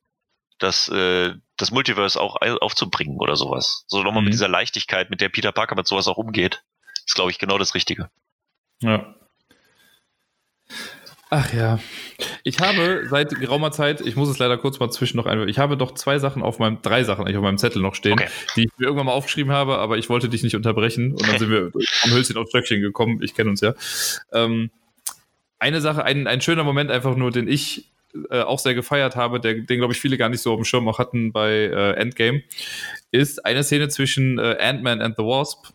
das, 0.59 0.89
äh, 0.89 1.33
das 1.57 1.71
Multiverse 1.71 2.19
auch 2.19 2.37
aufzubringen 2.61 3.17
oder 3.19 3.35
sowas. 3.35 3.83
So 3.87 4.03
nochmal 4.03 4.21
Mhm. 4.21 4.25
mit 4.25 4.33
dieser 4.33 4.47
Leichtigkeit, 4.47 5.09
mit 5.09 5.21
der 5.21 5.29
Peter 5.29 5.51
Parker 5.51 5.75
mit 5.75 5.87
sowas 5.87 6.07
auch 6.07 6.17
umgeht. 6.17 6.63
Ist, 7.05 7.15
glaube 7.15 7.31
ich, 7.31 7.39
genau 7.39 7.57
das 7.57 7.73
Richtige. 7.73 8.09
Ja. 8.81 9.15
Ach 11.29 11.53
ja. 11.53 11.79
Ich 12.43 12.59
habe 12.59 13.05
seit 13.09 13.31
geraumer 13.31 13.71
Zeit, 13.71 14.01
ich 14.01 14.15
muss 14.15 14.29
es 14.29 14.39
leider 14.39 14.57
kurz 14.57 14.79
mal 14.79 14.89
zwischen 14.89 15.17
noch 15.17 15.25
einwerfen, 15.25 15.49
ich 15.49 15.59
habe 15.59 15.75
doch 15.75 15.93
zwei 15.93 16.19
Sachen 16.19 16.41
auf 16.41 16.59
meinem, 16.59 16.81
drei 16.81 17.03
Sachen 17.03 17.25
eigentlich 17.25 17.37
auf 17.37 17.43
meinem 17.43 17.57
Zettel 17.57 17.81
noch 17.81 17.95
stehen, 17.95 18.13
Okay. 18.13 18.27
die 18.55 18.61
ich 18.61 18.71
mir 18.77 18.85
irgendwann 18.85 19.07
mal 19.07 19.11
aufgeschrieben 19.11 19.51
habe, 19.51 19.77
aber 19.77 19.97
ich 19.97 20.09
wollte 20.09 20.29
dich 20.29 20.43
nicht 20.43 20.55
unterbrechen 20.55 21.11
und 21.11 21.27
dann 21.27 21.37
sind 21.37 21.49
wir 21.49 21.71
vom 21.71 22.11
Hölzchen 22.11 22.37
auf 22.37 22.47
Stöckchen 22.47 22.81
gekommen. 22.81 23.21
Ich 23.21 23.35
kenne 23.35 23.49
uns 23.49 23.61
ja. 23.61 23.73
Ähm, 24.31 24.69
eine 25.59 25.81
Sache, 25.81 26.03
ein, 26.05 26.27
ein 26.27 26.39
schöner 26.39 26.63
Moment 26.63 26.91
einfach 26.91 27.15
nur, 27.15 27.31
den 27.31 27.47
ich 27.49 27.85
äh, 28.29 28.41
auch 28.41 28.59
sehr 28.59 28.73
gefeiert 28.73 29.15
habe, 29.15 29.39
der, 29.41 29.55
den 29.55 29.79
glaube 29.79 29.93
ich 29.93 29.99
viele 29.99 30.17
gar 30.17 30.29
nicht 30.29 30.41
so 30.41 30.53
auf 30.53 30.59
dem 30.59 30.65
Schirm 30.65 30.87
auch 30.87 30.97
hatten 30.99 31.33
bei 31.33 31.51
äh, 31.51 31.91
Endgame, 31.93 32.43
ist 33.11 33.45
eine 33.45 33.63
Szene 33.63 33.89
zwischen 33.89 34.39
äh, 34.39 34.57
Ant-Man 34.61 35.01
and 35.01 35.15
the 35.17 35.23
Wasp. 35.23 35.67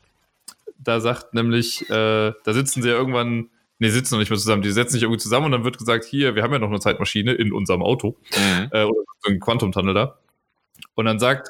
Da 0.78 1.00
sagt 1.00 1.34
nämlich, 1.34 1.82
äh, 1.90 2.32
da 2.44 2.52
sitzen 2.52 2.82
sie 2.82 2.88
ja 2.88 2.94
irgendwann, 2.94 3.50
nee, 3.78 3.89
sitzen 3.89 4.15
noch 4.15 4.20
nicht 4.20 4.31
mehr 4.31 4.39
zusammen, 4.39 4.62
die 4.62 4.70
setzen 4.70 4.93
sich 4.94 5.03
irgendwie 5.03 5.20
zusammen 5.20 5.47
und 5.47 5.53
dann 5.53 5.65
wird 5.65 5.78
gesagt, 5.78 6.05
hier, 6.05 6.35
wir 6.35 6.43
haben 6.43 6.53
ja 6.53 6.59
noch 6.59 6.69
eine 6.69 6.81
Zeitmaschine 6.81 7.32
in 7.32 7.53
unserem 7.53 7.82
Auto 7.82 8.16
Mhm. 8.36 8.69
äh, 8.73 8.85
oder 8.85 9.03
so 9.20 9.31
ein 9.31 9.40
Quantum-Tunnel 9.40 9.94
da. 9.94 10.19
Und 10.94 11.05
dann 11.07 11.19
sagt, 11.19 11.49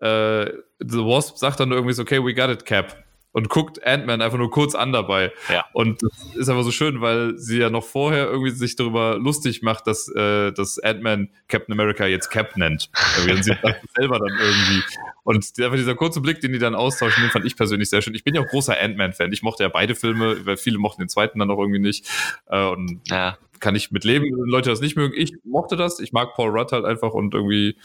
äh, 0.00 0.46
The 0.78 0.98
Wasp 0.98 1.36
sagt 1.38 1.60
dann 1.60 1.70
irgendwie 1.72 1.94
so, 1.94 2.02
okay, 2.02 2.22
we 2.24 2.34
got 2.34 2.50
it, 2.50 2.64
Cap. 2.64 3.01
Und 3.32 3.48
guckt 3.48 3.84
Ant-Man 3.84 4.20
einfach 4.20 4.38
nur 4.38 4.50
kurz 4.50 4.74
an 4.74 4.92
dabei. 4.92 5.32
Ja. 5.50 5.64
Und 5.72 6.02
das 6.02 6.36
ist 6.36 6.48
aber 6.50 6.62
so 6.62 6.70
schön, 6.70 7.00
weil 7.00 7.38
sie 7.38 7.58
ja 7.58 7.70
noch 7.70 7.84
vorher 7.84 8.26
irgendwie 8.26 8.50
sich 8.50 8.76
darüber 8.76 9.16
lustig 9.16 9.62
macht, 9.62 9.86
dass, 9.86 10.08
äh, 10.08 10.52
dass 10.52 10.78
Ant-Man 10.78 11.30
Captain 11.48 11.72
America 11.72 12.06
jetzt 12.06 12.30
Cap 12.30 12.56
nennt. 12.56 12.90
Irgendwie. 13.16 13.32
Und 13.32 13.44
sie 13.44 13.50
sagt 13.50 13.64
das 13.64 13.92
selber 13.96 14.18
dann 14.18 14.38
irgendwie. 14.38 14.82
Und 15.24 15.50
einfach 15.60 15.76
dieser 15.76 15.94
kurze 15.94 16.20
Blick, 16.20 16.40
den 16.40 16.52
die 16.52 16.58
dann 16.58 16.74
austauschen, 16.74 17.22
den 17.22 17.30
fand 17.30 17.46
ich 17.46 17.56
persönlich 17.56 17.88
sehr 17.88 18.02
schön. 18.02 18.14
Ich 18.14 18.24
bin 18.24 18.34
ja 18.34 18.42
auch 18.42 18.48
großer 18.48 18.78
Ant-Man-Fan. 18.78 19.32
Ich 19.32 19.42
mochte 19.42 19.62
ja 19.62 19.70
beide 19.70 19.94
Filme, 19.94 20.44
weil 20.44 20.56
viele 20.56 20.78
mochten 20.78 21.00
den 21.00 21.08
zweiten 21.08 21.38
dann 21.38 21.50
auch 21.50 21.58
irgendwie 21.58 21.80
nicht. 21.80 22.06
Äh, 22.48 22.66
und 22.66 23.00
Ja. 23.08 23.38
Kann 23.62 23.76
ich 23.76 23.92
mit 23.92 24.04
leben, 24.04 24.24
wenn 24.26 24.50
Leute 24.50 24.68
das 24.68 24.80
nicht 24.80 24.96
mögen. 24.96 25.14
Ich 25.16 25.32
mochte 25.44 25.76
das. 25.76 26.00
Ich 26.00 26.12
mag 26.12 26.34
Paul 26.34 26.50
Rudd 26.50 26.72
halt 26.72 26.84
einfach 26.84 27.12
und 27.14 27.32
irgendwie, 27.32 27.78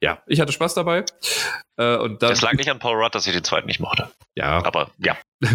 ja, 0.00 0.22
ich 0.26 0.40
hatte 0.40 0.52
Spaß 0.52 0.74
dabei. 0.74 1.04
Äh, 1.78 1.96
und 1.96 2.22
dann, 2.22 2.30
Das 2.30 2.42
lag 2.42 2.52
nicht 2.52 2.70
an 2.70 2.78
Paul 2.78 3.02
Rudd, 3.02 3.14
dass 3.14 3.26
ich 3.26 3.32
den 3.32 3.42
zweiten 3.42 3.66
nicht 3.66 3.80
mochte. 3.80 4.10
ja, 4.34 4.62
Aber 4.64 4.90
ja. 4.98 5.16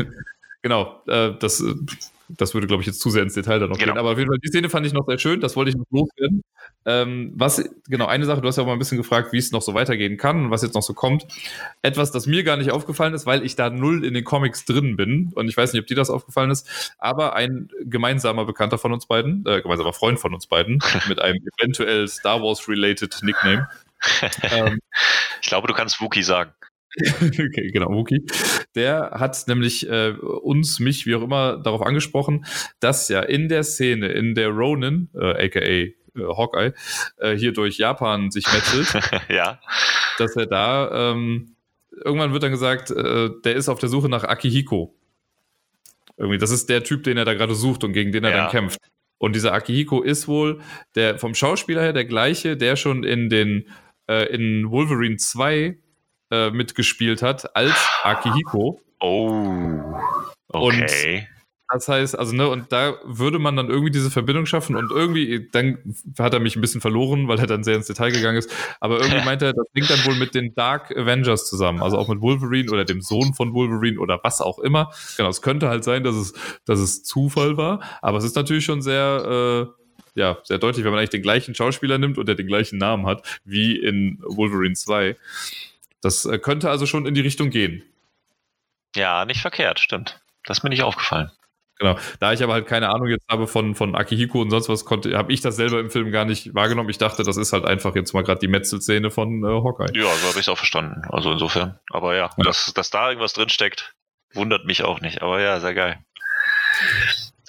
genau. 0.63 1.01
Äh, 1.07 1.33
das, 1.39 1.61
äh, 1.61 1.75
das 2.29 2.53
würde, 2.53 2.67
glaube 2.67 2.81
ich, 2.81 2.87
jetzt 2.87 2.99
zu 2.99 3.09
sehr 3.09 3.23
ins 3.23 3.33
Detail 3.33 3.59
dann 3.59 3.69
noch 3.69 3.77
Genau. 3.77 3.93
gehen. 3.93 3.99
Aber 3.99 4.11
auf 4.11 4.17
jeden 4.17 4.29
Fall, 4.29 4.39
die 4.39 4.47
Szene 4.49 4.69
fand 4.69 4.85
ich 4.85 4.93
noch 4.93 5.05
sehr 5.07 5.17
schön. 5.19 5.39
Das 5.39 5.55
wollte 5.55 5.69
ich 5.69 5.75
noch 5.77 5.85
loswerden. 5.91 6.43
Ähm, 6.85 7.31
was, 7.35 7.63
genau, 7.87 8.05
eine 8.07 8.25
Sache, 8.25 8.41
du 8.41 8.47
hast 8.47 8.57
ja 8.57 8.63
auch 8.63 8.67
mal 8.67 8.73
ein 8.73 8.79
bisschen 8.79 8.97
gefragt, 8.97 9.33
wie 9.33 9.37
es 9.37 9.51
noch 9.51 9.61
so 9.61 9.73
weitergehen 9.73 10.17
kann 10.17 10.45
und 10.45 10.51
was 10.51 10.61
jetzt 10.61 10.73
noch 10.75 10.81
so 10.83 10.93
kommt. 10.93 11.25
Etwas, 11.81 12.11
das 12.11 12.27
mir 12.27 12.43
gar 12.43 12.57
nicht 12.57 12.71
aufgefallen 12.71 13.13
ist, 13.13 13.25
weil 13.25 13.43
ich 13.45 13.55
da 13.55 13.69
null 13.69 14.03
in 14.05 14.13
den 14.13 14.23
Comics 14.23 14.65
drin 14.65 14.95
bin. 14.97 15.31
Und 15.35 15.47
ich 15.47 15.57
weiß 15.57 15.73
nicht, 15.73 15.81
ob 15.81 15.87
dir 15.87 15.95
das 15.95 16.09
aufgefallen 16.09 16.51
ist. 16.51 16.93
Aber 16.97 17.35
ein 17.35 17.69
gemeinsamer 17.83 18.45
Bekannter 18.45 18.77
von 18.77 18.93
uns 18.93 19.05
beiden, 19.05 19.45
äh, 19.45 19.61
gemeinsamer 19.61 19.93
Freund 19.93 20.19
von 20.19 20.33
uns 20.33 20.47
beiden, 20.47 20.79
mit 21.07 21.19
einem 21.19 21.39
eventuell 21.57 22.07
Star 22.07 22.41
Wars-related 22.41 23.19
Nickname. 23.23 23.67
ähm, 24.43 24.79
Ich 25.41 25.47
glaube, 25.47 25.67
du 25.67 25.73
kannst 25.73 25.99
Wookie 26.01 26.23
sagen. 26.23 26.51
okay, 27.21 27.71
genau, 27.71 27.89
Wookie. 27.89 28.25
Der 28.75 29.11
hat 29.11 29.47
nämlich 29.47 29.87
äh, 29.89 30.11
uns, 30.11 30.79
mich, 30.79 31.05
wie 31.05 31.15
auch 31.15 31.21
immer, 31.23 31.57
darauf 31.57 31.81
angesprochen, 31.81 32.45
dass 32.79 33.09
ja 33.09 33.21
in 33.21 33.49
der 33.49 33.63
Szene, 33.63 34.07
in 34.07 34.35
der 34.35 34.49
Ronin, 34.49 35.09
äh, 35.13 35.45
aka 35.45 35.59
äh, 35.59 35.93
Hawkeye, 36.15 36.73
äh, 37.17 37.35
hier 37.35 37.53
durch 37.53 37.77
Japan 37.77 38.31
sich 38.31 38.45
metzelt, 38.51 38.87
ja. 39.29 39.59
dass 40.17 40.35
er 40.35 40.47
da, 40.47 41.11
ähm, 41.11 41.55
irgendwann 42.03 42.33
wird 42.33 42.43
dann 42.43 42.51
gesagt, 42.51 42.91
äh, 42.91 43.29
der 43.43 43.55
ist 43.55 43.69
auf 43.69 43.79
der 43.79 43.89
Suche 43.89 44.09
nach 44.09 44.23
Akihiko. 44.23 44.95
Irgendwie, 46.17 46.39
das 46.39 46.49
ist 46.51 46.69
der 46.69 46.83
Typ, 46.83 47.03
den 47.03 47.17
er 47.17 47.25
da 47.25 47.35
gerade 47.35 47.53
sucht 47.53 47.83
und 47.83 47.93
gegen 47.93 48.11
den 48.11 48.23
er 48.23 48.31
Ja. 48.31 48.37
dann 48.43 48.49
kämpft. 48.51 48.79
Und 49.19 49.35
dieser 49.35 49.53
Akihiko 49.53 50.01
ist 50.01 50.27
wohl 50.27 50.61
der 50.95 51.17
vom 51.19 51.35
Schauspieler 51.35 51.81
her 51.81 51.93
der 51.93 52.05
gleiche, 52.05 52.57
der 52.57 52.75
schon 52.75 53.03
in 53.03 53.29
den 53.29 53.67
äh, 54.07 54.25
in 54.33 54.69
Wolverine 54.69 55.17
2 55.17 55.77
äh, 56.31 56.49
mitgespielt 56.51 57.21
hat 57.21 57.55
als 57.55 57.75
Akihiko. 58.03 58.81
Oh. 58.99 59.83
Okay. 60.49 61.27
Das 61.69 61.89
heißt, 61.89 62.17
also, 62.17 62.33
ne, 62.33 62.47
und 62.47 62.71
da 62.71 62.95
würde 63.03 63.39
man 63.39 63.57
dann 63.57 63.69
irgendwie 63.69 63.91
diese 63.91 64.09
Verbindung 64.09 64.45
schaffen 64.45 64.77
und 64.77 64.89
irgendwie, 64.89 65.49
dann 65.51 65.77
hat 66.17 66.33
er 66.33 66.39
mich 66.39 66.55
ein 66.55 66.61
bisschen 66.61 66.79
verloren, 66.79 67.27
weil 67.27 67.39
er 67.39 67.47
dann 67.47 67.65
sehr 67.65 67.75
ins 67.75 67.87
Detail 67.87 68.11
gegangen 68.11 68.37
ist. 68.37 68.49
Aber 68.79 69.01
irgendwie 69.01 69.21
meint 69.25 69.41
er, 69.41 69.51
das 69.51 69.65
hängt 69.75 69.89
dann 69.89 70.05
wohl 70.05 70.15
mit 70.15 70.33
den 70.33 70.55
Dark 70.55 70.95
Avengers 70.95 71.49
zusammen. 71.49 71.81
Also 71.81 71.97
auch 71.97 72.07
mit 72.07 72.21
Wolverine 72.21 72.71
oder 72.71 72.85
dem 72.85 73.01
Sohn 73.01 73.33
von 73.33 73.53
Wolverine 73.53 73.99
oder 73.99 74.19
was 74.23 74.39
auch 74.39 74.59
immer. 74.59 74.91
Genau, 75.17 75.29
es 75.29 75.41
könnte 75.41 75.67
halt 75.67 75.83
sein, 75.83 76.05
dass 76.05 76.15
es, 76.15 76.33
dass 76.63 76.79
es 76.79 77.03
Zufall 77.03 77.57
war. 77.57 77.81
Aber 78.01 78.17
es 78.17 78.23
ist 78.23 78.37
natürlich 78.37 78.63
schon 78.63 78.81
sehr, 78.81 79.67
äh, 80.15 80.19
ja, 80.19 80.37
sehr 80.43 80.59
deutlich, 80.59 80.85
wenn 80.85 80.91
man 80.91 80.99
eigentlich 80.99 81.09
den 81.09 81.21
gleichen 81.21 81.53
Schauspieler 81.53 81.97
nimmt 81.97 82.17
und 82.17 82.29
der 82.29 82.35
den 82.35 82.47
gleichen 82.47 82.77
Namen 82.77 83.05
hat, 83.05 83.27
wie 83.43 83.75
in 83.75 84.19
Wolverine 84.23 84.75
2. 84.75 85.17
Das 86.01 86.25
äh, 86.25 86.37
könnte 86.39 86.69
also 86.69 86.85
schon 86.85 87.05
in 87.05 87.13
die 87.13 87.21
Richtung 87.21 87.49
gehen. 87.49 87.83
ja, 88.95 89.25
nicht 89.25 89.41
verkehrt, 89.41 89.79
stimmt. 89.79 90.21
Das 90.45 90.59
ist 90.59 90.63
mir 90.63 90.69
nicht 90.69 90.83
aufgefallen. 90.83 91.31
Genau. 91.79 91.95
Da 92.19 92.33
ich 92.33 92.41
aber 92.41 92.53
halt 92.53 92.65
keine 92.65 92.89
Ahnung 92.89 93.07
jetzt 93.07 93.27
habe 93.29 93.45
von, 93.45 93.75
von 93.75 93.95
Akihiko 93.95 94.41
und 94.41 94.49
sonst 94.49 94.67
was, 94.69 94.83
konnte, 94.85 95.15
habe 95.15 95.31
ich 95.31 95.41
das 95.41 95.55
selber 95.57 95.79
im 95.79 95.91
Film 95.91 96.11
gar 96.11 96.25
nicht 96.25 96.55
wahrgenommen. 96.55 96.89
Ich 96.89 96.97
dachte, 96.97 97.21
das 97.23 97.37
ist 97.37 97.53
halt 97.53 97.65
einfach 97.65 97.93
jetzt 97.95 98.13
mal 98.13 98.23
gerade 98.23 98.39
die 98.39 98.47
Metzelszene 98.47 99.11
von 99.11 99.43
äh, 99.43 99.47
Hawkeye. 99.47 99.91
Ja, 99.93 100.05
so 100.15 100.27
habe 100.29 100.31
ich 100.39 100.45
es 100.45 100.49
auch 100.49 100.57
verstanden. 100.57 101.03
Also 101.09 101.31
insofern. 101.31 101.77
Aber 101.91 102.15
ja, 102.15 102.31
Ja. 102.37 102.43
Dass, 102.43 102.73
dass 102.73 102.89
da 102.89 103.09
irgendwas 103.09 103.33
drinsteckt, 103.33 103.93
wundert 104.33 104.65
mich 104.65 104.83
auch 104.83 105.01
nicht. 105.01 105.21
Aber 105.21 105.39
ja, 105.39 105.59
sehr 105.59 105.75
geil. 105.75 105.99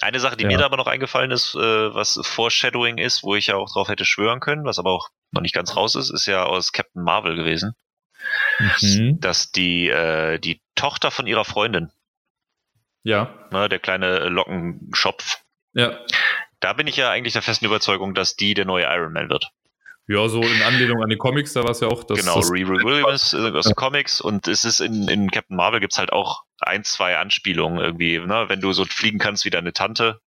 Eine 0.01 0.19
Sache, 0.19 0.37
die 0.37 0.43
Ja. 0.43 0.49
mir 0.49 0.57
da 0.59 0.65
aber 0.65 0.77
noch 0.77 0.87
eingefallen 0.87 1.31
ist, 1.31 1.55
äh, 1.55 1.59
was 1.93 2.19
Foreshadowing 2.23 2.99
ist, 2.99 3.23
wo 3.23 3.35
ich 3.35 3.47
ja 3.47 3.55
auch 3.55 3.71
drauf 3.73 3.89
hätte 3.89 4.05
schwören 4.05 4.39
können, 4.39 4.63
was 4.63 4.77
aber 4.79 4.91
auch 4.91 5.09
noch 5.31 5.41
nicht 5.41 5.55
ganz 5.55 5.75
raus 5.75 5.95
ist, 5.95 6.09
ist 6.11 6.25
ja 6.27 6.43
aus 6.45 6.71
Captain 6.71 7.03
Marvel 7.03 7.35
gewesen, 7.35 7.73
Mhm. 8.81 9.19
dass 9.19 9.51
die, 9.51 9.87
äh, 9.89 10.39
die 10.39 10.61
Tochter 10.75 11.11
von 11.11 11.27
ihrer 11.27 11.45
Freundin, 11.45 11.91
Ja, 13.03 13.47
ne, 13.51 13.69
der 13.69 13.79
kleine 13.79 14.27
Lockenschopf, 14.29 15.39
ja. 15.73 15.97
da 16.59 16.73
bin 16.73 16.87
ich 16.87 16.97
ja 16.97 17.09
eigentlich 17.09 17.33
der 17.33 17.41
festen 17.41 17.65
Überzeugung, 17.65 18.13
dass 18.13 18.35
die 18.35 18.53
der 18.53 18.65
neue 18.65 18.85
Iron 18.85 19.13
Man 19.13 19.29
wird. 19.29 19.49
Ja, 20.07 20.27
so 20.27 20.41
in 20.41 20.61
Anlehnung 20.63 21.03
an 21.03 21.09
die 21.09 21.17
Comics, 21.17 21.53
da 21.53 21.63
war 21.63 21.69
es 21.71 21.81
ja 21.81 21.87
auch 21.87 22.03
das. 22.03 22.19
genau, 22.19 22.35
das, 22.37 22.51
Riri 22.51 22.83
Williams 22.83 23.33
äh, 23.33 23.51
aus 23.55 23.65
den 23.65 23.75
Comics 23.75 24.19
und 24.19 24.47
es 24.47 24.65
ist 24.65 24.79
in, 24.79 25.07
in 25.07 25.29
Captain 25.29 25.55
Marvel 25.55 25.79
gibt's 25.79 25.99
halt 25.99 26.11
auch 26.11 26.43
ein, 26.59 26.83
zwei 26.83 27.17
Anspielungen 27.17 27.79
irgendwie, 27.79 28.17
ne? 28.19 28.45
wenn 28.47 28.59
du 28.59 28.73
so 28.73 28.85
fliegen 28.85 29.19
kannst 29.19 29.45
wie 29.45 29.49
deine 29.51 29.71
Tante, 29.73 30.19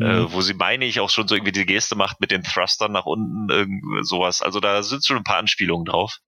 Mhm. 0.00 0.06
äh, 0.06 0.32
wo 0.32 0.40
sie, 0.42 0.54
meine 0.54 0.84
ich, 0.84 1.00
auch 1.00 1.10
schon 1.10 1.26
so 1.26 1.34
irgendwie 1.34 1.50
die 1.52 1.66
Geste 1.66 1.96
macht 1.96 2.20
mit 2.20 2.30
den 2.30 2.44
Thrustern 2.44 2.92
nach 2.92 3.04
unten, 3.06 3.48
irgend 3.50 4.06
sowas. 4.06 4.42
Also 4.42 4.60
da 4.60 4.82
sind 4.84 5.04
schon 5.04 5.16
ein 5.16 5.24
paar 5.24 5.38
Anspielungen 5.38 5.84
drauf. 5.86 6.18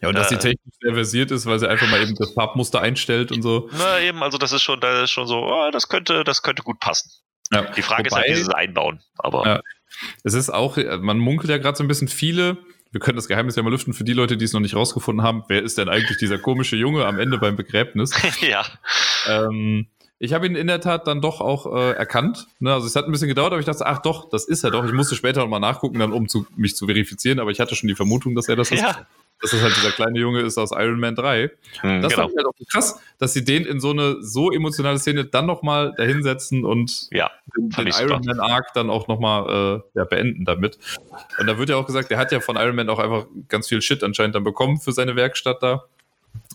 Ja, 0.00 0.08
und 0.08 0.14
dass 0.16 0.30
äh, 0.30 0.36
die 0.36 0.40
technisch 0.40 0.74
sehr 0.80 0.94
versiert 0.94 1.30
ist, 1.30 1.46
weil 1.46 1.58
sie 1.58 1.68
einfach 1.68 1.88
mal 1.90 2.00
eben 2.02 2.14
das 2.14 2.32
Farbmuster 2.32 2.80
einstellt 2.80 3.32
und 3.32 3.42
so. 3.42 3.68
Na 3.76 4.00
eben, 4.00 4.22
also 4.22 4.38
das 4.38 4.52
ist 4.52 4.62
schon, 4.62 4.80
da 4.80 5.02
ist 5.02 5.10
schon 5.10 5.26
so, 5.26 5.38
oh, 5.38 5.70
das 5.70 5.88
könnte, 5.88 6.24
das 6.24 6.42
könnte 6.42 6.62
gut 6.62 6.80
passen. 6.80 7.10
Ja. 7.52 7.62
Die 7.62 7.82
Frage 7.82 8.10
Wobei- 8.10 8.20
ist 8.20 8.22
halt, 8.22 8.30
wie 8.30 8.34
sie 8.34 8.42
es 8.42 8.48
einbauen. 8.50 9.00
Aber 9.18 9.46
Ja. 9.46 9.60
Es 10.22 10.34
ist 10.34 10.50
auch, 10.50 10.76
man 11.00 11.18
munkelt 11.18 11.50
ja 11.50 11.58
gerade 11.58 11.76
so 11.76 11.82
ein 11.82 11.88
bisschen 11.88 12.08
viele. 12.08 12.58
Wir 12.92 13.00
können 13.00 13.16
das 13.16 13.26
Geheimnis 13.26 13.56
ja 13.56 13.62
mal 13.62 13.70
lüften 13.70 13.94
für 13.94 14.04
die 14.04 14.12
Leute, 14.12 14.36
die 14.36 14.44
es 14.44 14.52
noch 14.52 14.60
nicht 14.60 14.76
rausgefunden 14.76 15.24
haben. 15.26 15.42
Wer 15.48 15.62
ist 15.62 15.76
denn 15.76 15.88
eigentlich 15.88 16.18
dieser 16.18 16.38
komische 16.38 16.76
Junge 16.76 17.04
am 17.04 17.18
Ende 17.18 17.38
beim 17.38 17.56
Begräbnis? 17.56 18.12
ja. 18.40 18.64
Ähm, 19.28 19.88
ich 20.20 20.32
habe 20.32 20.46
ihn 20.46 20.56
in 20.56 20.66
der 20.66 20.80
Tat 20.80 21.06
dann 21.06 21.20
doch 21.20 21.40
auch 21.40 21.66
äh, 21.74 21.92
erkannt. 21.92 22.46
Ne? 22.60 22.72
Also 22.72 22.86
es 22.86 22.96
hat 22.96 23.06
ein 23.06 23.12
bisschen 23.12 23.28
gedauert, 23.28 23.52
aber 23.52 23.60
ich 23.60 23.66
dachte, 23.66 23.86
ach 23.86 23.98
doch, 24.00 24.28
das 24.30 24.46
ist 24.46 24.64
er 24.64 24.70
doch. 24.70 24.84
Ich 24.84 24.92
musste 24.92 25.14
später 25.16 25.40
nochmal 25.40 25.60
nachgucken, 25.60 25.98
dann 25.98 26.12
um 26.12 26.28
zu, 26.28 26.46
mich 26.56 26.76
zu 26.76 26.86
verifizieren, 26.86 27.40
aber 27.40 27.50
ich 27.50 27.60
hatte 27.60 27.74
schon 27.76 27.88
die 27.88 27.94
Vermutung, 27.94 28.34
dass 28.34 28.48
er 28.48 28.56
das 28.56 28.70
ist. 28.70 28.84
Dass 29.40 29.52
das 29.52 29.62
halt 29.62 29.76
dieser 29.76 29.92
kleine 29.92 30.18
Junge 30.18 30.40
ist 30.40 30.58
aus 30.58 30.72
Iron 30.72 30.98
Man 30.98 31.14
3. 31.14 31.50
Hm, 31.80 32.02
Das 32.02 32.12
genau. 32.12 32.22
fand 32.22 32.32
ich 32.32 32.36
halt 32.38 32.46
auch 32.46 32.54
krass, 32.72 33.00
dass 33.18 33.32
sie 33.32 33.44
den 33.44 33.64
in 33.64 33.78
so 33.80 33.90
eine 33.90 34.22
so 34.22 34.50
emotionale 34.50 34.98
Szene 34.98 35.24
dann 35.24 35.46
nochmal 35.46 35.94
dahinsetzen 35.96 36.64
und 36.64 37.08
Ja, 37.12 37.30
den, 37.56 37.70
den 37.70 37.86
ich. 37.86 38.00
Iron 38.00 38.24
Man 38.24 38.40
Arc 38.40 38.72
dann 38.74 38.90
auch 38.90 39.06
nochmal 39.08 39.82
äh, 39.94 39.98
ja, 39.98 40.04
beenden 40.04 40.44
damit. 40.44 40.78
Und 41.38 41.46
da 41.46 41.56
wird 41.58 41.68
ja 41.68 41.76
auch 41.76 41.86
gesagt, 41.86 42.10
er 42.10 42.18
hat 42.18 42.32
ja 42.32 42.40
von 42.40 42.56
Iron 42.56 42.74
Man 42.74 42.88
auch 42.88 42.98
einfach 42.98 43.26
ganz 43.48 43.68
viel 43.68 43.80
Shit 43.80 44.02
anscheinend 44.02 44.34
dann 44.34 44.44
bekommen 44.44 44.80
für 44.80 44.92
seine 44.92 45.14
Werkstatt 45.16 45.62
da. 45.62 45.84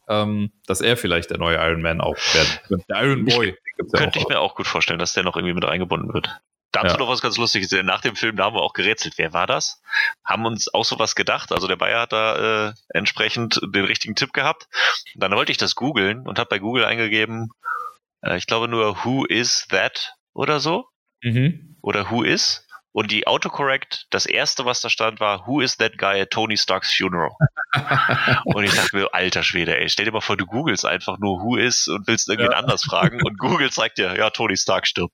Ähm, 0.09 0.51
dass 0.67 0.81
er 0.81 0.97
vielleicht 0.97 1.29
der 1.29 1.37
neue 1.37 1.55
Iron 1.57 1.81
Man 1.81 2.01
auch 2.01 2.17
werden 2.33 2.49
könnte. 2.67 2.85
Der 2.89 3.03
Iron 3.03 3.25
Boy. 3.25 3.45
den 3.47 3.55
gibt's 3.77 3.93
ja 3.93 3.99
Könnte 3.99 4.19
ich 4.19 4.27
mir 4.27 4.39
auch 4.39 4.55
gut 4.55 4.67
vorstellen, 4.67 4.99
dass 4.99 5.13
der 5.13 5.23
noch 5.23 5.35
irgendwie 5.37 5.53
mit 5.53 5.65
eingebunden 5.65 6.13
wird. 6.13 6.29
Dazu 6.73 6.95
Ja. 6.95 6.97
noch 6.97 7.07
was 7.07 7.21
ganz 7.21 7.37
Lustiges. 7.37 7.71
Nach 7.83 8.01
dem 8.01 8.15
Film, 8.15 8.35
da 8.35 8.45
haben 8.45 8.55
wir 8.55 8.61
auch 8.61 8.73
gerätselt. 8.73 9.13
Wer 9.17 9.31
war 9.31 9.47
das? 9.47 9.81
Haben 10.25 10.45
uns 10.45 10.73
auch 10.73 10.83
sowas 10.83 11.15
gedacht. 11.15 11.51
Also 11.53 11.67
der 11.67 11.75
Bayer 11.77 12.01
hat 12.01 12.11
da 12.11 12.69
äh, 12.69 12.73
entsprechend 12.89 13.61
den 13.63 13.85
richtigen 13.85 14.15
Tipp 14.15 14.33
gehabt. 14.33 14.67
Und 15.13 15.23
dann 15.23 15.31
wollte 15.33 15.51
ich 15.51 15.57
das 15.57 15.75
googeln 15.75 16.27
und 16.27 16.39
habe 16.39 16.49
bei 16.49 16.59
Google 16.59 16.83
eingegeben, 16.85 17.51
äh, 18.21 18.37
ich 18.37 18.47
glaube 18.47 18.67
nur 18.67 19.05
Who 19.05 19.23
is 19.25 19.67
that 19.69 20.15
oder 20.33 20.59
so. 20.59 20.85
Mhm. 21.21 21.77
Oder 21.81 22.09
Who 22.09 22.23
is. 22.23 22.67
und 22.91 23.11
die 23.11 23.27
Autocorrect, 23.27 24.07
das 24.09 24.25
erste, 24.25 24.65
was 24.65 24.81
da 24.81 24.89
stand, 24.89 25.19
war 25.19 25.45
Who 25.47 25.61
is 25.61 25.77
that 25.77 25.97
guy 25.97 26.19
at 26.21 26.31
Tony 26.31 26.57
Starks 26.57 26.93
funeral? 26.93 27.31
und 28.45 28.63
ich 28.63 28.73
dachte 28.73 28.95
mir, 28.95 29.13
alter 29.13 29.43
Schwede, 29.43 29.77
ey, 29.77 29.89
stell 29.89 30.05
dir 30.05 30.11
mal 30.11 30.21
vor, 30.21 30.37
du 30.37 30.45
googelst 30.45 30.85
einfach 30.85 31.17
nur 31.19 31.41
Who 31.41 31.55
is 31.55 31.87
und 31.87 32.07
willst 32.07 32.29
irgendwen 32.29 32.51
ja. 32.51 32.57
anders 32.57 32.83
fragen 32.83 33.21
und 33.23 33.37
Google 33.37 33.71
zeigt 33.71 33.97
dir, 33.99 34.15
ja, 34.17 34.29
Tony 34.31 34.57
Stark 34.57 34.87
stirbt. 34.87 35.13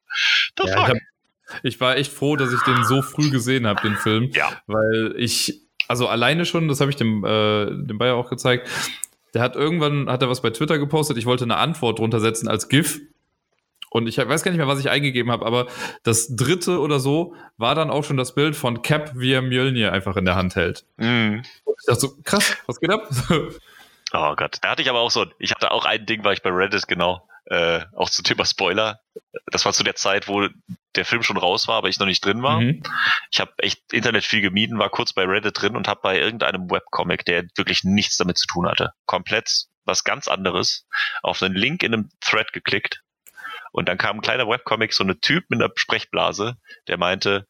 The 0.58 0.68
ja, 0.68 0.86
fuck? 0.86 0.98
Ich, 1.64 1.80
war 1.80 1.98
echt 1.98 2.12
froh, 2.12 2.36
dass 2.36 2.54
ich 2.54 2.62
den 2.62 2.84
so 2.84 3.02
früh 3.02 3.30
gesehen 3.30 3.68
habe, 3.68 3.82
den 3.82 3.96
Film. 3.96 4.30
Ja. 4.34 4.52
Weil 4.68 5.14
ich, 5.18 5.62
also 5.88 6.08
alleine 6.08 6.46
schon, 6.46 6.68
das 6.68 6.82
habe 6.82 6.92
ich 6.92 6.98
dem, 6.98 7.24
äh, 7.26 7.66
dem 7.66 7.98
Bayer 7.98 8.16
auch 8.16 8.30
gezeigt, 8.30 8.70
der 9.34 9.42
hat 9.42 9.56
irgendwann, 9.56 10.10
hat 10.10 10.22
er 10.22 10.30
was 10.30 10.42
bei 10.42 10.50
Twitter 10.50 10.80
gepostet, 10.80 11.18
ich 11.18 11.26
wollte 11.26 11.44
eine 11.44 11.58
Antwort 11.58 12.00
drunter 12.00 12.20
setzen 12.20 12.48
als 12.48 12.70
GIF 12.70 13.00
und 13.90 14.08
ich 14.08 14.18
weiß 14.18 14.44
gar 14.44 14.52
nicht 14.52 14.60
mehr, 14.60 14.68
was 14.68 14.80
ich 14.80 14.90
eingegeben 14.90 15.32
habe, 15.32 15.46
aber 15.46 15.68
das 16.04 16.36
dritte 16.36 16.80
oder 16.80 17.00
so 17.00 17.36
war 17.58 17.76
dann 17.76 17.90
auch 17.90 18.04
schon 18.04 18.18
das 18.18 18.36
Bild 18.36 18.56
von 18.56 18.82
Cap, 18.82 19.14
wie 19.16 19.34
er 19.34 19.42
Mjölnir 19.42 19.92
einfach 19.92 20.16
in 20.16 20.26
der 20.26 20.36
Hand 20.36 20.56
hält. 20.56 20.86
Mm. 20.98 21.40
Ich 21.66 21.86
dachte 21.86 22.02
so, 22.02 22.16
krass, 22.24 22.58
was 22.68 22.80
geht 22.80 22.92
ab? 22.92 23.10
oh 24.14 24.36
Gott, 24.36 24.58
da 24.62 24.70
hatte 24.70 24.82
ich 24.82 24.90
aber 24.90 25.00
auch 25.00 25.12
so, 25.12 25.26
ich 25.40 25.52
hatte 25.52 25.72
auch 25.72 25.86
ein 25.86 26.06
Ding, 26.06 26.24
war 26.24 26.34
ich 26.34 26.42
bei 26.42 26.52
Reddit, 26.52 26.88
genau, 26.88 27.28
äh, 27.50 27.82
auch 27.96 28.10
zum 28.10 28.24
Thema 28.24 28.46
Spoiler. 28.46 29.00
Das 29.48 29.66
war 29.66 29.74
zu 29.74 29.84
der 29.84 29.96
Zeit, 29.96 30.28
wo 30.28 30.48
der 30.96 31.06
Film 31.06 31.24
schon 31.24 31.38
raus 31.38 31.68
war, 31.68 31.78
aber 31.78 31.90
ich 31.90 32.00
noch 32.00 32.08
nicht 32.08 32.24
drin 32.24 32.42
war. 32.42 32.62
Mhm. 32.62 32.84
Ich 33.32 33.40
habe 33.40 33.52
echt 33.58 33.94
Internet 33.94 34.24
viel 34.24 34.42
gemieden, 34.42 34.80
war 34.80 34.90
kurz 34.90 35.14
bei 35.14 35.24
Reddit 35.24 35.62
drin 35.62 35.76
und 35.76 35.88
habe 35.88 36.00
bei 36.02 36.20
irgendeinem 36.20 36.70
Webcomic, 36.70 37.26
der 37.26 37.46
wirklich 37.56 37.84
nichts 37.84 38.18
damit 38.18 38.38
zu 38.38 38.48
tun 38.48 38.68
hatte, 38.68 38.94
komplett 39.06 39.66
was 39.86 40.04
ganz 40.04 40.28
anderes, 40.28 40.88
auf 41.24 41.42
einen 41.42 41.56
Link 41.56 41.84
in 41.84 41.94
einem 41.94 42.10
Thread 42.22 42.54
geklickt 42.54 43.02
und 43.72 43.88
dann 43.88 43.98
kam 43.98 44.18
ein 44.18 44.22
kleiner 44.22 44.48
Webcomic, 44.48 44.94
so 44.94 45.04
eine 45.04 45.20
Typ 45.20 45.46
mit 45.50 45.62
einer 45.62 45.72
Sprechblase, 45.76 46.58
der 46.88 46.98
meinte, 46.98 47.48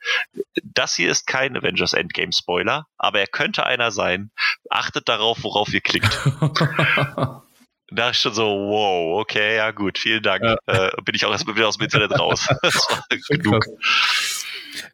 das 0.64 0.96
hier 0.96 1.10
ist 1.10 1.28
kein 1.28 1.56
Avengers 1.56 1.94
Endgame 1.94 2.34
Spoiler, 2.34 2.88
aber 2.98 3.20
er 3.20 3.28
könnte 3.28 3.66
einer 3.66 3.92
sein. 3.92 4.32
Achtet 4.70 5.08
darauf, 5.08 5.44
worauf 5.44 5.74
ihr 5.74 5.82
klickt. 5.82 6.20
da 7.92 8.10
ist 8.10 8.22
schon 8.22 8.34
so, 8.34 8.44
wow, 8.44 9.22
okay, 9.22 9.58
ja 9.58 9.72
gut, 9.72 9.98
vielen 9.98 10.24
Dank. 10.24 10.44
Ja. 10.44 10.58
Äh, 10.66 10.92
bin 11.04 11.16
ich 11.16 11.26
auch 11.26 11.32
erstmal 11.32 11.56
wieder 11.56 11.68
aus 11.68 11.78
dem 11.78 11.86
Internet 11.86 12.18
raus. 12.20 12.48
das 12.62 12.76
war 12.90 13.38
genug. 13.38 13.66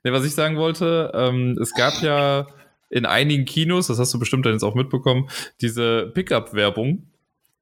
Nee, 0.03 0.11
was 0.11 0.25
ich 0.25 0.33
sagen 0.33 0.57
wollte, 0.57 1.11
ähm, 1.13 1.57
es 1.61 1.73
gab 1.73 2.01
ja 2.01 2.47
in 2.89 3.05
einigen 3.05 3.45
Kinos, 3.45 3.87
das 3.87 3.99
hast 3.99 4.13
du 4.13 4.19
bestimmt 4.19 4.45
dann 4.45 4.53
jetzt 4.53 4.63
auch 4.63 4.75
mitbekommen, 4.75 5.29
diese 5.61 6.11
Pickup-Werbung, 6.13 7.07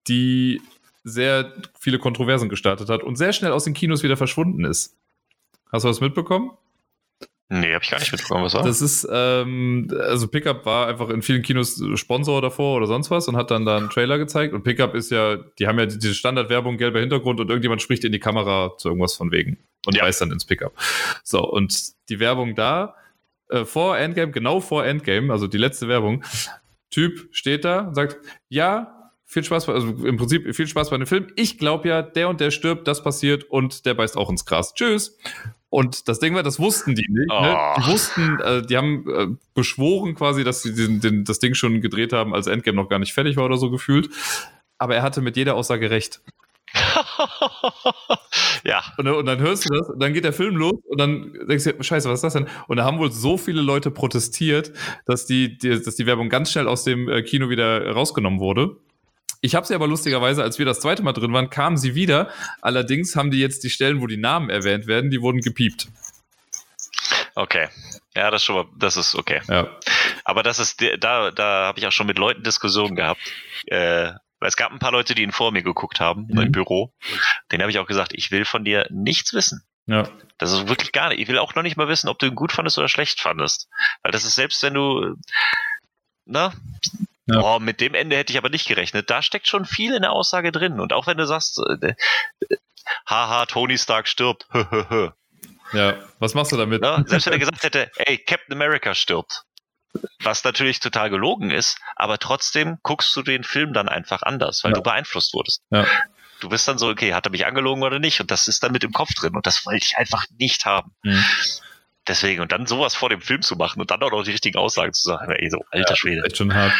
die 0.08 0.62
sehr 1.04 1.54
viele 1.80 2.00
Kontroversen 2.00 2.50
gestartet 2.50 2.90
hat 2.90 3.04
und 3.04 3.16
sehr 3.18 3.34
schnell 3.34 3.52
aus 3.52 3.64
den 3.64 3.74
Kinos 3.74 4.04
wieder 4.04 4.18
verschwunden 4.18 4.66
ist. 4.66 4.96
Hast 5.72 5.84
du 5.84 5.90
was 5.90 6.02
mitbekommen? 6.02 6.52
Nee, 7.50 7.74
hab 7.76 7.84
ich 7.84 7.92
gar 7.92 8.00
nicht 8.00 8.12
mitbekommen, 8.12 8.44
was 8.46 8.54
war? 8.54 8.64
Das 8.64 8.82
ist, 8.82 9.08
ähm, 9.12 9.88
also 10.00 10.28
Pickup 10.28 10.66
war 10.66 10.88
einfach 10.88 11.10
in 11.10 11.22
vielen 11.22 11.42
Kinos 11.42 11.82
Sponsor 11.96 12.42
davor 12.42 12.78
oder 12.78 12.88
sonst 12.88 13.12
was 13.12 13.28
und 13.28 13.36
hat 13.36 13.52
dann 13.52 13.66
da 13.66 13.78
einen 13.78 13.90
Trailer 13.90 14.18
gezeigt. 14.18 14.54
Und 14.54 14.64
Pickup 14.64 14.96
ist 14.96 15.12
ja, 15.12 15.38
die 15.60 15.68
haben 15.68 15.78
ja 15.78 15.86
diese 15.86 16.14
Standardwerbung, 16.14 16.78
gelber 16.78 17.00
Hintergrund 17.00 17.40
und 17.40 17.50
irgendjemand 17.50 17.82
spricht 17.82 18.04
in 18.06 18.12
die 18.12 18.20
Kamera 18.20 18.76
zu 18.78 18.90
irgendwas 18.90 19.14
von 19.16 19.32
wegen 19.32 19.58
und 19.86 19.96
ja. 19.96 20.04
weiß 20.04 20.20
dann 20.20 20.32
ins 20.32 20.46
Pickup. 20.46 20.74
So, 21.24 21.44
und 21.44 21.94
die 22.10 22.20
Werbung 22.20 22.56
da, 22.56 22.96
äh, 23.50 23.66
vor 23.66 23.98
Endgame, 23.98 24.32
genau 24.32 24.60
vor 24.60 24.86
Endgame, 24.86 25.32
also 25.32 25.48
die 25.48 25.58
letzte 25.58 25.88
Werbung, 25.88 26.24
Typ 26.90 27.28
steht 27.32 27.66
da 27.66 27.82
und 27.82 27.96
sagt, 27.96 28.18
ja, 28.50 29.12
viel 29.26 29.44
Spaß, 29.44 29.68
also 29.70 29.88
im 30.06 30.18
Prinzip 30.18 30.56
viel 30.56 30.68
Spaß 30.68 30.92
bei 30.92 30.98
dem 30.98 31.08
Film. 31.08 31.28
Ich 31.36 31.58
glaube 31.58 31.90
ja, 31.90 32.02
der 32.02 32.30
und 32.30 32.40
der 32.40 32.52
stirbt, 32.52 32.88
das 32.88 33.04
passiert 33.04 33.44
und 33.46 33.86
der 33.86 33.96
beißt 33.96 34.16
auch 34.16 34.30
ins 34.30 34.46
Gras. 34.46 34.74
Tschüss. 34.76 35.18
Und 35.74 36.08
das 36.08 36.20
Ding 36.20 36.36
war, 36.36 36.44
das 36.44 36.60
wussten 36.60 36.94
die 36.94 37.08
nicht. 37.10 37.32
Oh. 37.32 37.42
Ne? 37.42 37.58
Die 37.78 37.92
wussten, 37.92 38.40
äh, 38.42 38.62
die 38.64 38.78
haben 38.78 39.10
äh, 39.10 39.28
beschworen 39.56 40.14
quasi, 40.14 40.44
dass 40.44 40.62
sie 40.62 40.76
den, 40.76 41.00
den, 41.00 41.24
das 41.26 41.40
Ding 41.40 41.56
schon 41.56 41.82
gedreht 41.82 42.14
haben, 42.14 42.36
als 42.36 42.46
Endgame 42.46 42.76
noch 42.76 42.90
gar 42.90 43.00
nicht 43.00 43.12
fertig 43.12 43.38
war 43.38 43.46
oder 43.46 43.58
so 43.58 43.72
gefühlt. 43.72 44.12
Aber 44.78 44.94
er 44.94 45.02
hatte 45.02 45.22
mit 45.22 45.36
jeder 45.36 45.56
Aussage 45.56 45.90
recht. 45.90 46.22
ja. 48.64 48.84
Und, 49.00 49.08
und, 49.08 49.26
dann 49.26 49.40
hörst 49.40 49.68
du 49.68 49.74
das, 49.74 49.90
und 49.90 50.00
dann 50.00 50.14
geht 50.14 50.26
der 50.26 50.34
Film 50.34 50.58
los 50.58 50.80
und 50.86 51.00
dann 51.00 51.34
denkst 51.50 51.64
du, 51.64 51.84
scheiße, 51.84 52.08
was 52.08 52.20
ist 52.20 52.24
das 52.24 52.34
denn? 52.34 52.48
Und 52.68 52.78
da 52.78 52.84
haben 52.84 53.00
wohl 53.00 53.12
so 53.12 53.38
viele 53.38 53.64
Leute 53.64 53.90
protestiert, 53.90 54.74
dass 55.08 55.26
die, 55.26 55.58
die 55.58 55.82
dass 55.82 55.96
die 55.96 56.06
Werbung 56.06 56.30
ganz 56.30 56.52
schnell 56.52 56.68
aus 56.68 56.84
dem 56.84 57.10
äh, 57.10 57.24
Kino 57.24 57.50
wieder 57.50 57.90
rausgenommen 57.90 58.40
wurde. 58.40 58.78
Ich 59.44 59.56
habe 59.56 59.68
sie 59.68 59.76
aber 59.76 59.88
lustigerweise, 59.88 60.42
als 60.42 60.58
wir 60.58 60.66
das 60.66 60.80
zweite 60.80 61.04
Mal 61.04 61.12
drin 61.12 61.34
waren, 61.34 61.50
kamen 61.50 61.76
sie 61.76 61.96
wieder. 61.96 62.30
Allerdings 62.62 63.18
haben 63.18 63.30
die 63.30 63.40
jetzt 63.40 63.66
die 63.66 63.70
Stellen, 63.70 64.00
wo 64.00 64.08
die 64.08 64.16
Namen 64.16 64.50
erwähnt 64.50 64.88
werden, 64.88 65.12
die 65.12 65.22
wurden 65.22 65.42
gepiept. 65.42 65.90
Okay. 67.36 67.68
Ja, 68.16 68.32
das 68.32 68.42
ist 68.42 68.46
schon 68.46 68.56
mal, 68.56 68.66
das 68.78 68.96
ist 68.96 69.16
okay. 69.16 69.42
Ja. 69.50 69.68
Aber 70.24 70.44
das 70.44 70.60
ist, 70.60 70.82
da, 71.00 71.32
da 71.32 71.66
habe 71.66 71.78
ich 71.78 71.86
auch 71.86 71.92
schon 71.92 72.08
mit 72.08 72.18
Leuten 72.18 72.44
Diskussionen 72.44 72.96
gehabt. 72.96 73.20
Äh, 73.66 74.14
weil 74.40 74.48
es 74.48 74.56
gab 74.56 74.72
ein 74.72 74.80
paar 74.80 74.94
Leute, 74.94 75.14
die 75.14 75.24
ihn 75.24 75.34
vor 75.34 75.52
mir 75.52 75.62
geguckt 75.62 76.00
haben 76.00 76.28
mhm. 76.30 76.40
im 76.40 76.52
Büro. 76.54 76.94
Den 77.52 77.60
habe 77.60 77.70
ich 77.70 77.80
auch 77.80 77.88
gesagt, 77.88 78.14
ich 78.16 78.32
will 78.32 78.46
von 78.46 78.64
dir 78.64 78.88
nichts 78.92 79.34
wissen. 79.34 79.66
Ja. 79.88 80.08
Das 80.38 80.54
ist 80.54 80.70
wirklich 80.70 80.94
gar 80.94 81.10
nicht. 81.10 81.20
Ich 81.20 81.28
will 81.28 81.38
auch 81.38 81.54
noch 81.54 81.64
nicht 81.64 81.76
mal 81.76 81.90
wissen, 81.90 82.08
ob 82.08 82.18
du 82.18 82.28
ihn 82.28 82.36
gut 82.36 82.54
fandest 82.54 82.78
oder 82.78 82.88
schlecht 82.88 83.20
fandest. 83.20 83.68
Weil 84.04 84.14
das 84.14 84.24
ist 84.24 84.36
selbst, 84.36 84.64
wenn 84.64 84.74
du, 84.74 85.16
na, 86.24 86.54
ja. 87.26 87.40
Oh, 87.42 87.60
mit 87.60 87.80
dem 87.80 87.94
Ende 87.94 88.18
hätte 88.18 88.34
ich 88.34 88.38
aber 88.38 88.50
nicht 88.50 88.68
gerechnet. 88.68 89.10
Da 89.10 89.22
steckt 89.22 89.48
schon 89.48 89.66
viel 89.66 89.94
in 89.94 90.02
der 90.02 90.12
Aussage 90.12 90.52
drin. 90.52 90.80
Und 90.80 90.92
auch 90.92 91.08
wenn 91.08 91.18
du 91.18 91.26
sagst, 91.26 91.60
äh, 91.60 91.88
äh 91.90 91.96
haha, 93.08 93.46
Tony 93.46 93.78
Stark 93.78 94.08
stirbt. 94.08 94.46
ja, 95.74 95.96
was 96.20 96.34
machst 96.34 96.52
du 96.52 96.58
damit? 96.58 96.84
Ja, 96.84 97.02
selbst 97.06 97.26
wenn 97.26 97.34
er 97.34 97.40
gesagt 97.40 97.64
hätte, 97.64 97.90
ey, 97.96 98.18
Captain 98.18 98.54
America 98.54 98.94
stirbt. 98.94 99.44
Was 100.24 100.44
natürlich 100.44 100.80
total 100.80 101.12
gelogen 101.12 101.52
ist, 101.52 101.78
aber 101.96 102.18
trotzdem 102.18 102.80
guckst 102.82 103.16
du 103.16 103.22
den 103.22 103.44
Film 103.44 103.74
dann 103.74 103.88
einfach 103.88 104.24
anders, 104.24 104.64
weil 104.64 104.72
ja. 104.72 104.78
du 104.78 104.82
beeinflusst 104.82 105.34
wurdest. 105.36 105.62
Ja. 105.70 105.86
Du 106.40 106.50
bist 106.50 106.68
dann 106.68 106.80
so, 106.80 106.90
okay, 106.90 107.14
hat 107.14 107.28
er 107.28 107.32
mich 107.32 107.46
angelogen 107.46 107.84
oder 107.84 108.00
nicht? 108.00 108.20
Und 108.20 108.32
das 108.32 108.48
ist 108.48 108.64
dann 108.64 108.72
mit 108.72 108.84
im 108.84 108.92
Kopf 108.92 109.14
drin 109.14 109.36
und 109.36 109.46
das 109.46 109.66
wollte 109.66 109.86
ich 109.86 109.98
einfach 109.98 110.26
nicht 110.40 110.66
haben. 110.66 110.94
Mhm. 111.04 111.24
Deswegen, 112.08 112.42
und 112.42 112.52
dann 112.52 112.66
sowas 112.66 112.96
vor 112.96 113.10
dem 113.10 113.22
Film 113.22 113.42
zu 113.42 113.56
machen 113.56 113.80
und 113.80 113.90
dann 113.90 114.02
auch 114.02 114.12
noch 114.12 114.24
die 114.24 114.32
richtigen 114.32 114.58
Aussagen 114.58 114.94
zu 114.94 115.04
sagen, 115.04 115.32
ey, 115.32 115.50
so 115.50 115.64
alter 115.72 115.92
ja, 115.92 115.96
Schwede. 115.96 116.24
Echt 116.26 116.38
schon 116.38 116.54
hart. 116.54 116.74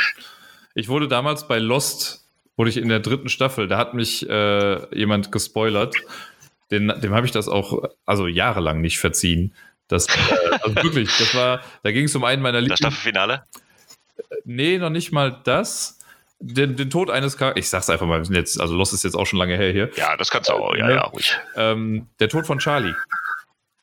Ich 0.76 0.90
wurde 0.90 1.08
damals 1.08 1.48
bei 1.48 1.60
Lost, 1.60 2.26
wurde 2.58 2.70
ich 2.70 2.78
in 2.78 2.90
der 2.90 3.00
dritten 3.00 3.30
Staffel, 3.30 3.68
da 3.68 3.78
hat 3.78 3.94
mich 3.94 4.28
äh, 4.30 4.98
jemand 4.98 5.32
gespoilert. 5.32 5.96
Den, 6.72 6.88
dem 6.88 7.14
habe 7.14 7.26
ich 7.26 7.32
das 7.32 7.48
auch, 7.48 7.84
also 8.06 8.28
jahrelang 8.28 8.82
nicht 8.82 9.00
verziehen. 9.00 9.54
Das, 9.88 10.08
äh, 10.08 10.58
also 10.62 10.76
wirklich, 10.84 11.10
das 11.18 11.34
war, 11.36 11.62
da 11.84 11.92
ging 11.92 12.06
es 12.06 12.16
um 12.16 12.24
einen 12.26 12.42
meiner 12.42 12.60
Lieblings... 12.60 12.80
Das 12.82 12.94
Staffelfinale? 12.94 13.44
Nee, 14.44 14.78
noch 14.78 14.90
nicht 14.90 15.12
mal 15.12 15.40
das. 15.44 16.00
Den, 16.40 16.76
den 16.76 16.90
Tod 16.90 17.10
eines 17.10 17.38
Charakters, 17.38 17.64
ich 17.64 17.70
sag's 17.70 17.90
einfach 17.90 18.06
mal, 18.06 18.22
jetzt, 18.32 18.60
also 18.60 18.76
Lost 18.76 18.94
ist 18.94 19.04
jetzt 19.04 19.16
auch 19.16 19.26
schon 19.26 19.40
lange 19.40 19.56
her 19.56 19.72
hier. 19.72 19.90
Ja, 19.96 20.18
das 20.18 20.30
kannst 20.30 20.50
du 20.50 20.54
auch, 20.54 20.76
ja, 20.76 20.90
ja, 20.90 21.02
ruhig. 21.04 21.38
Ähm, 21.56 22.08
der 22.20 22.28
Tod 22.28 22.46
von 22.46 22.60
Charlie 22.60 22.94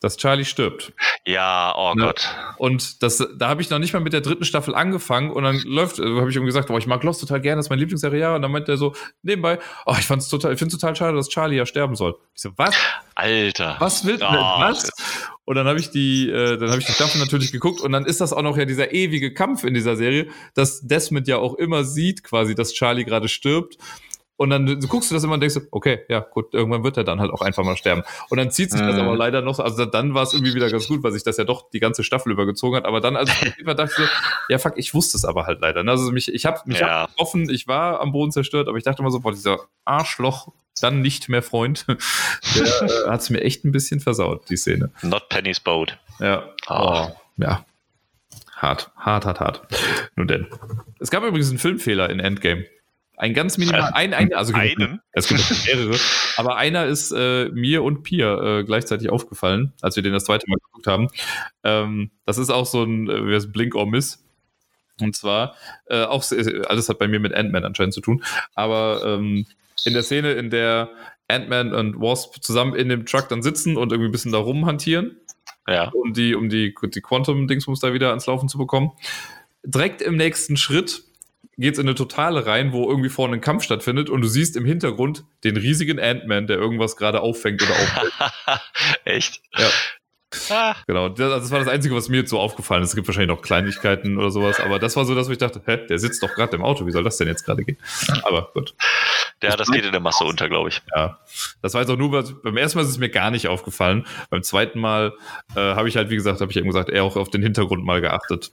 dass 0.01 0.17
Charlie 0.17 0.45
stirbt. 0.45 0.93
Ja, 1.27 1.75
oh 1.77 1.95
ne? 1.95 2.07
Gott. 2.07 2.35
Und 2.57 3.03
das, 3.03 3.27
da 3.37 3.49
habe 3.49 3.63
ich 3.63 3.71
noch 3.71 3.79
nicht 3.79 3.93
mal 3.93 4.01
mit 4.01 4.13
der 4.13 4.23
dritten 4.23 4.45
Staffel 4.45 4.75
angefangen 4.75 5.31
und 5.31 5.45
dann 5.45 5.61
läuft, 5.65 5.99
äh, 5.99 6.03
habe 6.03 6.31
ich 6.31 6.37
ihm 6.37 6.47
gesagt, 6.47 6.71
oh, 6.71 6.79
ich 6.79 6.87
mag 6.87 7.03
Lost 7.05 7.21
total 7.21 7.41
gerne, 7.41 7.57
das 7.57 7.67
ist 7.67 7.71
mein 7.71 7.79
Lieblingsserie, 7.79 8.21
ja. 8.21 8.35
Und 8.35 8.43
dann 8.43 8.51
meint 8.51 8.69
er 8.69 8.77
so 8.79 8.95
nebenbei, 9.23 9.59
oh, 9.87 9.95
ich 9.99 10.07
fand's 10.07 10.29
total, 10.29 10.55
ich 10.55 10.59
finde 10.59 10.77
total 10.77 10.97
schade, 10.97 11.17
dass 11.17 11.29
Charlie 11.29 11.57
ja 11.57 11.67
sterben 11.67 11.95
soll. 11.95 12.17
Ich 12.35 12.43
so, 12.43 12.51
was? 12.57 12.75
Alter. 13.15 13.77
Was 13.79 14.07
will, 14.07 14.19
oh. 14.21 14.33
was? 14.33 14.91
Und 15.45 15.57
dann 15.57 15.67
habe 15.67 15.79
ich 15.79 15.91
die, 15.91 16.31
äh, 16.31 16.57
dann 16.57 16.71
habe 16.71 16.81
ich 16.81 16.87
die 16.87 16.93
Staffel 16.93 17.21
natürlich 17.21 17.53
geguckt 17.53 17.81
und 17.81 17.93
dann 17.93 18.07
ist 18.07 18.21
das 18.21 18.33
auch 18.33 18.43
noch 18.43 18.57
ja 18.57 18.65
dieser 18.65 18.93
ewige 18.93 19.35
Kampf 19.35 19.65
in 19.65 19.75
dieser 19.75 19.97
Serie, 19.97 20.29
dass 20.55 20.81
Desmond 20.81 21.29
ja 21.29 21.39
auch 21.39 21.55
immer 21.55 21.85
sieht, 21.85 22.23
quasi, 22.23 22.55
dass 22.55 22.73
Charlie 22.73 23.05
gerade 23.05 23.29
stirbt 23.29 23.77
und 24.41 24.49
dann 24.49 24.81
guckst 24.89 25.11
du 25.11 25.15
das 25.15 25.23
immer 25.23 25.35
und 25.35 25.41
denkst, 25.41 25.61
okay, 25.71 26.01
ja, 26.09 26.21
gut, 26.21 26.55
irgendwann 26.55 26.83
wird 26.83 26.97
er 26.97 27.05
dann 27.05 27.21
halt 27.21 27.31
auch 27.31 27.43
einfach 27.43 27.63
mal 27.63 27.77
sterben. 27.77 28.05
Und 28.31 28.39
dann 28.39 28.51
zieht 28.51 28.71
sich 28.71 28.81
das 28.81 28.95
mhm. 28.95 29.03
aber 29.03 29.15
leider 29.15 29.43
noch, 29.43 29.59
also 29.59 29.85
dann 29.85 30.15
war 30.15 30.23
es 30.23 30.33
irgendwie 30.33 30.55
wieder 30.55 30.71
ganz 30.71 30.89
gut, 30.89 31.03
weil 31.03 31.13
sich 31.13 31.23
das 31.23 31.37
ja 31.37 31.45
doch 31.45 31.69
die 31.69 31.79
ganze 31.79 32.03
Staffel 32.03 32.33
übergezogen 32.33 32.79
hat. 32.79 32.87
Aber 32.87 33.03
dann, 33.03 33.17
als 33.17 33.31
ich 33.43 33.67
war, 33.67 33.75
dachte 33.75 33.93
ich 33.93 33.99
so, 33.99 34.11
ja, 34.49 34.57
fuck, 34.57 34.79
ich 34.79 34.95
wusste 34.95 35.19
es 35.19 35.27
aber 35.27 35.45
halt 35.45 35.61
leider. 35.61 35.83
Ne? 35.83 35.91
Also 35.91 36.11
mich, 36.11 36.33
ich 36.33 36.47
habe 36.47 36.59
mich 36.65 36.81
ja. 36.81 37.03
hab 37.03 37.11
offen, 37.19 37.51
ich 37.51 37.69
war 37.69 38.01
am 38.01 38.13
Boden 38.13 38.33
zerstört, 38.33 38.67
aber 38.69 38.79
ich 38.79 38.85
dachte 38.85 39.03
immer 39.03 39.11
so, 39.11 39.21
boah, 39.21 39.33
dieser 39.33 39.59
Arschloch, 39.85 40.49
dann 40.81 41.03
nicht 41.03 41.29
mehr 41.29 41.43
Freund, 41.43 41.85
der 42.55 42.65
äh, 42.65 43.11
hat 43.11 43.21
es 43.21 43.29
mir 43.29 43.43
echt 43.43 43.67
ein 43.67 43.73
bisschen 43.73 44.01
versaut, 44.01 44.49
die 44.49 44.57
Szene. 44.57 44.91
Not 45.03 45.29
Penny's 45.29 45.61
Boat. 45.61 45.99
Ja. 46.19 46.49
Oh. 46.67 47.09
oh. 47.09 47.17
Ja. 47.37 47.67
Hart, 48.57 48.91
hart, 48.97 49.27
hart, 49.27 49.41
hart. 49.41 49.63
Nun 50.17 50.29
denn. 50.29 50.47
Es 50.99 51.11
gab 51.11 51.25
übrigens 51.25 51.51
einen 51.51 51.59
Filmfehler 51.59 52.09
in 52.09 52.21
Endgame. 52.21 52.65
Ein 53.21 53.35
ganz 53.35 53.59
minimal, 53.59 53.91
ein, 53.93 54.15
ein 54.15 54.33
also 54.33 54.55
einen? 54.55 55.03
Es 55.13 55.29
gibt 55.29 55.43
mehrere, 55.67 55.99
aber 56.39 56.57
einer 56.57 56.87
ist 56.87 57.13
äh, 57.13 57.51
mir 57.51 57.83
und 57.83 58.03
Pia 58.03 58.61
äh, 58.61 58.65
gleichzeitig 58.65 59.11
aufgefallen, 59.11 59.75
als 59.83 59.95
wir 59.97 60.03
den 60.03 60.15
das 60.15 60.25
zweite 60.25 60.49
Mal 60.49 60.57
geguckt 60.57 60.87
haben. 60.87 61.09
Ähm, 61.63 62.13
das 62.25 62.39
ist 62.39 62.49
auch 62.49 62.65
so 62.65 62.83
ein 62.83 63.11
äh, 63.11 63.41
Blink 63.47 63.75
or 63.75 63.87
Miss. 63.87 64.25
Und 65.03 65.15
zwar, 65.15 65.55
äh, 65.87 66.05
auch 66.05 66.25
alles 66.67 66.89
hat 66.89 66.99
bei 66.99 67.09
mir 67.09 67.21
mit 67.21 67.35
Ant-Man 67.35 67.65
anscheinend 67.65 67.93
zu 67.93 68.01
tun, 68.01 68.25
aber 68.55 69.03
ähm, 69.05 69.45
in 69.85 69.93
der 69.93 70.03
Szene, 70.03 70.33
in 70.33 70.49
der 70.49 70.89
Ant-Man 71.29 71.75
und 71.75 72.01
Wasp 72.01 72.43
zusammen 72.43 72.75
in 72.75 72.89
dem 72.89 73.05
Truck 73.05 73.29
dann 73.29 73.43
sitzen 73.43 73.77
und 73.77 73.93
irgendwie 73.93 74.09
ein 74.09 74.13
bisschen 74.13 74.33
da 74.33 74.39
rumhantieren, 74.39 75.19
Ja. 75.69 75.91
um 75.91 76.15
die, 76.15 76.35
um 76.35 76.49
die, 76.49 76.75
die 76.83 77.01
Quantum-Dingsbums 77.03 77.81
da 77.81 77.93
wieder 77.93 78.09
ans 78.09 78.25
Laufen 78.25 78.49
zu 78.49 78.57
bekommen. 78.57 78.93
Direkt 79.63 80.01
im 80.01 80.17
nächsten 80.17 80.57
Schritt 80.57 81.05
geht's 81.61 81.79
in 81.79 81.87
eine 81.87 81.95
Totale 81.95 82.47
rein, 82.47 82.73
wo 82.73 82.89
irgendwie 82.89 83.09
vorne 83.11 83.35
ein 83.35 83.41
Kampf 83.41 83.63
stattfindet 83.65 84.11
und 84.11 84.21
du 84.23 84.29
siehst 84.29 84.57
im 84.57 84.65
Hintergrund 84.65 85.25
den 85.45 85.57
riesigen 85.57 85.99
Ant-Man, 86.01 86.47
der 86.47 86.59
irgendwas 86.59 86.97
gerade 86.97 87.21
auffängt 87.21 87.63
oder 87.63 87.73
aufhält. 87.73 88.13
Echt? 89.05 89.41
Ja. 89.57 89.69
Ah, 90.51 90.77
Genau, 90.87 91.09
das, 91.09 91.21
also 91.33 91.39
das 91.41 91.51
war 91.51 91.59
das 91.59 91.67
Einzige, 91.69 91.95
was 91.97 92.09
mir 92.09 92.19
jetzt 92.19 92.31
so 92.31 92.39
aufgefallen 92.39 92.85
ist. 92.85 92.91
Es 92.91 92.95
gibt 92.95 93.09
wahrscheinlich 93.09 93.35
noch 93.37 93.43
Kleinigkeiten 93.43 94.17
oder 94.17 94.31
sowas, 94.31 94.61
aber 94.61 94.79
das 94.79 94.95
war 94.95 95.05
so, 95.05 95.15
dass 95.17 95.29
ich 95.29 95.39
dachte, 95.39 95.61
hä, 95.67 95.79
der 95.89 95.99
sitzt 95.99 96.23
doch 96.23 96.33
gerade 96.35 96.55
im 96.57 96.63
Auto, 96.63 96.87
wie 96.87 96.93
soll 96.93 97.03
das 97.03 97.17
denn 97.17 97.27
jetzt 97.27 97.45
gerade 97.45 97.65
gehen? 97.65 97.79
Aber 98.23 98.51
gut. 98.55 98.75
ja, 99.43 99.57
das 99.57 99.69
geht 99.73 99.85
in 99.85 99.91
der 99.91 100.01
Masse 100.01 100.23
unter, 100.23 100.49
glaube 100.49 100.69
ich. 100.69 100.83
Ja, 100.95 101.19
das 101.63 101.75
war 101.75 101.81
jetzt 101.81 101.91
auch 101.91 101.97
nur, 101.97 102.13
was- 102.13 102.33
beim 102.43 102.57
ersten 102.57 102.79
Mal 102.79 102.85
ist 102.85 102.91
es 102.91 102.99
mir 102.99 103.09
gar 103.11 103.33
nicht 103.33 103.49
aufgefallen. 103.49 104.07
Beim 104.31 104.45
zweiten 104.45 104.79
Mal 104.79 105.15
äh, 105.57 105.75
habe 105.75 105.89
ich 105.89 105.97
halt, 105.97 106.11
wie 106.11 106.17
gesagt, 106.17 106.41
habe 106.41 106.53
ich 106.53 106.57
eben 106.59 106.69
gesagt, 106.69 106.91
eher 106.91 107.03
auch 107.03 107.17
auf 107.17 107.31
den 107.31 107.43
Hintergrund 107.43 107.85
mal 107.85 108.01
geachtet. 108.01 108.53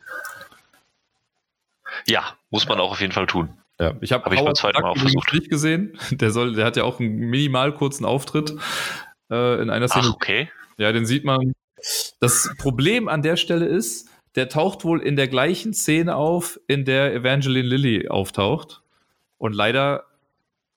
Ja, 2.05 2.35
muss 2.49 2.67
man 2.67 2.79
auch 2.79 2.91
auf 2.91 3.01
jeden 3.01 3.13
Fall 3.13 3.27
tun. 3.27 3.57
Ja, 3.79 3.93
ich 4.01 4.11
habe 4.11 4.25
Hab 4.25 4.33
ich 4.33 4.41
beim 4.41 4.55
zweiten 4.55 4.81
Mal 4.81 4.89
auch 4.89 4.97
versucht. 4.97 5.33
nicht 5.33 5.49
gesehen. 5.49 5.97
Der 6.11 6.31
soll, 6.31 6.53
der 6.55 6.65
hat 6.65 6.77
ja 6.77 6.83
auch 6.83 6.99
einen 6.99 7.15
minimal 7.17 7.73
kurzen 7.73 8.05
Auftritt 8.05 8.55
äh, 9.31 9.61
in 9.61 9.69
einer 9.69 9.87
Szene. 9.87 10.07
Ach, 10.09 10.13
okay. 10.15 10.49
Ja, 10.77 10.91
den 10.91 11.05
sieht 11.05 11.25
man. 11.25 11.53
Das 12.19 12.49
Problem 12.57 13.07
an 13.07 13.21
der 13.21 13.37
Stelle 13.37 13.65
ist, 13.65 14.09
der 14.35 14.49
taucht 14.49 14.83
wohl 14.83 15.01
in 15.01 15.15
der 15.15 15.27
gleichen 15.27 15.73
Szene 15.73 16.15
auf, 16.15 16.59
in 16.67 16.85
der 16.85 17.13
Evangeline 17.13 17.67
Lilly 17.67 18.07
auftaucht. 18.07 18.81
Und 19.37 19.53
leider 19.53 20.05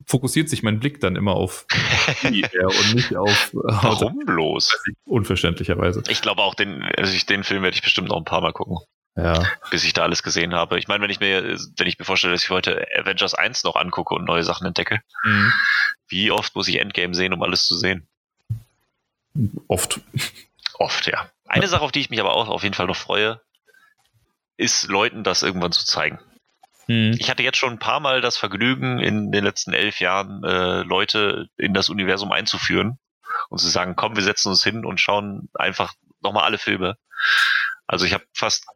fokussiert 0.06 0.48
sich 0.48 0.62
mein 0.62 0.80
Blick 0.80 1.00
dann 1.00 1.16
immer 1.16 1.32
auf 1.34 1.66
eher 2.22 2.66
und 2.68 2.94
nicht 2.94 3.16
auf 3.16 3.50
Warum 3.52 4.18
bloß? 4.26 4.82
unverständlicherweise. 5.04 6.02
Ich 6.08 6.20
glaube 6.22 6.42
auch, 6.42 6.54
den, 6.54 6.82
also 6.96 7.14
ich, 7.14 7.26
den 7.26 7.44
Film 7.44 7.62
werde 7.62 7.74
ich 7.74 7.82
bestimmt 7.82 8.08
noch 8.08 8.16
ein 8.16 8.24
paar 8.24 8.40
Mal 8.40 8.52
gucken, 8.52 8.78
Ja. 9.22 9.42
bis 9.70 9.84
ich 9.84 9.92
da 9.92 10.02
alles 10.02 10.22
gesehen 10.22 10.54
habe. 10.54 10.78
Ich 10.78 10.88
meine, 10.88 11.02
wenn 11.02 11.10
ich 11.10 11.20
mir, 11.20 11.42
wenn 11.76 11.86
ich 11.86 11.98
mir 11.98 12.04
vorstelle, 12.04 12.32
dass 12.32 12.42
ich 12.44 12.50
heute 12.50 12.86
Avengers 12.98 13.34
1 13.34 13.64
noch 13.64 13.76
angucke 13.76 14.14
und 14.14 14.24
neue 14.24 14.42
Sachen 14.44 14.66
entdecke, 14.66 15.00
Mhm. 15.24 15.52
wie 16.08 16.30
oft 16.30 16.54
muss 16.54 16.68
ich 16.68 16.78
Endgame 16.80 17.14
sehen, 17.14 17.32
um 17.32 17.42
alles 17.42 17.66
zu 17.66 17.76
sehen? 17.76 18.06
Oft. 19.68 20.00
Oft, 20.74 21.06
ja. 21.06 21.30
Eine 21.46 21.68
Sache, 21.68 21.82
auf 21.82 21.92
die 21.92 22.00
ich 22.00 22.10
mich 22.10 22.20
aber 22.20 22.34
auch 22.34 22.48
auf 22.48 22.62
jeden 22.62 22.74
Fall 22.74 22.86
noch 22.86 22.96
freue, 22.96 23.40
ist 24.56 24.88
Leuten 24.88 25.24
das 25.24 25.42
irgendwann 25.42 25.72
zu 25.72 25.84
zeigen. 25.84 26.18
Mhm. 26.86 27.16
Ich 27.18 27.30
hatte 27.30 27.42
jetzt 27.42 27.58
schon 27.58 27.72
ein 27.74 27.78
paar 27.78 28.00
Mal 28.00 28.20
das 28.20 28.36
Vergnügen, 28.36 28.98
in 28.98 29.32
den 29.32 29.44
letzten 29.44 29.72
elf 29.72 30.00
Jahren 30.00 30.42
äh, 30.44 30.82
Leute 30.82 31.48
in 31.56 31.74
das 31.74 31.88
Universum 31.88 32.32
einzuführen 32.32 32.98
und 33.48 33.58
zu 33.58 33.68
sagen, 33.68 33.96
komm, 33.96 34.16
wir 34.16 34.22
setzen 34.22 34.48
uns 34.48 34.62
hin 34.64 34.84
und 34.84 35.00
schauen 35.00 35.48
einfach 35.54 35.94
nochmal 36.20 36.44
alle 36.44 36.58
Filme. 36.58 36.96
Also 37.86 38.04
ich 38.06 38.12
habe 38.12 38.24
fast, 38.34 38.66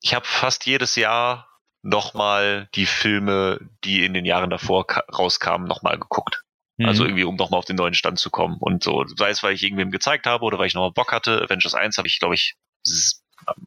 ich 0.00 0.14
habe 0.14 0.24
fast 0.26 0.66
jedes 0.66 0.96
Jahr 0.96 1.48
nochmal 1.82 2.68
die 2.74 2.86
Filme, 2.86 3.58
die 3.84 4.04
in 4.04 4.14
den 4.14 4.24
Jahren 4.24 4.50
davor 4.50 4.86
ka- 4.86 5.04
rauskamen, 5.12 5.66
nochmal 5.66 5.98
geguckt. 5.98 6.42
Also 6.82 7.02
Mhm. 7.04 7.10
irgendwie, 7.10 7.24
um 7.24 7.36
nochmal 7.36 7.58
auf 7.58 7.64
den 7.64 7.76
neuen 7.76 7.94
Stand 7.94 8.18
zu 8.18 8.30
kommen. 8.30 8.56
Und 8.58 8.82
so, 8.82 9.04
sei 9.16 9.30
es, 9.30 9.42
weil 9.42 9.54
ich 9.54 9.62
irgendwem 9.62 9.90
gezeigt 9.90 10.26
habe 10.26 10.44
oder 10.44 10.58
weil 10.58 10.66
ich 10.66 10.74
nochmal 10.74 10.92
Bock 10.92 11.12
hatte. 11.12 11.42
Avengers 11.42 11.74
1 11.74 11.98
habe 11.98 12.08
ich, 12.08 12.18
glaube 12.18 12.34
ich, 12.34 12.54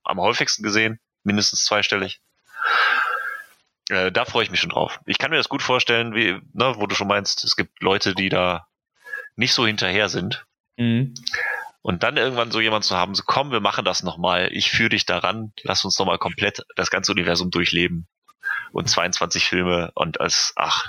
am 0.04 0.20
häufigsten 0.20 0.64
gesehen. 0.64 1.00
Mindestens 1.24 1.66
zweistellig. 1.66 2.20
Äh, 3.90 4.12
da 4.12 4.26
freue 4.26 4.44
ich 4.44 4.52
mich 4.52 4.60
schon 4.60 4.70
drauf. 4.72 5.00
Ich 5.06 5.18
kann 5.18 5.30
mir 5.32 5.38
das 5.38 5.50
gut 5.50 5.62
vorstellen, 5.62 6.16
wie, 6.16 6.40
ne, 6.54 6.74
wo 6.78 6.88
du 6.88 6.96
schon 6.96 7.08
meinst, 7.08 7.44
es 7.44 7.56
gibt 7.56 7.82
Leute, 7.82 8.16
die 8.16 8.30
da 8.30 8.68
nicht 9.36 9.54
so 9.54 9.66
hinterher 9.68 10.10
sind. 10.10 10.46
Mhm. 10.78 11.14
Und 11.86 12.02
dann 12.02 12.18
irgendwann 12.18 12.50
so 12.50 12.60
jemand 12.60 12.84
zu 12.84 12.98
haben, 12.98 13.14
so 13.14 13.22
komm, 13.24 13.52
wir 13.52 13.60
machen 13.60 13.86
das 13.86 14.02
nochmal, 14.02 14.50
ich 14.52 14.72
führe 14.72 14.90
dich 14.90 15.06
daran, 15.06 15.54
lass 15.62 15.86
uns 15.86 16.00
nochmal 16.00 16.18
komplett 16.18 16.66
das 16.76 16.90
ganze 16.90 17.12
Universum 17.12 17.52
durchleben. 17.52 18.08
Und 18.72 18.90
22 18.90 19.44
Filme 19.46 19.92
und 19.94 20.20
als, 20.20 20.54
ach, 20.56 20.88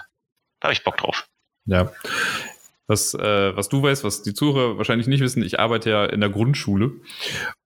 da 0.59 0.69
habe 0.69 0.73
ich 0.73 0.85
Bock 0.85 0.97
drauf. 0.97 1.29
Ja. 1.67 1.93
Was, 2.87 3.13
äh, 3.13 3.55
was 3.55 3.69
du 3.69 3.83
weißt, 3.83 4.05
was 4.05 4.23
die 4.23 4.33
Zuhörer 4.33 4.79
wahrscheinlich 4.79 5.07
nicht 5.07 5.21
wissen, 5.21 5.43
ich 5.43 5.61
arbeite 5.61 5.91
ja 5.91 6.07
in 6.07 6.21
der 6.21 6.31
Grundschule. 6.31 6.93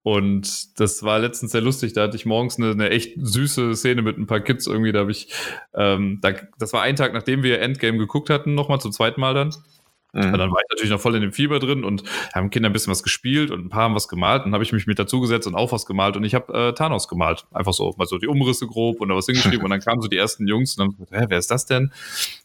Und 0.03 0.81
das 0.81 1.05
war 1.05 1.21
letztens 1.21 1.53
sehr 1.53 1.61
lustig. 1.61 1.93
Da 1.93 2.03
hatte 2.03 2.17
ich 2.17 2.27
morgens 2.27 2.59
eine, 2.59 2.73
eine 2.73 2.91
echt 2.91 3.15
süße 3.17 3.77
Szene 3.77 4.03
mit 4.03 4.19
ein 4.19 4.27
paar 4.27 4.41
Kids 4.41 4.67
irgendwie. 4.67 4.91
Da 4.91 4.99
habe 4.99 5.13
ich, 5.13 5.33
ähm, 5.73 6.19
da, 6.21 6.33
das 6.59 6.73
war 6.73 6.83
ein 6.83 6.97
Tag, 6.97 7.13
nachdem 7.13 7.45
wir 7.45 7.61
Endgame 7.61 7.99
geguckt 7.99 8.29
hatten, 8.29 8.57
nochmal 8.57 8.81
zum 8.81 8.91
zweiten 8.91 9.21
Mal 9.21 9.35
dann. 9.35 9.55
Mhm. 10.13 10.33
Und 10.33 10.39
dann 10.39 10.51
war 10.51 10.61
ich 10.61 10.71
natürlich 10.71 10.91
noch 10.91 11.01
voll 11.01 11.15
in 11.15 11.23
dem 11.23 11.33
Fieber 11.33 11.59
drin 11.59 11.85
und 11.85 12.03
haben 12.35 12.51
Kinder 12.51 12.69
ein 12.69 12.73
bisschen 12.73 12.91
was 12.91 13.03
gespielt 13.03 13.51
und 13.51 13.65
ein 13.65 13.69
paar 13.69 13.85
haben 13.85 13.95
was 13.95 14.09
gemalt. 14.09 14.45
Dann 14.45 14.53
habe 14.55 14.65
ich 14.65 14.73
mich 14.73 14.87
mit 14.87 14.99
dazugesetzt 14.99 15.47
und 15.47 15.55
auch 15.55 15.73
was 15.73 15.87
gemalt 15.87 16.17
und 16.17 16.25
ich 16.25 16.35
habe 16.35 16.53
äh, 16.53 16.73
Thanos 16.75 17.09
gemalt. 17.09 17.47
Einfach 17.53 17.73
so, 17.73 17.95
mal 17.97 18.07
so 18.07 18.19
die 18.19 18.27
Umrisse 18.27 18.67
grob 18.67 19.01
und 19.01 19.09
da 19.09 19.15
was 19.15 19.27
hingeschrieben 19.27 19.61
und 19.65 19.71
dann 19.71 19.81
kamen 19.81 20.01
so 20.01 20.09
die 20.09 20.17
ersten 20.17 20.47
Jungs 20.47 20.77
und 20.77 20.85
dann 20.85 20.97
gesagt, 20.97 21.13
hä, 21.13 21.27
wer 21.29 21.39
ist 21.39 21.51
das 21.51 21.67
denn? 21.67 21.93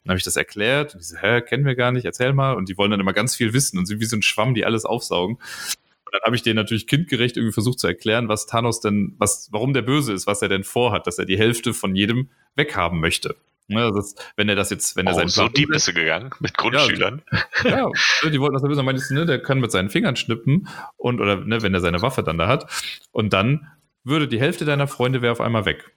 Dann 0.03 0.11
habe 0.11 0.17
ich 0.17 0.23
das 0.23 0.35
erklärt 0.35 0.93
und 0.93 1.01
die 1.01 1.05
so, 1.05 1.17
hä, 1.17 1.41
kennen 1.41 1.65
wir 1.65 1.75
gar 1.75 1.91
nicht, 1.91 2.05
erzähl 2.05 2.33
mal. 2.33 2.53
Und 2.53 2.69
die 2.69 2.77
wollen 2.77 2.91
dann 2.91 2.99
immer 2.99 3.13
ganz 3.13 3.35
viel 3.35 3.53
wissen 3.53 3.77
und 3.77 3.85
sind 3.85 3.99
wie 3.99 4.05
so 4.05 4.15
ein 4.15 4.21
Schwamm, 4.21 4.53
die 4.53 4.65
alles 4.65 4.85
aufsaugen. 4.85 5.35
Und 5.35 6.13
dann 6.13 6.21
habe 6.23 6.35
ich 6.35 6.43
denen 6.43 6.57
natürlich 6.57 6.87
kindgerecht 6.87 7.37
irgendwie 7.37 7.53
versucht 7.53 7.79
zu 7.79 7.87
erklären, 7.87 8.27
was 8.29 8.45
Thanos 8.45 8.79
denn, 8.79 9.15
was, 9.17 9.49
warum 9.51 9.73
der 9.73 9.81
böse 9.81 10.13
ist, 10.13 10.27
was 10.27 10.41
er 10.41 10.49
denn 10.49 10.63
vorhat, 10.63 11.07
dass 11.07 11.17
er 11.17 11.25
die 11.25 11.37
Hälfte 11.37 11.73
von 11.73 11.95
jedem 11.95 12.29
weghaben 12.55 12.99
möchte. 12.99 13.35
Ne, 13.67 13.91
das, 13.95 14.15
wenn 14.35 14.47
er 14.47 14.55
das 14.55 14.69
jetzt, 14.69 14.95
wenn 14.95 15.07
er 15.07 15.13
Oh, 15.13 15.17
seinen 15.17 15.29
so 15.29 15.47
deep 15.47 15.69
bist 15.69 15.87
du 15.87 15.93
gegangen 15.93 16.29
mit 16.39 16.55
Grundschülern. 16.55 17.23
ja, 17.63 17.89
die 18.29 18.39
wollten 18.39 18.53
das 18.53 18.61
ja 18.63 18.69
wissen. 18.69 18.85
Meinte 18.85 19.01
ich, 19.03 19.09
ne, 19.11 19.25
der 19.25 19.41
kann 19.41 19.59
mit 19.59 19.71
seinen 19.71 19.89
Fingern 19.89 20.15
schnippen 20.15 20.67
und 20.97 21.19
oder 21.19 21.37
ne, 21.37 21.61
wenn 21.63 21.73
er 21.73 21.79
seine 21.79 22.01
Waffe 22.01 22.21
dann 22.21 22.37
da 22.37 22.47
hat. 22.47 22.69
Und 23.11 23.33
dann 23.33 23.67
würde 24.03 24.27
die 24.27 24.39
Hälfte 24.39 24.65
deiner 24.65 24.87
Freunde 24.87 25.21
wäre 25.23 25.31
auf 25.31 25.41
einmal 25.41 25.65
weg. 25.65 25.94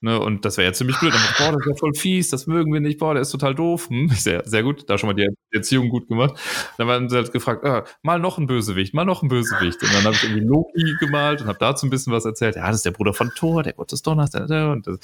Ne, 0.00 0.20
und 0.20 0.44
das 0.44 0.56
wäre 0.56 0.68
ja 0.68 0.72
ziemlich 0.72 0.96
blöd. 1.00 1.12
Dann, 1.12 1.20
boah, 1.38 1.52
das 1.52 1.66
ist 1.66 1.70
ja 1.70 1.74
voll 1.74 1.92
fies, 1.92 2.30
das 2.30 2.46
mögen 2.46 2.72
wir 2.72 2.78
nicht, 2.78 3.00
boah, 3.00 3.14
der 3.14 3.22
ist 3.22 3.30
total 3.30 3.56
doof. 3.56 3.88
Hm, 3.88 4.08
sehr, 4.14 4.42
sehr 4.46 4.62
gut, 4.62 4.88
da 4.88 4.96
schon 4.96 5.08
mal 5.08 5.14
die 5.14 5.28
Erziehung 5.50 5.88
gut 5.88 6.06
gemacht. 6.06 6.34
Dann 6.76 6.88
haben 6.88 7.08
sie 7.08 7.16
halt 7.16 7.32
gefragt, 7.32 7.64
ah, 7.64 7.84
mal 8.02 8.20
noch 8.20 8.38
ein 8.38 8.46
Bösewicht, 8.46 8.94
mal 8.94 9.04
noch 9.04 9.22
ein 9.22 9.28
Bösewicht. 9.28 9.82
Und 9.82 9.92
dann 9.92 10.04
habe 10.04 10.14
ich 10.14 10.22
irgendwie 10.22 10.46
Loki 10.46 10.94
gemalt 11.00 11.40
und 11.40 11.48
habe 11.48 11.58
dazu 11.58 11.84
ein 11.86 11.90
bisschen 11.90 12.12
was 12.12 12.24
erzählt. 12.24 12.54
Ja, 12.54 12.68
das 12.68 12.76
ist 12.76 12.84
der 12.84 12.92
Bruder 12.92 13.12
von 13.12 13.32
Thor, 13.34 13.64
der 13.64 13.72
Gott 13.72 13.90
des 13.90 14.02
Donners. 14.02 14.32
Und 14.34 14.86
das 14.86 14.98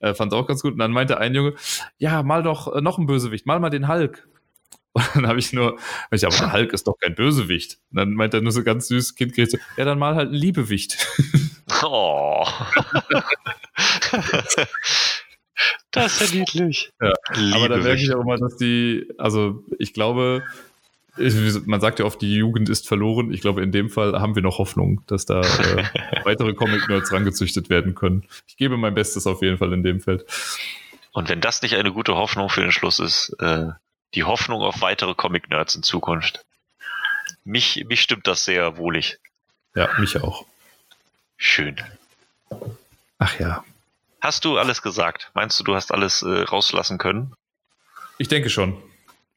äh, 0.00 0.12
fand 0.14 0.34
auch 0.34 0.48
ganz 0.48 0.62
gut. 0.62 0.72
Und 0.72 0.78
dann 0.78 0.90
meinte 0.90 1.18
ein 1.18 1.34
Junge, 1.34 1.54
ja, 1.98 2.24
mal 2.24 2.42
doch 2.42 2.74
äh, 2.74 2.80
noch 2.80 2.98
ein 2.98 3.06
Bösewicht, 3.06 3.46
mal 3.46 3.60
mal 3.60 3.70
den 3.70 3.86
Hulk. 3.86 4.26
Und 4.94 5.04
dann 5.14 5.26
habe 5.28 5.38
ich 5.38 5.52
nur, 5.52 5.78
hab 5.78 6.12
ich, 6.12 6.26
aber 6.26 6.36
der 6.36 6.52
Hulk 6.52 6.72
ist 6.72 6.86
doch 6.86 6.98
kein 6.98 7.14
Bösewicht. 7.14 7.78
Und 7.92 7.98
dann 7.98 8.12
meint 8.14 8.34
er 8.34 8.42
nur 8.42 8.52
so 8.52 8.62
ganz 8.62 8.88
süß, 8.88 9.14
kindgerecht, 9.14 9.52
so, 9.52 9.58
ja, 9.76 9.84
dann 9.84 9.98
mal 9.98 10.16
halt 10.16 10.30
ein 10.30 10.34
Liebewicht. 10.34 11.06
Oh. 11.82 12.46
das 15.90 16.20
ist 16.20 16.32
ja 16.32 16.38
niedlich. 16.38 16.90
Ja, 17.00 17.12
Aber 17.54 17.68
da 17.68 17.76
merke 17.78 18.02
ich 18.02 18.14
auch 18.14 18.20
immer, 18.20 18.36
dass 18.36 18.56
die, 18.56 19.08
also 19.18 19.64
ich 19.78 19.92
glaube, 19.92 20.42
man 21.66 21.80
sagt 21.80 21.98
ja 21.98 22.06
oft, 22.06 22.22
die 22.22 22.34
Jugend 22.34 22.68
ist 22.68 22.88
verloren. 22.88 23.32
Ich 23.32 23.40
glaube, 23.42 23.62
in 23.62 23.70
dem 23.70 23.90
Fall 23.90 24.18
haben 24.18 24.34
wir 24.34 24.42
noch 24.42 24.58
Hoffnung, 24.58 25.02
dass 25.06 25.26
da 25.26 25.40
äh, 25.40 25.84
weitere 26.24 26.54
Comic-Nerds 26.54 27.12
rangezüchtet 27.12 27.68
werden 27.68 27.94
können. 27.94 28.24
Ich 28.46 28.56
gebe 28.56 28.76
mein 28.76 28.94
Bestes 28.94 29.26
auf 29.26 29.42
jeden 29.42 29.58
Fall 29.58 29.72
in 29.72 29.82
dem 29.82 30.00
Feld. 30.00 30.24
Und 31.12 31.28
wenn 31.28 31.42
das 31.42 31.60
nicht 31.60 31.76
eine 31.76 31.92
gute 31.92 32.14
Hoffnung 32.14 32.48
für 32.48 32.62
den 32.62 32.72
Schluss 32.72 32.98
ist, 32.98 33.36
äh, 33.40 33.68
die 34.14 34.24
Hoffnung 34.24 34.62
auf 34.62 34.80
weitere 34.80 35.14
Comic-Nerds 35.14 35.74
in 35.74 35.82
Zukunft. 35.82 36.44
Mich, 37.44 37.84
mich 37.88 38.00
stimmt 38.00 38.26
das 38.26 38.44
sehr 38.44 38.76
wohlig. 38.76 39.18
Ja, 39.74 39.88
mich 39.98 40.22
auch. 40.22 40.46
Schön. 41.44 41.74
Ach 43.18 43.38
ja. 43.40 43.64
Hast 44.20 44.44
du 44.44 44.58
alles 44.58 44.80
gesagt? 44.80 45.32
Meinst 45.34 45.58
du, 45.58 45.64
du 45.64 45.74
hast 45.74 45.92
alles 45.92 46.22
äh, 46.22 46.28
rauslassen 46.42 46.98
können? 46.98 47.34
Ich 48.18 48.28
denke 48.28 48.48
schon. 48.48 48.80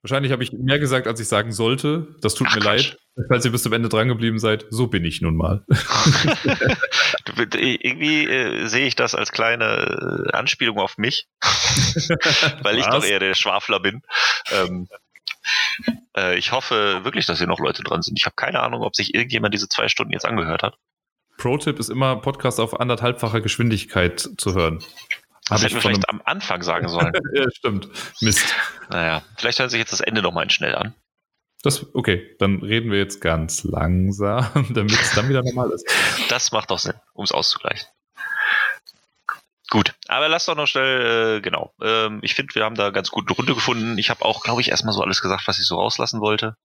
Wahrscheinlich 0.04 0.32
habe 0.32 0.44
ich 0.44 0.52
mehr 0.54 0.78
gesagt, 0.78 1.08
als 1.08 1.20
ich 1.20 1.28
sagen 1.28 1.52
sollte. 1.52 2.16
Das 2.22 2.36
tut 2.36 2.46
Ach, 2.52 2.56
mir 2.56 2.62
Quatsch. 2.62 2.92
leid. 2.92 2.98
Falls 3.28 3.44
ihr 3.46 3.52
bis 3.52 3.64
zum 3.64 3.74
Ende 3.74 3.90
drangeblieben 3.90 4.38
seid, 4.38 4.66
so 4.70 4.86
bin 4.86 5.04
ich 5.04 5.22
nun 5.22 5.36
mal. 5.36 5.66
Du- 7.26 7.42
Irgendwie 7.58 8.26
äh, 8.30 8.68
sehe 8.68 8.86
ich 8.86 8.96
das 8.96 9.16
als 9.16 9.32
kleine 9.32 10.28
äh, 10.32 10.38
Anspielung 10.38 10.78
auf 10.78 11.00
mich, 11.00 11.28
weil 12.62 12.78
ich 12.78 12.86
Was? 12.86 12.94
doch 12.94 13.04
eher 13.04 13.18
der 13.20 13.34
Schwafler 13.34 13.80
bin. 13.80 14.04
Ähm, 14.52 14.88
äh, 16.16 16.38
ich 16.38 16.52
hoffe 16.52 17.04
wirklich, 17.04 17.26
dass 17.26 17.40
hier 17.40 17.48
noch 17.48 17.60
Leute 17.60 17.82
dran 17.82 18.04
sind. 18.04 18.20
Ich 18.20 18.26
habe 18.26 18.36
keine 18.36 18.60
Ahnung, 18.62 18.84
ob 18.84 18.96
sich 18.96 19.16
irgendjemand 19.16 19.56
diese 19.56 19.68
zwei 19.68 19.88
Stunden 19.90 20.14
jetzt 20.14 20.26
angehört 20.26 20.62
hat. 20.62 20.78
Pro-Tipp 21.38 21.80
ist 21.80 21.90
immer, 21.90 22.16
Podcast 22.18 22.60
auf 22.60 22.80
anderthalbfacher 22.80 23.42
Geschwindigkeit 23.42 24.30
zu 24.38 24.54
hören. 24.54 24.80
Das 25.48 25.62
Hab 25.62 25.66
hätten 25.66 25.76
wir 25.76 25.82
vielleicht 25.82 26.10
am 26.10 26.22
Anfang 26.26 26.64
sagen 26.64 26.88
sollen. 26.88 27.14
ja, 27.34 27.46
stimmt. 27.52 27.90
Mist. 28.22 28.56
naja, 28.90 29.24
vielleicht 29.38 29.60
hören 29.60 29.70
sich 29.70 29.80
jetzt 29.80 29.94
das 29.94 30.02
Ende 30.02 30.22
nochmal 30.22 30.50
schnell 30.50 30.76
an. 30.76 30.96
Das, 31.62 31.86
okay, 31.96 32.36
dann 32.40 32.62
reden 32.62 32.92
wir 32.92 33.00
jetzt 33.00 33.22
ganz 33.22 33.64
langsam, 33.64 34.68
damit 34.74 34.94
es 34.94 35.14
dann 35.14 35.30
wieder 35.30 35.44
normal 35.44 35.72
ist. 35.72 35.88
Das 36.30 36.52
macht 36.52 36.72
doch 36.72 36.80
Sinn, 36.80 36.96
um 37.14 37.24
es 37.24 37.32
auszugleichen. 37.32 37.88
Gut, 39.70 39.96
aber 40.08 40.30
lass 40.30 40.46
doch 40.46 40.56
noch 40.56 40.68
schnell, 40.68 41.38
äh, 41.38 41.42
genau. 41.42 41.74
Ähm, 41.82 42.20
ich 42.22 42.36
finde, 42.36 42.54
wir 42.54 42.64
haben 42.64 42.76
da 42.76 42.92
ganz 42.92 43.10
gut 43.10 43.28
eine 43.28 43.36
Runde 43.36 43.56
gefunden. 43.56 43.98
Ich 43.98 44.10
habe 44.12 44.24
auch, 44.24 44.44
glaube 44.44 44.62
ich, 44.62 44.70
erstmal 44.70 44.94
so 44.94 45.02
alles 45.02 45.22
gesagt, 45.22 45.48
was 45.48 45.60
ich 45.60 45.66
so 45.66 45.76
rauslassen 45.76 46.22
wollte. 46.22 46.56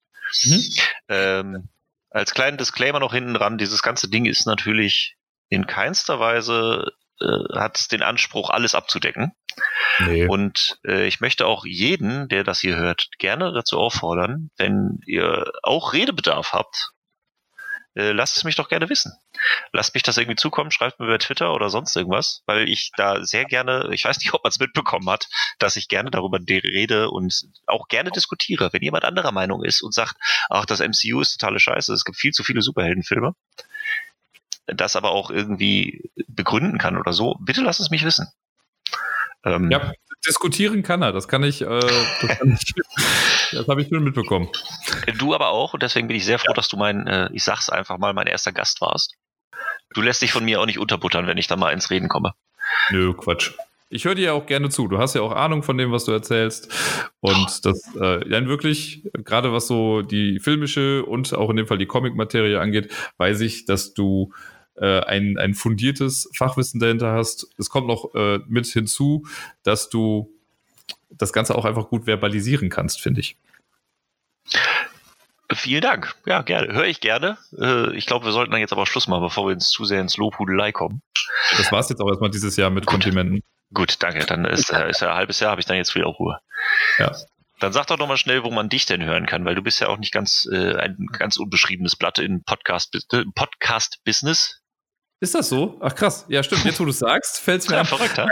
Mhm. 0.45 0.65
Ähm, 1.09 1.69
als 2.11 2.35
kleinen 2.35 2.59
Disclaimer 2.59 3.01
noch 3.01 3.13
hinten 3.13 3.35
dran, 3.35 3.59
dieses 3.59 3.83
ganze 3.83 4.09
Ding 4.09 4.27
ist 4.27 4.47
natürlich 4.47 5.17
in 5.49 5.67
keinster 5.67 6.21
Weise 6.21 6.93
äh, 7.21 7.59
hat 7.59 7.79
es 7.79 7.89
den 7.89 8.03
Anspruch, 8.03 8.51
alles 8.51 8.75
abzudecken. 8.75 9.33
Nee. 9.99 10.27
Und 10.27 10.79
äh, 10.87 11.07
ich 11.07 11.21
möchte 11.21 11.47
auch 11.47 11.65
jeden, 11.65 12.29
der 12.29 12.45
das 12.45 12.61
hier 12.61 12.77
hört, 12.77 13.09
gerne 13.19 13.53
dazu 13.53 13.79
auffordern, 13.79 14.51
wenn 14.57 15.01
ihr 15.07 15.51
auch 15.63 15.93
Redebedarf 15.93 16.53
habt, 16.53 16.93
äh, 18.01 18.13
lasst 18.13 18.37
es 18.37 18.45
mich 18.45 18.57
doch 18.57 18.69
gerne 18.69 18.89
wissen. 18.89 19.13
Lasst 19.73 19.95
mich 19.95 20.03
das 20.03 20.17
irgendwie 20.17 20.37
zukommen, 20.37 20.71
schreibt 20.71 20.99
mir 20.99 21.07
über 21.07 21.19
Twitter 21.19 21.53
oder 21.53 21.69
sonst 21.69 21.95
irgendwas, 21.95 22.43
weil 22.47 22.69
ich 22.69 22.93
da 22.97 23.23
sehr 23.25 23.45
gerne, 23.45 23.91
ich 23.93 24.05
weiß 24.05 24.19
nicht, 24.19 24.33
ob 24.33 24.43
man 24.43 24.49
es 24.49 24.59
mitbekommen 24.59 25.09
hat, 25.11 25.29
dass 25.59 25.77
ich 25.77 25.89
gerne 25.89 26.11
darüber 26.11 26.39
rede 26.49 27.11
und 27.11 27.49
auch 27.67 27.89
gerne 27.89 28.11
diskutiere. 28.11 28.73
Wenn 28.73 28.83
jemand 28.83 29.05
anderer 29.05 29.33
Meinung 29.33 29.63
ist 29.65 29.83
und 29.83 29.93
sagt, 29.93 30.17
ach, 30.49 30.65
das 30.65 30.81
MCU 30.81 31.21
ist 31.21 31.39
totale 31.39 31.61
Scheiße, 31.61 31.93
es 31.93 32.05
gibt 32.05 32.17
viel 32.19 32.33
zu 32.33 32.43
viele 32.43 32.63
Superheldenfilme, 32.63 33.35
das 34.67 34.97
aber 34.97 35.11
auch 35.11 35.31
irgendwie 35.31 36.11
begründen 36.27 36.79
kann 36.79 36.97
oder 36.97 37.13
so, 37.13 37.37
bitte 37.41 37.63
lasst 37.63 37.81
es 37.81 37.91
mich 37.91 38.05
wissen. 38.05 38.29
Ähm, 39.45 39.71
ja, 39.71 39.93
diskutieren 40.27 40.83
kann 40.83 41.03
er, 41.03 41.13
das 41.13 41.29
kann 41.29 41.43
ich, 41.43 41.63
äh, 41.63 41.67
das, 41.67 42.41
ich, 42.45 42.75
das 43.53 43.69
habe 43.69 43.83
ich 43.83 43.89
schon 43.89 44.05
mitbekommen. 44.05 44.49
Du 45.19 45.35
aber 45.35 45.49
auch 45.49 45.75
und 45.75 45.83
deswegen 45.83 46.09
bin 46.09 46.17
ich 46.17 46.25
sehr 46.25 46.39
froh, 46.39 46.51
ja. 46.51 46.55
dass 46.55 46.69
du 46.69 46.77
mein, 46.77 47.07
äh, 47.07 47.31
ich 47.33 47.45
sag's 47.45 47.71
einfach 47.71 47.99
mal, 47.99 48.13
mein 48.13 48.27
erster 48.27 48.53
Gast 48.53 48.81
warst. 48.81 49.15
Du 49.95 50.03
lässt 50.03 50.23
dich 50.23 50.33
von 50.33 50.45
mir 50.45 50.61
auch 50.61 50.67
nicht 50.67 50.79
unterbuttern, 50.79 51.27
wenn 51.27 51.39
ich 51.39 51.47
da 51.47 51.57
mal 51.57 51.73
ins 51.73 51.91
Reden 51.91 52.09
komme. 52.09 52.33
Nö, 52.91 53.15
Quatsch. 53.15 53.53
Ich 53.93 54.05
höre 54.05 54.15
dir 54.15 54.27
ja 54.27 54.33
auch 54.35 54.47
gerne 54.47 54.69
zu. 54.69 54.87
Du 54.87 54.99
hast 54.99 55.15
ja 55.15 55.23
auch 55.23 55.33
Ahnung 55.33 55.65
von 55.65 55.77
dem, 55.77 55.91
was 55.91 56.05
du 56.05 56.13
erzählst. 56.13 56.73
Und 57.19 57.65
das, 57.65 57.83
äh, 57.97 58.21
dann 58.29 58.47
wirklich, 58.47 59.03
gerade 59.25 59.53
was 59.53 59.67
so 59.67 60.03
die 60.03 60.39
filmische 60.39 61.05
und 61.05 61.35
auch 61.35 61.51
in 61.51 61.57
dem 61.57 61.67
Fall 61.67 61.79
die 61.79 61.87
Comic-Materie 61.87 62.61
angeht, 62.61 62.93
weiß 63.17 63.41
ich, 63.41 63.65
dass 63.65 63.93
du 63.93 64.33
äh, 64.81 65.01
ein, 65.01 65.39
ein 65.39 65.55
fundiertes 65.55 66.31
Fachwissen 66.35 66.81
dahinter 66.81 67.13
hast. 67.13 67.47
Es 67.59 67.71
kommt 67.71 67.87
noch 67.87 68.15
äh, 68.15 68.41
mit 68.49 68.67
hinzu, 68.67 69.27
dass 69.63 69.91
du 69.91 70.33
das 71.11 71.33
Ganze 71.33 71.55
auch 71.55 71.65
einfach 71.65 71.89
gut 71.89 72.07
verbalisieren 72.07 72.71
kannst, 72.71 73.01
finde 73.01 73.21
ich. 73.21 73.37
Vielen 75.53 75.83
Dank. 75.83 76.15
Ja, 76.27 76.43
gerne. 76.43 76.73
Höre 76.73 76.87
ich 76.87 77.01
gerne. 77.01 77.37
Äh, 77.59 77.95
ich 77.97 78.07
glaube, 78.07 78.25
wir 78.25 78.33
sollten 78.33 78.53
dann 78.53 78.61
jetzt 78.61 78.73
aber 78.73 78.87
Schluss 78.87 79.09
machen, 79.09 79.23
bevor 79.23 79.47
wir 79.47 79.53
ins 79.53 79.71
zu 79.71 79.85
sehr 79.85 80.01
ins 80.01 80.17
Lobhudelei 80.17 80.73
kommen. 80.73 81.03
Das 81.57 81.73
war 81.73 81.81
es 81.81 81.89
jetzt 81.89 82.01
auch 82.01 82.09
erstmal 82.09 82.31
dieses 82.31 82.57
Jahr 82.57 82.71
mit 82.71 82.87
gut. 82.87 82.93
Komplimenten. 82.93 83.43
Gut, 83.73 84.03
danke. 84.03 84.25
Dann 84.27 84.45
ist, 84.45 84.73
äh, 84.73 84.89
ist 84.89 85.01
ja 85.01 85.11
ein 85.11 85.17
halbes 85.17 85.41
Jahr, 85.41 85.51
habe 85.51 85.61
ich 85.61 85.67
dann 85.67 85.77
jetzt 85.77 85.95
wieder 85.95 86.07
Ruhe. 86.07 86.39
Ja. 86.99 87.13
Dann 87.59 87.73
sag 87.73 87.87
doch 87.89 87.99
noch 87.99 88.09
mal 88.09 88.17
schnell, 88.17 88.43
wo 88.43 88.51
man 88.51 88.69
dich 88.69 88.87
denn 88.87 89.05
hören 89.05 89.27
kann, 89.27 89.45
weil 89.45 89.55
du 89.55 89.63
bist 89.63 89.81
ja 89.81 89.89
auch 89.89 89.99
nicht 89.99 90.13
ganz 90.13 90.49
äh, 90.51 90.77
ein 90.77 90.97
ganz 91.13 91.37
unbeschriebenes 91.37 91.97
Blatt 91.97 92.19
in 92.19 92.43
Podcast 92.43 92.97
Podcast 93.35 94.03
Business. 94.05 94.63
Ist 95.21 95.35
das 95.35 95.49
so? 95.51 95.77
Ach 95.81 95.95
krass. 95.95 96.25
Ja, 96.29 96.43
stimmt. 96.43 96.65
Jetzt, 96.65 96.81
wo 96.81 96.85
du 96.87 96.93
sagst, 96.93 97.41
fällt 97.41 97.61
es 97.61 97.69
mir 97.69 97.77
ja. 97.77 97.85
Verrückt, 97.85 98.17
ja? 98.17 98.27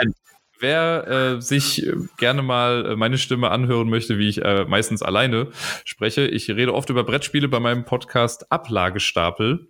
Wer 0.60 1.06
äh, 1.36 1.40
sich 1.40 1.86
gerne 2.16 2.43
mal 2.43 2.85
äh, 2.86 2.97
meine 2.97 3.19
Stimme 3.19 3.51
anhören 3.51 3.89
möchte, 3.89 4.19
wie 4.19 4.28
ich 4.28 4.43
äh, 4.43 4.65
meistens 4.65 5.02
alleine 5.02 5.52
spreche, 5.85 6.27
ich 6.27 6.51
rede 6.51 6.74
oft 6.74 6.90
über 6.90 7.05
Brettspiele 7.05 7.47
bei 7.47 7.60
meinem 7.60 7.85
Podcast 7.85 8.51
Ablagestapel. 8.51 9.69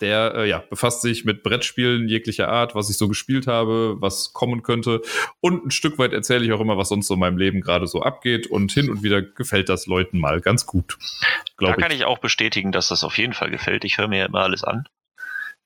Der 0.00 0.34
äh, 0.34 0.48
ja, 0.48 0.64
befasst 0.68 1.02
sich 1.02 1.24
mit 1.24 1.42
Brettspielen 1.42 2.08
jeglicher 2.08 2.48
Art, 2.48 2.74
was 2.74 2.90
ich 2.90 2.98
so 2.98 3.06
gespielt 3.06 3.46
habe, 3.46 3.96
was 4.00 4.32
kommen 4.32 4.62
könnte. 4.62 5.00
Und 5.40 5.66
ein 5.66 5.70
Stück 5.70 5.98
weit 5.98 6.12
erzähle 6.12 6.44
ich 6.44 6.52
auch 6.52 6.60
immer, 6.60 6.76
was 6.76 6.88
sonst 6.88 7.06
so 7.06 7.14
in 7.14 7.20
meinem 7.20 7.38
Leben 7.38 7.60
gerade 7.60 7.86
so 7.86 8.02
abgeht. 8.02 8.46
Und 8.46 8.72
hin 8.72 8.90
und 8.90 9.02
wieder 9.02 9.22
gefällt 9.22 9.68
das 9.68 9.86
Leuten 9.86 10.18
mal 10.18 10.40
ganz 10.40 10.66
gut. 10.66 10.98
Da 11.58 11.74
kann 11.74 11.92
ich. 11.92 11.98
ich 11.98 12.04
auch 12.04 12.18
bestätigen, 12.18 12.72
dass 12.72 12.88
das 12.88 13.04
auf 13.04 13.16
jeden 13.16 13.32
Fall 13.32 13.50
gefällt. 13.50 13.84
Ich 13.84 13.98
höre 13.98 14.08
mir 14.08 14.18
ja 14.18 14.26
immer 14.26 14.40
alles 14.40 14.64
an. 14.64 14.86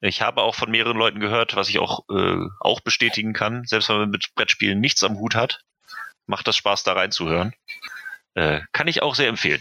Ich 0.01 0.21
habe 0.21 0.43
auch 0.43 0.55
von 0.55 0.71
mehreren 0.71 0.97
Leuten 0.97 1.21
gehört, 1.21 1.57
was 1.57 1.69
ich 1.69 1.79
auch, 1.79 2.05
äh, 2.11 2.47
auch 2.61 2.81
bestätigen 2.81 3.33
kann, 3.33 3.65
selbst 3.65 3.89
wenn 3.89 3.99
man 3.99 4.11
mit 4.11 4.35
Brettspielen 4.35 4.81
nichts 4.81 5.03
am 5.03 5.19
Hut 5.19 5.35
hat, 5.35 5.61
macht 6.27 6.47
das 6.47 6.57
Spaß, 6.57 6.83
da 6.83 6.93
reinzuhören. 6.93 7.55
Äh, 8.35 8.61
kann 8.73 8.89
ich 8.89 9.03
auch 9.03 9.15
sehr 9.15 9.29
empfehlen. 9.29 9.61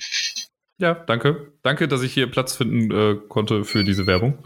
Ja, 0.80 0.95
danke. 0.95 1.53
Danke, 1.61 1.88
dass 1.88 2.01
ich 2.01 2.14
hier 2.14 2.30
Platz 2.30 2.55
finden 2.55 2.91
äh, 2.91 3.15
konnte 3.30 3.64
für 3.64 3.84
diese 3.84 4.07
Werbung. 4.07 4.43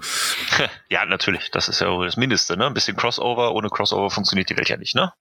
ja, 0.90 1.06
natürlich. 1.06 1.50
Das 1.52 1.70
ist 1.70 1.80
ja 1.80 1.88
auch 1.88 2.04
das 2.04 2.18
Mindeste, 2.18 2.58
ne? 2.58 2.68
Ein 2.68 2.74
bisschen 2.74 2.98
Crossover. 2.98 3.56
Ohne 3.56 3.70
Crossover 3.70 4.10
funktioniert 4.10 4.50
die 4.50 4.58
Welt 4.58 4.68
ja 4.68 4.78
nicht, 4.78 4.94
ne? 4.94 5.14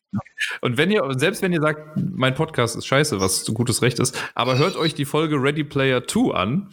Und 0.61 0.77
wenn 0.77 0.91
ihr, 0.91 1.03
selbst 1.17 1.43
wenn 1.43 1.53
ihr 1.53 1.61
sagt, 1.61 1.97
mein 1.97 2.35
Podcast 2.35 2.77
ist 2.77 2.87
scheiße, 2.87 3.21
was 3.21 3.47
gutes 3.47 3.83
Recht 3.83 4.01
ist, 4.01 4.19
aber 4.35 4.59
hört 4.59 4.77
euch 4.77 4.95
die 4.95 5.05
Folge 5.05 5.37
Ready 5.37 5.65
Player 5.65 6.07
2 6.07 6.35
an. 6.35 6.71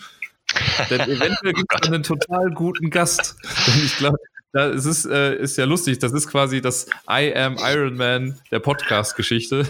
Denn 0.89 1.01
eventuell 1.01 1.53
gibt 1.53 1.73
es 1.73 1.87
einen 1.87 2.03
total 2.03 2.51
guten 2.51 2.89
Gast. 2.89 3.35
Denn 3.67 3.83
ich 3.83 3.97
glaube, 3.97 4.17
da 4.53 4.67
ist 4.67 4.85
es 4.85 5.03
äh, 5.05 5.33
ist 5.35 5.57
ja 5.57 5.65
lustig. 5.65 5.97
Das 5.97 6.11
ist 6.11 6.27
quasi 6.27 6.61
das 6.61 6.85
I 7.09 7.33
Am 7.35 7.57
Iron 7.57 7.97
Man 7.97 8.39
der 8.51 8.59
Podcast-Geschichte. 8.59 9.67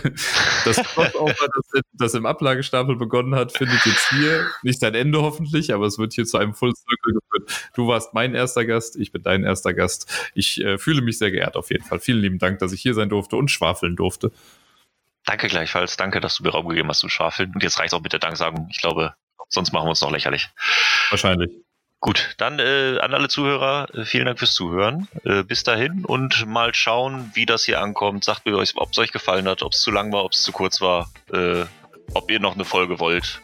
Das 0.66 0.76
Crossover, 0.76 1.34
das, 1.74 1.82
das, 1.94 2.14
im 2.16 2.26
Ablagestapel 2.26 2.98
begonnen 2.98 3.34
hat, 3.34 3.54
findet 3.54 3.86
jetzt 3.86 4.10
hier 4.10 4.46
nicht 4.62 4.82
sein 4.82 4.94
Ende 4.94 5.22
hoffentlich, 5.22 5.74
aber 5.74 5.86
es 5.86 5.98
wird 5.98 6.14
hier 6.14 6.26
zu 6.26 6.38
einem 6.38 6.54
Full 6.54 6.74
Circle 6.76 7.14
geführt. 7.14 7.72
Du 7.76 7.88
warst 7.88 8.14
mein 8.14 8.36
erster 8.36 8.66
Gast, 8.66 8.98
ich 8.98 9.14
bin 9.14 9.24
dein 9.24 9.46
erster 9.46 9.74
Gast. 9.74 10.30
Ich 10.36 10.62
äh, 10.62 10.78
fühle 10.78 11.02
mich 11.02 11.18
sehr 11.18 11.32
geehrt 11.32 11.56
auf 11.56 11.72
jeden 11.72 11.86
Fall. 11.86 12.02
Vielen 12.02 12.20
lieben 12.20 12.40
Dank, 12.40 12.60
dass 12.60 12.74
ich 12.74 12.82
hier 12.82 12.94
sein 12.94 13.08
durfte 13.08 13.38
und 13.38 13.52
schwafeln 13.52 13.96
durfte. 13.96 14.32
Danke 15.26 15.48
gleichfalls. 15.48 15.96
Danke, 15.96 16.20
dass 16.20 16.36
du 16.36 16.44
mir 16.44 16.50
Raum 16.50 16.68
gegeben 16.68 16.90
hast 16.90 17.00
zum 17.00 17.10
Schwafeln. 17.10 17.54
Und 17.54 17.64
jetzt 17.64 17.80
reicht 17.80 17.94
auch 17.94 18.02
mit 18.02 18.12
der 18.12 18.20
Danksagung. 18.20 18.68
Ich 18.70 18.82
glaube, 18.82 19.16
Sonst 19.50 19.72
machen 19.72 19.86
wir 19.86 19.90
uns 19.92 20.02
noch 20.02 20.12
lächerlich. 20.12 20.50
Wahrscheinlich. 21.10 21.52
Gut, 22.04 22.36
dann 22.38 22.60
äh, 22.60 22.98
an 23.00 23.14
alle 23.14 23.30
Zuhörer, 23.30 23.88
äh, 23.96 24.04
vielen 24.04 24.26
Dank 24.26 24.38
fürs 24.38 24.54
Zuhören. 24.54 25.08
Äh, 25.24 25.44
bis 25.44 25.64
dahin 25.64 26.04
und 26.04 26.46
mal 26.46 26.76
schauen, 26.76 27.32
wie 27.34 27.46
das 27.46 27.64
hier 27.64 27.80
ankommt. 27.80 28.26
Sagt 28.26 28.46
mir, 28.46 28.58
ob 28.58 28.92
es 28.92 28.98
euch 28.98 29.14
gefallen 29.14 29.48
hat, 29.48 29.64
ob 29.64 29.72
es 29.72 29.80
zu 29.80 29.90
lang 29.90 30.12
war, 30.12 30.26
ob 30.26 30.34
es 30.34 30.44
zu 30.44 30.52
kurz 30.52 30.82
war, 30.82 31.10
äh, 31.32 31.64
ob 32.14 32.30
ihr 32.30 32.42
noch 32.42 32.56
eine 32.56 32.66
Folge 32.66 33.00
wollt. 33.00 33.42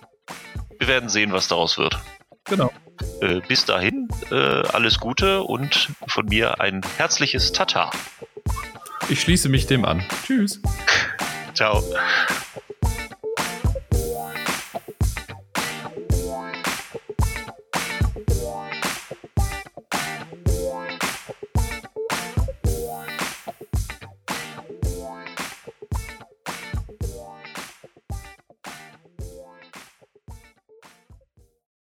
Wir 0.78 0.90
werden 0.90 1.08
sehen, 1.08 1.32
was 1.32 1.48
daraus 1.48 1.78
wird. 1.78 1.98
Genau. 2.44 2.74
Äh, 3.22 3.40
bis 3.48 3.64
dahin, 3.64 4.10
alles 4.30 5.00
Gute 5.00 5.44
und 5.44 5.92
von 6.08 6.26
mir 6.26 6.60
ein 6.60 6.82
herzliches 6.98 7.54
Tata. 7.54 7.92
Ich 9.08 9.22
schließe 9.22 9.48
mich 9.48 9.68
dem 9.68 9.86
an. 9.86 10.04
Tschüss. 10.26 10.62
Ciao. 11.54 11.82